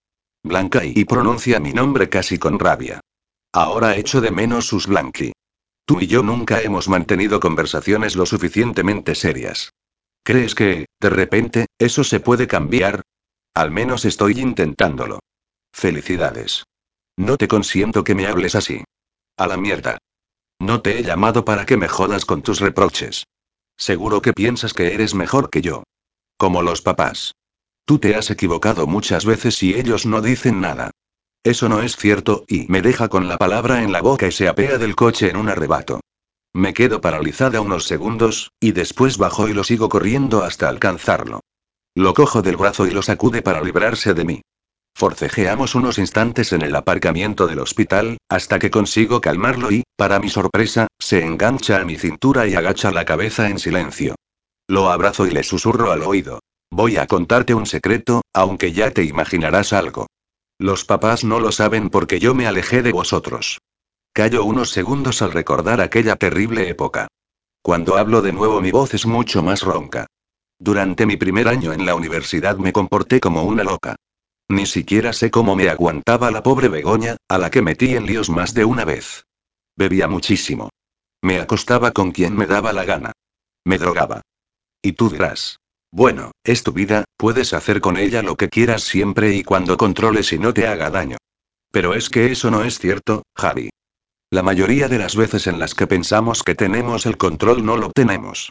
Blanca 0.43 0.85
y 0.85 1.05
pronuncia 1.05 1.59
mi 1.59 1.73
nombre 1.73 2.09
casi 2.09 2.39
con 2.39 2.59
rabia. 2.59 3.01
Ahora 3.53 3.97
echo 3.97 4.21
de 4.21 4.31
menos 4.31 4.67
sus 4.67 4.87
Blanqui. 4.87 5.34
Tú 5.87 6.01
y 6.01 6.07
yo 6.07 6.23
nunca 6.23 6.61
hemos 6.63 6.89
mantenido 6.89 7.41
conversaciones 7.41 8.17
lo 8.17 8.25
suficientemente 8.25 9.15
serias. 9.15 9.73
¿Crees 10.23 10.55
que, 10.55 10.87
de 11.01 11.11
repente, 11.11 11.67
eso 11.79 12.05
se 12.05 12.21
puede 12.21 12.47
cambiar? 12.47 13.03
Al 13.53 13.71
menos 13.71 14.05
estoy 14.05 14.41
intentándolo. 14.41 15.21
Felicidades. 15.73 16.65
No 17.17 17.37
te 17.37 17.49
consiento 17.49 18.03
que 18.03 18.15
me 18.15 18.27
hables 18.27 18.55
así. 18.55 18.83
A 19.37 19.47
la 19.47 19.57
mierda. 19.57 19.99
No 20.59 20.81
te 20.81 20.99
he 20.99 21.03
llamado 21.03 21.45
para 21.45 21.67
que 21.67 21.77
me 21.77 21.89
jodas 21.89 22.25
con 22.25 22.43
tus 22.43 22.61
reproches. 22.61 23.25
Seguro 23.77 24.23
que 24.23 24.33
piensas 24.33 24.73
que 24.73 24.95
eres 24.95 25.15
mejor 25.15 25.51
que 25.51 25.61
yo. 25.61 25.83
Como 26.39 26.63
los 26.63 26.81
papás. 26.81 27.35
Tú 27.85 27.99
te 27.99 28.15
has 28.15 28.31
equivocado 28.31 28.87
muchas 28.87 29.27
veces 29.27 29.63
y 29.63 29.75
ellos 29.75 30.07
no 30.07 30.23
dicen 30.23 30.61
nada. 30.61 30.91
Eso 31.45 31.69
no 31.69 31.83
es 31.83 31.97
cierto, 31.97 32.47
y 32.49 32.67
me 32.69 32.81
deja 32.81 33.09
con 33.09 33.29
la 33.29 33.37
palabra 33.37 33.83
en 33.83 33.93
la 33.93 34.01
boca 34.01 34.27
y 34.27 34.33
se 34.33 34.49
apea 34.49 34.79
del 34.79 34.97
coche 34.97 35.29
en 35.29 35.37
un 35.37 35.51
arrebato. 35.51 36.01
Me 36.55 36.73
quedo 36.73 37.03
paralizada 37.03 37.61
unos 37.61 37.85
segundos, 37.85 38.51
y 38.61 38.73
después 38.73 39.19
bajo 39.19 39.47
y 39.47 39.53
lo 39.53 39.63
sigo 39.63 39.91
corriendo 39.91 40.43
hasta 40.43 40.71
alcanzarlo. 40.71 41.41
Lo 41.95 42.15
cojo 42.15 42.41
del 42.41 42.57
brazo 42.57 42.87
y 42.87 42.93
lo 42.93 43.03
sacude 43.03 43.43
para 43.43 43.61
librarse 43.61 44.15
de 44.15 44.25
mí. 44.25 44.43
Forcejeamos 44.97 45.75
unos 45.75 45.99
instantes 45.99 46.53
en 46.55 46.63
el 46.63 46.75
aparcamiento 46.75 47.47
del 47.47 47.59
hospital, 47.59 48.17
hasta 48.31 48.59
que 48.59 48.71
consigo 48.71 49.21
calmarlo 49.21 49.71
y, 49.71 49.83
para 49.97 50.21
mi 50.21 50.31
sorpresa, 50.31 50.87
se 50.99 51.23
engancha 51.25 51.79
a 51.79 51.85
mi 51.85 51.97
cintura 51.97 52.47
y 52.47 52.55
agacha 52.55 52.91
la 52.91 53.05
cabeza 53.05 53.51
en 53.51 53.59
silencio. 53.59 54.15
Lo 54.67 54.89
abrazo 54.89 55.27
y 55.27 55.31
le 55.31 55.43
susurro 55.43 55.93
al 55.93 56.05
oído. 56.05 56.41
Voy 56.71 56.97
a 56.97 57.07
contarte 57.07 57.53
un 57.53 57.67
secreto, 57.67 58.23
aunque 58.33 58.73
ya 58.73 58.93
te 58.93 59.05
imaginarás 59.05 59.75
algo. 59.75 60.07
Los 60.59 60.85
papás 60.85 61.25
no 61.25 61.41
lo 61.41 61.53
saben 61.53 61.91
porque 61.91 62.21
yo 62.21 62.35
me 62.35 62.47
alejé 62.47 62.83
de 62.83 62.93
vosotros. 62.93 63.61
Callo 64.13 64.45
unos 64.45 64.71
segundos 64.71 65.23
al 65.23 65.33
recordar 65.33 65.81
aquella 65.81 66.17
terrible 66.17 66.69
época. 66.69 67.09
Cuando 67.63 67.97
hablo 67.97 68.23
de 68.23 68.33
nuevo 68.33 68.61
mi 68.61 68.71
voz 68.71 68.95
es 68.95 69.07
mucho 69.07 69.43
más 69.43 69.63
ronca. 69.63 70.07
Durante 70.59 71.07
mi 71.07 71.17
primer 71.17 71.49
año 71.49 71.73
en 71.73 71.85
la 71.85 71.95
universidad 71.95 72.57
me 72.57 72.73
comporté 72.73 73.21
como 73.21 73.43
una 73.43 73.65
loca. 73.65 73.97
Ni 74.49 74.67
siquiera 74.67 75.13
sé 75.13 75.31
cómo 75.31 75.57
me 75.57 75.69
aguantaba 75.69 76.31
la 76.31 76.43
pobre 76.43 76.69
Begoña, 76.69 77.17
a 77.29 77.39
la 77.39 77.51
que 77.51 77.63
metí 77.63 77.97
en 77.97 78.07
líos 78.07 78.31
más 78.31 78.55
de 78.55 78.65
una 78.65 78.85
vez. 78.85 79.25
Bebía 79.77 80.07
muchísimo. 80.07 80.71
Me 81.23 81.41
acostaba 81.41 81.91
con 81.91 82.13
quien 82.13 82.37
me 82.37 82.47
daba 82.47 82.73
la 82.73 82.85
gana. 82.85 83.13
Me 83.65 83.79
drogaba. 83.79 84.21
Y 84.83 84.93
tú 84.93 85.09
dirás, 85.09 85.59
bueno, 85.95 86.33
es 86.43 86.65
tu 86.65 86.73
vida, 86.73 87.05
puedes 87.17 87.53
hacer 87.53 87.81
con 87.81 87.97
ella 87.97 88.21
lo 88.21 88.35
que 88.35 88.49
quieras 88.49 88.83
siempre 88.83 89.33
y 89.33 89.45
cuando 89.45 89.77
controles 89.77 90.33
y 90.33 90.41
no 90.41 90.53
te 90.53 90.67
haga 90.67 90.91
daño. 90.91 91.19
Pero 91.71 91.95
es 91.95 92.11
que 92.11 92.33
eso 92.33 92.51
no 92.51 92.65
es 92.65 92.81
cierto, 92.81 93.23
Javi. 93.37 93.71
La 94.29 94.43
mayoría 94.43 94.89
de 94.89 94.99
las 94.99 95.15
veces 95.15 95.47
en 95.47 95.61
las 95.61 95.77
que 95.77 95.87
pensamos 95.87 96.43
que 96.43 96.57
tenemos 96.57 97.07
el 97.07 97.17
control 97.17 97.65
no 97.65 97.77
lo 97.77 97.93
tenemos. 97.93 98.51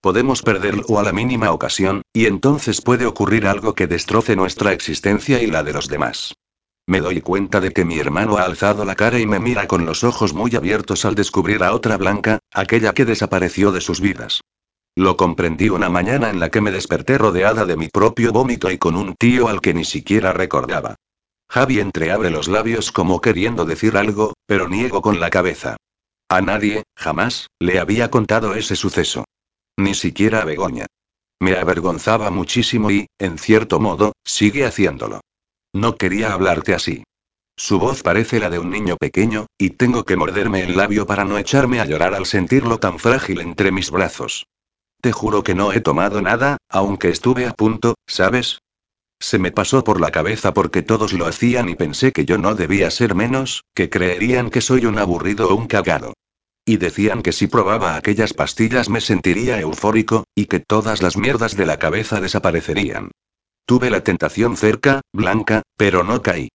Podemos 0.00 0.42
perderlo 0.42 0.98
a 0.98 1.04
la 1.04 1.12
mínima 1.12 1.52
ocasión, 1.52 2.02
y 2.12 2.26
entonces 2.26 2.80
puede 2.80 3.06
ocurrir 3.06 3.46
algo 3.46 3.76
que 3.76 3.86
destroce 3.86 4.34
nuestra 4.34 4.72
existencia 4.72 5.40
y 5.40 5.46
la 5.46 5.62
de 5.62 5.72
los 5.72 5.86
demás. 5.86 6.34
Me 6.88 7.00
doy 7.00 7.20
cuenta 7.20 7.60
de 7.60 7.70
que 7.70 7.84
mi 7.84 8.00
hermano 8.00 8.36
ha 8.36 8.42
alzado 8.42 8.84
la 8.84 8.96
cara 8.96 9.20
y 9.20 9.26
me 9.26 9.38
mira 9.38 9.68
con 9.68 9.86
los 9.86 10.02
ojos 10.02 10.34
muy 10.34 10.56
abiertos 10.56 11.04
al 11.04 11.14
descubrir 11.14 11.62
a 11.62 11.72
otra 11.72 11.96
blanca, 11.98 12.40
aquella 12.52 12.92
que 12.94 13.04
desapareció 13.04 13.70
de 13.70 13.80
sus 13.80 14.00
vidas. 14.00 14.40
Lo 15.00 15.16
comprendí 15.16 15.70
una 15.70 15.88
mañana 15.88 16.28
en 16.28 16.40
la 16.40 16.50
que 16.50 16.60
me 16.60 16.70
desperté 16.70 17.16
rodeada 17.16 17.64
de 17.64 17.74
mi 17.74 17.88
propio 17.88 18.32
vómito 18.32 18.70
y 18.70 18.76
con 18.76 18.96
un 18.96 19.14
tío 19.14 19.48
al 19.48 19.62
que 19.62 19.72
ni 19.72 19.86
siquiera 19.86 20.34
recordaba. 20.34 20.96
Javi 21.48 21.80
entreabre 21.80 22.28
los 22.28 22.48
labios 22.48 22.92
como 22.92 23.22
queriendo 23.22 23.64
decir 23.64 23.96
algo, 23.96 24.34
pero 24.44 24.68
niego 24.68 25.00
con 25.00 25.18
la 25.18 25.30
cabeza. 25.30 25.78
A 26.28 26.42
nadie, 26.42 26.82
jamás, 26.94 27.46
le 27.58 27.78
había 27.78 28.10
contado 28.10 28.54
ese 28.54 28.76
suceso. 28.76 29.24
Ni 29.78 29.94
siquiera 29.94 30.42
a 30.42 30.44
Begoña. 30.44 30.84
Me 31.40 31.56
avergonzaba 31.56 32.30
muchísimo 32.30 32.90
y, 32.90 33.06
en 33.18 33.38
cierto 33.38 33.80
modo, 33.80 34.12
sigue 34.22 34.66
haciéndolo. 34.66 35.22
No 35.72 35.96
quería 35.96 36.34
hablarte 36.34 36.74
así. 36.74 37.04
Su 37.56 37.78
voz 37.78 38.02
parece 38.02 38.38
la 38.38 38.50
de 38.50 38.58
un 38.58 38.68
niño 38.68 38.98
pequeño, 38.98 39.46
y 39.56 39.70
tengo 39.70 40.04
que 40.04 40.16
morderme 40.16 40.62
el 40.62 40.76
labio 40.76 41.06
para 41.06 41.24
no 41.24 41.38
echarme 41.38 41.80
a 41.80 41.86
llorar 41.86 42.14
al 42.14 42.26
sentirlo 42.26 42.76
tan 42.76 42.98
frágil 42.98 43.40
entre 43.40 43.72
mis 43.72 43.90
brazos. 43.90 44.44
Te 45.00 45.12
juro 45.12 45.42
que 45.42 45.54
no 45.54 45.72
he 45.72 45.80
tomado 45.80 46.20
nada, 46.20 46.58
aunque 46.68 47.08
estuve 47.08 47.46
a 47.46 47.54
punto, 47.54 47.94
¿sabes? 48.06 48.60
Se 49.18 49.38
me 49.38 49.50
pasó 49.50 49.82
por 49.84 50.00
la 50.00 50.10
cabeza 50.10 50.52
porque 50.52 50.82
todos 50.82 51.12
lo 51.12 51.26
hacían 51.26 51.68
y 51.68 51.74
pensé 51.74 52.12
que 52.12 52.24
yo 52.24 52.38
no 52.38 52.54
debía 52.54 52.90
ser 52.90 53.14
menos, 53.14 53.64
que 53.74 53.88
creerían 53.88 54.50
que 54.50 54.60
soy 54.60 54.86
un 54.86 54.98
aburrido 54.98 55.48
o 55.48 55.54
un 55.54 55.66
cagado. 55.66 56.14
Y 56.66 56.76
decían 56.76 57.22
que 57.22 57.32
si 57.32 57.46
probaba 57.46 57.96
aquellas 57.96 58.34
pastillas 58.34 58.88
me 58.90 59.00
sentiría 59.00 59.60
eufórico, 59.60 60.24
y 60.34 60.46
que 60.46 60.60
todas 60.60 61.02
las 61.02 61.16
mierdas 61.16 61.56
de 61.56 61.66
la 61.66 61.78
cabeza 61.78 62.20
desaparecerían. 62.20 63.10
Tuve 63.64 63.90
la 63.90 64.02
tentación 64.02 64.56
cerca, 64.56 65.00
blanca, 65.12 65.62
pero 65.76 66.04
no 66.04 66.22
caí. 66.22 66.48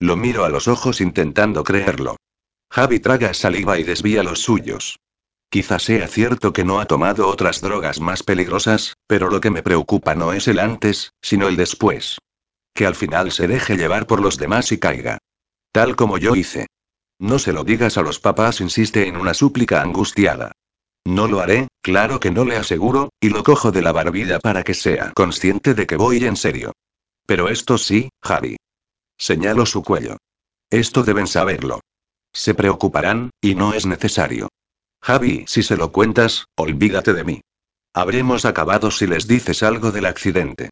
Lo 0.00 0.16
miro 0.16 0.44
a 0.44 0.48
los 0.48 0.68
ojos 0.68 1.00
intentando 1.00 1.64
creerlo. 1.64 2.16
Javi 2.70 3.00
traga 3.00 3.34
saliva 3.34 3.78
y 3.78 3.82
desvía 3.82 4.22
los 4.22 4.40
suyos. 4.40 4.98
Quizás 5.50 5.82
sea 5.82 6.06
cierto 6.08 6.52
que 6.52 6.64
no 6.64 6.78
ha 6.78 6.84
tomado 6.84 7.26
otras 7.26 7.62
drogas 7.62 8.00
más 8.00 8.22
peligrosas, 8.22 8.96
pero 9.06 9.30
lo 9.30 9.40
que 9.40 9.50
me 9.50 9.62
preocupa 9.62 10.14
no 10.14 10.32
es 10.34 10.46
el 10.46 10.58
antes, 10.58 11.12
sino 11.22 11.48
el 11.48 11.56
después. 11.56 12.18
Que 12.74 12.86
al 12.86 12.94
final 12.94 13.32
se 13.32 13.48
deje 13.48 13.76
llevar 13.76 14.06
por 14.06 14.20
los 14.20 14.36
demás 14.36 14.72
y 14.72 14.78
caiga. 14.78 15.18
Tal 15.72 15.96
como 15.96 16.18
yo 16.18 16.36
hice. 16.36 16.66
No 17.18 17.38
se 17.38 17.52
lo 17.52 17.64
digas 17.64 17.96
a 17.96 18.02
los 18.02 18.20
papás, 18.20 18.60
insiste 18.60 19.08
en 19.08 19.16
una 19.16 19.32
súplica 19.32 19.80
angustiada. 19.80 20.52
No 21.06 21.26
lo 21.26 21.40
haré, 21.40 21.68
claro 21.80 22.20
que 22.20 22.30
no 22.30 22.44
le 22.44 22.56
aseguro, 22.56 23.08
y 23.18 23.30
lo 23.30 23.42
cojo 23.42 23.72
de 23.72 23.80
la 23.80 23.92
barbilla 23.92 24.38
para 24.40 24.62
que 24.62 24.74
sea 24.74 25.12
consciente 25.12 25.72
de 25.72 25.86
que 25.86 25.96
voy 25.96 26.22
en 26.24 26.36
serio. 26.36 26.72
Pero 27.26 27.48
esto 27.48 27.78
sí, 27.78 28.10
Javi. 28.22 28.56
Señalo 29.16 29.64
su 29.64 29.82
cuello. 29.82 30.18
Esto 30.70 31.02
deben 31.02 31.26
saberlo. 31.26 31.80
Se 32.32 32.54
preocuparán, 32.54 33.30
y 33.40 33.54
no 33.54 33.72
es 33.72 33.86
necesario. 33.86 34.48
Javi, 35.02 35.44
si 35.46 35.62
se 35.62 35.76
lo 35.76 35.92
cuentas, 35.92 36.46
olvídate 36.56 37.12
de 37.14 37.24
mí. 37.24 37.40
Habremos 37.94 38.44
acabado 38.44 38.90
si 38.90 39.06
les 39.06 39.26
dices 39.26 39.62
algo 39.62 39.90
del 39.90 40.06
accidente. 40.06 40.70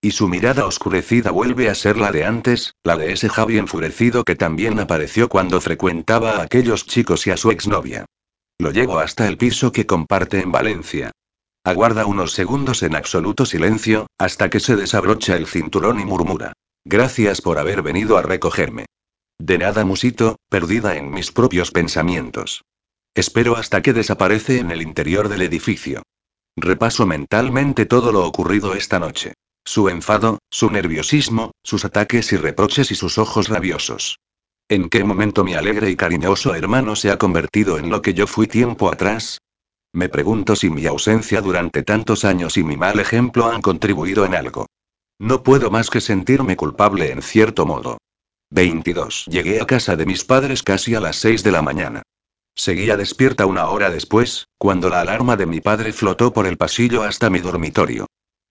Y 0.00 0.12
su 0.12 0.28
mirada 0.28 0.64
oscurecida 0.64 1.32
vuelve 1.32 1.68
a 1.68 1.74
ser 1.74 1.96
la 1.96 2.12
de 2.12 2.24
antes, 2.24 2.74
la 2.84 2.96
de 2.96 3.12
ese 3.12 3.28
Javi 3.28 3.58
enfurecido 3.58 4.22
que 4.22 4.36
también 4.36 4.78
apareció 4.78 5.28
cuando 5.28 5.60
frecuentaba 5.60 6.36
a 6.36 6.42
aquellos 6.42 6.86
chicos 6.86 7.26
y 7.26 7.32
a 7.32 7.36
su 7.36 7.50
exnovia. 7.50 8.06
Lo 8.58 8.70
llevo 8.70 8.98
hasta 8.98 9.26
el 9.26 9.36
piso 9.36 9.72
que 9.72 9.86
comparte 9.86 10.40
en 10.40 10.52
Valencia. 10.52 11.10
Aguarda 11.64 12.06
unos 12.06 12.32
segundos 12.32 12.82
en 12.82 12.94
absoluto 12.94 13.44
silencio, 13.44 14.06
hasta 14.18 14.50
que 14.50 14.60
se 14.60 14.76
desabrocha 14.76 15.36
el 15.36 15.46
cinturón 15.46 15.98
y 16.00 16.04
murmura. 16.04 16.52
Gracias 16.84 17.40
por 17.40 17.58
haber 17.58 17.82
venido 17.82 18.16
a 18.18 18.22
recogerme. 18.22 18.86
De 19.38 19.58
nada 19.58 19.84
musito, 19.84 20.36
perdida 20.48 20.96
en 20.96 21.10
mis 21.10 21.32
propios 21.32 21.70
pensamientos. 21.70 22.62
Espero 23.18 23.56
hasta 23.56 23.82
que 23.82 23.92
desaparece 23.92 24.60
en 24.60 24.70
el 24.70 24.80
interior 24.80 25.28
del 25.28 25.42
edificio. 25.42 26.04
Repaso 26.56 27.04
mentalmente 27.04 27.84
todo 27.84 28.12
lo 28.12 28.24
ocurrido 28.24 28.74
esta 28.74 29.00
noche. 29.00 29.34
Su 29.64 29.88
enfado, 29.88 30.38
su 30.52 30.70
nerviosismo, 30.70 31.50
sus 31.64 31.84
ataques 31.84 32.32
y 32.32 32.36
reproches 32.36 32.92
y 32.92 32.94
sus 32.94 33.18
ojos 33.18 33.48
rabiosos. 33.48 34.20
¿En 34.68 34.88
qué 34.88 35.02
momento 35.02 35.42
mi 35.42 35.54
alegre 35.54 35.90
y 35.90 35.96
cariñoso 35.96 36.54
hermano 36.54 36.94
se 36.94 37.10
ha 37.10 37.18
convertido 37.18 37.76
en 37.76 37.90
lo 37.90 38.02
que 38.02 38.14
yo 38.14 38.28
fui 38.28 38.46
tiempo 38.46 38.88
atrás? 38.88 39.40
Me 39.92 40.08
pregunto 40.08 40.54
si 40.54 40.70
mi 40.70 40.86
ausencia 40.86 41.40
durante 41.40 41.82
tantos 41.82 42.24
años 42.24 42.56
y 42.56 42.62
mi 42.62 42.76
mal 42.76 43.00
ejemplo 43.00 43.50
han 43.50 43.62
contribuido 43.62 44.26
en 44.26 44.36
algo. 44.36 44.66
No 45.18 45.42
puedo 45.42 45.72
más 45.72 45.90
que 45.90 46.00
sentirme 46.00 46.54
culpable 46.54 47.10
en 47.10 47.22
cierto 47.22 47.66
modo. 47.66 47.98
22. 48.50 49.24
Llegué 49.26 49.60
a 49.60 49.66
casa 49.66 49.96
de 49.96 50.06
mis 50.06 50.24
padres 50.24 50.62
casi 50.62 50.94
a 50.94 51.00
las 51.00 51.16
6 51.16 51.42
de 51.42 51.50
la 51.50 51.62
mañana. 51.62 52.02
Seguía 52.58 52.96
despierta 52.96 53.46
una 53.46 53.68
hora 53.68 53.88
después, 53.88 54.48
cuando 54.58 54.88
la 54.88 55.00
alarma 55.00 55.36
de 55.36 55.46
mi 55.46 55.60
padre 55.60 55.92
flotó 55.92 56.32
por 56.32 56.44
el 56.44 56.56
pasillo 56.56 57.04
hasta 57.04 57.30
mi 57.30 57.38
dormitorio. 57.38 58.08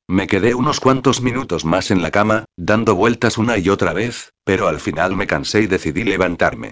Me 0.07 0.27
quedé 0.27 0.55
unos 0.55 0.79
cuantos 0.79 1.21
minutos 1.21 1.65
más 1.65 1.91
en 1.91 2.01
la 2.01 2.09
cama, 2.09 2.45
dando 2.55 2.95
vueltas 2.95 3.37
una 3.37 3.57
y 3.57 3.67
otra 3.67 3.91
vez, 3.91 4.31
pero 4.45 4.69
al 4.69 4.79
final 4.79 5.17
me 5.17 5.27
cansé 5.27 5.63
y 5.63 5.67
decidí 5.67 6.05
levantarme. 6.05 6.71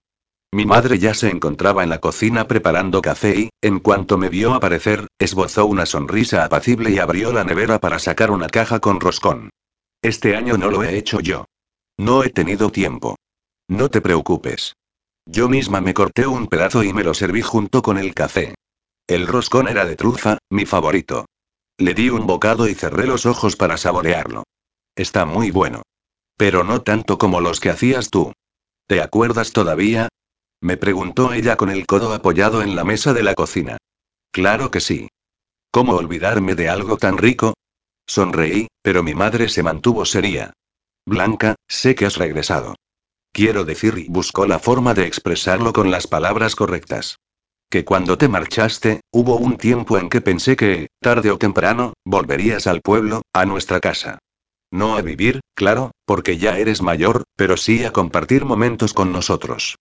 Mi 0.54 0.66
madre 0.66 0.98
ya 0.98 1.14
se 1.14 1.30
encontraba 1.30 1.84
en 1.84 1.90
la 1.90 2.00
cocina 2.00 2.48
preparando 2.48 3.02
café 3.02 3.38
y, 3.38 3.50
en 3.62 3.82
cuanto 3.82 4.18
me 4.18 4.30
vio 4.30 4.54
aparecer, 4.54 5.08
esbozó 5.20 5.66
una 5.66 5.86
sonrisa 5.86 6.46
apacible 6.46 6.92
y 6.92 7.00
abrió 7.00 7.34
la 7.34 7.44
nevera 7.44 7.80
para 7.80 8.00
sacar 8.00 8.32
una 8.32 8.48
caja 8.48 8.80
con 8.80 9.02
roscón. 9.02 9.50
Este 10.02 10.38
año 10.38 10.58
no 10.58 10.72
lo 10.72 10.84
he 10.84 10.98
hecho 10.98 11.20
yo. 11.20 11.44
No 11.98 12.24
he 12.24 12.30
tenido 12.30 12.72
tiempo. 12.72 13.18
No 13.68 13.90
te 13.90 14.00
preocupes. 14.00 14.74
Yo 15.26 15.50
misma 15.50 15.82
me 15.82 15.94
corté 15.94 16.28
un 16.28 16.48
pedazo 16.48 16.84
y 16.84 16.94
me 16.94 17.04
lo 17.04 17.14
serví 17.14 17.42
junto 17.42 17.82
con 17.82 17.98
el 17.98 18.14
café. 18.14 18.54
El 19.08 19.28
roscón 19.28 19.68
era 19.68 19.86
de 19.86 19.96
trufa, 19.96 20.38
mi 20.50 20.66
favorito. 20.66 21.26
Le 21.78 21.94
di 21.94 22.10
un 22.10 22.28
bocado 22.28 22.68
y 22.68 22.76
cerré 22.76 23.08
los 23.08 23.26
ojos 23.26 23.56
para 23.56 23.78
saborearlo. 23.78 24.44
Está 24.96 25.26
muy 25.26 25.52
bueno. 25.52 25.82
Pero 26.38 26.64
no 26.64 26.82
tanto 26.82 27.18
como 27.18 27.42
los 27.42 27.60
que 27.60 27.70
hacías 27.70 28.10
tú. 28.10 28.34
¿Te 28.88 29.02
acuerdas 29.02 29.52
todavía? 29.52 30.10
Me 30.62 30.78
preguntó 30.78 31.34
ella 31.34 31.58
con 31.58 31.70
el 31.70 31.86
codo 31.86 32.14
apoyado 32.14 32.62
en 32.62 32.76
la 32.76 32.84
mesa 32.84 33.14
de 33.14 33.24
la 33.24 33.36
cocina. 33.36 33.78
Claro 34.32 34.72
que 34.72 34.80
sí. 34.80 35.08
¿Cómo 35.72 35.94
olvidarme 35.96 36.56
de 36.56 36.70
algo 36.70 36.98
tan 36.98 37.18
rico? 37.18 37.56
Sonreí, 38.08 38.68
pero 38.82 39.04
mi 39.04 39.16
madre 39.16 39.50
se 39.50 39.64
mantuvo 39.64 40.06
seria. 40.06 40.54
Blanca, 41.06 41.56
sé 41.68 41.96
que 41.96 42.06
has 42.06 42.18
regresado. 42.18 42.76
Quiero 43.36 43.66
decir, 43.66 43.98
y 43.98 44.08
buscó 44.08 44.48
la 44.48 44.60
forma 44.60 44.94
de 44.94 45.06
expresarlo 45.06 45.74
con 45.74 45.92
las 45.92 46.08
palabras 46.08 46.56
correctas. 46.56 47.20
Que 47.70 47.84
cuando 47.84 48.18
te 48.18 48.30
marchaste, 48.30 49.02
hubo 49.12 49.36
un 49.36 49.58
tiempo 49.58 49.98
en 49.98 50.08
que 50.08 50.22
pensé 50.22 50.56
que, 50.56 50.88
tarde 51.02 51.32
o 51.32 51.38
temprano, 51.38 51.96
volverías 52.06 52.66
al 52.66 52.80
pueblo, 52.80 53.24
a 53.34 53.46
nuestra 53.46 53.82
casa. 53.82 54.20
No 54.72 54.96
a 54.96 55.02
vivir, 55.02 55.42
claro, 55.54 55.92
porque 56.06 56.38
ya 56.38 56.58
eres 56.58 56.82
mayor, 56.82 57.24
pero 57.36 57.58
sí 57.58 57.84
a 57.84 57.92
compartir 57.92 58.46
momentos 58.46 58.94
con 58.94 59.12
nosotros. 59.12 59.76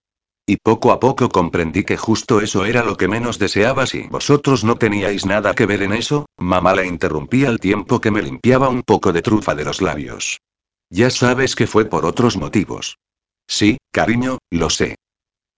Y 0.48 0.56
poco 0.56 0.90
a 0.90 0.98
poco 0.98 1.28
comprendí 1.28 1.84
que 1.84 1.96
justo 1.96 2.40
eso 2.40 2.64
era 2.64 2.82
lo 2.82 2.96
que 2.96 3.06
menos 3.06 3.38
deseabas 3.38 3.94
y 3.94 4.08
vosotros 4.08 4.64
no 4.64 4.74
teníais 4.74 5.26
nada 5.26 5.54
que 5.54 5.66
ver 5.66 5.84
en 5.84 5.92
eso, 5.92 6.26
mamá 6.38 6.74
la 6.74 6.84
interrumpí 6.84 7.44
al 7.44 7.60
tiempo 7.60 8.00
que 8.00 8.10
me 8.10 8.20
limpiaba 8.20 8.68
un 8.68 8.82
poco 8.82 9.12
de 9.12 9.22
trufa 9.22 9.54
de 9.54 9.64
los 9.64 9.80
labios. 9.80 10.40
Ya 10.90 11.08
sabes 11.10 11.54
que 11.54 11.68
fue 11.68 11.84
por 11.84 12.04
otros 12.04 12.36
motivos. 12.36 12.96
Sí, 13.46 13.78
cariño, 13.92 14.38
lo 14.50 14.70
sé. 14.70 14.96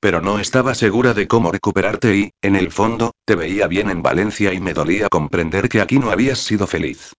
Pero 0.01 0.21
no 0.21 0.39
estaba 0.39 0.75
segura 0.75 1.15
de 1.15 1.27
cómo 1.27 1.51
recuperarte 1.51 2.17
y, 2.17 2.31
en 2.43 2.57
el 2.57 2.71
fondo, 2.71 3.13
te 3.25 3.35
veía 3.35 3.67
bien 3.67 3.91
en 3.91 4.03
Valencia 4.03 4.53
y 4.53 4.61
me 4.61 4.75
dolía 4.75 5.09
comprender 5.09 5.69
que 5.69 5.81
aquí 5.81 5.99
no 5.99 6.11
habías 6.11 6.39
sido 6.39 6.67
feliz. 6.67 7.13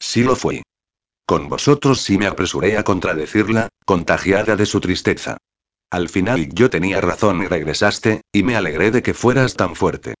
Sí 0.00 0.22
lo 0.22 0.36
fui. 0.36 0.62
Con 1.26 1.48
vosotros 1.48 2.02
sí 2.02 2.18
me 2.18 2.26
apresuré 2.26 2.76
a 2.76 2.84
contradecirla, 2.84 3.68
contagiada 3.84 4.56
de 4.56 4.66
su 4.66 4.80
tristeza. 4.80 5.38
Al 5.90 6.08
final 6.08 6.48
yo 6.52 6.68
tenía 6.68 7.00
razón 7.00 7.42
y 7.42 7.46
regresaste, 7.46 8.22
y 8.32 8.42
me 8.42 8.56
alegré 8.56 8.90
de 8.90 9.02
que 9.02 9.14
fueras 9.14 9.54
tan 9.54 9.76
fuerte. 9.76 10.14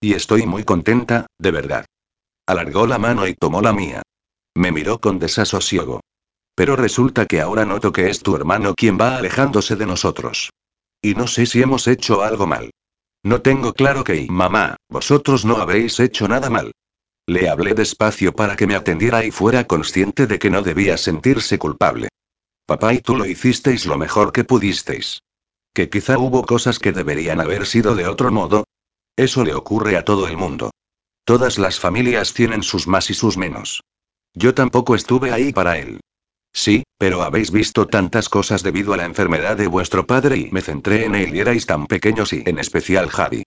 Y 0.00 0.14
estoy 0.14 0.46
muy 0.46 0.64
contenta, 0.64 1.26
de 1.38 1.50
verdad. 1.50 1.84
Alargó 2.46 2.86
la 2.86 2.98
mano 2.98 3.26
y 3.26 3.34
tomó 3.34 3.60
la 3.60 3.72
mía. 3.72 4.02
Me 4.54 4.72
miró 4.72 4.98
con 4.98 5.18
desasosiego. 5.18 6.00
Pero 6.60 6.76
resulta 6.76 7.24
que 7.24 7.40
ahora 7.40 7.64
noto 7.64 7.90
que 7.90 8.10
es 8.10 8.20
tu 8.20 8.36
hermano 8.36 8.74
quien 8.74 8.98
va 9.00 9.16
alejándose 9.16 9.76
de 9.76 9.86
nosotros. 9.86 10.50
Y 11.00 11.14
no 11.14 11.26
sé 11.26 11.46
si 11.46 11.62
hemos 11.62 11.88
hecho 11.88 12.20
algo 12.20 12.46
mal. 12.46 12.70
No 13.24 13.40
tengo 13.40 13.72
claro 13.72 14.04
que, 14.04 14.26
mamá, 14.28 14.76
vosotros 14.90 15.46
no 15.46 15.56
habéis 15.56 15.98
hecho 16.00 16.28
nada 16.28 16.50
mal. 16.50 16.72
Le 17.26 17.48
hablé 17.48 17.72
despacio 17.72 18.34
para 18.34 18.56
que 18.56 18.66
me 18.66 18.74
atendiera 18.74 19.24
y 19.24 19.30
fuera 19.30 19.66
consciente 19.66 20.26
de 20.26 20.38
que 20.38 20.50
no 20.50 20.60
debía 20.60 20.98
sentirse 20.98 21.58
culpable. 21.58 22.10
Papá 22.66 22.92
y 22.92 22.98
tú 22.98 23.16
lo 23.16 23.24
hicisteis 23.24 23.86
lo 23.86 23.96
mejor 23.96 24.30
que 24.30 24.44
pudisteis. 24.44 25.22
Que 25.72 25.88
quizá 25.88 26.18
hubo 26.18 26.44
cosas 26.44 26.78
que 26.78 26.92
deberían 26.92 27.40
haber 27.40 27.64
sido 27.64 27.94
de 27.94 28.06
otro 28.06 28.30
modo. 28.30 28.64
Eso 29.16 29.46
le 29.46 29.54
ocurre 29.54 29.96
a 29.96 30.04
todo 30.04 30.28
el 30.28 30.36
mundo. 30.36 30.72
Todas 31.24 31.56
las 31.58 31.80
familias 31.80 32.34
tienen 32.34 32.62
sus 32.62 32.86
más 32.86 33.08
y 33.08 33.14
sus 33.14 33.38
menos. 33.38 33.82
Yo 34.34 34.52
tampoco 34.52 34.94
estuve 34.94 35.32
ahí 35.32 35.54
para 35.54 35.78
él. 35.78 36.00
Sí, 36.52 36.82
pero 36.98 37.22
habéis 37.22 37.50
visto 37.50 37.86
tantas 37.86 38.28
cosas 38.28 38.62
debido 38.62 38.92
a 38.92 38.96
la 38.96 39.04
enfermedad 39.04 39.56
de 39.56 39.66
vuestro 39.66 40.06
padre 40.06 40.36
y 40.36 40.50
me 40.50 40.62
centré 40.62 41.04
en 41.04 41.14
él 41.14 41.34
y 41.34 41.40
erais 41.40 41.66
tan 41.66 41.86
pequeños 41.86 42.32
y 42.32 42.42
en 42.44 42.58
especial 42.58 43.08
Javi. 43.08 43.44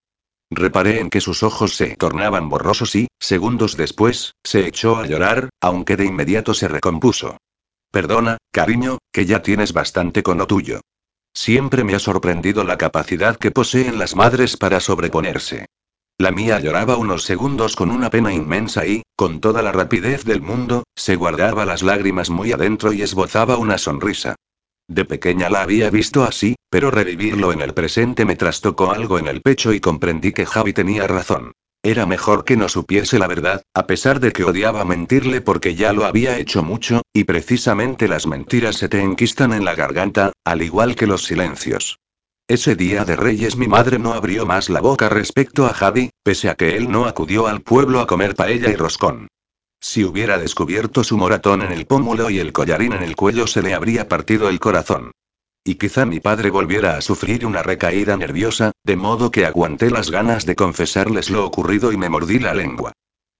Reparé 0.50 1.00
en 1.00 1.10
que 1.10 1.20
sus 1.20 1.42
ojos 1.42 1.74
se 1.74 1.96
tornaban 1.96 2.48
borrosos 2.48 2.94
y, 2.94 3.08
segundos 3.18 3.76
después, 3.76 4.32
se 4.44 4.66
echó 4.66 4.96
a 4.96 5.06
llorar, 5.06 5.50
aunque 5.60 5.96
de 5.96 6.06
inmediato 6.06 6.54
se 6.54 6.68
recompuso. 6.68 7.38
Perdona, 7.90 8.38
cariño, 8.52 8.98
que 9.12 9.26
ya 9.26 9.42
tienes 9.42 9.72
bastante 9.72 10.22
con 10.22 10.38
lo 10.38 10.46
tuyo. 10.46 10.80
Siempre 11.32 11.84
me 11.84 11.94
ha 11.94 11.98
sorprendido 11.98 12.64
la 12.64 12.78
capacidad 12.78 13.36
que 13.36 13.50
poseen 13.50 13.98
las 13.98 14.14
madres 14.14 14.56
para 14.56 14.80
sobreponerse. 14.80 15.66
La 16.16 16.30
mía 16.30 16.60
lloraba 16.60 16.96
unos 16.96 17.24
segundos 17.24 17.74
con 17.74 17.90
una 17.90 18.08
pena 18.08 18.32
inmensa 18.32 18.86
y, 18.86 19.02
con 19.16 19.40
toda 19.40 19.62
la 19.62 19.72
rapidez 19.72 20.24
del 20.24 20.40
mundo, 20.40 20.84
se 20.94 21.16
guardaba 21.16 21.64
las 21.64 21.82
lágrimas 21.82 22.30
muy 22.30 22.52
adentro 22.52 22.92
y 22.92 23.02
esbozaba 23.02 23.56
una 23.56 23.78
sonrisa. 23.78 24.36
De 24.86 25.04
pequeña 25.04 25.50
la 25.50 25.62
había 25.62 25.90
visto 25.90 26.22
así, 26.22 26.54
pero 26.70 26.92
revivirlo 26.92 27.52
en 27.52 27.62
el 27.62 27.74
presente 27.74 28.24
me 28.24 28.36
trastocó 28.36 28.92
algo 28.92 29.18
en 29.18 29.26
el 29.26 29.42
pecho 29.42 29.72
y 29.72 29.80
comprendí 29.80 30.32
que 30.32 30.46
Javi 30.46 30.72
tenía 30.72 31.08
razón. 31.08 31.52
Era 31.82 32.06
mejor 32.06 32.44
que 32.44 32.56
no 32.56 32.68
supiese 32.68 33.18
la 33.18 33.26
verdad, 33.26 33.62
a 33.74 33.86
pesar 33.86 34.20
de 34.20 34.32
que 34.32 34.44
odiaba 34.44 34.84
mentirle 34.84 35.40
porque 35.40 35.74
ya 35.74 35.92
lo 35.92 36.04
había 36.04 36.38
hecho 36.38 36.62
mucho, 36.62 37.02
y 37.12 37.24
precisamente 37.24 38.06
las 38.06 38.26
mentiras 38.28 38.76
se 38.76 38.88
te 38.88 39.02
enquistan 39.02 39.52
en 39.52 39.64
la 39.64 39.74
garganta, 39.74 40.32
al 40.44 40.62
igual 40.62 40.94
que 40.94 41.08
los 41.08 41.24
silencios. 41.24 41.98
Ese 42.46 42.76
día 42.76 43.06
de 43.06 43.16
Reyes 43.16 43.56
mi 43.56 43.68
madre 43.68 43.98
no 43.98 44.12
abrió 44.12 44.44
más 44.44 44.68
la 44.68 44.82
boca 44.82 45.08
respecto 45.08 45.64
a 45.64 45.72
Javi, 45.72 46.10
pese 46.22 46.50
a 46.50 46.56
que 46.56 46.76
él 46.76 46.90
no 46.90 47.06
acudió 47.06 47.46
al 47.46 47.62
pueblo 47.62 48.00
a 48.00 48.06
comer 48.06 48.34
paella 48.34 48.68
y 48.68 48.76
roscón. 48.76 49.28
Si 49.80 50.04
hubiera 50.04 50.36
descubierto 50.36 51.04
su 51.04 51.16
moratón 51.16 51.62
en 51.62 51.72
el 51.72 51.86
pómulo 51.86 52.28
y 52.28 52.40
el 52.40 52.52
collarín 52.52 52.92
en 52.92 53.02
el 53.02 53.16
cuello 53.16 53.46
se 53.46 53.62
le 53.62 53.72
habría 53.72 54.08
partido 54.08 54.50
el 54.50 54.60
corazón. 54.60 55.12
Y 55.64 55.76
quizá 55.76 56.04
mi 56.04 56.20
padre 56.20 56.50
volviera 56.50 56.98
a 56.98 57.00
sufrir 57.00 57.46
una 57.46 57.62
recaída 57.62 58.14
nerviosa, 58.18 58.72
de 58.84 58.96
modo 58.96 59.30
que 59.30 59.46
aguanté 59.46 59.90
las 59.90 60.10
ganas 60.10 60.44
de 60.44 60.54
confesarles 60.54 61.30
lo 61.30 61.46
ocurrido 61.46 61.92
y 61.92 61.96
me 61.96 62.10
mordí 62.10 62.40
la 62.40 62.52
lengua. 62.52 62.92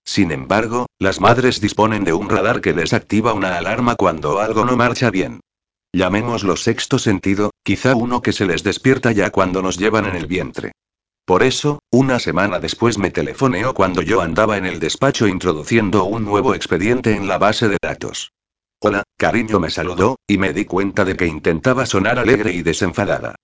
Sin 0.07 0.33
embargo, 0.33 0.87
las 0.99 1.21
madres 1.21 1.61
disponen 1.61 2.05
de 2.05 2.15
un 2.15 2.31
radar 2.31 2.63
que 2.63 2.73
desactiva 2.73 3.35
una 3.35 3.59
alarma 3.59 3.97
cuando 3.97 4.41
algo 4.41 4.65
no 4.65 4.79
marcha 4.79 5.11
bien. 5.11 5.41
Llamémoslo 5.95 6.57
sexto 6.57 6.99
sentido, 6.99 7.53
quizá 7.63 7.95
uno 7.95 8.21
que 8.21 8.33
se 8.33 8.47
les 8.47 8.65
despierta 8.65 9.13
ya 9.13 9.31
cuando 9.31 9.63
nos 9.63 9.79
llevan 9.79 10.07
en 10.07 10.17
el 10.17 10.27
vientre. 10.27 10.73
Por 11.25 11.45
eso, 11.45 11.79
una 11.93 12.19
semana 12.19 12.59
después 12.59 12.99
me 12.99 13.13
telefoneó 13.13 13.75
cuando 13.75 14.03
yo 14.03 14.21
andaba 14.21 14.57
en 14.57 14.67
el 14.67 14.81
despacho 14.81 15.29
introduciendo 15.29 16.03
un 16.03 16.25
nuevo 16.25 16.53
expediente 16.57 17.15
en 17.15 17.29
la 17.29 17.39
base 17.39 17.69
de 17.69 17.77
datos. 17.81 18.33
Hola, 18.81 19.05
cariño 19.17 19.61
me 19.61 19.71
saludó, 19.71 20.17
y 20.27 20.37
me 20.37 20.53
di 20.53 20.65
cuenta 20.65 21.05
de 21.05 21.17
que 21.17 21.29
intentaba 21.29 21.87
sonar 21.87 22.19
alegre 22.19 22.53
y 22.53 22.63
desenfadada. 22.63 23.37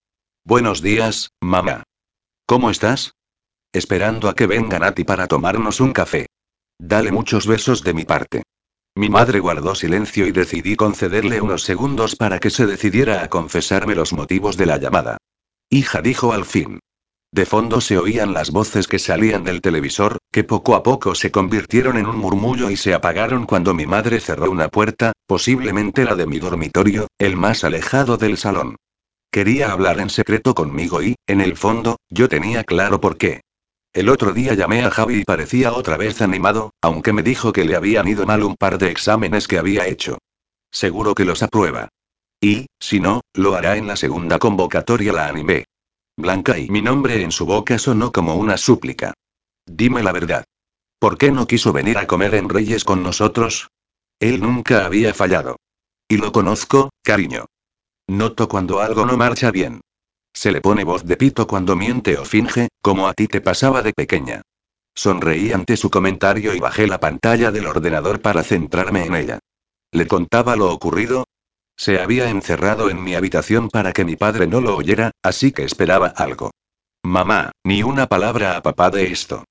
Buenos 0.45 0.83
días, 0.83 1.31
mamá. 1.41 1.85
¿Cómo 2.47 2.73
estás? 2.73 3.13
Esperando 3.73 4.29
a 4.29 4.35
que 4.35 4.49
venga 4.49 4.81
Nati 4.81 5.05
para 5.05 5.29
tomarnos 5.29 5.79
un 5.79 5.93
café. 5.93 6.27
Dale 6.81 7.13
muchos 7.13 7.47
besos 7.47 7.85
de 7.85 7.95
mi 7.95 8.05
parte. 8.05 8.43
Mi 8.97 9.09
madre 9.09 9.41
guardó 9.41 9.75
silencio 9.75 10.27
y 10.27 10.33
decidí 10.33 10.77
concederle 10.77 11.41
unos 11.41 11.63
segundos 11.63 12.17
para 12.17 12.39
que 12.41 12.51
se 12.51 12.67
decidiera 12.67 13.23
a 13.23 13.29
confesarme 13.29 13.95
los 13.95 14.13
motivos 14.13 14.57
de 14.57 14.67
la 14.67 14.79
llamada. 14.79 15.19
Hija 15.71 16.03
dijo 16.03 16.33
al 16.33 16.45
fin. 16.45 16.81
De 17.33 17.47
fondo 17.47 17.81
se 17.81 17.97
oían 17.97 18.35
las 18.35 18.51
voces 18.51 18.89
que 18.89 18.99
salían 18.99 19.45
del 19.45 19.61
televisor, 19.61 20.19
que 20.33 20.43
poco 20.43 20.75
a 20.75 20.83
poco 20.83 21.15
se 21.15 21.31
convirtieron 21.31 21.97
en 21.97 22.07
un 22.07 22.17
murmullo 22.17 22.71
y 22.71 22.77
se 22.77 22.93
apagaron 22.93 23.47
cuando 23.47 23.73
mi 23.73 23.87
madre 23.87 24.19
cerró 24.19 24.51
una 24.51 24.69
puerta, 24.69 25.13
posiblemente 25.27 26.05
la 26.05 26.17
de 26.17 26.27
mi 26.27 26.41
dormitorio, 26.41 27.07
el 27.19 27.37
más 27.37 27.63
alejado 27.63 28.17
del 28.17 28.37
salón. 28.37 28.75
Quería 29.31 29.71
hablar 29.71 30.01
en 30.01 30.11
secreto 30.11 30.55
conmigo 30.57 31.01
y, 31.05 31.15
en 31.29 31.41
el 31.41 31.57
fondo, 31.57 31.99
yo 32.09 32.29
tenía 32.29 32.65
claro 32.65 33.01
por 33.01 33.17
qué. 33.17 33.43
El 33.93 34.09
otro 34.09 34.33
día 34.33 34.55
llamé 34.55 34.85
a 34.85 34.91
Javi 34.91 35.21
y 35.21 35.25
parecía 35.25 35.73
otra 35.73 35.97
vez 35.97 36.23
animado, 36.23 36.73
aunque 36.81 37.13
me 37.13 37.25
dijo 37.25 37.53
que 37.53 37.65
le 37.65 37.75
habían 37.75 38.07
ido 38.07 38.25
mal 38.25 38.45
un 38.45 38.55
par 38.55 38.79
de 38.79 38.91
exámenes 38.91 39.49
que 39.49 39.59
había 39.59 39.89
hecho. 39.89 40.19
Seguro 40.71 41.15
que 41.17 41.25
los 41.25 41.43
aprueba. 41.43 41.89
Y, 42.41 42.67
si 42.79 43.01
no, 43.01 43.23
lo 43.35 43.57
hará 43.57 43.77
en 43.77 43.89
la 43.89 43.97
segunda 43.97 44.39
convocatoria, 44.39 45.13
la 45.13 45.27
animé. 45.27 45.65
Blanca 46.17 46.57
y 46.57 46.69
mi 46.69 46.83
nombre 46.83 47.21
en 47.23 47.33
su 47.33 47.47
boca 47.47 47.79
sonó 47.79 48.13
como 48.13 48.37
una 48.37 48.57
súplica. 48.57 49.13
Dime 49.67 50.05
la 50.05 50.13
verdad. 50.13 50.45
¿Por 51.01 51.19
qué 51.19 51.33
no 51.33 51.49
quiso 51.49 51.73
venir 51.73 51.99
a 51.99 52.07
comer 52.07 52.35
en 52.37 52.49
Reyes 52.49 52.85
con 52.85 53.03
nosotros? 53.03 53.71
Él 54.21 54.41
nunca 54.41 54.87
había 54.87 55.13
fallado. 55.15 55.57
Y 56.09 56.19
lo 56.19 56.31
conozco, 56.31 56.91
cariño. 57.03 57.47
Noto 58.07 58.49
cuando 58.49 58.81
algo 58.81 59.05
no 59.05 59.17
marcha 59.17 59.51
bien. 59.51 59.81
Se 60.33 60.53
le 60.53 60.61
pone 60.61 60.85
voz 60.85 61.05
de 61.05 61.17
pito 61.17 61.47
cuando 61.47 61.77
miente 61.77 62.17
o 62.19 62.25
finge, 62.25 62.69
como 62.81 63.09
a 63.09 63.15
ti 63.15 63.27
te 63.27 63.41
pasaba 63.41 63.83
de 63.83 63.93
pequeña. 63.93 64.43
Sonreí 64.95 65.53
ante 65.53 65.77
su 65.77 65.91
comentario 65.91 66.55
y 66.55 66.61
bajé 66.61 66.87
la 66.87 67.01
pantalla 67.01 67.51
del 67.51 67.67
ordenador 67.67 68.21
para 68.21 68.43
centrarme 68.43 69.05
en 69.05 69.15
ella. 69.15 69.39
Le 69.93 70.07
contaba 70.07 70.57
lo 70.57 70.73
ocurrido, 70.73 71.25
se 71.81 71.99
había 71.99 72.29
encerrado 72.29 72.91
en 72.91 73.03
mi 73.03 73.15
habitación 73.15 73.71
para 73.71 73.95
que 73.95 74.05
mi 74.05 74.15
padre 74.15 74.47
no 74.47 74.61
lo 74.61 74.77
oyera, 74.77 75.13
así 75.23 75.51
que 75.51 75.65
esperaba 75.65 76.09
algo. 76.09 76.51
Mamá, 77.03 77.53
ni 77.65 77.83
una 77.83 78.07
palabra 78.07 78.59
a 78.59 78.63
papá 78.63 78.91
de 78.91 79.11
esto. 79.11 79.45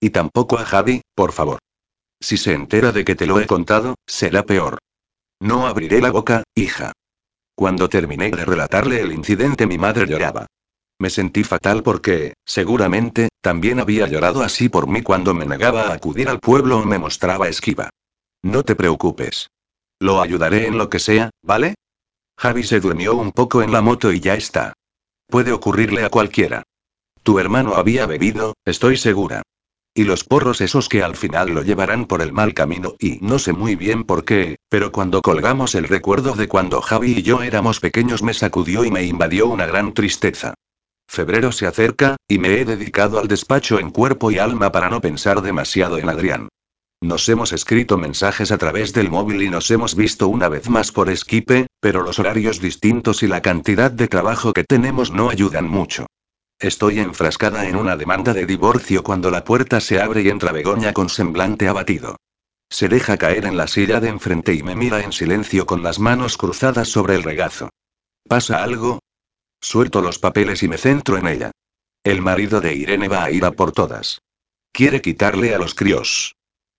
Y 0.00 0.08
tampoco 0.08 0.58
a 0.58 0.64
Javi, 0.64 1.02
por 1.14 1.32
favor. 1.32 1.58
Si 2.22 2.38
se 2.38 2.54
entera 2.54 2.90
de 2.90 3.04
que 3.04 3.14
te 3.14 3.26
lo 3.26 3.38
he 3.38 3.46
contado, 3.46 3.96
será 4.06 4.46
peor. 4.46 4.78
No 5.42 5.66
abriré 5.66 6.00
la 6.00 6.10
boca, 6.10 6.44
hija. 6.54 6.92
Cuando 7.54 7.88
terminé 7.88 8.30
de 8.30 8.44
relatarle 8.44 9.00
el 9.00 9.12
incidente 9.12 9.66
mi 9.66 9.78
madre 9.78 10.06
lloraba. 10.06 10.46
Me 10.98 11.10
sentí 11.10 11.44
fatal 11.44 11.82
porque, 11.82 12.34
seguramente, 12.44 13.28
también 13.40 13.80
había 13.80 14.06
llorado 14.06 14.42
así 14.42 14.68
por 14.68 14.86
mí 14.86 15.02
cuando 15.02 15.34
me 15.34 15.46
negaba 15.46 15.88
a 15.88 15.94
acudir 15.94 16.28
al 16.28 16.40
pueblo 16.40 16.78
o 16.78 16.84
me 16.84 16.98
mostraba 16.98 17.48
esquiva. 17.48 17.90
No 18.42 18.62
te 18.62 18.74
preocupes. 18.74 19.48
Lo 20.00 20.20
ayudaré 20.20 20.66
en 20.66 20.78
lo 20.78 20.88
que 20.88 20.98
sea, 20.98 21.30
¿vale? 21.42 21.74
Javi 22.36 22.64
se 22.64 22.80
durmió 22.80 23.14
un 23.16 23.32
poco 23.32 23.62
en 23.62 23.72
la 23.72 23.80
moto 23.80 24.12
y 24.12 24.20
ya 24.20 24.34
está. 24.34 24.72
Puede 25.28 25.52
ocurrirle 25.52 26.04
a 26.04 26.10
cualquiera. 26.10 26.62
Tu 27.22 27.38
hermano 27.38 27.74
había 27.74 28.06
bebido, 28.06 28.54
estoy 28.64 28.96
segura. 28.96 29.42
Y 29.96 30.02
los 30.02 30.24
porros 30.24 30.60
esos 30.60 30.88
que 30.88 31.04
al 31.04 31.14
final 31.14 31.50
lo 31.50 31.62
llevarán 31.62 32.06
por 32.06 32.20
el 32.20 32.32
mal 32.32 32.52
camino 32.52 32.96
y 32.98 33.18
no 33.20 33.38
sé 33.38 33.52
muy 33.52 33.76
bien 33.76 34.02
por 34.02 34.24
qué, 34.24 34.56
pero 34.68 34.90
cuando 34.90 35.22
colgamos 35.22 35.76
el 35.76 35.86
recuerdo 35.86 36.34
de 36.34 36.48
cuando 36.48 36.80
Javi 36.80 37.12
y 37.12 37.22
yo 37.22 37.42
éramos 37.42 37.78
pequeños 37.78 38.20
me 38.20 38.34
sacudió 38.34 38.84
y 38.84 38.90
me 38.90 39.04
invadió 39.04 39.46
una 39.46 39.66
gran 39.66 39.94
tristeza. 39.94 40.54
Febrero 41.06 41.52
se 41.52 41.68
acerca, 41.68 42.16
y 42.26 42.38
me 42.38 42.60
he 42.60 42.64
dedicado 42.64 43.20
al 43.20 43.28
despacho 43.28 43.78
en 43.78 43.90
cuerpo 43.90 44.32
y 44.32 44.38
alma 44.38 44.72
para 44.72 44.90
no 44.90 45.00
pensar 45.00 45.42
demasiado 45.42 45.96
en 45.98 46.08
Adrián. 46.08 46.48
Nos 47.00 47.28
hemos 47.28 47.52
escrito 47.52 47.96
mensajes 47.96 48.50
a 48.50 48.58
través 48.58 48.94
del 48.94 49.10
móvil 49.10 49.42
y 49.42 49.50
nos 49.50 49.70
hemos 49.70 49.94
visto 49.94 50.26
una 50.26 50.48
vez 50.48 50.68
más 50.68 50.90
por 50.90 51.14
Skype, 51.14 51.68
pero 51.78 52.02
los 52.02 52.18
horarios 52.18 52.60
distintos 52.60 53.22
y 53.22 53.28
la 53.28 53.42
cantidad 53.42 53.92
de 53.92 54.08
trabajo 54.08 54.52
que 54.52 54.64
tenemos 54.64 55.12
no 55.12 55.30
ayudan 55.30 55.68
mucho. 55.68 56.06
Estoy 56.64 56.98
enfrascada 56.98 57.68
en 57.68 57.76
una 57.76 57.94
demanda 57.94 58.32
de 58.32 58.46
divorcio 58.46 59.02
cuando 59.02 59.30
la 59.30 59.44
puerta 59.44 59.82
se 59.82 60.00
abre 60.00 60.22
y 60.22 60.30
entra 60.30 60.50
Begoña 60.50 60.94
con 60.94 61.10
semblante 61.10 61.68
abatido. 61.68 62.16
Se 62.70 62.88
deja 62.88 63.18
caer 63.18 63.44
en 63.44 63.58
la 63.58 63.66
silla 63.66 64.00
de 64.00 64.08
enfrente 64.08 64.54
y 64.54 64.62
me 64.62 64.74
mira 64.74 65.04
en 65.04 65.12
silencio 65.12 65.66
con 65.66 65.82
las 65.82 65.98
manos 65.98 66.38
cruzadas 66.38 66.88
sobre 66.88 67.16
el 67.16 67.22
regazo. 67.22 67.68
¿Pasa 68.26 68.62
algo? 68.62 69.00
Suelto 69.60 70.00
los 70.00 70.18
papeles 70.18 70.62
y 70.62 70.68
me 70.68 70.78
centro 70.78 71.18
en 71.18 71.28
ella. 71.28 71.50
El 72.02 72.22
marido 72.22 72.62
de 72.62 72.72
Irene 72.74 73.08
va 73.08 73.24
a 73.24 73.30
ir 73.30 73.44
a 73.44 73.50
por 73.50 73.72
todas. 73.72 74.20
Quiere 74.72 75.02
quitarle 75.02 75.54
a 75.54 75.58
los 75.58 75.74
críos. 75.74 76.34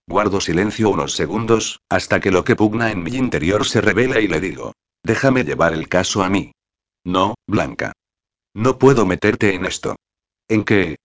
Guardo 0.08 0.42
silencio 0.42 0.90
unos 0.90 1.14
segundos, 1.14 1.80
hasta 1.90 2.20
que 2.20 2.32
lo 2.32 2.44
que 2.44 2.56
pugna 2.56 2.90
en 2.90 3.04
mi 3.04 3.12
interior 3.12 3.68
se 3.68 3.82
revela 3.82 4.20
y 4.20 4.28
le 4.28 4.42
digo. 4.42 4.74
Déjame 5.04 5.44
llevar 5.44 5.74
el 5.74 5.88
caso 5.88 6.24
a 6.24 6.30
mí. 6.32 6.54
No, 7.04 7.36
Blanca. 7.46 7.94
No 8.56 8.80
puedo 8.80 9.06
meterte 9.06 9.54
en 9.54 9.66
esto. 9.66 9.98
¿En 10.48 10.64
qué? 10.64 10.96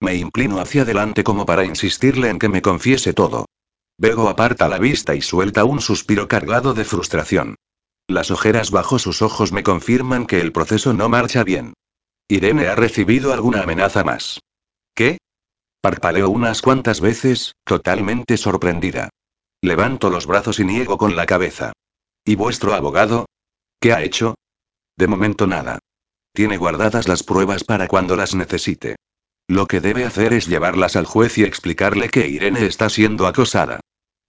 Me 0.00 0.16
inclino 0.16 0.58
hacia 0.58 0.82
adelante 0.82 1.22
como 1.22 1.46
para 1.46 1.64
insistirle 1.64 2.28
en 2.28 2.40
que 2.40 2.48
me 2.48 2.60
confiese 2.60 3.14
todo. 3.14 3.46
Bego 3.98 4.28
aparta 4.28 4.68
la 4.68 4.78
vista 4.78 5.14
y 5.14 5.22
suelta 5.22 5.64
un 5.64 5.80
suspiro 5.80 6.26
cargado 6.26 6.74
de 6.74 6.84
frustración. 6.84 7.54
Las 8.08 8.32
ojeras 8.32 8.72
bajo 8.72 8.98
sus 8.98 9.22
ojos 9.22 9.52
me 9.52 9.62
confirman 9.62 10.26
que 10.26 10.40
el 10.40 10.50
proceso 10.50 10.92
no 10.92 11.08
marcha 11.08 11.44
bien. 11.44 11.74
Irene 12.26 12.66
ha 12.66 12.74
recibido 12.74 13.32
alguna 13.32 13.62
amenaza 13.62 14.02
más. 14.02 14.40
¿Qué? 14.94 15.18
Parpaleo 15.80 16.28
unas 16.30 16.62
cuantas 16.62 17.00
veces, 17.00 17.54
totalmente 17.64 18.36
sorprendida. 18.36 19.10
Levanto 19.62 20.10
los 20.10 20.26
brazos 20.26 20.58
y 20.58 20.64
niego 20.64 20.98
con 20.98 21.14
la 21.14 21.26
cabeza. 21.26 21.72
¿Y 22.24 22.34
vuestro 22.34 22.74
abogado? 22.74 23.26
¿Qué 23.80 23.92
ha 23.92 24.02
hecho? 24.02 24.34
De 24.96 25.06
momento 25.06 25.46
nada. 25.46 25.77
Tiene 26.38 26.56
guardadas 26.56 27.08
las 27.08 27.24
pruebas 27.24 27.64
para 27.64 27.88
cuando 27.88 28.14
las 28.14 28.36
necesite. 28.36 28.94
Lo 29.48 29.66
que 29.66 29.80
debe 29.80 30.04
hacer 30.04 30.32
es 30.32 30.46
llevarlas 30.46 30.94
al 30.94 31.04
juez 31.04 31.36
y 31.36 31.42
explicarle 31.42 32.10
que 32.10 32.28
Irene 32.28 32.64
está 32.64 32.88
siendo 32.88 33.26
acosada. 33.26 33.80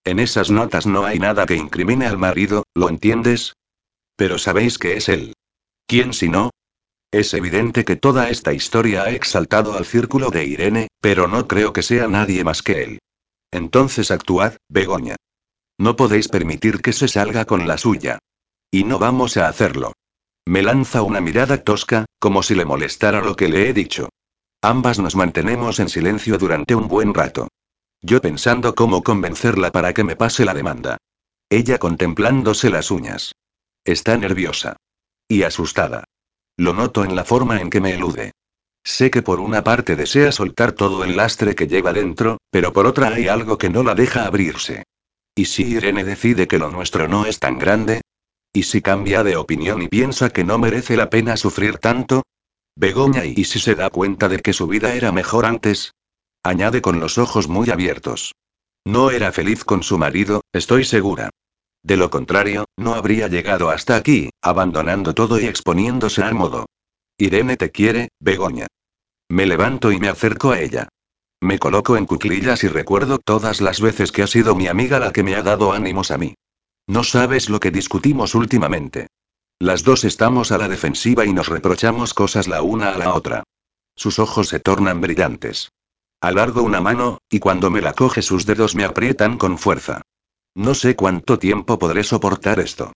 En 0.04 0.18
esas 0.18 0.50
notas 0.50 0.88
no 0.88 1.06
hay 1.06 1.20
nada 1.20 1.46
que 1.46 1.56
incrimine 1.56 2.08
al 2.08 2.18
marido, 2.18 2.64
¿lo 2.74 2.90
entiendes? 2.90 3.54
Pero 4.16 4.40
sabéis 4.40 4.80
que 4.80 4.98
es 4.98 5.08
él. 5.08 5.36
¿Quién 5.86 6.14
si 6.14 6.30
no? 6.30 6.50
Es 7.12 7.36
evidente 7.36 7.86
que 7.86 7.96
toda 7.96 8.32
esta 8.32 8.54
historia 8.54 9.04
ha 9.04 9.12
exaltado 9.12 9.78
al 9.78 9.86
círculo 9.86 10.32
de 10.32 10.46
Irene, 10.46 10.88
pero 11.02 11.28
no 11.28 11.48
creo 11.48 11.74
que 11.74 11.84
sea 11.84 12.08
nadie 12.08 12.44
más 12.44 12.64
que 12.64 12.82
él. 12.82 13.00
Entonces 13.52 14.10
actuad, 14.10 14.56
Begoña. 14.68 15.16
No 15.78 15.96
podéis 15.96 16.28
permitir 16.28 16.82
que 16.82 16.92
se 16.92 17.08
salga 17.08 17.46
con 17.46 17.68
la 17.68 17.78
suya. 17.78 18.18
Y 18.72 18.84
no 18.84 18.98
vamos 18.98 19.38
a 19.38 19.48
hacerlo. 19.48 19.94
Me 20.50 20.64
lanza 20.64 21.04
una 21.04 21.22
mirada 21.22 21.64
tosca, 21.64 22.06
como 22.18 22.42
si 22.42 22.56
le 22.56 22.66
molestara 22.66 23.22
lo 23.22 23.36
que 23.36 23.50
le 23.50 23.70
he 23.70 23.74
dicho. 23.74 24.10
Ambas 24.64 24.98
nos 24.98 25.16
mantenemos 25.16 25.80
en 25.80 25.90
silencio 25.90 26.40
durante 26.40 26.74
un 26.74 26.88
buen 26.88 27.14
rato. 27.14 27.50
Yo 28.02 28.20
pensando 28.20 28.74
cómo 28.74 29.04
convencerla 29.04 29.72
para 29.72 29.94
que 29.94 30.04
me 30.04 30.16
pase 30.16 30.46
la 30.46 30.56
demanda. 30.56 30.98
Ella 31.52 31.78
contemplándose 31.78 32.72
las 32.72 32.90
uñas. 32.90 33.34
Está 33.86 34.18
nerviosa. 34.18 34.78
Y 35.28 35.44
asustada. 35.44 36.06
Lo 36.58 36.74
noto 36.74 37.04
en 37.04 37.16
la 37.16 37.26
forma 37.26 37.62
en 37.62 37.70
que 37.70 37.80
me 37.80 37.94
elude. 37.94 38.32
Sé 38.84 39.12
que 39.12 39.22
por 39.22 39.40
una 39.40 39.64
parte 39.64 39.96
desea 39.96 40.32
soltar 40.32 40.72
todo 40.72 41.04
el 41.04 41.16
lastre 41.16 41.54
que 41.54 41.68
lleva 41.68 41.94
dentro, 41.94 42.40
pero 42.50 42.74
por 42.74 42.88
otra 42.88 43.10
hay 43.10 43.28
algo 43.28 43.60
que 43.60 43.70
no 43.70 43.84
la 43.84 43.94
deja 43.94 44.26
abrirse. 44.26 44.82
¿Y 45.36 45.46
si 45.46 45.62
Irene 45.76 46.04
decide 46.04 46.48
que 46.48 46.58
lo 46.58 46.72
nuestro 46.72 47.08
no 47.08 47.28
es 47.28 47.38
tan 47.38 47.60
grande? 47.60 48.02
¿Y 48.52 48.64
si 48.64 48.82
cambia 48.82 49.24
de 49.24 49.38
opinión 49.38 49.82
y 49.82 49.88
piensa 49.88 50.30
que 50.30 50.44
no 50.44 50.58
merece 50.58 50.98
la 50.98 51.10
pena 51.10 51.38
sufrir 51.38 51.78
tanto? 51.78 52.24
Begoña 52.76 53.26
y 53.26 53.44
si 53.44 53.60
se 53.60 53.76
da 53.76 53.90
cuenta 53.90 54.28
de 54.28 54.40
que 54.40 54.54
su 54.54 54.68
vida 54.68 54.94
era 54.96 55.12
mejor 55.12 55.46
antes? 55.46 55.94
Añade 56.44 56.82
con 56.82 57.00
los 57.00 57.18
ojos 57.18 57.48
muy 57.48 57.70
abiertos. 57.70 58.34
No 58.86 59.12
era 59.12 59.32
feliz 59.32 59.64
con 59.66 59.84
su 59.84 59.98
marido, 59.98 60.42
estoy 60.54 60.84
segura. 60.84 61.30
De 61.84 61.96
lo 61.98 62.10
contrario, 62.10 62.66
no 62.78 62.96
habría 62.96 63.28
llegado 63.28 63.70
hasta 63.70 63.96
aquí, 63.96 64.30
abandonando 64.42 65.14
todo 65.14 65.40
y 65.40 65.46
exponiéndose 65.46 66.24
al 66.24 66.34
modo. 66.34 66.66
Irene 67.18 67.58
te 67.58 67.72
quiere, 67.72 68.10
Begoña. 68.20 68.68
Me 69.30 69.46
levanto 69.46 69.92
y 69.92 70.00
me 70.00 70.10
acerco 70.10 70.52
a 70.52 70.60
ella. 70.60 70.88
Me 71.42 71.60
coloco 71.60 71.98
en 71.98 72.06
cuclillas 72.06 72.64
y 72.64 72.68
recuerdo 72.68 73.20
todas 73.20 73.62
las 73.62 73.80
veces 73.80 74.12
que 74.12 74.24
ha 74.24 74.28
sido 74.28 74.56
mi 74.56 74.68
amiga 74.68 75.00
la 75.00 75.14
que 75.14 75.24
me 75.24 75.36
ha 75.36 75.44
dado 75.44 75.72
ánimos 75.72 76.12
a 76.12 76.18
mí. 76.18 76.36
No 76.90 77.04
sabes 77.04 77.52
lo 77.52 77.60
que 77.60 77.70
discutimos 77.70 78.34
últimamente. 78.34 79.10
Las 79.60 79.84
dos 79.84 80.06
estamos 80.06 80.52
a 80.52 80.58
la 80.58 80.68
defensiva 80.68 81.24
y 81.24 81.34
nos 81.34 81.48
reprochamos 81.48 82.16
cosas 82.16 82.48
la 82.48 82.64
una 82.64 82.96
a 82.96 82.98
la 82.98 83.14
otra. 83.14 83.44
Sus 83.96 84.18
ojos 84.18 84.48
se 84.48 84.60
tornan 84.60 85.00
brillantes. 85.00 85.70
Alargo 86.20 86.64
una 86.64 86.82
mano, 86.82 87.20
y 87.30 87.38
cuando 87.38 87.70
me 87.70 87.82
la 87.82 87.94
coge 87.94 88.24
sus 88.24 88.48
dedos 88.48 88.74
me 88.74 88.86
aprietan 88.86 89.38
con 89.38 89.60
fuerza. 89.60 90.02
No 90.56 90.74
sé 90.74 90.96
cuánto 90.96 91.38
tiempo 91.38 91.78
podré 91.78 92.04
soportar 92.04 92.60
esto. 92.60 92.92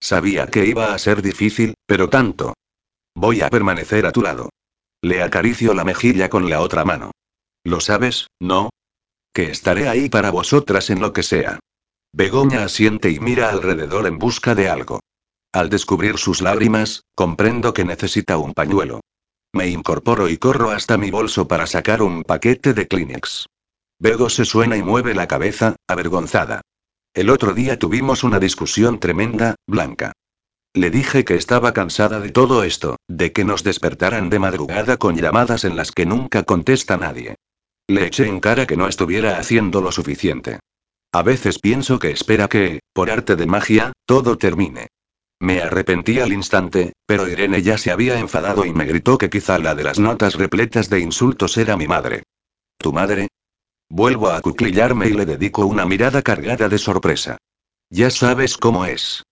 Sabía 0.00 0.46
que 0.46 0.64
iba 0.64 0.94
a 0.94 0.98
ser 0.98 1.20
difícil, 1.20 1.74
pero 1.84 2.08
tanto. 2.08 2.54
Voy 3.14 3.42
a 3.42 3.50
permanecer 3.50 4.06
a 4.06 4.12
tu 4.12 4.22
lado. 4.22 4.48
Le 5.02 5.22
acaricio 5.22 5.74
la 5.74 5.84
mejilla 5.84 6.30
con 6.30 6.48
la 6.48 6.62
otra 6.62 6.86
mano. 6.86 7.10
¿Lo 7.62 7.80
sabes, 7.80 8.28
no? 8.40 8.70
Que 9.34 9.50
estaré 9.50 9.86
ahí 9.86 10.08
para 10.08 10.30
vosotras 10.30 10.88
en 10.88 11.00
lo 11.00 11.12
que 11.12 11.22
sea. 11.22 11.60
Begoña 12.16 12.62
asiente 12.62 13.10
y 13.10 13.18
mira 13.18 13.50
alrededor 13.50 14.06
en 14.06 14.20
busca 14.20 14.54
de 14.54 14.68
algo. 14.68 15.00
Al 15.52 15.68
descubrir 15.68 16.16
sus 16.16 16.42
lágrimas, 16.42 17.02
comprendo 17.16 17.74
que 17.74 17.84
necesita 17.84 18.38
un 18.38 18.54
pañuelo. 18.54 19.00
Me 19.52 19.66
incorporo 19.66 20.28
y 20.28 20.36
corro 20.36 20.70
hasta 20.70 20.96
mi 20.96 21.10
bolso 21.10 21.48
para 21.48 21.66
sacar 21.66 22.02
un 22.02 22.22
paquete 22.22 22.72
de 22.72 22.86
Kleenex. 22.86 23.46
Bego 23.98 24.30
se 24.30 24.44
suena 24.44 24.76
y 24.76 24.82
mueve 24.84 25.12
la 25.12 25.26
cabeza, 25.26 25.74
avergonzada. 25.88 26.60
El 27.14 27.30
otro 27.30 27.52
día 27.52 27.80
tuvimos 27.80 28.22
una 28.22 28.38
discusión 28.38 29.00
tremenda, 29.00 29.56
Blanca. 29.66 30.12
Le 30.72 30.90
dije 30.90 31.24
que 31.24 31.34
estaba 31.34 31.72
cansada 31.72 32.20
de 32.20 32.30
todo 32.30 32.62
esto, 32.62 32.94
de 33.08 33.32
que 33.32 33.44
nos 33.44 33.64
despertaran 33.64 34.30
de 34.30 34.38
madrugada 34.38 34.98
con 34.98 35.16
llamadas 35.16 35.64
en 35.64 35.74
las 35.74 35.90
que 35.90 36.06
nunca 36.06 36.44
contesta 36.44 36.96
nadie. 36.96 37.34
Le 37.88 38.06
eché 38.06 38.28
en 38.28 38.38
cara 38.38 38.68
que 38.68 38.76
no 38.76 38.86
estuviera 38.86 39.36
haciendo 39.36 39.80
lo 39.80 39.90
suficiente. 39.90 40.60
A 41.14 41.22
veces 41.22 41.60
pienso 41.60 42.00
que 42.00 42.10
espera 42.10 42.48
que, 42.48 42.80
por 42.92 43.08
arte 43.08 43.36
de 43.36 43.46
magia, 43.46 43.92
todo 44.04 44.36
termine. 44.36 44.88
Me 45.38 45.60
arrepentí 45.62 46.18
al 46.18 46.32
instante, 46.32 46.92
pero 47.06 47.28
Irene 47.28 47.62
ya 47.62 47.78
se 47.78 47.92
había 47.92 48.18
enfadado 48.18 48.64
y 48.66 48.72
me 48.72 48.84
gritó 48.84 49.16
que 49.16 49.30
quizá 49.30 49.60
la 49.60 49.76
de 49.76 49.84
las 49.84 50.00
notas 50.00 50.34
repletas 50.34 50.90
de 50.90 50.98
insultos 50.98 51.56
era 51.56 51.76
mi 51.76 51.86
madre. 51.86 52.24
¿Tu 52.78 52.92
madre? 52.92 53.28
Vuelvo 53.88 54.28
a 54.28 54.38
acuclillarme 54.38 55.06
y 55.06 55.12
le 55.12 55.24
dedico 55.24 55.64
una 55.66 55.86
mirada 55.86 56.20
cargada 56.20 56.68
de 56.68 56.78
sorpresa. 56.78 57.38
Ya 57.90 58.10
sabes 58.10 58.56
cómo 58.56 58.84
es. 58.84 59.22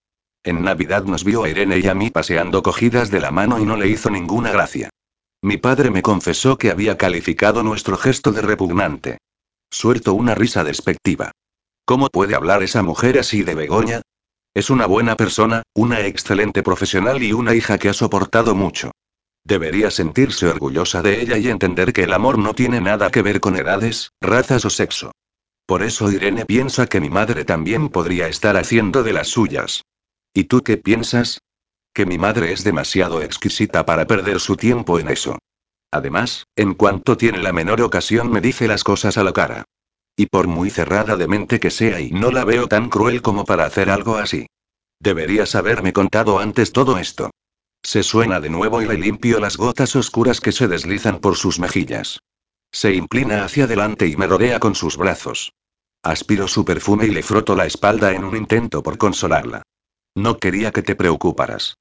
En 0.44 0.62
Navidad 0.62 1.02
nos 1.02 1.25
vio 1.25 1.43
a 1.43 1.49
Irene 1.49 1.81
y 1.81 1.89
a 1.89 1.97
mí 1.97 2.11
paseando 2.11 2.62
cogidas 2.62 3.11
de 3.11 3.19
la 3.19 3.33
mano 3.33 3.59
y 3.59 3.65
no 3.65 3.77
le 3.77 3.89
hizo 3.89 4.09
ninguna 4.09 4.52
gracia. 4.52 4.89
Mi 5.43 5.57
padre 5.57 5.91
me 5.91 6.02
confesó 6.02 6.59
que 6.59 6.70
había 6.70 6.97
calificado 6.97 7.65
nuestro 7.65 7.97
gesto 7.97 8.31
de 8.31 8.43
repugnante. 8.43 9.19
Suelto 9.69 10.15
una 10.15 10.36
risa 10.36 10.62
despectiva. 10.62 11.33
¿Cómo 11.85 12.09
puede 12.09 12.35
hablar 12.35 12.62
esa 12.62 12.83
mujer 12.83 13.19
así 13.19 13.43
de 13.43 13.55
Begoña? 13.55 14.02
Es 14.55 14.70
una 14.70 14.86
buena 14.86 15.17
persona, 15.17 15.62
una 15.75 16.01
excelente 16.01 16.62
profesional 16.62 17.23
y 17.23 17.33
una 17.33 17.55
hija 17.55 17.78
que 17.78 17.89
ha 17.89 17.93
soportado 17.93 18.55
mucho. 18.55 18.93
Debería 19.44 19.91
sentirse 19.91 20.47
orgullosa 20.47 21.02
de 21.02 21.20
ella 21.20 21.39
y 21.39 21.49
entender 21.49 21.93
que 21.93 22.05
el 22.05 22.12
amor 22.12 22.39
no 22.39 22.55
tiene 22.55 22.81
nada 22.81 23.11
que 23.11 23.23
ver 23.23 23.41
con 23.41 23.57
edades, 23.57 24.12
razas 24.20 24.65
o 24.65 24.70
sexo. 24.70 25.11
Por 25.67 25.83
eso 25.83 26.11
Irene 26.12 26.47
piensa 26.47 26.86
que 26.86 27.01
mi 27.01 27.11
madre 27.11 27.44
también 27.44 27.89
podría 27.89 28.28
estar 28.28 28.57
haciendo 28.57 29.02
de 29.02 29.12
las 29.15 29.28
suyas. 29.28 29.83
¿Y 30.33 30.44
tú 30.44 30.62
qué 30.62 30.77
piensas? 30.77 31.41
Que 31.93 32.07
mi 32.07 32.19
madre 32.19 32.52
es 32.52 32.62
demasiado 32.62 33.23
exquisita 33.23 33.85
para 33.85 34.07
perder 34.07 34.39
su 34.39 34.57
tiempo 34.57 35.01
en 35.01 35.09
eso. 35.09 35.39
Además, 35.91 36.47
en 36.57 36.75
cuanto 36.75 37.17
tiene 37.17 37.39
la 37.39 37.52
menor 37.52 37.83
ocasión 37.83 38.31
me 38.31 38.41
dice 38.41 38.69
las 38.69 38.85
cosas 38.85 39.19
a 39.19 39.25
la 39.25 39.33
cara. 39.33 39.65
Y 40.16 40.26
por 40.26 40.47
muy 40.47 40.70
cerrada 40.70 41.16
de 41.16 41.26
mente 41.26 41.58
que 41.58 41.70
sea 41.70 42.00
y 42.00 42.10
no 42.10 42.31
la 42.31 42.44
veo 42.44 42.68
tan 42.68 42.89
cruel 42.89 43.23
como 43.23 43.44
para 43.44 43.65
hacer 43.65 43.91
algo 43.91 44.16
así. 44.16 44.47
Deberías 45.00 45.55
haberme 45.55 45.92
contado 45.92 46.39
antes 46.39 46.73
todo 46.73 46.99
esto. 46.99 47.31
Se 47.82 48.02
suena 48.02 48.39
de 48.39 48.50
nuevo 48.50 48.82
y 48.82 48.86
le 48.86 48.97
limpio 48.97 49.41
las 49.41 49.57
gotas 49.57 49.97
oscuras 49.97 50.41
que 50.41 50.52
se 50.52 50.68
deslizan 50.68 51.18
por 51.18 51.36
sus 51.36 51.58
mejillas. 51.58 52.20
Se 52.70 52.94
inclina 52.94 53.44
hacia 53.44 53.65
adelante 53.65 54.07
y 54.07 54.16
me 54.16 54.26
rodea 54.26 54.60
con 54.60 54.74
sus 54.74 54.97
brazos. 54.97 55.52
Aspiro 56.02 56.49
su 56.49 56.65
perfume 56.65 57.07
y 57.07 57.10
le 57.10 57.23
froto 57.23 57.55
la 57.57 57.66
espalda 57.66 58.12
en 58.12 58.24
un 58.24 58.36
intento 58.36 58.82
por 58.82 58.99
consolarla. 58.99 59.62
No 60.15 60.39
quería 60.39 60.73
que 60.73 60.82
te 60.82 60.94
preocuparas. 60.94 61.76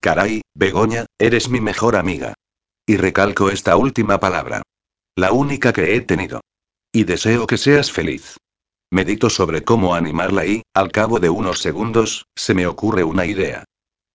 Caray, 0.00 0.42
Begoña, 0.54 1.06
eres 1.18 1.48
mi 1.48 1.60
mejor 1.60 1.96
amiga. 1.96 2.34
Y 2.86 2.96
recalco 2.96 3.50
esta 3.50 3.76
última 3.76 4.18
palabra. 4.18 4.62
La 5.16 5.32
única 5.32 5.72
que 5.72 5.94
he 5.94 6.00
tenido. 6.00 6.40
Y 6.92 7.04
deseo 7.04 7.46
que 7.46 7.56
seas 7.56 7.90
feliz. 7.90 8.36
Medito 8.90 9.30
sobre 9.30 9.64
cómo 9.64 9.94
animarla 9.94 10.44
y, 10.44 10.62
al 10.74 10.92
cabo 10.92 11.18
de 11.18 11.30
unos 11.30 11.60
segundos, 11.60 12.26
se 12.36 12.52
me 12.52 12.66
ocurre 12.66 13.02
una 13.02 13.24
idea. 13.24 13.64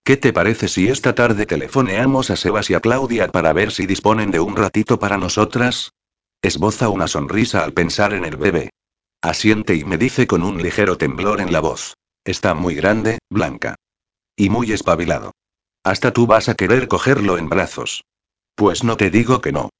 ¿Qué 0.03 0.15
te 0.15 0.31
parece 0.31 0.67
si 0.67 0.87
esta 0.87 1.15
tarde 1.15 1.47
telefoneamos 1.47 2.29
a 2.29 2.35
Sebas 2.35 2.69
y 2.69 2.75
a 2.75 2.79
Claudia 2.79 3.29
para 3.29 3.51
ver 3.51 3.71
si 3.71 3.87
disponen 3.87 4.29
de 4.29 4.39
un 4.39 4.55
ratito 4.55 4.99
para 4.99 5.17
nosotras? 5.17 5.91
Esboza 6.43 6.89
una 6.89 7.07
sonrisa 7.07 7.63
al 7.63 7.73
pensar 7.73 8.13
en 8.13 8.23
el 8.23 8.37
bebé. 8.37 8.69
Asiente 9.23 9.73
y 9.73 9.83
me 9.83 9.97
dice 9.97 10.27
con 10.27 10.43
un 10.43 10.61
ligero 10.61 10.99
temblor 10.99 11.41
en 11.41 11.51
la 11.51 11.59
voz. 11.59 11.95
Está 12.23 12.53
muy 12.53 12.75
grande, 12.75 13.17
Blanca. 13.31 13.75
Y 14.35 14.51
muy 14.51 14.71
espabilado. 14.71 15.31
Hasta 15.83 16.13
tú 16.13 16.27
vas 16.27 16.47
a 16.47 16.53
querer 16.53 16.87
cogerlo 16.87 17.39
en 17.39 17.49
brazos. 17.49 18.03
Pues 18.53 18.83
no 18.83 18.95
te 18.97 19.09
digo 19.09 19.41
que 19.41 19.51
no. 19.51 19.71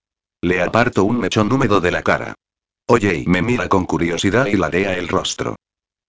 Le 0.42 0.64
aparto 0.64 1.04
un 1.04 1.20
mechón 1.20 1.52
húmedo 1.54 1.80
de 1.80 1.92
la 1.92 2.02
cara. 2.02 2.34
Oye 2.90 3.16
y 3.16 3.26
me 3.26 3.42
mira 3.42 3.68
con 3.68 3.86
curiosidad 3.86 4.46
y 4.46 4.56
ladea 4.56 4.98
el 4.98 5.10
rostro. 5.10 5.58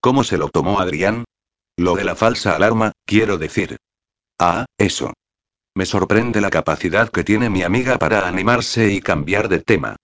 ¿Cómo 0.00 0.22
se 0.22 0.38
lo 0.38 0.48
tomó 0.48 0.78
Adrián? 0.78 1.24
Lo 1.76 1.96
de 1.96 2.04
la 2.04 2.14
falsa 2.14 2.54
alarma, 2.54 2.92
quiero 3.04 3.36
decir. 3.36 3.76
Ah, 4.38 4.64
eso. 4.78 5.12
Me 5.74 5.86
sorprende 5.86 6.40
la 6.40 6.50
capacidad 6.50 7.10
que 7.10 7.24
tiene 7.24 7.50
mi 7.50 7.62
amiga 7.62 7.98
para 7.98 8.28
animarse 8.28 8.92
y 8.92 9.00
cambiar 9.00 9.48
de 9.48 9.60
tema. 9.60 9.96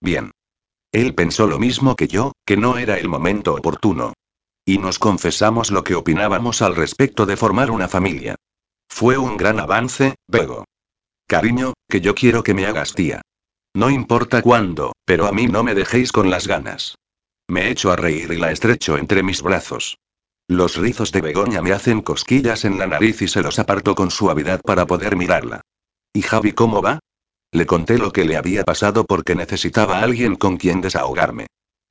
Bien. 0.00 0.30
Él 0.92 1.14
pensó 1.14 1.48
lo 1.48 1.58
mismo 1.58 1.96
que 1.96 2.06
yo, 2.06 2.32
que 2.44 2.56
no 2.56 2.78
era 2.78 2.98
el 2.98 3.08
momento 3.08 3.54
oportuno. 3.54 4.12
Y 4.64 4.78
nos 4.78 5.00
confesamos 5.00 5.72
lo 5.72 5.82
que 5.82 5.96
opinábamos 5.96 6.62
al 6.62 6.76
respecto 6.76 7.26
de 7.26 7.36
formar 7.36 7.72
una 7.72 7.88
familia. 7.88 8.36
Fue 8.88 9.18
un 9.18 9.36
gran 9.36 9.58
avance, 9.58 10.14
Bego. 10.28 10.64
Cariño, 11.26 11.74
que 11.88 12.00
yo 12.00 12.14
quiero 12.14 12.42
que 12.42 12.54
me 12.54 12.66
hagas 12.66 12.94
tía. 12.94 13.22
No 13.74 13.88
importa 13.90 14.42
cuándo, 14.42 14.92
pero 15.04 15.26
a 15.26 15.32
mí 15.32 15.46
no 15.46 15.62
me 15.62 15.74
dejéis 15.74 16.12
con 16.12 16.28
las 16.30 16.48
ganas. 16.48 16.96
Me 17.48 17.70
echo 17.70 17.92
a 17.92 17.96
reír 17.96 18.32
y 18.32 18.36
la 18.36 18.50
estrecho 18.50 18.96
entre 18.98 19.22
mis 19.22 19.42
brazos. 19.42 19.98
Los 20.48 20.76
rizos 20.76 21.12
de 21.12 21.20
Begoña 21.20 21.62
me 21.62 21.72
hacen 21.72 22.00
cosquillas 22.00 22.64
en 22.64 22.78
la 22.78 22.88
nariz 22.88 23.22
y 23.22 23.28
se 23.28 23.42
los 23.42 23.60
aparto 23.60 23.94
con 23.94 24.10
suavidad 24.10 24.60
para 24.62 24.86
poder 24.86 25.14
mirarla. 25.16 25.60
¿Y 26.12 26.22
Javi 26.22 26.52
cómo 26.52 26.82
va? 26.82 26.98
Le 27.52 27.66
conté 27.66 27.98
lo 27.98 28.12
que 28.12 28.24
le 28.24 28.36
había 28.36 28.64
pasado 28.64 29.04
porque 29.04 29.36
necesitaba 29.36 29.98
a 29.98 30.02
alguien 30.02 30.34
con 30.34 30.56
quien 30.56 30.80
desahogarme. 30.80 31.46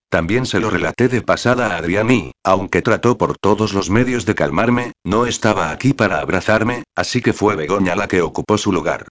También 0.09 0.45
se 0.45 0.59
lo 0.59 0.69
relaté 0.69 1.07
de 1.07 1.21
pasada 1.21 1.67
a 1.67 1.77
Adrián 1.77 2.09
y, 2.09 2.31
aunque 2.43 2.81
trató 2.81 3.17
por 3.17 3.37
todos 3.37 3.73
los 3.73 3.89
medios 3.89 4.25
de 4.25 4.35
calmarme, 4.35 4.91
no 5.05 5.25
estaba 5.25 5.71
aquí 5.71 5.93
para 5.93 6.19
abrazarme, 6.19 6.83
así 6.95 7.21
que 7.21 7.31
fue 7.31 7.55
Begoña 7.55 7.95
la 7.95 8.07
que 8.07 8.21
ocupó 8.21 8.57
su 8.57 8.73
lugar. 8.73 9.07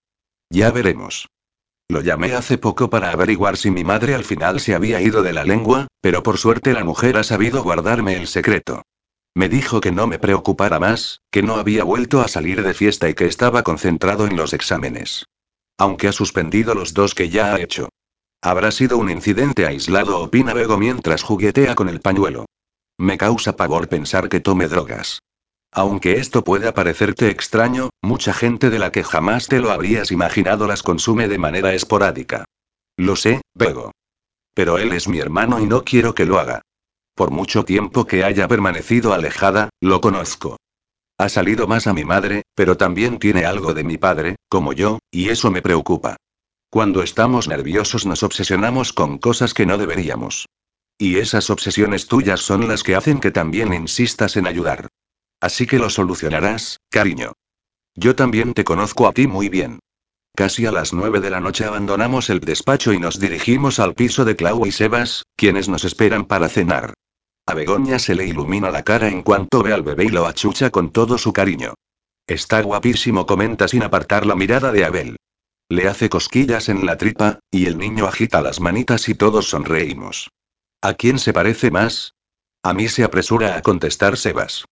Ya 0.51 0.71
veremos. 0.71 1.29
Lo 1.91 2.03
llamé 2.03 2.35
hace 2.35 2.59
poco 2.59 2.91
para 2.91 3.11
averiguar 3.11 3.57
si 3.57 3.71
mi 3.71 3.83
madre 3.83 4.15
al 4.15 4.25
final 4.25 4.61
se 4.61 4.75
había 4.75 5.01
ido 5.01 5.23
de 5.23 5.33
la 5.33 5.45
lengua, 5.45 5.89
pero 6.03 6.23
por 6.23 6.37
suerte 6.37 6.75
la 6.75 6.85
mujer 6.85 7.17
ha 7.17 7.25
sabido 7.25 7.63
guardarme 7.63 8.15
el 8.15 8.27
secreto. 8.27 8.83
Me 9.35 9.49
dijo 9.49 9.81
que 9.81 9.91
no 9.91 10.07
me 10.07 10.19
preocupara 10.19 10.79
más, 10.79 11.23
que 11.31 11.43
no 11.43 11.57
había 11.57 11.85
vuelto 11.85 12.21
a 12.21 12.29
salir 12.29 12.63
de 12.63 12.75
fiesta 12.75 13.09
y 13.09 13.15
que 13.15 13.25
estaba 13.25 13.63
concentrado 13.63 14.27
en 14.27 14.37
los 14.37 14.53
exámenes. 14.53 15.25
Aunque 15.79 16.09
ha 16.09 16.13
suspendido 16.13 16.75
los 16.75 16.93
dos 16.93 17.15
que 17.15 17.31
ya 17.31 17.55
ha 17.55 17.61
hecho. 17.61 17.89
Habrá 18.43 18.71
sido 18.71 18.99
un 18.99 19.11
incidente 19.11 19.67
aislado, 19.67 20.21
opina 20.21 20.53
Bego 20.53 20.77
mientras 20.77 21.23
juguetea 21.23 21.75
con 21.75 21.89
el 21.89 22.01
pañuelo. 22.01 22.47
Me 22.99 23.17
causa 23.17 23.57
pavor 23.57 23.89
pensar 23.89 24.29
que 24.29 24.41
tome 24.41 24.69
drogas. 24.69 25.21
Aunque 25.79 26.19
esto 26.19 26.43
pueda 26.43 26.75
parecerte 26.75 27.31
extraño, 27.31 27.91
mucha 28.03 28.33
gente 28.33 28.69
de 28.69 28.81
la 28.81 28.91
que 28.91 29.05
jamás 29.05 29.47
te 29.47 29.61
lo 29.61 29.71
habrías 29.71 30.11
imaginado 30.11 30.67
las 30.67 30.83
consume 30.83 31.29
de 31.29 31.39
manera 31.39 31.73
esporádica. 31.73 32.47
Lo 32.97 33.15
sé, 33.15 33.43
Bego. 33.55 33.93
Pero 34.55 34.79
él 34.79 34.93
es 34.93 35.07
mi 35.07 35.21
hermano 35.21 35.61
y 35.61 35.67
no 35.67 35.85
quiero 35.85 36.17
que 36.17 36.25
lo 36.25 36.41
haga. 36.41 36.63
Por 37.15 37.31
mucho 37.31 37.65
tiempo 37.65 38.09
que 38.09 38.25
haya 38.25 38.49
permanecido 38.49 39.13
alejada, 39.13 39.69
lo 39.81 40.01
conozco. 40.01 40.57
Ha 41.17 41.29
salido 41.29 41.69
más 41.69 41.87
a 41.87 41.93
mi 41.93 42.05
madre, 42.05 42.43
pero 42.57 42.77
también 42.77 43.21
tiene 43.21 43.45
algo 43.45 43.73
de 43.73 43.85
mi 43.85 43.99
padre, 43.99 44.35
como 44.49 44.73
yo, 44.73 44.99
y 45.13 45.29
eso 45.29 45.53
me 45.53 45.63
preocupa. 45.63 46.17
Cuando 46.71 47.05
estamos 47.05 47.47
nerviosos 47.47 48.05
nos 48.05 48.25
obsesionamos 48.25 48.93
con 48.93 49.19
cosas 49.19 49.55
que 49.55 49.65
no 49.65 49.79
deberíamos. 49.79 50.47
Y 50.99 51.19
esas 51.19 51.51
obsesiones 51.51 52.09
tuyas 52.09 52.41
son 52.41 52.67
las 52.67 52.83
que 52.83 52.97
hacen 52.97 53.21
que 53.21 53.31
también 53.31 53.73
insistas 53.73 54.37
en 54.37 54.49
ayudar. 54.49 54.89
Así 55.41 55.67
que 55.67 55.79
lo 55.79 55.91
solucionarás, 55.91 56.81
cariño. 56.91 57.33
Yo 57.95 58.15
también 58.15 58.55
te 58.55 58.65
conozco 58.65 59.07
a 59.07 59.13
ti 59.13 59.27
muy 59.27 59.49
bien. 59.49 59.81
Casi 60.35 60.67
a 60.67 60.73
las 60.73 60.93
nueve 60.93 61.21
de 61.21 61.31
la 61.31 61.41
noche 61.41 61.65
abandonamos 61.65 62.31
el 62.31 62.41
despacho 62.41 62.93
y 62.93 62.99
nos 62.99 63.19
dirigimos 63.19 63.81
al 63.81 63.95
piso 63.95 64.25
de 64.25 64.37
Clau 64.37 64.67
y 64.67 64.73
Sebas, 64.73 65.25
quienes 65.37 65.69
nos 65.69 65.85
esperan 65.85 66.27
para 66.27 66.49
cenar. 66.49 66.95
A 67.47 67.55
Begoña 67.55 67.99
se 67.99 68.15
le 68.15 68.27
ilumina 68.27 68.71
la 68.71 68.83
cara 68.83 69.09
en 69.09 69.23
cuanto 69.23 69.63
ve 69.63 69.73
al 69.73 69.83
bebé 69.83 70.05
y 70.05 70.09
lo 70.11 70.27
achucha 70.27 70.71
con 70.71 70.93
todo 70.93 71.19
su 71.19 71.33
cariño. 71.33 71.75
Está 72.27 72.61
guapísimo, 72.61 73.27
comenta 73.27 73.67
sin 73.69 73.83
apartar 73.83 74.27
la 74.27 74.37
mirada 74.37 74.71
de 74.71 74.85
Abel. 74.85 75.17
Le 75.71 75.89
hace 75.89 76.09
cosquillas 76.09 76.69
en 76.69 76.87
la 76.87 76.97
tripa, 76.97 77.41
y 77.51 77.67
el 77.67 77.79
niño 77.79 78.07
agita 78.07 78.43
las 78.43 78.61
manitas 78.61 79.09
y 79.09 79.15
todos 79.15 79.49
sonreímos. 79.49 80.31
¿A 80.83 80.95
quién 80.95 81.19
se 81.19 81.33
parece 81.33 81.71
más? 81.71 82.15
A 82.63 82.75
mí 82.75 82.89
se 82.89 83.03
apresura 83.03 83.57
a 83.57 83.63
contestar 83.63 84.17
Sebas. 84.17 84.67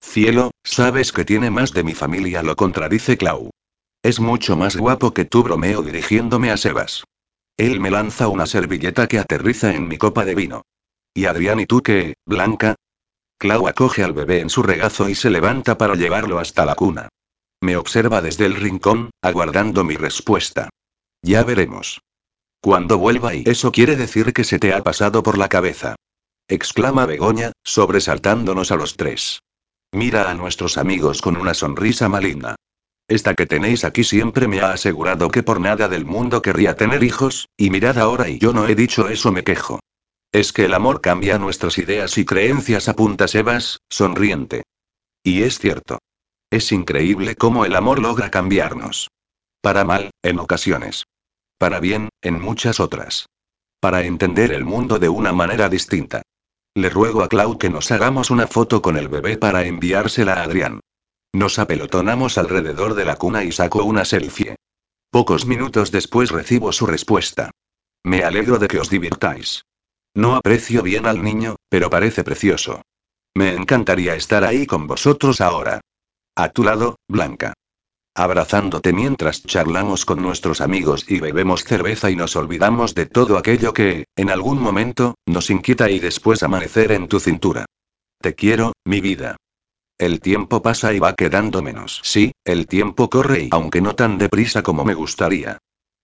Cielo, 0.00 0.50
sabes 0.64 1.12
que 1.12 1.24
tiene 1.24 1.50
más 1.50 1.72
de 1.72 1.84
mi 1.84 1.94
familia, 1.94 2.42
lo 2.42 2.56
contradice 2.56 3.16
Clau. 3.16 3.50
Es 4.02 4.18
mucho 4.18 4.56
más 4.56 4.76
guapo 4.76 5.12
que 5.12 5.24
tú, 5.24 5.42
bromeo 5.42 5.82
dirigiéndome 5.82 6.50
a 6.50 6.56
Sebas. 6.56 7.04
Él 7.56 7.80
me 7.80 7.90
lanza 7.90 8.28
una 8.28 8.46
servilleta 8.46 9.06
que 9.06 9.18
aterriza 9.18 9.74
en 9.74 9.86
mi 9.86 9.98
copa 9.98 10.24
de 10.24 10.34
vino. 10.34 10.62
¿Y 11.12 11.26
Adrián 11.26 11.60
y 11.60 11.66
tú 11.66 11.82
qué, 11.82 12.14
Blanca? 12.24 12.76
Clau 13.38 13.68
acoge 13.68 14.02
al 14.02 14.12
bebé 14.12 14.40
en 14.40 14.50
su 14.50 14.62
regazo 14.62 15.08
y 15.08 15.14
se 15.14 15.30
levanta 15.30 15.76
para 15.76 15.94
llevarlo 15.94 16.38
hasta 16.38 16.64
la 16.64 16.74
cuna. 16.74 17.08
Me 17.60 17.76
observa 17.76 18.22
desde 18.22 18.46
el 18.46 18.56
rincón, 18.56 19.10
aguardando 19.20 19.84
mi 19.84 19.96
respuesta. 19.96 20.70
Ya 21.22 21.44
veremos. 21.44 22.00
Cuando 22.62 22.98
vuelva 22.98 23.34
y 23.34 23.44
eso 23.46 23.72
quiere 23.72 23.96
decir 23.96 24.32
que 24.32 24.44
se 24.44 24.58
te 24.58 24.72
ha 24.72 24.82
pasado 24.82 25.22
por 25.22 25.36
la 25.36 25.48
cabeza. 25.48 25.96
Exclama 26.48 27.06
Begoña, 27.06 27.52
sobresaltándonos 27.62 28.72
a 28.72 28.76
los 28.76 28.96
tres. 28.96 29.40
Mira 29.92 30.30
a 30.30 30.34
nuestros 30.34 30.78
amigos 30.78 31.20
con 31.20 31.36
una 31.36 31.52
sonrisa 31.52 32.08
maligna. 32.08 32.54
Esta 33.08 33.34
que 33.34 33.46
tenéis 33.46 33.84
aquí 33.84 34.04
siempre 34.04 34.46
me 34.46 34.60
ha 34.60 34.70
asegurado 34.72 35.30
que 35.30 35.42
por 35.42 35.60
nada 35.60 35.88
del 35.88 36.04
mundo 36.04 36.42
querría 36.42 36.76
tener 36.76 37.02
hijos, 37.02 37.48
y 37.56 37.70
mirad 37.70 37.98
ahora 37.98 38.28
y 38.28 38.38
yo 38.38 38.52
no 38.52 38.68
he 38.68 38.76
dicho 38.76 39.08
eso 39.08 39.32
me 39.32 39.42
quejo. 39.42 39.80
Es 40.30 40.52
que 40.52 40.66
el 40.66 40.74
amor 40.74 41.00
cambia 41.00 41.38
nuestras 41.38 41.76
ideas 41.78 42.16
y 42.18 42.24
creencias, 42.24 42.88
apunta 42.88 43.26
Sebas, 43.26 43.80
sonriente. 43.88 44.62
Y 45.24 45.42
es 45.42 45.58
cierto. 45.58 45.98
Es 46.50 46.70
increíble 46.70 47.34
cómo 47.34 47.64
el 47.64 47.74
amor 47.74 48.00
logra 48.00 48.30
cambiarnos. 48.30 49.08
Para 49.60 49.84
mal, 49.84 50.10
en 50.22 50.38
ocasiones. 50.38 51.02
Para 51.58 51.80
bien, 51.80 52.10
en 52.22 52.40
muchas 52.40 52.78
otras. 52.78 53.26
Para 53.80 54.04
entender 54.04 54.52
el 54.52 54.64
mundo 54.64 55.00
de 55.00 55.08
una 55.08 55.32
manera 55.32 55.68
distinta. 55.68 56.22
Le 56.74 56.88
ruego 56.88 57.22
a 57.22 57.28
Clau 57.28 57.58
que 57.58 57.68
nos 57.68 57.90
hagamos 57.90 58.30
una 58.30 58.46
foto 58.46 58.80
con 58.80 58.96
el 58.96 59.08
bebé 59.08 59.36
para 59.36 59.64
enviársela 59.64 60.34
a 60.34 60.42
Adrián. 60.42 60.80
Nos 61.32 61.58
apelotonamos 61.58 62.38
alrededor 62.38 62.94
de 62.94 63.04
la 63.04 63.16
cuna 63.16 63.42
y 63.44 63.52
saco 63.52 63.84
una 63.84 64.04
selfie. 64.04 64.56
Pocos 65.10 65.46
minutos 65.46 65.90
después 65.90 66.30
recibo 66.30 66.72
su 66.72 66.86
respuesta. 66.86 67.50
Me 68.04 68.22
alegro 68.22 68.58
de 68.58 68.68
que 68.68 68.78
os 68.78 68.88
divirtáis. 68.88 69.64
No 70.14 70.36
aprecio 70.36 70.82
bien 70.82 71.06
al 71.06 71.22
niño, 71.22 71.56
pero 71.68 71.90
parece 71.90 72.22
precioso. 72.24 72.82
Me 73.34 73.54
encantaría 73.54 74.14
estar 74.14 74.44
ahí 74.44 74.66
con 74.66 74.86
vosotros 74.86 75.40
ahora. 75.40 75.80
A 76.36 76.50
tu 76.50 76.62
lado, 76.64 76.96
Blanca. 77.08 77.54
Abrazándote 78.20 78.92
mientras 78.92 79.42
charlamos 79.44 80.04
con 80.04 80.20
nuestros 80.20 80.60
amigos 80.60 81.06
y 81.08 81.20
bebemos 81.20 81.64
cerveza 81.64 82.10
y 82.10 82.16
nos 82.16 82.36
olvidamos 82.36 82.94
de 82.94 83.06
todo 83.06 83.38
aquello 83.38 83.72
que, 83.72 84.04
en 84.14 84.28
algún 84.28 84.60
momento, 84.60 85.14
nos 85.24 85.48
inquieta 85.48 85.88
y 85.88 86.00
después 86.00 86.42
amanecer 86.42 86.92
en 86.92 87.08
tu 87.08 87.18
cintura. 87.18 87.64
Te 88.20 88.34
quiero, 88.34 88.74
mi 88.84 89.00
vida. 89.00 89.36
El 89.96 90.20
tiempo 90.20 90.60
pasa 90.60 90.92
y 90.92 90.98
va 90.98 91.14
quedando 91.14 91.62
menos. 91.62 92.02
Sí, 92.04 92.32
el 92.44 92.66
tiempo 92.66 93.08
corre 93.08 93.44
y 93.44 93.48
aunque 93.52 93.80
no 93.80 93.94
tan 93.94 94.18
deprisa 94.18 94.62
como 94.62 94.84
me 94.84 94.92
gustaría. 94.92 95.56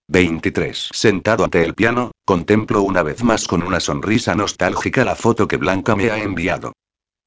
23. 0.07 0.89
Sentado 0.91 1.43
ante 1.43 1.63
el 1.63 1.75
piano, 1.75 2.13
contemplo 2.25 2.81
una 2.81 3.03
vez 3.03 3.23
más 3.23 3.47
con 3.47 3.61
una 3.61 3.79
sonrisa 3.79 4.33
nostálgica 4.33 5.05
la 5.05 5.15
foto 5.15 5.47
que 5.47 5.57
Blanca 5.57 5.95
me 5.95 6.09
ha 6.09 6.17
enviado. 6.17 6.73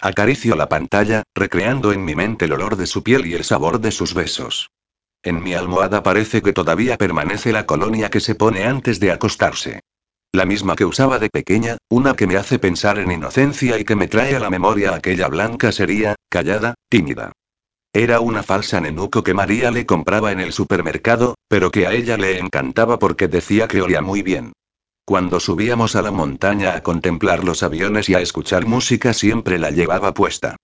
Acaricio 0.00 0.56
la 0.56 0.68
pantalla, 0.68 1.24
recreando 1.34 1.92
en 1.92 2.04
mi 2.04 2.14
mente 2.14 2.46
el 2.46 2.52
olor 2.52 2.76
de 2.76 2.86
su 2.86 3.02
piel 3.02 3.26
y 3.26 3.34
el 3.34 3.44
sabor 3.44 3.80
de 3.80 3.90
sus 3.90 4.14
besos. 4.14 4.70
En 5.22 5.42
mi 5.42 5.52
almohada 5.52 6.02
parece 6.02 6.40
que 6.40 6.54
todavía 6.54 6.96
permanece 6.96 7.52
la 7.52 7.66
colonia 7.66 8.08
que 8.08 8.20
se 8.20 8.34
pone 8.34 8.64
antes 8.64 8.98
de 8.98 9.12
acostarse. 9.12 9.80
La 10.32 10.46
misma 10.46 10.76
que 10.76 10.86
usaba 10.86 11.18
de 11.18 11.28
pequeña, 11.28 11.76
una 11.90 12.14
que 12.14 12.26
me 12.26 12.36
hace 12.36 12.58
pensar 12.58 12.98
en 12.98 13.10
inocencia 13.10 13.78
y 13.78 13.84
que 13.84 13.96
me 13.96 14.08
trae 14.08 14.34
a 14.34 14.40
la 14.40 14.48
memoria 14.48 14.94
aquella 14.94 15.28
blanca 15.28 15.70
sería, 15.70 16.14
callada, 16.30 16.74
tímida. 16.88 17.32
Era 17.92 18.20
una 18.20 18.42
falsa 18.42 18.80
nenuco 18.80 19.22
que 19.22 19.34
María 19.34 19.70
le 19.70 19.84
compraba 19.84 20.32
en 20.32 20.40
el 20.40 20.52
supermercado, 20.52 21.34
pero 21.48 21.70
que 21.70 21.86
a 21.86 21.92
ella 21.92 22.16
le 22.16 22.38
encantaba 22.38 22.98
porque 22.98 23.28
decía 23.28 23.68
que 23.68 23.82
olía 23.82 24.00
muy 24.00 24.22
bien. 24.22 24.52
Cuando 25.10 25.40
subíamos 25.40 25.96
a 25.96 26.02
la 26.02 26.12
montaña 26.12 26.76
a 26.76 26.84
contemplar 26.84 27.42
los 27.42 27.64
aviones 27.64 28.08
y 28.08 28.14
a 28.14 28.20
escuchar 28.20 28.64
música 28.64 29.12
siempre 29.12 29.58
la 29.58 29.72
llevaba 29.72 30.14
puesta. 30.14 30.54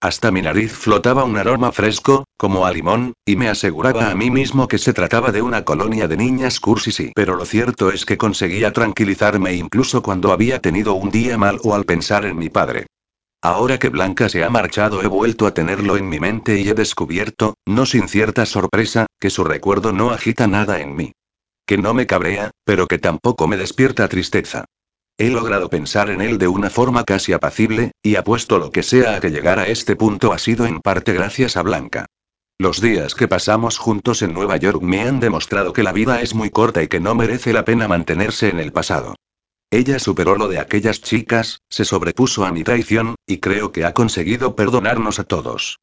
Hasta 0.00 0.32
mi 0.32 0.42
nariz 0.42 0.72
flotaba 0.72 1.22
un 1.22 1.38
aroma 1.38 1.70
fresco, 1.70 2.24
como 2.36 2.66
a 2.66 2.72
limón, 2.72 3.12
y 3.24 3.36
me 3.36 3.48
aseguraba 3.48 4.10
a 4.10 4.16
mí 4.16 4.28
mismo 4.28 4.66
que 4.66 4.78
se 4.78 4.92
trataba 4.92 5.30
de 5.30 5.40
una 5.40 5.64
colonia 5.64 6.08
de 6.08 6.16
niñas 6.16 6.58
cursis 6.58 7.12
pero 7.14 7.36
lo 7.36 7.44
cierto 7.44 7.92
es 7.92 8.04
que 8.04 8.18
conseguía 8.18 8.72
tranquilizarme 8.72 9.54
incluso 9.54 10.02
cuando 10.02 10.32
había 10.32 10.58
tenido 10.58 10.94
un 10.94 11.12
día 11.12 11.38
mal 11.38 11.60
o 11.62 11.72
al 11.72 11.84
pensar 11.84 12.24
en 12.24 12.36
mi 12.36 12.48
padre. 12.48 12.86
Ahora 13.40 13.78
que 13.78 13.88
Blanca 13.88 14.28
se 14.28 14.42
ha 14.42 14.50
marchado 14.50 15.00
he 15.04 15.06
vuelto 15.06 15.46
a 15.46 15.54
tenerlo 15.54 15.96
en 15.96 16.08
mi 16.08 16.18
mente 16.18 16.58
y 16.58 16.68
he 16.68 16.74
descubierto, 16.74 17.54
no 17.66 17.86
sin 17.86 18.08
cierta 18.08 18.46
sorpresa, 18.46 19.06
que 19.20 19.30
su 19.30 19.44
recuerdo 19.44 19.92
no 19.92 20.10
agita 20.10 20.48
nada 20.48 20.80
en 20.80 20.96
mí. 20.96 21.12
Que 21.66 21.78
no 21.78 21.94
me 21.94 22.06
cabrea, 22.06 22.50
pero 22.64 22.86
que 22.86 22.98
tampoco 22.98 23.46
me 23.46 23.56
despierta 23.56 24.08
tristeza. 24.08 24.64
He 25.18 25.28
logrado 25.28 25.68
pensar 25.68 26.10
en 26.10 26.20
él 26.20 26.38
de 26.38 26.48
una 26.48 26.70
forma 26.70 27.04
casi 27.04 27.32
apacible, 27.32 27.92
y 28.02 28.16
apuesto 28.16 28.58
lo 28.58 28.72
que 28.72 28.82
sea 28.82 29.16
a 29.16 29.20
que 29.20 29.30
llegar 29.30 29.58
a 29.58 29.66
este 29.66 29.94
punto 29.94 30.32
ha 30.32 30.38
sido 30.38 30.66
en 30.66 30.80
parte 30.80 31.12
gracias 31.12 31.56
a 31.56 31.62
Blanca. 31.62 32.06
Los 32.58 32.80
días 32.80 33.14
que 33.14 33.28
pasamos 33.28 33.78
juntos 33.78 34.22
en 34.22 34.34
Nueva 34.34 34.56
York 34.56 34.82
me 34.82 35.02
han 35.02 35.20
demostrado 35.20 35.72
que 35.72 35.82
la 35.82 35.92
vida 35.92 36.20
es 36.20 36.34
muy 36.34 36.50
corta 36.50 36.82
y 36.82 36.88
que 36.88 37.00
no 37.00 37.14
merece 37.14 37.52
la 37.52 37.64
pena 37.64 37.88
mantenerse 37.88 38.48
en 38.48 38.58
el 38.58 38.72
pasado. 38.72 39.16
Ella 39.70 39.98
superó 39.98 40.36
lo 40.36 40.48
de 40.48 40.58
aquellas 40.58 41.00
chicas, 41.00 41.60
se 41.70 41.84
sobrepuso 41.84 42.44
a 42.44 42.52
mi 42.52 42.62
traición, 42.62 43.14
y 43.26 43.38
creo 43.38 43.72
que 43.72 43.84
ha 43.84 43.94
conseguido 43.94 44.54
perdonarnos 44.54 45.18
a 45.18 45.24
todos. 45.24 45.78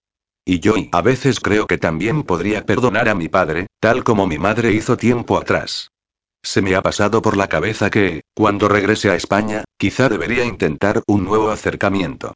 Y 0.49 0.61
yo 0.61 0.73
a 0.93 1.03
veces 1.03 1.39
creo 1.39 1.67
que 1.67 1.77
también 1.77 2.23
podría 2.23 2.65
perdonar 2.65 3.07
a 3.07 3.13
mi 3.13 3.27
padre, 3.27 3.67
tal 3.79 4.03
como 4.03 4.25
mi 4.25 4.39
madre 4.39 4.71
hizo 4.71 4.97
tiempo 4.97 5.37
atrás. 5.37 5.91
Se 6.41 6.63
me 6.63 6.73
ha 6.73 6.81
pasado 6.81 7.21
por 7.21 7.37
la 7.37 7.47
cabeza 7.47 7.91
que, 7.91 8.21
cuando 8.33 8.67
regrese 8.67 9.11
a 9.11 9.15
España, 9.15 9.63
quizá 9.77 10.09
debería 10.09 10.43
intentar 10.43 11.03
un 11.05 11.23
nuevo 11.23 11.51
acercamiento. 11.51 12.33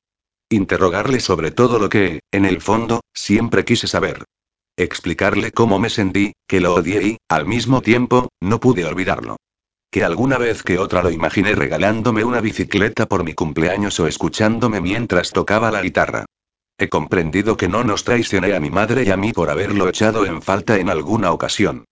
Interrogarle 0.47 1.19
sobre 1.21 1.49
todo 1.49 1.79
lo 1.79 1.89
que, 1.89 2.19
en 2.31 2.45
el 2.45 2.61
fondo, 2.61 3.01
siempre 3.15 3.65
quise 3.65 3.87
saber. 3.87 4.25
Explicarle 4.77 5.51
cómo 5.51 5.79
me 5.79 5.89
sentí, 5.89 6.33
que 6.47 6.61
lo 6.61 6.75
odié 6.75 7.03
y, 7.03 7.17
al 7.29 7.47
mismo 7.47 7.81
tiempo, 7.81 8.29
no 8.39 8.59
pude 8.59 8.85
olvidarlo. 8.85 9.37
Que 9.89 10.03
alguna 10.03 10.37
vez 10.37 10.61
que 10.61 10.77
otra 10.77 11.01
lo 11.01 11.09
imaginé 11.09 11.55
regalándome 11.55 12.23
una 12.23 12.41
bicicleta 12.41 13.07
por 13.07 13.23
mi 13.23 13.33
cumpleaños 13.33 13.99
o 13.99 14.05
escuchándome 14.05 14.81
mientras 14.81 15.31
tocaba 15.31 15.71
la 15.71 15.81
guitarra. 15.81 16.25
He 16.83 16.89
comprendido 16.89 17.55
que 17.55 17.69
no 17.69 17.85
nos 17.85 18.03
traicioné 18.03 18.53
a 18.53 18.59
mi 18.59 18.69
madre 18.69 19.05
y 19.05 19.09
a 19.09 19.15
mí 19.15 19.31
por 19.31 19.49
haberlo 19.49 19.87
echado 19.87 20.25
en 20.25 20.41
falta 20.41 20.77
en 20.79 20.89
alguna 20.89 21.31
ocasión 21.31 21.85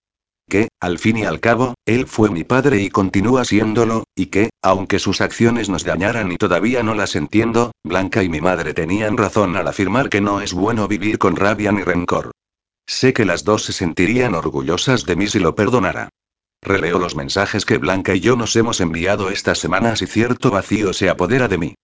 que, 0.50 0.68
al 0.82 1.00
fin 1.00 1.16
y 1.16 1.24
al 1.24 1.40
cabo, 1.40 1.76
él 1.86 2.08
fue 2.08 2.30
mi 2.30 2.44
padre 2.44 2.82
y 2.82 2.90
continúa 2.90 3.46
siéndolo, 3.46 4.04
y 4.14 4.26
que, 4.26 4.50
aunque 4.62 5.00
sus 5.00 5.22
acciones 5.22 5.70
nos 5.70 5.86
dañaran 5.86 6.30
y 6.30 6.36
todavía 6.36 6.84
no 6.84 6.94
las 6.94 7.16
entiendo, 7.16 7.72
Blanca 7.86 8.22
y 8.22 8.28
mi 8.28 8.42
madre 8.42 8.74
tenían 8.74 9.16
razón 9.16 9.56
al 9.56 9.70
afirmar 9.70 10.10
que 10.10 10.20
no 10.20 10.42
es 10.42 10.52
bueno 10.52 10.90
vivir 10.90 11.20
con 11.20 11.38
rabia 11.38 11.72
ni 11.72 11.84
rencor. 11.84 12.32
Sé 12.86 13.14
que 13.14 13.24
las 13.24 13.46
dos 13.46 13.64
se 13.64 13.72
sentirían 13.72 14.36
orgullosas 14.36 15.06
de 15.06 15.16
mí 15.16 15.28
si 15.28 15.40
lo 15.40 15.56
perdonara. 15.56 16.10
Releo 16.62 17.00
los 17.00 17.16
mensajes 17.16 17.64
que 17.64 17.78
Blanca 17.78 18.14
y 18.14 18.20
yo 18.20 18.36
nos 18.36 18.54
hemos 18.58 18.82
enviado 18.82 19.30
estas 19.30 19.58
semanas 19.58 20.02
y 20.02 20.08
cierto 20.08 20.52
vacío 20.52 20.92
se 20.92 21.10
apodera 21.10 21.48
de 21.48 21.58
mí. 21.60 21.76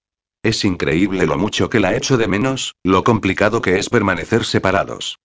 Es 0.43 0.63
increíble 0.63 1.25
lo 1.25 1.37
mucho 1.37 1.69
que 1.69 1.79
la 1.79 1.95
echo 1.95 2.17
de 2.17 2.27
menos, 2.27 2.75
lo 2.83 3.03
complicado 3.03 3.61
que 3.61 3.79
es 3.79 3.89
permanecer 3.89 4.45
separados. 4.45 5.19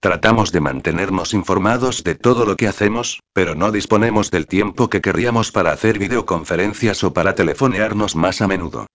Tratamos 0.00 0.52
de 0.52 0.60
mantenernos 0.60 1.34
informados 1.34 2.04
de 2.04 2.14
todo 2.14 2.46
lo 2.46 2.56
que 2.56 2.68
hacemos, 2.68 3.20
pero 3.32 3.56
no 3.56 3.72
disponemos 3.72 4.30
del 4.30 4.46
tiempo 4.46 4.88
que 4.88 5.00
querríamos 5.00 5.50
para 5.50 5.72
hacer 5.72 5.98
videoconferencias 5.98 7.02
o 7.02 7.12
para 7.12 7.34
telefonearnos 7.34 8.14
más 8.14 8.40
a 8.40 8.46
menudo. 8.46 8.86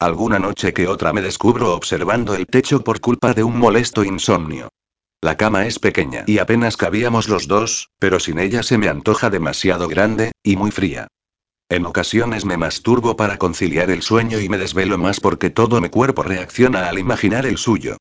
Alguna 0.00 0.40
noche 0.40 0.72
que 0.72 0.88
otra 0.88 1.12
me 1.12 1.22
descubro 1.22 1.74
observando 1.74 2.34
el 2.34 2.46
techo 2.46 2.82
por 2.82 3.00
culpa 3.00 3.34
de 3.34 3.44
un 3.44 3.58
molesto 3.58 4.02
insomnio. 4.02 4.68
La 5.20 5.36
cama 5.36 5.66
es 5.66 5.78
pequeña 5.78 6.24
y 6.26 6.38
apenas 6.38 6.76
cabíamos 6.76 7.28
los 7.28 7.46
dos, 7.46 7.90
pero 7.98 8.18
sin 8.18 8.38
ella 8.38 8.62
se 8.62 8.78
me 8.78 8.88
antoja 8.88 9.30
demasiado 9.30 9.88
grande, 9.88 10.32
y 10.42 10.56
muy 10.56 10.70
fría. 10.70 11.08
En 11.70 11.84
ocasiones 11.84 12.46
me 12.46 12.56
masturbo 12.56 13.14
para 13.14 13.36
conciliar 13.36 13.90
el 13.90 14.00
sueño 14.00 14.40
y 14.40 14.48
me 14.48 14.56
desvelo 14.56 14.96
más 14.96 15.20
porque 15.20 15.50
todo 15.50 15.82
mi 15.82 15.90
cuerpo 15.90 16.22
reacciona 16.22 16.88
al 16.88 16.98
imaginar 16.98 17.44
el 17.44 17.58
suyo. 17.58 17.98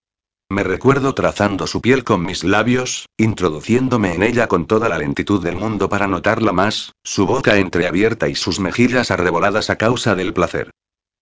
Me 0.50 0.64
recuerdo 0.64 1.14
trazando 1.14 1.68
su 1.68 1.82
piel 1.82 2.06
con 2.06 2.24
mis 2.24 2.46
labios, 2.46 3.08
introduciéndome 3.18 4.14
en 4.14 4.24
ella 4.24 4.48
con 4.48 4.66
toda 4.66 4.88
la 4.88 4.98
lentitud 4.98 5.44
del 5.44 5.58
mundo 5.58 5.90
para 5.90 6.08
notarla 6.08 6.54
más, 6.54 6.94
su 7.04 7.26
boca 7.26 7.58
entreabierta 7.58 8.30
y 8.30 8.36
sus 8.36 8.62
mejillas 8.62 9.12
arreboladas 9.12 9.70
a 9.70 9.76
causa 9.76 10.16
del 10.16 10.34
placer. 10.34 10.72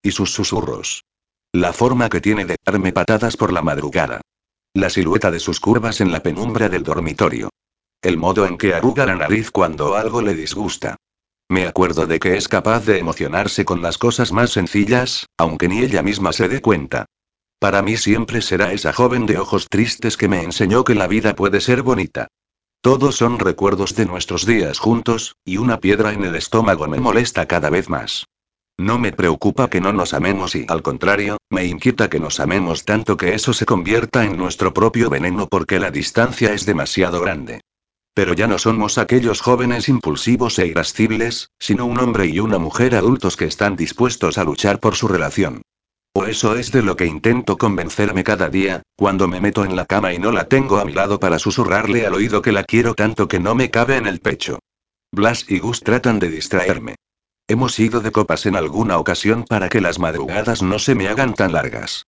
Y 0.00 0.12
sus 0.12 0.32
susurros. 0.32 1.02
La 1.52 1.72
forma 1.72 2.08
que 2.08 2.20
tiene 2.20 2.44
de 2.44 2.54
darme 2.64 2.92
patadas 2.92 3.36
por 3.36 3.52
la 3.52 3.62
madrugada. 3.62 4.20
La 4.72 4.90
silueta 4.90 5.32
de 5.32 5.40
sus 5.40 5.58
curvas 5.58 6.00
en 6.00 6.12
la 6.12 6.22
penumbra 6.22 6.68
del 6.68 6.84
dormitorio. 6.84 7.50
El 8.02 8.18
modo 8.18 8.46
en 8.46 8.56
que 8.56 8.72
arruga 8.72 9.04
la 9.04 9.16
nariz 9.16 9.50
cuando 9.50 9.96
algo 9.96 10.22
le 10.22 10.34
disgusta. 10.34 10.96
Me 11.48 11.66
acuerdo 11.66 12.06
de 12.06 12.18
que 12.18 12.36
es 12.36 12.48
capaz 12.48 12.84
de 12.86 12.98
emocionarse 12.98 13.64
con 13.64 13.80
las 13.80 13.98
cosas 13.98 14.32
más 14.32 14.50
sencillas, 14.50 15.26
aunque 15.38 15.68
ni 15.68 15.80
ella 15.80 16.02
misma 16.02 16.32
se 16.32 16.48
dé 16.48 16.60
cuenta. 16.60 17.06
Para 17.60 17.82
mí 17.82 17.96
siempre 17.96 18.42
será 18.42 18.72
esa 18.72 18.92
joven 18.92 19.26
de 19.26 19.38
ojos 19.38 19.68
tristes 19.68 20.16
que 20.16 20.28
me 20.28 20.42
enseñó 20.42 20.84
que 20.84 20.94
la 20.94 21.06
vida 21.06 21.34
puede 21.34 21.60
ser 21.60 21.82
bonita. 21.82 22.28
Todos 22.82 23.16
son 23.16 23.38
recuerdos 23.38 23.94
de 23.94 24.06
nuestros 24.06 24.44
días 24.44 24.78
juntos, 24.78 25.36
y 25.44 25.56
una 25.56 25.78
piedra 25.78 26.12
en 26.12 26.24
el 26.24 26.34
estómago 26.34 26.86
me 26.88 27.00
molesta 27.00 27.46
cada 27.46 27.70
vez 27.70 27.88
más. 27.88 28.26
No 28.78 28.98
me 28.98 29.12
preocupa 29.12 29.70
que 29.70 29.80
no 29.80 29.92
nos 29.92 30.12
amemos 30.12 30.54
y, 30.54 30.66
al 30.68 30.82
contrario, 30.82 31.38
me 31.48 31.64
inquieta 31.64 32.10
que 32.10 32.20
nos 32.20 32.40
amemos 32.40 32.84
tanto 32.84 33.16
que 33.16 33.34
eso 33.34 33.54
se 33.54 33.64
convierta 33.64 34.24
en 34.24 34.36
nuestro 34.36 34.74
propio 34.74 35.08
veneno 35.08 35.46
porque 35.46 35.80
la 35.80 35.90
distancia 35.90 36.52
es 36.52 36.66
demasiado 36.66 37.20
grande. 37.20 37.62
Pero 38.16 38.32
ya 38.32 38.46
no 38.46 38.58
somos 38.58 38.96
aquellos 38.96 39.42
jóvenes 39.42 39.90
impulsivos 39.90 40.58
e 40.58 40.66
irascibles, 40.66 41.50
sino 41.58 41.84
un 41.84 42.00
hombre 42.00 42.24
y 42.24 42.40
una 42.40 42.58
mujer 42.58 42.94
adultos 42.94 43.36
que 43.36 43.44
están 43.44 43.76
dispuestos 43.76 44.38
a 44.38 44.44
luchar 44.44 44.80
por 44.80 44.94
su 44.94 45.06
relación. 45.06 45.60
O 46.14 46.24
eso 46.24 46.56
es 46.56 46.72
de 46.72 46.80
lo 46.82 46.96
que 46.96 47.04
intento 47.04 47.58
convencerme 47.58 48.24
cada 48.24 48.48
día, 48.48 48.80
cuando 48.96 49.28
me 49.28 49.42
meto 49.42 49.66
en 49.66 49.76
la 49.76 49.84
cama 49.84 50.14
y 50.14 50.18
no 50.18 50.32
la 50.32 50.48
tengo 50.48 50.78
a 50.78 50.86
mi 50.86 50.94
lado 50.94 51.20
para 51.20 51.38
susurrarle 51.38 52.06
al 52.06 52.14
oído 52.14 52.40
que 52.40 52.52
la 52.52 52.64
quiero 52.64 52.94
tanto 52.94 53.28
que 53.28 53.38
no 53.38 53.54
me 53.54 53.70
cabe 53.70 53.98
en 53.98 54.06
el 54.06 54.20
pecho. 54.20 54.60
Blas 55.12 55.44
y 55.46 55.58
Gus 55.58 55.82
tratan 55.82 56.18
de 56.18 56.30
distraerme. 56.30 56.94
Hemos 57.46 57.78
ido 57.78 58.00
de 58.00 58.12
copas 58.12 58.46
en 58.46 58.56
alguna 58.56 58.96
ocasión 58.96 59.44
para 59.44 59.68
que 59.68 59.82
las 59.82 59.98
madrugadas 59.98 60.62
no 60.62 60.78
se 60.78 60.94
me 60.94 61.08
hagan 61.08 61.34
tan 61.34 61.52
largas. 61.52 62.06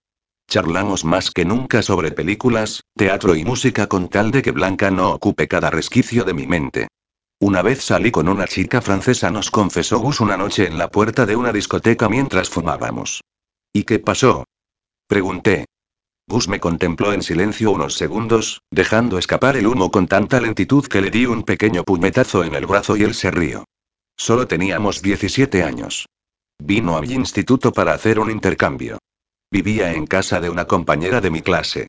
Charlamos 0.49 1.05
más 1.05 1.31
que 1.31 1.45
nunca 1.45 1.83
sobre 1.83 2.11
películas, 2.11 2.83
teatro 2.97 3.37
y 3.37 3.45
música 3.45 3.87
con 3.87 4.09
tal 4.09 4.31
de 4.31 4.41
que 4.41 4.51
Blanca 4.51 4.91
no 4.91 5.11
ocupe 5.11 5.47
cada 5.47 5.69
resquicio 5.69 6.25
de 6.25 6.33
mi 6.33 6.47
mente. 6.47 6.89
Una 7.39 7.61
vez 7.61 7.85
salí 7.85 8.11
con 8.11 8.31
una 8.31 8.47
chica 8.47 8.81
francesa, 8.81 9.31
nos 9.31 9.51
confesó 9.51 9.99
Gus 9.99 10.21
una 10.21 10.39
noche 10.39 10.67
en 10.67 10.79
la 10.79 10.89
puerta 10.89 11.27
de 11.27 11.37
una 11.37 11.53
discoteca 11.53 12.09
mientras 12.09 12.49
fumábamos. 12.49 13.21
¿Y 13.75 13.85
qué 13.85 13.99
pasó? 13.99 14.45
Pregunté. 15.07 15.67
Gus 16.27 16.49
me 16.49 16.61
contempló 16.61 17.13
en 17.13 17.23
silencio 17.23 17.71
unos 17.71 17.95
segundos, 17.95 18.63
dejando 18.71 19.19
escapar 19.19 19.59
el 19.59 19.67
humo 19.67 19.91
con 19.91 20.09
tanta 20.09 20.41
lentitud 20.41 20.87
que 20.87 21.03
le 21.03 21.11
di 21.11 21.27
un 21.27 21.43
pequeño 21.43 21.85
puñetazo 21.85 22.43
en 22.43 22.55
el 22.55 22.65
brazo 22.65 22.97
y 22.97 23.03
él 23.03 23.13
se 23.13 23.31
rió. 23.31 23.67
Solo 24.17 24.49
teníamos 24.49 25.03
17 25.03 25.63
años. 25.63 26.07
Vino 26.59 26.97
a 26.97 27.03
mi 27.03 27.13
instituto 27.13 27.71
para 27.71 27.93
hacer 27.93 28.19
un 28.19 28.31
intercambio. 28.31 28.99
Vivía 29.51 29.95
en 29.95 30.07
casa 30.07 30.41
de 30.41 30.51
una 30.51 30.67
compañera 30.67 31.23
de 31.23 31.31
mi 31.31 31.41
clase. 31.41 31.87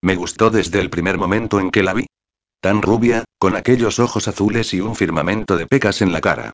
Me 0.00 0.14
gustó 0.14 0.50
desde 0.50 0.80
el 0.80 0.90
primer 0.90 1.18
momento 1.18 1.58
en 1.58 1.72
que 1.72 1.82
la 1.82 1.92
vi. 1.92 2.06
Tan 2.60 2.82
rubia, 2.82 3.24
con 3.38 3.56
aquellos 3.56 3.98
ojos 3.98 4.28
azules 4.28 4.72
y 4.74 4.80
un 4.80 4.94
firmamento 4.94 5.56
de 5.56 5.66
pecas 5.66 6.02
en 6.02 6.12
la 6.12 6.20
cara. 6.20 6.52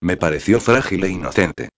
Me 0.00 0.16
pareció 0.16 0.60
frágil 0.60 1.02
e 1.04 1.08
inocente. 1.08 1.70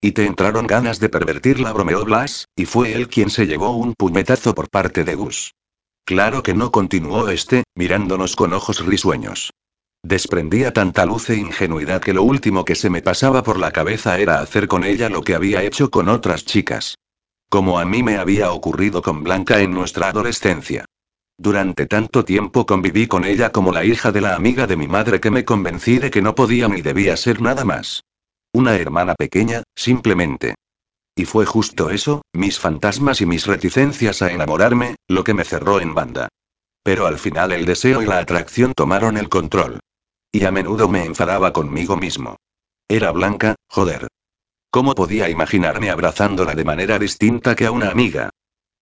Y 0.00 0.12
te 0.12 0.26
entraron 0.26 0.66
ganas 0.66 0.98
de 0.98 1.08
pervertirla, 1.08 1.72
bromeó 1.72 2.04
Blas, 2.04 2.46
y 2.56 2.64
fue 2.64 2.92
él 2.92 3.08
quien 3.08 3.30
se 3.30 3.46
llevó 3.46 3.76
un 3.76 3.94
puñetazo 3.94 4.54
por 4.54 4.68
parte 4.68 5.04
de 5.04 5.14
Gus. 5.14 5.54
Claro 6.04 6.42
que 6.42 6.54
no 6.54 6.72
continuó 6.72 7.28
este, 7.28 7.64
mirándonos 7.76 8.34
con 8.34 8.52
ojos 8.52 8.84
risueños. 8.84 9.52
Desprendía 10.02 10.72
tanta 10.72 11.06
luz 11.06 11.30
e 11.30 11.36
ingenuidad 11.36 12.00
que 12.00 12.14
lo 12.14 12.24
último 12.24 12.64
que 12.64 12.74
se 12.74 12.90
me 12.90 13.02
pasaba 13.02 13.42
por 13.42 13.58
la 13.58 13.70
cabeza 13.70 14.18
era 14.18 14.40
hacer 14.40 14.66
con 14.66 14.84
ella 14.84 15.08
lo 15.08 15.22
que 15.22 15.34
había 15.34 15.62
hecho 15.62 15.90
con 15.90 16.08
otras 16.08 16.44
chicas. 16.44 16.96
Como 17.48 17.78
a 17.78 17.84
mí 17.84 18.02
me 18.02 18.18
había 18.18 18.50
ocurrido 18.52 19.02
con 19.02 19.22
Blanca 19.22 19.60
en 19.60 19.72
nuestra 19.72 20.08
adolescencia. 20.08 20.84
Durante 21.38 21.86
tanto 21.86 22.24
tiempo 22.24 22.66
conviví 22.66 23.06
con 23.06 23.24
ella 23.24 23.52
como 23.52 23.72
la 23.72 23.84
hija 23.84 24.10
de 24.10 24.20
la 24.20 24.34
amiga 24.34 24.66
de 24.66 24.76
mi 24.76 24.88
madre 24.88 25.20
que 25.20 25.30
me 25.30 25.44
convencí 25.44 25.98
de 25.98 26.10
que 26.10 26.22
no 26.22 26.34
podía 26.34 26.66
ni 26.68 26.82
debía 26.82 27.16
ser 27.16 27.42
nada 27.42 27.64
más. 27.64 28.02
Una 28.52 28.76
hermana 28.76 29.14
pequeña, 29.14 29.62
simplemente. 29.74 30.54
Y 31.14 31.24
fue 31.24 31.46
justo 31.46 31.90
eso, 31.90 32.22
mis 32.32 32.58
fantasmas 32.58 33.20
y 33.20 33.26
mis 33.26 33.46
reticencias 33.46 34.22
a 34.22 34.32
enamorarme, 34.32 34.96
lo 35.08 35.24
que 35.24 35.34
me 35.34 35.44
cerró 35.44 35.80
en 35.80 35.94
banda. 35.94 36.28
Pero 36.82 37.06
al 37.06 37.18
final 37.18 37.52
el 37.52 37.64
deseo 37.64 38.02
y 38.02 38.06
la 38.06 38.18
atracción 38.18 38.72
tomaron 38.74 39.16
el 39.16 39.28
control. 39.28 39.80
Y 40.32 40.44
a 40.44 40.50
menudo 40.50 40.88
me 40.88 41.04
enfadaba 41.04 41.52
conmigo 41.52 41.96
mismo. 41.96 42.36
Era 42.88 43.10
blanca, 43.12 43.56
joder. 43.68 44.08
¿Cómo 44.76 44.94
podía 44.94 45.30
imaginarme 45.30 45.88
abrazándola 45.88 46.54
de 46.54 46.62
manera 46.62 46.98
distinta 46.98 47.54
que 47.54 47.64
a 47.64 47.70
una 47.70 47.88
amiga? 47.88 48.28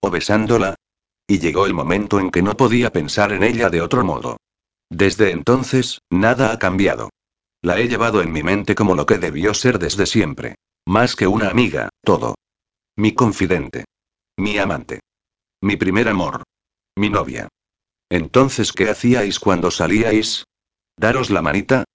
¿O 0.01 0.11
besándola? 0.11 0.75
Y 1.25 1.39
llegó 1.39 1.65
el 1.67 1.73
momento 1.73 2.19
en 2.19 2.31
que 2.31 2.41
no 2.41 2.57
podía 2.57 2.91
pensar 2.91 3.31
en 3.31 3.43
ella 3.43 3.69
de 3.69 3.79
otro 3.79 4.03
modo. 4.03 4.35
Desde 4.89 5.31
entonces, 5.31 6.01
nada 6.09 6.51
ha 6.51 6.59
cambiado. 6.59 7.11
La 7.61 7.79
he 7.79 7.87
llevado 7.87 8.21
en 8.21 8.33
mi 8.33 8.43
mente 8.43 8.75
como 8.75 8.93
lo 8.93 9.05
que 9.05 9.19
debió 9.19 9.53
ser 9.53 9.79
desde 9.79 10.05
siempre. 10.05 10.55
Más 10.85 11.15
que 11.15 11.27
una 11.27 11.47
amiga, 11.47 11.87
todo. 12.03 12.35
Mi 12.97 13.13
confidente. 13.13 13.85
Mi 14.35 14.57
amante. 14.57 14.99
Mi 15.61 15.77
primer 15.77 16.09
amor. 16.09 16.43
Mi 16.97 17.09
novia. 17.09 17.47
Entonces, 18.09 18.73
¿qué 18.73 18.89
hacíais 18.89 19.39
cuando 19.39 19.71
salíais? 19.71 20.43
¿Daros 20.97 21.29
la 21.29 21.41
manita? 21.41 21.85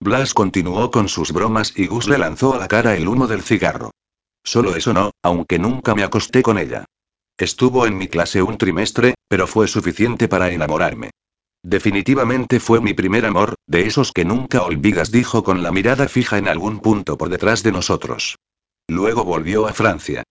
Blas 0.00 0.32
continuó 0.32 0.92
con 0.92 1.08
sus 1.08 1.32
bromas 1.32 1.72
y 1.76 1.88
Gus 1.88 2.08
le 2.08 2.18
lanzó 2.18 2.54
a 2.54 2.58
la 2.58 2.68
cara 2.68 2.94
el 2.94 3.08
humo 3.08 3.26
del 3.26 3.42
cigarro. 3.42 3.90
Solo 4.44 4.76
eso 4.76 4.92
no, 4.92 5.10
aunque 5.22 5.58
nunca 5.58 5.94
me 5.96 6.04
acosté 6.04 6.42
con 6.42 6.56
ella. 6.56 6.84
Estuvo 7.36 7.84
en 7.84 7.98
mi 7.98 8.06
clase 8.06 8.40
un 8.40 8.58
trimestre, 8.58 9.14
pero 9.28 9.48
fue 9.48 9.66
suficiente 9.66 10.28
para 10.28 10.50
enamorarme. 10.50 11.10
Definitivamente 11.64 12.60
fue 12.60 12.80
mi 12.80 12.94
primer 12.94 13.26
amor, 13.26 13.54
de 13.66 13.86
esos 13.86 14.12
que 14.12 14.24
nunca 14.24 14.62
olvidas, 14.62 15.10
dijo 15.10 15.42
con 15.42 15.64
la 15.64 15.72
mirada 15.72 16.06
fija 16.06 16.38
en 16.38 16.46
algún 16.46 16.78
punto 16.78 17.18
por 17.18 17.28
detrás 17.28 17.64
de 17.64 17.72
nosotros. 17.72 18.36
Luego 18.88 19.24
volvió 19.24 19.66
a 19.66 19.72
Francia. 19.72 20.22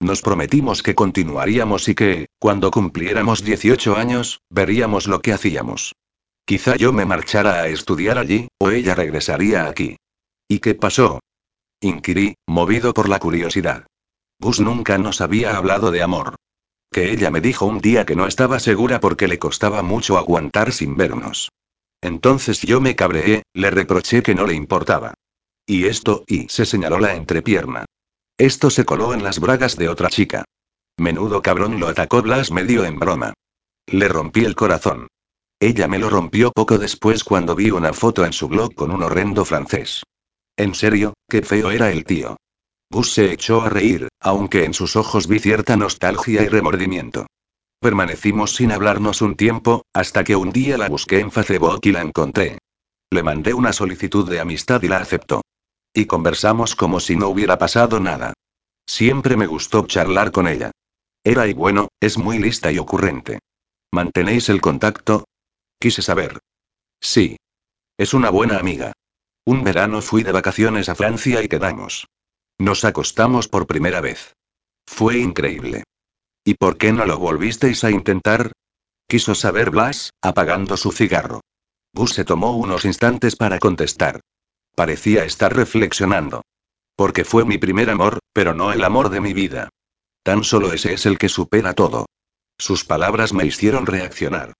Nos 0.00 0.20
prometimos 0.20 0.82
que 0.82 0.96
continuaríamos 0.96 1.88
y 1.88 1.94
que, 1.94 2.26
cuando 2.40 2.72
cumpliéramos 2.72 3.44
18 3.44 3.96
años, 3.96 4.40
veríamos 4.50 5.06
lo 5.06 5.20
que 5.20 5.32
hacíamos. 5.32 5.92
Quizá 6.44 6.76
yo 6.76 6.92
me 6.92 7.04
marchara 7.04 7.62
a 7.62 7.68
estudiar 7.68 8.18
allí, 8.18 8.48
o 8.58 8.70
ella 8.70 8.94
regresaría 8.94 9.66
aquí. 9.66 9.96
¿Y 10.48 10.58
qué 10.58 10.74
pasó? 10.74 11.20
Inquirí, 11.80 12.34
movido 12.46 12.92
por 12.94 13.08
la 13.08 13.18
curiosidad. 13.18 13.86
Gus 14.38 14.60
nunca 14.60 14.98
nos 14.98 15.20
había 15.20 15.56
hablado 15.56 15.90
de 15.90 16.02
amor. 16.02 16.34
Que 16.90 17.12
ella 17.12 17.30
me 17.30 17.40
dijo 17.40 17.64
un 17.64 17.80
día 17.80 18.04
que 18.04 18.16
no 18.16 18.26
estaba 18.26 18.58
segura 18.58 19.00
porque 19.00 19.28
le 19.28 19.38
costaba 19.38 19.82
mucho 19.82 20.18
aguantar 20.18 20.72
sin 20.72 20.96
vernos. 20.96 21.50
Entonces 22.02 22.60
yo 22.60 22.80
me 22.80 22.96
cabreé, 22.96 23.44
le 23.54 23.70
reproché 23.70 24.22
que 24.22 24.34
no 24.34 24.46
le 24.46 24.54
importaba. 24.54 25.14
Y 25.64 25.86
esto, 25.86 26.24
y 26.26 26.48
se 26.48 26.66
señaló 26.66 26.98
la 26.98 27.14
entrepierna. 27.14 27.86
Esto 28.36 28.68
se 28.70 28.84
coló 28.84 29.14
en 29.14 29.22
las 29.22 29.38
bragas 29.38 29.76
de 29.76 29.88
otra 29.88 30.08
chica. 30.08 30.44
Menudo 30.98 31.40
cabrón 31.40 31.78
lo 31.78 31.88
atacó 31.88 32.20
Blas 32.20 32.50
medio 32.50 32.84
en 32.84 32.98
broma. 32.98 33.32
Le 33.86 34.08
rompí 34.08 34.44
el 34.44 34.56
corazón. 34.56 35.06
Ella 35.62 35.86
me 35.86 36.00
lo 36.00 36.10
rompió 36.10 36.50
poco 36.50 36.76
después 36.76 37.22
cuando 37.22 37.54
vi 37.54 37.70
una 37.70 37.92
foto 37.92 38.24
en 38.24 38.32
su 38.32 38.48
blog 38.48 38.74
con 38.74 38.90
un 38.90 39.00
horrendo 39.04 39.44
francés. 39.44 40.02
En 40.56 40.74
serio, 40.74 41.14
qué 41.30 41.42
feo 41.42 41.70
era 41.70 41.92
el 41.92 42.04
tío. 42.04 42.36
Gus 42.90 43.12
se 43.12 43.32
echó 43.32 43.62
a 43.62 43.68
reír, 43.68 44.08
aunque 44.18 44.64
en 44.64 44.74
sus 44.74 44.96
ojos 44.96 45.28
vi 45.28 45.38
cierta 45.38 45.76
nostalgia 45.76 46.42
y 46.42 46.48
remordimiento. 46.48 47.26
Permanecimos 47.78 48.56
sin 48.56 48.72
hablarnos 48.72 49.22
un 49.22 49.36
tiempo, 49.36 49.84
hasta 49.94 50.24
que 50.24 50.34
un 50.34 50.50
día 50.50 50.76
la 50.76 50.88
busqué 50.88 51.20
en 51.20 51.30
Facebook 51.30 51.78
y 51.84 51.92
la 51.92 52.00
encontré. 52.00 52.58
Le 53.12 53.22
mandé 53.22 53.54
una 53.54 53.72
solicitud 53.72 54.28
de 54.28 54.40
amistad 54.40 54.82
y 54.82 54.88
la 54.88 54.96
aceptó. 54.96 55.42
Y 55.94 56.06
conversamos 56.06 56.74
como 56.74 56.98
si 56.98 57.14
no 57.14 57.28
hubiera 57.28 57.56
pasado 57.56 58.00
nada. 58.00 58.34
Siempre 58.84 59.36
me 59.36 59.46
gustó 59.46 59.86
charlar 59.86 60.32
con 60.32 60.48
ella. 60.48 60.72
Era 61.22 61.46
y 61.46 61.52
bueno, 61.52 61.86
es 62.00 62.18
muy 62.18 62.40
lista 62.40 62.72
y 62.72 62.78
ocurrente. 62.78 63.38
¿Mantenéis 63.92 64.48
el 64.48 64.60
contacto? 64.60 65.24
Quise 65.82 66.00
saber. 66.00 66.38
Sí. 67.00 67.38
Es 67.98 68.14
una 68.14 68.30
buena 68.30 68.56
amiga. 68.56 68.92
Un 69.44 69.64
verano 69.64 70.00
fui 70.00 70.22
de 70.22 70.30
vacaciones 70.30 70.88
a 70.88 70.94
Francia 70.94 71.42
y 71.42 71.48
quedamos. 71.48 72.06
Nos 72.56 72.84
acostamos 72.84 73.48
por 73.48 73.66
primera 73.66 74.00
vez. 74.00 74.32
Fue 74.86 75.18
increíble. 75.18 75.82
¿Y 76.44 76.54
por 76.54 76.78
qué 76.78 76.92
no 76.92 77.04
lo 77.04 77.18
volvisteis 77.18 77.82
a 77.82 77.90
intentar? 77.90 78.52
Quiso 79.08 79.34
saber 79.34 79.70
Blas, 79.70 80.12
apagando 80.22 80.76
su 80.76 80.92
cigarro. 80.92 81.40
Gus 81.92 82.12
se 82.12 82.24
tomó 82.24 82.56
unos 82.56 82.84
instantes 82.84 83.34
para 83.34 83.58
contestar. 83.58 84.20
Parecía 84.76 85.24
estar 85.24 85.52
reflexionando. 85.52 86.42
Porque 86.94 87.24
fue 87.24 87.44
mi 87.44 87.58
primer 87.58 87.90
amor, 87.90 88.20
pero 88.32 88.54
no 88.54 88.72
el 88.72 88.84
amor 88.84 89.08
de 89.08 89.20
mi 89.20 89.32
vida. 89.32 89.68
Tan 90.22 90.44
solo 90.44 90.72
ese 90.72 90.92
es 90.92 91.06
el 91.06 91.18
que 91.18 91.28
supera 91.28 91.74
todo. 91.74 92.06
Sus 92.56 92.84
palabras 92.84 93.32
me 93.32 93.44
hicieron 93.44 93.86
reaccionar. 93.86 94.52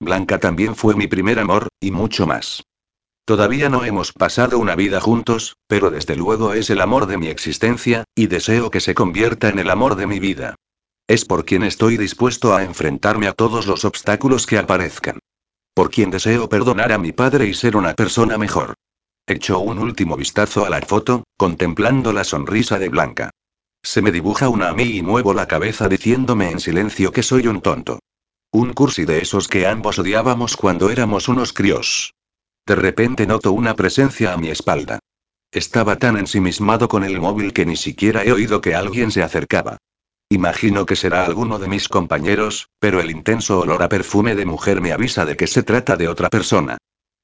Blanca 0.00 0.38
también 0.38 0.76
fue 0.76 0.94
mi 0.94 1.06
primer 1.06 1.38
amor, 1.38 1.68
y 1.80 1.90
mucho 1.90 2.26
más. 2.26 2.62
Todavía 3.24 3.68
no 3.68 3.84
hemos 3.84 4.12
pasado 4.12 4.58
una 4.58 4.76
vida 4.76 5.00
juntos, 5.00 5.56
pero 5.66 5.90
desde 5.90 6.14
luego 6.14 6.52
es 6.52 6.70
el 6.70 6.80
amor 6.80 7.06
de 7.06 7.18
mi 7.18 7.26
existencia, 7.26 8.04
y 8.14 8.28
deseo 8.28 8.70
que 8.70 8.80
se 8.80 8.94
convierta 8.94 9.48
en 9.48 9.58
el 9.58 9.70
amor 9.70 9.96
de 9.96 10.06
mi 10.06 10.20
vida. 10.20 10.54
Es 11.08 11.24
por 11.24 11.44
quien 11.44 11.62
estoy 11.62 11.96
dispuesto 11.96 12.54
a 12.54 12.62
enfrentarme 12.62 13.26
a 13.26 13.32
todos 13.32 13.66
los 13.66 13.84
obstáculos 13.84 14.46
que 14.46 14.58
aparezcan. 14.58 15.18
Por 15.74 15.90
quien 15.90 16.10
deseo 16.10 16.48
perdonar 16.48 16.92
a 16.92 16.98
mi 16.98 17.12
padre 17.12 17.46
y 17.46 17.54
ser 17.54 17.76
una 17.76 17.94
persona 17.94 18.38
mejor. 18.38 18.74
Echó 19.26 19.58
un 19.58 19.78
último 19.78 20.16
vistazo 20.16 20.64
a 20.64 20.70
la 20.70 20.80
foto, 20.82 21.24
contemplando 21.36 22.12
la 22.12 22.22
sonrisa 22.22 22.78
de 22.78 22.88
Blanca. 22.88 23.30
Se 23.82 24.02
me 24.02 24.12
dibuja 24.12 24.48
una 24.48 24.68
a 24.68 24.74
mí 24.74 24.96
y 24.96 25.02
muevo 25.02 25.34
la 25.34 25.46
cabeza 25.46 25.88
diciéndome 25.88 26.50
en 26.50 26.60
silencio 26.60 27.10
que 27.12 27.22
soy 27.22 27.46
un 27.48 27.60
tonto. 27.60 27.98
Un 28.52 28.72
cursi 28.72 29.04
de 29.04 29.18
esos 29.18 29.48
que 29.48 29.66
ambos 29.66 29.98
odiábamos 29.98 30.56
cuando 30.56 30.90
éramos 30.90 31.28
unos 31.28 31.52
críos. 31.52 32.14
De 32.66 32.74
repente 32.74 33.26
noto 33.26 33.52
una 33.52 33.74
presencia 33.74 34.32
a 34.32 34.36
mi 34.36 34.48
espalda. 34.48 34.98
Estaba 35.52 35.96
tan 35.96 36.16
ensimismado 36.16 36.88
con 36.88 37.04
el 37.04 37.20
móvil 37.20 37.52
que 37.52 37.66
ni 37.66 37.76
siquiera 37.76 38.24
he 38.24 38.32
oído 38.32 38.60
que 38.60 38.74
alguien 38.74 39.10
se 39.10 39.22
acercaba. 39.22 39.78
Imagino 40.28 40.86
que 40.86 40.96
será 40.96 41.24
alguno 41.24 41.58
de 41.58 41.68
mis 41.68 41.88
compañeros, 41.88 42.68
pero 42.80 43.00
el 43.00 43.10
intenso 43.10 43.60
olor 43.60 43.82
a 43.82 43.88
perfume 43.88 44.34
de 44.34 44.44
mujer 44.44 44.80
me 44.80 44.92
avisa 44.92 45.24
de 45.24 45.36
que 45.36 45.46
se 45.46 45.62
trata 45.62 45.96
de 45.96 46.08
otra 46.08 46.30
persona. 46.30 46.78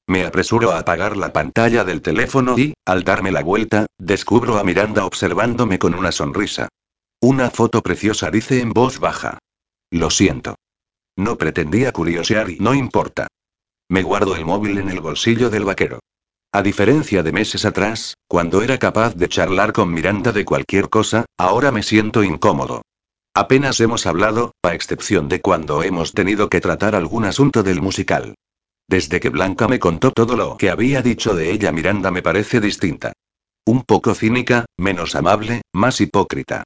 Me 0.07 0.25
apresuro 0.25 0.71
a 0.71 0.79
apagar 0.79 1.17
la 1.17 1.33
pantalla 1.33 1.83
del 1.83 2.01
teléfono 2.01 2.57
y, 2.57 2.73
al 2.85 3.03
darme 3.03 3.31
la 3.31 3.43
vuelta, 3.43 3.87
descubro 3.97 4.57
a 4.57 4.63
Miranda 4.63 5.05
observándome 5.05 5.79
con 5.79 5.93
una 5.93 6.11
sonrisa. 6.11 6.69
Una 7.21 7.49
foto 7.49 7.81
preciosa 7.81 8.31
dice 8.31 8.61
en 8.61 8.71
voz 8.71 8.99
baja. 8.99 9.39
Lo 9.91 10.09
siento. 10.09 10.55
No 11.15 11.37
pretendía 11.37 11.91
curiosear 11.91 12.49
y 12.49 12.57
no 12.59 12.73
importa. 12.73 13.27
Me 13.89 14.01
guardo 14.01 14.35
el 14.35 14.45
móvil 14.45 14.77
en 14.77 14.89
el 14.89 14.99
bolsillo 14.99 15.49
del 15.49 15.65
vaquero. 15.65 15.99
A 16.51 16.61
diferencia 16.61 17.23
de 17.23 17.31
meses 17.31 17.65
atrás, 17.65 18.15
cuando 18.27 18.61
era 18.61 18.77
capaz 18.77 19.15
de 19.15 19.27
charlar 19.27 19.73
con 19.73 19.91
Miranda 19.91 20.31
de 20.31 20.45
cualquier 20.45 20.89
cosa, 20.89 21.25
ahora 21.37 21.71
me 21.71 21.83
siento 21.83 22.23
incómodo. 22.23 22.83
Apenas 23.35 23.79
hemos 23.79 24.05
hablado, 24.05 24.53
a 24.63 24.75
excepción 24.75 25.27
de 25.27 25.41
cuando 25.41 25.81
hemos 25.81 26.13
tenido 26.13 26.49
que 26.49 26.61
tratar 26.61 26.95
algún 26.95 27.25
asunto 27.25 27.63
del 27.63 27.81
musical. 27.81 28.35
Desde 28.87 29.19
que 29.19 29.29
Blanca 29.29 29.67
me 29.67 29.79
contó 29.79 30.11
todo 30.11 30.35
lo 30.35 30.57
que 30.57 30.69
había 30.69 31.01
dicho 31.01 31.33
de 31.33 31.51
ella, 31.51 31.71
Miranda 31.71 32.11
me 32.11 32.21
parece 32.21 32.59
distinta. 32.59 33.13
Un 33.65 33.81
poco 33.81 34.13
cínica, 34.13 34.65
menos 34.77 35.15
amable, 35.15 35.61
más 35.73 36.01
hipócrita. 36.01 36.63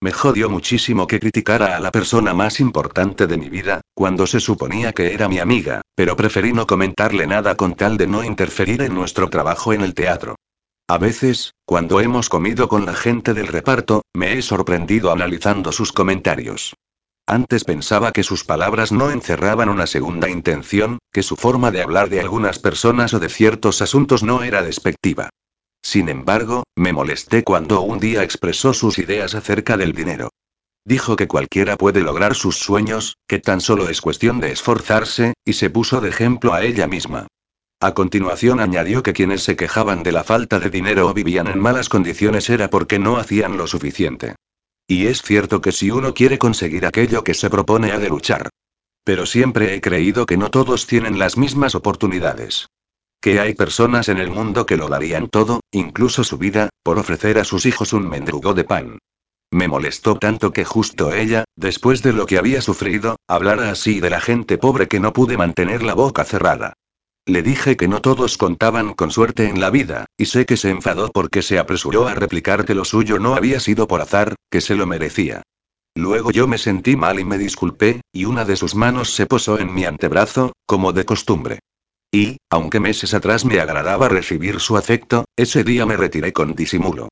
Me 0.00 0.12
jodió 0.12 0.48
muchísimo 0.48 1.08
que 1.08 1.18
criticara 1.18 1.76
a 1.76 1.80
la 1.80 1.90
persona 1.90 2.32
más 2.32 2.60
importante 2.60 3.26
de 3.26 3.36
mi 3.36 3.48
vida, 3.48 3.80
cuando 3.94 4.28
se 4.28 4.38
suponía 4.38 4.92
que 4.92 5.12
era 5.12 5.28
mi 5.28 5.40
amiga, 5.40 5.80
pero 5.96 6.14
preferí 6.14 6.52
no 6.52 6.68
comentarle 6.68 7.26
nada 7.26 7.56
con 7.56 7.74
tal 7.74 7.96
de 7.96 8.06
no 8.06 8.22
interferir 8.22 8.82
en 8.82 8.94
nuestro 8.94 9.28
trabajo 9.28 9.72
en 9.72 9.80
el 9.80 9.94
teatro. 9.94 10.36
A 10.88 10.98
veces, 10.98 11.52
cuando 11.64 12.00
hemos 12.00 12.28
comido 12.28 12.68
con 12.68 12.86
la 12.86 12.94
gente 12.94 13.34
del 13.34 13.48
reparto, 13.48 14.02
me 14.14 14.38
he 14.38 14.42
sorprendido 14.42 15.10
analizando 15.10 15.72
sus 15.72 15.92
comentarios. 15.92 16.74
Antes 17.26 17.64
pensaba 17.64 18.12
que 18.12 18.22
sus 18.22 18.44
palabras 18.44 18.92
no 18.92 19.10
encerraban 19.10 19.68
una 19.68 19.86
segunda 19.88 20.30
intención, 20.30 20.98
que 21.12 21.24
su 21.24 21.34
forma 21.34 21.72
de 21.72 21.82
hablar 21.82 22.08
de 22.08 22.20
algunas 22.20 22.60
personas 22.60 23.12
o 23.14 23.18
de 23.18 23.28
ciertos 23.28 23.82
asuntos 23.82 24.22
no 24.22 24.44
era 24.44 24.62
despectiva. 24.62 25.28
Sin 25.82 26.08
embargo, 26.08 26.64
me 26.76 26.92
molesté 26.92 27.44
cuando 27.44 27.80
un 27.80 27.98
día 27.98 28.22
expresó 28.22 28.74
sus 28.74 28.98
ideas 28.98 29.34
acerca 29.34 29.76
del 29.76 29.92
dinero. 29.92 30.30
Dijo 30.84 31.16
que 31.16 31.28
cualquiera 31.28 31.76
puede 31.76 32.00
lograr 32.00 32.34
sus 32.34 32.56
sueños, 32.58 33.16
que 33.26 33.38
tan 33.38 33.60
solo 33.60 33.88
es 33.88 34.00
cuestión 34.00 34.40
de 34.40 34.52
esforzarse, 34.52 35.34
y 35.44 35.52
se 35.52 35.70
puso 35.70 36.00
de 36.00 36.08
ejemplo 36.08 36.54
a 36.54 36.62
ella 36.62 36.86
misma. 36.86 37.26
A 37.80 37.94
continuación 37.94 38.58
añadió 38.58 39.02
que 39.02 39.12
quienes 39.12 39.42
se 39.42 39.54
quejaban 39.54 40.02
de 40.02 40.12
la 40.12 40.24
falta 40.24 40.58
de 40.58 40.70
dinero 40.70 41.08
o 41.08 41.14
vivían 41.14 41.46
en 41.46 41.60
malas 41.60 41.88
condiciones 41.88 42.50
era 42.50 42.70
porque 42.70 42.98
no 42.98 43.18
hacían 43.18 43.56
lo 43.56 43.66
suficiente. 43.66 44.34
Y 44.86 45.06
es 45.06 45.22
cierto 45.22 45.60
que 45.60 45.70
si 45.72 45.90
uno 45.90 46.14
quiere 46.14 46.38
conseguir 46.38 46.86
aquello 46.86 47.22
que 47.22 47.34
se 47.34 47.50
propone 47.50 47.92
ha 47.92 47.98
de 47.98 48.08
luchar. 48.08 48.48
Pero 49.04 49.26
siempre 49.26 49.74
he 49.74 49.80
creído 49.80 50.26
que 50.26 50.36
no 50.36 50.50
todos 50.50 50.86
tienen 50.86 51.18
las 51.18 51.36
mismas 51.36 51.74
oportunidades. 51.74 52.66
Que 53.20 53.40
hay 53.40 53.54
personas 53.54 54.08
en 54.08 54.18
el 54.18 54.30
mundo 54.30 54.64
que 54.64 54.76
lo 54.76 54.88
darían 54.88 55.28
todo, 55.28 55.60
incluso 55.72 56.22
su 56.22 56.38
vida, 56.38 56.68
por 56.84 56.98
ofrecer 56.98 57.38
a 57.38 57.44
sus 57.44 57.66
hijos 57.66 57.92
un 57.92 58.08
mendrugo 58.08 58.54
de 58.54 58.64
pan. 58.64 58.98
Me 59.50 59.66
molestó 59.66 60.16
tanto 60.16 60.52
que 60.52 60.64
justo 60.64 61.12
ella, 61.12 61.44
después 61.56 62.02
de 62.02 62.12
lo 62.12 62.26
que 62.26 62.38
había 62.38 62.60
sufrido, 62.60 63.16
hablara 63.26 63.70
así 63.70 63.98
de 63.98 64.10
la 64.10 64.20
gente 64.20 64.58
pobre 64.58 64.88
que 64.88 65.00
no 65.00 65.12
pude 65.12 65.36
mantener 65.36 65.82
la 65.82 65.94
boca 65.94 66.24
cerrada. 66.24 66.74
Le 67.26 67.42
dije 67.42 67.76
que 67.76 67.88
no 67.88 68.00
todos 68.00 68.38
contaban 68.38 68.94
con 68.94 69.10
suerte 69.10 69.48
en 69.48 69.60
la 69.60 69.70
vida, 69.70 70.06
y 70.16 70.26
sé 70.26 70.46
que 70.46 70.56
se 70.56 70.70
enfadó 70.70 71.10
porque 71.12 71.42
se 71.42 71.58
apresuró 71.58 72.06
a 72.06 72.14
replicar 72.14 72.64
que 72.64 72.74
lo 72.74 72.84
suyo 72.84 73.18
no 73.18 73.34
había 73.34 73.58
sido 73.58 73.88
por 73.88 74.00
azar, 74.00 74.34
que 74.50 74.60
se 74.60 74.76
lo 74.76 74.86
merecía. 74.86 75.42
Luego 75.94 76.30
yo 76.30 76.46
me 76.46 76.58
sentí 76.58 76.94
mal 76.94 77.18
y 77.18 77.24
me 77.24 77.38
disculpé, 77.38 78.00
y 78.12 78.26
una 78.26 78.44
de 78.44 78.56
sus 78.56 78.74
manos 78.74 79.12
se 79.14 79.26
posó 79.26 79.58
en 79.58 79.74
mi 79.74 79.84
antebrazo, 79.84 80.52
como 80.66 80.92
de 80.92 81.04
costumbre. 81.04 81.58
Y, 82.10 82.38
aunque 82.50 82.80
meses 82.80 83.12
atrás 83.12 83.44
me 83.44 83.60
agradaba 83.60 84.08
recibir 84.08 84.60
su 84.60 84.76
afecto, 84.76 85.24
ese 85.36 85.64
día 85.64 85.84
me 85.84 85.96
retiré 85.96 86.32
con 86.32 86.54
disimulo. 86.54 87.08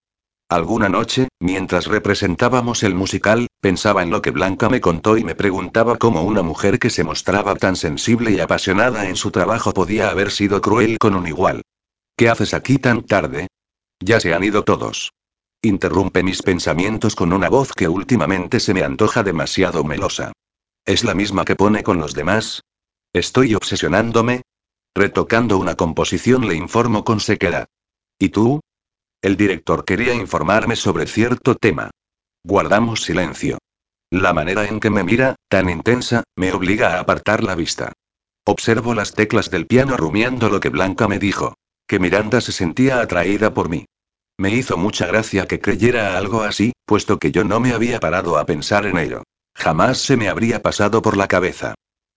Alguna 0.49 0.89
noche, 0.89 1.28
mientras 1.41 1.86
representábamos 1.86 2.84
el 2.84 2.94
musical, 2.94 3.49
pensaba 3.60 4.05
en 4.05 4.10
lo 4.10 4.23
que 4.23 4.31
Blanca 4.31 4.68
me 4.68 4.81
contó 4.81 5.18
y 5.18 5.25
me 5.25 5.34
preguntaba 5.34 5.99
cómo 5.99 6.23
una 6.23 6.42
mujer 6.42 6.78
que 6.78 6.89
se 6.89 7.02
mostraba 7.02 7.57
tan 7.57 7.75
sensible 7.75 8.31
y 8.31 8.41
apasionada 8.41 9.08
en 9.08 9.16
su 9.16 9.33
trabajo 9.33 9.75
podía 9.75 10.08
haber 10.08 10.31
sido 10.31 10.60
cruel 10.60 10.99
con 10.99 11.16
un 11.16 11.26
igual. 11.26 11.62
¿Qué 12.16 12.28
haces 12.28 12.55
aquí 12.55 12.78
tan 12.78 13.02
tarde? 13.02 13.49
Ya 14.00 14.20
se 14.20 14.34
han 14.34 14.44
ido 14.44 14.62
todos. 14.62 15.10
Interrumpe 15.62 16.23
mis 16.23 16.42
pensamientos 16.42 17.16
con 17.16 17.33
una 17.33 17.49
voz 17.49 17.73
que 17.73 17.89
últimamente 17.89 18.60
se 18.60 18.73
me 18.73 18.84
antoja 18.84 19.25
demasiado 19.25 19.83
melosa. 19.83 20.33
¿Es 20.84 21.02
la 21.02 21.15
misma 21.15 21.44
que 21.44 21.57
pone 21.57 21.83
con 21.83 21.99
los 21.99 22.15
demás? 22.15 22.62
¿Estoy 23.12 23.57
obsesionándome? 23.57 24.42
Retocando 24.97 25.58
una 25.58 25.75
composición 25.75 26.49
le 26.49 26.55
informo 26.55 27.05
con 27.05 27.20
sequedad. 27.20 27.66
¿Y 28.18 28.31
tú? 28.31 28.60
El 29.20 29.36
director 29.36 29.84
quería 29.84 30.15
informarme 30.15 30.75
sobre 30.75 31.07
cierto 31.07 31.55
tema. 31.55 31.91
Guardamos 32.42 33.02
silencio. 33.02 33.58
La 34.10 34.33
manera 34.33 34.66
en 34.66 34.81
que 34.81 34.89
me 34.89 35.05
mira, 35.05 35.36
tan 35.50 35.68
intensa, 35.68 36.25
me 36.34 36.50
obliga 36.50 36.94
a 36.94 37.00
apartar 37.00 37.44
la 37.44 37.55
vista. 37.55 37.92
Observo 38.47 38.94
las 38.94 39.12
teclas 39.12 39.50
del 39.50 39.66
piano 39.66 39.99
rumiando 39.99 40.49
lo 40.49 40.60
que 40.60 40.70
Blanca 40.70 41.08
me 41.08 41.18
dijo. 41.18 41.52
Que 41.86 41.99
Miranda 41.99 42.41
se 42.41 42.52
sentía 42.52 43.00
atraída 43.00 43.52
por 43.52 43.68
mí. 43.68 43.84
Me 44.39 44.49
hizo 44.49 44.78
mucha 44.78 45.07
gracia 45.07 45.47
que 45.47 45.60
creyera 45.60 46.16
algo 46.16 46.41
así, 46.41 46.73
puesto 46.86 47.18
que 47.18 47.33
yo 47.33 47.44
no 47.44 47.60
me 47.60 47.75
había 47.75 48.00
parado 48.00 48.39
a 48.39 48.47
pensar 48.47 48.86
en 48.86 48.97
ello. 48.97 49.25
Jamás 49.55 49.99
se 49.99 50.16
me 50.16 50.31
habría 50.31 50.62
pasado 50.62 51.02
por 51.02 51.18
la 51.18 51.28
cabeza. 51.28 51.75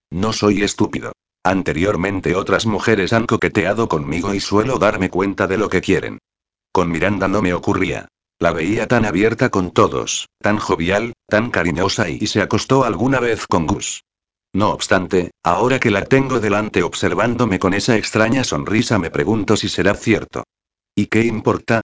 No 0.09 0.31
soy 0.31 0.63
estúpido. 0.63 1.11
Anteriormente 1.43 2.35
otras 2.35 2.65
mujeres 2.65 3.13
han 3.13 3.25
coqueteado 3.25 3.87
conmigo 3.87 4.33
y 4.33 4.39
suelo 4.39 4.77
darme 4.77 5.09
cuenta 5.09 5.47
de 5.47 5.57
lo 5.57 5.69
que 5.69 5.81
quieren. 5.81 6.19
Con 6.71 6.91
Miranda 6.91 7.27
no 7.27 7.41
me 7.41 7.53
ocurría. 7.53 8.07
La 8.39 8.51
veía 8.51 8.87
tan 8.87 9.05
abierta 9.05 9.49
con 9.49 9.71
todos, 9.71 10.27
tan 10.39 10.59
jovial, 10.59 11.13
tan 11.27 11.51
cariñosa 11.51 12.09
y, 12.09 12.25
se 12.27 12.41
acostó 12.41 12.85
alguna 12.85 13.19
vez 13.19 13.45
con 13.47 13.67
Gus. 13.67 14.03
No 14.53 14.69
obstante, 14.71 15.31
ahora 15.43 15.79
que 15.79 15.91
la 15.91 16.05
tengo 16.05 16.39
delante 16.39 16.81
observándome 16.81 17.59
con 17.59 17.73
esa 17.73 17.97
extraña 17.97 18.43
sonrisa 18.43 18.97
me 18.97 19.11
pregunto 19.11 19.57
si 19.57 19.69
será 19.69 19.93
cierto. 19.93 20.43
¿Y 20.95 21.07
qué 21.07 21.23
importa? 21.23 21.81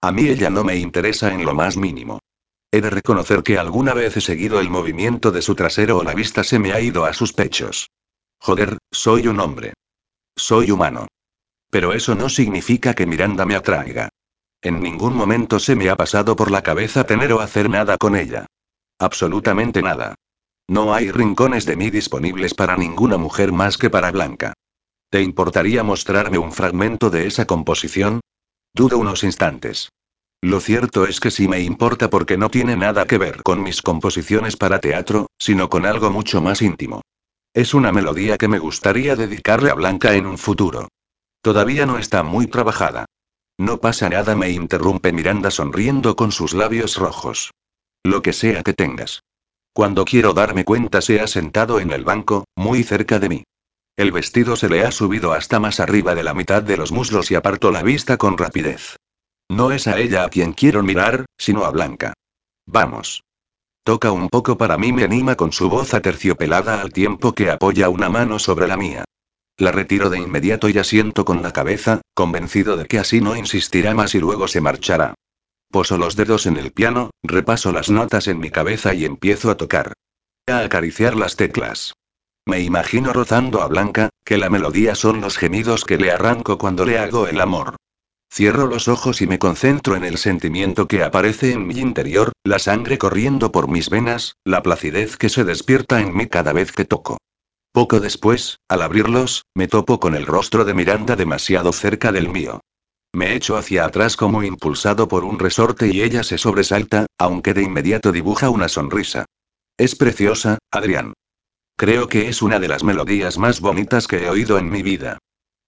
A 0.00 0.12
mí 0.12 0.28
ella 0.28 0.50
no 0.50 0.64
me 0.64 0.76
interesa 0.76 1.32
en 1.34 1.44
lo 1.44 1.54
más 1.54 1.76
mínimo. 1.76 2.20
He 2.70 2.80
de 2.80 2.90
reconocer 2.90 3.42
que 3.42 3.58
alguna 3.58 3.92
vez 3.94 4.16
he 4.16 4.20
seguido 4.20 4.60
el 4.60 4.70
movimiento 4.70 5.32
de 5.32 5.42
su 5.42 5.54
trasero 5.54 5.98
o 5.98 6.04
la 6.04 6.14
vista 6.14 6.44
se 6.44 6.58
me 6.58 6.72
ha 6.72 6.80
ido 6.80 7.04
a 7.04 7.12
sus 7.12 7.32
pechos. 7.32 7.88
Joder, 8.40 8.78
soy 8.90 9.28
un 9.28 9.40
hombre. 9.40 9.74
Soy 10.36 10.70
humano. 10.70 11.08
Pero 11.70 11.92
eso 11.92 12.14
no 12.14 12.28
significa 12.28 12.94
que 12.94 13.06
Miranda 13.06 13.44
me 13.44 13.56
atraiga. 13.56 14.08
En 14.62 14.80
ningún 14.80 15.14
momento 15.14 15.58
se 15.58 15.76
me 15.76 15.90
ha 15.90 15.96
pasado 15.96 16.34
por 16.34 16.50
la 16.50 16.62
cabeza 16.62 17.04
tener 17.04 17.32
o 17.32 17.40
hacer 17.40 17.68
nada 17.68 17.96
con 17.96 18.16
ella. 18.16 18.46
Absolutamente 18.98 19.82
nada. 19.82 20.14
No 20.66 20.92
hay 20.94 21.10
rincones 21.10 21.64
de 21.64 21.76
mí 21.76 21.90
disponibles 21.90 22.54
para 22.54 22.76
ninguna 22.76 23.16
mujer 23.16 23.52
más 23.52 23.78
que 23.78 23.90
para 23.90 24.10
Blanca. 24.10 24.54
¿Te 25.10 25.22
importaría 25.22 25.82
mostrarme 25.82 26.38
un 26.38 26.52
fragmento 26.52 27.08
de 27.08 27.26
esa 27.26 27.46
composición? 27.46 28.20
Dudo 28.74 28.98
unos 28.98 29.24
instantes. 29.24 29.88
Lo 30.42 30.60
cierto 30.60 31.06
es 31.06 31.20
que 31.20 31.30
sí 31.30 31.48
me 31.48 31.60
importa 31.60 32.10
porque 32.10 32.36
no 32.36 32.50
tiene 32.50 32.76
nada 32.76 33.06
que 33.06 33.18
ver 33.18 33.42
con 33.42 33.62
mis 33.62 33.82
composiciones 33.82 34.56
para 34.56 34.78
teatro, 34.78 35.26
sino 35.38 35.68
con 35.68 35.86
algo 35.86 36.10
mucho 36.10 36.40
más 36.40 36.62
íntimo. 36.62 37.00
Es 37.58 37.74
una 37.74 37.90
melodía 37.90 38.38
que 38.38 38.46
me 38.46 38.60
gustaría 38.60 39.16
dedicarle 39.16 39.72
a 39.72 39.74
Blanca 39.74 40.14
en 40.14 40.26
un 40.26 40.38
futuro. 40.38 40.86
Todavía 41.42 41.86
no 41.86 41.98
está 41.98 42.22
muy 42.22 42.46
trabajada. 42.46 43.06
No 43.58 43.80
pasa 43.80 44.08
nada, 44.08 44.36
me 44.36 44.50
interrumpe 44.50 45.10
Miranda 45.12 45.50
sonriendo 45.50 46.14
con 46.14 46.30
sus 46.30 46.54
labios 46.54 46.98
rojos. 46.98 47.50
Lo 48.04 48.22
que 48.22 48.32
sea 48.32 48.62
que 48.62 48.74
tengas. 48.74 49.22
Cuando 49.72 50.04
quiero 50.04 50.34
darme 50.34 50.64
cuenta 50.64 51.00
se 51.00 51.20
ha 51.20 51.26
sentado 51.26 51.80
en 51.80 51.90
el 51.90 52.04
banco, 52.04 52.44
muy 52.54 52.84
cerca 52.84 53.18
de 53.18 53.28
mí. 53.28 53.44
El 53.96 54.12
vestido 54.12 54.54
se 54.54 54.68
le 54.68 54.84
ha 54.84 54.92
subido 54.92 55.32
hasta 55.32 55.58
más 55.58 55.80
arriba 55.80 56.14
de 56.14 56.22
la 56.22 56.34
mitad 56.34 56.62
de 56.62 56.76
los 56.76 56.92
muslos 56.92 57.32
y 57.32 57.34
aparto 57.34 57.72
la 57.72 57.82
vista 57.82 58.18
con 58.18 58.38
rapidez. 58.38 58.94
No 59.50 59.72
es 59.72 59.88
a 59.88 59.98
ella 59.98 60.22
a 60.22 60.28
quien 60.28 60.52
quiero 60.52 60.84
mirar, 60.84 61.26
sino 61.36 61.64
a 61.64 61.72
Blanca. 61.72 62.14
Vamos. 62.66 63.24
Toca 63.88 64.12
un 64.12 64.28
poco 64.28 64.58
para 64.58 64.76
mí, 64.76 64.92
me 64.92 65.02
anima 65.02 65.34
con 65.34 65.50
su 65.50 65.70
voz 65.70 65.94
aterciopelada 65.94 66.82
al 66.82 66.92
tiempo 66.92 67.32
que 67.32 67.50
apoya 67.50 67.88
una 67.88 68.10
mano 68.10 68.38
sobre 68.38 68.68
la 68.68 68.76
mía. 68.76 69.04
La 69.56 69.72
retiro 69.72 70.10
de 70.10 70.18
inmediato 70.18 70.68
y 70.68 70.76
asiento 70.76 71.24
con 71.24 71.42
la 71.42 71.54
cabeza, 71.54 72.02
convencido 72.12 72.76
de 72.76 72.84
que 72.84 72.98
así 72.98 73.22
no 73.22 73.34
insistirá 73.34 73.94
más 73.94 74.14
y 74.14 74.20
luego 74.20 74.46
se 74.46 74.60
marchará. 74.60 75.14
Poso 75.70 75.96
los 75.96 76.16
dedos 76.16 76.44
en 76.44 76.58
el 76.58 76.70
piano, 76.70 77.12
repaso 77.22 77.72
las 77.72 77.88
notas 77.88 78.28
en 78.28 78.40
mi 78.40 78.50
cabeza 78.50 78.92
y 78.92 79.06
empiezo 79.06 79.50
a 79.50 79.56
tocar. 79.56 79.94
A 80.46 80.58
acariciar 80.58 81.16
las 81.16 81.36
teclas. 81.36 81.94
Me 82.44 82.60
imagino 82.60 83.14
rozando 83.14 83.62
a 83.62 83.68
Blanca, 83.68 84.10
que 84.22 84.36
la 84.36 84.50
melodía 84.50 84.96
son 84.96 85.22
los 85.22 85.38
gemidos 85.38 85.86
que 85.86 85.96
le 85.96 86.12
arranco 86.12 86.58
cuando 86.58 86.84
le 86.84 86.98
hago 86.98 87.26
el 87.26 87.40
amor. 87.40 87.76
Cierro 88.30 88.66
los 88.66 88.88
ojos 88.88 89.20
y 89.22 89.26
me 89.26 89.38
concentro 89.38 89.96
en 89.96 90.04
el 90.04 90.18
sentimiento 90.18 90.86
que 90.86 91.02
aparece 91.02 91.52
en 91.52 91.66
mi 91.66 91.78
interior, 91.78 92.32
la 92.44 92.58
sangre 92.58 92.98
corriendo 92.98 93.50
por 93.50 93.68
mis 93.68 93.90
venas, 93.90 94.36
la 94.44 94.62
placidez 94.62 95.16
que 95.16 95.28
se 95.28 95.44
despierta 95.44 96.00
en 96.00 96.14
mí 96.14 96.26
cada 96.26 96.52
vez 96.52 96.72
que 96.72 96.84
toco. 96.84 97.18
Poco 97.72 98.00
después, 98.00 98.58
al 98.68 98.82
abrirlos, 98.82 99.44
me 99.54 99.68
topo 99.68 99.98
con 100.00 100.14
el 100.14 100.26
rostro 100.26 100.64
de 100.64 100.74
Miranda 100.74 101.16
demasiado 101.16 101.72
cerca 101.72 102.12
del 102.12 102.28
mío. 102.28 102.60
Me 103.14 103.34
echo 103.34 103.56
hacia 103.56 103.84
atrás 103.84 104.16
como 104.16 104.42
impulsado 104.42 105.08
por 105.08 105.24
un 105.24 105.38
resorte 105.38 105.88
y 105.88 106.02
ella 106.02 106.22
se 106.22 106.38
sobresalta, 106.38 107.06
aunque 107.18 107.54
de 107.54 107.62
inmediato 107.62 108.12
dibuja 108.12 108.50
una 108.50 108.68
sonrisa. 108.68 109.24
Es 109.78 109.96
preciosa, 109.96 110.58
Adrián. 110.70 111.14
Creo 111.76 112.08
que 112.08 112.28
es 112.28 112.42
una 112.42 112.58
de 112.58 112.68
las 112.68 112.84
melodías 112.84 113.38
más 113.38 113.60
bonitas 113.60 114.06
que 114.06 114.24
he 114.24 114.28
oído 114.28 114.58
en 114.58 114.68
mi 114.68 114.82
vida. 114.82 115.18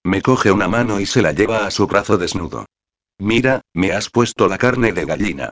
Me 0.03 0.21
coge 0.21 0.51
una 0.51 0.67
mano 0.67 0.99
y 0.99 1.05
se 1.05 1.21
la 1.21 1.31
lleva 1.31 1.65
a 1.65 1.71
su 1.71 1.85
brazo 1.87 2.17
desnudo. 2.17 2.65
Mira, 3.19 3.61
me 3.73 3.91
has 3.91 4.09
puesto 4.09 4.47
la 4.47 4.57
carne 4.57 4.93
de 4.93 5.05
gallina. 5.05 5.51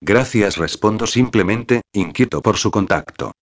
Gracias, 0.00 0.56
respondo 0.56 1.06
simplemente, 1.06 1.82
inquieto 1.92 2.40
por 2.40 2.56
su 2.56 2.70
contacto. 2.70 3.32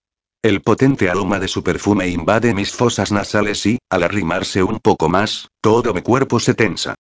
El 0.43 0.63
potente 0.63 1.11
aroma 1.11 1.39
de 1.39 1.49
su 1.49 1.63
perfume 1.63 2.09
invade 2.09 2.55
mis 2.55 2.73
fosas 2.73 3.13
nasales 3.13 3.67
y, 3.67 3.79
al 3.91 4.03
arrimarse 4.03 4.63
un 4.63 4.79
poco 4.79 5.09
más, 5.09 5.49
todo 5.61 5.93
mi 5.93 6.01
cuerpo 6.01 6.41
se 6.41 6.55
tensa. 6.55 6.95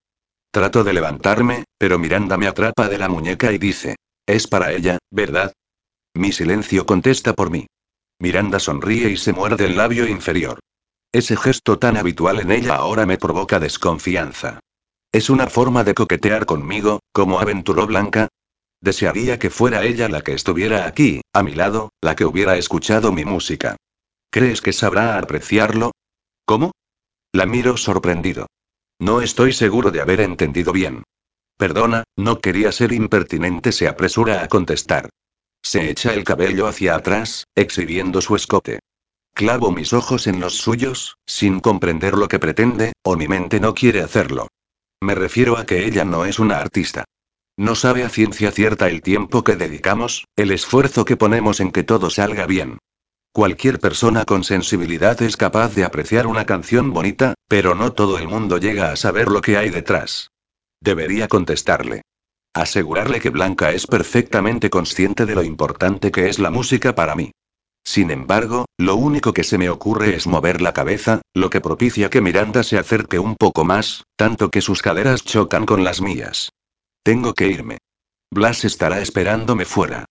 Trato 0.50 0.84
de 0.84 0.92
levantarme, 0.92 1.64
pero 1.78 1.98
Miranda 1.98 2.36
me 2.36 2.48
atrapa 2.48 2.88
de 2.88 2.98
la 2.98 3.08
muñeca 3.08 3.52
y 3.52 3.58
dice, 3.58 3.96
es 4.26 4.46
para 4.46 4.72
ella, 4.72 4.98
¿verdad? 5.10 5.52
Mi 6.14 6.32
silencio 6.32 6.84
contesta 6.84 7.34
por 7.34 7.50
mí. 7.50 7.66
Miranda 8.18 8.58
sonríe 8.58 9.10
y 9.10 9.16
se 9.16 9.32
muerde 9.32 9.66
el 9.66 9.76
labio 9.76 10.06
inferior. 10.06 10.58
Ese 11.16 11.34
gesto 11.34 11.78
tan 11.78 11.96
habitual 11.96 12.40
en 12.40 12.50
ella 12.50 12.74
ahora 12.74 13.06
me 13.06 13.16
provoca 13.16 13.58
desconfianza. 13.58 14.60
¿Es 15.10 15.30
una 15.30 15.46
forma 15.46 15.82
de 15.82 15.94
coquetear 15.94 16.44
conmigo, 16.44 17.00
como 17.10 17.40
aventuró 17.40 17.86
Blanca? 17.86 18.28
Desearía 18.82 19.38
que 19.38 19.48
fuera 19.48 19.82
ella 19.82 20.10
la 20.10 20.20
que 20.20 20.34
estuviera 20.34 20.86
aquí, 20.86 21.22
a 21.32 21.42
mi 21.42 21.54
lado, 21.54 21.88
la 22.02 22.16
que 22.16 22.26
hubiera 22.26 22.58
escuchado 22.58 23.12
mi 23.12 23.24
música. 23.24 23.76
¿Crees 24.30 24.60
que 24.60 24.74
sabrá 24.74 25.16
apreciarlo? 25.16 25.92
¿Cómo? 26.44 26.72
La 27.32 27.46
miro 27.46 27.78
sorprendido. 27.78 28.46
No 28.98 29.22
estoy 29.22 29.54
seguro 29.54 29.90
de 29.90 30.02
haber 30.02 30.20
entendido 30.20 30.70
bien. 30.70 31.02
Perdona, 31.56 32.04
no 32.14 32.42
quería 32.42 32.72
ser 32.72 32.92
impertinente, 32.92 33.72
se 33.72 33.88
apresura 33.88 34.42
a 34.42 34.48
contestar. 34.48 35.08
Se 35.62 35.88
echa 35.88 36.12
el 36.12 36.24
cabello 36.24 36.66
hacia 36.66 36.94
atrás, 36.94 37.44
exhibiendo 37.54 38.20
su 38.20 38.36
escote. 38.36 38.80
Clavo 39.36 39.70
mis 39.70 39.92
ojos 39.92 40.26
en 40.28 40.40
los 40.40 40.56
suyos, 40.56 41.18
sin 41.26 41.60
comprender 41.60 42.14
lo 42.14 42.26
que 42.26 42.38
pretende, 42.38 42.94
o 43.02 43.16
mi 43.16 43.28
mente 43.28 43.60
no 43.60 43.74
quiere 43.74 44.00
hacerlo. 44.00 44.48
Me 45.02 45.14
refiero 45.14 45.58
a 45.58 45.66
que 45.66 45.84
ella 45.84 46.06
no 46.06 46.24
es 46.24 46.38
una 46.38 46.56
artista. 46.56 47.04
No 47.58 47.74
sabe 47.74 48.02
a 48.02 48.08
ciencia 48.08 48.50
cierta 48.50 48.88
el 48.88 49.02
tiempo 49.02 49.44
que 49.44 49.56
dedicamos, 49.56 50.24
el 50.36 50.52
esfuerzo 50.52 51.04
que 51.04 51.18
ponemos 51.18 51.60
en 51.60 51.70
que 51.70 51.84
todo 51.84 52.08
salga 52.08 52.46
bien. 52.46 52.78
Cualquier 53.30 53.78
persona 53.78 54.24
con 54.24 54.42
sensibilidad 54.42 55.20
es 55.20 55.36
capaz 55.36 55.74
de 55.74 55.84
apreciar 55.84 56.26
una 56.26 56.46
canción 56.46 56.94
bonita, 56.94 57.34
pero 57.46 57.74
no 57.74 57.92
todo 57.92 58.16
el 58.16 58.28
mundo 58.28 58.56
llega 58.56 58.90
a 58.90 58.96
saber 58.96 59.28
lo 59.28 59.42
que 59.42 59.58
hay 59.58 59.68
detrás. 59.68 60.30
Debería 60.80 61.28
contestarle. 61.28 62.00
Asegurarle 62.54 63.20
que 63.20 63.28
Blanca 63.28 63.72
es 63.72 63.86
perfectamente 63.86 64.70
consciente 64.70 65.26
de 65.26 65.34
lo 65.34 65.42
importante 65.42 66.10
que 66.10 66.30
es 66.30 66.38
la 66.38 66.50
música 66.50 66.94
para 66.94 67.14
mí. 67.14 67.32
Sin 67.86 68.10
embargo, 68.10 68.66
lo 68.78 68.96
único 68.96 69.32
que 69.32 69.44
se 69.44 69.58
me 69.58 69.70
ocurre 69.70 70.16
es 70.16 70.26
mover 70.26 70.60
la 70.60 70.74
cabeza, 70.74 71.22
lo 71.32 71.50
que 71.50 71.60
propicia 71.60 72.10
que 72.10 72.20
Miranda 72.20 72.64
se 72.64 72.78
acerque 72.78 73.20
un 73.20 73.36
poco 73.36 73.64
más, 73.64 74.02
tanto 74.16 74.50
que 74.50 74.60
sus 74.60 74.82
caderas 74.82 75.22
chocan 75.22 75.64
con 75.64 75.84
las 75.84 76.00
mías. 76.00 76.50
Tengo 77.04 77.32
que 77.32 77.46
irme. 77.46 77.78
Blas 78.28 78.64
estará 78.64 79.00
esperándome 79.00 79.64
fuera. 79.64 80.04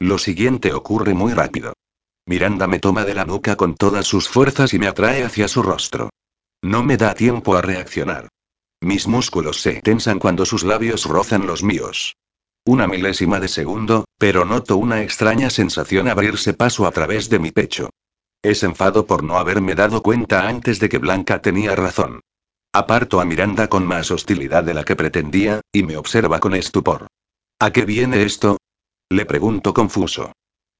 Lo 0.00 0.16
siguiente 0.16 0.72
ocurre 0.72 1.12
muy 1.12 1.34
rápido. 1.34 1.74
Miranda 2.26 2.66
me 2.66 2.78
toma 2.78 3.04
de 3.04 3.14
la 3.14 3.26
nuca 3.26 3.56
con 3.56 3.74
todas 3.74 4.06
sus 4.06 4.26
fuerzas 4.26 4.72
y 4.72 4.78
me 4.78 4.86
atrae 4.86 5.22
hacia 5.22 5.48
su 5.48 5.62
rostro. 5.62 6.08
No 6.62 6.82
me 6.82 6.96
da 6.96 7.14
tiempo 7.14 7.56
a 7.56 7.62
reaccionar. 7.62 8.28
Mis 8.80 9.06
músculos 9.06 9.60
se 9.60 9.82
tensan 9.82 10.18
cuando 10.18 10.46
sus 10.46 10.64
labios 10.64 11.04
rozan 11.04 11.46
los 11.46 11.62
míos. 11.62 12.14
Una 12.68 12.86
milésima 12.86 13.40
de 13.40 13.48
segundo, 13.48 14.04
pero 14.18 14.44
noto 14.44 14.76
una 14.76 15.00
extraña 15.00 15.48
sensación 15.48 16.06
abrirse 16.06 16.52
paso 16.52 16.86
a 16.86 16.90
través 16.90 17.30
de 17.30 17.38
mi 17.38 17.50
pecho. 17.50 17.88
Es 18.42 18.62
enfado 18.62 19.06
por 19.06 19.24
no 19.24 19.38
haberme 19.38 19.74
dado 19.74 20.02
cuenta 20.02 20.46
antes 20.46 20.78
de 20.78 20.90
que 20.90 20.98
Blanca 20.98 21.40
tenía 21.40 21.74
razón. 21.74 22.20
Aparto 22.74 23.22
a 23.22 23.24
Miranda 23.24 23.68
con 23.68 23.86
más 23.86 24.10
hostilidad 24.10 24.64
de 24.64 24.74
la 24.74 24.84
que 24.84 24.96
pretendía, 24.96 25.62
y 25.72 25.82
me 25.82 25.96
observa 25.96 26.40
con 26.40 26.54
estupor. 26.54 27.06
¿A 27.58 27.70
qué 27.70 27.86
viene 27.86 28.22
esto? 28.22 28.58
Le 29.08 29.24
pregunto 29.24 29.72
confuso. 29.72 30.32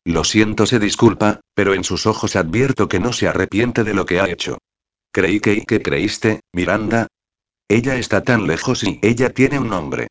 Lo 0.05 0.25
siento, 0.25 0.67
se 0.67 0.79
disculpa, 0.79 1.41
pero 1.55 1.73
en 1.73 1.85
sus 1.85 2.05
ojos 2.05 2.37
advierto 2.37 2.87
que 2.87 3.01
no 3.01 3.15
se 3.15 3.29
arrepiente 3.29 3.83
de 3.83 3.95
lo 3.95 4.05
que 4.05 4.21
ha 4.21 4.29
hecho. 4.29 4.59
Creí 5.11 5.41
que 5.41 5.55
y 5.55 5.63
que 5.63 5.81
creíste, 5.81 6.41
Miranda. 6.53 7.07
Ella 7.67 7.97
está 7.97 8.23
tan 8.23 8.47
lejos 8.47 8.85
y 8.85 9.01
ella 9.03 9.33
tiene 9.33 9.59
un 9.59 9.71
nombre. 9.71 10.09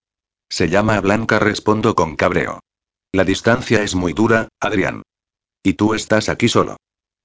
Se 0.50 0.70
llama 0.70 1.00
Blanca, 1.02 1.40
respondo 1.40 1.96
con 1.96 2.16
cabreo. 2.16 2.62
La 3.12 3.24
distancia 3.24 3.82
es 3.84 3.96
muy 3.96 4.14
dura, 4.14 4.50
Adrián. 4.60 5.04
Y 5.64 5.74
tú 5.74 5.94
estás 5.94 6.30
aquí 6.30 6.48
solo. 6.48 6.78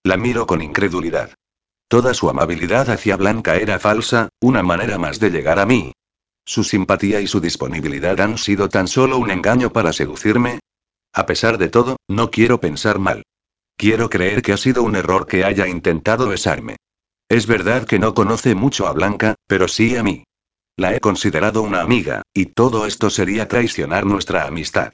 La 0.05 0.17
miro 0.17 0.47
con 0.47 0.63
incredulidad. 0.63 1.35
Toda 1.89 2.15
su 2.15 2.29
amabilidad 2.31 2.91
hacia 2.91 3.17
Blanca 3.17 3.57
era 3.57 3.79
falsa, 3.79 4.29
una 4.41 4.63
manera 4.63 4.99
más 4.99 5.21
de 5.21 5.31
llegar 5.31 5.59
a 5.59 5.67
mí. 5.67 5.93
Su 6.45 6.65
simpatía 6.65 7.21
y 7.21 7.27
su 7.27 7.41
disponibilidad 7.41 8.21
han 8.21 8.39
sido 8.39 8.69
tan 8.69 8.89
solo 8.89 9.19
un 9.19 9.31
engaño 9.31 9.73
para 9.73 9.93
seducirme. 9.93 10.59
A 11.13 11.27
pesar 11.27 11.59
de 11.59 11.69
todo, 11.69 11.97
no 12.09 12.31
quiero 12.31 12.61
pensar 12.61 12.99
mal. 12.99 13.23
Quiero 13.77 14.11
creer 14.11 14.43
que 14.43 14.53
ha 14.53 14.57
sido 14.57 14.83
un 14.83 14.97
error 14.97 15.27
que 15.27 15.45
haya 15.45 15.69
intentado 15.69 16.29
besarme. 16.29 16.77
Es 17.29 17.47
verdad 17.47 17.87
que 17.87 17.99
no 17.99 18.15
conoce 18.15 18.55
mucho 18.55 18.87
a 18.87 18.93
Blanca, 18.93 19.37
pero 19.47 19.69
sí 19.69 19.97
a 19.97 20.03
mí. 20.03 20.25
La 20.83 20.97
he 20.97 20.99
considerado 20.99 21.63
una 21.63 21.81
amiga, 21.81 22.23
y 22.35 22.47
todo 22.47 22.87
esto 22.87 23.09
sería 23.09 23.47
traicionar 23.47 24.05
nuestra 24.05 24.49
amistad. 24.49 24.93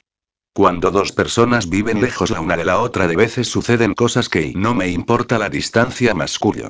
Cuando 0.53 0.91
dos 0.91 1.13
personas 1.13 1.67
viven 1.67 1.99
lejos 1.99 2.29
la 2.29 2.41
una 2.41 2.55
de 2.55 2.63
la 2.63 2.79
otra 2.79 3.07
de 3.07 3.15
veces 3.15 3.47
suceden 3.47 3.95
cosas 3.95 4.29
que 4.29 4.53
no 4.55 4.75
me 4.75 4.89
importa 4.89 5.39
la 5.39 5.49
distancia 5.49 6.13
más 6.13 6.37
cuyo. 6.37 6.69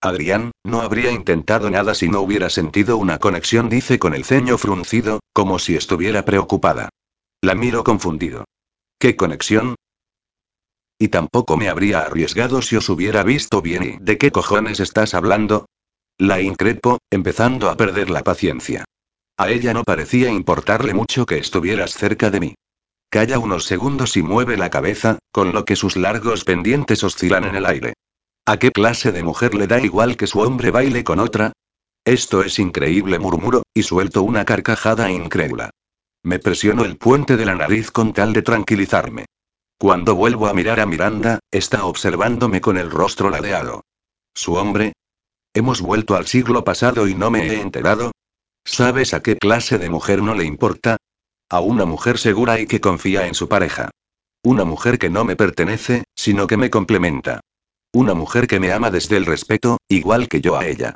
Adrián, 0.00 0.50
no 0.64 0.80
habría 0.80 1.12
intentado 1.12 1.70
nada 1.70 1.94
si 1.94 2.08
no 2.08 2.20
hubiera 2.20 2.50
sentido 2.50 2.96
una 2.96 3.18
conexión, 3.18 3.68
dice 3.68 4.00
con 4.00 4.14
el 4.14 4.24
ceño 4.24 4.58
fruncido, 4.58 5.20
como 5.32 5.60
si 5.60 5.76
estuviera 5.76 6.24
preocupada. 6.24 6.88
La 7.42 7.54
miro 7.54 7.84
confundido. 7.84 8.46
¿Qué 8.98 9.14
conexión? 9.14 9.76
Y 10.98 11.06
tampoco 11.06 11.56
me 11.56 11.68
habría 11.68 12.00
arriesgado 12.00 12.62
si 12.62 12.74
os 12.74 12.88
hubiera 12.88 13.22
visto 13.22 13.62
bien. 13.62 13.84
¿Y 13.84 13.98
de 14.00 14.18
qué 14.18 14.32
cojones 14.32 14.80
estás 14.80 15.14
hablando? 15.14 15.66
La 16.18 16.40
increpo, 16.40 16.98
empezando 17.10 17.68
a 17.68 17.76
perder 17.76 18.08
la 18.08 18.24
paciencia. 18.24 18.84
A 19.36 19.50
ella 19.50 19.74
no 19.74 19.84
parecía 19.84 20.30
importarle 20.30 20.94
mucho 20.94 21.26
que 21.26 21.36
estuvieras 21.36 21.92
cerca 21.92 22.30
de 22.30 22.40
mí. 22.40 22.54
Calla 23.10 23.38
unos 23.38 23.66
segundos 23.66 24.16
y 24.16 24.22
mueve 24.22 24.56
la 24.56 24.70
cabeza, 24.70 25.18
con 25.30 25.52
lo 25.52 25.66
que 25.66 25.76
sus 25.76 25.96
largos 25.96 26.44
pendientes 26.44 27.04
oscilan 27.04 27.44
en 27.44 27.54
el 27.54 27.66
aire. 27.66 27.92
¿A 28.46 28.58
qué 28.58 28.70
clase 28.70 29.12
de 29.12 29.22
mujer 29.22 29.54
le 29.54 29.66
da 29.66 29.78
igual 29.78 30.16
que 30.16 30.26
su 30.26 30.40
hombre 30.40 30.70
baile 30.70 31.04
con 31.04 31.20
otra? 31.20 31.52
Esto 32.04 32.42
es 32.42 32.58
increíble, 32.58 33.18
murmuro, 33.18 33.64
y 33.74 33.82
suelto 33.82 34.22
una 34.22 34.46
carcajada 34.46 35.10
incrédula. 35.10 35.70
Me 36.22 36.38
presiono 36.38 36.84
el 36.84 36.96
puente 36.96 37.36
de 37.36 37.44
la 37.44 37.54
nariz 37.54 37.90
con 37.90 38.14
tal 38.14 38.32
de 38.32 38.40
tranquilizarme. 38.42 39.26
Cuando 39.78 40.14
vuelvo 40.14 40.46
a 40.46 40.54
mirar 40.54 40.80
a 40.80 40.86
Miranda, 40.86 41.40
está 41.50 41.84
observándome 41.84 42.62
con 42.62 42.78
el 42.78 42.90
rostro 42.90 43.28
ladeado. 43.28 43.82
Su 44.34 44.54
hombre, 44.54 44.94
¿Hemos 45.56 45.80
vuelto 45.80 46.16
al 46.16 46.26
siglo 46.26 46.64
pasado 46.64 47.08
y 47.08 47.14
no 47.14 47.30
me 47.30 47.46
he 47.46 47.62
enterado? 47.62 48.12
¿Sabes 48.66 49.14
a 49.14 49.22
qué 49.22 49.36
clase 49.36 49.78
de 49.78 49.88
mujer 49.88 50.22
no 50.22 50.34
le 50.34 50.44
importa? 50.44 50.98
A 51.48 51.60
una 51.60 51.86
mujer 51.86 52.18
segura 52.18 52.60
y 52.60 52.66
que 52.66 52.82
confía 52.82 53.26
en 53.26 53.32
su 53.32 53.48
pareja. 53.48 53.88
Una 54.44 54.66
mujer 54.66 54.98
que 54.98 55.08
no 55.08 55.24
me 55.24 55.34
pertenece, 55.34 56.04
sino 56.14 56.46
que 56.46 56.58
me 56.58 56.68
complementa. 56.68 57.40
Una 57.94 58.12
mujer 58.12 58.46
que 58.48 58.60
me 58.60 58.70
ama 58.70 58.90
desde 58.90 59.16
el 59.16 59.24
respeto, 59.24 59.78
igual 59.88 60.28
que 60.28 60.42
yo 60.42 60.58
a 60.58 60.66
ella. 60.66 60.94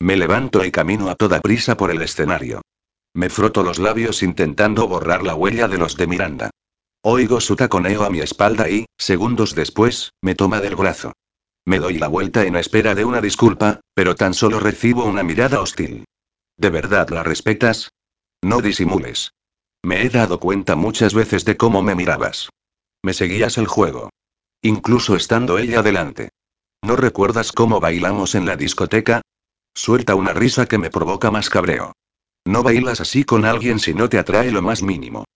Me 0.00 0.16
levanto 0.16 0.64
y 0.64 0.70
camino 0.70 1.10
a 1.10 1.14
toda 1.14 1.42
prisa 1.42 1.76
por 1.76 1.90
el 1.90 2.00
escenario. 2.00 2.62
Me 3.12 3.28
froto 3.28 3.62
los 3.62 3.78
labios 3.78 4.22
intentando 4.22 4.88
borrar 4.88 5.22
la 5.22 5.34
huella 5.34 5.68
de 5.68 5.76
los 5.76 5.98
de 5.98 6.06
Miranda. 6.06 6.50
Oigo 7.02 7.42
su 7.42 7.56
taconeo 7.56 8.04
a 8.04 8.10
mi 8.10 8.20
espalda 8.20 8.70
y, 8.70 8.86
segundos 8.96 9.54
después, 9.54 10.12
me 10.22 10.34
toma 10.34 10.62
del 10.62 10.76
brazo. 10.76 11.12
Me 11.68 11.80
doy 11.80 11.98
la 11.98 12.08
vuelta 12.08 12.46
en 12.46 12.56
espera 12.56 12.94
de 12.94 13.04
una 13.04 13.20
disculpa, 13.20 13.80
pero 13.92 14.14
tan 14.14 14.32
solo 14.32 14.58
recibo 14.58 15.04
una 15.04 15.22
mirada 15.22 15.60
hostil. 15.60 16.06
¿De 16.56 16.70
verdad 16.70 17.10
la 17.10 17.22
respetas? 17.22 17.90
No 18.40 18.62
disimules. 18.62 19.34
Me 19.82 20.00
he 20.00 20.08
dado 20.08 20.40
cuenta 20.40 20.76
muchas 20.76 21.12
veces 21.12 21.44
de 21.44 21.58
cómo 21.58 21.82
me 21.82 21.94
mirabas. 21.94 22.48
Me 23.02 23.12
seguías 23.12 23.58
el 23.58 23.66
juego. 23.66 24.08
Incluso 24.62 25.14
estando 25.14 25.58
ella 25.58 25.82
delante. 25.82 26.30
¿No 26.82 26.96
recuerdas 26.96 27.52
cómo 27.52 27.80
bailamos 27.80 28.34
en 28.34 28.46
la 28.46 28.56
discoteca? 28.56 29.20
Suelta 29.74 30.14
una 30.14 30.32
risa 30.32 30.64
que 30.64 30.78
me 30.78 30.88
provoca 30.88 31.30
más 31.30 31.50
cabreo. 31.50 31.92
No 32.46 32.62
bailas 32.62 33.02
así 33.02 33.24
con 33.24 33.44
alguien 33.44 33.78
si 33.78 33.92
no 33.92 34.08
te 34.08 34.18
atrae 34.18 34.50
lo 34.52 34.62
más 34.62 34.82
mínimo. 34.82 35.26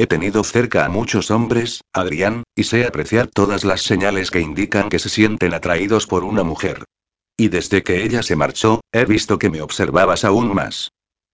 He 0.00 0.06
tenido 0.06 0.44
cerca 0.44 0.84
a 0.84 0.88
muchos 0.88 1.32
hombres, 1.32 1.80
Adrián, 1.92 2.44
y 2.54 2.62
sé 2.62 2.86
apreciar 2.86 3.26
todas 3.26 3.64
las 3.64 3.82
señales 3.82 4.30
que 4.30 4.40
indican 4.40 4.90
que 4.90 5.00
se 5.00 5.08
sienten 5.08 5.54
atraídos 5.54 6.06
por 6.06 6.22
una 6.22 6.44
mujer. 6.44 6.84
Y 7.36 7.48
desde 7.48 7.82
que 7.82 8.04
ella 8.04 8.22
se 8.22 8.36
marchó, 8.36 8.80
he 8.92 9.04
visto 9.06 9.40
que 9.40 9.50
me 9.50 9.60
observabas 9.60 10.24
aún 10.24 10.54
más. 10.54 10.92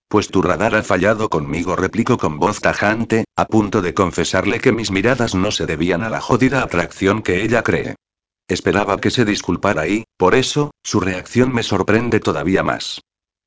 Pues 0.08 0.28
tu 0.28 0.40
radar 0.40 0.74
ha 0.76 0.82
fallado 0.82 1.28
conmigo, 1.28 1.76
replico 1.76 2.16
con 2.16 2.38
voz 2.38 2.60
tajante, 2.60 3.26
a 3.36 3.44
punto 3.44 3.82
de 3.82 3.92
confesarle 3.92 4.60
que 4.60 4.72
mis 4.72 4.90
miradas 4.90 5.34
no 5.34 5.50
se 5.50 5.66
debían 5.66 6.02
a 6.02 6.08
la 6.08 6.22
jodida 6.22 6.62
atracción 6.62 7.20
que 7.20 7.42
ella 7.42 7.62
cree. 7.62 7.96
Esperaba 8.48 8.98
que 8.98 9.10
se 9.10 9.26
disculpara 9.26 9.86
y, 9.88 10.04
por 10.16 10.34
eso, 10.34 10.70
su 10.82 11.00
reacción 11.00 11.52
me 11.52 11.62
sorprende 11.62 12.18
todavía 12.18 12.62
más. 12.62 13.02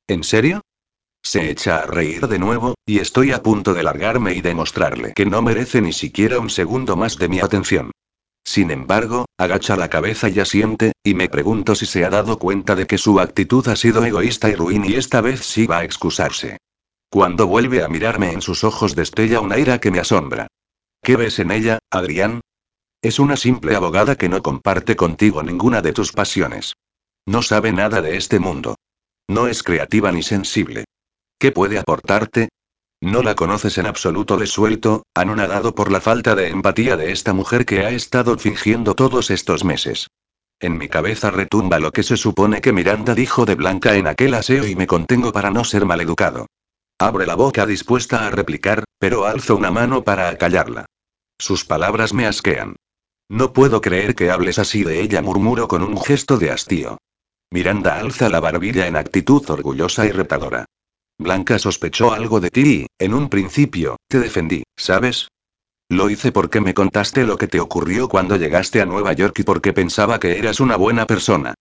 ¿En 0.06 0.22
serio? 0.22 0.60
Se 1.22 1.50
echa 1.50 1.80
a 1.80 1.86
reír 1.86 2.26
de 2.28 2.38
nuevo, 2.38 2.74
y 2.86 3.00
estoy 3.00 3.32
a 3.32 3.42
punto 3.42 3.74
de 3.74 3.82
largarme 3.82 4.34
y 4.34 4.40
demostrarle 4.40 5.12
que 5.14 5.26
no 5.26 5.42
merece 5.42 5.80
ni 5.80 5.92
siquiera 5.92 6.38
un 6.38 6.50
segundo 6.50 6.96
más 6.96 7.18
de 7.18 7.28
mi 7.28 7.40
atención. 7.40 7.90
Sin 8.44 8.70
embargo, 8.70 9.26
agacha 9.36 9.76
la 9.76 9.90
cabeza 9.90 10.30
y 10.30 10.40
asiente, 10.40 10.92
y 11.04 11.14
me 11.14 11.28
pregunto 11.28 11.74
si 11.74 11.84
se 11.84 12.04
ha 12.04 12.10
dado 12.10 12.38
cuenta 12.38 12.74
de 12.74 12.86
que 12.86 12.96
su 12.96 13.20
actitud 13.20 13.68
ha 13.68 13.76
sido 13.76 14.04
egoísta 14.04 14.48
y 14.48 14.54
ruin 14.54 14.84
y 14.86 14.94
esta 14.94 15.20
vez 15.20 15.40
sí 15.44 15.66
va 15.66 15.80
a 15.80 15.84
excusarse. 15.84 16.56
Cuando 17.10 17.46
vuelve 17.46 17.82
a 17.82 17.88
mirarme 17.88 18.32
en 18.32 18.40
sus 18.40 18.64
ojos 18.64 18.94
destella 18.94 19.40
una 19.40 19.58
ira 19.58 19.80
que 19.80 19.90
me 19.90 19.98
asombra. 19.98 20.46
¿Qué 21.02 21.16
ves 21.16 21.38
en 21.38 21.50
ella, 21.50 21.78
Adrián? 21.90 22.40
Es 23.02 23.18
una 23.18 23.36
simple 23.36 23.76
abogada 23.76 24.16
que 24.16 24.28
no 24.28 24.42
comparte 24.42 24.96
contigo 24.96 25.42
ninguna 25.42 25.82
de 25.82 25.92
tus 25.92 26.12
pasiones. 26.12 26.74
No 27.26 27.42
sabe 27.42 27.72
nada 27.72 28.00
de 28.00 28.16
este 28.16 28.38
mundo. 28.38 28.76
No 29.28 29.46
es 29.46 29.62
creativa 29.62 30.10
ni 30.10 30.22
sensible. 30.22 30.84
¿Qué 31.38 31.52
puede 31.52 31.78
aportarte? 31.78 32.48
No 33.00 33.22
la 33.22 33.36
conoces 33.36 33.78
en 33.78 33.86
absoluto, 33.86 34.36
le 34.36 34.46
suelto, 34.46 35.04
anonadado 35.14 35.72
por 35.72 35.92
la 35.92 36.00
falta 36.00 36.34
de 36.34 36.48
empatía 36.48 36.96
de 36.96 37.12
esta 37.12 37.32
mujer 37.32 37.64
que 37.64 37.84
ha 37.84 37.90
estado 37.90 38.36
fingiendo 38.38 38.94
todos 38.96 39.30
estos 39.30 39.64
meses. 39.64 40.08
En 40.58 40.76
mi 40.76 40.88
cabeza 40.88 41.30
retumba 41.30 41.78
lo 41.78 41.92
que 41.92 42.02
se 42.02 42.16
supone 42.16 42.60
que 42.60 42.72
Miranda 42.72 43.14
dijo 43.14 43.44
de 43.44 43.54
Blanca 43.54 43.94
en 43.94 44.08
aquel 44.08 44.34
aseo 44.34 44.66
y 44.66 44.74
me 44.74 44.88
contengo 44.88 45.32
para 45.32 45.52
no 45.52 45.62
ser 45.62 45.86
maleducado. 45.86 46.46
Abre 46.98 47.24
la 47.26 47.36
boca 47.36 47.64
dispuesta 47.64 48.26
a 48.26 48.30
replicar, 48.30 48.82
pero 48.98 49.24
alzo 49.24 49.54
una 49.54 49.70
mano 49.70 50.02
para 50.02 50.28
acallarla. 50.28 50.86
Sus 51.38 51.64
palabras 51.64 52.12
me 52.12 52.26
asquean. 52.26 52.74
No 53.28 53.52
puedo 53.52 53.80
creer 53.80 54.16
que 54.16 54.32
hables 54.32 54.58
así 54.58 54.82
de 54.82 55.00
ella, 55.00 55.22
murmuro 55.22 55.68
con 55.68 55.84
un 55.84 56.00
gesto 56.02 56.38
de 56.38 56.50
hastío. 56.50 56.98
Miranda 57.52 58.00
alza 58.00 58.28
la 58.28 58.40
barbilla 58.40 58.88
en 58.88 58.96
actitud 58.96 59.48
orgullosa 59.48 60.04
y 60.06 60.10
retadora. 60.10 60.66
Blanca 61.18 61.58
sospechó 61.58 62.12
algo 62.12 62.40
de 62.40 62.50
ti 62.50 62.62
y, 62.62 62.86
en 63.04 63.12
un 63.12 63.28
principio, 63.28 63.96
te 64.08 64.20
defendí, 64.20 64.62
¿sabes? 64.76 65.28
Lo 65.88 66.10
hice 66.10 66.30
porque 66.30 66.60
me 66.60 66.74
contaste 66.74 67.24
lo 67.24 67.36
que 67.36 67.48
te 67.48 67.58
ocurrió 67.58 68.08
cuando 68.08 68.36
llegaste 68.36 68.80
a 68.80 68.86
Nueva 68.86 69.14
York 69.14 69.38
y 69.40 69.42
porque 69.42 69.72
pensaba 69.72 70.20
que 70.20 70.38
eras 70.38 70.60
una 70.60 70.76
buena 70.76 71.06
persona. 71.06 71.54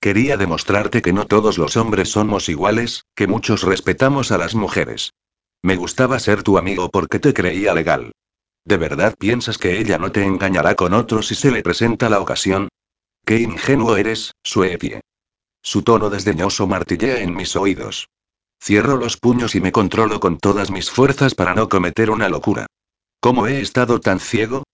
Quería 0.00 0.36
demostrarte 0.36 1.02
que 1.02 1.12
no 1.12 1.26
todos 1.26 1.58
los 1.58 1.76
hombres 1.76 2.10
somos 2.10 2.48
iguales, 2.48 3.04
que 3.16 3.26
muchos 3.26 3.64
respetamos 3.64 4.32
a 4.32 4.38
las 4.38 4.54
mujeres. 4.54 5.12
Me 5.62 5.76
gustaba 5.76 6.18
ser 6.18 6.42
tu 6.42 6.56
amigo 6.56 6.88
porque 6.90 7.18
te 7.18 7.34
creía 7.34 7.74
legal. 7.74 8.12
¿De 8.64 8.76
verdad 8.76 9.14
piensas 9.18 9.58
que 9.58 9.78
ella 9.78 9.98
no 9.98 10.12
te 10.12 10.24
engañará 10.24 10.74
con 10.74 10.94
otro 10.94 11.22
si 11.22 11.34
se 11.34 11.50
le 11.50 11.62
presenta 11.62 12.08
la 12.08 12.20
ocasión? 12.20 12.68
Qué 13.26 13.40
ingenuo 13.40 13.96
eres, 13.96 14.32
Suepie. 14.44 15.00
Su 15.62 15.82
tono 15.82 16.10
desdeñoso 16.10 16.66
martillea 16.66 17.20
en 17.20 17.34
mis 17.34 17.56
oídos. 17.56 18.08
Cierro 18.62 18.96
los 18.96 19.16
puños 19.16 19.54
y 19.54 19.60
me 19.60 19.72
controlo 19.72 20.20
con 20.20 20.38
todas 20.38 20.70
mis 20.70 20.90
fuerzas 20.90 21.34
para 21.34 21.54
no 21.54 21.68
cometer 21.68 22.10
una 22.10 22.28
locura. 22.28 22.66
¿Cómo 23.20 23.46
he 23.46 23.60
estado 23.60 24.00
tan 24.00 24.20
ciego? 24.20 24.64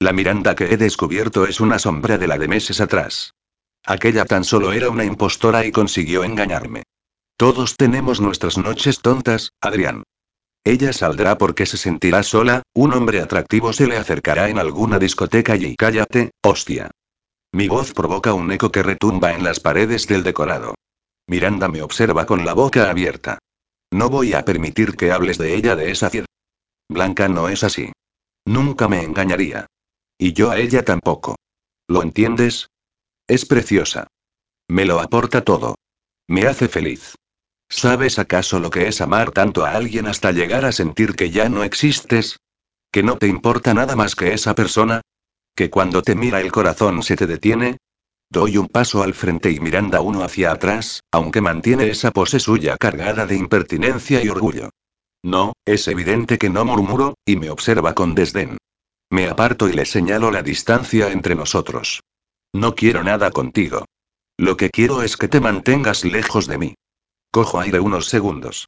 La 0.00 0.12
Miranda 0.12 0.54
que 0.54 0.72
he 0.72 0.76
descubierto 0.76 1.46
es 1.46 1.60
una 1.60 1.78
sombra 1.78 2.16
de 2.18 2.26
la 2.26 2.38
de 2.38 2.48
meses 2.48 2.80
atrás. 2.80 3.32
Aquella 3.84 4.24
tan 4.24 4.44
solo 4.44 4.72
era 4.72 4.88
una 4.88 5.04
impostora 5.04 5.66
y 5.66 5.72
consiguió 5.72 6.24
engañarme. 6.24 6.84
Todos 7.36 7.76
tenemos 7.76 8.20
nuestras 8.20 8.56
noches 8.56 9.00
tontas, 9.00 9.50
Adrián. 9.60 10.04
Ella 10.64 10.94
saldrá 10.94 11.36
porque 11.36 11.66
se 11.66 11.76
sentirá 11.76 12.22
sola, 12.22 12.62
un 12.72 12.94
hombre 12.94 13.20
atractivo 13.20 13.74
se 13.74 13.86
le 13.86 13.98
acercará 13.98 14.48
en 14.48 14.58
alguna 14.58 14.98
discoteca 14.98 15.54
y 15.56 15.76
cállate, 15.76 16.30
hostia. 16.42 16.90
Mi 17.52 17.68
voz 17.68 17.92
provoca 17.92 18.32
un 18.32 18.50
eco 18.50 18.72
que 18.72 18.82
retumba 18.82 19.34
en 19.34 19.44
las 19.44 19.60
paredes 19.60 20.06
del 20.06 20.22
decorado. 20.22 20.74
Miranda 21.26 21.68
me 21.68 21.82
observa 21.82 22.26
con 22.26 22.44
la 22.44 22.52
boca 22.52 22.90
abierta. 22.90 23.38
No 23.90 24.10
voy 24.10 24.34
a 24.34 24.44
permitir 24.44 24.96
que 24.96 25.12
hables 25.12 25.38
de 25.38 25.54
ella 25.54 25.76
de 25.76 25.90
esa 25.90 26.10
fiel. 26.10 26.26
Blanca 26.88 27.28
no 27.28 27.48
es 27.48 27.64
así. 27.64 27.92
Nunca 28.44 28.88
me 28.88 29.02
engañaría. 29.02 29.66
Y 30.18 30.32
yo 30.32 30.50
a 30.50 30.58
ella 30.58 30.84
tampoco. 30.84 31.36
¿Lo 31.88 32.02
entiendes? 32.02 32.68
Es 33.26 33.46
preciosa. 33.46 34.06
Me 34.68 34.84
lo 34.84 35.00
aporta 35.00 35.44
todo. 35.44 35.76
Me 36.28 36.46
hace 36.46 36.68
feliz. 36.68 37.14
¿Sabes 37.68 38.18
acaso 38.18 38.60
lo 38.60 38.70
que 38.70 38.88
es 38.88 39.00
amar 39.00 39.30
tanto 39.30 39.64
a 39.64 39.72
alguien 39.72 40.06
hasta 40.06 40.32
llegar 40.32 40.64
a 40.64 40.72
sentir 40.72 41.16
que 41.16 41.30
ya 41.30 41.48
no 41.48 41.64
existes? 41.64 42.38
¿Que 42.92 43.02
no 43.02 43.18
te 43.18 43.26
importa 43.26 43.74
nada 43.74 43.96
más 43.96 44.14
que 44.14 44.32
esa 44.32 44.54
persona? 44.54 45.00
¿Que 45.56 45.70
cuando 45.70 46.02
te 46.02 46.14
mira 46.14 46.40
el 46.40 46.52
corazón 46.52 47.02
se 47.02 47.16
te 47.16 47.26
detiene? 47.26 47.78
Doy 48.34 48.56
un 48.56 48.66
paso 48.66 49.04
al 49.04 49.14
frente 49.14 49.52
y 49.52 49.60
Miranda 49.60 50.00
uno 50.00 50.24
hacia 50.24 50.50
atrás, 50.50 51.04
aunque 51.12 51.40
mantiene 51.40 51.88
esa 51.88 52.10
pose 52.10 52.40
suya 52.40 52.76
cargada 52.76 53.26
de 53.26 53.36
impertinencia 53.36 54.24
y 54.24 54.28
orgullo. 54.28 54.70
No, 55.22 55.52
es 55.64 55.86
evidente 55.86 56.36
que 56.36 56.50
no 56.50 56.64
murmuro, 56.64 57.14
y 57.24 57.36
me 57.36 57.48
observa 57.50 57.94
con 57.94 58.16
desdén. 58.16 58.58
Me 59.08 59.28
aparto 59.28 59.68
y 59.68 59.72
le 59.72 59.84
señalo 59.84 60.32
la 60.32 60.42
distancia 60.42 61.12
entre 61.12 61.36
nosotros. 61.36 62.00
No 62.52 62.74
quiero 62.74 63.04
nada 63.04 63.30
contigo. 63.30 63.84
Lo 64.36 64.56
que 64.56 64.68
quiero 64.68 65.02
es 65.02 65.16
que 65.16 65.28
te 65.28 65.38
mantengas 65.38 66.04
lejos 66.04 66.48
de 66.48 66.58
mí. 66.58 66.74
Cojo 67.30 67.60
aire 67.60 67.78
unos 67.78 68.06
segundos. 68.06 68.66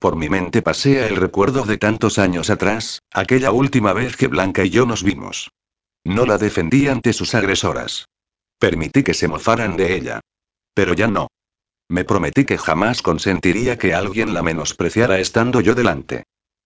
Por 0.00 0.16
mi 0.16 0.28
mente 0.28 0.60
pasea 0.60 1.06
el 1.06 1.14
recuerdo 1.14 1.62
de 1.62 1.78
tantos 1.78 2.18
años 2.18 2.50
atrás, 2.50 2.98
aquella 3.12 3.52
última 3.52 3.92
vez 3.92 4.16
que 4.16 4.26
Blanca 4.26 4.64
y 4.64 4.70
yo 4.70 4.86
nos 4.86 5.04
vimos. 5.04 5.52
No 6.02 6.26
la 6.26 6.36
defendí 6.36 6.88
ante 6.88 7.12
sus 7.12 7.36
agresoras. 7.36 8.06
Permití 8.64 9.02
que 9.02 9.12
se 9.12 9.28
mofaran 9.28 9.76
de 9.76 9.94
ella. 9.94 10.20
Pero 10.72 10.94
ya 10.94 11.06
no. 11.06 11.26
Me 11.90 12.04
prometí 12.04 12.46
que 12.46 12.56
jamás 12.56 13.02
consentiría 13.02 13.76
que 13.76 13.92
alguien 13.92 14.32
la 14.32 14.42
menospreciara 14.42 15.18
estando 15.18 15.60
yo 15.60 15.74
delante. 15.74 16.22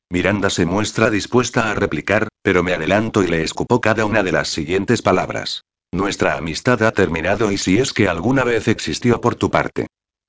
Miranda 0.08 0.48
se 0.48 0.64
muestra 0.64 1.10
dispuesta 1.10 1.68
a 1.68 1.74
replicar, 1.74 2.28
pero 2.40 2.62
me 2.62 2.72
adelanto 2.72 3.24
y 3.24 3.26
le 3.26 3.42
escupo 3.42 3.80
cada 3.80 4.04
una 4.04 4.22
de 4.22 4.30
las 4.30 4.46
siguientes 4.46 5.02
palabras. 5.02 5.64
Nuestra 5.90 6.36
amistad 6.36 6.80
ha 6.84 6.92
terminado 6.92 7.50
y 7.50 7.58
si 7.58 7.78
es 7.78 7.92
que 7.92 8.08
alguna 8.08 8.44
vez 8.44 8.68
existió 8.68 9.20
por 9.20 9.34
tu 9.34 9.50
parte. 9.50 9.88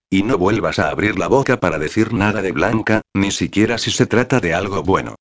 Y 0.09 0.23
no 0.23 0.39
vuelvas 0.39 0.79
a 0.79 0.89
abrir 0.89 1.19
la 1.19 1.27
boca 1.27 1.59
para 1.59 1.77
decir 1.77 2.13
nada 2.13 2.41
de 2.41 2.51
Blanca, 2.51 3.01
ni 3.13 3.29
siquiera 3.29 3.77
si 3.77 3.91
se 3.91 4.07
trata 4.07 4.39
de 4.39 4.55
algo 4.55 4.81
bueno. 4.81 5.17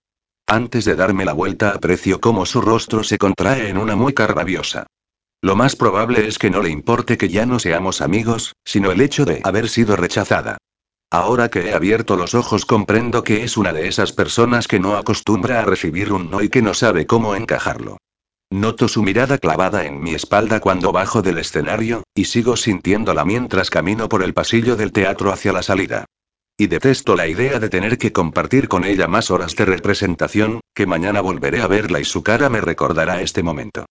Antes 0.47 0.87
de 0.87 0.97
darme 0.97 1.27
la 1.27 1.35
vuelta 1.35 1.73
aprecio 1.73 2.23
cómo 2.23 2.47
su 2.47 2.63
rostro 2.63 3.05
se 3.05 3.19
contrae 3.19 3.69
en 3.69 3.77
una 3.77 3.97
mueca 3.97 4.27
rabiosa. 4.27 4.87
Lo 5.41 5.55
más 5.55 5.77
probable 5.77 6.27
es 6.27 6.39
que 6.39 6.51
no 6.51 6.63
le 6.63 6.71
importe 6.71 7.17
que 7.17 7.29
ya 7.29 7.47
no 7.47 7.61
seamos 7.61 8.01
amigos, 8.01 8.55
sino 8.65 8.91
el 8.91 9.01
hecho 9.01 9.25
de 9.25 9.41
haber 9.45 9.69
sido 9.69 9.95
rechazada. 9.95 10.59
Ahora 11.11 11.49
que 11.49 11.61
he 11.61 11.75
abierto 11.75 12.17
los 12.17 12.35
ojos 12.35 12.67
comprendo 12.67 13.23
que 13.23 13.45
es 13.45 13.57
una 13.57 13.73
de 13.73 13.87
esas 13.87 14.13
personas 14.13 14.67
que 14.67 14.81
no 14.81 14.97
acostumbra 14.97 15.61
a 15.61 15.65
recibir 15.65 16.13
un 16.13 16.29
no 16.31 16.43
y 16.43 16.49
que 16.49 16.61
no 16.61 16.75
sabe 16.75 17.07
cómo 17.07 17.37
encajarlo. 17.37 17.99
Noto 18.51 18.89
su 18.89 19.03
mirada 19.03 19.39
clavada 19.39 19.85
en 19.85 20.01
mi 20.01 20.13
espalda 20.13 20.59
cuando 20.59 20.91
bajo 20.91 21.23
del 21.23 21.39
escenario, 21.39 22.03
y 22.15 22.25
sigo 22.25 22.57
sintiéndola 22.57 23.25
mientras 23.25 23.71
camino 23.71 24.09
por 24.09 24.25
el 24.25 24.35
pasillo 24.35 24.75
del 24.75 24.91
teatro 24.91 25.33
hacia 25.33 25.53
la 25.53 25.63
salida. 25.63 26.07
Y 26.57 26.67
detesto 26.67 27.15
la 27.15 27.29
idea 27.29 27.61
de 27.61 27.69
tener 27.69 27.97
que 27.97 28.13
compartir 28.13 28.67
con 28.67 28.85
ella 28.85 29.07
más 29.07 29.31
horas 29.31 29.55
de 29.55 29.67
representación, 29.67 30.61
que 30.75 30.87
mañana 30.87 31.21
volveré 31.21 31.61
a 31.61 31.69
verla 31.69 32.01
y 32.01 32.05
su 32.05 32.25
cara 32.25 32.49
me 32.49 32.61
recordará 32.61 33.23
este 33.23 33.43
momento. 33.43 33.87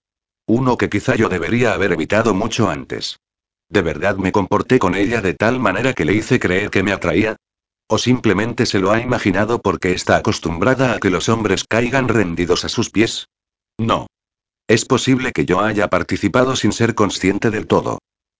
Uno 0.47 0.77
que 0.77 0.89
quizá 0.89 1.15
yo 1.15 1.27
debería 1.27 1.73
haber 1.73 1.91
evitado 1.91 2.33
mucho 2.33 2.69
antes. 2.69 3.19
¿De 3.69 3.81
verdad 3.81 4.15
me 4.15 4.31
comporté 4.31 4.79
con 4.79 4.95
ella 4.95 5.21
de 5.21 5.33
tal 5.33 5.59
manera 5.59 5.93
que 5.93 6.05
le 6.05 6.13
hice 6.13 6.39
creer 6.39 6.69
que 6.69 6.83
me 6.83 6.93
atraía? 6.93 7.35
¿O 7.89 7.97
simplemente 7.97 8.65
se 8.65 8.79
lo 8.79 8.91
ha 8.91 9.01
imaginado 9.01 9.61
porque 9.61 9.91
está 9.91 10.15
acostumbrada 10.15 10.93
a 10.93 10.99
que 10.99 11.09
los 11.09 11.27
hombres 11.27 11.65
caigan 11.67 12.07
rendidos 12.07 12.63
a 12.63 12.69
sus 12.69 12.89
pies? 12.89 13.27
No. 13.77 14.07
Es 14.67 14.85
posible 14.85 15.33
que 15.33 15.45
yo 15.45 15.59
haya 15.59 15.89
participado 15.89 16.55
sin 16.55 16.71
ser 16.71 16.95
consciente 16.95 17.51
del 17.51 17.67
todo. 17.67 17.99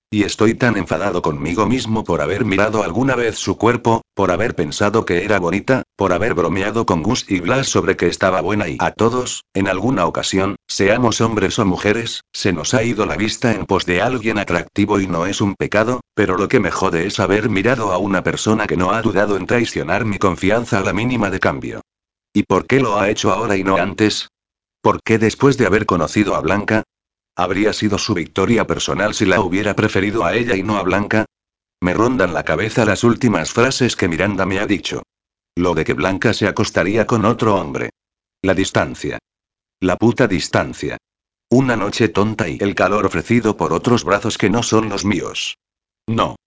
Y 0.10 0.24
estoy 0.24 0.54
tan 0.54 0.78
enfadado 0.78 1.22
conmigo 1.22 1.66
mismo 1.66 2.06
por 2.06 2.22
haber 2.22 2.46
mirado 2.46 2.82
alguna 2.82 3.14
vez 3.14 3.38
su 3.38 3.58
cuerpo, 3.58 4.04
por 4.16 4.32
haber 4.32 4.56
pensado 4.56 5.06
que 5.06 5.26
era 5.26 5.38
bonita, 5.38 5.84
por 5.98 6.14
haber 6.14 6.34
bromeado 6.34 6.86
con 6.86 7.04
Gus 7.04 7.26
y 7.28 7.42
Blas 7.42 7.68
sobre 7.68 7.98
que 7.98 8.08
estaba 8.08 8.40
buena 8.40 8.70
y 8.70 8.78
a 8.80 8.92
todos, 8.92 9.44
en 9.54 9.68
alguna 9.68 10.06
ocasión, 10.06 10.56
seamos 10.66 11.20
hombres 11.20 11.60
o 11.60 11.66
mujeres, 11.66 12.22
se 12.32 12.54
nos 12.54 12.74
ha 12.74 12.84
ido 12.84 13.06
la 13.06 13.18
vista 13.18 13.52
en 13.52 13.66
pos 13.66 13.86
de 13.86 14.02
alguien 14.02 14.38
atractivo 14.38 15.02
y 15.02 15.08
no 15.08 15.26
es 15.26 15.42
un 15.42 15.56
pecado, 15.56 16.00
pero 16.14 16.38
lo 16.38 16.48
que 16.48 16.62
me 16.62 16.72
jode 16.72 17.06
es 17.06 17.20
haber 17.20 17.50
mirado 17.50 17.92
a 17.92 17.98
una 17.98 18.24
persona 18.24 18.66
que 18.66 18.78
no 18.78 18.92
ha 18.92 19.02
dudado 19.02 19.36
en 19.36 19.46
traicionar 19.46 20.06
mi 20.06 20.20
confianza 20.20 20.80
a 20.80 20.84
la 20.84 20.94
mínima 20.94 21.30
de 21.30 21.42
cambio. 21.42 21.82
¿Y 22.32 22.44
por 22.44 22.66
qué 22.66 22.80
lo 22.80 22.98
ha 22.98 23.10
hecho 23.10 23.34
ahora 23.34 23.58
y 23.58 23.66
no 23.66 23.76
antes? 23.76 24.30
¿Por 24.82 25.02
qué 25.04 25.20
después 25.20 25.58
de 25.58 25.66
haber 25.66 25.86
conocido 25.86 26.36
a 26.36 26.40
Blanca? 26.40 26.84
¿Habría 27.40 27.72
sido 27.72 28.00
su 28.00 28.16
victoria 28.16 28.66
personal 28.66 29.14
si 29.14 29.28
la 29.28 29.42
hubiera 29.42 29.76
preferido 29.76 30.26
a 30.26 30.34
ella 30.34 30.56
y 30.56 30.64
no 30.64 30.78
a 30.78 30.82
Blanca? 30.82 31.26
Me 31.80 31.94
rondan 31.94 32.34
la 32.34 32.44
cabeza 32.44 32.84
las 32.84 33.04
últimas 33.04 33.52
frases 33.52 33.96
que 33.96 34.08
Miranda 34.08 34.48
me 34.48 34.58
ha 34.58 34.66
dicho. 34.66 35.04
Lo 35.56 35.76
de 35.76 35.86
que 35.86 35.94
Blanca 35.94 36.34
se 36.34 36.48
acostaría 36.48 37.06
con 37.06 37.26
otro 37.26 37.54
hombre. 37.54 37.92
La 38.42 38.56
distancia. 38.56 39.20
La 39.80 39.98
puta 39.98 40.28
distancia. 40.28 40.98
Una 41.52 41.76
noche 41.76 42.10
tonta 42.10 42.50
y 42.50 42.58
el 42.60 42.74
calor 42.74 43.06
ofrecido 43.06 43.56
por 43.56 43.72
otros 43.72 44.04
brazos 44.04 44.40
que 44.40 44.50
no 44.50 44.64
son 44.64 44.90
los 44.90 45.06
míos. 45.06 45.58
No. 46.08 46.38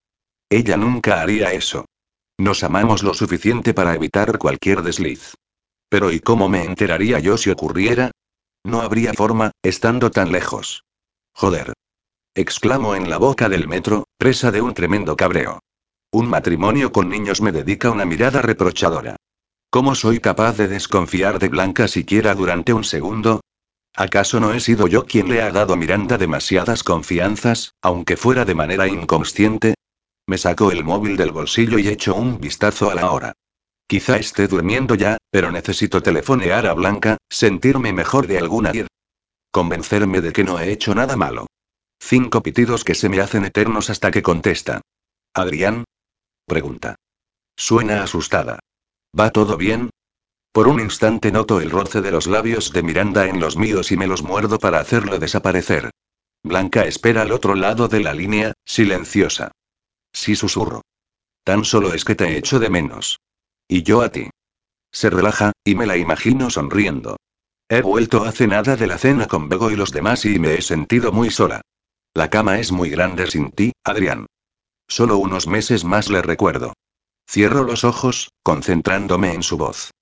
Ella 0.50 0.76
nunca 0.76 1.20
haría 1.20 1.52
eso. 1.52 1.84
Nos 2.36 2.64
amamos 2.64 3.04
lo 3.04 3.14
suficiente 3.14 3.74
para 3.74 3.94
evitar 3.94 4.38
cualquier 4.38 4.82
desliz. 4.82 5.34
Pero 5.88 6.10
¿y 6.10 6.18
cómo 6.18 6.48
me 6.48 6.64
enteraría 6.64 7.20
yo 7.20 7.36
si 7.36 7.50
ocurriera? 7.50 8.10
No 8.64 8.82
habría 8.82 9.14
forma, 9.14 9.52
estando 9.62 10.10
tan 10.10 10.32
lejos. 10.32 10.84
Joder. 11.34 11.72
Exclamo 12.34 12.94
en 12.94 13.10
la 13.10 13.18
boca 13.18 13.48
del 13.48 13.66
metro, 13.66 14.04
presa 14.18 14.50
de 14.50 14.60
un 14.60 14.74
tremendo 14.74 15.16
cabreo. 15.16 15.60
Un 16.12 16.28
matrimonio 16.28 16.92
con 16.92 17.08
niños 17.08 17.40
me 17.40 17.52
dedica 17.52 17.90
una 17.90 18.04
mirada 18.04 18.42
reprochadora. 18.42 19.16
¿Cómo 19.70 19.94
soy 19.94 20.20
capaz 20.20 20.56
de 20.56 20.68
desconfiar 20.68 21.38
de 21.38 21.48
Blanca 21.48 21.88
siquiera 21.88 22.34
durante 22.34 22.72
un 22.72 22.84
segundo? 22.84 23.40
¿Acaso 23.94 24.40
no 24.40 24.52
he 24.52 24.60
sido 24.60 24.86
yo 24.86 25.04
quien 25.04 25.28
le 25.28 25.42
ha 25.42 25.50
dado 25.50 25.74
a 25.74 25.76
Miranda 25.76 26.18
demasiadas 26.18 26.82
confianzas, 26.82 27.74
aunque 27.82 28.16
fuera 28.16 28.44
de 28.44 28.54
manera 28.54 28.88
inconsciente? 28.88 29.74
Me 30.26 30.38
saco 30.38 30.70
el 30.70 30.84
móvil 30.84 31.16
del 31.16 31.32
bolsillo 31.32 31.78
y 31.78 31.88
echo 31.88 32.14
un 32.14 32.40
vistazo 32.40 32.90
a 32.90 32.94
la 32.94 33.10
hora. 33.10 33.32
Quizá 33.90 34.18
esté 34.18 34.46
durmiendo 34.46 34.94
ya, 34.94 35.18
pero 35.32 35.50
necesito 35.50 36.00
telefonear 36.00 36.64
a 36.68 36.74
Blanca, 36.74 37.16
sentirme 37.28 37.92
mejor 37.92 38.28
de 38.28 38.38
alguna 38.38 38.70
ir. 38.72 38.86
Convencerme 39.50 40.20
de 40.20 40.32
que 40.32 40.44
no 40.44 40.60
he 40.60 40.70
hecho 40.70 40.94
nada 40.94 41.16
malo. 41.16 41.48
Cinco 41.98 42.40
pitidos 42.40 42.84
que 42.84 42.94
se 42.94 43.08
me 43.08 43.20
hacen 43.20 43.44
eternos 43.44 43.90
hasta 43.90 44.12
que 44.12 44.22
contesta. 44.22 44.80
¿Adrián? 45.34 45.82
Pregunta. 46.46 46.94
Suena 47.56 48.04
asustada. 48.04 48.60
¿Va 49.18 49.30
todo 49.30 49.56
bien? 49.56 49.90
Por 50.52 50.68
un 50.68 50.78
instante 50.78 51.32
noto 51.32 51.60
el 51.60 51.72
roce 51.72 52.00
de 52.00 52.12
los 52.12 52.28
labios 52.28 52.72
de 52.72 52.84
Miranda 52.84 53.26
en 53.26 53.40
los 53.40 53.56
míos 53.56 53.90
y 53.90 53.96
me 53.96 54.06
los 54.06 54.22
muerdo 54.22 54.60
para 54.60 54.78
hacerlo 54.78 55.18
desaparecer. 55.18 55.90
Blanca 56.44 56.84
espera 56.84 57.22
al 57.22 57.32
otro 57.32 57.56
lado 57.56 57.88
de 57.88 57.98
la 57.98 58.14
línea, 58.14 58.52
silenciosa. 58.64 59.50
Sí 60.12 60.36
susurro. 60.36 60.82
Tan 61.42 61.64
solo 61.64 61.92
es 61.92 62.04
que 62.04 62.14
te 62.14 62.36
echo 62.36 62.60
de 62.60 62.70
menos. 62.70 63.18
Y 63.70 63.84
yo 63.84 64.02
a 64.02 64.10
ti. 64.10 64.28
Se 64.92 65.10
relaja, 65.10 65.52
y 65.64 65.76
me 65.76 65.86
la 65.86 65.96
imagino 65.96 66.50
sonriendo. 66.50 67.18
He 67.68 67.82
vuelto 67.82 68.24
hace 68.24 68.48
nada 68.48 68.74
de 68.74 68.88
la 68.88 68.98
cena 68.98 69.28
con 69.28 69.48
Bego 69.48 69.70
y 69.70 69.76
los 69.76 69.92
demás 69.92 70.24
y 70.24 70.40
me 70.40 70.54
he 70.54 70.60
sentido 70.60 71.12
muy 71.12 71.30
sola. 71.30 71.60
La 72.12 72.30
cama 72.30 72.58
es 72.58 72.72
muy 72.72 72.90
grande 72.90 73.28
sin 73.28 73.52
ti, 73.52 73.70
Adrián. 73.84 74.26
Solo 74.88 75.18
unos 75.18 75.46
meses 75.46 75.84
más 75.84 76.10
le 76.10 76.20
recuerdo. 76.20 76.72
Cierro 77.30 77.62
los 77.62 77.84
ojos, 77.84 78.30
concentrándome 78.42 79.34
en 79.34 79.44
su 79.44 79.56
voz. 79.56 79.92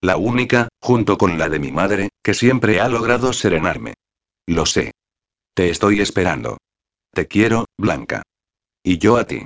La 0.00 0.16
única, 0.16 0.68
junto 0.80 1.18
con 1.18 1.38
la 1.38 1.50
de 1.50 1.58
mi 1.58 1.70
madre, 1.70 2.08
que 2.22 2.32
siempre 2.32 2.80
ha 2.80 2.88
logrado 2.88 3.34
serenarme. 3.34 3.92
Lo 4.46 4.64
sé. 4.64 4.92
Te 5.52 5.68
estoy 5.68 6.00
esperando. 6.00 6.56
Te 7.12 7.26
quiero, 7.26 7.66
Blanca. 7.76 8.22
Y 8.82 8.96
yo 8.96 9.18
a 9.18 9.26
ti. 9.26 9.44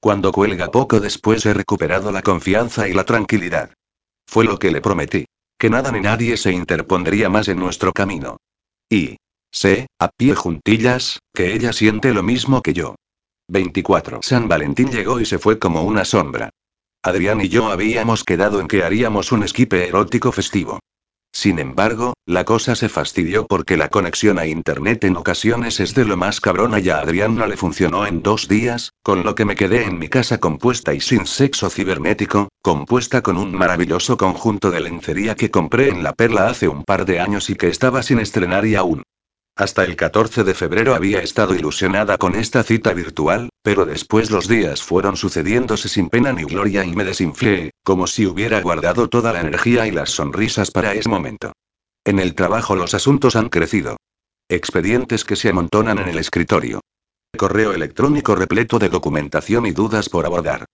Cuando 0.00 0.32
cuelga 0.32 0.68
poco 0.68 0.98
después 0.98 1.44
he 1.44 1.52
recuperado 1.52 2.10
la 2.10 2.22
confianza 2.22 2.88
y 2.88 2.94
la 2.94 3.04
tranquilidad. 3.04 3.74
Fue 4.26 4.44
lo 4.44 4.58
que 4.58 4.70
le 4.70 4.80
prometí. 4.80 5.26
Que 5.58 5.68
nada 5.68 5.92
ni 5.92 6.00
nadie 6.00 6.38
se 6.38 6.52
interpondría 6.52 7.28
más 7.28 7.48
en 7.48 7.58
nuestro 7.58 7.92
camino. 7.92 8.38
Y, 8.88 9.18
sé, 9.50 9.88
a 9.98 10.08
pie 10.08 10.34
juntillas, 10.34 11.18
que 11.34 11.52
ella 11.52 11.74
siente 11.74 12.14
lo 12.14 12.22
mismo 12.22 12.62
que 12.62 12.72
yo. 12.72 12.94
24. 13.48 14.20
San 14.22 14.48
Valentín 14.48 14.90
llegó 14.90 15.20
y 15.20 15.26
se 15.26 15.38
fue 15.38 15.58
como 15.58 15.82
una 15.82 16.06
sombra. 16.06 16.48
Adrián 17.02 17.42
y 17.42 17.48
yo 17.48 17.70
habíamos 17.70 18.24
quedado 18.24 18.60
en 18.60 18.68
que 18.68 18.84
haríamos 18.84 19.32
un 19.32 19.42
esquipe 19.42 19.86
erótico 19.86 20.32
festivo. 20.32 20.80
Sin 21.32 21.58
embargo, 21.58 22.14
la 22.26 22.44
cosa 22.44 22.74
se 22.74 22.88
fastidió 22.88 23.46
porque 23.46 23.76
la 23.76 23.88
conexión 23.88 24.38
a 24.38 24.46
Internet 24.46 25.04
en 25.04 25.16
ocasiones 25.16 25.80
es 25.80 25.94
de 25.94 26.04
lo 26.04 26.16
más 26.16 26.40
cabrona 26.40 26.80
y 26.80 26.88
a 26.90 26.98
Adrián 26.98 27.36
no 27.36 27.46
le 27.46 27.56
funcionó 27.56 28.06
en 28.06 28.22
dos 28.22 28.48
días, 28.48 28.92
con 29.02 29.24
lo 29.24 29.34
que 29.34 29.44
me 29.44 29.54
quedé 29.54 29.84
en 29.84 29.98
mi 29.98 30.08
casa 30.08 30.38
compuesta 30.38 30.92
y 30.92 31.00
sin 31.00 31.26
sexo 31.26 31.70
cibernético, 31.70 32.48
compuesta 32.62 33.22
con 33.22 33.36
un 33.36 33.52
maravilloso 33.52 34.16
conjunto 34.16 34.70
de 34.70 34.80
lencería 34.80 35.34
que 35.36 35.50
compré 35.50 35.88
en 35.88 36.02
La 36.02 36.12
Perla 36.12 36.48
hace 36.48 36.68
un 36.68 36.84
par 36.84 37.04
de 37.04 37.20
años 37.20 37.48
y 37.48 37.54
que 37.54 37.68
estaba 37.68 38.02
sin 38.02 38.18
estrenar 38.18 38.66
y 38.66 38.74
aún. 38.74 39.02
Hasta 39.56 39.84
el 39.84 39.96
14 39.96 40.44
de 40.44 40.54
febrero 40.54 40.94
había 40.94 41.20
estado 41.20 41.54
ilusionada 41.54 42.16
con 42.16 42.34
esta 42.34 42.62
cita 42.62 42.94
virtual, 42.94 43.50
pero 43.62 43.84
después 43.84 44.30
los 44.30 44.48
días 44.48 44.82
fueron 44.82 45.16
sucediéndose 45.16 45.88
sin 45.88 46.08
pena 46.08 46.32
ni 46.32 46.44
gloria 46.44 46.84
y 46.84 46.94
me 46.94 47.04
desinflé, 47.04 47.72
como 47.84 48.06
si 48.06 48.26
hubiera 48.26 48.60
guardado 48.62 49.08
toda 49.08 49.32
la 49.32 49.40
energía 49.40 49.86
y 49.86 49.90
las 49.90 50.10
sonrisas 50.10 50.70
para 50.70 50.94
ese 50.94 51.08
momento. 51.08 51.52
En 52.04 52.18
el 52.18 52.34
trabajo 52.34 52.74
los 52.74 52.94
asuntos 52.94 53.36
han 53.36 53.50
crecido. 53.50 53.96
Expedientes 54.48 55.24
que 55.24 55.36
se 55.36 55.50
amontonan 55.50 55.98
en 55.98 56.08
el 56.08 56.18
escritorio. 56.18 56.80
Correo 57.36 57.72
electrónico 57.72 58.34
repleto 58.34 58.78
de 58.78 58.88
documentación 58.88 59.66
y 59.66 59.72
dudas 59.72 60.08
por 60.08 60.24
abordar. 60.24 60.64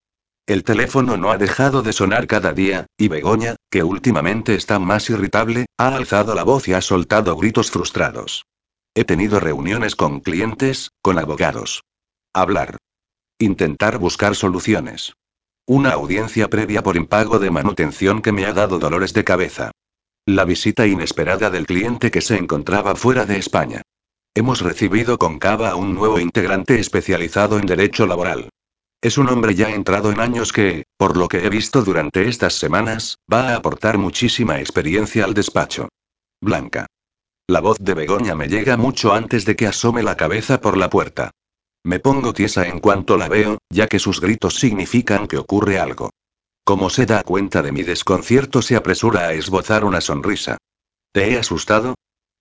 El 0.46 0.62
teléfono 0.62 1.16
no 1.16 1.32
ha 1.32 1.38
dejado 1.38 1.82
de 1.82 1.92
sonar 1.92 2.28
cada 2.28 2.52
día, 2.52 2.86
y 2.96 3.08
Begoña, 3.08 3.56
que 3.68 3.82
últimamente 3.82 4.54
está 4.54 4.78
más 4.78 5.10
irritable, 5.10 5.66
ha 5.76 5.96
alzado 5.96 6.36
la 6.36 6.44
voz 6.44 6.68
y 6.68 6.72
ha 6.72 6.80
soltado 6.80 7.36
gritos 7.36 7.72
frustrados. 7.72 8.44
He 8.98 9.04
tenido 9.04 9.40
reuniones 9.40 9.94
con 9.94 10.20
clientes, 10.20 10.90
con 11.02 11.18
abogados. 11.18 11.84
Hablar. 12.32 12.78
Intentar 13.38 13.98
buscar 13.98 14.34
soluciones. 14.34 15.12
Una 15.66 15.90
audiencia 15.90 16.48
previa 16.48 16.82
por 16.82 16.96
impago 16.96 17.38
de 17.38 17.50
manutención 17.50 18.22
que 18.22 18.32
me 18.32 18.46
ha 18.46 18.54
dado 18.54 18.78
dolores 18.78 19.12
de 19.12 19.22
cabeza. 19.22 19.70
La 20.24 20.46
visita 20.46 20.86
inesperada 20.86 21.50
del 21.50 21.66
cliente 21.66 22.10
que 22.10 22.22
se 22.22 22.38
encontraba 22.38 22.96
fuera 22.96 23.26
de 23.26 23.36
España. 23.36 23.82
Hemos 24.34 24.62
recibido 24.62 25.18
con 25.18 25.38
Cava 25.38 25.72
a 25.72 25.76
un 25.76 25.94
nuevo 25.94 26.18
integrante 26.18 26.80
especializado 26.80 27.58
en 27.58 27.66
derecho 27.66 28.06
laboral. 28.06 28.48
Es 29.02 29.18
un 29.18 29.28
hombre 29.28 29.54
ya 29.54 29.68
entrado 29.68 30.10
en 30.10 30.20
años 30.20 30.54
que, 30.54 30.84
por 30.96 31.18
lo 31.18 31.28
que 31.28 31.44
he 31.44 31.50
visto 31.50 31.82
durante 31.82 32.26
estas 32.28 32.54
semanas, 32.54 33.18
va 33.30 33.50
a 33.50 33.56
aportar 33.56 33.98
muchísima 33.98 34.58
experiencia 34.58 35.26
al 35.26 35.34
despacho. 35.34 35.90
Blanca. 36.40 36.86
La 37.48 37.60
voz 37.60 37.78
de 37.78 37.94
Begoña 37.94 38.34
me 38.34 38.48
llega 38.48 38.76
mucho 38.76 39.12
antes 39.12 39.44
de 39.44 39.54
que 39.54 39.68
asome 39.68 40.02
la 40.02 40.16
cabeza 40.16 40.60
por 40.60 40.76
la 40.76 40.90
puerta. 40.90 41.30
Me 41.84 42.00
pongo 42.00 42.32
tiesa 42.32 42.66
en 42.66 42.80
cuanto 42.80 43.16
la 43.16 43.28
veo, 43.28 43.58
ya 43.70 43.86
que 43.86 44.00
sus 44.00 44.20
gritos 44.20 44.58
significan 44.58 45.28
que 45.28 45.38
ocurre 45.38 45.78
algo. 45.78 46.10
Como 46.64 46.90
se 46.90 47.06
da 47.06 47.22
cuenta 47.22 47.62
de 47.62 47.70
mi 47.70 47.84
desconcierto, 47.84 48.62
se 48.62 48.74
apresura 48.74 49.28
a 49.28 49.32
esbozar 49.32 49.84
una 49.84 50.00
sonrisa. 50.00 50.58
¿Te 51.12 51.30
he 51.30 51.38
asustado? 51.38 51.94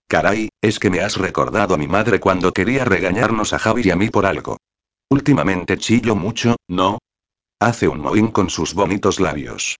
Caray, 0.08 0.50
es 0.60 0.80
que 0.80 0.90
me 0.90 1.02
has 1.02 1.18
recordado 1.18 1.76
a 1.76 1.78
mi 1.78 1.88
madre 1.88 2.20
cuando 2.20 2.52
quería 2.52 2.84
regañarnos 2.84 3.54
a 3.54 3.60
Javi 3.60 3.84
y 3.86 3.92
a 3.92 3.96
mí 3.96 4.10
por 4.10 4.26
algo. 4.26 4.58
Últimamente 5.12 5.78
chillo 5.78 6.16
mucho, 6.16 6.56
¿no? 6.68 6.98
Hace 7.60 7.88
un 7.88 8.00
mohín 8.00 8.30
con 8.30 8.50
sus 8.50 8.74
bonitos 8.74 9.20
labios. 9.20 9.76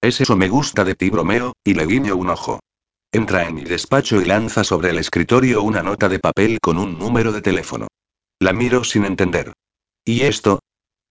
Es 0.00 0.20
eso 0.20 0.36
me 0.36 0.48
gusta 0.48 0.84
de 0.84 0.94
ti, 0.94 1.10
bromeo, 1.10 1.54
y 1.64 1.74
le 1.74 1.84
guiño 1.84 2.14
un 2.14 2.30
ojo. 2.30 2.60
Entra 3.10 3.48
en 3.48 3.54
mi 3.54 3.64
despacho 3.64 4.20
y 4.20 4.26
lanza 4.26 4.64
sobre 4.64 4.90
el 4.90 4.98
escritorio 4.98 5.62
una 5.62 5.82
nota 5.82 6.10
de 6.10 6.18
papel 6.18 6.60
con 6.60 6.76
un 6.76 6.98
número 6.98 7.32
de 7.32 7.40
teléfono. 7.40 7.88
La 8.38 8.52
miro 8.52 8.84
sin 8.84 9.06
entender. 9.06 9.54
¿Y 10.04 10.22
esto? 10.22 10.60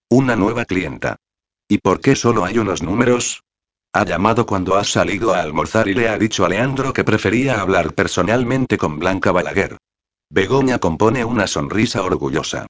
Una 0.10 0.36
nueva 0.36 0.66
clienta. 0.66 1.18
¿Y 1.68 1.80
por 1.80 2.00
qué 2.00 2.16
solo 2.16 2.46
hay 2.46 2.60
unos 2.60 2.84
números? 2.84 3.42
Ha 3.94 4.06
llamado 4.06 4.46
cuando 4.46 4.76
has 4.76 4.92
salido 4.92 5.34
a 5.34 5.42
almorzar 5.42 5.88
y 5.88 5.96
le 5.96 6.08
ha 6.08 6.20
dicho 6.20 6.46
a 6.46 6.50
Leandro 6.50 6.94
que 6.94 7.04
prefería 7.04 7.60
hablar 7.60 7.96
personalmente 7.96 8.78
con 8.78 9.00
Blanca 9.00 9.32
Balaguer. 9.32 9.78
Begoña 10.30 10.78
compone 10.78 11.26
una 11.26 11.48
sonrisa 11.48 12.04
orgullosa. 12.04 12.68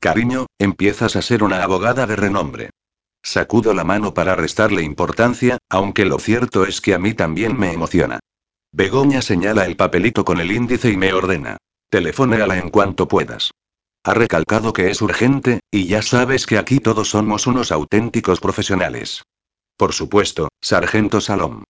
Cariño, 0.00 0.46
empiezas 0.58 1.16
a 1.16 1.22
ser 1.22 1.42
una 1.42 1.62
abogada 1.62 2.06
de 2.06 2.16
renombre. 2.16 2.70
Sacudo 3.22 3.72
la 3.72 3.84
mano 3.84 4.12
para 4.12 4.36
restarle 4.36 4.82
importancia, 4.82 5.56
aunque 5.70 6.04
lo 6.04 6.18
cierto 6.18 6.66
es 6.66 6.82
que 6.82 6.92
a 6.92 6.98
mí 6.98 7.14
también 7.14 7.58
me 7.58 7.72
emociona. 7.72 8.20
Begoña 8.72 9.22
señala 9.22 9.66
el 9.66 9.76
papelito 9.76 10.24
con 10.24 10.40
el 10.40 10.52
índice 10.52 10.90
y 10.90 10.96
me 10.96 11.12
ordena. 11.12 11.56
Telefonéala 11.88 12.58
en 12.58 12.70
cuanto 12.70 13.08
puedas. 13.08 13.52
Ha 14.04 14.14
recalcado 14.14 14.72
que 14.72 14.90
es 14.90 15.02
urgente, 15.02 15.60
y 15.70 15.86
ya 15.86 16.02
sabes 16.02 16.46
que 16.46 16.58
aquí 16.58 16.78
todos 16.78 17.10
somos 17.10 17.46
unos 17.46 17.72
auténticos 17.72 18.40
profesionales. 18.40 19.22
Por 19.76 19.92
supuesto, 19.92 20.48
sargento 20.60 21.20
Salom. 21.20 21.64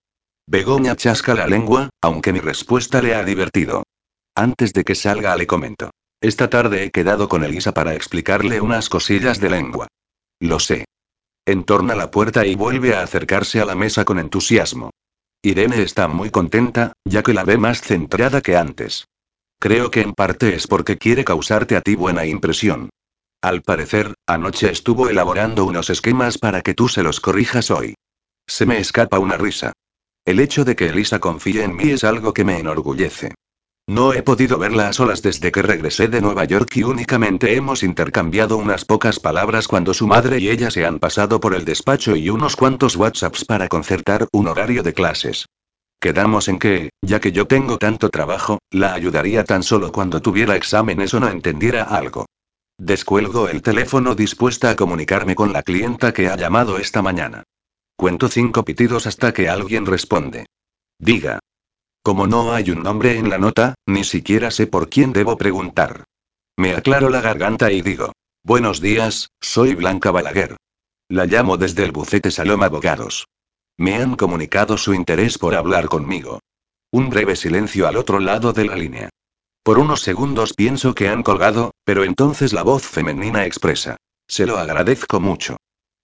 Begoña 0.46 0.96
chasca 0.96 1.34
la 1.34 1.46
lengua, 1.46 1.90
aunque 2.00 2.32
mi 2.32 2.40
respuesta 2.40 3.02
le 3.02 3.14
ha 3.14 3.24
divertido. 3.24 3.82
Antes 4.34 4.72
de 4.72 4.84
que 4.84 4.94
salga 4.94 5.34
le 5.36 5.46
comento. 5.46 5.90
Esta 6.20 6.50
tarde 6.50 6.84
he 6.84 6.90
quedado 6.90 7.28
con 7.28 7.42
Elisa 7.42 7.72
para 7.72 7.94
explicarle 7.94 8.60
unas 8.60 8.88
cosillas 8.88 9.40
de 9.40 9.50
lengua. 9.50 9.88
Lo 10.40 10.58
sé. 10.60 10.84
Entorna 11.46 11.94
la 11.94 12.10
puerta 12.10 12.46
y 12.46 12.54
vuelve 12.54 12.94
a 12.94 13.02
acercarse 13.02 13.60
a 13.60 13.64
la 13.64 13.74
mesa 13.74 14.04
con 14.04 14.18
entusiasmo. 14.18 14.90
Irene 15.46 15.80
está 15.80 16.08
muy 16.08 16.30
contenta, 16.30 16.92
ya 17.04 17.22
que 17.22 17.32
la 17.32 17.44
ve 17.44 17.56
más 17.56 17.80
centrada 17.80 18.40
que 18.40 18.56
antes. 18.56 19.06
Creo 19.60 19.92
que 19.92 20.00
en 20.00 20.12
parte 20.12 20.56
es 20.56 20.66
porque 20.66 20.98
quiere 20.98 21.24
causarte 21.24 21.76
a 21.76 21.82
ti 21.82 21.94
buena 21.94 22.26
impresión. 22.26 22.90
Al 23.40 23.62
parecer, 23.62 24.14
anoche 24.26 24.72
estuvo 24.72 25.08
elaborando 25.08 25.64
unos 25.64 25.88
esquemas 25.88 26.38
para 26.38 26.62
que 26.62 26.74
tú 26.74 26.88
se 26.88 27.04
los 27.04 27.20
corrijas 27.20 27.70
hoy. 27.70 27.94
Se 28.44 28.66
me 28.66 28.78
escapa 28.78 29.20
una 29.20 29.36
risa. 29.36 29.72
El 30.24 30.40
hecho 30.40 30.64
de 30.64 30.74
que 30.74 30.88
Elisa 30.88 31.20
confíe 31.20 31.62
en 31.62 31.76
mí 31.76 31.90
es 31.90 32.02
algo 32.02 32.34
que 32.34 32.44
me 32.44 32.58
enorgullece. 32.58 33.32
No 33.88 34.12
he 34.12 34.22
podido 34.24 34.58
verla 34.58 34.88
a 34.88 34.92
solas 34.92 35.22
desde 35.22 35.52
que 35.52 35.62
regresé 35.62 36.08
de 36.08 36.20
Nueva 36.20 36.44
York 36.44 36.74
y 36.74 36.82
únicamente 36.82 37.54
hemos 37.54 37.84
intercambiado 37.84 38.56
unas 38.56 38.84
pocas 38.84 39.20
palabras 39.20 39.68
cuando 39.68 39.94
su 39.94 40.08
madre 40.08 40.40
y 40.40 40.48
ella 40.48 40.72
se 40.72 40.84
han 40.84 40.98
pasado 40.98 41.38
por 41.38 41.54
el 41.54 41.64
despacho 41.64 42.16
y 42.16 42.28
unos 42.28 42.56
cuantos 42.56 42.96
WhatsApps 42.96 43.44
para 43.44 43.68
concertar 43.68 44.26
un 44.32 44.48
horario 44.48 44.82
de 44.82 44.92
clases. 44.92 45.46
Quedamos 46.00 46.48
en 46.48 46.58
que, 46.58 46.90
ya 47.00 47.20
que 47.20 47.30
yo 47.30 47.46
tengo 47.46 47.78
tanto 47.78 48.10
trabajo, 48.10 48.58
la 48.70 48.92
ayudaría 48.92 49.44
tan 49.44 49.62
solo 49.62 49.92
cuando 49.92 50.20
tuviera 50.20 50.56
exámenes 50.56 51.14
o 51.14 51.20
no 51.20 51.28
entendiera 51.28 51.84
algo. 51.84 52.26
Descuelgo 52.78 53.48
el 53.48 53.62
teléfono 53.62 54.16
dispuesta 54.16 54.70
a 54.70 54.76
comunicarme 54.76 55.36
con 55.36 55.52
la 55.52 55.62
clienta 55.62 56.12
que 56.12 56.28
ha 56.28 56.36
llamado 56.36 56.78
esta 56.78 57.02
mañana. 57.02 57.44
Cuento 57.96 58.28
cinco 58.28 58.64
pitidos 58.64 59.06
hasta 59.06 59.32
que 59.32 59.48
alguien 59.48 59.86
responde. 59.86 60.46
Diga. 60.98 61.38
Como 62.06 62.28
no 62.28 62.52
hay 62.52 62.70
un 62.70 62.84
nombre 62.84 63.18
en 63.18 63.28
la 63.30 63.36
nota, 63.36 63.74
ni 63.84 64.04
siquiera 64.04 64.52
sé 64.52 64.68
por 64.68 64.88
quién 64.88 65.12
debo 65.12 65.36
preguntar. 65.36 66.04
Me 66.56 66.72
aclaro 66.72 67.10
la 67.10 67.20
garganta 67.20 67.72
y 67.72 67.82
digo. 67.82 68.12
Buenos 68.44 68.80
días, 68.80 69.30
soy 69.40 69.74
Blanca 69.74 70.12
Balaguer. 70.12 70.56
La 71.08 71.26
llamo 71.26 71.56
desde 71.56 71.82
el 71.82 71.90
bufete 71.90 72.30
Salom 72.30 72.62
Abogados. 72.62 73.26
Me 73.76 73.96
han 73.96 74.14
comunicado 74.14 74.78
su 74.78 74.94
interés 74.94 75.36
por 75.36 75.56
hablar 75.56 75.88
conmigo. 75.88 76.38
Un 76.92 77.10
breve 77.10 77.34
silencio 77.34 77.88
al 77.88 77.96
otro 77.96 78.20
lado 78.20 78.52
de 78.52 78.66
la 78.66 78.76
línea. 78.76 79.08
Por 79.64 79.80
unos 79.80 80.00
segundos 80.00 80.52
pienso 80.54 80.94
que 80.94 81.08
han 81.08 81.24
colgado, 81.24 81.72
pero 81.82 82.04
entonces 82.04 82.52
la 82.52 82.62
voz 82.62 82.84
femenina 82.84 83.46
expresa. 83.46 83.96
Se 84.28 84.46
lo 84.46 84.58
agradezco 84.58 85.18
mucho. 85.18 85.56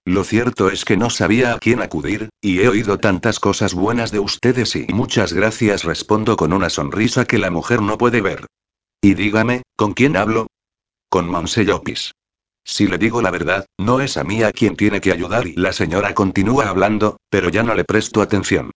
Lo 0.04 0.24
cierto 0.24 0.68
es 0.68 0.84
que 0.84 0.96
no 0.96 1.10
sabía 1.10 1.54
a 1.54 1.58
quién 1.58 1.80
acudir, 1.80 2.28
y 2.40 2.60
he 2.60 2.68
oído 2.68 2.98
tantas 2.98 3.38
cosas 3.38 3.72
buenas 3.72 4.10
de 4.10 4.18
ustedes 4.18 4.74
y 4.74 4.86
muchas 4.92 5.32
gracias 5.32 5.84
respondo 5.84 6.36
con 6.36 6.52
una 6.52 6.70
sonrisa 6.70 7.24
que 7.24 7.38
la 7.38 7.52
mujer 7.52 7.82
no 7.82 7.98
puede 7.98 8.20
ver. 8.20 8.46
Y 9.00 9.14
dígame, 9.14 9.62
¿con 9.76 9.94
quién 9.94 10.16
hablo? 10.16 10.48
Con 11.08 11.28
Monse 11.28 11.64
Si 12.64 12.88
le 12.88 12.98
digo 12.98 13.22
la 13.22 13.30
verdad, 13.30 13.66
no 13.78 14.00
es 14.00 14.16
a 14.16 14.24
mí 14.24 14.42
a 14.42 14.50
quien 14.50 14.74
tiene 14.76 15.00
que 15.00 15.12
ayudar 15.12 15.46
y 15.46 15.54
la 15.54 15.72
señora 15.72 16.14
continúa 16.14 16.68
hablando, 16.68 17.18
pero 17.30 17.48
ya 17.48 17.62
no 17.62 17.74
le 17.74 17.84
presto 17.84 18.22
atención. 18.22 18.72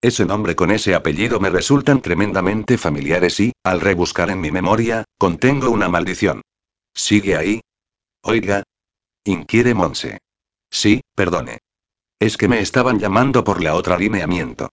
Ese 0.00 0.24
nombre 0.24 0.56
con 0.56 0.70
ese 0.70 0.94
apellido 0.94 1.40
me 1.40 1.50
resultan 1.50 2.00
tremendamente 2.00 2.78
familiares 2.78 3.38
y, 3.38 3.52
al 3.64 3.82
rebuscar 3.82 4.30
en 4.30 4.40
mi 4.40 4.50
memoria, 4.50 5.04
contengo 5.18 5.70
una 5.70 5.90
maldición. 5.90 6.40
¿Sigue 6.94 7.36
ahí? 7.36 7.60
Oiga. 8.22 8.62
Inquiere 9.24 9.74
Monse. 9.74 10.18
Sí, 10.70 11.02
perdone. 11.14 11.58
Es 12.18 12.36
que 12.36 12.48
me 12.48 12.60
estaban 12.60 12.98
llamando 12.98 13.44
por 13.44 13.62
la 13.62 13.74
otra 13.74 13.96
alineamiento. 13.96 14.70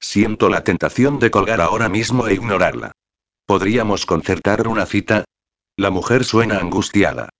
Siento 0.00 0.48
la 0.48 0.62
tentación 0.62 1.18
de 1.18 1.30
colgar 1.30 1.60
ahora 1.60 1.88
mismo 1.88 2.26
e 2.28 2.34
ignorarla. 2.34 2.92
¿Podríamos 3.46 4.06
concertar 4.06 4.68
una 4.68 4.86
cita? 4.86 5.24
La 5.76 5.90
mujer 5.90 6.24
suena 6.24 6.58
angustiada. 6.58 7.30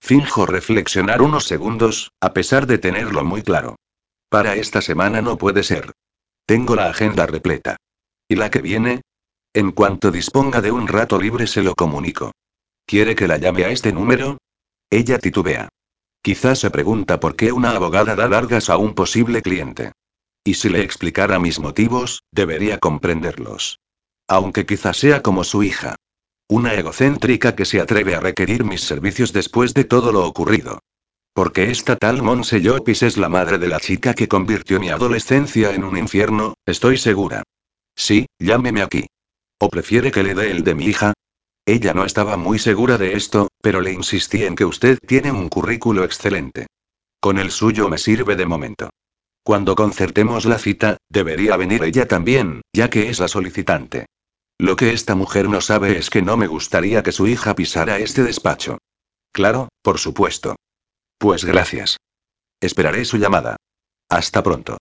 Finjo 0.00 0.46
reflexionar 0.46 1.22
unos 1.22 1.46
segundos, 1.46 2.12
a 2.20 2.32
pesar 2.32 2.66
de 2.66 2.78
tenerlo 2.78 3.24
muy 3.24 3.42
claro. 3.42 3.76
Para 4.28 4.54
esta 4.54 4.80
semana 4.80 5.22
no 5.22 5.38
puede 5.38 5.62
ser. 5.62 5.92
Tengo 6.46 6.76
la 6.76 6.86
agenda 6.86 7.26
repleta. 7.26 7.76
¿Y 8.28 8.36
la 8.36 8.50
que 8.50 8.60
viene? 8.60 9.02
En 9.52 9.72
cuanto 9.72 10.10
disponga 10.10 10.60
de 10.60 10.70
un 10.70 10.86
rato 10.86 11.18
libre 11.18 11.46
se 11.46 11.62
lo 11.62 11.74
comunico. 11.74 12.32
¿Quiere 12.86 13.16
que 13.16 13.26
la 13.26 13.38
llame 13.38 13.64
a 13.64 13.70
este 13.70 13.92
número? 13.92 14.38
Ella 14.90 15.18
titubea. 15.18 15.68
Quizás 16.22 16.58
se 16.58 16.70
pregunta 16.70 17.20
por 17.20 17.36
qué 17.36 17.52
una 17.52 17.70
abogada 17.70 18.16
da 18.16 18.28
largas 18.28 18.68
a 18.70 18.76
un 18.76 18.94
posible 18.94 19.42
cliente. 19.42 19.92
Y 20.44 20.54
si 20.54 20.68
le 20.68 20.82
explicara 20.82 21.38
mis 21.38 21.58
motivos, 21.58 22.22
debería 22.32 22.78
comprenderlos. 22.78 23.80
Aunque 24.28 24.66
quizás 24.66 24.96
sea 24.96 25.22
como 25.22 25.44
su 25.44 25.62
hija. 25.62 25.96
Una 26.48 26.74
egocéntrica 26.74 27.56
que 27.56 27.64
se 27.64 27.80
atreve 27.80 28.14
a 28.14 28.20
requerir 28.20 28.64
mis 28.64 28.82
servicios 28.82 29.32
después 29.32 29.74
de 29.74 29.84
todo 29.84 30.12
lo 30.12 30.26
ocurrido. 30.26 30.80
Porque 31.32 31.70
esta 31.70 31.96
tal 31.96 32.22
Monse 32.22 32.60
Llopis 32.60 33.02
es 33.02 33.16
la 33.16 33.28
madre 33.28 33.58
de 33.58 33.68
la 33.68 33.80
chica 33.80 34.14
que 34.14 34.28
convirtió 34.28 34.80
mi 34.80 34.88
adolescencia 34.88 35.74
en 35.74 35.84
un 35.84 35.98
infierno, 35.98 36.54
estoy 36.64 36.96
segura. 36.96 37.42
Sí, 37.94 38.26
llámeme 38.38 38.82
aquí. 38.82 39.06
¿O 39.58 39.68
prefiere 39.68 40.12
que 40.12 40.22
le 40.22 40.34
dé 40.34 40.50
el 40.50 40.64
de 40.64 40.74
mi 40.74 40.86
hija? 40.86 41.12
Ella 41.66 41.92
no 41.92 42.04
estaba 42.04 42.36
muy 42.36 42.58
segura 42.58 42.96
de 42.96 43.14
esto, 43.14 43.48
pero 43.66 43.80
le 43.80 43.90
insistí 43.90 44.44
en 44.44 44.54
que 44.54 44.64
usted 44.64 44.96
tiene 45.04 45.32
un 45.32 45.48
currículo 45.48 46.04
excelente. 46.04 46.68
Con 47.18 47.36
el 47.36 47.50
suyo 47.50 47.88
me 47.88 47.98
sirve 47.98 48.36
de 48.36 48.46
momento. 48.46 48.90
Cuando 49.42 49.74
concertemos 49.74 50.44
la 50.44 50.60
cita, 50.60 50.98
debería 51.10 51.56
venir 51.56 51.82
ella 51.82 52.06
también, 52.06 52.60
ya 52.72 52.90
que 52.90 53.10
es 53.10 53.18
la 53.18 53.26
solicitante. 53.26 54.06
Lo 54.56 54.76
que 54.76 54.92
esta 54.92 55.16
mujer 55.16 55.48
no 55.48 55.60
sabe 55.60 55.98
es 55.98 56.10
que 56.10 56.22
no 56.22 56.36
me 56.36 56.46
gustaría 56.46 57.02
que 57.02 57.10
su 57.10 57.26
hija 57.26 57.56
pisara 57.56 57.98
este 57.98 58.22
despacho. 58.22 58.78
Claro, 59.32 59.68
por 59.82 59.98
supuesto. 59.98 60.54
Pues 61.18 61.44
gracias. 61.44 61.96
Esperaré 62.60 63.04
su 63.04 63.16
llamada. 63.16 63.56
Hasta 64.08 64.44
pronto. 64.44 64.78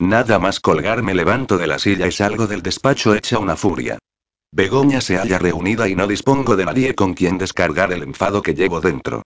Nada 0.00 0.40
más 0.40 0.58
colgar 0.58 1.04
me 1.04 1.14
levanto 1.14 1.58
de 1.58 1.68
la 1.68 1.78
silla 1.78 2.08
y 2.08 2.10
salgo 2.10 2.48
del 2.48 2.62
despacho 2.62 3.14
hecha 3.14 3.38
una 3.38 3.54
furia. 3.54 4.00
Begoña 4.52 5.00
se 5.00 5.16
halla 5.16 5.38
reunida 5.38 5.88
y 5.88 5.94
no 5.94 6.06
dispongo 6.06 6.56
de 6.56 6.64
nadie 6.64 6.94
con 6.94 7.14
quien 7.14 7.38
descargar 7.38 7.92
el 7.92 8.02
enfado 8.02 8.42
que 8.42 8.54
llevo 8.54 8.80
dentro. 8.80 9.22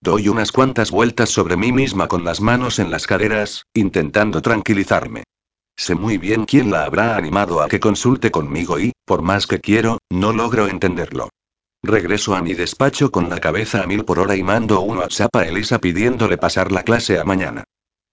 Doy 0.00 0.28
unas 0.28 0.50
cuantas 0.50 0.90
vueltas 0.90 1.30
sobre 1.30 1.56
mí 1.56 1.70
misma 1.70 2.08
con 2.08 2.24
las 2.24 2.40
manos 2.40 2.80
en 2.80 2.90
las 2.90 3.06
caderas, 3.06 3.66
intentando 3.74 4.42
tranquilizarme. 4.42 5.22
Sé 5.76 5.94
muy 5.94 6.18
bien 6.18 6.44
quién 6.44 6.70
la 6.70 6.84
habrá 6.84 7.16
animado 7.16 7.62
a 7.62 7.68
que 7.68 7.80
consulte 7.80 8.30
conmigo 8.30 8.80
y, 8.80 8.92
por 9.04 9.22
más 9.22 9.46
que 9.46 9.60
quiero, 9.60 9.98
no 10.10 10.32
logro 10.32 10.66
entenderlo. 10.66 11.28
Regreso 11.84 12.34
a 12.34 12.42
mi 12.42 12.54
despacho 12.54 13.10
con 13.10 13.28
la 13.28 13.38
cabeza 13.38 13.82
a 13.82 13.86
mil 13.86 14.04
por 14.04 14.18
hora 14.18 14.36
y 14.36 14.42
mando 14.42 14.80
un 14.80 14.98
WhatsApp 14.98 15.34
a 15.36 15.46
Elisa 15.46 15.78
pidiéndole 15.78 16.38
pasar 16.38 16.72
la 16.72 16.82
clase 16.82 17.18
a 17.18 17.24
mañana. 17.24 17.64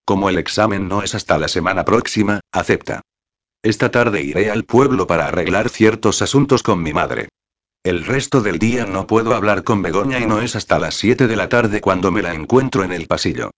Como 0.05 0.29
el 0.29 0.38
examen 0.38 0.88
no 0.88 1.03
es 1.03 1.13
hasta 1.13 1.38
la 1.38 1.47
semana 1.47 1.85
próxima, 1.85 2.39
acepta. 2.51 3.01
Esta 3.61 3.91
tarde 3.91 4.23
iré 4.23 4.49
al 4.49 4.63
pueblo 4.63 5.05
para 5.05 5.27
arreglar 5.27 5.69
ciertos 5.69 6.21
asuntos 6.21 6.63
con 6.63 6.81
mi 6.81 6.93
madre. 6.93 7.27
El 7.83 8.05
resto 8.05 8.41
del 8.41 8.57
día 8.57 8.85
no 8.85 9.05
puedo 9.05 9.35
hablar 9.35 9.63
con 9.63 9.81
Begoña 9.81 10.19
y 10.19 10.25
no 10.25 10.41
es 10.41 10.55
hasta 10.55 10.79
las 10.79 10.95
7 10.95 11.27
de 11.27 11.35
la 11.35 11.49
tarde 11.49 11.81
cuando 11.81 12.11
me 12.11 12.21
la 12.21 12.33
encuentro 12.33 12.83
en 12.83 12.93
el 12.93 13.07
pasillo. 13.07 13.51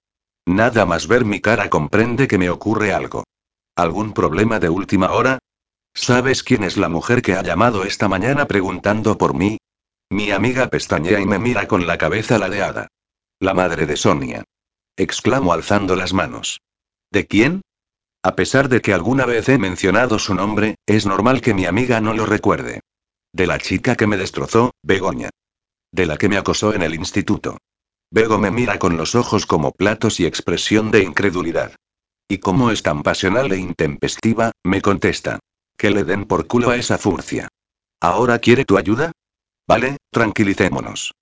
Nada 0.47 0.87
más 0.87 1.07
ver 1.07 1.23
mi 1.23 1.39
cara 1.39 1.69
comprende 1.69 2.27
que 2.27 2.39
me 2.39 2.49
ocurre 2.49 2.93
algo. 2.93 3.25
¿Algún 3.75 4.13
problema 4.13 4.59
de 4.59 4.69
última 4.69 5.11
hora? 5.11 5.37
¿Sabes 5.93 6.43
quién 6.43 6.63
es 6.63 6.77
la 6.77 6.89
mujer 6.89 7.21
que 7.21 7.33
ha 7.33 7.43
llamado 7.43 7.83
esta 7.83 8.07
mañana 8.07 8.47
preguntando 8.47 9.17
por 9.17 9.35
mí? 9.35 9.57
Mi 10.09 10.31
amiga 10.31 10.67
pestañea 10.67 11.19
y 11.19 11.25
me 11.25 11.37
mira 11.37 11.67
con 11.67 11.85
la 11.85 11.97
cabeza 11.97 12.39
ladeada. 12.39 12.87
La 13.39 13.53
madre 13.53 13.85
de 13.85 13.97
Sonia. 13.97 14.43
Exclamo 14.97 15.53
alzando 15.53 15.95
las 15.95 16.13
manos. 16.13 16.59
¿De 17.11 17.27
quién? 17.27 17.61
A 18.23 18.35
pesar 18.35 18.69
de 18.69 18.81
que 18.81 18.93
alguna 18.93 19.25
vez 19.25 19.49
he 19.49 19.57
mencionado 19.57 20.19
su 20.19 20.35
nombre, 20.35 20.75
es 20.85 21.05
normal 21.05 21.41
que 21.41 21.53
mi 21.53 21.65
amiga 21.65 22.01
no 22.01 22.13
lo 22.13 22.25
recuerde. 22.25 22.81
De 23.33 23.47
la 23.47 23.57
chica 23.57 23.95
que 23.95 24.07
me 24.07 24.17
destrozó, 24.17 24.71
Begoña. 24.83 25.29
De 25.91 26.05
la 26.05 26.17
que 26.17 26.29
me 26.29 26.37
acosó 26.37 26.73
en 26.73 26.83
el 26.83 26.93
instituto. 26.93 27.57
Bego 28.11 28.37
me 28.37 28.51
mira 28.51 28.77
con 28.77 28.97
los 28.97 29.15
ojos 29.15 29.45
como 29.45 29.71
platos 29.71 30.19
y 30.19 30.25
expresión 30.25 30.91
de 30.91 31.01
incredulidad. 31.03 31.75
Y 32.27 32.37
como 32.37 32.69
es 32.69 32.83
tan 32.83 33.03
pasional 33.03 33.51
e 33.51 33.57
intempestiva, 33.57 34.51
me 34.63 34.81
contesta. 34.81 35.39
Que 35.77 35.89
le 35.89 36.03
den 36.03 36.25
por 36.25 36.45
culo 36.45 36.69
a 36.69 36.75
esa 36.75 36.97
furcia. 36.97 37.47
¿Ahora 38.01 38.39
quiere 38.39 38.65
tu 38.65 38.77
ayuda? 38.77 39.11
Vale, 39.67 39.97
tranquilicémonos. 40.11 41.13